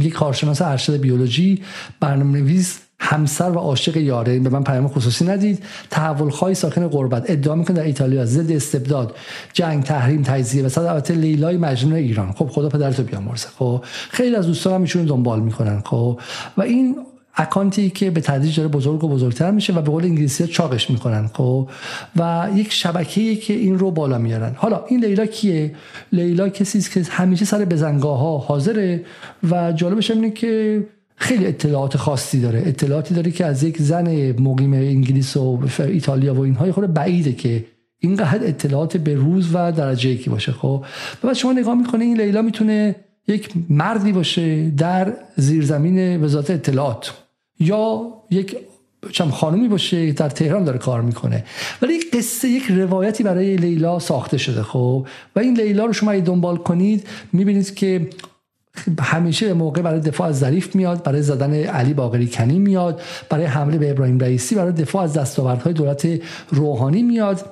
یک 0.00 0.12
کارشناس 0.12 0.62
ارشد 0.62 0.96
بیولوژی 0.96 1.62
برنامه 2.00 2.38
نویس 2.38 2.78
همسر 2.98 3.50
و 3.50 3.58
عاشق 3.58 3.96
یاره. 3.96 4.38
به 4.38 4.48
من 4.48 4.64
پیام 4.64 4.88
خصوصی 4.88 5.24
ندید. 5.24 5.62
تحول 5.90 6.30
خواهی 6.30 6.54
ساکن 6.54 6.88
قربت 6.88 7.30
ادعا 7.30 7.54
می‌کنه 7.54 7.76
در 7.76 7.82
ایتالیا. 7.82 8.24
ضد 8.24 8.52
استبداد. 8.52 9.16
جنگ 9.52 9.84
تحریم 9.84 10.22
تجزیه. 10.22 10.64
و 10.64 10.68
صد 10.68 10.82
البته 10.82 11.14
لیلای 11.14 11.56
مجنون 11.56 11.94
ایران. 11.94 12.32
خب 12.32 12.48
خدا 12.48 12.68
پدرتو 12.68 13.02
بیامرزه. 13.02 13.48
خب 13.58 13.84
خیلی 14.10 14.36
از 14.36 14.46
دوستانم 14.46 14.80
میشون 14.80 15.04
دنبال 15.04 15.40
می‌کنن. 15.40 15.82
خب 15.84 16.20
و 16.56 16.62
این 16.62 16.96
اکانتی 17.36 17.90
که 17.90 18.10
به 18.10 18.20
تدریج 18.20 18.56
داره 18.56 18.68
بزرگ 18.68 19.04
و 19.04 19.08
بزرگتر 19.08 19.50
میشه 19.50 19.72
و 19.72 19.80
به 19.80 19.90
قول 19.90 20.04
انگلیسی 20.04 20.46
چاقش 20.46 20.90
می‌کنن 20.90 21.30
خب؟ 21.32 21.68
و 22.16 22.48
یک 22.54 22.72
شبکه‌ای 22.72 23.36
که 23.36 23.54
این 23.54 23.78
رو 23.78 23.90
بالا 23.90 24.18
میارن. 24.18 24.54
حالا 24.56 24.84
این 24.88 25.04
لیلا 25.04 25.26
کیه؟ 25.26 25.74
لیلا 26.12 26.48
کسی 26.48 26.78
است 26.78 26.92
که 26.92 27.02
همیشه 27.10 27.44
سر 27.44 27.64
بزنگاه 27.64 28.18
ها 28.18 28.38
حاضره 28.38 29.04
و 29.50 29.72
جالبش 29.72 30.10
اینه 30.10 30.30
که 30.30 30.84
خیلی 31.16 31.46
اطلاعات 31.46 31.96
خاصی 31.96 32.40
داره. 32.40 32.62
اطلاعاتی 32.66 33.14
داره 33.14 33.30
که 33.30 33.46
از 33.46 33.62
یک 33.62 33.82
زن 33.82 34.40
مقیم 34.40 34.72
انگلیس 34.72 35.36
و 35.36 35.60
ایتالیا 35.78 36.34
و 36.34 36.40
اینها 36.40 36.72
خود 36.72 36.94
بعیده 36.94 37.32
که 37.32 37.64
اینقدر 37.98 38.46
اطلاعات 38.46 38.96
به 38.96 39.14
روز 39.14 39.54
و 39.54 39.72
درجه 39.72 40.10
یکی 40.10 40.30
باشه 40.30 40.52
خب؟ 40.52 40.84
و 41.24 41.34
شما 41.34 41.52
نگاه 41.52 41.74
می‌کنه 41.74 42.04
این 42.04 42.20
لیلا 42.20 42.42
می‌تونه 42.42 42.96
یک 43.28 43.50
مردی 43.68 44.12
باشه 44.12 44.70
در 44.70 45.12
زیرزمین 45.36 46.24
وزارت 46.24 46.50
اطلاعات. 46.50 47.12
یا 47.58 48.12
یک 48.30 48.56
چم 49.12 49.30
خانومی 49.30 49.68
باشه 49.68 50.12
در 50.12 50.28
تهران 50.28 50.64
داره 50.64 50.78
کار 50.78 51.00
می‌کنه. 51.00 51.44
ولی 51.82 52.00
قصه 52.12 52.48
یک 52.48 52.64
روایتی 52.70 53.22
برای 53.22 53.56
لیلا 53.56 53.98
ساخته 53.98 54.38
شده 54.38 54.62
خب؟ 54.62 55.06
و 55.36 55.40
این 55.40 55.56
لیلا 55.56 55.84
رو 55.84 55.92
شما 55.92 56.18
دنبال 56.18 56.56
کنید 56.56 57.06
می‌بینید 57.32 57.74
که 57.74 58.08
همیشه 59.00 59.52
موقع 59.52 59.82
برای 59.82 60.00
دفاع 60.00 60.28
از 60.28 60.38
ظریف 60.38 60.74
میاد 60.76 61.02
برای 61.02 61.22
زدن 61.22 61.54
علی 61.54 61.94
باقری 61.94 62.28
کنی 62.28 62.58
میاد 62.58 63.00
برای 63.30 63.44
حمله 63.44 63.78
به 63.78 63.90
ابراهیم 63.90 64.18
رئیسی 64.18 64.54
برای 64.54 64.72
دفاع 64.72 65.02
از 65.02 65.12
دستاوردهای 65.12 65.72
دولت 65.72 66.08
روحانی 66.50 67.02
میاد. 67.02 67.44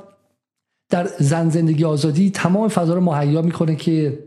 در 0.90 1.08
زن 1.18 1.48
زندگی 1.48 1.84
آزادی 1.84 2.30
تمام 2.30 2.68
فضا 2.68 2.94
رو 2.94 3.00
مهیا 3.00 3.42
می‌کنه 3.42 3.76
که 3.76 4.18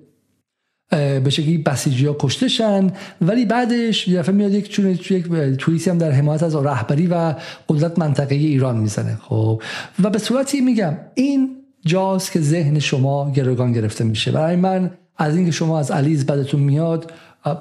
به 0.90 1.30
شکلی 1.30 1.58
بسیجی 1.58 2.06
ها 2.06 2.16
کشته 2.20 2.48
شن. 2.48 2.92
ولی 3.22 3.46
بعدش 3.46 4.08
یه 4.08 4.20
دفعه 4.20 4.36
میاد 4.36 4.54
یک 4.54 4.70
چون 4.70 4.90
یک 4.92 5.28
توییتی 5.58 5.90
هم 5.90 5.98
در 5.98 6.12
حمایت 6.12 6.44
از 6.44 6.56
رهبری 6.56 7.08
و 7.08 7.36
قدرت 7.70 8.00
منطقه 8.00 8.36
ایران 8.36 8.78
می‌زنه 8.78 9.18
خب. 9.22 9.62
و 10.04 10.10
به 10.10 10.18
صورتی 10.18 10.62
میگم 10.62 10.98
این 11.14 11.56
جاست 11.86 12.32
که 12.32 12.42
ذهن 12.42 12.80
شما 12.80 13.32
گروگان 13.32 13.72
گرفته 13.72 14.04
میشه. 14.04 14.32
برای 14.32 14.56
من 14.56 14.92
از 15.18 15.36
اینکه 15.36 15.52
شما 15.52 15.80
از 15.80 15.92
علیز 15.92 16.26
بدتون 16.26 16.62
میاد 16.62 17.12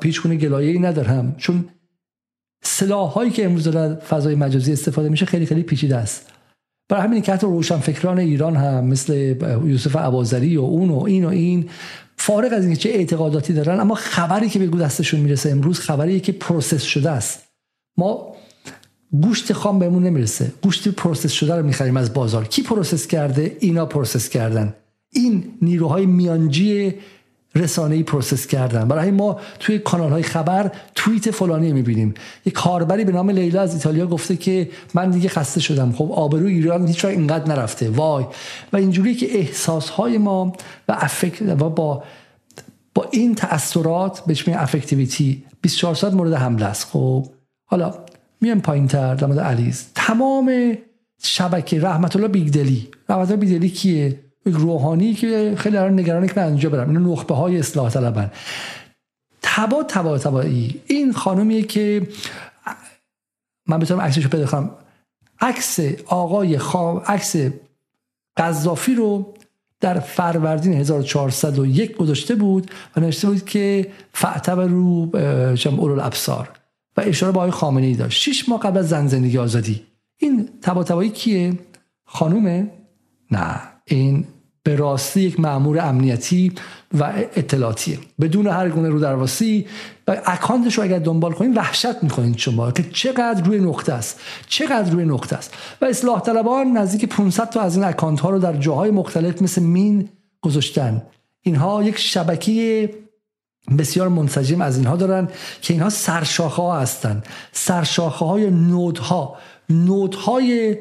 پیچ 0.00 0.20
کنه 0.20 0.36
گلایه 0.36 0.70
ای 0.70 0.78
ندارم. 0.78 1.34
چون 1.38 1.64
سلاح 2.62 3.10
هایی 3.10 3.30
که 3.30 3.44
امروز 3.44 3.68
در 3.68 3.94
فضای 3.94 4.34
مجازی 4.34 4.72
استفاده 4.72 5.08
میشه 5.08 5.26
خیلی 5.26 5.46
خیلی 5.46 5.62
پیچیده 5.62 5.96
است. 5.96 6.32
برای 6.88 7.04
همین 7.04 7.22
که 7.22 7.32
حتی 7.32 7.46
روشنفکران 7.46 8.18
ایران 8.18 8.56
هم 8.56 8.84
مثل 8.84 9.34
یوسف 9.64 9.96
اباذری 9.96 10.56
و 10.56 10.60
اون 10.60 10.90
و 10.90 11.02
این 11.02 11.24
و 11.24 11.28
این 11.28 11.68
فارغ 12.16 12.52
از 12.52 12.64
اینکه 12.64 12.80
چه 12.80 12.88
اعتقاداتی 12.88 13.52
دارن 13.52 13.80
اما 13.80 13.94
خبری 13.94 14.48
که 14.48 14.58
به 14.58 14.78
دستشون 14.78 15.20
می‌رسه 15.20 15.50
امروز 15.50 15.80
خبری 15.80 16.20
که 16.20 16.32
process 16.32 16.82
شده 16.82 17.10
است. 17.10 17.42
ما 17.96 18.36
گوشت 19.22 19.52
خام 19.52 19.78
بهمون 19.78 20.02
نمی‌رسه. 20.02 20.52
گوشت 20.62 20.88
process 20.88 21.30
شده 21.30 21.54
رو 21.54 21.66
می‌خریم 21.66 21.96
از 21.96 22.14
بازار. 22.14 22.44
کی 22.44 22.62
process 22.62 23.06
کرده؟ 23.06 23.56
اینا 23.60 23.86
process 23.86 24.28
کردن. 24.28 24.74
این 25.12 25.44
نیروهای 25.62 26.06
میانجی 26.06 26.94
رسانه‌ای 27.56 28.02
process 28.02 28.46
کردن. 28.46 28.88
برای 28.88 29.10
ما 29.10 29.40
توی 29.60 29.78
کانال 29.78 30.10
های 30.10 30.22
خبر 30.22 30.70
توییت 30.94 31.30
فلانی 31.30 31.72
می‌بینیم. 31.72 32.14
یه 32.46 32.52
کاربری 32.52 33.04
به 33.04 33.12
نام 33.12 33.30
لیلا 33.30 33.62
از 33.62 33.74
ایتالیا 33.74 34.06
گفته 34.06 34.36
که 34.36 34.70
من 34.94 35.10
دیگه 35.10 35.28
خسته 35.28 35.60
شدم. 35.60 35.92
خب 35.92 36.12
آبروی 36.12 36.54
ایران 36.54 36.86
هیچ 36.86 37.04
اینقدر 37.04 37.54
نرفته. 37.54 37.90
وای. 37.90 38.24
و 38.72 38.76
اینجوری 38.76 39.14
که 39.14 39.38
احساس 39.38 39.88
های 39.88 40.18
ما 40.18 40.52
و 40.88 40.96
affect 40.98 41.42
و 41.42 41.70
با 41.70 42.02
با 42.94 43.08
این 43.10 43.34
تاثیرات 43.34 44.22
بهش 44.26 44.48
میگن 44.48 44.60
affectivity 44.60 45.44
24 45.60 45.94
ساعت 45.94 46.14
مورد 46.14 46.32
حمله 46.32 46.66
است. 46.66 46.86
خب 46.92 47.26
حالا 47.64 47.94
میام 48.40 48.60
پایین 48.60 48.88
تر 48.88 49.14
در 49.14 49.26
مورد 49.26 49.40
علیزاده. 49.40 49.86
تمام 49.94 50.78
شبکه 51.22 51.80
رحمت 51.80 52.16
الله 52.16 52.28
بیگدلی. 52.28 52.88
رحمت 53.08 53.30
الله 53.30 53.36
بیگدلی 53.36 53.68
کیه؟ 53.68 54.20
روحانی 54.46 55.14
که 55.14 55.54
خیلی 55.58 55.76
دارن 55.76 55.98
نگرانه 55.98 56.26
که 56.26 56.34
من 56.36 56.46
اینجا 56.46 56.70
برم. 56.70 56.88
این 56.88 56.98
نخبه 56.98 57.34
های 57.34 57.58
اصلاح 57.58 57.90
طلبن. 57.90 58.30
تبا 59.42 59.82
تبا 59.82 60.18
تبایی. 60.18 60.80
این 60.86 61.12
خانمیه 61.12 61.62
که 61.62 62.08
من 63.66 63.78
بتونم 63.78 64.00
عکسشو 64.00 64.28
پیدا 64.28 64.46
کنم. 64.46 64.70
عکس 65.40 65.80
آقای 66.06 66.58
خام 66.58 67.02
عکس 67.06 67.36
قذافی 68.36 68.94
رو 68.94 69.34
در 69.80 70.00
فروردین 70.00 70.72
1401 70.72 71.96
گذاشته 71.96 72.34
بود 72.34 72.70
و 72.96 73.00
نوشته 73.00 73.28
بود 73.28 73.44
که 73.44 73.92
فعتب 74.12 74.60
رو 74.60 75.10
اولو 75.66 76.00
ابصار 76.00 76.48
و 76.96 77.00
اشاره 77.00 77.32
با 77.32 77.40
آقای 77.40 77.50
خامنه 77.50 77.86
ای 77.86 77.94
داشت. 77.94 78.22
شش 78.22 78.48
ماه 78.48 78.60
قبل 78.60 78.78
از 78.78 78.88
زن 78.88 79.06
زندگی 79.06 79.38
آزادی. 79.38 79.86
این 80.16 80.48
تبا 80.62 81.04
کیه؟ 81.04 81.58
خانومه؟ 82.04 82.70
نه. 83.30 83.60
این 83.84 84.24
به 84.66 84.76
راستی 84.76 85.20
یک 85.20 85.40
معمور 85.40 85.78
امنیتی 85.80 86.52
و 86.98 87.12
اطلاعاتیه. 87.36 87.98
بدون 88.20 88.46
هر 88.46 88.68
گونه 88.68 88.88
رو 88.88 89.00
درواسی 89.00 89.66
و 90.08 90.22
اکانتش 90.26 90.78
رو 90.78 90.84
اگر 90.84 90.98
دنبال 90.98 91.32
کنید 91.32 91.56
وحشت 91.56 92.02
می‌کنید 92.02 92.38
شما 92.38 92.70
که 92.70 92.82
چقدر 92.82 93.44
روی 93.44 93.58
نقطه 93.58 93.92
است. 93.92 94.20
چقدر 94.46 94.90
روی 94.90 95.04
نقطه 95.04 95.36
است. 95.36 95.54
و 95.80 95.84
اصلاح 95.84 96.20
طلبان 96.20 96.76
نزدیک 96.76 97.08
500 97.08 97.50
تا 97.50 97.60
از 97.60 97.76
این 97.76 97.84
اکانت 97.84 98.20
ها 98.20 98.30
رو 98.30 98.38
در 98.38 98.56
جاهای 98.56 98.90
مختلف 98.90 99.42
مثل 99.42 99.62
مین 99.62 100.08
گذاشتن. 100.40 101.02
اینها 101.42 101.82
یک 101.82 101.98
شبکه 101.98 102.90
بسیار 103.78 104.08
منسجم 104.08 104.60
از 104.60 104.76
اینها 104.76 104.96
دارن 104.96 105.28
که 105.62 105.74
اینها 105.74 105.90
سرشاخه 105.90 106.62
ها 106.62 106.80
هستن. 106.80 107.22
سرشاخه 107.52 108.24
های 108.24 108.50
نودها. 108.50 109.36
نودهای 109.70 110.76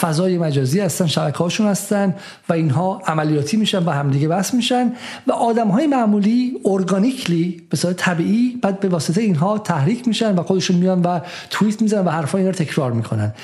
فضای 0.00 0.38
مجازی 0.38 0.80
هستن 0.80 1.06
شبکه 1.06 1.38
هاشون 1.38 1.66
هستن 1.66 2.14
و 2.48 2.52
اینها 2.52 3.02
عملیاتی 3.06 3.56
میشن 3.56 3.84
و 3.84 3.90
همدیگه 3.90 4.28
بس 4.28 4.54
میشن 4.54 4.92
و 5.26 5.32
آدم 5.32 5.68
های 5.68 5.86
معمولی 5.86 6.60
ارگانیکلی 6.64 7.62
به 7.70 7.76
صورت 7.76 7.96
طبیعی 7.96 8.58
بعد 8.62 8.80
به 8.80 8.88
واسطه 8.88 9.20
اینها 9.20 9.58
تحریک 9.58 10.08
میشن 10.08 10.34
و 10.34 10.42
خودشون 10.42 10.76
میان 10.76 11.02
و 11.02 11.20
توییت 11.50 11.82
می‌زنن 11.82 12.04
و 12.04 12.10
حرفا 12.10 12.38
اینا 12.38 12.50
رو 12.50 12.56
تکرار 12.56 12.92
می‌کنن. 12.92 13.34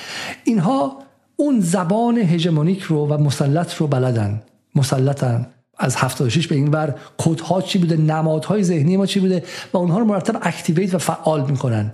اینها 0.44 0.98
اون 1.36 1.60
زبان 1.60 2.18
هژمونیک 2.18 2.82
رو 2.82 3.06
و 3.08 3.22
مسلط 3.22 3.74
رو 3.74 3.86
بلدن. 3.86 4.42
مسلطن. 4.74 5.46
از 5.78 5.96
76 5.96 6.46
به 6.46 6.54
این 6.54 6.68
ور 6.68 6.94
کدها 7.18 7.62
چی 7.62 7.78
بوده 7.78 7.96
نمادهای 7.96 8.64
ذهنی 8.64 8.96
ما 8.96 9.06
چی 9.06 9.20
بوده 9.20 9.44
و 9.72 9.76
اونها 9.76 9.98
رو 9.98 10.04
مرتب 10.04 10.38
اکتیویت 10.42 10.94
و 10.94 10.98
فعال 10.98 11.50
می‌کنن. 11.50 11.92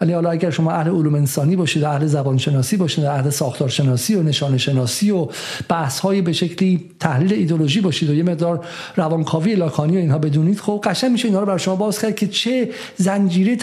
ولی 0.00 0.12
حالا 0.12 0.30
اگر 0.30 0.50
شما 0.50 0.72
اهل 0.72 0.90
علوم 0.90 1.14
انسانی 1.14 1.56
باشید 1.56 1.84
اهل 1.84 2.06
زبان 2.06 2.38
شناسی 2.38 2.76
باشید 2.76 3.04
اهل 3.04 3.30
ساختار 3.30 3.68
شناسی 3.68 4.14
و 4.14 4.22
نشان 4.22 4.58
شناسی 4.58 5.10
و 5.10 5.28
بحث 5.68 6.00
های 6.00 6.22
به 6.22 6.32
شکلی 6.32 6.90
تحلیل 7.00 7.32
ایدولوژی 7.32 7.80
باشید 7.80 8.10
و 8.10 8.14
یه 8.14 8.22
مقدار 8.22 8.64
روانکاوی 8.96 9.54
لاکانی 9.54 9.96
و 9.96 9.98
اینها 9.98 10.18
بدونید 10.18 10.60
خب 10.60 10.80
قشنگ 10.84 11.12
میشه 11.12 11.28
اینها 11.28 11.40
رو 11.40 11.46
برای 11.46 11.58
شما 11.58 11.76
باز 11.76 12.00
کرد 12.00 12.16
که 12.16 12.26
چه 12.26 12.70
زنجیره 12.96 13.56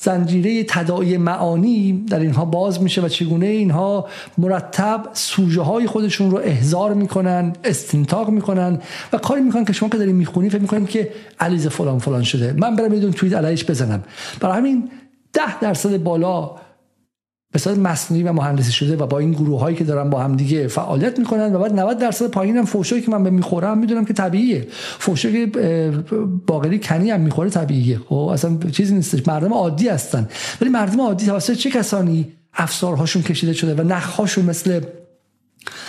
زنجیره 0.00 0.64
تداعی 0.64 1.16
معانی 1.16 2.04
در 2.10 2.20
اینها 2.20 2.44
باز 2.44 2.82
میشه 2.82 3.02
و 3.02 3.08
چگونه 3.08 3.46
اینها 3.46 4.08
مرتب 4.38 5.02
سوژه 5.12 5.62
های 5.62 5.86
خودشون 5.86 6.30
رو 6.30 6.40
احضار 6.44 6.94
می‌کنن 6.94 7.52
استنتاق 7.64 8.30
می‌کنن 8.30 8.78
و 9.12 9.18
کاری 9.18 9.40
می‌کنن 9.40 9.64
که 9.64 9.72
شما 9.72 9.88
که 9.88 9.98
دارین 9.98 10.16
می‌خونی 10.16 10.50
فکر 10.50 10.60
می‌کنید 10.60 10.88
که 10.88 11.12
علیز 11.40 11.66
فلان 11.66 11.98
فلان 11.98 12.22
شده. 12.22 12.54
من 12.58 12.76
برم 12.76 12.94
یه 12.94 13.10
توییت 13.10 13.36
علیش 13.36 13.64
بزنم. 13.64 14.04
برای 14.40 14.56
همین 14.56 14.90
ده 15.32 15.60
درصد 15.60 16.02
بالا 16.02 16.50
به 17.52 17.58
صورت 17.58 17.78
مصنوعی 17.78 18.22
و 18.22 18.32
مهندسی 18.32 18.72
شده 18.72 18.96
و 18.96 19.06
با 19.06 19.18
این 19.18 19.32
گروه 19.32 19.60
هایی 19.60 19.76
که 19.76 19.84
دارن 19.84 20.10
با 20.10 20.20
هم 20.20 20.36
دیگه 20.36 20.68
فعالیت 20.68 21.18
می‌کنن 21.18 21.54
و 21.54 21.58
بعد 21.58 21.72
90 21.72 21.98
درصد 21.98 22.30
پایینم 22.30 22.64
فوشایی 22.64 23.02
که 23.02 23.10
من 23.10 23.24
به 23.24 23.30
می‌خورم 23.30 23.78
می‌دونم 23.78 24.04
که 24.04 24.12
طبیعیه. 24.12 24.66
فوشایی 24.98 25.50
که 25.50 25.92
باقری 26.46 26.78
کنی 26.78 27.10
هم 27.10 27.20
می‌خوره 27.20 27.50
طبیعیه. 27.50 27.98
خب 28.08 28.14
اصلا 28.14 28.58
چیزی 28.72 28.94
نیستش 28.94 29.28
مردم 29.28 29.52
عادی 29.52 29.88
هستن. 29.88 30.28
ولی 30.60 30.70
مردم 30.70 31.00
عادی 31.00 31.26
توسط 31.26 31.52
چه 31.52 31.70
کسانی 31.70 32.32
افسارهاشون 32.54 33.22
کشیده 33.22 33.52
شده 33.52 33.74
و 33.74 33.86
نخهاشون 33.86 34.44
مثل 34.44 34.80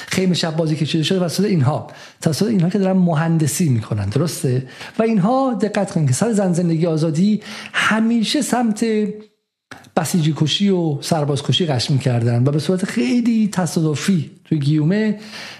خیمه 0.07 0.33
شب 0.33 0.55
بازی 0.55 0.75
کشیده 0.75 1.03
شده؟ 1.03 1.19
توسط 1.19 1.43
اینها. 1.43 1.87
توسط 2.21 2.47
اینها 2.47 2.69
که 2.69 2.79
دارن 2.79 2.97
مهندسی 2.97 3.69
می‌کنن. 3.69 4.09
درسته؟ 4.09 4.67
و 4.99 5.03
اینها 5.03 5.57
دقت 5.61 5.91
کنید 5.91 6.07
که 6.07 6.13
سر 6.13 6.31
زن 6.31 6.53
زندگی 6.53 6.85
آزادی 6.85 7.41
همیشه 7.73 8.41
سمت 8.41 8.85
بسیجی 9.95 10.33
کشی 10.37 10.69
و 10.69 11.01
سرباز 11.01 11.43
کشی 11.43 11.65
قش 11.65 11.91
کردن 11.91 12.43
و 12.43 12.51
به 12.51 12.59
صورت 12.59 12.85
خیلی 12.85 13.47
تصادفی 13.47 14.31
توی 14.45 14.59
گیومه 14.59 15.19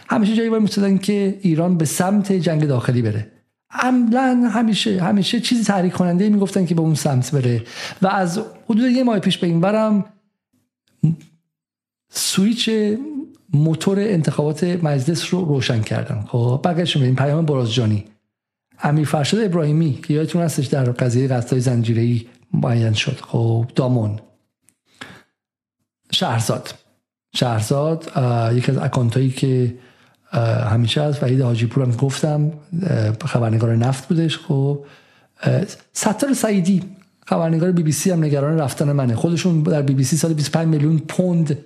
همیشه 0.09 0.35
جایی 0.35 0.49
باید 0.49 0.61
میستدن 0.61 0.97
که 0.97 1.39
ایران 1.41 1.77
به 1.77 1.85
سمت 1.85 2.31
جنگ 2.31 2.65
داخلی 2.65 3.01
بره. 3.01 3.31
عملا 3.71 4.49
همیشه 4.53 5.03
همیشه 5.03 5.39
چیزی 5.39 5.63
تحریک 5.63 5.93
کننده 5.93 6.29
می‌گفتن 6.29 6.65
که 6.65 6.75
به 6.75 6.81
اون 6.81 6.95
سمت 6.95 7.31
بره 7.31 7.63
و 8.01 8.07
از 8.07 8.41
حدود 8.65 8.91
یه 8.91 9.03
ماه 9.03 9.19
پیش 9.19 9.37
به 9.37 9.47
این 9.47 9.61
برم 9.61 10.05
سویچ 12.09 12.69
موتور 13.53 13.99
انتخابات 13.99 14.63
مجلس 14.63 15.33
رو 15.33 15.45
روشن 15.45 15.81
کردن 15.81 16.25
خب 16.27 16.61
بقیه 16.63 16.85
این 16.95 17.15
پیام 17.15 17.45
برازجانی. 17.45 18.05
امیر 18.83 19.07
فرشاد 19.07 19.41
ابراهیمی 19.41 19.99
که 20.07 20.13
یادتون 20.13 20.41
هستش 20.41 20.65
در 20.65 20.91
قضیه 20.91 21.27
قتل 21.27 21.59
زنجیره‌ای 21.59 22.25
معین 22.53 22.93
شد. 22.93 23.19
خب 23.21 23.65
دامون. 23.75 24.19
شهرزاد. 26.11 26.73
شهرزاد 27.35 28.11
یکی 28.55 28.71
از 28.71 28.77
اکانتایی 28.77 29.29
که 29.29 29.75
همیشه 30.69 31.01
از 31.01 31.23
وحید 31.23 31.41
حاجی 31.41 31.65
پور 31.65 31.83
هم 31.83 31.91
گفتم 31.91 32.51
خبرنگار 33.25 33.75
نفت 33.75 34.07
بودش. 34.07 34.37
خب 34.37 34.85
ستار 35.93 36.33
سعیدی 36.33 36.83
خبرنگار 37.25 37.71
بی 37.71 37.83
بی 37.83 37.91
سی 37.91 38.11
هم 38.11 38.23
نگران 38.23 38.59
رفتن 38.59 38.91
منه. 38.91 39.15
خودشون 39.15 39.63
در 39.63 39.81
بی 39.81 39.93
بی 39.93 40.03
سی 40.03 40.17
سال 40.17 40.33
25 40.33 40.67
میلیون 40.67 40.99
پوند 40.99 41.57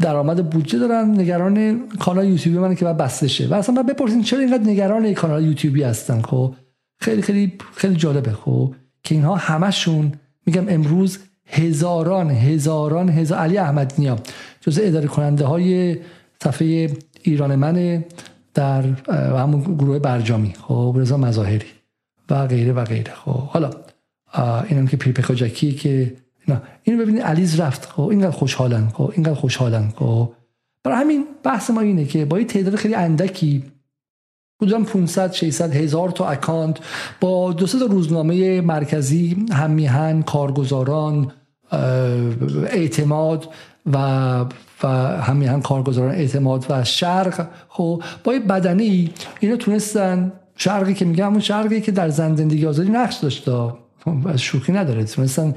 درآمد 0.00 0.50
بودجه 0.50 0.78
دارن. 0.78 1.20
نگران 1.20 1.88
کانال 1.88 2.28
یوتیوبی 2.28 2.58
منه 2.58 2.74
که 2.74 2.84
بعد 2.84 2.96
بسته 2.96 3.28
شه. 3.28 3.48
و 3.48 3.54
اصلا 3.54 3.74
بعد 3.74 3.86
بپرسین 3.86 4.22
چرا 4.22 4.40
اینقدر 4.40 4.62
نگران 4.62 5.14
کانال 5.14 5.44
یوتیوبی 5.44 5.82
هستن. 5.82 6.22
خب 6.22 6.54
خیلی 7.00 7.22
خیلی 7.22 7.58
خیلی 7.76 7.96
جالبه. 7.96 8.32
خب 8.32 8.74
که 9.02 9.14
اینها 9.14 9.36
همشون 9.36 10.12
میگم 10.46 10.68
امروز 10.68 11.18
هزاران 11.46 12.30
هزاران 12.30 13.08
هزار 13.08 13.38
علی 13.38 13.58
احمد 13.58 13.94
نیا 13.98 14.16
جز 14.60 14.80
اداره 14.82 15.08
کننده 15.08 15.44
های 15.44 15.96
صفحه 16.42 16.90
ایران 17.22 17.54
منه 17.54 18.06
در 18.54 18.82
همون 19.12 19.62
گروه 19.62 19.98
برجامی 19.98 20.54
خب 20.68 20.94
رضا 20.98 21.16
مظاهری 21.16 21.66
و 22.30 22.46
غیره 22.46 22.72
و 22.72 22.84
غیره. 22.84 23.12
خب 23.14 23.30
حالا 23.30 23.70
اینم 24.68 24.86
که 24.86 24.96
پیرپکا 24.96 25.34
جکی 25.34 25.72
که 25.72 26.16
نه. 26.48 26.62
اینو 26.82 27.02
ببینید 27.02 27.22
علیز 27.22 27.60
رفت 27.60 27.86
خب 27.86 28.02
اینقدر 28.02 28.30
خوشحالن 28.30 28.88
خب 28.88 29.12
اینقدر 29.14 29.34
خوشحالن 29.34 29.88
خب. 29.96 30.32
برای 30.84 30.98
همین 30.98 31.24
بحث 31.42 31.70
ما 31.70 31.80
اینه 31.80 32.04
که 32.04 32.24
با 32.24 32.36
این 32.36 32.46
تعداد 32.46 32.76
خیلی 32.76 32.94
اندکی 32.94 33.64
حدودا 34.62 34.80
500 34.80 35.32
600 35.32 35.74
هزار 35.74 36.10
تا 36.10 36.28
اکانت 36.28 36.76
با 37.20 37.52
دو 37.52 37.66
تا 37.66 37.86
روزنامه 37.86 38.60
مرکزی 38.60 39.46
هم 39.52 39.70
میهن 39.70 40.22
کارگزاران 40.22 41.32
اعتماد 42.66 43.48
و 43.92 44.44
و 44.82 44.88
همیهن 45.22 45.60
کارگزاران 45.60 46.10
اعتماد 46.14 46.66
و 46.68 46.84
شرق. 46.84 47.46
خب 47.68 48.02
با 48.24 48.32
بدنی 48.48 49.10
اینا 49.40 49.56
تونستن 49.56 50.32
شرقی 50.56 50.94
که 50.94 51.04
میگم 51.04 51.26
همون 51.26 51.40
شرقی 51.40 51.80
که 51.80 51.92
در 51.92 52.08
زندگی 52.08 52.66
آزادی 52.66 52.90
نقش 52.90 53.16
داشته 53.16 53.72
از 54.26 54.40
شوخی 54.40 54.72
نداره. 54.72 55.04
تونستن 55.04 55.54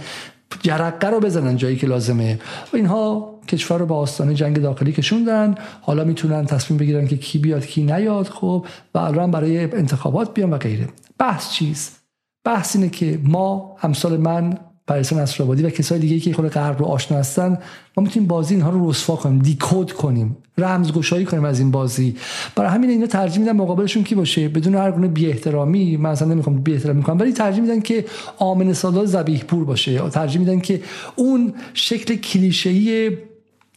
جرقه 0.62 1.08
رو 1.08 1.20
بزنن 1.20 1.58
جایی 1.58 1.76
که 1.76 1.88
لازمه. 1.88 2.40
اینها 2.74 3.33
کشور 3.48 3.80
رو 3.80 3.86
به 3.86 3.94
آستانه 3.94 4.34
جنگ 4.34 4.62
داخلی 4.62 4.92
کشوندن. 4.92 5.56
حالا 5.82 6.04
می‌تونن 6.04 6.46
تصمیم 6.46 6.78
بگیرن 6.78 7.08
که 7.08 7.18
کی 7.18 7.40
بیاد 7.40 7.66
کی 7.66 7.84
نیاد 7.84 8.28
خب 8.28 8.66
و 8.96 8.98
الان 8.98 9.32
برای 9.32 9.60
انتخابات 9.60 10.34
بیان 10.34 10.50
و 10.50 10.58
غیره. 10.58 10.88
بحث 11.20 11.52
چیست؟ 11.52 12.04
بحث 12.46 12.76
اینه 12.76 12.90
که 12.90 13.20
ما 13.24 13.76
همسال 13.80 14.18
من 14.18 14.58
پریسا 14.88 15.16
نصرآبادی 15.16 15.64
و 15.64 15.70
کسای 15.70 16.00
دیگه 16.00 16.20
که 16.20 16.34
خود 16.34 16.48
غرب 16.48 16.80
رو 16.80 16.86
آشنا 16.86 17.18
هستن 17.18 17.58
ما 17.98 18.04
می‌تونیم 18.04 18.28
بازی 18.28 18.54
اینها 18.54 18.70
رو 18.70 18.90
رسوا 18.90 19.16
کنیم 19.16 19.40
دیکود 19.40 19.92
کنیم 19.92 20.38
رمزگشایی 20.58 21.26
کنیم 21.26 21.46
از 21.46 21.60
این 21.60 21.72
بازی. 21.72 22.16
برای 22.56 22.70
همین 22.72 22.90
اینا 22.90 23.06
ترجیح 23.06 23.40
میدن 23.40 23.52
مقابلشون 23.52 24.04
کی 24.04 24.16
باشه. 24.16 24.50
بدون 24.50 24.76
هر 24.76 24.92
گونه 24.92 25.08
بی 25.08 25.28
احترامی 25.28 25.98
من 25.98 26.10
اصلا 26.10 26.28
نمی‌خوام 26.28 26.62
بی 26.62 26.74
احترامی 26.74 27.04
کنم 27.04 27.20
ولی 27.20 27.34
ترجیح 27.34 27.62
میدن 27.62 27.80
که 27.80 28.06
آمن 28.38 28.74
سادات 28.74 29.06
ذبیح 29.06 29.44
پور 29.44 29.66
باشه. 29.66 30.10
ترجیح 30.10 30.42
میدن 30.42 30.60
که 30.60 30.82
اون 31.16 31.54
شکل 31.74 32.16
کلیشه‌ای 32.16 33.18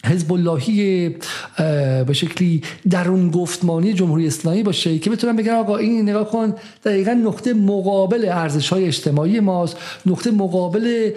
حزب 0.07 0.33
اللهی 0.33 1.09
به 2.07 2.12
شکلی 2.12 2.62
درون 2.91 3.31
گفتمانی 3.31 3.93
جمهوری 3.93 4.26
اسلامی 4.26 4.62
باشه 4.62 4.99
که 4.99 5.10
بتونن 5.10 5.36
بگن 5.36 5.52
آقا 5.52 5.76
این 5.76 6.02
نگاه 6.02 6.31
کن 6.31 6.55
دقیقا 6.85 7.12
نقطه 7.12 7.55
مقابل 7.55 8.28
ارزش 8.28 8.68
های 8.68 8.86
اجتماعی 8.86 9.41
ماست 9.41 9.76
نقطه 10.07 10.31
مقابل 10.31 11.10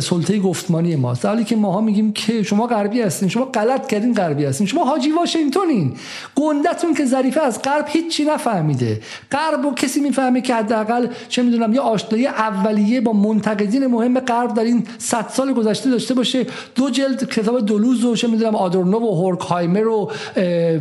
سلطه 0.00 0.38
گفتمانی 0.38 0.96
ماست 0.96 1.22
در 1.22 1.28
حالی 1.28 1.44
که 1.44 1.56
ماها 1.56 1.80
میگیم 1.80 2.12
که 2.12 2.42
شما 2.42 2.66
غربی 2.66 3.00
هستین 3.00 3.28
شما 3.28 3.44
غلط 3.44 3.86
کردین 3.86 4.14
غربی 4.14 4.44
هستین. 4.44 4.66
شما 4.66 4.84
حاجی 4.84 5.10
واشنگتنین 5.10 5.96
گندتون 6.36 6.94
که 6.94 7.04
ظریفه 7.04 7.40
از 7.40 7.62
غرب 7.62 7.84
هیچی 7.88 8.24
نفهمیده. 8.24 9.00
غرب 9.32 9.66
و 9.66 9.74
کسی 9.74 10.00
می‌فهمه 10.00 10.40
که 10.40 10.54
حداقل 10.54 11.06
چه 11.28 11.42
می‌دونم 11.42 11.74
یه 11.74 11.80
آشنایی 11.80 12.26
اولیه 12.26 13.00
با 13.00 13.12
منتقدین 13.12 13.86
مهم 13.86 14.20
غرب 14.20 14.54
در 14.54 14.64
این 14.64 14.86
100 14.98 15.28
سال 15.32 15.52
گذشته 15.52 15.90
داشته 15.90 16.14
باشه. 16.14 16.46
دو 16.74 16.90
جلد 16.90 17.28
کتاب 17.28 17.66
دولوز 17.66 18.04
و 18.04 18.16
چه 18.16 18.28
می‌دونم 18.28 18.54
آدورنو 18.54 18.98
و 18.98 19.14
هورکهایمر 19.14 19.86
و 19.86 20.10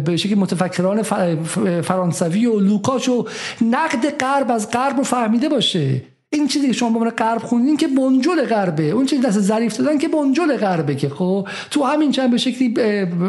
به 0.06 0.18
شکلی 0.18 0.36
متفکران 0.36 1.02
فرانسوی 1.82 2.46
و 2.46 2.60
لوکاش 2.60 3.10
نقد 3.62 4.10
غرب 4.20 4.52
از 4.52 4.72
غرب 4.72 4.98
رو 4.98 5.04
فهمیده 5.04 5.50
باشه. 5.50 6.13
این 6.34 6.48
چیزی 6.48 6.68
که 6.68 6.74
شما 6.74 6.90
به 6.90 6.96
عنوان 6.96 7.10
غرب 7.10 7.42
خوندین 7.42 7.78
که 7.78 7.88
بنجل 7.88 8.46
غربه. 8.46 8.84
اون 8.84 9.06
چیزی 9.06 9.22
دست 9.22 9.40
ظریف 9.40 9.78
دادن 9.78 9.98
که 9.98 10.08
بنجل 10.08 10.58
غربه 10.58 10.96
که 10.96 11.10
خب 11.10 11.48
تو 11.72 11.84
همین 11.84 12.12
چند 12.12 12.32
به 12.32 12.38
شکلی 12.38 12.74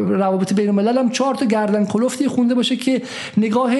روابط 0.08 0.52
بین 0.52 0.68
الملل 0.68 0.98
هم 0.98 1.10
چهار 1.10 1.34
تا 1.34 1.46
گردن 1.46 1.84
کلفتی 1.84 2.28
خونده 2.28 2.54
باشه 2.54 2.76
که 2.76 3.02
نگاه 3.36 3.72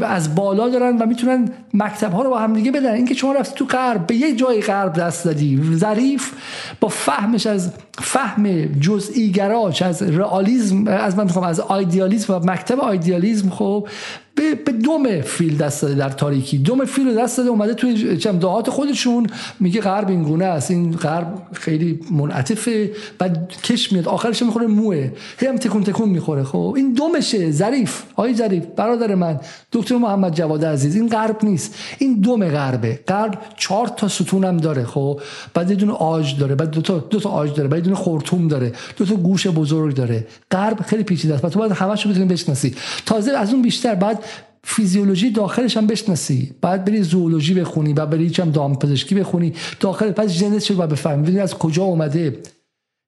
از 0.00 0.34
بالا 0.34 0.68
دارن 0.68 0.98
و 0.98 1.06
می‌تونن 1.06 1.48
مکتب 1.74 2.12
ها 2.12 2.22
رو 2.22 2.30
با 2.30 2.38
هم 2.38 2.52
دیگه 2.52 2.70
بدن. 2.70 2.94
اینکه 2.94 3.14
شما 3.14 3.32
رفتی 3.32 3.54
تو 3.54 3.64
غرب 3.64 4.06
به 4.06 4.14
یه 4.14 4.34
جای 4.34 4.60
غرب 4.60 4.92
دست 4.92 5.24
دادی. 5.24 5.60
ظریف 5.74 6.32
با 6.80 6.88
فهمش 6.88 7.46
از 7.46 7.72
فهم 7.98 8.64
جزئی 8.80 9.30
گراش 9.30 9.82
از 9.82 10.02
رئالیسم 10.02 10.86
از 10.86 11.16
من 11.16 11.24
می‌خوام 11.24 11.44
از 11.44 11.60
آیدیالیسم 11.60 12.34
و 12.34 12.38
مکتب 12.38 12.80
آیدیالیسم 12.80 13.50
خب 13.50 13.88
به, 14.36 14.54
به 14.54 14.72
دوم 14.72 15.20
فیل 15.20 15.56
دست 15.56 15.82
داده 15.82 15.94
در 15.94 16.08
تاریکی. 16.08 16.58
دوم 16.58 16.84
فیل 16.84 17.14
دست 17.14 17.38
داده 17.38 17.50
اومده 17.50 17.74
توی 17.74 18.16
دهات 18.16 18.70
خودشون. 18.70 19.26
میگه 19.60 19.80
غرب 19.80 20.08
این 20.08 20.22
گونه 20.22 20.44
است. 20.44 20.70
این 20.70 20.92
غرب 20.92 21.42
خیلی 21.52 22.00
منعطفه. 22.10 22.90
بعد 23.18 23.52
کش 23.64 23.92
میاد. 23.92 24.08
آخرش 24.08 24.42
می‌خوره 24.42 24.66
موه. 24.66 25.10
هی 25.38 25.46
هم 25.46 25.56
تکون 25.56 25.84
تکون 25.84 26.08
می‌خوره. 26.08 26.44
خب 26.44 26.74
این 26.76 26.92
دومشه 26.92 27.50
ظریف. 27.50 28.02
آقای 28.16 28.34
ظریف 28.34 28.64
برادر 28.76 29.14
من. 29.14 29.40
دکتر 29.72 29.96
محمد 29.96 30.34
جواد 30.34 30.64
عزیز. 30.64 30.96
این 30.96 31.08
غرب 31.08 31.36
نیست. 31.42 31.74
این 31.98 32.20
دوم 32.20 32.48
غربه. 32.48 33.00
غرب 33.08 33.38
چهار 33.56 33.88
تا 33.88 34.08
ستون 34.08 34.44
هم 34.44 34.56
داره. 34.56 34.84
خب 34.84 35.20
بعد 35.54 35.70
یه 35.70 35.76
دونه 35.76 35.92
آج 35.92 36.38
داره. 36.38 36.54
بعد 36.54 36.70
دو 36.70 36.80
تا 36.80 36.98
دو 36.98 37.20
تا 37.20 37.30
آج 37.30 37.54
داره. 37.54 37.68
بعد 37.68 37.82
دونه 37.82 37.96
خورتوم 37.96 38.48
داره. 38.48 38.72
دو 38.96 39.04
تا 39.04 39.14
گوش 39.14 39.46
بزرگ 39.46 39.94
داره. 39.94 40.26
غرب 40.50 40.80
خیلی 40.80 41.02
پیچیده 41.02 41.34
است. 41.34 41.46
تو 41.46 41.58
باید 41.58 41.72
همش 41.72 42.06
رو 42.06 42.10
بتونی 42.10 42.26
بشناسی. 42.26 42.74
تازه 43.06 43.32
از 43.32 43.52
اون 43.52 43.62
بیشتر. 43.62 43.94
بعد 43.94 44.24
فیزیولوژی 44.68 45.30
داخلش 45.30 45.76
هم 45.76 45.86
بشناسی. 45.86 46.54
بعد 46.60 46.84
بری 46.84 47.02
زوولوژی 47.02 47.54
بخونی 47.54 47.94
بعد 47.94 48.10
بری 48.10 48.30
چم 48.30 48.50
دامپزشکی 48.50 49.14
بخونی. 49.14 49.52
داخل 49.80 50.12
پس 50.12 50.30
ژنتش 50.30 50.70
رو 50.70 50.76
بفهمی. 50.86 51.22
بدونی 51.22 51.38
از 51.38 51.54
کجا 51.54 51.82
اومده. 51.82 52.38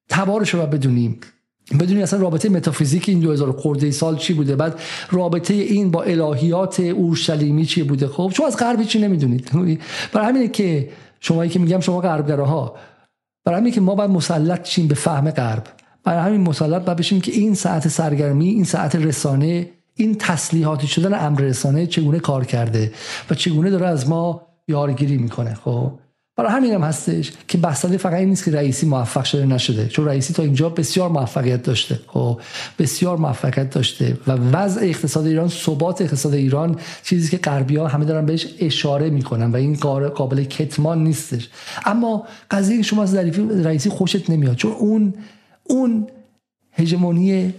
تبارش 0.09 0.49
رو 0.49 0.65
بدونیم 0.65 1.19
بدونی. 1.79 2.03
اصلا 2.03 2.19
رابطه 2.19 2.49
متافیزیک 2.49 3.09
این 3.09 3.19
2000 3.19 3.51
خورده 3.51 3.91
سال 3.91 4.17
چی 4.17 4.33
بوده؟ 4.33 4.55
بعد 4.55 4.79
رابطه 5.11 5.53
این 5.53 5.91
با 5.91 6.03
الهیات 6.03 6.79
اورشلیمی 6.79 7.65
چی 7.65 7.83
بوده؟ 7.83 8.07
خب 8.07 8.31
چون 8.33 8.45
از 8.45 8.57
غرب 8.57 8.83
چی 8.83 8.99
نمی‌دونید 8.99 9.49
برای 10.13 10.27
همینه 10.27 10.47
که 10.47 10.89
شمایی 11.19 11.49
که 11.49 11.59
میگم 11.59 11.79
شما 11.79 12.01
غربگراها 12.01 12.75
برای 13.45 13.59
همینه 13.59 13.75
که 13.75 13.81
ما 13.81 13.95
باید 13.95 14.11
مسلط 14.11 14.67
شیم 14.67 14.87
به 14.87 14.95
فهم 14.95 15.31
غرب. 15.31 15.63
برای 16.03 16.19
همین 16.19 16.41
مسلط 16.41 16.81
باید 16.85 16.97
بشیم 16.97 17.21
که 17.21 17.31
این 17.31 17.55
ساعت 17.55 17.87
سرگرمی 17.87 18.47
این 18.47 18.63
ساعت 18.63 18.95
رسانه 18.95 19.69
این 19.99 20.15
تسلیحاتی 20.15 20.87
شدن 20.87 21.25
امر 21.25 21.41
رسانه 21.41 21.87
چگونه 21.87 22.19
کار 22.19 22.45
کرده 22.45 22.91
و 23.29 23.35
چگونه 23.35 23.69
داره 23.69 23.87
از 23.87 24.09
ما 24.09 24.41
یارگیری 24.67 25.17
می‌کنه 25.17 25.53
خب؟ 25.53 25.91
برای 26.35 26.51
همین 26.51 26.73
هم 26.73 26.81
هستش 26.81 27.31
که 27.47 27.57
بحثالی 27.57 27.97
فقط 27.97 28.13
این 28.13 28.29
نیست 28.29 28.45
که 28.45 28.51
رئیسی 28.51 28.85
موفق 28.85 29.23
شده 29.23 29.45
نشده 29.45 29.87
چون 29.87 30.05
رئیسی 30.05 30.33
تا 30.33 30.43
اینجا 30.43 30.69
بسیار 30.69 31.09
موفقیت 31.09 31.63
داشته 31.63 31.99
خب؟ 32.07 32.41
بسیار 32.79 33.17
موفقیت 33.17 33.69
داشته 33.69 34.17
و 34.27 34.31
وضع 34.31 34.81
اقتصاد 34.83 35.25
ایران 35.25 35.47
ثبات 35.47 36.01
اقتصاد 36.01 36.33
ایران 36.33 36.79
چیزی 37.03 37.29
که 37.29 37.37
غربی 37.37 37.75
ها 37.75 37.87
همه 37.87 38.05
دارن 38.05 38.25
بهش 38.25 38.47
اشاره 38.59 39.09
می‌کنن 39.09 39.51
و 39.51 39.55
این 39.55 39.75
قابل 40.15 40.43
کتمان 40.43 41.03
نیستش. 41.03 41.49
اما 41.85 42.27
قضیه 42.51 42.81
شما 42.81 43.03
از 43.03 43.15
رئیسی 43.15 43.89
خوشت 43.89 44.29
نمیاد 44.29 44.55
چون 44.55 44.71
اون 44.71 45.13
اون 45.63 46.07
هژمونی 46.71 47.53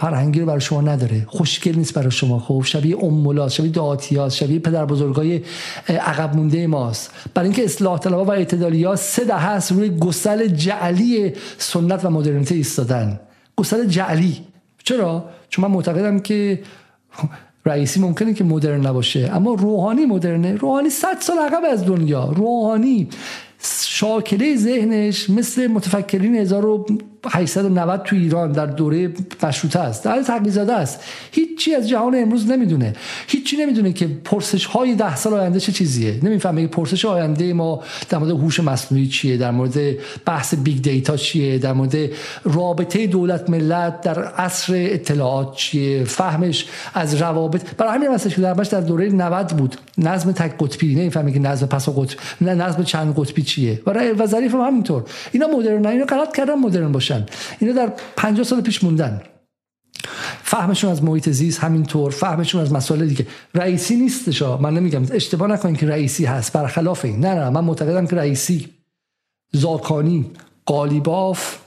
فرهنگی 0.00 0.40
رو 0.40 0.46
برای 0.46 0.60
شما 0.60 0.80
نداره. 0.80 1.24
خوشگل 1.26 1.76
نیست 1.76 1.94
برای 1.94 2.10
شما. 2.10 2.38
خب 2.38 2.62
شبیه 2.64 3.04
امولات 3.04 3.50
شبیه 3.50 3.70
دعاتیات 3.70 4.32
شبیه 4.32 4.58
پدر 4.58 4.84
بزرگای 4.84 5.40
عقب 5.88 6.36
مونده 6.36 6.66
ماست. 6.66 7.10
برای 7.34 7.48
اینکه 7.48 7.64
اصلاح 7.64 7.98
طلبها 7.98 8.24
و 8.24 8.30
اعتدالی 8.30 8.84
ها 8.84 8.96
سه 8.96 9.24
ده 9.24 9.34
هست 9.34 9.72
روی 9.72 9.90
گسل 9.90 10.46
جعلی 10.46 11.32
سنت 11.58 12.04
و 12.04 12.10
مدرنیته 12.10 12.54
ایستادن. 12.54 13.20
گسل 13.56 13.86
جعلی. 13.86 14.36
چرا؟ 14.84 15.24
چون 15.48 15.64
من 15.64 15.70
معتقدم 15.70 16.20
که 16.20 16.62
رئیسی 17.66 18.00
ممکنه 18.00 18.34
که 18.34 18.44
مدرن 18.44 18.86
نباشه. 18.86 19.30
اما 19.34 19.54
روحانی 19.54 20.06
مدرنه. 20.06 20.56
روحانی 20.56 20.90
صد 20.90 21.16
سال 21.20 21.38
عقب 21.38 21.62
از 21.72 21.86
دنیا. 21.86 22.24
روحانی 22.24 23.08
شاکله 24.00 24.56
ذهنش 24.56 25.30
مثل 25.30 25.66
متفکرین 25.66 26.34
1890 26.36 28.02
تو 28.02 28.16
ایران 28.16 28.52
در 28.52 28.66
دوره 28.66 29.12
مشروطه 29.42 29.78
است. 29.78 30.04
در 30.04 30.22
تقی‌زاده 30.22 30.72
است. 30.72 31.00
هیچی 31.32 31.74
از 31.74 31.88
جهان 31.88 32.14
امروز 32.14 32.50
نمی‌دونه. 32.50 32.92
هیچی 33.26 33.56
نمی‌دونه 33.56 33.92
که 33.92 34.06
پرسش 34.24 34.64
های 34.64 34.94
ده 34.94 35.16
سال 35.16 35.34
آینده 35.34 35.60
چه 35.60 35.72
چیزیه. 35.72 36.20
نمی‌فهمه 36.22 36.62
که 36.62 36.68
پرسش 36.68 37.04
آینده 37.04 37.52
ما 37.52 37.82
در 38.08 38.18
مورد 38.18 38.30
هوش 38.30 38.60
مصنوعی 38.60 39.06
چیه 39.06 39.36
در 39.36 39.50
مورد 39.50 39.78
بحث 40.26 40.54
big 40.54 40.82
data 40.82 41.16
چیه 41.16 41.58
در 41.58 41.72
مورد 41.72 41.96
رابطه 42.44 43.06
دولت 43.06 43.50
ملت 43.50 44.00
در 44.00 44.24
عصر 44.24 44.72
اطلاعات 44.76 45.56
چیه 45.56 46.04
فهمش 46.04 46.66
از 46.94 47.14
روابط. 47.14 47.62
برای 47.76 47.94
همین 47.94 48.10
هستش 48.10 48.34
که 48.34 48.40
درش 48.40 48.66
در 48.66 48.80
دوره 48.80 49.08
90 49.08 49.48
بود. 49.48 49.76
نظم 49.98 50.32
تک 50.32 50.54
قطبی. 50.58 50.94
نمی‌فهمه 50.94 51.32
که 51.32 51.38
نظم 51.38 51.66
پس 51.66 51.88
قطب 51.88 52.18
نه 52.40 52.54
نظم 52.54 52.82
چند 52.82 53.14
قطبی 53.16 53.42
چیه. 53.42 53.80
برای 53.92 54.12
وظیفه 54.12 54.56
هم 54.56 54.64
همینطور. 54.64 55.04
اینا 55.32 55.46
مدرن 55.46 55.86
اینا 55.86 56.04
غلط 56.04 56.36
کردن 56.36 56.54
مدرن 56.54 56.92
باشن. 56.92 57.26
اینا 57.58 57.72
در 57.72 57.92
50 58.16 58.44
سال 58.44 58.60
پیش 58.60 58.84
موندن. 58.84 59.22
فهمشون 60.42 60.90
از 60.90 61.04
محیط 61.04 61.28
زیست 61.28 61.60
همینطور 61.60 62.10
فهمشون 62.10 62.60
از 62.60 62.72
مسائل 62.72 63.06
دیگه. 63.06 63.26
رئیسی 63.54 63.96
نیستش 63.96 64.42
من 64.42 64.74
نمیگم. 64.74 65.02
اشتباه 65.10 65.48
نکنید 65.48 65.76
که 65.76 65.86
رئیسی 65.86 66.24
هست. 66.24 66.52
برخلاف 66.52 67.04
این. 67.04 67.20
نه 67.20 67.34
نه. 67.34 67.50
من 67.50 67.64
معتقدم 67.64 68.06
که 68.06 68.16
رئیسی. 68.16 68.68
زاکانی 69.52 70.30
قالیباف 70.66 71.58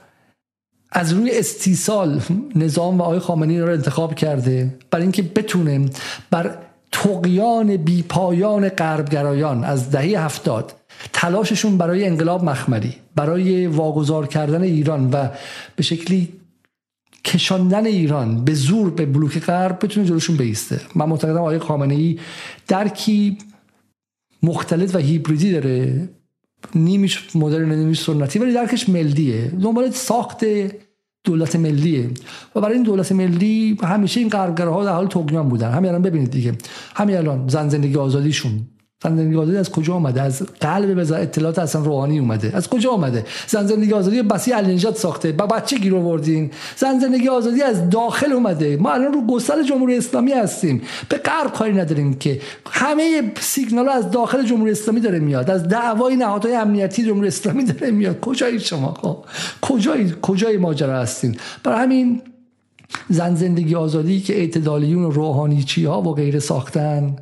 از 0.91 1.13
روی 1.13 1.31
استیصال 1.39 2.21
نظام 2.55 2.99
و 2.99 3.03
آقای 3.03 3.19
خامنه‌ای 3.19 3.59
رو 3.59 3.71
انتخاب 3.73 4.15
کرده. 4.15 4.75
برای 4.91 5.03
اینکه 5.03 5.21
بتونه 5.21 5.89
بر 6.31 6.57
تقیان 6.91 7.77
بیپایان 7.77 8.69
غربگرایان 8.69 9.63
از 9.63 9.91
دهه 9.91 10.25
هفتاد 10.25 10.73
تلاششون 11.13 11.77
برای 11.77 12.07
انقلاب 12.07 12.43
مخمری 12.43 12.95
برای 13.15 13.67
واگذار 13.67 14.27
کردن 14.27 14.61
ایران 14.61 15.09
و 15.11 15.27
به 15.75 15.83
شکلی 15.83 16.29
کشاندن 17.25 17.85
ایران 17.85 18.45
به 18.45 18.53
زور 18.53 18.89
به 18.89 19.05
بلوک 19.05 19.39
غرب 19.39 19.85
بتونه 19.85 20.07
جلوشون 20.07 20.37
بیسته. 20.37 20.81
من 20.95 21.05
معتقدم 21.05 21.37
آقای 21.37 21.59
خامنه 21.59 21.95
ای 21.95 22.19
درکی 22.67 23.37
مختلط 24.43 24.95
و 24.95 24.97
هیبریدی 24.97 25.51
داره. 25.51 26.09
نیمیش 26.75 27.35
مدرن 27.35 27.71
نیمیش 27.71 28.01
سنتی 28.01 28.39
ولی 28.39 28.53
درکش 28.53 28.89
ملیه. 28.89 29.47
دنبال 29.47 29.91
ساخت 29.91 30.45
دولت 31.23 31.55
ملیه. 31.55 32.09
و 32.55 32.61
برای 32.61 32.73
این 32.73 32.83
دولت 32.83 33.11
ملی 33.11 33.77
همیشه 33.83 34.19
این 34.19 34.31
ها 34.31 34.49
در 34.83 34.91
حال 34.91 35.07
تقیان 35.07 35.49
بودن. 35.49 35.71
همین 35.71 35.89
الان 35.89 36.01
ببینید 36.01 36.31
دیگه. 36.31 36.55
همین 36.95 37.17
الان 37.17 37.47
زن 37.47 37.69
زندگی 37.69 37.97
آزادیشون. 37.97 38.67
زنجیره 39.09 39.39
آزادی 39.39 39.57
از 39.57 39.71
کجا 39.71 39.93
آمده؟ 39.93 40.21
از 40.21 40.43
قلب 40.59 40.95
به 40.95 41.15
اطلاعات 41.15 41.59
اصلا 41.59 41.81
روحانی 41.81 42.19
اومده. 42.19 42.51
از 42.53 42.69
کجا 42.69 42.91
آمده؟ 42.91 43.25
زنجیره 43.47 43.95
آزادی 43.95 44.21
بسی 44.21 44.51
علنجات 44.51 44.97
ساخته. 44.97 45.31
با 45.31 45.47
بچه 45.47 45.77
گیر 45.77 45.95
آوردین. 45.95 46.51
زنجیره 46.75 47.31
آزادی 47.31 47.61
از 47.61 47.89
داخل 47.89 48.31
اومده. 48.31 48.77
ما 48.77 48.91
الان 48.91 49.13
رو 49.13 49.27
گسل 49.27 49.63
جمهوری 49.63 49.97
اسلامی 49.97 50.31
هستیم. 50.31 50.81
به 51.09 51.17
غرب 51.17 51.53
کاری 51.53 51.73
نداریم 51.73 52.13
که. 52.13 52.41
همه 52.71 53.31
سیگنال 53.39 53.89
از 53.89 54.11
داخل 54.11 54.45
جمهوری 54.45 54.71
اسلامی 54.71 54.99
داره 54.99 55.19
میاد. 55.19 55.49
از 55.49 55.67
دعوای 55.67 56.15
نهادهای 56.15 56.55
امنیتی 56.55 57.03
جمهوری 57.03 57.27
اسلامی 57.27 57.63
داره 57.63 57.91
میاد. 57.91 58.19
کجایی 58.19 58.59
شما؟ 58.59 58.93
خب. 59.01 59.17
کجای 59.61 60.13
کجای 60.21 60.57
ماجرا 60.57 60.99
هستین؟ 60.99 61.37
برای 61.63 61.79
همین 61.79 62.21
زن 63.09 63.35
زندگی 63.35 63.75
آزادی 63.75 64.21
که 64.21 64.37
اعتدالیون 64.37 65.03
و 65.03 65.09
روحانیچی 65.09 65.85
ها 65.85 66.01
و 66.01 66.13
غیره 66.13 66.39
ساختن 66.39 67.15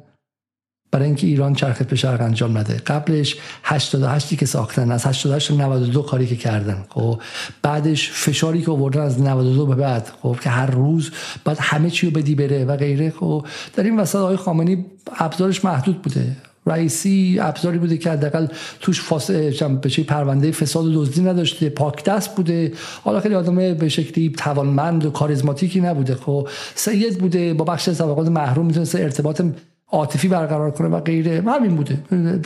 برای 0.91 1.05
اینکه 1.05 1.27
ایران 1.27 1.53
چرخ 1.53 1.81
به 1.81 1.95
شرق 1.95 2.21
انجام 2.21 2.57
نده. 2.57 2.73
قبلش 2.73 3.35
88 3.63 4.37
که 4.37 4.45
ساختن 4.45 4.91
از 4.91 5.05
88 5.05 5.47
تا 5.47 5.53
92 5.55 6.01
کاری 6.01 6.27
که 6.27 6.35
کردن. 6.35 6.85
خب 6.89 7.21
بعدش 7.61 8.11
فشاری 8.11 8.61
که 8.61 8.71
آوردن 8.71 9.01
از 9.01 9.21
92 9.21 9.65
به 9.65 9.75
بعد. 9.75 10.11
خب 10.21 10.37
که 10.43 10.49
هر 10.49 10.71
روز 10.71 11.11
بعد 11.45 11.57
همه 11.59 11.89
چی 11.89 12.07
رو 12.07 12.13
بدی 12.13 12.35
بره 12.35 12.65
و 12.65 12.77
غیره. 12.77 13.09
خب 13.09 13.45
در 13.75 13.83
این 13.83 13.99
وسط 13.99 14.15
آقای 14.15 14.35
خامنه‌ای 14.35 14.85
ابزارش 15.17 15.65
محدود 15.65 16.01
بوده. 16.01 16.35
رئیسی 16.65 17.37
ابزاری 17.41 17.77
بوده 17.77 17.97
که 17.97 18.11
حداقل 18.11 18.47
توش 18.79 19.01
فاصله 19.01 19.67
به 19.67 19.89
پرونده 20.03 20.51
فساد 20.51 20.85
و 20.85 20.93
دزدی 20.93 21.21
نداشته. 21.21 21.69
پاک 21.69 22.03
دست 22.03 22.35
بوده. 22.35 22.71
حالا 23.03 23.19
خیلی 23.19 23.35
آدم 23.35 23.73
به 23.73 23.89
شکلی 23.89 24.29
توانمند 24.37 25.05
و 25.05 25.09
کاریزماتیکی 25.09 25.81
نبوده. 25.81 26.15
خب 26.15 26.47
سید 26.75 27.19
بوده. 27.19 27.53
با 27.53 27.65
بخش 27.65 27.89
طبقات 27.89 28.27
محروم 28.27 28.65
می‌تونسته 28.65 28.99
ارتباط 28.99 29.41
عاطفی 29.91 30.27
برقرار 30.27 30.71
کنه 30.71 30.87
و 30.87 30.99
غیره. 30.99 31.43
همین 31.47 31.75
بوده. 31.75 31.97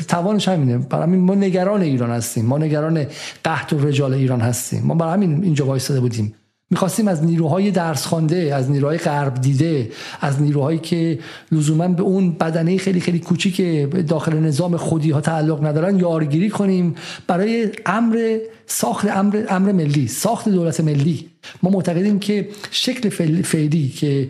توانش 0.07 0.47
همینه. 0.47 0.77
برای 0.77 1.03
همین 1.03 1.19
ما 1.19 1.35
نگران 1.35 1.81
ایران 1.81 2.09
هستیم. 2.09 2.45
ما 2.45 2.57
نگران 2.57 3.05
قحط 3.43 3.73
و 3.73 3.79
رجال 3.79 4.13
ایران 4.13 4.41
هستیم. 4.41 4.83
ما 4.83 4.95
برای 4.95 5.13
همین 5.13 5.43
اینجا 5.43 5.65
وایساده 5.65 5.99
بودیم. 5.99 6.35
می‌خواستیم 6.69 7.07
از 7.07 7.23
نیروهای 7.23 7.71
درس 7.71 8.05
خوانده 8.05 8.55
از 8.55 8.71
نیروهای 8.71 8.97
غرب 8.97 9.41
دیده 9.41 9.89
از 10.21 10.41
نیروهایی 10.41 10.79
که 10.79 11.19
لزوما 11.51 11.87
به 11.87 12.03
اون 12.03 12.31
بدنه 12.31 12.77
خیلی 12.77 12.99
خیلی 12.99 13.19
کوچیک 13.19 13.61
داخل 14.07 14.39
نظام 14.39 14.77
خودی 14.77 15.11
ها 15.11 15.21
تعلق 15.21 15.65
ندارن 15.65 15.99
یارگیری 15.99 16.49
کنیم. 16.49 16.95
برای 17.27 17.71
امر 17.85 18.37
ساخت 18.65 19.07
امر 19.17 19.43
امر 19.49 19.71
ملی 19.71 20.07
ساخت 20.07 20.49
دولت 20.49 20.79
ملی. 20.79 21.29
ما 21.63 21.69
معتقدیم 21.69 22.19
که 22.19 22.49
شکل 22.71 23.09
فعلی 23.43 23.89
که 23.89 24.29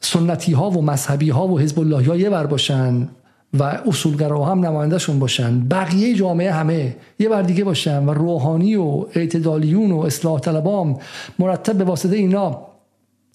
سنتی 0.00 0.52
ها 0.52 0.70
و 0.70 0.82
مذهبی 0.82 1.30
ها 1.30 1.48
و 1.48 1.60
حزب 1.60 1.80
الله 1.80 2.06
ها 2.06 2.16
یه 2.16 2.30
بر 2.30 2.46
باشن 2.46 3.08
و 3.54 3.62
اصولگرا 3.62 4.44
هم 4.44 4.66
نمایندهشون 4.66 5.18
باشن. 5.18 5.68
بقیه 5.68 6.14
جامعه 6.14 6.52
همه 6.52 6.96
یه 7.18 7.28
بر 7.28 7.42
دیگه 7.42 7.64
باشن 7.64 8.04
و 8.04 8.10
روحانی 8.10 8.76
و 8.76 9.06
اعتدالیون 9.14 9.92
و 9.92 9.98
اصلاح 9.98 10.40
طلبام 10.40 10.98
مرتب 11.38 11.78
به 11.78 11.84
واسطه 11.84 12.16
اینا 12.16 12.62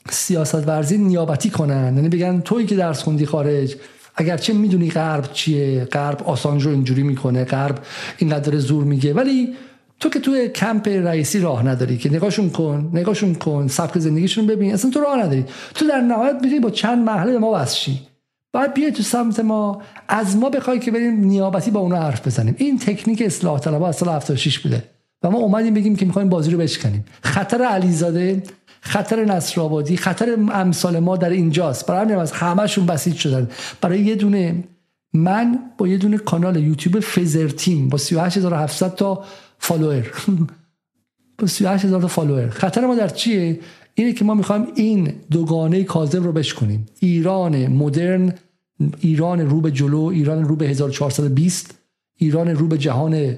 سیاست 0.09 0.67
ورزی 0.67 0.98
نیابتی 0.98 1.50
کنن. 1.50 1.95
یعنی 1.95 2.09
بگن 2.09 2.42
توی 2.42 2.66
که 2.66 2.75
درس 2.75 3.03
خوندی 3.03 3.25
خارج 3.25 3.75
اگرچه 4.16 4.53
می‌دونی 4.53 4.92
غرب 4.92 5.33
چیه 5.33 5.85
غرب 5.85 6.24
آسانج 6.24 6.64
رو 6.64 6.72
اینجوری 6.72 7.03
می‌کنه 7.03 7.45
غرب 7.45 7.80
اینقدر 8.17 8.58
زور 8.58 8.83
میگه 8.83 9.14
ولی 9.14 9.53
تو 10.00 10.10
که 10.10 10.20
توی 10.20 10.50
کمپ 10.50 10.88
رئیسی 10.88 11.40
راه 11.40 11.66
نداری 11.66 11.98
که 11.98 12.10
نگاهشون 12.10 12.50
کن 12.50 12.90
نگاهشون 12.94 13.36
کن 13.36 13.68
سبک 13.68 14.00
زندگیشون 14.00 14.48
ببین 14.48 14.74
اصلا 14.74 14.92
تو 14.92 15.00
راه 15.00 15.18
نداری. 15.18 15.46
تو 15.76 15.88
در 15.88 16.02
نهایت 16.02 16.36
می‌تونی 16.36 16.60
با 16.60 16.70
چند 16.70 17.06
محله 17.06 17.32
به 17.32 17.40
ما 17.40 17.52
وسشی 17.56 18.00
باید 18.54 18.74
بیای 18.74 18.92
تو 18.92 19.04
سمت 19.04 19.40
ما 19.40 19.82
از 20.08 20.38
ما 20.38 20.50
بخوای 20.50 20.80
که 20.80 20.92
بریم 20.92 21.26
نیابتی 21.26 21.72
با 21.72 21.80
اونا 21.80 21.96
حرف 21.96 22.28
بزنیم. 22.28 22.56
این 22.58 22.80
تکنیک 22.80 23.22
اصلاح 23.22 23.60
طلبها 23.60 23.88
از 23.88 23.96
سال 23.96 24.10
76 24.10 24.60
بوده. 24.60 24.84
و 25.24 25.30
ما 25.30 25.38
اومدیم 25.38 25.74
بگیم 25.74 25.96
که 25.96 26.06
می‌خوایم 26.06 26.30
بازی 26.30 26.52
رو 26.52 26.58
بشکنیم. 26.58 27.06
خطر 27.24 27.62
علیزاده 27.62 28.44
خطر 28.82 29.26
نصرآبادی 29.26 29.98
خطر 29.98 30.38
امثال 30.52 31.00
ما 31.00 31.18
در 31.18 31.30
اینجاست. 31.30 31.88
برای 31.88 32.02
همین 32.02 32.16
از 32.16 32.32
همهشون 32.32 32.86
بسیج 32.86 33.16
شدن. 33.16 33.50
برای 33.82 34.00
یه 34.00 34.16
دونه 34.16 34.64
من 35.14 35.60
با 35.78 35.88
یه 35.88 35.98
دونه 35.98 36.18
کانال 36.18 36.56
یوتیوب 36.56 37.00
فزرتیم 37.00 37.90
با 37.90 37.98
38700 37.98 38.96
تا 38.96 39.24
follower 39.64 40.12
با 41.38 41.48
38000 41.48 42.01
تا 42.01 42.08
follower 42.08 42.50
خطر 42.50 42.85
ما 42.85 42.95
در 42.95 43.08
چیه؟ 43.08 43.59
اینه 43.95 44.14
که 44.14 44.25
ما 44.25 44.33
می‌خوایم 44.33 44.67
این 44.75 45.14
دوگانه 45.32 45.83
کاذب 45.83 46.24
رو 46.24 46.32
بشکنیم. 46.32 46.85
ایران 47.00 47.67
مدرن 47.67 48.33
ایران 49.00 49.40
رو 49.40 49.61
به 49.61 49.72
جلو 49.72 50.00
ایران 50.00 50.43
رو 50.43 50.56
به 50.56 50.67
1420 50.67 51.74
ایران 52.17 52.48
رو 52.48 52.67
به 52.67 52.77
جهان 52.77 53.38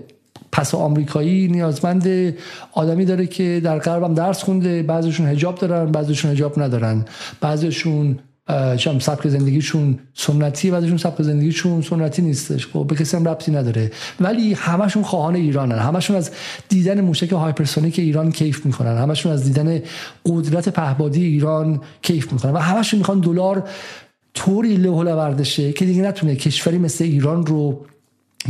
پس 0.52 0.76
آمریکایی 0.76 1.48
نیازمند 1.48 2.36
آدمی 2.72 3.06
داره 3.06 3.28
که 3.28 3.62
در 3.64 3.80
غرب 3.80 4.04
هم 4.04 4.14
درس 4.14 4.44
خونده 4.44 4.84
بعضیشون 4.84 5.28
حجاب 5.28 5.56
دارن 5.56 5.92
بعضیشون 5.92 6.32
حجاب 6.32 6.62
ندارن. 6.62 7.06
بعضیشون 7.42 8.20
شام 8.78 9.00
سبک 9.00 9.28
زندگیشون 9.28 10.00
سنتی 10.14 10.72
بعضیشون 10.72 10.98
سبک 10.98 11.22
زندگیشون 11.22 11.82
سنتی 11.82 12.22
نیستش. 12.22 12.68
خب 12.68 12.88
به 12.88 12.96
کسی 12.96 13.18
هم 13.18 13.28
ربطی 13.28 13.52
نداره. 13.52 13.92
ولی 14.20 14.54
همشون 14.54 15.04
خواهان 15.04 15.36
ایرانن. 15.36 15.80
همشون 15.80 16.16
از 16.16 16.32
دیدن 16.70 17.02
موشک 17.02 17.32
hypersonic 17.32 18.00
ایران 18.00 18.32
کیف 18.32 18.66
می‌کنن. 18.66 18.98
همشون 18.98 19.32
از 19.32 19.44
دیدن 19.44 19.82
قدرت 20.26 20.70
پهبادی 20.70 21.26
ایران 21.26 21.82
کیف 22.02 22.34
می‌کنن 22.34 22.52
و 22.52 22.58
همشون 22.58 22.98
می‌خوان 22.98 23.20
دلار 23.20 23.64
طوری 24.34 24.78
له 24.78 24.90
وردشه 24.90 25.74
که 25.74 25.86
دیگه 25.86 26.02
نتونه 26.02 26.36
کشوری 26.36 26.78
مثل 26.78 27.04
ایران 27.04 27.46
رو 27.46 27.86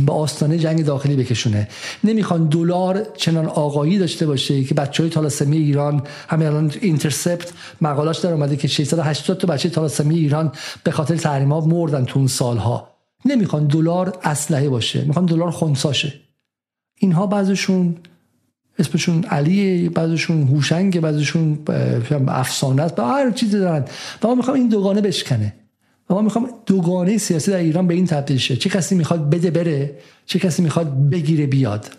به 0.00 0.12
آستانه 0.12 0.58
جنگ 0.58 0.84
داخلی 0.84 1.16
بکشونه. 1.16 1.68
نمی‌خوان 2.04 2.48
دلار 2.48 3.06
چنان 3.16 3.46
آقایی 3.46 3.98
داشته 3.98 4.26
باشه 4.26 4.64
که 4.64 4.74
بچه 4.74 5.02
های 5.02 5.10
تالاسمی 5.10 5.56
ایران 5.56 6.02
همین 6.28 6.46
الان 6.46 6.72
اینترسپت 6.80 7.52
مقالاش 7.80 8.18
در 8.18 8.32
اومده 8.32 8.56
که 8.56 8.68
680 8.68 9.38
تا 9.38 9.46
بچه 9.46 9.68
تالاسمی 9.68 10.14
ایران 10.18 10.52
به 10.84 10.90
خاطر 10.90 11.16
تحریم 11.16 11.52
ها 11.52 11.60
مردن 11.60 12.04
تو 12.04 12.18
اون 12.18 12.28
سالها. 12.28 12.90
نمی‌خوان 13.24 13.66
دلار 13.66 14.18
اسلحه 14.22 14.68
باشه 14.68 15.04
می‌خوان 15.04 15.26
دلار 15.26 15.50
خونساشه. 15.50 16.14
اینها 16.98 17.26
بعضشون 17.26 17.96
اسمشون 18.78 19.24
علیه 19.24 19.90
بعضشون 19.90 20.42
هوشنگ 20.42 21.00
بعضشون 21.00 21.58
افسانه 22.28 22.82
است 22.82 22.98
هر 22.98 23.30
چیزی 23.30 23.58
دارن. 23.58 23.84
و 24.22 24.28
ما 24.28 24.34
می‌خوام 24.34 24.56
این 24.56 24.68
دوگانه 24.68 25.00
بشکنه. 25.00 25.54
و 26.10 26.14
ما 26.14 26.20
می‌خوام 26.20 26.48
دوگانه 26.66 27.18
سیاسی 27.18 27.50
در 27.50 27.56
ایران 27.56 27.86
به 27.86 27.94
این 27.94 28.06
تبدیل 28.06 28.36
شه. 28.36 28.56
چه 28.56 28.70
کسی 28.70 28.94
می‌خواد 28.94 29.30
بده 29.30 29.50
بره 29.50 29.98
چه 30.26 30.38
کسی 30.38 30.62
می‌خواد 30.62 31.10
بگیره 31.10 31.46
بیاد. 31.46 31.90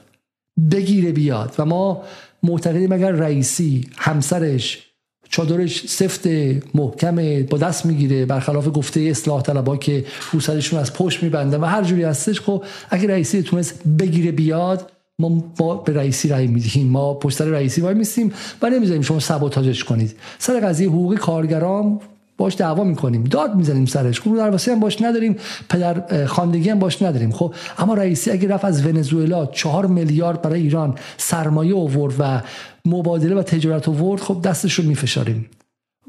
بگیره 0.71 1.11
بیاد. 1.11 1.55
و 1.59 1.65
ما 1.65 2.03
معتقدیم 2.43 2.91
اگر 2.91 3.11
رئیسی 3.11 3.87
همسرش 3.97 4.83
چادرش 5.29 5.87
سفت 5.87 6.27
محکم 6.73 7.43
با 7.43 7.57
دست 7.57 7.85
می‌گیره 7.85 8.25
برخلاف 8.25 8.67
گفته 8.73 8.99
اصلاح 8.99 9.41
طلبا 9.41 9.77
که 9.77 10.05
روسرشون 10.31 10.79
از 10.79 10.93
پشت 10.93 11.23
میبنده 11.23 11.57
و 11.57 11.65
هر 11.65 11.83
جوری 11.83 12.03
هستش 12.03 12.41
خب 12.41 12.63
اگه 12.89 13.07
رئیسی 13.07 13.41
تونست 13.41 13.87
بگیره 13.99 14.31
بیاد 14.31 14.91
ما, 15.19 15.53
ما 15.59 15.75
به 15.75 15.93
رئیسی 15.93 16.29
رأی 16.29 16.47
میدیم. 16.47 16.87
ما 16.87 17.13
پشت 17.13 17.41
رئیسی 17.41 17.81
وای 17.81 17.93
میستیم 17.93 18.33
و 18.61 18.69
نمی‌ذاریم 18.69 19.01
شما 19.01 19.19
سبوتاژش 19.19 19.83
کنید. 19.83 20.15
سر 20.39 20.59
قضیه 20.59 20.89
حقوق 20.89 21.15
کارگران 21.15 21.99
باش 22.37 22.57
دعوا 22.57 22.83
می‌کنیم. 22.83 23.23
داد 23.23 23.55
می‌زنیم 23.55 23.85
سرش. 23.85 24.21
خب 24.21 24.35
درواسی 24.35 24.71
هم 24.71 24.79
باش 24.79 25.01
نداریم 25.01 25.35
پدر 25.69 26.25
خاندگی 26.25 26.69
هم 26.69 26.79
باش 26.79 27.01
نداریم. 27.01 27.31
خب 27.31 27.53
اما 27.77 27.93
رئیسی 27.93 28.31
اگه 28.31 28.47
رفت 28.47 28.65
از 28.65 28.85
ونزوئلا 28.85 29.45
چهار 29.45 29.85
میلیارد 29.85 30.41
برای 30.41 30.61
ایران 30.61 30.95
سرمایه 31.17 31.75
آورد 31.75 32.15
و 32.19 32.41
مبادله 32.85 33.35
و 33.35 33.43
تجارت 33.43 33.89
آورد 33.89 34.21
خب 34.21 34.41
دستش 34.41 34.73
رو 34.73 34.85
میفشاریم. 34.85 35.49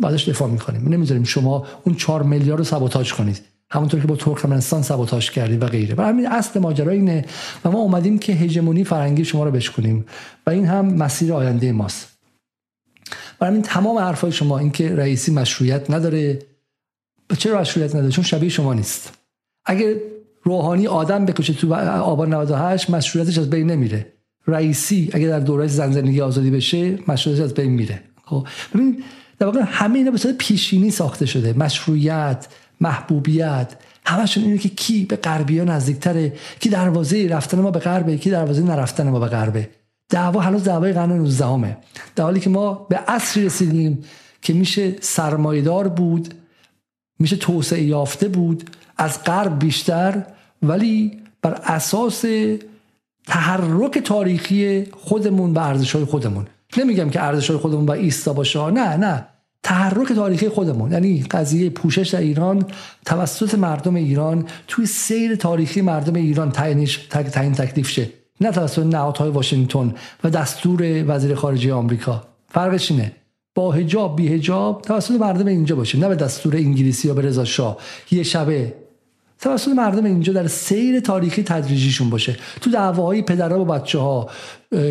بعدش 0.00 0.28
دفاع 0.28 0.48
می‌کنیم. 0.48 0.88
نمی‌ذاریم 0.88 1.24
شما 1.24 1.66
اون 1.84 1.94
چهار 1.94 2.22
میلیارد 2.22 2.58
رو 2.58 2.64
سابوتاژ 2.64 3.12
کنید. 3.12 3.40
همونطور 3.70 4.00
که 4.00 4.06
با 4.06 4.16
ترکمنستان 4.16 4.82
سابوتاژ 4.82 5.30
کردید 5.30 5.62
و 5.62 5.66
غیره. 5.66 5.94
و 5.94 6.02
همین 6.02 6.28
اصل 6.28 6.60
ماجرا 6.60 6.92
اینه 6.92 7.24
و 7.64 7.70
ما 7.70 7.78
اومدیم 7.78 8.18
که 8.18 8.32
هژمونی 8.32 8.84
فرنگی 8.84 9.24
شما 9.24 9.44
رو 9.44 9.50
بشکنیم 9.50 10.04
و 10.46 10.50
این 10.50 10.66
هم 10.66 10.86
مسیر 10.86 11.32
آینده 11.32 11.72
ماست. 11.72 12.17
برای 13.38 13.54
این 13.54 13.62
تمام 13.62 13.98
حرفای 13.98 14.32
شما 14.32 14.58
اینکه 14.58 14.96
رئیسی 14.96 15.32
مشروعیت 15.32 15.90
نداره. 15.90 16.38
چرا 17.38 17.60
مشروعیت 17.60 17.94
نداره؟ 17.94 18.12
چون 18.12 18.24
شبیه 18.24 18.48
شما 18.48 18.74
نیست. 18.74 19.12
اگر 19.64 19.94
روحانی 20.42 20.86
آدم 20.86 21.26
بکشه 21.26 21.52
تو 21.52 21.74
آبان 21.74 22.34
98 22.34 22.90
مشروعیتش 22.90 23.38
از 23.38 23.50
بین 23.50 23.70
نمیره. 23.70 24.12
رئیسی 24.46 25.10
اگر 25.12 25.28
در 25.28 25.40
دوره 25.40 25.66
زنزندگی 25.66 26.20
آزادی 26.20 26.50
بشه 26.50 26.98
مشروعیتش 27.08 27.44
از 27.44 27.54
بین 27.54 27.70
میره. 27.70 28.02
خب 28.24 28.46
ببین 28.74 29.02
در 29.38 29.46
واقع 29.46 29.60
همه 29.66 29.98
اینا 29.98 30.10
به 30.10 30.18
صورت 30.18 30.38
پیشینی 30.38 30.90
ساخته 30.90 31.26
شده. 31.26 31.52
مشروعیت 31.52 32.46
محبوبیت 32.80 33.76
همشون 34.06 34.44
اینه 34.44 34.58
که 34.58 34.68
کی 34.68 35.04
به 35.04 35.16
غربیا 35.16 35.64
نزدیکتره 35.64 36.32
کی 36.60 36.68
دروازه 36.68 37.28
رفتن 37.28 37.60
ما 37.60 37.70
به 37.70 37.78
غربه 37.78 38.16
کی 38.16 38.30
دروازه 38.30 38.62
نرفتن 38.62 39.08
ما 39.08 39.20
به 39.20 39.26
غربه. 39.26 39.68
دعوا 40.08 40.40
هنوز 40.40 40.64
دعوای 40.64 40.92
قرن 40.92 41.12
19 41.12 41.46
همه 41.46 41.76
در 42.16 42.24
حالی 42.24 42.40
که 42.40 42.50
ما 42.50 42.74
به 42.74 42.96
عصری 42.96 43.44
رسیدیم 43.46 44.04
که 44.42 44.52
میشه 44.52 44.96
سرمایدار 45.00 45.88
بود 45.88 46.34
میشه 47.18 47.36
توسعه 47.36 47.82
یافته 47.82 48.28
بود 48.28 48.70
از 48.96 49.24
غرب 49.24 49.58
بیشتر 49.58 50.22
ولی 50.62 51.20
بر 51.42 51.60
اساس 51.64 52.24
تحرک 53.26 53.98
تاریخی 53.98 54.86
خودمون 54.92 55.54
و 55.54 55.58
ارزش 55.58 55.94
های 55.94 56.04
خودمون. 56.04 56.46
نمیگم 56.76 57.10
که 57.10 57.22
ارزش 57.22 57.50
های 57.50 57.58
خودمون 57.58 57.86
با 57.86 57.94
ایستا 57.94 58.32
باشه 58.32 58.70
نه 58.70 58.96
نه. 58.96 59.26
تحرک 59.62 60.12
تاریخی 60.12 60.48
خودمون 60.48 60.92
یعنی 60.92 61.22
قضیه 61.22 61.70
پوشش 61.70 62.08
در 62.08 62.20
ایران 62.20 62.66
توسط 63.04 63.54
مردم 63.54 63.94
ایران 63.94 64.44
توی 64.68 64.86
سیر 64.86 65.36
تاریخی 65.36 65.80
مردم 65.80 66.14
ایران 66.14 66.52
تعیین 66.52 67.52
تکلیف 67.52 67.88
شه. 67.88 68.17
نه 68.40 68.50
توسط 68.50 68.86
نهادهای 68.86 69.30
واشنگتن 69.30 69.94
و 70.24 70.30
دستور 70.30 71.04
وزیر 71.06 71.34
خارجه 71.34 71.72
آمریکا. 71.72 72.22
فرقش 72.48 72.90
اینه. 72.90 73.12
با 73.54 73.72
هجاب 73.72 74.16
بی 74.16 74.28
هجاب 74.28 74.82
توسط 74.82 75.10
مردم 75.10 75.46
اینجا 75.46 75.76
باشه. 75.76 75.98
نه 75.98 76.08
به 76.08 76.14
دستور 76.14 76.56
انگلیسی 76.56 77.08
یا 77.08 77.14
به 77.14 77.22
رضا 77.22 77.44
شاه. 77.44 77.76
یه 78.10 78.22
شبه. 78.22 78.74
توسط 79.40 79.68
مردم 79.68 80.04
اینجا 80.04 80.32
در 80.32 80.46
سیر 80.46 81.00
تاریخی 81.00 81.42
تدریجیشون 81.42 82.10
باشه. 82.10 82.36
تو 82.60 82.70
دعواهای 82.70 83.22
پدرها 83.22 83.64
با 83.64 83.64
بچه 83.64 83.98
ها 83.98 84.30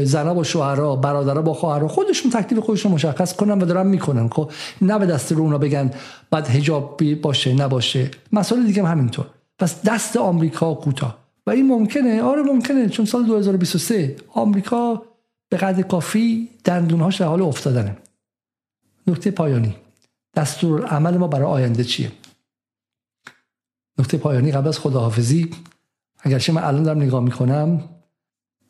زنها 0.04 0.34
با 0.34 0.44
شوهرها 0.44 0.96
برادرها 0.96 1.42
با 1.42 1.54
خواهرها 1.54 1.88
خودشون 1.88 2.32
تکلیف 2.32 2.64
خودشون 2.64 2.92
مشخص 2.92 3.36
کنن 3.36 3.62
و 3.62 3.66
دارن 3.66 3.88
می‌کنن 3.88 4.30
خب؟ 4.30 4.52
نه 4.82 5.00
به 5.00 5.06
دستور 5.06 5.40
اونا 5.40 5.58
بگن 5.58 5.92
بعد 6.32 6.48
هجاب 6.48 7.02
باشه 7.22 7.54
نباشه. 7.54 8.12
مسائل 8.32 8.64
دیگه 8.64 8.84
هم 8.84 8.92
همینطور. 8.92 9.26
پس 9.60 9.82
دست 9.86 10.18
آمریکا 10.18 10.74
کوتاه. 10.74 11.27
و 11.48 11.50
این 11.50 11.68
ممکنه 11.68 12.22
آره 12.22 12.42
ممکنه 12.42 12.90
چون 12.90 13.06
سال 13.06 13.26
2023 13.26 14.16
آمریکا 14.28 15.04
به 15.50 15.58
قدر 15.58 15.82
کافی 15.82 16.50
دندونهاش 16.64 17.22
در 17.22 17.28
حال 17.28 17.42
افتادنه. 17.42 17.98
نکته 19.08 19.32
پایانی 19.32 19.76
دستور 20.36 20.86
عمل 20.86 21.18
ما 21.18 21.28
برای 21.28 21.46
آینده 21.46 21.84
چیه؟ 21.84 22.12
نکته 24.00 24.18
پایانی 24.18 24.52
قبل 24.52 24.68
از 24.68 24.80
خداحافظی 24.80 25.52
اگرچه 26.20 26.54
من 26.54 26.64
الان 26.64 26.84
دارم 26.84 27.02
نگاه 27.02 27.24
می‌کنم 27.24 27.84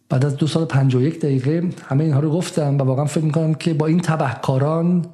بعد 0.09 0.25
از 0.25 0.35
دو 0.35 0.47
سال 0.47 0.65
پنج 0.65 0.95
و 0.95 1.01
یک 1.01 1.19
دقیقه 1.19 1.69
همه 1.85 2.03
اینها 2.03 2.19
رو 2.19 2.31
گفتم 2.31 2.77
و 2.77 2.83
واقعا 2.83 3.05
فکر 3.05 3.23
می‌کنم 3.23 3.53
که 3.53 3.73
با 3.73 3.85
این 3.87 3.99
تبهکاران 3.99 5.05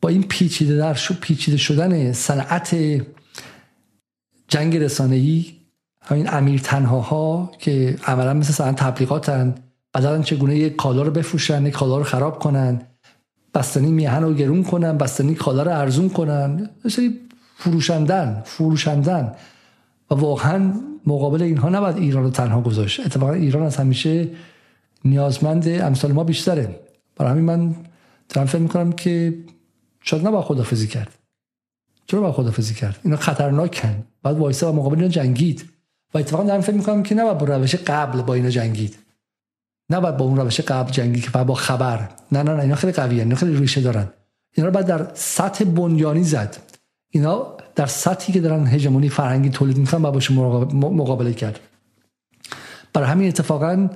با 0.00 0.08
این 0.08 0.22
پیچیده 0.22 0.76
در 0.76 0.94
شو 0.94 1.14
پیچیده 1.20 1.56
شدن 1.56 2.12
صنعت 2.12 2.76
جنگ 4.48 4.76
رسانه‌ای 4.76 5.61
همین 6.02 6.34
امیر 6.34 6.60
تنها 6.60 7.50
که 7.58 7.96
عملا 8.06 8.34
مثل 8.34 8.52
سن 8.52 8.72
تبلیغاتن 8.72 9.54
بعدا 9.92 10.22
چگونه 10.22 10.56
یک 10.56 10.76
کالا 10.76 11.02
رو 11.02 11.10
بفروشن 11.10 11.70
کالا 11.70 11.98
رو 11.98 12.04
خراب 12.04 12.38
کنن 12.38 12.82
بستنی 13.54 13.90
میهن 13.90 14.22
رو 14.22 14.34
گرون 14.34 14.62
کنن 14.64 14.98
بستنی 14.98 15.34
کالا 15.34 15.62
رو 15.62 15.70
ارزون 15.70 16.08
کنن 16.08 16.70
سری 16.88 17.20
فروشندن 17.56 18.42
فروشندن. 18.44 19.34
و 20.10 20.14
واقعا 20.14 20.72
مقابل 21.06 21.42
اینها 21.42 21.68
نباید 21.68 21.96
ایران 21.96 22.24
رو 22.24 22.30
تنها 22.30 22.60
گذاشت. 22.60 23.00
اتفاقا 23.00 23.32
ایران 23.32 23.62
از 23.62 23.76
همیشه 23.76 24.28
نیازمند 25.04 25.68
امثال 25.68 26.12
ما 26.12 26.24
بیشتره. 26.24 26.80
برای 27.16 27.30
همین 27.32 27.44
من 27.44 27.74
دارم 28.28 28.46
فکر 28.46 28.58
می‌کنم 28.58 28.92
که 28.92 29.38
شاید 30.00 30.26
نباید 30.26 30.44
خدافزی 30.44 30.86
کرد. 30.86 31.14
چرا 32.06 32.20
باید 32.20 32.34
خدافزی 32.34 32.74
کرد؟ 32.74 32.98
اینا 33.02 33.16
خطرناکن. 33.16 34.04
بعد 34.22 34.38
وایسا 34.38 34.72
و 34.72 34.76
مقابل 34.76 34.96
اینا 34.96 35.08
جنگید. 35.08 35.71
و 36.14 36.18
اتفاقا 36.18 36.44
دارم 36.44 36.60
فکر 36.60 36.76
می‌کنم 36.76 37.02
که 37.02 37.14
نباید 37.14 37.38
با 37.38 37.46
روش 37.46 37.74
قبل 37.74 38.22
با 38.22 38.34
اینا 38.34 38.50
جنگید. 38.50 38.98
نباید 39.90 40.16
با 40.16 40.24
اون 40.24 40.36
روش 40.36 40.60
قبل 40.60 40.90
جنگی 40.90 41.20
که 41.20 41.30
با 41.30 41.54
خبر. 41.54 42.08
نه 42.32 42.42
نه 42.42 42.54
نه 42.54 42.62
اینا 42.62 42.74
خیلی 42.74 42.92
قویه 42.92 43.22
اینا 43.22 43.36
خیلی 43.36 43.56
ریشه 43.56 43.80
دارن. 43.80 44.08
اینا 44.54 44.68
رو 44.68 44.74
بعد 44.74 44.86
در 44.86 45.10
سطح 45.14 45.64
بنیانی 45.64 46.24
زد. 46.24 46.56
اینا 47.10 47.56
در 47.74 47.86
سطحی 47.86 48.32
که 48.32 48.40
دارن 48.40 48.66
هژمونی 48.66 49.08
فرهنگی 49.08 49.50
تولید 49.50 49.76
می‌کنن 49.76 50.02
باید 50.02 50.14
باشه 50.14 50.34
مقابله 50.74 51.32
کرد. 51.32 51.60
برای 52.92 53.08
همین 53.08 53.28
اتفاقا 53.28 53.88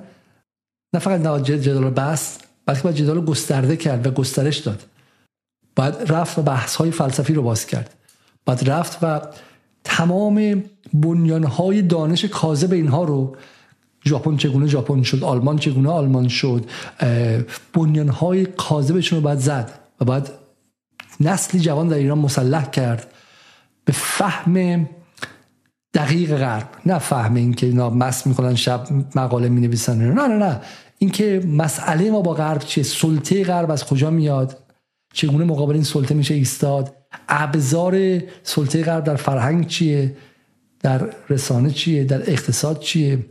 نه 0.92 1.00
فقط 1.00 1.20
نباید 1.20 1.44
جدال 1.44 1.90
بس 1.90 2.38
بلکه 2.66 2.82
باید 2.82 2.96
جدال 2.96 3.24
گسترده 3.24 3.76
کرد 3.76 4.06
و 4.06 4.10
گسترش 4.10 4.58
داد. 4.58 4.82
باید 5.76 5.94
رفت 6.12 6.38
و 6.38 6.42
بحث 6.42 6.76
های 6.76 6.90
فلسفی 6.90 7.34
رو 7.34 7.42
باز 7.42 7.66
کرد. 7.66 7.94
باید 8.44 8.70
رفت 8.70 8.98
و 9.02 9.20
تمام 9.86 10.65
بنیانهای 10.94 11.82
دانش 11.82 12.24
کاذب 12.24 12.73
اینها 12.73 13.05
رو 13.05 13.36
ژاپن 14.06 14.36
چگونه 14.36 14.66
ژاپن 14.66 15.02
شد 15.02 15.24
آلمان 15.24 15.58
چگونه 15.58 15.89
آلمان 15.89 16.28
شد 16.28 16.65
بنیانهای 17.74 18.47
کاذبشون 18.47 19.18
رو 19.18 19.24
باید 19.24 19.39
زد 19.39 19.73
و 20.00 20.05
باید 20.05 20.31
نسلی 21.20 21.60
جوان 21.60 21.89
در 21.89 21.97
ایران 21.97 22.18
مسلح 22.18 22.70
کرد 22.70 23.12
به 23.84 23.92
فهم 23.92 24.89
دقیق 25.94 26.36
غرب. 26.36 26.68
نه 26.86 26.98
فهم 26.98 27.34
اینکه 27.34 27.66
اینا 27.66 27.90
مس 27.90 28.26
می‌کنن 28.26 28.55
شب 28.55 28.86
مقاله 29.15 29.48
می 29.48 29.60
نویسن 29.60 29.98
نه 29.98 30.26
نه 30.26 30.36
نه. 30.36 30.60
اینکه 30.98 31.42
مسئله 31.47 32.10
ما 32.10 32.20
با 32.20 32.34
غرب 32.34 32.58
چیه 32.58 32.84
سلطه 32.84 33.44
غرب 33.44 33.70
از 33.70 33.84
کجا 33.84 34.10
میاد؟ 34.10 34.58
چگونه 35.16 35.44
مقابل 35.44 35.74
این 35.74 35.82
سلطه 35.82 36.14
میشه 36.14 36.34
ایستاد؟ 36.34 36.96
ابزار 37.28 38.22
سلطه 38.42 38.84
غرب 38.84 39.04
در 39.04 39.16
فرهنگ 39.16 39.66
چیه؟ 39.66 40.16
در 40.80 41.10
رسانه 41.30 41.70
چیه؟ 41.70 42.04
در 42.04 42.30
اقتصاد 42.30 42.80
چیه؟ 42.80 43.26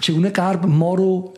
چگونه 0.00 0.28
غرب 0.28 0.66
ما 0.66 0.94
رو 0.94 1.34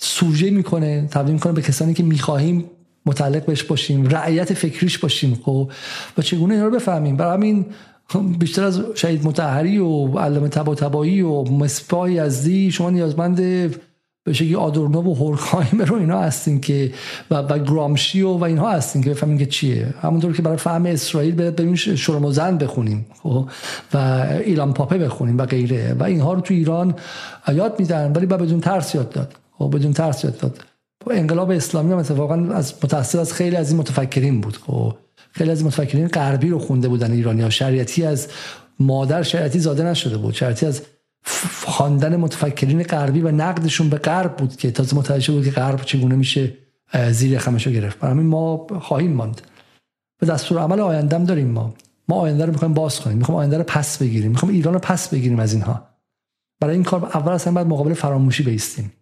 سوژه 0.00 0.50
می‌کنه 0.50 1.08
تبدیل 1.10 1.34
می‌کنه 1.34 1.52
به 1.52 1.62
کسانی 1.62 1.94
که 1.94 2.02
می‌خواهیم 2.02 2.70
متعلق 3.06 3.44
بهش 3.44 3.62
باشیم 3.62 4.06
رعیت 4.06 4.54
فکریش 4.54 4.98
باشیم؟ 4.98 5.34
خب 5.44 5.70
و 6.18 6.22
چگونه 6.22 6.54
اینا 6.54 6.66
رو 6.66 6.74
بفهمیم؟ 6.74 7.16
برای 7.16 7.34
همین 7.34 7.66
بیشتر 8.38 8.64
از 8.64 8.82
شهید 8.94 9.26
متحری 9.26 9.78
و 9.78 10.18
علامه 10.18 10.48
تبا 10.48 10.74
تبایی 10.74 11.22
و 11.22 11.42
مصباح 11.42 12.12
یزدی 12.12 12.70
شما 12.70 12.90
نیازمند 12.90 13.40
به 14.24 14.32
شکلی 14.32 14.54
آدورنو 14.54 15.02
و 15.02 15.14
هورخایم 15.14 15.82
رو 15.86 15.96
اینا 15.96 16.20
هستین 16.20 16.60
که 16.60 16.92
و, 17.30 17.34
و 17.34 17.58
گرامشی 17.58 18.22
و, 18.22 18.28
و 18.28 18.44
اینها 18.44 18.70
هستین 18.70 19.02
که 19.02 19.10
بفهمین 19.10 19.38
که 19.38 19.46
چیه. 19.46 19.94
همونطور 20.02 20.36
که 20.36 20.42
برای 20.42 20.56
فهم 20.56 20.86
اسرائیل 20.86 21.50
بریم 21.50 21.74
شرم 21.74 22.24
و 22.24 22.32
زن 22.32 22.58
بخونیم 22.58 23.06
خب؟ 23.22 23.48
و 23.94 23.96
ایلان 24.44 24.72
پاپه 24.72 24.98
بخونیم 24.98 25.38
و 25.38 25.46
غیره. 25.46 25.94
و 25.98 26.02
اینها 26.02 26.32
رو 26.32 26.40
تو 26.40 26.54
ایران 26.54 26.94
یاد 27.54 27.80
میدن 27.80 28.12
ولی 28.12 28.26
با 28.26 28.36
بدون 28.36 28.60
ترس 28.60 28.94
یاد 28.94 29.10
داد. 29.10 29.34
خب؟ 29.58 29.76
بدون 29.76 29.92
ترس 29.92 30.24
یاد 30.24 30.38
داد. 30.38 30.64
انقلاب 31.10 31.50
اسلامی 31.50 31.92
هم 31.92 31.98
اتفاقا 31.98 32.34
از 32.34 32.74
متأثر 32.82 33.20
از 33.20 33.32
خیلی 33.32 33.56
از 33.56 33.70
این 33.70 33.80
متفکرین 33.80 34.40
بود 34.40 34.56
خب؟ 34.56 34.94
خیلی 35.32 35.50
از 35.50 35.64
متفکرین 35.64 36.08
غربی 36.08 36.48
رو 36.48 36.58
خونده 36.58 36.88
بودن 36.88 37.12
ایرانی 37.12 37.42
ها 37.42 37.50
شریعتی 37.50 38.04
از 38.04 38.28
مادر 38.80 39.22
شریعتی 39.22 39.58
زاده 39.58 39.84
نشده 39.84 40.16
بود. 40.16 40.34
شریعتی 40.34 40.66
از 40.66 40.82
خواندن 41.66 42.16
متفکرین 42.16 42.82
غربی 42.82 43.20
و 43.20 43.30
نقدشون 43.30 43.88
به 43.88 43.96
غرب 43.96 44.36
بود 44.36 44.56
که 44.56 44.70
تازه 44.70 44.96
متوجه 44.96 45.32
بود 45.32 45.44
که 45.44 45.50
غرب 45.50 45.82
چگونه 45.84 46.14
میشه 46.14 46.56
زیر 47.10 47.38
خمش 47.38 47.66
رو 47.66 47.72
گرفت. 47.72 47.98
برای 47.98 48.14
ما 48.14 48.66
خواهیم 48.80 49.12
ماند. 49.12 49.40
به 50.20 50.26
دستور 50.26 50.58
عمل 50.58 50.80
آیندهم 50.80 51.24
داریم 51.24 51.48
ما. 51.48 51.74
ما 52.08 52.16
آینده 52.16 52.44
رو 52.44 52.52
می‌خوایم 52.52 52.74
باز 52.74 53.00
کنیم. 53.00 53.18
می‌خوایم 53.18 53.38
آینده 53.38 53.58
رو 53.58 53.64
پس 53.64 53.98
بگیریم. 53.98 54.30
می‌خوایم 54.30 54.54
ایران 54.54 54.74
رو 54.74 54.80
پس 54.80 55.08
بگیریم 55.08 55.40
از 55.40 55.52
اینها. 55.52 55.86
برای 56.60 56.74
این 56.74 56.84
کار 56.84 57.04
اول 57.04 57.32
اصلا 57.32 57.52
باید 57.52 57.66
مقابل 57.66 57.94
فراموشی 57.94 58.42
بیستیم. 58.42 58.92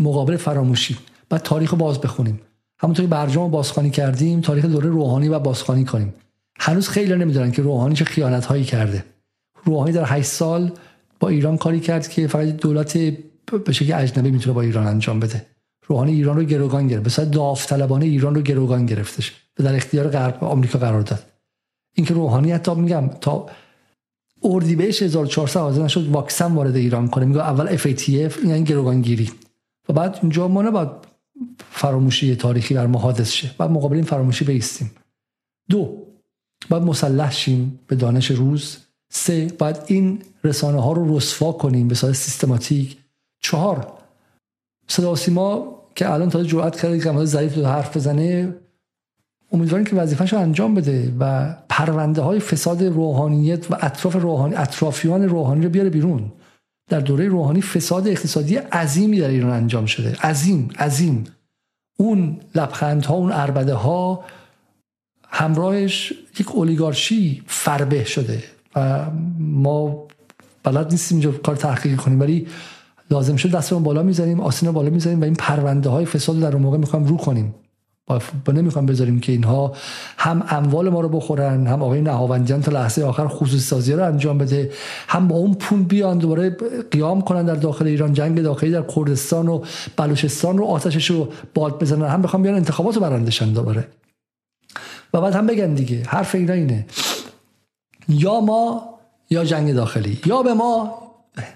مقابل 0.00 0.36
فراموشی. 0.36 0.98
بعد 1.28 1.42
تاریخ 1.42 1.70
رو 1.70 1.78
باز 1.78 2.00
بخونیم. 2.00 2.40
همونطوری 2.78 3.08
برجام 3.08 3.50
بازخوانی 3.50 3.90
کردیم 3.90 4.40
تاریخ 4.40 4.64
دوره 4.64 4.88
روحانی 4.88 5.28
و 5.28 5.38
بازخوانی 5.38 5.84
کنیم. 5.84 6.14
هنوز 6.58 6.88
خیلی 6.88 7.14
نمی‌دونن 7.14 7.52
که 7.52 7.62
روحانی 7.62 7.94
چه 7.94 8.04
خیانت 8.04 8.44
هایی 8.44 8.64
کرده. 8.64 9.04
روحانی 9.64 9.92
در 9.92 10.04
8 10.06 10.28
سال 10.28 10.72
با 11.22 11.28
ایران 11.28 11.56
کاری 11.56 11.80
کرد 11.80 12.08
که 12.08 12.26
فقط 12.26 12.46
دولت 12.46 12.98
به 13.64 13.72
شکل 13.72 13.92
اجنبی 13.92 14.30
می‌تونه 14.30 14.54
با 14.54 14.62
ایران 14.62 14.86
انجام 14.86 15.20
بده. 15.20 15.46
روحانی 15.86 16.12
ایران 16.12 16.36
رو 16.36 16.42
گروگان 16.42 16.88
گرفت. 16.88 17.20
به 17.20 17.24
داوطلبانه 17.24 18.04
ایران 18.04 18.34
رو 18.34 18.40
گروگان 18.40 18.86
گرفتش. 18.86 19.32
به 19.54 19.64
در 19.64 19.74
اختیار 19.76 20.08
غرب 20.08 20.44
آمریکا 20.44 20.78
قرار 20.78 21.02
داد. 21.02 21.24
اینکه 21.94 22.14
روحانی 22.14 22.52
حتی 22.52 22.74
میگم 22.74 23.08
تا 23.08 23.46
اردیبهشت 24.42 25.02
1400 25.02 25.60
حاضر 25.60 25.82
نشد 25.82 26.08
واکسن 26.08 26.52
وارد 26.52 26.76
ایران 26.76 27.08
کنه. 27.08 27.24
میگه 27.24 27.40
اول 27.40 27.76
FATF 27.76 28.44
یعنی 28.46 28.64
گروگانگیری. 28.64 29.30
و 29.88 29.92
بعد 29.92 30.18
اینجا 30.22 30.48
ما 30.48 30.62
نباید 30.62 30.88
فراموشی 31.70 32.36
تاریخی 32.36 32.74
بر 32.74 32.86
ما 32.86 32.98
حادث 32.98 33.30
شه. 33.30 33.50
بعد 33.58 33.70
مقابل 33.70 33.96
این 33.96 34.04
فراموشی 34.04 34.44
بیستیم 34.44 34.90
دو 35.70 36.06
باید 36.68 36.82
مسلح 36.82 37.32
شیم 37.32 37.80
به 37.86 37.96
دانش 37.96 38.30
روز. 38.30 38.78
سه 39.14 39.52
باید 39.58 39.76
این 39.86 40.22
رسانه 40.44 40.82
ها 40.82 40.92
رو 40.92 41.16
رسوا 41.16 41.52
کنیم 41.52 41.88
به 41.88 41.94
صورت 41.94 42.14
سیستماتیک. 42.14 42.96
چهار 43.40 43.92
صدا 44.88 45.14
سیما 45.14 45.78
که 45.94 46.12
الان 46.12 46.30
تا 46.30 46.44
جرأت 46.44 46.80
کرده 46.80 47.00
که 47.00 47.24
ضعیف 47.24 47.56
رو 47.56 47.64
حرف 47.66 47.96
بزنه 47.96 48.54
امیدواریم 49.52 49.86
که 49.86 49.96
وظیفه‌شو 49.96 50.38
انجام 50.38 50.74
بده 50.74 51.14
و 51.20 51.54
پرونده 51.68 52.22
های 52.22 52.40
فساد 52.40 52.82
روحانیت 52.82 53.70
و 53.70 53.76
اطراف 53.80 54.16
روحانی 54.16 54.54
اطرافیان 54.54 55.28
روحانی 55.28 55.64
رو 55.64 55.70
بیاره 55.70 55.90
بیرون. 55.90 56.32
در 56.88 57.00
دوره 57.00 57.28
روحانی 57.28 57.62
فساد 57.62 58.08
اقتصادی 58.08 58.56
عظیمی 58.56 59.20
در 59.20 59.28
ایران 59.28 59.50
انجام 59.50 59.86
شده. 59.86 60.16
عظیم 60.16 60.70
عظیم. 60.78 61.24
اون 61.98 62.40
لبخندها 62.54 63.14
اون 63.14 63.32
اربده 63.32 63.74
ها 63.74 64.24
همراهش 65.28 66.12
یک 66.38 66.56
اولیگارشی 66.56 67.42
فربه 67.46 68.04
شده. 68.04 68.42
و 68.76 69.06
ما 69.38 70.06
بلد 70.64 70.90
نیستیم 70.90 71.18
اینجا 71.18 71.38
کار 71.38 71.56
تحقیق 71.56 71.96
کنیم 71.96 72.20
ولی 72.20 72.46
لازم 73.10 73.36
شد 73.36 73.50
دستمون 73.50 73.82
بالا 73.82 74.02
می‌ذاریم 74.02 74.40
آسینا 74.40 74.72
بالا 74.72 74.90
می‌ذاریم 74.90 75.20
و 75.20 75.24
این 75.24 75.34
پرونده 75.34 75.88
های 75.88 76.04
فساد 76.04 76.40
در 76.40 76.52
اون 76.52 76.62
موقع 76.62 76.78
می‌خوایم 76.78 77.06
رو 77.06 77.16
کنیم. 77.16 77.54
با 78.44 78.52
نمی‌خوام 78.52 78.86
بذاریم 78.86 79.20
که 79.20 79.32
اینها 79.32 79.72
هم 80.18 80.44
اموال 80.48 80.88
ما 80.88 81.00
رو 81.00 81.08
بخورن 81.08 81.66
هم 81.66 81.82
آقای 81.82 82.00
نهاوندیان 82.00 82.60
تا 82.60 82.72
لحظه 82.72 83.02
آخر 83.02 83.28
خصوصی 83.28 83.58
سازی 83.58 83.92
رو 83.92 84.04
انجام 84.04 84.38
بده 84.38 84.70
هم 85.08 85.28
با 85.28 85.36
اون 85.36 85.54
پول 85.54 85.82
بیان 85.82 86.18
دوباره 86.18 86.56
قیام 86.90 87.20
کنن 87.20 87.44
در 87.44 87.54
داخل 87.54 87.86
ایران 87.86 88.12
جنگ 88.12 88.42
داخلی 88.42 88.70
در 88.70 88.82
کردستان 88.82 89.48
و 89.48 89.64
بلوچستان 89.96 90.58
رو 90.58 90.64
آتشش 90.64 91.10
رو 91.10 91.28
باد 91.54 91.80
بزنن 91.80 92.08
هم 92.08 92.22
بخوام 92.22 92.42
بیان 92.42 92.54
انتخابات 92.54 92.94
رو 92.94 93.00
برندشن 93.00 93.52
دوباره. 93.52 93.88
و 95.14 95.20
بعد 95.20 95.34
هم 95.34 95.46
بگن 95.46 95.74
دیگه 95.74 96.02
حرف 96.06 96.34
اینا 96.34 96.52
اینه. 96.52 96.86
یا 98.08 98.40
ما 98.40 98.92
یا 99.30 99.44
جنگ 99.44 99.72
داخلی. 99.72 100.20
یا 100.26 100.42
به 100.42 100.54
ما 100.54 100.98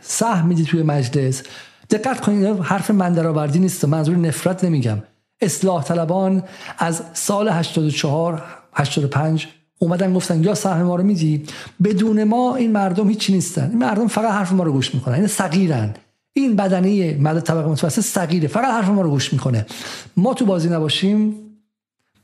سهم 0.01 0.47
میدی 0.47 0.65
توی 0.65 0.83
مجلس. 0.83 1.43
دقت 1.91 2.21
کنید 2.21 2.61
حرف 2.61 2.91
من 2.91 3.13
درآوردی 3.13 3.59
نیست. 3.59 3.85
منظور 3.85 4.17
نفرت 4.17 4.65
نمیگم. 4.65 5.03
اصلاح 5.41 5.85
طلبان 5.85 6.43
از 6.79 7.03
سال 7.13 7.49
84 7.49 8.45
85 8.73 9.49
اومدن 9.79 10.15
گفتن 10.15 10.45
یا 10.45 10.55
سهم 10.55 10.83
ما 10.83 10.97
رو 10.97 11.03
میدی؟ 11.03 11.45
بدون 11.85 12.25
ما 12.25 12.57
این 12.57 12.73
مردم 12.73 13.09
هیچی 13.09 13.33
نیستن. 13.33 13.69
این 13.71 13.79
مردم 13.79 14.07
فقط 14.07 14.31
حرف 14.31 14.53
ما 14.53 14.65
رو 14.65 14.73
گوش 14.73 14.95
می‌کنن. 14.95 15.15
این 15.15 15.27
صغیرن. 15.27 15.95
این 16.33 16.57
بدنه 16.57 17.15
مرد 17.15 17.41
طبقه 17.41 17.69
متوسط 17.69 18.03
صغیره. 18.03 18.49
فقط 18.49 18.65
حرف 18.65 18.89
ما 18.89 19.03
رو 19.03 19.11
گوش 19.11 19.33
می‌کنه. 19.33 19.67
ما 20.17 20.35
تو 20.35 20.47
بازی 20.47 20.69
نباشیم. 20.69 21.35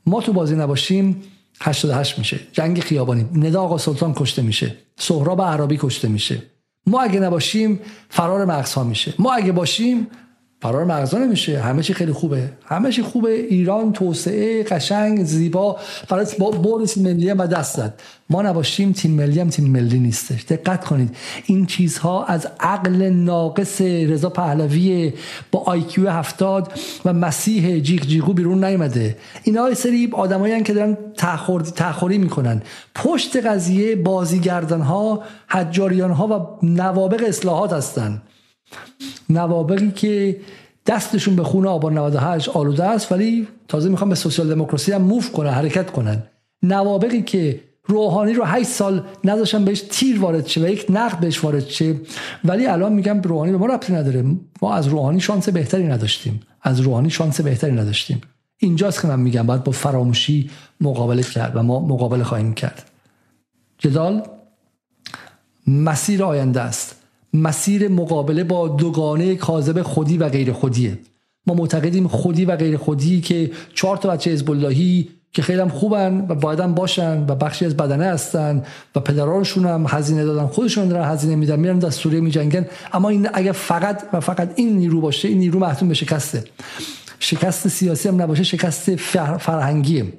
ما 0.05 0.21
تو 0.21 0.33
بازی 0.33 0.55
نباشیم. 0.55 1.21
88 1.61 2.19
میشه. 2.19 2.39
جنگ 2.51 2.79
خیابانی. 2.79 3.25
ندا 3.33 3.61
آقا 3.61 3.77
سلطان 3.77 4.13
کشته 4.13 4.41
میشه. 4.41 4.75
سهراب 4.97 5.41
عربی 5.41 5.77
کشته 5.81 6.07
میشه. 6.07 6.43
ما 6.87 7.01
اگه 7.01 7.19
نباشیم 7.19 7.79
فرار 8.09 8.45
مغزها 8.45 8.83
میشه. 8.83 9.13
ما 9.19 9.33
اگه 9.33 9.51
باشیم 9.51 10.07
فرار 10.63 10.83
مغزا 10.83 11.17
نمیشه. 11.17 11.59
همه 11.59 11.83
چی 11.83 11.93
خیلی 11.93 12.11
خوبه. 12.11 12.49
همه 12.65 12.91
چی 12.91 13.01
خوبه. 13.01 13.31
ایران 13.31 13.93
توسعه 13.93 14.63
قشنگ 14.63 15.23
زیبا. 15.23 15.77
فقط 16.07 16.37
با 16.37 16.85
تیم 16.85 17.03
ملی 17.03 17.29
هم 17.29 17.45
دست 17.45 17.77
زد. 17.77 17.93
ما 18.29 18.41
نباشیم 18.41 18.91
تیم 18.91 19.11
ملی 19.11 19.39
هم 19.39 19.49
تیم 19.49 19.71
ملی 19.71 19.99
نیستش. 19.99 20.43
دقت 20.43 20.85
کنید. 20.85 21.15
این 21.45 21.65
چیزها 21.65 22.25
از 22.25 22.47
عقل 22.59 23.09
ناقص 23.09 23.81
رضا 23.81 24.29
پهلوی 24.29 25.13
با 25.51 25.59
آیکیو 25.59 26.09
هفتاد 26.09 26.71
و 27.05 27.13
مسیح 27.13 27.79
جیغ 27.79 28.01
جیغو 28.01 28.33
بیرون 28.33 28.63
نیومده. 28.63 29.17
اینا 29.43 29.73
سری 29.73 30.09
آدمایی 30.11 30.63
که 30.63 30.73
دارن 30.73 30.97
تخوری 31.75 32.17
می‌کنن. 32.17 32.61
پشت 32.95 33.45
قضیه 33.45 33.95
بازیگردان 33.95 34.81
ها 34.81 35.23
حجاریان 35.47 36.11
ها 36.11 36.27
و 36.27 36.65
نوابق 36.65 37.23
اصلاحات 37.27 37.73
هستن. 37.73 38.21
نوابقی 39.29 39.91
که 39.91 40.39
دستشون 40.85 41.35
به 41.35 41.43
خون 41.43 41.67
آبان 41.67 41.97
98 41.97 42.49
آلوده 42.49 42.83
است 42.83 43.11
ولی 43.11 43.47
تازه 43.67 43.89
می‌خوام 43.89 44.09
به 44.09 44.15
سوسیال 44.15 44.49
دموکراسی 44.49 44.91
هم 44.91 45.01
موف 45.01 45.31
کنن 45.31 45.49
حرکت 45.49 45.91
کنن. 45.91 46.23
نوابقی 46.63 47.21
که 47.21 47.59
روحانی 47.85 48.33
رو 48.33 48.43
8 48.43 48.69
سال 48.69 49.03
نذاشتن 49.23 49.65
بهش 49.65 49.81
تیر 49.81 50.19
وارد 50.19 50.47
شه 50.47 50.61
و 50.61 50.67
یک 50.67 50.85
نقد 50.89 51.19
بهش 51.19 51.43
وارد 51.43 51.67
شه 51.67 51.95
ولی 52.43 52.65
الان 52.65 52.93
میگم 52.93 53.21
روحانی 53.21 53.51
به 53.51 53.57
ما 53.57 53.65
ربطی 53.65 53.93
نداره. 53.93 54.25
ما 54.61 54.73
از 54.73 54.87
روحانی 54.87 55.19
شانس 55.19 55.49
بهتری 55.49 55.87
نداشتیم. 55.87 56.41
از 56.61 56.79
روحانی 56.79 57.09
شانس 57.09 57.41
بهتری 57.41 57.71
نداشتیم. 57.71 58.21
اینجاست 58.57 59.01
که 59.01 59.07
من 59.07 59.19
میگم 59.19 59.47
باید 59.47 59.63
با 59.63 59.71
فراموشی 59.71 60.49
مقابله 60.81 61.23
کرد 61.23 61.55
و 61.55 61.63
ما 61.63 61.79
مقابله 61.79 62.23
خواهیم 62.23 62.53
کرد. 62.53 62.91
جدال 63.77 64.23
مسیر 65.67 66.23
آینده 66.23 66.61
است. 66.61 67.02
مسیر 67.33 67.87
مقابله 67.87 68.43
با 68.43 68.67
دوگانه 68.67 69.35
کاذب 69.35 69.81
خودی 69.81 70.17
و 70.17 70.29
غیر 70.29 70.53
خودیه. 70.53 70.99
ما 71.47 71.53
معتقدیم 71.53 72.07
خودی 72.07 72.45
و 72.45 72.55
غیر 72.55 72.77
خودی 72.77 73.21
که 73.21 73.51
چهار 73.73 73.97
تا 73.97 74.09
بچه 74.09 74.31
حزب 74.31 74.49
که 75.33 75.41
خیلی 75.41 75.69
خوبن 75.69 76.25
و 76.29 76.35
باید 76.35 76.59
هم 76.59 76.73
باشن 76.73 77.25
و 77.27 77.35
بخشی 77.35 77.65
از 77.65 77.77
بدنه 77.77 78.05
هستن 78.05 78.63
و 78.95 78.99
پدرانشون 78.99 79.65
هم 79.65 79.85
هزینه 79.89 80.25
دادن 80.25 80.47
خودشون 80.47 80.87
دارن 80.87 81.09
هزینه 81.09 81.35
میدن 81.35 81.59
میرن 81.59 81.79
در 81.79 81.89
سوریه 81.89 82.21
میجنگن. 82.21 82.65
اما 82.93 83.09
این 83.09 83.29
اگر 83.33 83.51
فقط 83.51 84.03
و 84.13 84.19
فقط 84.19 84.53
این 84.55 84.77
نیرو 84.77 85.01
باشه 85.01 85.27
این 85.27 85.37
نیرو 85.37 85.59
محتوم 85.59 85.87
به 85.87 85.93
شکسته. 85.93 86.43
شکست 87.19 87.67
سیاسی 87.67 88.09
هم 88.09 88.21
نباشه 88.21 88.43
شکست 88.43 88.95
فرهنگیه. 88.95 90.13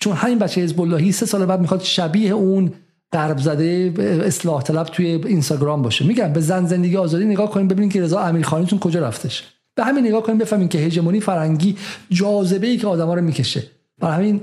چون 0.00 0.12
همین 0.12 0.38
بچه 0.38 0.60
حزب 0.60 1.10
سه 1.10 1.26
سال 1.26 1.46
بعد 1.46 1.60
می‌خواد 1.60 1.82
شبیه 1.82 2.30
اون 2.30 2.72
غرب 3.12 3.38
زده 3.38 3.92
اصلاح 4.24 4.62
طلب 4.62 4.86
توی 4.86 5.06
اینستاگرام 5.06 5.82
باشه. 5.82 6.06
میگم 6.06 6.32
به 6.32 6.40
زن 6.40 6.66
زندگی 6.66 6.96
آزادی 6.96 7.24
نگاه 7.24 7.50
کنیم 7.50 7.68
ببینید 7.68 7.92
که 7.92 8.02
رضا 8.02 8.20
امیرخانیتون 8.20 8.78
کجا 8.78 9.00
رفتش. 9.00 9.44
به 9.74 9.84
همین 9.84 10.06
نگاه 10.06 10.22
کنیم 10.22 10.38
بفهمین 10.38 10.68
که 10.68 10.78
هژمونی 10.78 11.20
فرنگی 11.20 11.76
جاذبه 12.10 12.66
ای 12.66 12.76
که 12.76 12.86
آدما 12.86 13.14
رو 13.14 13.22
می‌کشه. 13.22 13.62
برای 13.98 14.14
همین 14.14 14.40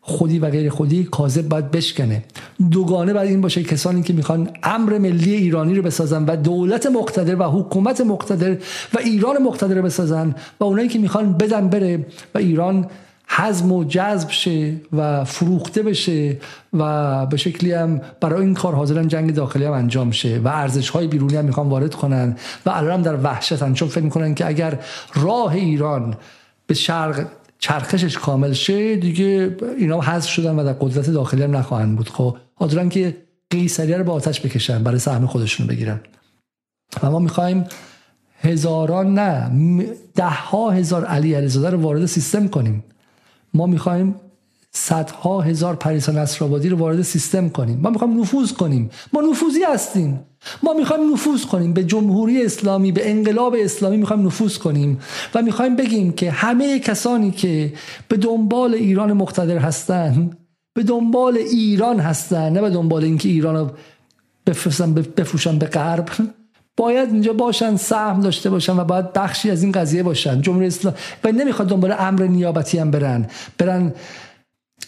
خودی 0.00 0.38
و 0.38 0.50
غیر 0.50 0.70
خودی 0.70 1.04
کاذب 1.04 1.48
باید 1.48 1.70
بشکنه. 1.70 2.24
دوگانه 2.70 3.12
باید 3.12 3.30
این 3.30 3.40
باشه 3.40 3.62
کسانی 3.62 4.02
که 4.02 4.12
می‌خوان 4.12 4.50
امر 4.62 4.98
ملی 4.98 5.34
ایرانی 5.34 5.74
رو 5.74 5.82
بسازن 5.82 6.24
و 6.24 6.36
دولت 6.36 6.86
مقتدر 6.86 7.36
و 7.36 7.42
حکومت 7.42 8.00
مقتدر 8.00 8.50
و 8.94 8.98
ایران 9.04 9.42
مقتدر 9.42 9.74
رو 9.74 9.82
بسازن 9.82 10.34
و 10.60 10.64
اونایی 10.64 10.88
که 10.88 10.98
می‌خوان 10.98 11.32
بدن 11.32 11.68
بره 11.68 12.06
و 12.34 12.38
ایران 12.38 12.86
حزم 13.28 13.72
و 13.72 13.84
جذب 13.84 14.30
شه 14.30 14.74
و 14.92 15.24
فروخته 15.24 15.82
بشه 15.82 16.36
و 16.72 17.26
به 17.26 17.36
شکلی 17.36 17.72
هم 17.72 18.00
برای 18.20 18.40
این 18.40 18.54
کار 18.54 18.74
حاضرن 18.74 19.08
جنگ 19.08 19.34
داخلی 19.34 19.64
هم 19.64 19.72
انجام 19.72 20.10
شه 20.10 20.40
و 20.44 20.48
ارزش 20.48 20.88
های 20.90 21.06
بیرونی 21.06 21.36
هم 21.36 21.44
می‌خوان 21.44 21.68
وارد 21.68 21.94
کنن 21.94 22.36
و 22.66 22.70
الان 22.70 23.02
در 23.02 23.16
وحشتن. 23.22 23.72
چون 23.72 23.88
فکر 23.88 24.04
می‌کنن 24.04 24.34
که 24.34 24.46
اگر 24.46 24.78
راه 25.14 25.52
ایران 25.52 26.16
به 26.66 26.74
شرق 26.74 27.26
چرخشش 27.58 28.18
کامل 28.18 28.52
شه 28.52 28.96
دیگه 28.96 29.56
اینا 29.78 30.00
حذف 30.00 30.30
شدن 30.30 30.58
و 30.58 30.64
در 30.64 30.72
قدرت 30.72 31.10
داخلی 31.10 31.42
هم 31.42 31.56
نخواهند 31.56 31.96
بود. 31.96 32.08
خب 32.08 32.36
حاضرن 32.54 32.88
که 32.88 33.16
قیصریه 33.50 33.96
رو 33.96 34.04
با 34.04 34.12
آتش 34.12 34.40
بکشن 34.40 34.82
برای 34.82 34.98
سهم 34.98 35.26
خودشون 35.26 35.66
بگیرن. 35.66 36.00
و 37.02 37.10
ما 37.10 37.18
می‌خوایم 37.18 37.64
هزاران 38.40 39.14
نه 39.14 39.50
ده 40.14 40.24
ها 40.24 40.70
هزار 40.70 41.04
علی 41.04 41.34
علیزاده 41.34 41.70
رو 41.70 41.80
وارد 41.80 42.06
سیستم 42.06 42.48
کنیم. 42.48 42.84
ما 43.54 43.66
می‌خوایم 43.66 44.14
صدها 44.70 45.40
هزار 45.40 45.76
پریسا 45.76 46.12
نصرآبادی 46.12 46.68
رو 46.68 46.76
وارد 46.76 47.02
سیستم 47.02 47.48
کنیم. 47.48 47.78
ما 47.80 47.90
می‌خوایم 47.90 48.20
نفوذ 48.20 48.52
کنیم. 48.52 48.90
ما 49.12 49.20
نفوذی 49.20 49.64
هستیم. 49.64 50.20
ما 50.62 50.72
می‌خوایم 50.72 51.12
نفوذ 51.12 51.44
کنیم. 51.44 51.72
به 51.72 51.84
جمهوری 51.84 52.44
اسلامی 52.44 52.92
به 52.92 53.10
انقلاب 53.10 53.54
اسلامی 53.58 53.96
می‌خوایم 53.96 54.26
نفوذ 54.26 54.58
کنیم 54.58 54.98
و 55.34 55.42
می‌خوایم 55.42 55.76
بگیم 55.76 56.12
که 56.12 56.30
همه 56.30 56.78
کسانی 56.78 57.30
که 57.30 57.72
به 58.08 58.16
دنبال 58.16 58.74
ایران 58.74 59.12
مقتدر 59.12 59.58
هستن 59.58 60.30
به 60.74 60.82
دنبال 60.82 61.36
ایران 61.36 62.00
هستن 62.00 62.52
نه 62.52 62.60
به 62.60 62.70
دنبال 62.70 63.04
اینکه 63.04 63.28
ایران 63.28 63.56
رو 63.56 63.70
بفروشن 65.16 65.58
به 65.58 65.66
غرب 65.66 66.08
باید 66.78 67.12
اینجا 67.12 67.32
باشن 67.32 67.76
سهم 67.76 68.20
داشته 68.20 68.50
باشن 68.50 68.76
و 68.80 68.84
باید 68.84 69.12
بخشی 69.12 69.50
از 69.50 69.62
این 69.62 69.72
قضیه 69.72 70.02
باشن. 70.02 70.40
جمهوری 70.40 70.66
اسلامی 70.66 70.96
و 71.24 71.32
نمی‌خواد 71.32 71.68
دنبال 71.68 71.94
امر 71.98 72.22
نیابتی 72.22 72.78
هم 72.78 72.90
برن. 72.90 73.26
برن 73.58 73.92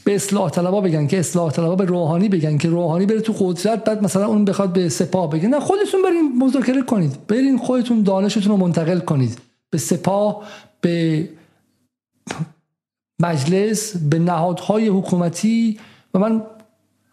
به 0.04 0.14
اصلاح 0.14 0.50
طلبا 0.50 0.80
بگن 0.80 1.06
که 1.06 1.18
اصلاح 1.18 1.50
طلبا 1.50 1.76
به 1.76 1.84
روحانی 1.84 2.28
بگن 2.28 2.58
که 2.58 2.68
روحانی 2.68 3.06
بره 3.06 3.20
تو 3.20 3.32
قدرت 3.38 3.84
بعد 3.84 4.02
مثلا 4.02 4.26
اون 4.26 4.44
بخواد 4.44 4.72
به 4.72 4.88
سپاه 4.88 5.30
بگه. 5.30 5.48
نه 5.48 5.60
خودتون 5.60 6.02
برین 6.02 6.38
مذاکره 6.38 6.82
کنید. 6.82 7.26
برین 7.26 7.58
خودتون 7.58 8.02
دانشتون 8.02 8.52
رو 8.52 8.56
منتقل 8.56 8.98
کنید. 8.98 9.38
به 9.70 9.78
سپاه 9.78 10.42
به 10.80 11.28
مجلس 13.20 13.96
به 13.96 14.18
نهادهای 14.18 14.88
حکومتی 14.88 15.78
و 16.14 16.18
من 16.18 16.42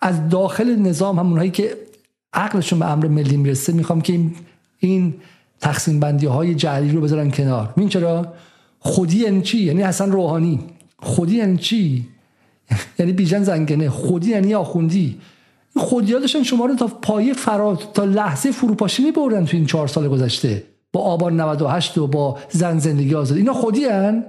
از 0.02 0.30
داخل 0.30 0.76
نظام 0.76 1.20
همونهایی 1.20 1.52
که 1.52 1.78
عقلشون 2.34 2.80
به 2.80 2.92
امر 2.92 3.08
ملی 3.08 3.38
می‌رسه 3.38 3.74
می‌خوام 3.74 4.02
که 4.02 4.14
این 4.14 4.36
این 4.80 5.14
تقسیم 5.60 6.00
بندی 6.00 6.26
های 6.26 6.56
جعلی 6.56 6.92
رو 6.92 7.02
بذارن 7.02 7.32
کنار. 7.32 7.74
این 7.78 7.90
چرا؟ 7.90 8.34
خودی 8.80 9.18
یعنی 9.18 9.42
چی؟ 9.42 9.58
یعنی 9.58 9.82
حسن 9.82 10.12
روحانی. 10.12 10.60
خودی 11.00 11.36
یعنی 11.36 11.58
چی؟ 11.58 12.08
یعنی 13.00 13.12
بیژن 13.12 13.44
زنگنه. 13.44 13.90
خودی 13.90 14.30
یعنی 14.30 14.54
آخوندی. 14.54 15.18
ها 15.76 16.02
داشتن 16.02 16.44
شما 16.44 16.66
رو 16.66 16.76
تا 16.76 16.88
پایه 16.88 17.34
فرات 17.34 17.94
تا 17.94 18.04
لحظه 18.04 18.52
فروپاشی 18.52 19.12
بردن 19.12 19.46
تو 19.46 19.58
این 19.58 19.66
چهار 19.66 19.88
سال 19.88 20.08
گذشته. 20.08 20.64
با 20.94 21.02
آبان 21.02 21.42
98 21.42 21.98
و 21.98 22.08
با 22.08 22.38
زن 22.50 22.80
زندگی 22.80 23.16
آزادی 23.16 23.40
اینا 23.40 23.54
خودی 23.54 23.86
هن؟ 23.86 24.26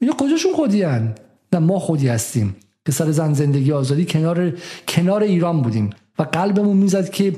اینا 0.00 0.14
کجاشون 0.18 0.52
خودی 0.52 0.82
هن؟ 0.82 1.14
نه 1.52 1.58
ما 1.58 1.78
خودی 1.78 2.08
هستیم. 2.08 2.56
که 2.86 2.92
سر 2.92 3.10
زن 3.10 3.32
زندگی 3.32 3.72
آزادی 3.72 4.04
کنار 4.04 4.52
کنار 4.88 5.22
ایران 5.22 5.62
بودیم. 5.62 5.90
و 6.18 6.22
قلبمون 6.22 6.76
می‌زد 6.76 7.10
که 7.10 7.32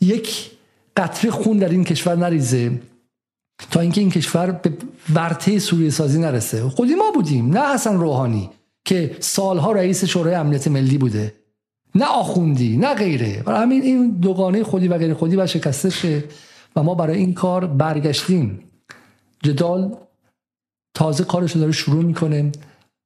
یک 0.00 0.50
قطره 0.98 1.30
خون 1.30 1.58
در 1.58 1.68
این 1.68 1.84
کشور 1.84 2.16
نریزه 2.16 2.80
تا 3.70 3.80
اینکه 3.80 4.00
این 4.00 4.10
کشور 4.10 4.50
به 4.50 4.72
ورته 5.14 5.58
سوریه 5.58 5.90
سازی 5.90 6.18
نرسه. 6.18 6.68
خودی 6.68 6.94
ما 6.94 7.10
بودیم 7.14 7.50
نه 7.50 7.74
حسن 7.74 7.96
روحانی 7.96 8.50
که 8.84 9.16
سالها 9.20 9.72
رئیس 9.72 10.04
شورای 10.04 10.34
امنیت 10.34 10.68
ملی 10.68 10.98
بوده 10.98 11.34
نه 11.94 12.04
آخوندی 12.04 12.76
نه 12.76 12.94
غیره. 12.94 13.42
برای 13.42 13.62
همین 13.62 13.82
این 13.82 14.10
دوگانه 14.10 14.64
خودی 14.64 14.88
و 14.88 14.98
غیر 14.98 15.14
خودی 15.14 15.36
و 15.36 15.46
شکسته 15.46 15.90
شه 15.90 16.24
و 16.76 16.82
ما 16.82 16.94
برای 16.94 17.18
این 17.18 17.34
کار 17.34 17.66
برگشتیم. 17.66 18.60
جدال 19.42 19.96
تازه 20.94 21.24
کارش 21.24 21.56
داره 21.56 21.72
شروع 21.72 22.04
می‌کنه 22.04 22.52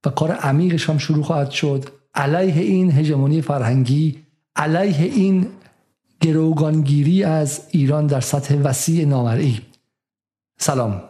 و 0.06 0.10
کار 0.10 0.32
عمیقش 0.32 0.90
هم 0.90 0.98
شروع 0.98 1.22
خواهد 1.24 1.50
شد. 1.50 1.84
علیه 2.14 2.62
این 2.62 2.92
هژمونی 2.92 3.42
فرهنگی 3.42 4.18
علیه 4.56 5.12
این 5.12 5.46
گروگانگیری 6.22 7.24
از 7.24 7.66
ایران 7.70 8.06
در 8.06 8.20
سطح 8.20 8.54
وسیع 8.54 9.04
نامرئی. 9.04 9.60
سلام. 10.58 11.02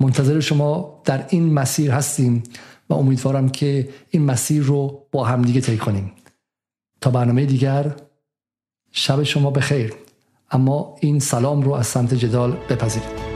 منتظر 0.00 0.40
شما 0.40 1.02
در 1.04 1.26
این 1.28 1.52
مسیر 1.54 1.90
هستیم 1.90 2.42
و 2.88 2.94
امیدوارم 2.94 3.48
که 3.48 3.88
این 4.10 4.24
مسیر 4.24 4.62
رو 4.62 5.06
با 5.12 5.24
همدیگه 5.24 5.60
طی 5.60 5.76
کنیم. 5.76 6.12
تا 7.00 7.10
برنامه 7.10 7.46
دیگر 7.46 7.96
شب 8.92 9.22
شما 9.22 9.50
بخیر. 9.50 9.94
اما 10.50 10.96
این 11.00 11.18
سلام 11.18 11.62
رو 11.62 11.72
از 11.72 11.86
سمت 11.86 12.14
جدال 12.14 12.56
بپذیرید. 12.68 13.29